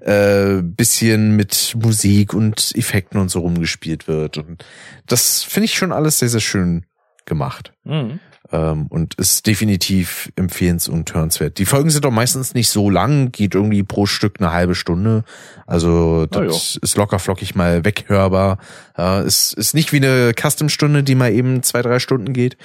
äh, 0.00 0.60
bisschen 0.62 1.34
mit 1.34 1.74
Musik 1.80 2.34
und 2.34 2.72
Effekten 2.74 3.18
und 3.18 3.30
so 3.30 3.40
rumgespielt 3.40 4.06
wird. 4.06 4.36
Und 4.36 4.66
das 5.06 5.42
finde 5.42 5.64
ich 5.64 5.74
schon 5.76 5.92
alles 5.92 6.18
sehr, 6.18 6.28
sehr 6.28 6.40
schön 6.40 6.84
gemacht. 7.24 7.72
Mhm. 7.84 8.20
Ähm, 8.50 8.86
und 8.88 9.14
ist 9.16 9.46
definitiv 9.46 10.32
empfehlens- 10.36 10.88
und 10.88 11.12
hörenswert. 11.12 11.58
Die 11.58 11.66
Folgen 11.66 11.90
sind 11.90 12.06
doch 12.06 12.10
meistens 12.10 12.54
nicht 12.54 12.70
so 12.70 12.88
lang, 12.88 13.30
geht 13.30 13.54
irgendwie 13.54 13.82
pro 13.82 14.06
Stück 14.06 14.36
eine 14.38 14.52
halbe 14.52 14.74
Stunde. 14.74 15.24
Also 15.66 16.24
das 16.24 16.76
ist 16.80 16.96
locker 16.96 17.18
flockig 17.18 17.54
mal 17.54 17.84
weghörbar. 17.84 18.58
Ja, 18.96 19.20
ist, 19.20 19.52
ist 19.52 19.74
nicht 19.74 19.92
wie 19.92 19.98
eine 19.98 20.32
Custom-Stunde, 20.32 21.02
die 21.02 21.14
mal 21.14 21.30
eben 21.30 21.62
zwei, 21.62 21.82
drei 21.82 21.98
Stunden 21.98 22.32
geht. 22.32 22.56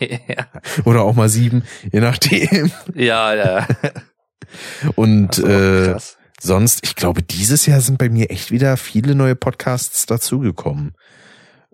ja. 0.00 0.46
Oder 0.84 1.02
auch 1.02 1.14
mal 1.14 1.28
sieben, 1.28 1.64
je 1.90 2.00
nachdem. 2.00 2.70
ja, 2.94 3.34
ja. 3.34 3.66
Und 4.94 5.38
äh, 5.38 5.96
sonst, 6.40 6.80
ich 6.84 6.94
glaube, 6.94 7.22
dieses 7.22 7.66
Jahr 7.66 7.80
sind 7.80 7.98
bei 7.98 8.08
mir 8.08 8.30
echt 8.30 8.50
wieder 8.50 8.76
viele 8.76 9.14
neue 9.14 9.34
Podcasts 9.34 10.06
dazugekommen. 10.06 10.94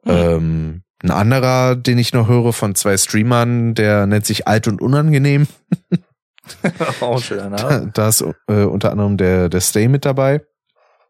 Hm. 0.04 0.14
Ähm, 0.16 0.82
ein 1.02 1.10
anderer, 1.10 1.76
den 1.76 1.98
ich 1.98 2.12
noch 2.12 2.28
höre 2.28 2.52
von 2.52 2.74
zwei 2.74 2.96
Streamern, 2.96 3.74
der 3.74 4.06
nennt 4.06 4.26
sich 4.26 4.46
Alt 4.46 4.68
und 4.68 4.80
Unangenehm. 4.82 5.46
Auch 7.00 7.22
schöner 7.22 7.50
Da, 7.56 7.70
Name. 7.70 7.90
da 7.94 8.08
ist 8.08 8.24
äh, 8.48 8.64
unter 8.64 8.90
anderem 8.90 9.16
der, 9.16 9.48
der 9.48 9.60
Stay 9.60 9.88
mit 9.88 10.04
dabei. 10.04 10.42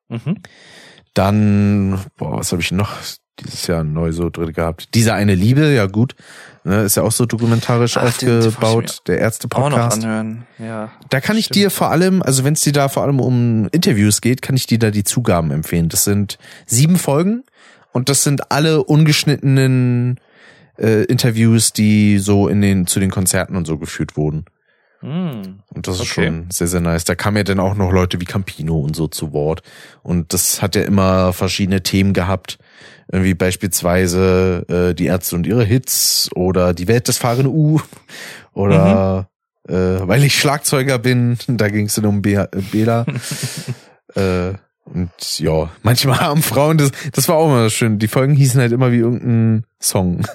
Mhm. 0.09 0.37
Dann, 1.15 2.01
boah, 2.17 2.39
was 2.39 2.53
habe 2.53 2.63
ich 2.63 2.73
noch 2.73 2.93
dieses 3.41 3.67
Jahr 3.67 3.83
neu 3.85 4.13
so 4.13 4.29
drin 4.31 4.53
gehabt? 4.53 4.95
Diese 4.95 5.15
eine 5.15 5.35
Liebe, 5.35 5.73
ja 5.73 5.87
gut. 5.87 6.15
Ne, 6.63 6.83
ist 6.83 6.97
ja 6.97 7.03
auch 7.03 7.13
so 7.13 7.25
dokumentarisch 7.27 7.97
Ach, 7.97 8.03
aufgebaut, 8.05 8.99
der 9.07 9.19
Ärzte-Podcast. 9.19 10.05
anhören. 10.05 10.47
Ja. 10.59 10.91
Da 11.09 11.21
kann 11.21 11.37
ich 11.37 11.47
Stimmt. 11.47 11.57
dir 11.57 11.71
vor 11.71 11.91
allem, 11.91 12.23
also 12.23 12.45
wenn 12.45 12.53
es 12.53 12.61
dir 12.61 12.73
da 12.73 12.89
vor 12.89 13.03
allem 13.03 13.19
um 13.19 13.67
Interviews 13.73 14.21
geht, 14.21 14.43
kann 14.43 14.57
ich 14.57 14.67
dir 14.67 14.79
da 14.79 14.91
die 14.91 15.05
Zugaben 15.05 15.51
empfehlen. 15.53 15.89
Das 15.89 16.05
sind 16.05 16.39
sieben 16.67 16.97
Folgen 16.97 17.45
und 17.93 18.09
das 18.09 18.23
sind 18.25 18.51
alle 18.51 18.83
ungeschnittenen 18.85 20.19
äh, 20.79 21.05
Interviews, 21.05 21.73
die 21.73 22.19
so 22.19 22.49
in 22.49 22.61
den 22.61 22.87
zu 22.87 23.01
den 23.01 23.11
Konzerten 23.11 23.57
und 23.57 23.67
so 23.67 23.79
geführt 23.79 24.17
wurden. 24.17 24.45
Hm. 25.01 25.61
Und 25.75 25.89
das 25.89 25.97
ist 25.97 26.13
Okay. 26.13 26.27
schon 26.27 26.51
sehr, 26.51 26.67
sehr 26.67 26.81
nice. 26.81 27.05
Da 27.05 27.15
kamen 27.15 27.39
ja 27.39 27.43
dann 27.43 27.59
auch 27.61 27.75
noch 27.75 27.91
Leute 27.91 28.21
wie 28.21 28.27
Campino 28.27 28.79
und 28.79 28.95
so 28.95 29.09
zu 29.09 29.33
Wort. 29.33 29.63
Und 30.03 30.33
das 30.35 30.61
hat 30.61 30.77
ja 30.77 30.83
immer 30.83 31.33
verschiedene 31.33 31.83
Themen 31.83 32.13
gehabt. 32.13 32.59
Irgendwie 33.11 33.35
beispielsweise 33.35 34.67
äh, 34.69 34.95
die 34.95 35.07
Ärzte 35.07 35.37
und 35.37 35.47
ihre 35.47 35.65
Hits 35.65 36.29
oder 36.35 36.75
die 36.75 36.87
Welt 36.87 37.09
des 37.09 37.19
fahrenden 37.19 37.47
U 37.47 37.81
oder 38.53 39.29
äh, 39.69 39.73
weil 39.73 40.23
ich 40.25 40.39
Schlagzeuger 40.39 40.99
bin, 40.99 41.39
da 41.49 41.69
ging 41.69 41.87
es 41.87 41.95
dann 41.95 42.07
um 42.07 42.23
Be 42.23 42.49
äh, 42.53 42.61
Bela. 42.71 43.07
äh, 44.15 44.53
und 44.85 45.39
ja, 45.39 45.71
manchmal 45.83 46.21
haben 46.21 46.43
Frauen, 46.43 46.79
das, 46.79 46.91
das 47.13 47.29
war 47.29 47.37
auch 47.37 47.47
immer 47.47 47.71
schön. 47.71 47.99
Die 47.99 48.09
Folgen 48.09 48.35
hießen 48.35 48.61
halt 48.61 48.73
immer 48.73 48.93
wie 48.93 48.99
irgendein 48.99 49.65
Song. 49.81 50.27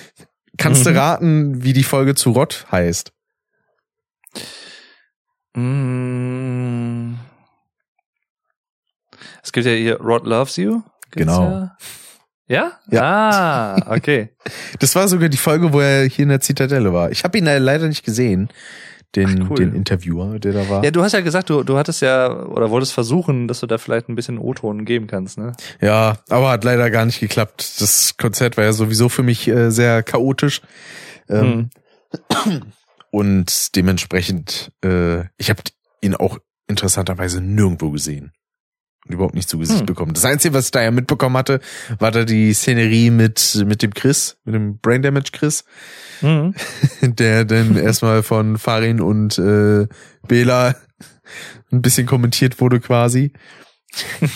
Kannst 0.58 0.84
du 0.84 0.90
Mhm. 0.90 0.96
raten, 0.96 1.62
wie 1.64 1.72
die 1.72 1.84
Folge 1.84 2.14
zu 2.14 2.32
Rott 2.32 2.66
heißt? 2.70 3.12
Mm. 5.54 7.14
Es 9.42 9.52
gibt 9.52 9.66
ja 9.66 9.72
hier 9.72 10.00
Rod 10.00 10.26
Loves 10.26 10.56
You. 10.56 10.82
Gibt's 11.10 11.16
Genau. 11.34 11.50
Ja? 11.50 11.76
Ja? 12.46 12.72
Ja. 12.90 13.76
Ah, 13.86 13.94
okay. 13.96 14.30
Das 14.80 14.94
war 14.94 15.08
sogar 15.08 15.28
die 15.28 15.36
Folge, 15.36 15.72
wo 15.72 15.80
er 15.80 16.04
hier 16.06 16.22
in 16.24 16.28
der 16.28 16.40
Zitadelle 16.40 16.92
war. 16.92 17.10
Ich 17.10 17.24
habe 17.24 17.36
ihn 17.38 17.44
leider 17.44 17.88
nicht 17.88 18.04
gesehen, 18.04 18.48
den, 19.16 19.42
Ach, 19.44 19.50
cool. 19.50 19.56
den 19.56 19.74
Interviewer, 19.74 20.38
der 20.38 20.52
da 20.52 20.68
war. 20.68 20.84
Ja, 20.84 20.90
du 20.90 21.02
hast 21.02 21.12
ja 21.12 21.20
gesagt, 21.20 21.50
du, 21.50 21.62
du 21.64 21.76
hattest 21.76 22.00
ja 22.02 22.44
oder 22.46 22.70
wolltest 22.70 22.92
versuchen, 22.92 23.48
dass 23.48 23.60
du 23.60 23.66
da 23.66 23.78
vielleicht 23.78 24.08
ein 24.08 24.14
bisschen 24.14 24.38
O-Ton 24.38 24.84
geben 24.84 25.06
kannst, 25.06 25.36
ne? 25.38 25.52
Ja, 25.80 26.18
aber 26.28 26.50
hat 26.50 26.64
leider 26.64 26.90
gar 26.90 27.04
nicht 27.04 27.20
geklappt. 27.20 27.80
Das 27.80 28.16
Konzert 28.16 28.56
war 28.56 28.64
ja 28.64 28.72
sowieso 28.72 29.08
für 29.08 29.22
mich 29.22 29.48
äh, 29.48 29.70
sehr 29.70 30.02
chaotisch. 30.02 30.62
Ähm, 31.28 31.70
Und 33.10 33.74
dementsprechend, 33.76 34.72
äh, 34.84 35.22
ich 35.36 35.50
habe 35.50 35.62
ihn 36.00 36.14
auch 36.14 36.38
interessanterweise 36.68 37.40
nirgendwo 37.40 37.90
gesehen. 37.90 38.32
Überhaupt 39.12 39.34
nicht 39.34 39.48
zu 39.48 39.58
Gesicht 39.58 39.80
Hm. 39.80 39.86
bekommen. 39.86 40.14
Das 40.14 40.24
Einzige, 40.24 40.54
was 40.54 40.66
ich 40.66 40.70
da 40.70 40.82
ja 40.82 40.90
mitbekommen 40.90 41.36
hatte, 41.36 41.60
war 41.98 42.10
da 42.10 42.24
die 42.24 42.52
Szenerie 42.54 43.10
mit, 43.10 43.62
mit 43.66 43.82
dem 43.82 43.92
Chris, 43.94 44.36
mit 44.44 44.54
dem 44.54 44.78
Brain 44.78 45.02
Damage 45.02 45.30
Chris. 45.32 45.64
Mhm. 46.20 46.54
der 47.02 47.44
dann 47.44 47.76
erstmal 47.76 48.22
von 48.22 48.58
Farin 48.58 49.00
und 49.00 49.38
äh, 49.38 49.86
Bela 50.26 50.74
ein 51.72 51.82
bisschen 51.82 52.06
kommentiert 52.06 52.60
wurde 52.60 52.80
quasi. 52.80 53.32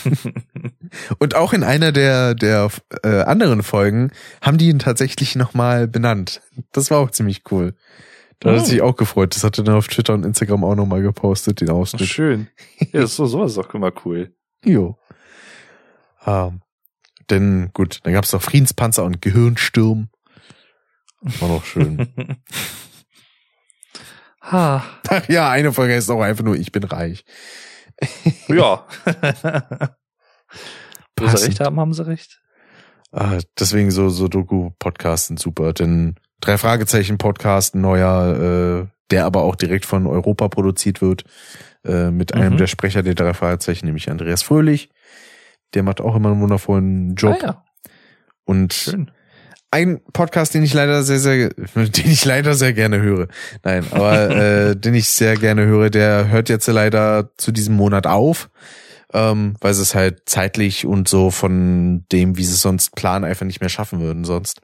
Und 1.19 1.35
auch 1.37 1.53
in 1.53 1.63
einer 1.63 1.93
der 1.93 2.35
der 2.35 2.69
äh, 3.03 3.23
anderen 3.23 3.63
Folgen 3.63 4.11
haben 4.41 4.59
die 4.59 4.69
ihn 4.69 4.79
tatsächlich 4.79 5.37
nochmal 5.37 5.87
benannt. 5.89 6.41
Das 6.73 6.91
war 6.91 6.99
auch 6.99 7.11
ziemlich 7.11 7.43
cool. 7.51 7.75
Da 8.41 8.51
hat 8.51 8.57
er 8.57 8.63
Oh. 8.63 8.65
sich 8.65 8.83
auch 8.83 8.97
gefreut. 8.97 9.35
Das 9.37 9.45
hat 9.45 9.59
er 9.59 9.65
dann 9.65 9.77
auf 9.77 9.89
Twitter 9.89 10.15
und 10.15 10.25
Instagram 10.25 10.65
auch 10.65 10.75
nochmal 10.75 11.03
gepostet, 11.03 11.61
den 11.61 11.71
Ausschnitt. 11.71 12.09
Schön. 12.09 12.49
Ja, 12.81 13.01
das 13.03 13.11
ist 13.13 13.17
so, 13.17 13.27
sowas 13.27 13.53
ist 13.53 13.59
doch 13.59 13.73
immer 13.75 13.93
cool. 14.05 14.35
Jo. 14.65 14.99
Ähm, 16.27 16.63
denn 17.31 17.71
gut, 17.73 18.01
dann 18.03 18.13
gab's 18.13 18.33
noch 18.33 18.43
Friedenspanzer 18.43 19.05
und 19.05 19.23
Gehirnsturm. 19.23 20.09
War 21.21 21.49
noch 21.49 21.65
schön. 21.65 22.15
ha. 24.41 24.85
Ach 25.09 25.29
ja, 25.29 25.51
eine 25.51 25.73
Folge 25.73 25.95
ist 25.95 26.11
auch 26.11 26.21
einfach 26.21 26.45
nur, 26.45 26.57
ich 26.57 26.73
bin 26.73 26.85
reich. 26.85 27.25
Ja. 28.49 28.87
Wo 31.17 31.27
sie 31.27 31.33
Passend. 31.33 31.49
recht 31.49 31.61
haben, 31.61 31.81
haben 31.81 31.95
sie 31.95 32.07
recht. 32.07 32.43
Ah, 33.13 33.39
deswegen 33.59 33.91
so, 33.91 34.09
so 34.09 34.29
Doku-Podcasts 34.29 35.29
sind 35.29 35.39
super, 35.39 35.73
denn 35.73 36.17
drei 36.41 36.59
Fragezeichen 36.59 37.17
Podcast, 37.17 37.75
ein 37.75 37.81
neuer, 37.81 38.83
äh, 38.83 38.87
der 39.11 39.25
aber 39.25 39.43
auch 39.43 39.55
direkt 39.55 39.87
von 39.87 40.07
Europa 40.07 40.49
produziert 40.49 41.01
wird, 41.01 41.25
äh, 41.85 42.11
mit 42.11 42.35
einem 42.35 42.55
Mhm. 42.55 42.59
der 42.59 42.67
Sprecher 42.67 43.03
der 43.03 43.15
drei 43.15 43.35
Fragezeichen, 43.35 43.87
nämlich 43.87 44.11
Andreas 44.11 44.43
Fröhlich. 44.43 44.91
Der 45.75 45.83
macht 45.83 46.01
auch 46.01 46.15
immer 46.17 46.31
einen 46.31 46.41
wundervollen 46.41 47.15
Job. 47.15 47.37
Ah, 47.41 47.47
ja. 47.47 47.65
Und 48.45 48.73
Schön. 48.75 49.11
ein 49.71 50.01
Podcast, 50.13 50.55
den 50.55 50.63
ich 50.63 50.73
leider 50.75 51.03
sehr, 51.03 51.19
sehr, 51.19 51.49
den 51.75 52.11
ich 52.11 52.25
leider 52.25 52.55
sehr 52.55 52.73
gerne 52.73 53.01
höre. 53.01 53.29
Nein, 53.63 53.85
aber 53.91 54.31
äh, 54.31 54.77
den 54.81 54.95
ich 54.95 55.09
sehr 55.09 55.37
gerne 55.37 55.67
höre, 55.67 55.91
der 55.91 56.29
hört 56.29 56.49
jetzt 56.49 56.67
leider 56.69 57.31
zu 57.37 57.53
diesem 57.53 57.75
Monat 57.75 58.07
auf, 58.07 58.51
ähm, 59.13 59.57
weil 59.61 59.75
sie 59.75 59.83
es 59.83 59.95
halt 59.95 60.23
zeitlich 60.27 60.87
und 60.87 61.09
so 61.09 61.31
von 61.31 62.05
dem, 62.13 62.37
wie 62.37 62.45
sie 62.45 62.55
es 62.55 62.63
sonst 62.63 62.95
planen, 62.95 63.25
einfach 63.25 63.47
nicht 63.47 63.61
mehr 63.61 63.69
schaffen 63.71 64.01
würden 64.01 64.25
sonst. 64.25 64.61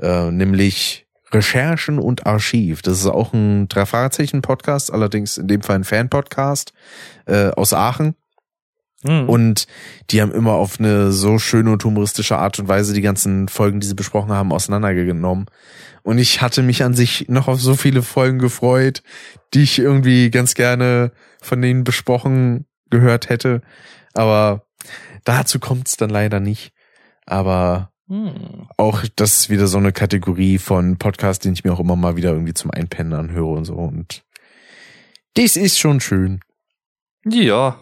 Äh, 0.00 0.30
nämlich 0.30 1.06
Recherchen 1.32 1.98
und 1.98 2.26
Archiv. 2.26 2.82
Das 2.82 2.98
ist 2.98 3.06
auch 3.06 3.32
ein 3.32 3.68
drei 3.68 3.86
Fragezeichen 3.86 4.42
Podcast, 4.42 4.92
allerdings 4.92 5.38
in 5.38 5.48
dem 5.48 5.62
Fall 5.62 5.76
ein 5.76 5.84
Fan-Podcast 5.84 6.72
äh, 7.26 7.48
aus 7.48 7.72
Aachen. 7.72 8.14
Mhm. 9.02 9.28
Und 9.28 9.66
die 10.10 10.22
haben 10.22 10.32
immer 10.32 10.52
auf 10.52 10.78
eine 10.78 11.10
so 11.12 11.38
schöne 11.38 11.72
und 11.72 11.84
humoristische 11.84 12.38
Art 12.38 12.58
und 12.58 12.68
Weise 12.68 12.92
die 12.92 13.00
ganzen 13.00 13.48
Folgen, 13.48 13.80
die 13.80 13.86
sie 13.86 13.94
besprochen 13.94 14.32
haben, 14.32 14.52
auseinandergenommen. 14.52 15.46
Und 16.02 16.18
ich 16.18 16.40
hatte 16.42 16.62
mich 16.62 16.82
an 16.82 16.94
sich 16.94 17.28
noch 17.28 17.48
auf 17.48 17.60
so 17.60 17.74
viele 17.74 18.02
Folgen 18.02 18.38
gefreut, 18.38 19.02
die 19.54 19.62
ich 19.62 19.78
irgendwie 19.78 20.30
ganz 20.30 20.54
gerne 20.54 21.12
von 21.40 21.60
denen 21.62 21.84
besprochen 21.84 22.66
gehört 22.90 23.28
hätte. 23.28 23.62
Aber 24.14 24.66
dazu 25.24 25.58
kommt 25.58 25.88
es 25.88 25.96
dann 25.96 26.10
leider 26.10 26.40
nicht. 26.40 26.72
Aber 27.26 27.91
Hm. 28.08 28.66
auch 28.76 29.04
das 29.16 29.40
ist 29.40 29.50
wieder 29.50 29.68
so 29.68 29.78
eine 29.78 29.92
Kategorie 29.92 30.58
von 30.58 30.96
Podcast, 30.98 31.44
den 31.44 31.52
ich 31.52 31.64
mir 31.64 31.72
auch 31.72 31.80
immer 31.80 31.96
mal 31.96 32.16
wieder 32.16 32.32
irgendwie 32.32 32.54
zum 32.54 32.70
Einpennen 32.70 33.12
anhöre 33.12 33.52
und 33.52 33.64
so. 33.64 33.74
Und 33.74 34.24
das 35.34 35.56
ist 35.56 35.78
schon 35.78 36.00
schön. 36.00 36.40
Ja. 37.24 37.78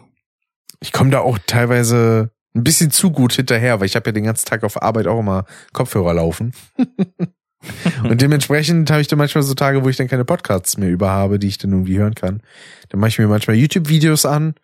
Ich 0.79 0.91
komme 0.91 1.09
da 1.09 1.19
auch 1.19 1.37
teilweise 1.47 2.31
ein 2.55 2.63
bisschen 2.63 2.91
zu 2.91 3.11
gut 3.11 3.33
hinterher, 3.33 3.79
weil 3.79 3.87
ich 3.87 3.95
habe 3.95 4.09
ja 4.09 4.11
den 4.11 4.25
ganzen 4.25 4.45
Tag 4.45 4.63
auf 4.63 4.81
Arbeit 4.81 5.07
auch 5.07 5.19
immer 5.19 5.45
Kopfhörer 5.73 6.13
laufen. 6.13 6.53
und 8.03 8.21
dementsprechend 8.21 8.89
habe 8.91 9.01
ich 9.01 9.07
dann 9.07 9.19
manchmal 9.19 9.43
so 9.43 9.53
Tage, 9.53 9.83
wo 9.83 9.89
ich 9.89 9.97
dann 9.97 10.07
keine 10.07 10.25
Podcasts 10.25 10.77
mehr 10.77 10.89
über 10.89 11.09
habe, 11.09 11.39
die 11.39 11.47
ich 11.47 11.57
dann 11.57 11.71
irgendwie 11.71 11.97
hören 11.97 12.15
kann. 12.15 12.41
Dann 12.89 12.99
mache 12.99 13.09
ich 13.09 13.19
mir 13.19 13.27
manchmal 13.27 13.55
YouTube-Videos 13.55 14.25
an 14.25 14.55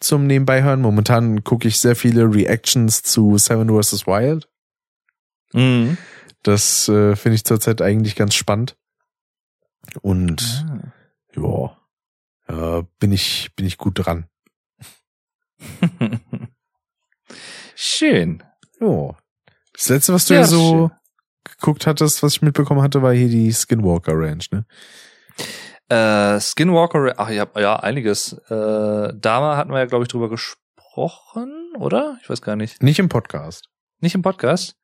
zum 0.00 0.26
Nebenbei 0.26 0.62
hören. 0.62 0.80
Momentan 0.80 1.44
gucke 1.44 1.68
ich 1.68 1.78
sehr 1.78 1.96
viele 1.96 2.32
Reactions 2.32 3.02
zu 3.02 3.38
Seven 3.38 3.68
vs. 3.68 4.06
Wild. 4.06 4.48
Mhm. 5.52 5.96
Das 6.42 6.88
äh, 6.88 7.14
finde 7.16 7.36
ich 7.36 7.44
zurzeit 7.44 7.80
eigentlich 7.82 8.16
ganz 8.16 8.34
spannend. 8.34 8.76
Und 10.00 10.64
Ah. 11.36 11.76
ja, 12.48 12.78
äh, 12.78 12.84
bin 12.98 13.12
ich 13.12 13.50
bin 13.56 13.66
ich 13.66 13.78
gut 13.78 14.04
dran. 14.04 14.26
Schön. 17.74 18.42
Ja. 18.80 19.16
Das 19.74 19.88
letzte, 19.88 20.12
was 20.12 20.26
du 20.26 20.34
Ja, 20.34 20.40
ja 20.40 20.46
so 20.46 20.88
schön. 20.88 20.90
geguckt 21.44 21.86
hattest, 21.86 22.22
was 22.22 22.34
ich 22.34 22.42
mitbekommen 22.42 22.82
hatte, 22.82 23.02
war 23.02 23.12
hier 23.12 23.28
die 23.28 23.52
Skinwalker 23.52 24.12
Ranch, 24.14 24.50
ne? 24.50 24.64
Äh, 25.88 26.40
Skinwalker, 26.40 27.14
ach 27.16 27.30
ja, 27.30 27.46
ja, 27.56 27.76
einiges. 27.76 28.32
Äh, 28.48 29.12
Dama 29.14 29.56
hatten 29.56 29.70
wir 29.72 29.78
ja, 29.78 29.86
glaube 29.86 30.04
ich, 30.04 30.08
drüber 30.08 30.28
gesprochen, 30.28 31.72
oder? 31.78 32.18
Ich 32.22 32.28
weiß 32.30 32.42
gar 32.42 32.56
nicht. 32.56 32.82
Nicht 32.82 32.98
im 32.98 33.08
Podcast. 33.08 33.68
Nicht 34.00 34.14
im 34.14 34.22
Podcast? 34.22 34.76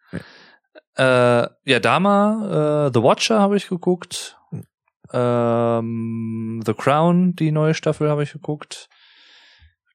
Äh, 0.98 1.48
ja, 1.64 1.80
Dama, 1.80 2.88
äh, 2.88 2.90
The 2.92 3.02
Watcher 3.02 3.38
habe 3.38 3.56
ich 3.56 3.68
geguckt. 3.68 4.36
Hm. 4.50 4.64
Ähm, 5.12 6.62
The 6.66 6.74
Crown, 6.74 7.36
die 7.36 7.52
neue 7.52 7.74
Staffel 7.74 8.10
habe 8.10 8.24
ich 8.24 8.32
geguckt. 8.32 8.88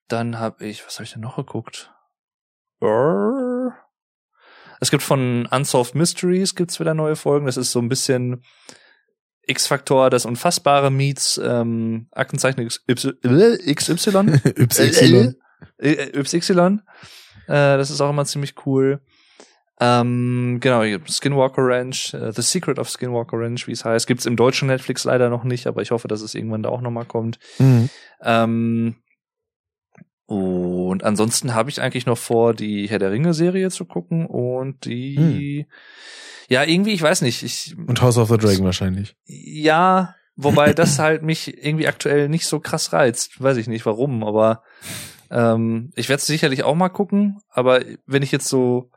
Dann 0.07 0.39
habe 0.39 0.65
ich, 0.65 0.85
was 0.85 0.95
habe 0.95 1.03
ich 1.03 1.11
denn 1.11 1.21
noch 1.21 1.35
geguckt? 1.35 1.91
Brrr. 2.79 3.73
Es 4.79 4.91
gibt 4.91 5.03
von 5.03 5.45
Unsolved 5.45 5.95
Mysteries 5.95 6.55
gibt's 6.55 6.79
wieder 6.79 6.93
neue 6.93 7.15
Folgen. 7.15 7.45
Das 7.45 7.57
ist 7.57 7.71
so 7.71 7.79
ein 7.79 7.89
bisschen 7.89 8.43
X-Faktor, 9.45 10.09
das 10.09 10.25
Unfassbare 10.25 10.89
meets 10.89 11.37
ähm, 11.37 12.07
Aktenzeichen 12.11 12.65
XY. 12.67 13.73
XY. 13.73 14.39
Y. 14.57 15.35
YY. 15.79 16.79
Äh, 17.45 17.75
das 17.75 17.91
ist 17.91 17.99
auch 17.99 18.09
immer 18.09 18.23
ziemlich 18.23 18.65
cool. 18.65 19.01
Ähm, 19.85 20.59
genau, 20.61 20.83
Skinwalker 21.09 21.61
Ranch, 21.61 22.13
äh, 22.13 22.31
The 22.31 22.41
Secret 22.41 22.79
of 22.79 22.89
Skinwalker 22.89 23.37
Ranch, 23.37 23.67
wie 23.67 23.73
es 23.73 23.83
heißt. 23.83 24.07
Gibt's 24.07 24.25
im 24.25 24.37
deutschen 24.37 24.69
Netflix 24.69 25.03
leider 25.03 25.29
noch 25.29 25.43
nicht, 25.43 25.67
aber 25.67 25.81
ich 25.81 25.91
hoffe, 25.91 26.07
dass 26.07 26.21
es 26.21 26.35
irgendwann 26.35 26.63
da 26.63 26.69
auch 26.69 26.79
nochmal 26.79 27.03
kommt. 27.03 27.37
Mhm. 27.59 27.89
Ähm, 28.23 28.95
und 30.25 31.03
ansonsten 31.03 31.53
habe 31.53 31.69
ich 31.69 31.81
eigentlich 31.81 32.05
noch 32.05 32.17
vor, 32.17 32.53
die 32.53 32.87
Herr 32.89 32.99
der 32.99 33.11
Ringe-Serie 33.11 33.69
zu 33.71 33.83
gucken 33.83 34.25
und 34.25 34.85
die, 34.85 35.67
ja, 36.47 36.63
irgendwie, 36.63 36.93
ich 36.93 37.01
weiß 37.01 37.21
nicht, 37.21 37.43
ich, 37.43 37.75
Und 37.77 38.01
House 38.01 38.17
of 38.17 38.29
the 38.29 38.37
Dragon 38.37 38.63
wahrscheinlich. 38.63 39.17
ja, 39.25 40.15
wobei 40.37 40.73
das 40.73 40.97
halt 40.97 41.23
mich 41.23 41.61
irgendwie 41.61 41.89
aktuell 41.89 42.29
nicht 42.29 42.45
so 42.45 42.61
krass 42.61 42.93
reizt. 42.93 43.43
Weiß 43.43 43.57
ich 43.57 43.67
nicht 43.67 43.85
warum, 43.85 44.23
aber 44.23 44.63
ähm, 45.29 45.91
ich 45.95 46.07
werde 46.07 46.21
es 46.21 46.27
sicherlich 46.27 46.63
auch 46.63 46.75
mal 46.75 46.89
gucken, 46.89 47.39
aber 47.49 47.81
wenn 48.05 48.23
ich 48.23 48.31
jetzt 48.31 48.47
so, 48.47 48.89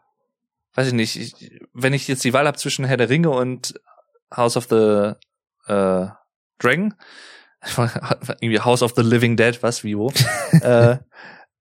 weiß 0.76 0.88
ich 0.88 0.92
nicht, 0.92 1.16
ich, 1.16 1.60
wenn 1.72 1.92
ich 1.92 2.06
jetzt 2.08 2.24
die 2.24 2.32
Wahl 2.32 2.46
habe 2.46 2.58
zwischen 2.58 2.84
Herr 2.84 2.96
der 2.96 3.08
Ringe 3.08 3.30
und 3.30 3.74
House 4.34 4.56
of 4.56 4.66
the 4.70 5.12
äh, 5.66 6.06
Dragon, 6.58 6.94
irgendwie 8.40 8.60
House 8.60 8.82
of 8.82 8.92
the 8.96 9.02
Living 9.02 9.36
Dead, 9.36 9.62
was, 9.62 9.84
wie, 9.84 9.96
wo, 9.96 10.12
äh, 10.62 10.98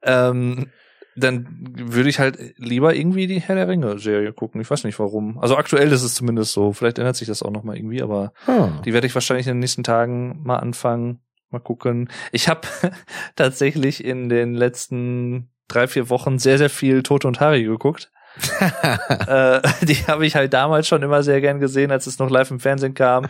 ähm, 0.03 0.69
dann 1.17 1.47
würde 1.77 2.09
ich 2.09 2.19
halt 2.19 2.37
lieber 2.57 2.93
irgendwie 2.93 3.25
die 3.27 3.39
Herr 3.39 3.55
der 3.55 3.69
Ringe-Serie 3.69 4.33
gucken. 4.33 4.59
Ich 4.59 4.69
weiß 4.69 4.83
nicht 4.83 4.99
warum. 4.99 5.39
Also 5.39 5.55
aktuell 5.55 5.89
ist 5.93 6.03
es 6.03 6.13
zumindest 6.13 6.51
so. 6.51 6.73
Vielleicht 6.73 6.99
ändert 6.99 7.15
sich 7.15 7.29
das 7.29 7.41
auch 7.41 7.51
noch 7.51 7.63
mal 7.63 7.77
irgendwie, 7.77 8.01
aber 8.01 8.33
Ah. 8.47 8.81
die 8.83 8.91
werde 8.91 9.07
ich 9.07 9.15
wahrscheinlich 9.15 9.47
in 9.47 9.53
den 9.53 9.59
nächsten 9.59 9.83
Tagen 9.83 10.41
mal 10.43 10.57
anfangen. 10.57 11.21
Mal 11.51 11.59
gucken. 11.59 12.09
Ich 12.33 12.49
habe 12.49 12.67
tatsächlich 13.37 14.03
in 14.03 14.27
den 14.27 14.55
letzten 14.55 15.51
drei, 15.69 15.87
vier 15.87 16.09
Wochen 16.09 16.37
sehr, 16.37 16.57
sehr 16.57 16.69
viel 16.69 17.01
Tote 17.01 17.29
und 17.29 17.39
Harry 17.39 17.63
geguckt. 17.63 18.11
Äh, 19.27 19.61
die 19.85 19.95
habe 20.07 20.25
ich 20.25 20.35
halt 20.35 20.53
damals 20.53 20.87
schon 20.87 21.01
immer 21.03 21.23
sehr 21.23 21.41
gern 21.41 21.59
gesehen, 21.59 21.91
als 21.91 22.07
es 22.07 22.19
noch 22.19 22.29
live 22.29 22.51
im 22.51 22.59
Fernsehen 22.59 22.93
kam. 22.93 23.27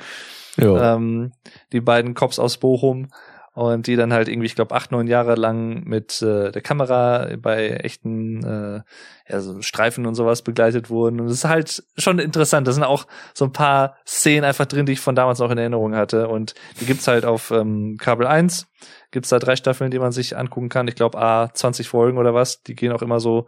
Ähm, 0.95 1.31
die 1.71 1.81
beiden 1.81 2.13
Cops 2.13 2.39
aus 2.39 2.57
Bochum 2.57 3.09
und 3.55 3.87
die 3.87 3.95
dann 3.95 4.11
halt 4.11 4.27
irgendwie, 4.27 4.47
ich 4.47 4.55
glaube, 4.55 4.75
acht, 4.75 4.91
neun 4.91 5.07
Jahre 5.07 5.35
lang 5.35 5.85
mit 5.85 6.21
äh, 6.21 6.51
der 6.51 6.61
Kamera 6.61 7.37
bei 7.37 7.69
echten 7.69 8.43
äh, 8.43 8.81
ja, 9.31 9.39
so 9.39 9.61
Streifen 9.61 10.05
und 10.05 10.15
sowas 10.15 10.41
begleitet 10.41 10.89
wurden. 10.89 11.21
Und 11.21 11.27
es 11.27 11.35
ist 11.35 11.45
halt 11.45 11.83
schon 11.97 12.19
interessant. 12.19 12.67
Da 12.67 12.73
sind 12.73 12.83
auch 12.83 13.07
so 13.33 13.45
ein 13.45 13.53
paar 13.53 13.95
Szenen 14.05 14.43
einfach 14.43 14.65
drin, 14.65 14.85
die 14.85 14.91
ich 14.91 14.99
von 14.99 15.15
damals 15.15 15.39
noch 15.39 15.51
in 15.51 15.57
Erinnerung 15.57 15.95
hatte. 15.95 16.27
Und 16.27 16.53
die 16.81 16.85
gibt's 16.85 17.07
halt 17.07 17.23
auf 17.23 17.51
ähm, 17.51 17.95
Kabel 17.97 18.27
1. 18.27 18.67
Gibt's 19.11 19.29
da 19.29 19.39
drei 19.39 19.55
Staffeln, 19.55 19.89
die 19.89 19.99
man 19.99 20.11
sich 20.11 20.35
angucken 20.35 20.67
kann. 20.67 20.89
Ich 20.89 20.95
glaube, 20.95 21.17
A, 21.17 21.49
20 21.53 21.87
Folgen 21.87 22.17
oder 22.17 22.33
was. 22.33 22.61
Die 22.63 22.75
gehen 22.75 22.91
auch 22.91 23.01
immer 23.01 23.21
so 23.21 23.47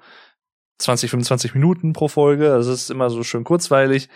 20, 0.79 1.09
25 1.09 1.53
Minuten 1.53 1.93
pro 1.93 2.07
Folge. 2.07 2.53
Also 2.53 2.71
es 2.71 2.83
ist 2.83 2.91
immer 2.91 3.09
so 3.09 3.23
schön 3.23 3.43
kurzweilig. 3.43 4.09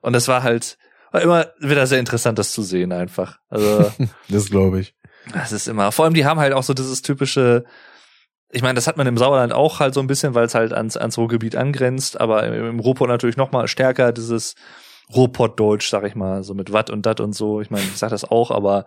Und 0.00 0.12
das 0.12 0.28
war 0.28 0.42
halt 0.42 0.78
war 1.10 1.22
immer 1.22 1.46
wieder 1.60 1.86
sehr 1.86 1.98
interessant, 1.98 2.38
das 2.38 2.52
zu 2.52 2.62
sehen 2.62 2.92
einfach. 2.92 3.38
Also 3.48 3.90
das 4.28 4.50
glaube 4.50 4.80
ich. 4.80 4.94
das 5.32 5.52
ist 5.52 5.68
immer. 5.68 5.92
Vor 5.92 6.04
allem, 6.04 6.14
die 6.14 6.24
haben 6.24 6.40
halt 6.40 6.52
auch 6.52 6.62
so 6.62 6.74
dieses 6.74 7.02
typische. 7.02 7.64
Ich 8.50 8.62
meine, 8.62 8.74
das 8.74 8.86
hat 8.86 8.96
man 8.96 9.06
im 9.06 9.18
Sauerland 9.18 9.52
auch 9.52 9.78
halt 9.78 9.92
so 9.92 10.00
ein 10.00 10.06
bisschen, 10.06 10.34
weil 10.34 10.46
es 10.46 10.54
halt 10.54 10.72
ans, 10.72 10.96
ans 10.96 11.18
Ruhrgebiet 11.18 11.54
angrenzt, 11.54 12.18
aber 12.18 12.44
im, 12.44 12.66
im 12.66 12.80
Ruhrpott 12.80 13.08
natürlich 13.08 13.36
noch 13.36 13.52
mal 13.52 13.68
stärker 13.68 14.12
dieses 14.12 14.54
Ruhrpott-Deutsch, 15.14 15.88
sag 15.88 16.04
ich 16.04 16.14
mal, 16.14 16.42
so 16.42 16.54
mit 16.54 16.72
Watt 16.72 16.88
und 16.88 17.04
Dat 17.04 17.20
und 17.20 17.34
so. 17.34 17.60
Ich 17.60 17.70
meine, 17.70 17.84
ich 17.84 17.98
sag 17.98 18.08
das 18.10 18.24
auch, 18.24 18.50
aber 18.50 18.86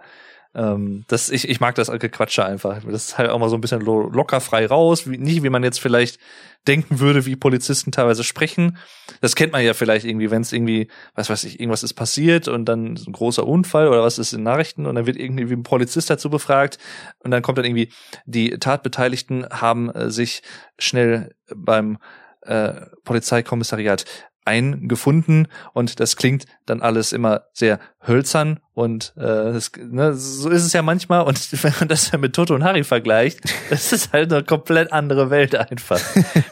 ähm, 0.53 1.05
das, 1.07 1.29
ich, 1.29 1.47
ich 1.47 1.61
mag 1.61 1.75
das 1.75 1.89
Gequatsche 1.89 2.43
einfach. 2.43 2.83
Das 2.83 3.09
ist 3.09 3.17
halt 3.17 3.29
auch 3.29 3.39
mal 3.39 3.49
so 3.49 3.55
ein 3.55 3.61
bisschen 3.61 3.81
lo 3.81 4.09
locker 4.09 4.41
frei 4.41 4.65
raus, 4.65 5.09
wie, 5.09 5.17
nicht 5.17 5.43
wie 5.43 5.49
man 5.49 5.63
jetzt 5.63 5.79
vielleicht 5.79 6.19
denken 6.67 6.99
würde, 6.99 7.25
wie 7.25 7.35
Polizisten 7.35 7.91
teilweise 7.91 8.23
sprechen. 8.23 8.77
Das 9.21 9.35
kennt 9.35 9.53
man 9.53 9.63
ja 9.63 9.73
vielleicht 9.73 10.05
irgendwie, 10.05 10.29
wenn 10.29 10.41
es 10.41 10.51
irgendwie, 10.51 10.89
was 11.15 11.29
weiß 11.29 11.45
ich, 11.45 11.59
irgendwas 11.59 11.83
ist 11.83 11.93
passiert 11.93 12.47
und 12.47 12.65
dann 12.65 12.95
ein 12.95 13.13
großer 13.13 13.47
Unfall 13.47 13.87
oder 13.87 14.03
was 14.03 14.19
ist 14.19 14.33
in 14.33 14.43
Nachrichten 14.43 14.85
und 14.85 14.95
dann 14.95 15.05
wird 15.05 15.17
irgendwie 15.17 15.53
ein 15.53 15.63
Polizist 15.63 16.09
dazu 16.09 16.29
befragt 16.29 16.77
und 17.19 17.31
dann 17.31 17.41
kommt 17.41 17.57
dann 17.57 17.65
irgendwie, 17.65 17.91
die 18.25 18.51
Tatbeteiligten 18.51 19.47
haben 19.49 19.89
äh, 19.89 20.11
sich 20.11 20.43
schnell 20.77 21.33
beim 21.55 21.97
äh, 22.41 22.73
Polizeikommissariat 23.03 24.05
eingefunden 24.45 25.47
und 25.73 25.99
das 25.99 26.15
klingt 26.15 26.45
dann 26.65 26.81
alles 26.81 27.13
immer 27.13 27.43
sehr 27.53 27.79
hölzern 28.05 28.59
und 28.73 29.13
äh, 29.17 29.21
das, 29.21 29.71
ne, 29.77 30.13
so 30.13 30.49
ist 30.49 30.65
es 30.65 30.73
ja 30.73 30.81
manchmal 30.81 31.23
und 31.23 31.39
wenn 31.63 31.73
man 31.79 31.87
das 31.87 32.11
dann 32.11 32.21
mit 32.21 32.35
Toto 32.35 32.55
und 32.55 32.63
Harry 32.63 32.83
vergleicht, 32.83 33.41
das 33.69 33.93
ist 33.93 34.13
halt 34.13 34.31
eine 34.33 34.43
komplett 34.43 34.91
andere 34.91 35.29
Welt 35.29 35.55
einfach. 35.55 35.99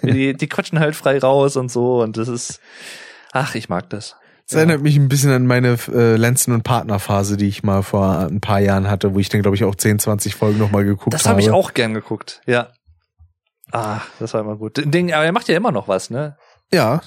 die, 0.03 0.33
die 0.35 0.47
quatschen 0.47 0.79
halt 0.79 0.95
frei 0.95 1.19
raus 1.19 1.57
und 1.57 1.71
so 1.71 2.01
und 2.01 2.17
das 2.17 2.27
ist, 2.27 2.59
ach, 3.31 3.55
ich 3.55 3.69
mag 3.69 3.89
das. 3.89 4.15
Das 4.47 4.55
erinnert 4.55 4.81
mich 4.81 4.95
ein 4.95 5.09
bisschen 5.09 5.31
an 5.31 5.45
meine 5.45 5.77
äh, 5.93 6.15
Lenzen- 6.15 6.53
und 6.53 6.63
Partnerphase, 6.63 7.37
die 7.37 7.47
ich 7.47 7.61
mal 7.61 7.83
vor 7.83 8.21
ein 8.21 8.41
paar 8.41 8.59
Jahren 8.59 8.89
hatte, 8.89 9.13
wo 9.13 9.19
ich 9.19 9.29
dann, 9.29 9.43
glaube 9.43 9.55
ich, 9.55 9.63
auch 9.63 9.75
10, 9.75 9.99
20 9.99 10.33
Folgen 10.33 10.57
nochmal 10.57 10.85
geguckt 10.85 11.13
Das 11.13 11.25
habe. 11.25 11.33
habe 11.33 11.41
ich 11.41 11.51
auch 11.51 11.75
gern 11.75 11.93
geguckt, 11.93 12.41
ja. 12.47 12.69
Ah, 13.71 14.01
das 14.19 14.33
war 14.33 14.41
immer 14.41 14.55
gut. 14.55 14.81
Ding, 14.83 15.13
aber 15.13 15.23
er 15.25 15.31
macht 15.33 15.47
ja 15.49 15.55
immer 15.55 15.71
noch 15.71 15.87
was, 15.87 16.09
ne? 16.09 16.35
Ja. 16.73 17.01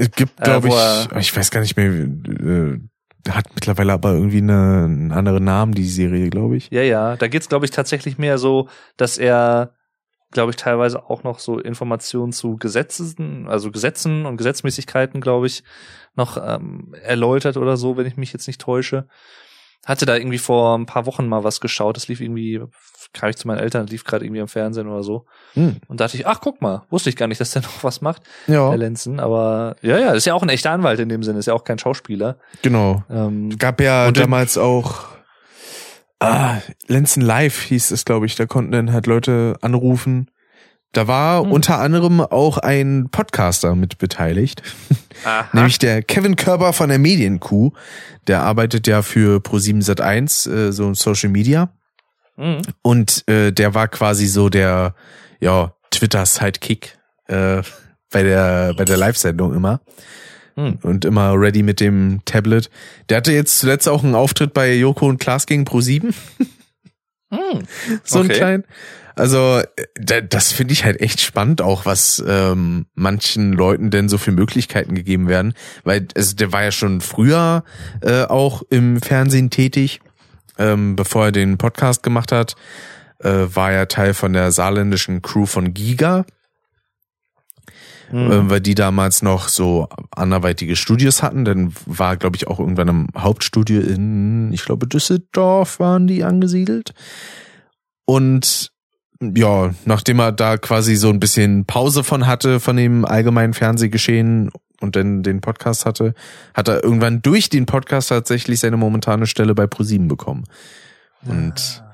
Es 0.00 0.10
gibt, 0.12 0.40
Äh, 0.40 0.44
glaube 0.44 0.68
wo 0.68 1.16
ich, 1.16 1.28
ich 1.28 1.36
weiß 1.36 1.50
gar 1.50 1.60
nicht 1.60 1.76
mehr, 1.76 1.90
äh, 1.90 2.80
hat 3.28 3.54
mittlerweile 3.54 3.92
aber 3.92 4.12
irgendwie 4.12 4.38
eine, 4.38 4.84
einen 4.84 5.12
anderen 5.12 5.44
Namen, 5.44 5.74
die 5.74 5.86
Serie, 5.86 6.30
glaube 6.30 6.56
ich. 6.56 6.70
Ja, 6.70 6.80
ja. 6.80 7.16
Da 7.16 7.28
geht's, 7.28 7.50
glaube 7.50 7.66
ich, 7.66 7.70
tatsächlich 7.70 8.16
mehr 8.16 8.38
so, 8.38 8.68
dass 8.96 9.18
er, 9.18 9.74
glaube 10.30 10.50
ich, 10.50 10.56
teilweise 10.56 11.04
auch 11.10 11.22
noch 11.22 11.38
so 11.38 11.58
Informationen 11.58 12.32
zu 12.32 12.56
Gesetzen, 12.56 13.46
also 13.46 13.70
Gesetzen 13.70 14.24
und 14.24 14.38
Gesetzmäßigkeiten, 14.38 15.20
glaube 15.20 15.48
ich, 15.48 15.64
noch 16.16 16.38
ähm, 16.42 16.94
erläutert 17.02 17.58
oder 17.58 17.76
so, 17.76 17.98
wenn 17.98 18.06
ich 18.06 18.16
mich 18.16 18.32
jetzt 18.32 18.46
nicht 18.46 18.60
täusche. 18.60 19.06
Hatte 19.84 20.06
da 20.06 20.16
irgendwie 20.16 20.38
vor 20.38 20.78
ein 20.78 20.86
paar 20.86 21.04
Wochen 21.04 21.28
mal 21.28 21.44
was 21.44 21.60
geschaut. 21.60 21.96
Das 21.96 22.08
lief 22.08 22.22
irgendwie, 22.22 22.60
kam 23.12 23.30
ich 23.30 23.36
zu 23.36 23.46
meinen 23.48 23.58
Eltern, 23.58 23.86
lief 23.86 24.04
gerade 24.04 24.24
irgendwie 24.24 24.40
am 24.40 24.48
Fernsehen 24.48 24.86
oder 24.88 25.02
so. 25.02 25.24
Hm. 25.54 25.76
Und 25.88 26.00
dachte 26.00 26.16
ich, 26.16 26.26
ach, 26.26 26.40
guck 26.40 26.62
mal, 26.62 26.82
wusste 26.90 27.10
ich 27.10 27.16
gar 27.16 27.26
nicht, 27.26 27.40
dass 27.40 27.50
der 27.50 27.62
noch 27.62 27.82
was 27.84 28.00
macht, 28.00 28.22
Ja, 28.46 28.68
der 28.68 28.78
Lenzen. 28.78 29.18
Aber 29.20 29.76
ja, 29.82 29.98
ja, 29.98 30.12
ist 30.12 30.26
ja 30.26 30.34
auch 30.34 30.42
ein 30.42 30.48
echter 30.48 30.70
Anwalt 30.70 31.00
in 31.00 31.08
dem 31.08 31.22
Sinne, 31.22 31.38
ist 31.40 31.46
ja 31.46 31.54
auch 31.54 31.64
kein 31.64 31.78
Schauspieler. 31.78 32.38
genau. 32.62 33.02
Ähm, 33.10 33.56
Gab 33.58 33.80
ja 33.80 34.06
Und 34.08 34.16
damals 34.18 34.56
auch 34.58 35.06
ah, 36.20 36.58
Lenzen 36.86 37.22
Live 37.22 37.62
hieß 37.62 37.90
es, 37.90 38.04
glaube 38.04 38.26
ich. 38.26 38.36
Da 38.36 38.46
konnten 38.46 38.72
dann 38.72 38.92
halt 38.92 39.06
Leute 39.06 39.56
anrufen. 39.60 40.30
Da 40.92 41.06
war 41.06 41.42
Hm. 41.42 41.52
unter 41.52 41.78
anderem 41.78 42.20
auch 42.20 42.58
ein 42.58 43.08
Podcaster 43.10 43.74
mit 43.74 43.98
beteiligt. 43.98 44.62
aha. 45.24 45.48
Nämlich 45.52 45.78
der 45.78 46.02
Kevin 46.02 46.36
Körber 46.36 46.72
von 46.72 46.88
der 46.88 46.98
Medienkuh. 46.98 47.72
Der 48.26 48.42
arbeitet 48.42 48.86
ja 48.86 49.02
für 49.02 49.38
Pro7 49.38 49.84
Sat1, 49.84 50.50
äh, 50.50 50.72
so 50.72 50.92
Social 50.94 51.30
Media. 51.30 51.70
Mhm. 52.40 52.62
Und 52.82 53.28
äh, 53.28 53.52
der 53.52 53.74
war 53.74 53.88
quasi 53.88 54.26
so 54.26 54.48
der, 54.48 54.94
ja, 55.40 55.74
Twitter-Sidekick 55.90 56.98
äh, 57.26 57.62
bei 58.10 58.22
der, 58.22 58.74
bei 58.74 58.84
der 58.84 58.96
Live-Sendung 58.96 59.54
immer. 59.54 59.80
Hm. 60.56 60.78
Und 60.82 61.04
immer 61.04 61.34
ready 61.34 61.62
mit 61.62 61.78
dem 61.78 62.22
Tablet. 62.24 62.70
Der 63.08 63.18
hatte 63.18 63.32
jetzt 63.32 63.58
zuletzt 63.58 63.88
auch 63.88 64.02
einen 64.02 64.14
Auftritt 64.14 64.52
bei 64.52 64.74
Joko 64.74 65.06
und 65.06 65.18
Klaas 65.18 65.46
gegen 65.46 65.64
Pro7. 65.64 66.14
Mhm. 67.32 67.62
so 68.02 68.18
ein 68.18 68.24
Okay. 68.24 68.34
klein. 68.34 68.64
Also 69.14 69.58
äh, 69.58 69.84
da, 69.94 70.20
das 70.20 70.50
finde 70.50 70.72
ich 70.72 70.84
halt 70.84 71.00
echt 71.00 71.20
spannend 71.20 71.62
auch, 71.62 71.86
was 71.86 72.20
ähm, 72.26 72.86
manchen 72.94 73.52
Leuten 73.52 73.90
denn 73.90 74.08
so 74.08 74.18
für 74.18 74.32
Möglichkeiten 74.32 74.96
gegeben 74.96 75.28
werden, 75.28 75.54
weil 75.84 76.08
also 76.16 76.34
der 76.34 76.52
war 76.52 76.64
ja 76.64 76.72
schon 76.72 77.00
früher 77.00 77.62
äh, 78.00 78.24
auch 78.24 78.62
im 78.70 79.00
Fernsehen 79.00 79.50
tätig, 79.50 80.00
ähm, 80.60 80.94
bevor 80.94 81.26
er 81.26 81.32
den 81.32 81.58
Podcast 81.58 82.02
gemacht 82.04 82.30
hat, 82.30 82.54
äh, 83.18 83.46
war 83.52 83.72
er 83.72 83.88
Teil 83.88 84.14
von 84.14 84.32
der 84.32 84.52
saarländischen 84.52 85.22
Crew 85.22 85.46
von 85.46 85.74
Giga, 85.74 86.24
Mhm. 88.12 88.30
äh, 88.32 88.50
weil 88.50 88.60
die 88.60 88.74
damals 88.74 89.22
noch 89.22 89.48
so 89.48 89.88
anderweitige 90.10 90.74
Studios 90.74 91.22
hatten. 91.22 91.44
Dann 91.44 91.72
war, 91.86 92.16
glaube 92.16 92.36
ich, 92.36 92.48
auch 92.48 92.58
irgendwann 92.58 92.88
im 92.88 93.06
Hauptstudio 93.16 93.80
in, 93.80 94.52
ich 94.52 94.64
glaube, 94.64 94.86
Düsseldorf 94.88 95.78
waren 95.78 96.06
die 96.08 96.24
angesiedelt. 96.24 96.92
Und 98.06 98.72
ja, 99.20 99.74
nachdem 99.84 100.18
er 100.18 100.32
da 100.32 100.56
quasi 100.56 100.96
so 100.96 101.10
ein 101.10 101.20
bisschen 101.20 101.66
Pause 101.66 102.02
von 102.04 102.26
hatte, 102.26 102.58
von 102.58 102.76
dem 102.76 103.04
allgemeinen 103.04 103.52
Fernsehgeschehen 103.52 104.50
und 104.80 104.96
dann 104.96 105.22
den 105.22 105.40
Podcast 105.40 105.84
hatte, 105.84 106.14
hat 106.54 106.68
er 106.68 106.82
irgendwann 106.82 107.20
durch 107.20 107.50
den 107.50 107.66
Podcast 107.66 108.08
tatsächlich 108.08 108.60
seine 108.60 108.78
momentane 108.78 109.26
Stelle 109.26 109.54
bei 109.54 109.66
ProSieben 109.66 110.08
bekommen. 110.08 110.44
Und 111.26 111.84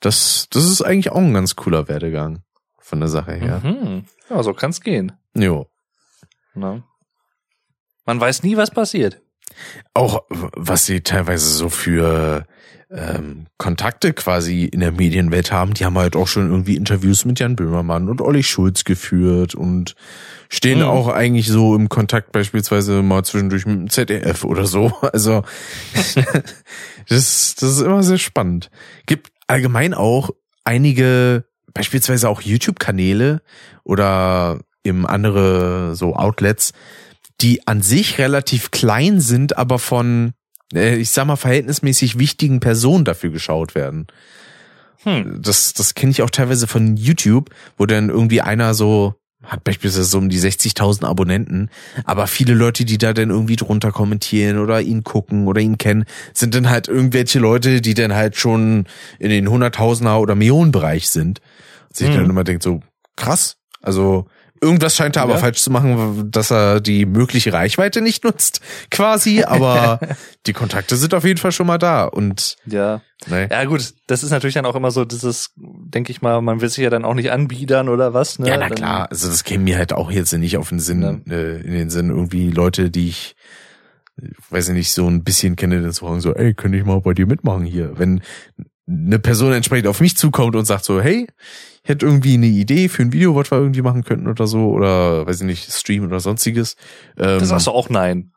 das, 0.00 0.48
das 0.50 0.64
ist 0.64 0.82
eigentlich 0.82 1.10
auch 1.10 1.16
ein 1.16 1.32
ganz 1.32 1.56
cooler 1.56 1.88
Werdegang 1.88 2.40
von 2.78 3.00
der 3.00 3.08
Sache 3.08 3.32
her. 3.32 3.60
Mhm. 3.64 4.04
Ja, 4.28 4.42
so 4.42 4.52
kann's 4.52 4.82
gehen. 4.82 5.12
Jo. 5.34 5.66
Ne? 6.54 6.82
Man 8.04 8.20
weiß 8.20 8.42
nie, 8.42 8.56
was 8.56 8.70
passiert. 8.70 9.22
Auch 9.94 10.24
was 10.28 10.86
sie 10.86 11.00
teilweise 11.00 11.48
so 11.48 11.68
für 11.68 12.46
ähm, 12.90 13.46
Kontakte 13.58 14.12
quasi 14.12 14.64
in 14.64 14.80
der 14.80 14.92
Medienwelt 14.92 15.50
haben, 15.50 15.74
die 15.74 15.84
haben 15.84 15.98
halt 15.98 16.14
auch 16.14 16.28
schon 16.28 16.50
irgendwie 16.50 16.76
Interviews 16.76 17.24
mit 17.24 17.40
Jan 17.40 17.56
Böhmermann 17.56 18.08
und 18.08 18.20
Olli 18.20 18.44
Schulz 18.44 18.84
geführt 18.84 19.54
und 19.56 19.96
stehen 20.48 20.78
Mhm. 20.78 20.84
auch 20.84 21.08
eigentlich 21.08 21.48
so 21.48 21.74
im 21.74 21.88
Kontakt 21.88 22.30
beispielsweise 22.30 23.02
mal 23.02 23.24
zwischendurch 23.24 23.66
mit 23.66 23.76
dem 23.76 23.90
ZDF 23.90 24.44
oder 24.44 24.66
so. 24.66 24.92
Also 25.12 25.42
das, 27.08 27.54
das 27.58 27.70
ist 27.70 27.80
immer 27.80 28.02
sehr 28.02 28.18
spannend. 28.18 28.70
Gibt 29.06 29.32
allgemein 29.46 29.94
auch 29.94 30.30
einige, 30.64 31.44
beispielsweise 31.74 32.28
auch 32.28 32.40
YouTube-Kanäle 32.40 33.42
oder 33.84 34.60
eben 34.84 35.06
andere 35.06 35.94
so 35.96 36.14
Outlets, 36.14 36.72
die 37.40 37.66
an 37.66 37.82
sich 37.82 38.18
relativ 38.18 38.70
klein 38.70 39.20
sind, 39.20 39.58
aber 39.58 39.78
von, 39.78 40.32
äh, 40.72 40.96
ich 40.96 41.10
sag 41.10 41.26
mal, 41.26 41.36
verhältnismäßig 41.36 42.18
wichtigen 42.18 42.60
Personen 42.60 43.04
dafür 43.04 43.30
geschaut 43.30 43.74
werden. 43.74 44.06
Hm. 45.02 45.40
Das, 45.42 45.72
das 45.74 45.94
kenne 45.94 46.10
ich 46.12 46.22
auch 46.22 46.30
teilweise 46.30 46.66
von 46.66 46.96
YouTube, 46.96 47.50
wo 47.76 47.86
dann 47.86 48.08
irgendwie 48.08 48.40
einer 48.40 48.74
so 48.74 49.14
hat 49.44 49.62
beispielsweise 49.62 50.04
so 50.04 50.18
um 50.18 50.28
die 50.28 50.40
60.000 50.40 51.04
Abonnenten, 51.04 51.70
aber 52.04 52.26
viele 52.26 52.54
Leute, 52.54 52.84
die 52.84 52.98
da 52.98 53.12
dann 53.12 53.30
irgendwie 53.30 53.54
drunter 53.54 53.92
kommentieren 53.92 54.58
oder 54.58 54.80
ihn 54.80 55.04
gucken 55.04 55.46
oder 55.46 55.60
ihn 55.60 55.78
kennen, 55.78 56.04
sind 56.34 56.54
dann 56.56 56.68
halt 56.68 56.88
irgendwelche 56.88 57.38
Leute, 57.38 57.80
die 57.80 57.94
dann 57.94 58.12
halt 58.12 58.34
schon 58.36 58.86
in 59.20 59.30
den 59.30 59.48
Hunderttausender 59.48 60.18
oder 60.18 60.34
Millionenbereich 60.34 61.08
sind. 61.08 61.40
Und 61.88 61.96
sich 61.96 62.08
Mhm. 62.10 62.14
dann 62.14 62.30
immer 62.30 62.42
denkt 62.42 62.64
so, 62.64 62.80
krass, 63.14 63.56
also 63.82 64.26
irgendwas 64.60 64.96
scheint 64.96 65.16
er 65.16 65.22
aber 65.22 65.34
Ja. 65.34 65.38
falsch 65.38 65.60
zu 65.62 65.70
machen, 65.70 66.30
dass 66.30 66.50
er 66.50 66.80
die 66.80 67.06
mögliche 67.06 67.52
Reichweite 67.52 68.00
nicht 68.00 68.24
nutzt, 68.24 68.60
quasi, 68.90 69.42
aber 69.42 70.00
die 70.46 70.52
Kontakte 70.52 70.96
sind 70.96 71.14
auf 71.14 71.24
jeden 71.24 71.38
Fall 71.38 71.52
schon 71.52 71.66
mal 71.66 71.78
da 71.78 72.04
und 72.04 72.56
Ja. 72.66 73.02
ne. 73.28 73.48
Ja, 73.50 73.64
gut, 73.64 73.94
das 74.06 74.22
ist 74.22 74.30
natürlich 74.30 74.54
dann 74.54 74.66
auch 74.66 74.74
immer 74.76 74.90
so 74.90 75.04
dieses, 75.04 75.52
denke 75.56 76.10
ich 76.12 76.22
mal, 76.22 76.40
man 76.42 76.60
will 76.60 76.68
sich 76.68 76.78
ja 76.84 76.90
dann 76.90 77.04
auch 77.04 77.14
nicht 77.14 77.30
anbiedern 77.30 77.88
oder 77.88 78.14
was, 78.14 78.38
ne? 78.38 78.48
Ja, 78.48 78.56
na 78.58 78.68
klar. 78.68 79.08
Also 79.10 79.28
das 79.28 79.44
käme 79.44 79.64
mir 79.64 79.78
halt 79.78 79.92
auch 79.92 80.10
jetzt 80.10 80.32
nicht 80.32 80.56
auf 80.56 80.68
den 80.70 80.80
Sinn, 80.80 81.22
äh, 81.28 81.56
in 81.60 81.72
den 81.72 81.90
Sinn, 81.90 82.10
irgendwie 82.10 82.50
Leute, 82.50 82.90
die 82.90 83.08
ich, 83.08 83.36
äh, 84.20 84.28
weiß 84.50 84.68
ich 84.68 84.74
nicht, 84.74 84.92
so 84.92 85.08
ein 85.08 85.24
bisschen 85.24 85.56
kenne, 85.56 85.80
dann 85.82 85.92
zu 85.92 86.04
fragen, 86.06 86.20
so, 86.20 86.34
ey, 86.34 86.54
könnte 86.54 86.78
ich 86.78 86.84
mal 86.84 87.00
bei 87.00 87.14
dir 87.14 87.26
mitmachen 87.26 87.64
hier? 87.64 87.98
Wenn 87.98 88.20
eine 88.88 89.18
Person 89.18 89.52
entsprechend 89.52 89.88
auf 89.88 90.00
mich 90.00 90.16
zukommt 90.16 90.54
und 90.54 90.64
sagt 90.64 90.84
so, 90.84 91.00
hey, 91.00 91.26
hätte 91.88 92.06
irgendwie 92.06 92.34
eine 92.34 92.46
Idee 92.46 92.88
für 92.88 93.02
ein 93.02 93.12
Video, 93.12 93.34
was 93.36 93.50
wir 93.50 93.58
irgendwie 93.58 93.82
machen 93.82 94.04
könnten 94.04 94.26
oder 94.28 94.46
so, 94.46 94.70
oder 94.70 95.26
weiß 95.26 95.40
ich 95.40 95.46
nicht, 95.46 95.72
Stream 95.72 96.04
oder 96.06 96.20
sonstiges. 96.20 96.76
Ähm, 97.18 97.38
Das 97.40 97.48
sagst 97.48 97.66
du 97.66 97.70
auch 97.72 97.88
nein. 97.88 98.32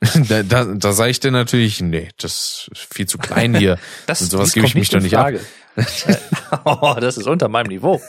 da, 0.28 0.42
da, 0.42 0.64
da 0.64 0.92
sage 0.92 1.10
ich 1.10 1.20
dann 1.20 1.32
natürlich, 1.32 1.80
nee, 1.80 2.08
das 2.18 2.68
ist 2.72 2.86
viel 2.92 3.06
zu 3.06 3.18
klein 3.18 3.54
hier. 3.56 3.78
Das, 4.06 4.20
Und 4.20 4.30
sowas 4.32 4.52
gebe 4.52 4.66
ich 4.66 4.74
mich 4.74 4.90
doch 4.90 5.00
nicht 5.00 5.16
ab. 5.16 5.32
Oh, 6.66 6.94
das 7.00 7.16
ist 7.16 7.26
unter 7.26 7.48
meinem 7.48 7.68
Niveau. 7.68 8.00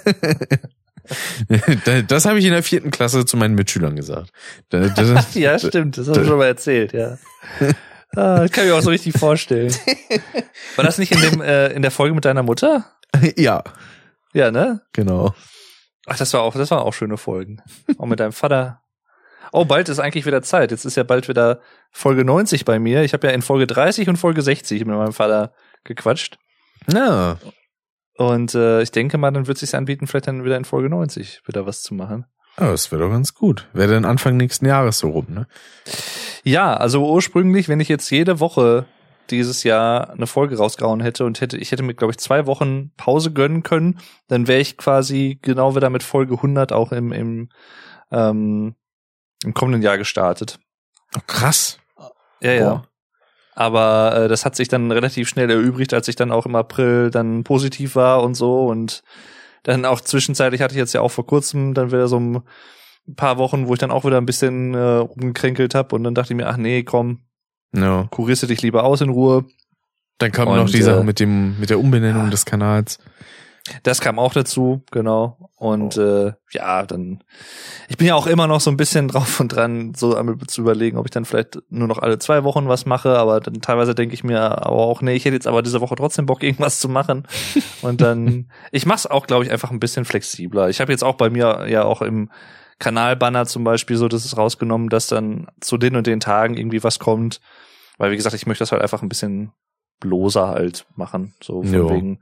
Da- 1.85 2.01
das 2.01 2.25
habe 2.25 2.39
ich 2.39 2.45
in 2.45 2.51
der 2.51 2.63
vierten 2.63 2.91
Klasse 2.91 3.25
zu 3.25 3.37
meinen 3.37 3.55
Mitschülern 3.55 3.95
gesagt. 3.95 4.31
Da, 4.69 4.87
da, 4.89 5.25
ja, 5.33 5.59
stimmt, 5.59 5.97
das 5.97 6.07
hast 6.07 6.17
du 6.17 6.25
schon 6.25 6.37
mal 6.37 6.47
erzählt, 6.47 6.93
ja. 6.93 7.17
Ah, 8.15 8.41
das 8.41 8.51
kann 8.51 8.65
ich 8.65 8.71
mir 8.71 8.77
auch 8.77 8.81
so 8.81 8.89
richtig 8.89 9.17
vorstellen. 9.17 9.73
War 10.75 10.83
das 10.85 10.97
nicht 10.97 11.11
in 11.11 11.21
dem 11.21 11.41
äh, 11.41 11.67
in 11.69 11.81
der 11.81 11.91
Folge 11.91 12.15
mit 12.15 12.25
deiner 12.25 12.43
Mutter? 12.43 12.85
ja, 13.37 13.63
Ja, 14.33 14.51
ne? 14.51 14.81
genau. 14.93 15.33
Ach, 16.05 16.17
das 16.17 16.33
war 16.33 16.41
auch, 16.41 16.55
das 16.55 16.71
waren 16.71 16.79
auch 16.79 16.93
schöne 16.93 17.17
Folgen. 17.17 17.61
Auch 17.97 18.05
mit 18.07 18.19
deinem 18.19 18.33
Vater. 18.33 18.81
Oh, 19.51 19.65
bald 19.65 19.87
ist 19.87 19.99
eigentlich 19.99 20.25
wieder 20.25 20.41
Zeit. 20.41 20.71
Jetzt 20.71 20.85
ist 20.85 20.97
ja 20.97 21.03
bald 21.03 21.29
wieder 21.29 21.61
Folge 21.91 22.25
90 22.25 22.65
bei 22.65 22.79
mir. 22.79 23.03
Ich 23.03 23.13
habe 23.13 23.27
ja 23.27 23.33
in 23.33 23.41
Folge 23.41 23.67
30 23.67 24.09
und 24.09 24.17
Folge 24.17 24.41
60 24.41 24.85
mit 24.85 24.97
meinem 24.97 25.13
Vater 25.13 25.53
gequatscht. 25.83 26.39
Ja, 26.91 27.37
Und 28.17 28.53
äh, 28.55 28.81
ich 28.81 28.91
denke 28.91 29.17
mal, 29.17 29.31
dann 29.31 29.47
wird 29.47 29.57
es 29.57 29.61
sich 29.61 29.75
anbieten, 29.75 30.07
vielleicht 30.07 30.27
dann 30.27 30.43
wieder 30.43 30.57
in 30.57 30.65
Folge 30.65 30.89
90 30.89 31.41
wieder 31.45 31.65
was 31.65 31.81
zu 31.81 31.93
machen. 31.93 32.25
Ja, 32.59 32.69
das 32.69 32.91
wäre 32.91 33.01
doch 33.01 33.09
ganz 33.09 33.33
gut. 33.33 33.67
Wäre 33.73 33.93
dann 33.93 34.05
Anfang 34.05 34.37
nächsten 34.37 34.65
Jahres 34.65 34.99
so 34.99 35.09
rum, 35.09 35.27
ne? 35.29 35.47
Ja, 36.43 36.75
also 36.75 37.09
ursprünglich, 37.09 37.69
wenn 37.69 37.79
ich 37.79 37.89
jetzt 37.89 38.09
jede 38.09 38.39
Woche 38.39 38.85
dieses 39.29 39.63
Jahr 39.63 40.11
eine 40.11 40.27
Folge 40.27 40.57
rausgehauen 40.57 41.01
hätte 41.01 41.25
und 41.25 41.41
hätte, 41.41 41.57
ich 41.57 41.71
hätte 41.71 41.83
mir, 41.83 41.93
glaube 41.93 42.11
ich, 42.11 42.17
zwei 42.17 42.45
Wochen 42.45 42.91
Pause 42.97 43.31
gönnen 43.31 43.63
können, 43.63 43.99
dann 44.27 44.47
wäre 44.47 44.59
ich 44.59 44.77
quasi 44.77 45.39
genau 45.41 45.75
wieder 45.75 45.89
mit 45.89 46.03
Folge 46.03 46.35
100 46.35 46.71
auch 46.71 46.91
im, 46.91 47.11
im, 47.11 47.49
ähm, 48.11 48.75
im 49.43 49.53
kommenden 49.53 49.81
Jahr 49.81 49.97
gestartet. 49.97 50.59
Oh, 51.15 51.21
krass. 51.27 51.79
Ja, 52.41 52.51
ja. 52.51 52.69
Boah. 52.69 52.87
Aber 53.55 54.15
äh, 54.15 54.27
das 54.27 54.45
hat 54.45 54.55
sich 54.55 54.67
dann 54.67 54.91
relativ 54.91 55.29
schnell 55.29 55.49
erübrigt, 55.49 55.93
als 55.93 56.07
ich 56.07 56.15
dann 56.15 56.31
auch 56.31 56.45
im 56.45 56.55
April 56.55 57.11
dann 57.11 57.43
positiv 57.43 57.95
war 57.95 58.23
und 58.23 58.35
so 58.35 58.67
und 58.67 59.03
dann 59.61 59.85
auch 59.85 60.01
zwischenzeitlich 60.01 60.61
hatte 60.61 60.73
ich 60.73 60.79
jetzt 60.79 60.93
ja 60.93 61.01
auch 61.01 61.11
vor 61.11 61.25
kurzem 61.25 61.73
dann 61.73 61.91
wieder 61.91 62.07
so 62.07 62.19
ein 62.19 62.43
paar 63.15 63.37
Wochen, 63.37 63.67
wo 63.67 63.73
ich 63.73 63.79
dann 63.79 63.91
auch 63.91 64.05
wieder 64.05 64.17
ein 64.17 64.25
bisschen 64.25 64.73
äh, 64.73 64.79
rumgekränkelt 64.79 65.75
habe 65.75 65.95
und 65.95 66.03
dann 66.03 66.15
dachte 66.15 66.33
ich 66.33 66.37
mir, 66.37 66.47
ach 66.47 66.57
nee, 66.57 66.83
komm, 66.83 67.21
Ja. 67.73 68.07
kurierst 68.09 68.43
du 68.43 68.47
dich 68.47 68.61
lieber 68.61 68.83
aus 68.83 69.01
in 69.01 69.09
Ruhe. 69.09 69.45
Dann 70.19 70.31
kam 70.31 70.47
Und, 70.47 70.57
noch 70.57 70.69
die 70.69 70.79
äh, 70.79 70.83
Sache 70.83 71.03
mit 71.03 71.19
dem 71.19 71.59
mit 71.59 71.69
der 71.69 71.79
Umbenennung 71.79 72.25
ja. 72.25 72.29
des 72.29 72.45
Kanals. 72.45 72.99
Das 73.83 74.01
kam 74.01 74.19
auch 74.19 74.33
dazu, 74.33 74.83
genau. 74.91 75.49
Und 75.55 75.95
äh, 75.95 76.33
ja, 76.51 76.83
dann 76.83 77.23
ich 77.87 77.95
bin 77.95 78.07
ja 78.07 78.15
auch 78.15 78.27
immer 78.27 78.45
noch 78.45 78.59
so 78.59 78.69
ein 78.69 78.75
bisschen 78.75 79.07
drauf 79.09 79.39
und 79.39 79.55
dran, 79.55 79.93
so 79.95 80.15
einmal 80.15 80.37
zu 80.47 80.61
überlegen, 80.61 80.97
ob 80.97 81.05
ich 81.05 81.11
dann 81.11 81.23
vielleicht 81.23 81.59
nur 81.69 81.87
noch 81.87 81.99
alle 81.99 82.19
zwei 82.19 82.43
Wochen 82.43 82.67
was 82.67 82.85
mache, 82.85 83.17
aber 83.17 83.39
dann 83.39 83.61
teilweise 83.61 83.95
denke 83.95 84.13
ich 84.13 84.23
mir 84.25 84.41
aber 84.41 84.85
auch, 84.85 85.01
nee, 85.01 85.13
ich 85.13 85.23
hätte 85.23 85.35
jetzt 85.35 85.47
aber 85.47 85.61
diese 85.61 85.79
Woche 85.79 85.95
trotzdem 85.95 86.25
Bock, 86.25 86.43
irgendwas 86.43 86.79
zu 86.79 86.89
machen. 86.89 87.25
Und 87.81 88.01
dann, 88.01 88.49
ich 88.71 88.85
mach's 88.85 89.05
auch, 89.05 89.27
glaube 89.27 89.45
ich, 89.45 89.51
einfach 89.51 89.71
ein 89.71 89.79
bisschen 89.79 90.03
flexibler. 90.03 90.69
Ich 90.69 90.81
habe 90.81 90.91
jetzt 90.91 91.03
auch 91.03 91.15
bei 91.15 91.29
mir 91.29 91.65
ja 91.69 91.83
auch 91.85 92.01
im 92.01 92.29
Kanalbanner 92.79 93.45
zum 93.45 93.63
Beispiel 93.63 93.97
so, 93.97 94.07
das 94.07 94.25
ist 94.25 94.37
rausgenommen, 94.37 94.89
dass 94.89 95.07
dann 95.07 95.47
zu 95.61 95.77
den 95.77 95.95
und 95.95 96.07
den 96.07 96.19
Tagen 96.19 96.57
irgendwie 96.57 96.83
was 96.83 96.99
kommt. 96.99 97.39
Weil, 97.97 98.11
wie 98.11 98.15
gesagt, 98.15 98.35
ich 98.35 98.47
möchte 98.47 98.63
das 98.63 98.71
halt 98.71 98.81
einfach 98.81 99.01
ein 99.01 99.09
bisschen 99.09 99.51
bloßer 99.99 100.47
halt 100.47 100.85
machen. 100.95 101.33
So 101.41 101.63
von 101.63 101.73
Jo. 101.73 101.89
wegen, 101.89 102.19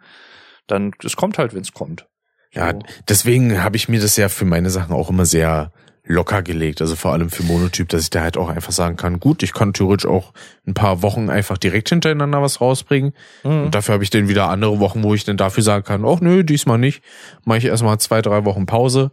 dann, 0.68 0.92
es 1.04 1.16
kommt 1.16 1.38
halt, 1.38 1.54
wenn 1.54 1.62
es 1.62 1.74
kommt. 1.74 2.08
Ja, 2.54 2.74
deswegen 3.08 3.64
habe 3.64 3.78
ich 3.78 3.88
mir 3.88 4.02
das 4.02 4.18
ja 4.18 4.28
für 4.28 4.46
meine 4.46 4.70
Sachen 4.70 4.94
auch 4.94 5.10
immer 5.10 5.26
sehr 5.26 5.72
locker 6.04 6.42
gelegt. 6.42 6.82
Also 6.82 6.96
vor 6.96 7.14
allem 7.14 7.30
für 7.30 7.44
Monotyp, 7.44 7.90
dass 7.90 8.02
ich 8.04 8.10
da 8.10 8.22
halt 8.22 8.38
auch 8.38 8.50
einfach 8.50 8.72
sagen 8.72 8.98
kann, 8.98 9.20
gut, 9.20 9.44
ich 9.44 9.54
kann 9.54 9.74
theoretisch 9.74 10.10
auch 10.10 10.34
ein 10.66 10.74
paar 10.74 11.02
Wochen 11.02 11.30
einfach 11.30 11.58
direkt 11.58 11.90
hintereinander 11.90 12.42
was 12.42 12.60
rausbringen. 12.62 13.14
Mhm. 13.44 13.66
Und 13.66 13.76
dafür 13.76 13.94
habe 13.94 14.04
ich 14.04 14.10
dann 14.10 14.28
wieder 14.28 14.50
andere 14.50 14.80
Wochen, 14.80 15.04
wo 15.04 15.14
ich 15.14 15.24
dann 15.24 15.38
dafür 15.38 15.64
sagen 15.64 15.84
kann, 15.84 16.06
ach 16.06 16.20
nö, 16.22 16.44
diesmal 16.44 16.78
nicht. 16.78 17.04
Mache 17.46 17.60
ich 17.60 17.66
erstmal 17.66 18.00
zwei, 18.00 18.22
drei 18.22 18.46
Wochen 18.46 18.66
Pause. 18.66 19.12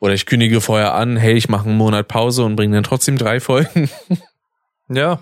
Oder 0.00 0.14
ich 0.14 0.26
kündige 0.26 0.60
vorher 0.60 0.94
an, 0.94 1.16
hey, 1.16 1.34
ich 1.34 1.48
mache 1.48 1.68
einen 1.68 1.78
Monat 1.78 2.08
Pause 2.08 2.44
und 2.44 2.56
bringe 2.56 2.74
dann 2.74 2.82
trotzdem 2.82 3.18
drei 3.18 3.40
Folgen. 3.40 3.88
Ja. 4.88 5.20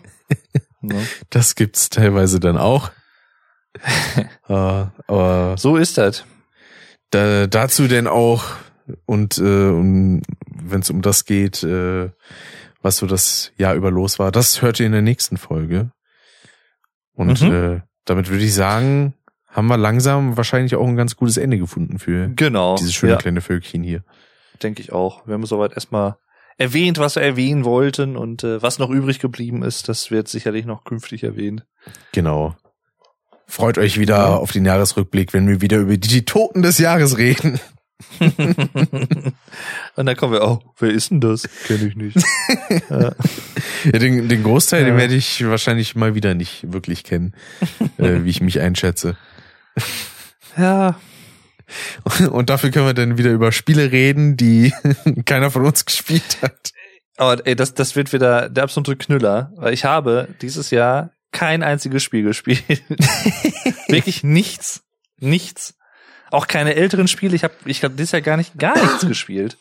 Das 1.28 1.54
gibt's 1.54 1.90
teilweise 1.90 2.40
dann 2.40 2.56
auch. 2.56 2.90
äh, 4.48 4.52
aber 5.06 5.54
So 5.58 5.76
ist 5.76 5.98
das. 5.98 6.24
da, 7.10 7.46
dazu 7.46 7.86
denn 7.86 8.08
auch 8.08 8.44
und 9.06 9.38
äh, 9.38 9.42
um, 9.42 10.22
wenn 10.62 10.80
es 10.80 10.90
um 10.90 11.02
das 11.02 11.24
geht, 11.24 11.62
äh, 11.62 12.10
was 12.82 12.96
so 12.98 13.06
das 13.06 13.52
Jahr 13.56 13.74
über 13.74 13.90
los 13.90 14.18
war, 14.18 14.32
das 14.32 14.62
hört 14.62 14.80
ihr 14.80 14.86
in 14.86 14.92
der 14.92 15.02
nächsten 15.02 15.36
Folge. 15.36 15.90
Und 17.14 17.40
Mhm. 17.42 17.52
äh, 17.52 17.80
damit 18.04 18.30
würde 18.30 18.44
ich 18.44 18.54
sagen, 18.54 19.14
haben 19.48 19.66
wir 19.66 19.76
langsam 19.76 20.36
wahrscheinlich 20.36 20.74
auch 20.76 20.86
ein 20.86 20.96
ganz 20.96 21.16
gutes 21.16 21.36
Ende 21.36 21.58
gefunden 21.58 21.98
für 21.98 22.28
Genau. 22.28 22.76
dieses 22.76 22.94
schöne 22.94 23.12
ja, 23.12 23.18
kleine 23.18 23.40
Völkchen 23.40 23.82
hier. 23.82 24.02
denke 24.62 24.82
ich 24.82 24.92
auch. 24.92 25.26
Wir 25.26 25.34
haben 25.34 25.46
soweit 25.46 25.72
erstmal 25.72 26.16
erwähnt, 26.58 26.98
was 26.98 27.16
wir 27.16 27.22
erwähnen 27.22 27.64
wollten 27.64 28.16
und 28.16 28.44
äh, 28.44 28.60
was 28.62 28.78
noch 28.78 28.90
übrig 28.90 29.18
geblieben 29.18 29.62
ist, 29.62 29.88
das 29.88 30.10
wird 30.10 30.28
sicherlich 30.28 30.66
noch 30.66 30.84
künftig 30.84 31.22
erwähnt. 31.24 31.64
Genau. 32.12 32.54
Freut 33.46 33.78
euch 33.78 33.98
wieder 33.98 34.38
auf 34.38 34.52
den 34.52 34.64
Jahresrückblick, 34.66 35.32
wenn 35.32 35.48
wir 35.48 35.60
wieder 35.60 35.78
über 35.78 35.96
die 35.96 36.24
Toten 36.24 36.62
des 36.62 36.78
Jahres 36.78 37.18
reden. 37.18 37.58
und 39.96 40.06
dann 40.06 40.16
kommen 40.16 40.32
wir, 40.32 40.42
oh, 40.42 40.60
wer 40.78 40.90
ist 40.90 41.10
denn 41.10 41.20
das? 41.20 41.48
Kenn 41.66 41.86
ich 41.86 41.96
nicht. 41.96 42.16
ja. 42.90 43.12
Ja, 43.84 43.92
den, 43.98 44.28
den 44.28 44.42
Großteil, 44.42 44.84
den 44.84 44.94
Ja. 44.94 45.00
werde 45.00 45.14
ich 45.14 45.46
wahrscheinlich 45.46 45.96
mal 45.96 46.14
wieder 46.14 46.34
nicht 46.34 46.70
wirklich 46.70 47.02
kennen, 47.02 47.34
äh, 47.98 48.24
wie 48.24 48.30
ich 48.30 48.42
mich 48.42 48.60
einschätze. 48.60 49.16
ja, 50.56 50.98
Und 52.30 52.50
dafür 52.50 52.70
können 52.70 52.86
wir 52.86 52.94
dann 52.94 53.16
wieder 53.16 53.30
über 53.30 53.52
Spiele 53.52 53.90
reden, 53.92 54.36
die 54.36 54.74
keiner 55.24 55.50
von 55.50 55.64
uns 55.64 55.86
gespielt 55.86 56.38
hat. 56.42 56.72
aber 57.16 57.46
ey, 57.46 57.56
das, 57.56 57.72
das 57.72 57.96
wird 57.96 58.12
wieder 58.12 58.50
der 58.50 58.64
absolute 58.64 58.96
Knüller, 58.96 59.52
weil 59.56 59.72
ich 59.72 59.84
habe 59.86 60.28
dieses 60.42 60.70
Jahr 60.70 61.12
kein 61.32 61.62
einziges 61.62 62.02
Spiel 62.02 62.24
gespielt. 62.24 62.62
Wirklich 63.88 64.22
nichts. 64.24 64.82
Nichts. 65.20 65.74
Auch 66.30 66.46
keine 66.46 66.74
älteren 66.74 67.08
Spiele. 67.08 67.34
Ich 67.34 67.44
habe 67.44 67.54
ich 67.64 67.82
hab 67.84 67.96
dieses 67.96 68.12
Jahr 68.12 68.22
gar 68.22 68.36
nicht, 68.36 68.58
gar 68.58 68.76
nichts 68.80 69.06
gespielt. 69.08 69.56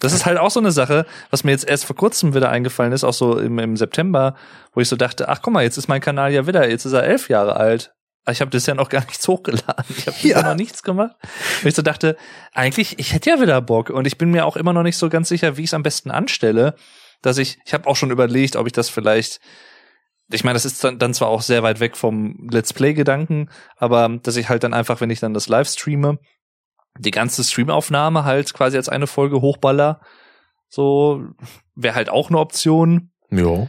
Das 0.00 0.12
ist 0.12 0.26
halt 0.26 0.38
auch 0.38 0.50
so 0.50 0.60
eine 0.60 0.72
Sache, 0.72 1.06
was 1.30 1.44
mir 1.44 1.52
jetzt 1.52 1.68
erst 1.68 1.84
vor 1.86 1.96
kurzem 1.96 2.34
wieder 2.34 2.50
eingefallen 2.50 2.92
ist, 2.92 3.04
auch 3.04 3.14
so 3.14 3.38
im, 3.38 3.58
im 3.58 3.76
September, 3.76 4.34
wo 4.72 4.80
ich 4.80 4.88
so 4.88 4.96
dachte, 4.96 5.28
ach 5.28 5.40
guck 5.40 5.54
mal, 5.54 5.62
jetzt 5.62 5.78
ist 5.78 5.88
mein 5.88 6.00
Kanal 6.00 6.32
ja 6.32 6.46
wieder, 6.46 6.68
jetzt 6.68 6.84
ist 6.84 6.92
er 6.92 7.04
elf 7.04 7.28
Jahre 7.28 7.56
alt. 7.56 7.94
Ah, 8.26 8.32
Ich 8.32 8.40
habe 8.40 8.50
das 8.50 8.66
ja 8.66 8.74
noch 8.74 8.88
gar 8.88 9.04
nichts 9.04 9.26
hochgeladen. 9.28 9.84
Ich 9.96 10.06
habe 10.06 10.16
ja. 10.22 10.42
noch 10.42 10.54
nichts 10.56 10.82
gemacht. 10.82 11.14
Und 11.62 11.68
ich 11.68 11.74
so 11.74 11.82
dachte, 11.82 12.16
eigentlich, 12.52 12.98
ich 12.98 13.12
hätte 13.12 13.30
ja 13.30 13.40
wieder 13.40 13.60
Bock. 13.60 13.90
Und 13.90 14.06
ich 14.06 14.18
bin 14.18 14.30
mir 14.30 14.46
auch 14.46 14.56
immer 14.56 14.72
noch 14.72 14.82
nicht 14.82 14.96
so 14.96 15.08
ganz 15.08 15.28
sicher, 15.28 15.56
wie 15.56 15.62
ich 15.62 15.70
es 15.70 15.74
am 15.74 15.82
besten 15.82 16.10
anstelle. 16.10 16.74
Dass 17.22 17.38
ich, 17.38 17.58
ich 17.64 17.72
habe 17.72 17.86
auch 17.86 17.96
schon 17.96 18.10
überlegt, 18.10 18.56
ob 18.56 18.66
ich 18.66 18.72
das 18.72 18.88
vielleicht, 18.88 19.40
ich 20.30 20.44
meine, 20.44 20.54
das 20.54 20.64
ist 20.64 20.82
dann, 20.82 20.98
dann 20.98 21.14
zwar 21.14 21.28
auch 21.28 21.42
sehr 21.42 21.62
weit 21.62 21.80
weg 21.80 21.96
vom 21.96 22.48
Let's 22.50 22.72
Play-Gedanken, 22.72 23.50
aber 23.76 24.08
dass 24.22 24.36
ich 24.36 24.48
halt 24.48 24.64
dann 24.64 24.74
einfach, 24.74 25.00
wenn 25.00 25.10
ich 25.10 25.20
dann 25.20 25.34
das 25.34 25.48
live 25.48 25.68
streame, 25.68 26.18
die 26.98 27.10
ganze 27.10 27.42
Streamaufnahme 27.44 28.24
halt 28.24 28.54
quasi 28.54 28.76
als 28.76 28.88
eine 28.88 29.06
Folge 29.06 29.40
hochballer. 29.40 30.00
So 30.68 31.24
wäre 31.74 31.94
halt 31.94 32.08
auch 32.08 32.30
eine 32.30 32.38
Option. 32.38 33.10
Ja. 33.30 33.68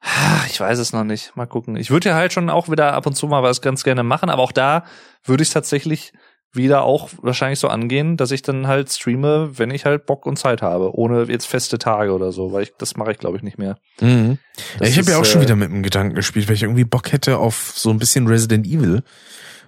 Ah, 0.00 0.44
Ich 0.48 0.60
weiß 0.60 0.78
es 0.78 0.92
noch 0.92 1.04
nicht. 1.04 1.34
Mal 1.36 1.46
gucken. 1.46 1.76
Ich 1.76 1.90
würde 1.90 2.10
ja 2.10 2.14
halt 2.14 2.32
schon 2.32 2.50
auch 2.50 2.70
wieder 2.70 2.92
ab 2.92 3.06
und 3.06 3.14
zu 3.14 3.26
mal 3.26 3.42
was 3.42 3.60
ganz 3.60 3.82
gerne 3.82 4.02
machen, 4.02 4.30
aber 4.30 4.42
auch 4.42 4.52
da 4.52 4.84
würde 5.24 5.42
ich 5.42 5.48
es 5.48 5.54
tatsächlich 5.54 6.12
wieder 6.52 6.82
auch 6.82 7.10
wahrscheinlich 7.20 7.58
so 7.58 7.68
angehen, 7.68 8.16
dass 8.16 8.30
ich 8.30 8.42
dann 8.42 8.66
halt 8.66 8.90
streame, 8.90 9.58
wenn 9.58 9.70
ich 9.70 9.84
halt 9.84 10.06
Bock 10.06 10.26
und 10.26 10.38
Zeit 10.38 10.62
habe, 10.62 10.96
ohne 10.96 11.24
jetzt 11.24 11.46
feste 11.46 11.78
Tage 11.78 12.12
oder 12.12 12.32
so, 12.32 12.52
weil 12.52 12.64
ich 12.64 12.72
das 12.78 12.96
mache 12.96 13.12
ich 13.12 13.18
glaube 13.18 13.36
ich 13.36 13.42
nicht 13.42 13.58
mehr. 13.58 13.76
Mhm. 14.00 14.38
Ja, 14.80 14.86
ich 14.86 14.98
habe 14.98 15.10
ja 15.10 15.18
auch 15.18 15.24
schon 15.24 15.40
äh, 15.42 15.44
wieder 15.44 15.56
mit 15.56 15.70
dem 15.70 15.82
Gedanken 15.82 16.14
gespielt, 16.14 16.48
weil 16.48 16.54
ich 16.54 16.62
irgendwie 16.62 16.84
Bock 16.84 17.12
hätte 17.12 17.38
auf 17.38 17.72
so 17.74 17.90
ein 17.90 17.98
bisschen 17.98 18.26
Resident 18.26 18.66
Evil. 18.66 19.02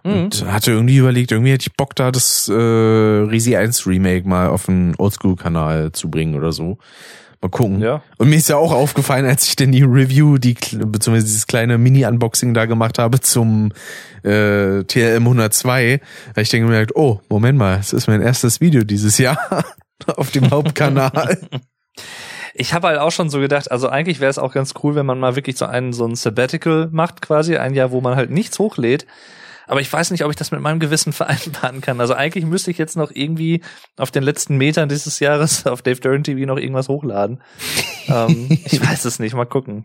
Mhm. 0.05 0.12
Und 0.12 0.47
hatte 0.47 0.70
irgendwie 0.70 0.97
überlegt, 0.97 1.32
irgendwie 1.32 1.52
hätte 1.52 1.68
ich 1.68 1.76
Bock 1.76 1.94
da 1.94 2.10
das 2.10 2.48
äh, 2.48 2.52
Resi 2.52 3.57
1 3.57 3.86
Remake 3.86 4.28
mal 4.28 4.48
auf 4.48 4.66
den 4.66 4.94
Oldschool-Kanal 4.97 5.92
zu 5.92 6.10
bringen 6.10 6.34
oder 6.34 6.52
so. 6.52 6.78
Mal 7.41 7.50
gucken. 7.50 7.81
Ja. 7.81 8.02
Und 8.17 8.31
mir 8.31 8.36
ist 8.36 8.49
ja 8.49 8.57
auch 8.57 8.73
aufgefallen, 8.73 9.25
als 9.25 9.47
ich 9.47 9.55
denn 9.55 9.70
die 9.70 9.84
Review, 9.84 10.39
die 10.39 10.55
beziehungsweise 10.55 11.26
dieses 11.26 11.47
kleine 11.47 11.78
Mini-Unboxing 11.78 12.52
da 12.52 12.67
gemacht 12.67 12.99
habe 12.99 13.20
zum 13.20 13.70
äh, 14.25 14.83
TLM 14.83 15.23
102, 15.23 16.00
da 16.34 16.41
ich 16.41 16.52
mir 16.52 16.67
gedacht, 16.67 16.97
oh, 16.97 17.20
Moment 17.28 17.57
mal, 17.57 17.78
es 17.78 17.92
ist 17.92 18.08
mein 18.08 18.23
erstes 18.23 18.60
Video 18.60 18.83
dieses 18.83 19.18
Jahr 19.18 19.39
auf 20.17 20.33
dem 20.33 20.50
Hauptkanal. 20.50 21.39
Ich 22.55 22.75
habe 22.75 22.89
halt 22.89 22.99
auch 22.99 23.12
schon 23.12 23.31
so 23.31 23.39
gedacht, 23.39 23.70
also 23.70 23.89
eigentlich 23.89 24.18
wäre 24.18 24.31
es 24.31 24.39
auch 24.39 24.52
ganz 24.52 24.75
cool, 24.83 24.97
wenn 24.97 25.07
man 25.07 25.20
mal 25.20 25.36
wirklich 25.36 25.57
so 25.57 25.65
einen 25.67 25.92
so 25.92 26.05
ein 26.07 26.17
Sabbatical 26.17 26.89
macht 26.91 27.23
quasi, 27.23 27.57
ein 27.57 27.75
Jahr, 27.75 27.92
wo 27.92 28.00
man 28.00 28.17
halt 28.17 28.31
nichts 28.31 28.58
hochlädt. 28.58 29.07
Aber 29.69 29.81
ich 29.81 29.93
weiß 29.93 30.11
nicht, 30.11 30.25
ob 30.25 30.31
ich 30.31 30.37
das 30.37 30.51
mit 30.51 30.61
meinem 30.61 30.81
Gewissen 30.81 31.13
vereinbaren 31.15 31.81
kann. 31.81 32.01
Also 32.01 32.15
eigentlich 32.15 32.45
müsste 32.45 32.71
ich 32.71 32.79
jetzt 32.79 32.97
noch 32.97 33.11
irgendwie 33.13 33.63
auf 33.97 34.11
den 34.11 34.23
letzten 34.25 34.57
Metern 34.57 34.89
dieses 34.89 35.21
Jahres 35.21 35.67
auf 35.67 35.83
Dave 35.83 36.01
Duran 36.01 36.25
TV 36.25 36.47
noch 36.47 36.57
irgendwas 36.59 36.89
hochladen. 36.89 37.41
ähm, 38.09 38.49
ich 38.65 38.85
weiß 38.85 39.05
es 39.05 39.19
nicht, 39.19 39.35
mal 39.35 39.45
gucken. 39.45 39.85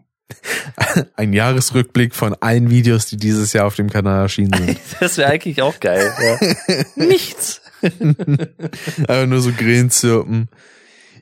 Ein 1.15 1.33
Jahresrückblick 1.33 2.15
von 2.15 2.33
allen 2.39 2.69
Videos, 2.69 3.05
die 3.05 3.17
dieses 3.17 3.53
Jahr 3.53 3.67
auf 3.67 3.75
dem 3.75 3.89
Kanal 3.89 4.21
erschienen 4.23 4.53
sind. 4.57 4.79
Das 4.99 5.17
wäre 5.17 5.29
eigentlich 5.29 5.61
auch 5.61 5.79
geil. 5.79 6.11
Ja. 6.19 6.77
Nichts. 6.95 7.61
Einfach 7.81 9.25
nur 9.27 9.41
so 9.41 9.51
Grillen 9.51 9.91
zirpen. 9.91 10.47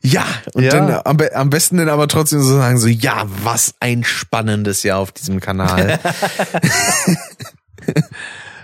Ja, 0.03 0.25
und 0.53 0.63
Ja. 0.63 0.71
dann 0.71 1.01
am, 1.03 1.17
am 1.33 1.49
besten 1.49 1.77
dann 1.77 1.89
aber 1.89 2.07
trotzdem 2.07 2.41
so 2.41 2.55
sagen, 2.55 2.77
so, 2.77 2.87
ja, 2.87 3.25
was 3.43 3.73
ein 3.79 4.03
spannendes 4.03 4.83
Jahr 4.83 4.99
auf 4.99 5.11
diesem 5.11 5.39
Kanal. 5.39 5.99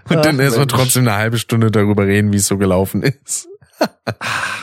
Und 0.10 0.26
dann 0.26 0.40
erstmal 0.40 0.66
Mensch. 0.66 0.74
trotzdem 0.74 1.08
eine 1.08 1.18
halbe 1.18 1.38
Stunde 1.38 1.72
darüber 1.72 2.06
reden, 2.06 2.32
wie 2.32 2.38
es 2.38 2.48
so 2.48 2.58
gelaufen 2.58 3.04
ist. 3.04 3.48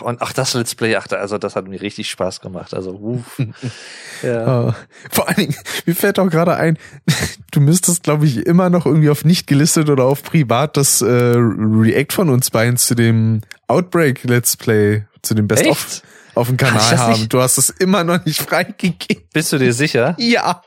Und 0.01 0.21
auch 0.23 0.33
das 0.33 0.55
Let's 0.55 0.75
Play, 0.75 0.97
ach, 0.97 1.07
also 1.11 1.39
das 1.39 1.55
hat 1.55 1.69
mir 1.69 1.81
richtig 1.81 2.11
Spaß 2.11 2.41
gemacht. 2.41 2.75
Also, 2.75 2.91
uff. 2.93 3.39
ja. 4.23 4.69
Äh, 4.69 4.73
vor 5.11 5.29
allen 5.29 5.37
Dingen, 5.37 5.55
mir 5.87 5.95
fällt 5.95 6.19
auch 6.19 6.29
gerade 6.29 6.57
ein, 6.57 6.79
du 7.53 7.61
müsstest, 7.61 8.03
glaube 8.03 8.27
ich, 8.27 8.39
immer 8.39 8.71
noch 8.71 8.87
irgendwie 8.87 9.11
auf 9.11 9.25
nicht 9.25 9.47
gelistet 9.47 9.89
oder 9.89 10.05
auf 10.05 10.23
privat 10.23 10.77
das 10.77 11.01
äh, 11.01 11.07
React 11.07 12.13
von 12.13 12.29
uns 12.31 12.51
beiden 12.51 12.77
zu 12.77 12.95
dem 12.95 13.43
Outbreak 13.69 14.25
Let's 14.25 14.57
Play, 14.57 15.05
zu 15.23 15.35
dem 15.35 15.47
Best 15.47 15.67
of 15.67 15.87
Echt? 15.87 16.03
auf 16.35 16.49
dem 16.49 16.57
Kanal 16.57 16.99
haben. 16.99 17.13
nicht? 17.13 17.33
Du 17.33 17.41
hast 17.41 17.59
es 17.59 17.71
immer 17.71 18.03
noch 18.05 18.25
nicht 18.25 18.41
freigegeben. 18.49 19.25
Bist 19.33 19.53
du 19.53 19.59
dir 19.59 19.73
sicher? 19.73 20.17
Ja. 20.19 20.63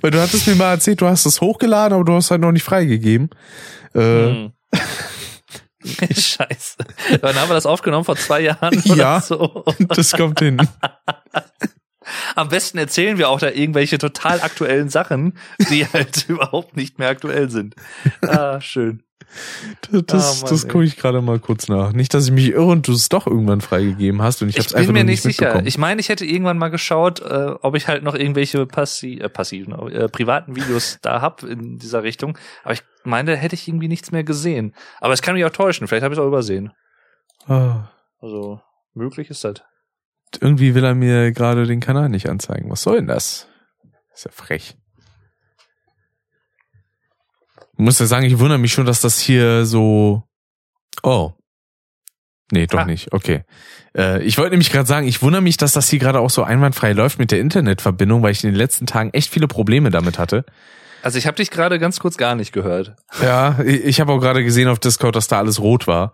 Weil 0.00 0.10
du 0.10 0.20
hattest 0.20 0.46
mir 0.46 0.54
mal 0.56 0.72
erzählt, 0.72 1.00
du 1.00 1.06
hast 1.06 1.26
es 1.26 1.40
hochgeladen, 1.40 1.94
aber 1.94 2.04
du 2.04 2.12
hast 2.14 2.30
halt 2.30 2.40
noch 2.40 2.52
nicht 2.52 2.62
freigegeben. 2.64 3.30
Äh, 3.94 3.98
Hm. 4.00 4.52
Scheiße. 5.84 6.76
Wann 7.22 7.34
haben 7.34 7.50
wir 7.50 7.54
das 7.54 7.66
aufgenommen? 7.66 8.04
Vor 8.04 8.16
zwei 8.16 8.40
Jahren 8.40 8.80
oder 8.86 8.94
Ja. 8.96 9.20
so? 9.20 9.64
Das 9.88 10.12
kommt 10.12 10.38
hin. 10.38 10.58
Am 12.34 12.48
besten 12.48 12.78
erzählen 12.78 13.16
wir 13.18 13.28
auch 13.28 13.38
da 13.40 13.48
irgendwelche 13.50 13.98
total 13.98 14.40
aktuellen 14.40 14.88
Sachen, 14.88 15.38
die 15.70 15.86
halt 15.86 16.28
überhaupt 16.28 16.76
nicht 16.76 16.98
mehr 16.98 17.08
aktuell 17.08 17.48
sind. 17.50 17.74
Ah, 18.22 18.60
schön. 18.60 19.02
Das, 20.06 20.42
Mann, 20.42 20.50
das 20.50 20.68
gucke 20.68 20.84
ich 20.84 20.96
gerade 20.96 21.20
mal 21.22 21.38
kurz 21.38 21.68
nach. 21.68 21.92
Nicht, 21.92 22.14
dass 22.14 22.26
ich 22.26 22.32
mich 22.32 22.50
irre 22.50 22.66
und 22.66 22.88
du 22.88 22.92
es 22.92 23.08
doch 23.08 23.26
irgendwann 23.26 23.60
freigegeben 23.60 24.22
hast 24.22 24.42
und 24.42 24.48
ich, 24.48 24.56
Ich, 24.56 24.64
hab's 24.64 24.74
einfach 24.74 24.86
bin 24.88 24.94
mir 24.94 25.04
nicht 25.04 25.22
sicher. 25.22 25.62
Ich 25.64 25.78
meine, 25.78 26.00
ich 26.00 26.08
hätte 26.08 26.24
irgendwann 26.24 26.58
mal 26.58 26.68
geschaut, 26.68 27.20
äh, 27.20 27.54
ob 27.60 27.74
ich 27.76 27.88
halt 27.88 28.02
noch 28.02 28.14
irgendwelche 28.14 28.66
passi 28.66 29.18
äh, 29.18 29.28
passiven, 29.28 29.72
äh, 29.90 30.08
privaten 30.08 30.56
Videos 30.56 30.98
da 31.02 31.20
hab 31.20 31.42
in 31.42 31.78
dieser 31.78 32.02
Richtung. 32.02 32.38
Aber 32.64 32.74
ich 32.74 32.82
meine, 33.04 33.36
hätte 33.36 33.54
ich 33.54 33.68
irgendwie 33.68 33.88
nichts 33.88 34.12
mehr 34.12 34.24
gesehen. 34.24 34.74
Aber 35.00 35.12
es 35.14 35.22
kann 35.22 35.34
mich 35.34 35.44
auch 35.44 35.50
täuschen. 35.50 35.86
Vielleicht 35.88 36.04
habe 36.04 36.14
ich 36.14 36.18
es 36.18 36.22
auch 36.22 36.28
übersehen. 36.28 36.72
Ah, 37.46 37.90
Also 38.20 38.60
möglich 38.94 39.30
ist 39.30 39.44
das. 39.44 39.62
irgendwie 40.40 40.74
will 40.74 40.84
er 40.84 40.94
mir 40.94 41.32
gerade 41.32 41.66
den 41.66 41.80
Kanal 41.80 42.08
nicht 42.08 42.28
anzeigen. 42.28 42.70
Was 42.70 42.82
soll 42.82 42.96
denn 42.96 43.06
das? 43.08 43.48
Ist 44.14 44.24
ja 44.24 44.30
frech. 44.30 44.76
Muss 47.76 47.98
ja 47.98 48.06
sagen, 48.06 48.26
ich 48.26 48.38
wundere 48.38 48.58
mich 48.58 48.72
schon, 48.72 48.86
dass 48.86 49.00
das 49.00 49.18
hier 49.18 49.64
so. 49.66 50.22
Oh. 51.02 51.32
Nee, 52.52 52.66
doch 52.66 52.80
Ah. 52.80 52.84
nicht. 52.84 53.12
Okay. 53.12 53.44
Äh, 53.96 54.22
ich 54.24 54.36
wollte 54.36 54.50
nämlich 54.50 54.70
gerade 54.70 54.86
sagen, 54.86 55.06
ich 55.08 55.22
wundere 55.22 55.40
mich, 55.42 55.56
dass 55.56 55.72
das 55.72 55.88
hier 55.88 55.98
gerade 55.98 56.20
auch 56.20 56.28
so 56.30 56.42
einwandfrei 56.42 56.92
läuft 56.92 57.18
mit 57.18 57.30
der 57.30 57.40
Internetverbindung, 57.40 58.22
weil 58.22 58.32
ich 58.32 58.44
in 58.44 58.50
den 58.50 58.56
letzten 58.56 58.86
Tagen 58.86 59.10
echt 59.14 59.30
viele 59.30 59.48
Probleme 59.48 59.90
damit 59.90 60.18
hatte. 60.18 60.44
Also 61.02 61.16
ich 61.18 61.26
habe 61.26 61.36
dich 61.36 61.50
gerade 61.50 61.78
ganz 61.78 61.98
kurz 61.98 62.16
gar 62.18 62.34
nicht 62.34 62.52
gehört. 62.52 62.94
Ja, 63.22 63.58
ich, 63.64 63.84
ich 63.84 64.00
habe 64.00 64.12
auch 64.12 64.18
gerade 64.20 64.44
gesehen 64.44 64.68
auf 64.68 64.78
Discord, 64.78 65.16
dass 65.16 65.28
da 65.28 65.38
alles 65.38 65.60
rot 65.60 65.86
war. 65.86 66.12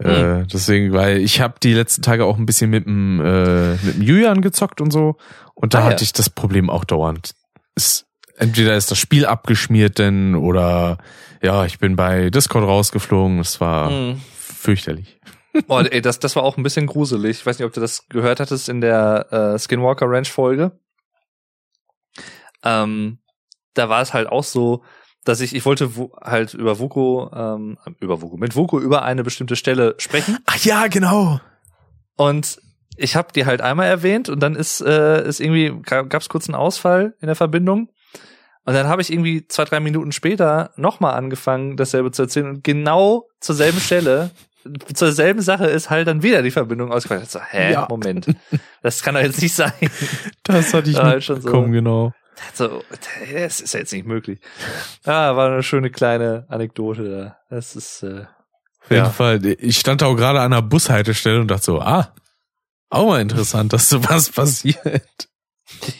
Äh, 0.00 0.44
deswegen, 0.52 0.92
weil 0.92 1.18
ich 1.18 1.40
habe 1.40 1.54
die 1.62 1.72
letzten 1.74 2.02
Tage 2.02 2.24
auch 2.24 2.38
ein 2.38 2.46
bisschen 2.46 2.70
mit 2.70 2.84
dem 2.86 3.20
äh, 3.20 3.72
mit 3.84 3.94
dem 3.96 4.02
Julian 4.02 4.42
gezockt 4.42 4.80
und 4.80 4.92
so 4.92 5.16
und 5.54 5.74
da 5.74 5.78
Ah, 5.78 5.82
ja. 5.84 5.90
hatte 5.90 6.04
ich 6.04 6.12
das 6.12 6.28
Problem 6.30 6.70
auch 6.70 6.84
dauernd. 6.84 7.34
Ist, 7.74 8.06
entweder 8.38 8.76
ist 8.76 8.90
das 8.90 8.98
Spiel 8.98 9.26
abgeschmiert 9.26 9.98
denn 9.98 10.34
oder 10.34 10.98
ja, 11.42 11.64
ich 11.64 11.78
bin 11.78 11.96
bei 11.96 12.30
Discord 12.30 12.64
rausgeflogen. 12.64 13.38
Es 13.40 13.60
war 13.60 13.90
Hm. 13.90 14.20
fürchterlich. 14.38 15.20
Oh, 15.66 15.80
ey, 15.80 16.00
das, 16.00 16.18
das 16.18 16.36
war 16.36 16.42
auch 16.42 16.56
ein 16.56 16.62
bisschen 16.62 16.86
gruselig. 16.86 17.38
Ich 17.38 17.46
weiß 17.46 17.58
nicht, 17.58 17.66
ob 17.66 17.72
du 17.72 17.80
das 17.80 18.08
gehört 18.08 18.38
hattest 18.40 18.68
in 18.68 18.80
der 18.80 19.26
äh, 19.32 19.58
Skinwalker 19.58 20.06
Ranch 20.08 20.30
Folge. 20.30 20.72
Ähm, 22.64 23.18
da 23.74 23.88
war 23.88 24.02
es 24.02 24.14
halt 24.14 24.28
auch 24.28 24.44
so, 24.44 24.82
dass 25.24 25.40
ich, 25.40 25.54
ich 25.54 25.64
wollte 25.64 25.96
wo, 25.96 26.12
halt 26.22 26.54
über 26.54 26.78
Vuko, 26.78 27.30
ähm, 27.34 27.78
über 28.00 28.20
Vuko, 28.22 28.36
mit 28.36 28.56
Vuko 28.56 28.80
über 28.80 29.02
eine 29.02 29.22
bestimmte 29.22 29.56
Stelle 29.56 29.94
sprechen. 29.98 30.38
Ach 30.46 30.56
ja, 30.64 30.86
genau. 30.88 31.40
Und 32.16 32.60
ich 32.96 33.14
habe 33.14 33.32
die 33.32 33.46
halt 33.46 33.60
einmal 33.60 33.86
erwähnt 33.86 34.28
und 34.28 34.40
dann 34.40 34.54
ist, 34.56 34.80
äh, 34.80 35.26
ist 35.26 35.40
irgendwie, 35.40 35.72
gab 35.82 36.14
es 36.14 36.28
kurz 36.28 36.48
einen 36.48 36.56
Ausfall 36.56 37.14
in 37.20 37.26
der 37.26 37.36
Verbindung. 37.36 37.90
Und 38.68 38.74
dann 38.74 38.86
habe 38.86 39.00
ich 39.00 39.10
irgendwie 39.10 39.48
zwei, 39.48 39.64
drei 39.64 39.80
Minuten 39.80 40.12
später 40.12 40.72
nochmal 40.76 41.14
angefangen, 41.14 41.78
dasselbe 41.78 42.10
zu 42.10 42.20
erzählen. 42.20 42.50
Und 42.50 42.64
genau 42.64 43.26
zur 43.40 43.54
selben 43.54 43.80
Stelle, 43.80 44.30
zur 44.92 45.10
selben 45.10 45.40
Sache 45.40 45.64
ist 45.68 45.88
halt 45.88 46.06
dann 46.06 46.22
wieder 46.22 46.42
die 46.42 46.50
Verbindung 46.50 46.92
ausgefallen. 46.92 47.22
Ich 47.22 47.30
so, 47.30 47.40
hä, 47.40 47.72
Ja. 47.72 47.86
Moment. 47.88 48.26
Das 48.82 49.02
kann 49.02 49.14
doch 49.14 49.22
jetzt 49.22 49.40
nicht 49.40 49.54
sein. 49.54 49.72
Das 50.42 50.74
hatte 50.74 50.90
ich 50.90 50.96
nicht 50.96 51.02
halt 51.02 51.24
schon 51.24 51.40
so. 51.40 51.46
bekommen, 51.46 51.72
genau. 51.72 52.12
So, 52.52 52.82
das 53.32 53.60
ist 53.60 53.72
ja 53.72 53.80
jetzt 53.80 53.92
nicht 53.94 54.04
möglich. 54.06 54.38
Ah, 55.06 55.34
war 55.34 55.50
eine 55.50 55.62
schöne 55.62 55.88
kleine 55.90 56.44
Anekdote 56.50 57.08
da. 57.08 57.38
Das 57.48 57.74
ist, 57.74 58.02
äh, 58.02 58.26
Auf 58.82 58.90
jeden 58.90 59.04
Ja. 59.04 59.08
Fall. 59.08 59.40
Ich 59.60 59.78
stand 59.78 60.02
auch 60.02 60.14
gerade 60.14 60.40
an 60.40 60.52
einer 60.52 60.60
Bushaltestelle 60.60 61.40
und 61.40 61.50
dachte 61.50 61.64
so, 61.64 61.80
ah, 61.80 62.12
auch 62.90 63.06
mal 63.06 63.22
interessant, 63.22 63.72
dass 63.72 63.88
sowas 63.88 64.28
passiert. 64.34 65.08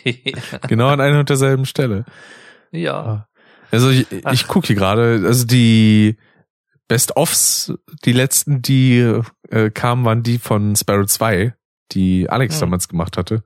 Genau 0.68 0.88
an 0.88 1.00
einer 1.00 1.20
und 1.20 1.30
derselben 1.30 1.64
Stelle. 1.64 2.04
Ja. 2.72 3.28
Also 3.70 3.90
ich, 3.90 4.06
Ach. 4.24 4.32
ich 4.32 4.46
gucke 4.46 4.66
hier 4.68 4.76
gerade, 4.76 5.22
also 5.24 5.44
die 5.46 6.16
Best-Offs, 6.88 7.72
die 8.04 8.12
letzten, 8.12 8.62
die 8.62 9.20
äh, 9.50 9.70
kamen, 9.70 10.04
waren 10.06 10.22
die 10.22 10.38
von 10.38 10.74
Sparrow 10.74 11.06
2, 11.06 11.54
die 11.92 12.30
Alex 12.30 12.54
Hm. 12.56 12.60
damals 12.60 12.88
gemacht 12.88 13.16
hatte. 13.18 13.44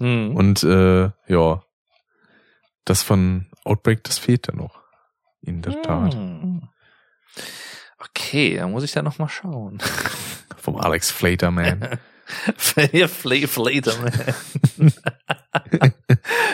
Hm. 0.00 0.34
Und 0.34 0.64
äh, 0.64 1.10
ja, 1.28 1.62
das 2.84 3.02
von 3.02 3.46
Outbreak, 3.64 4.02
das 4.04 4.18
fehlt 4.18 4.48
da 4.48 4.52
noch. 4.52 4.82
In 5.40 5.62
der 5.62 5.80
Tat. 5.82 6.14
Hm. 6.14 6.68
Okay, 7.98 8.56
dann 8.56 8.72
muss 8.72 8.82
ich 8.82 8.92
da 8.92 9.02
noch 9.02 9.18
mal 9.18 9.28
schauen. 9.28 9.78
Vom. 10.56 10.76
Alex 10.76 11.10
Flaterman. 11.12 11.98
Flater, 12.56 13.08
Flater, 13.08 13.92
man. 14.00 14.92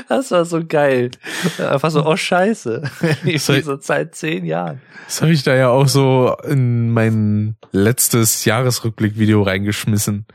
das 0.08 0.30
war 0.30 0.44
so 0.44 0.64
geil. 0.64 1.10
Einfach 1.58 1.90
so, 1.90 2.04
oh 2.04 2.16
Scheiße. 2.16 2.82
Ich 3.24 3.46
bin 3.46 3.62
so 3.62 3.78
seit 3.80 4.14
zehn 4.14 4.44
Jahren. 4.44 4.80
Das 5.06 5.22
habe 5.22 5.32
ich 5.32 5.42
da 5.42 5.54
ja 5.54 5.68
auch 5.68 5.88
so 5.88 6.36
in 6.44 6.90
mein 6.92 7.56
letztes 7.72 8.44
Jahresrückblick-Video 8.44 9.42
reingeschmissen. 9.42 10.26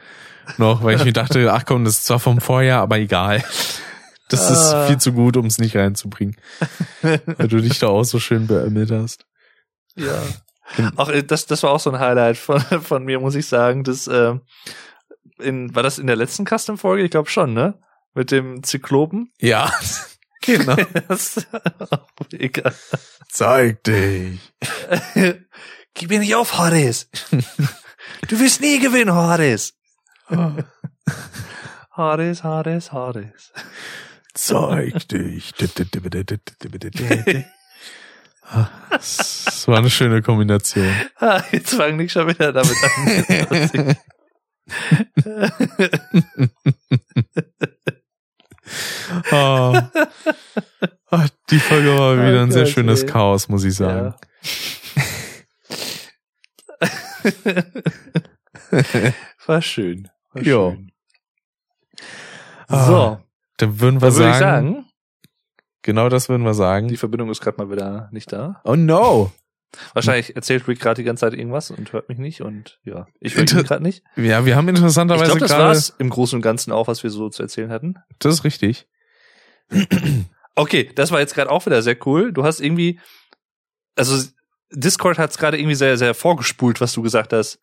Noch, 0.58 0.84
weil 0.84 0.96
ich 0.96 1.06
mir 1.06 1.14
dachte, 1.14 1.52
ach 1.54 1.66
komm, 1.66 1.84
das 1.84 1.96
ist 1.96 2.06
zwar 2.06 2.20
vom 2.20 2.40
Vorjahr, 2.40 2.82
aber 2.82 2.98
egal. 2.98 3.44
Das 4.30 4.50
ist 4.50 4.74
Ah. 4.74 4.88
viel 4.88 4.98
zu 4.98 5.14
gut, 5.14 5.38
um 5.38 5.46
es 5.46 5.58
nicht 5.58 5.76
reinzubringen. 5.76 6.36
Weil 7.02 7.48
du 7.48 7.62
dich 7.62 7.80
da 7.80 7.88
auch 7.88 8.04
so 8.04 8.20
schön 8.20 8.48
beömmelt 8.48 8.92
hast. 8.92 9.26
Ja. 9.96 10.22
Auch 10.96 11.10
äh, 11.10 11.24
das, 11.24 11.46
das 11.46 11.64
war 11.64 11.72
auch 11.72 11.80
so 11.80 11.92
ein 11.92 12.00
Highlight 12.00 12.38
von, 12.38 12.60
von 12.62 13.04
mir, 13.06 13.20
muss 13.20 13.36
ich 13.36 13.46
sagen. 13.48 13.84
Das, 13.84 14.08
äh, 14.08 14.36
in, 15.40 15.74
war 15.76 15.84
das 15.84 16.00
in 16.00 16.08
der 16.08 16.16
letzten 16.16 16.46
Custom-Folge? 16.46 17.04
Ich 17.04 17.12
glaube 17.12 17.30
schon, 17.30 17.54
ne? 17.54 17.80
Mit 18.14 18.32
dem 18.32 18.64
Zyklopen. 18.64 19.32
Ja, 19.40 19.72
genau. 20.42 20.76
Das, 21.08 21.46
egal. 22.34 22.74
Zeig 23.30 23.84
dich. 23.84 24.40
Gib 25.94 26.10
mir 26.10 26.20
nicht 26.20 26.36
auf, 26.36 26.58
Horace. 26.58 27.10
Du 28.28 28.40
wirst 28.40 28.62
nie 28.62 28.80
gewinnen, 28.80 29.14
Horace. 29.14 29.74
Horace, 31.96 32.44
Horace, 32.44 32.92
Horace. 32.92 33.52
Zeig 34.34 35.08
dich. 35.08 35.54
Das 38.90 39.68
war 39.68 39.78
eine 39.78 39.90
schöne 39.90 40.22
Kombination. 40.22 40.94
Ah, 41.16 41.44
jetzt 41.52 41.74
fangen 41.74 41.98
die 41.98 42.08
schon 42.08 42.28
wieder 42.28 42.54
damit 42.54 42.78
an. 42.84 43.96
Oh. 49.32 49.74
Ach, 51.10 51.30
die 51.50 51.60
Folge 51.60 51.98
war 51.98 52.16
wieder 52.18 52.42
ein 52.42 52.52
sehr 52.52 52.66
schönes 52.66 53.04
ey. 53.04 53.10
Chaos, 53.10 53.48
muss 53.48 53.64
ich 53.64 53.76
sagen. 53.76 54.14
War 59.46 59.62
schön. 59.62 60.10
War 60.34 60.44
Jo. 60.44 60.72
schön. 60.72 60.92
Ah, 62.68 62.86
So, 62.86 63.20
Dann 63.58 63.80
würden 63.80 64.02
wir 64.02 64.10
dann 64.10 64.18
würde 64.18 64.30
ich 64.32 64.36
sagen, 64.38 64.74
sagen, 64.74 64.86
genau 65.82 66.10
das 66.10 66.28
würden 66.28 66.44
wir 66.44 66.54
sagen. 66.54 66.90
die 66.90 66.98
Verbindung 66.98 67.30
ist 67.30 67.40
gerade 67.42 67.58
mal 67.58 67.72
wieder 67.72 68.10
nicht 68.12 68.32
da. 68.34 68.60
Oh 68.66 68.76
no. 68.76 69.32
Wahrscheinlich 69.94 70.36
erzählt 70.36 70.68
Rick 70.68 70.80
gerade 70.80 71.02
die 71.02 71.06
ganze 71.06 71.22
Zeit 71.22 71.34
irgendwas 71.34 71.72
und 71.72 71.92
hört 71.94 72.10
mich 72.10 72.18
nicht 72.18 72.42
und 72.42 72.80
ja, 72.84 73.08
ich 73.20 73.36
höre 73.36 73.42
ihn 73.42 73.64
gerade 73.64 73.84
nicht. 73.84 74.02
Ja, 74.16 74.46
wir 74.46 74.56
haben 74.56 74.68
interessanterweise 74.70 75.26
glaube, 75.26 75.40
das 75.42 75.52
gerade. 75.52 75.64
war's 75.66 75.94
im 76.00 76.10
Großen 76.10 76.38
und 76.38 76.42
Ganzen 76.42 76.72
auch, 76.72 76.88
was 76.88 77.04
wir 77.04 77.10
so 77.10 77.30
zu 77.30 77.44
erzählen 77.44 77.70
hatten. 77.72 77.96
Das 78.20 78.34
ist 78.34 78.44
richtig. 78.44 78.88
Okay, 80.56 80.90
das 80.96 81.12
war 81.12 81.20
jetzt 81.20 81.36
gerade 81.36 81.52
auch 81.52 81.66
wieder 81.66 81.82
sehr 81.82 81.98
cool. 82.08 82.32
Du 82.34 82.44
hast 82.44 82.60
irgendwie, 82.62 83.00
also 83.96 84.24
Discord 84.72 85.18
hat 85.20 85.32
es 85.32 85.38
gerade 85.38 85.58
irgendwie 85.60 85.76
sehr, 85.76 85.98
sehr 85.98 86.14
vorgespult, 86.14 86.82
was 86.82 86.94
du 86.94 87.02
gesagt 87.02 87.34
hast. 87.34 87.60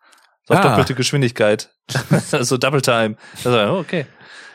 So 0.46 0.54
auf 0.54 0.60
Ah. 0.60 0.68
doppelte 0.70 0.94
Geschwindigkeit. 0.94 1.70
so 2.42 2.56
Double 2.58 2.82
Time. 2.82 3.16
Also, 3.44 3.58
okay. 3.78 4.06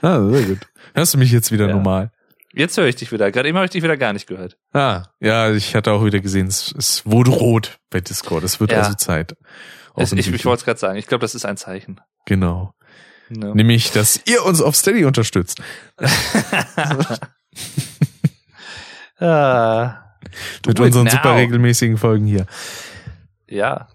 Ah, 0.02 0.22
sehr 0.30 0.44
gut. 0.44 0.60
Hörst 0.94 1.14
du 1.14 1.18
mich 1.18 1.32
jetzt 1.32 1.52
wieder 1.52 1.68
Ja. 1.68 1.74
normal? 1.74 2.12
Jetzt 2.60 2.76
höre 2.78 2.88
ich 2.88 2.98
dich 2.98 3.10
wieder. 3.14 3.32
Gerade 3.32 3.48
eben 3.48 3.58
habe 3.58 3.64
ich 3.64 3.72
dich 3.72 3.82
wieder 3.84 3.96
gar 3.96 4.12
nicht 4.12 4.28
gehört. 4.28 4.58
Ah, 4.74 5.04
ja, 5.22 5.50
ich 5.54 5.76
hatte 5.76 5.94
auch 5.94 6.04
wieder 6.04 6.20
gesehen, 6.20 6.48
es, 6.48 6.76
es 6.78 7.06
wurde 7.06 7.32
rot 7.32 7.80
bei 7.90 8.02
Discord. 8.02 8.44
Es 8.44 8.60
wird 8.60 8.74
Ja. 8.74 8.80
also 8.80 8.96
Zeit. 8.96 9.38
Es, 9.96 10.12
ich 10.12 10.28
ich 10.28 10.44
wollte 10.44 10.60
es 10.60 10.66
gerade 10.66 10.78
sagen. 10.78 10.98
Ich 11.00 11.08
glaube, 11.08 11.22
das 11.22 11.36
ist 11.36 11.46
ein 11.46 11.56
Zeichen. 11.56 12.02
Genau. 12.26 12.74
Ne? 13.30 13.56
Nämlich, 13.56 13.92
dass 13.92 14.20
ihr 14.26 14.44
uns 14.44 14.62
auf 14.62 14.76
Steady 14.76 15.06
unterstützt. 15.06 15.62
ah, 19.20 19.94
Mit 20.68 20.80
it 20.80 20.80
unseren 20.82 21.06
now. 21.06 21.12
super 21.12 21.36
regelmäßigen 21.38 21.98
Folgen 21.98 22.26
hier. 22.26 22.46
Ja. 23.48 23.88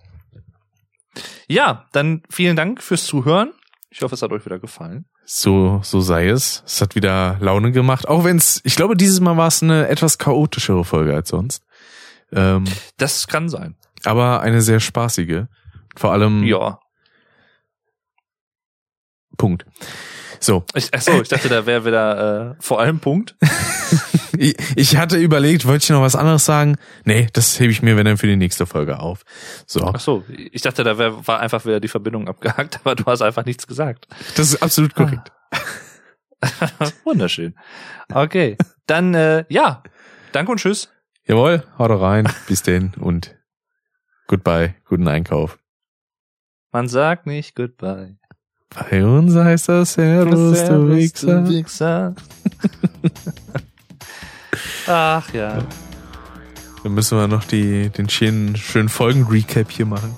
Ja, 1.49 1.84
dann 1.93 2.23
vielen 2.31 2.57
Dank 2.57 2.83
fürs 2.83 3.05
Zuhören. 3.05 3.52
Ich 3.91 4.01
hoffe, 4.01 4.15
es 4.15 4.23
hat 4.23 4.33
euch 4.33 4.47
wieder 4.47 4.59
gefallen. 4.59 5.05
So, 5.27 5.81
so 5.83 6.01
sei 6.01 6.28
es. 6.28 6.62
Es 6.67 6.81
hat 6.81 6.94
wieder 6.94 7.36
Laune 7.41 7.73
gemacht. 7.73 8.07
Auch 8.09 8.25
wenn 8.25 8.36
es, 8.36 8.61
ich 8.65 8.77
glaube, 8.77 8.97
dieses 8.97 9.20
Mal 9.20 9.36
war 9.36 9.49
es 9.49 9.62
eine 9.62 9.89
etwas 9.89 10.19
chaotischere 10.19 10.85
Folge 10.85 11.15
als 11.15 11.31
sonst. 11.31 11.62
Ähm, 12.33 12.65
Das 12.99 13.27
kann 13.27 13.49
sein. 13.49 13.75
aber 14.05 14.41
eine 14.41 14.61
sehr 14.61 14.81
spaßige. 14.81 15.44
Vor 15.97 16.12
allem 16.12 16.43
Ja. 16.44 16.78
Punkt. 19.36 19.65
So, 20.41 20.65
Ich, 20.75 20.89
ach 20.93 21.01
so, 21.01 21.21
ich 21.23 21.29
dachte, 21.29 21.49
da 21.49 21.67
wäre 21.67 21.85
wieder 21.85 22.51
äh, 22.51 22.55
vor 22.61 22.81
allem 22.81 23.01
Punkt. 23.01 23.37
ich, 24.37 24.97
hatte 24.97 25.17
überlegt, 25.17 25.67
wollte 25.67 25.85
ich 25.85 25.91
noch 25.91 26.03
was 26.03 26.17
anderes 26.17 26.45
sagen? 26.45 26.77
Nee, 27.05 27.29
das 27.33 27.59
hebe 27.61 27.73
ich 27.73 27.83
mir, 27.83 27.97
wenn 27.97 28.05
dann 28.05 28.17
für 28.17 28.27
die 28.27 28.37
nächste 28.37 28.67
Folge 28.67 28.99
auf. 28.99 29.23
So, 29.67 29.91
Ach 29.95 30.01
so, 30.01 30.25
ich 30.29 30.63
dachte, 30.63 30.85
da 30.85 30.99
wär, 30.99 31.27
war 31.27 31.41
einfach 31.41 31.65
wieder 31.65 31.81
die 31.81 31.89
Verbindung 31.89 32.29
abgehakt, 32.29 32.81
aber 32.85 32.95
du 32.95 33.05
hast 33.05 33.23
einfach 33.23 33.45
nichts 33.45 33.67
gesagt. 33.67 34.07
das 34.37 34.49
ist 34.49 34.63
absolut 34.63 34.95
korrekt. 34.95 35.33
Wunderschön. 37.05 37.55
Okay, 38.13 38.57
dann 38.87 39.15
äh, 39.15 39.45
ja, 39.49 39.83
danke 40.33 40.53
und 40.53 40.59
tschüss. 40.59 40.91
Jawohl, 41.27 41.65
haut 41.79 41.91
rein, 41.91 42.29
bis 42.49 42.63
denn 42.63 42.93
und 42.99 43.35
goodbye, 44.27 44.75
guten 44.85 45.09
Einkauf. 45.09 45.59
Man 46.71 46.89
sagt 46.89 47.27
nicht 47.27 47.55
Goodbye. 47.55 48.19
Bei 48.75 49.05
uns 49.05 49.35
heißt 49.35 49.69
das 49.69 49.94
Servus, 49.94 50.65
du 50.65 50.89
Wichser. 50.89 51.49
Wichser. 51.49 52.15
Ach 54.86 55.33
ja. 55.33 55.59
Dann 56.83 56.93
müssen 56.93 57.17
wir 57.17 57.28
noch 57.28 57.44
die, 57.44 57.89
den 57.91 58.09
schönen, 58.09 58.57
schönen 58.57 58.89
Folgen-Recap 58.89 59.70
hier 59.70 59.86
machen. 59.86 60.15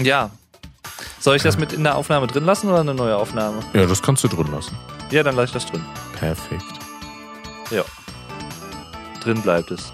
Ja. 0.00 0.30
Soll 1.20 1.36
ich 1.36 1.42
das 1.42 1.58
mit 1.58 1.72
in 1.72 1.84
der 1.84 1.96
Aufnahme 1.96 2.26
drin 2.26 2.44
lassen 2.44 2.68
oder 2.68 2.80
eine 2.80 2.94
neue 2.94 3.16
Aufnahme? 3.16 3.60
Ja, 3.72 3.86
das 3.86 4.02
kannst 4.02 4.24
du 4.24 4.28
drin 4.28 4.48
lassen. 4.50 4.76
Ja, 5.10 5.22
dann 5.22 5.36
lasse 5.36 5.46
ich 5.46 5.52
das 5.52 5.66
drin. 5.66 5.84
Perfekt. 6.18 6.82
Drin 9.22 9.40
bleibt 9.40 9.70
es. 9.70 9.92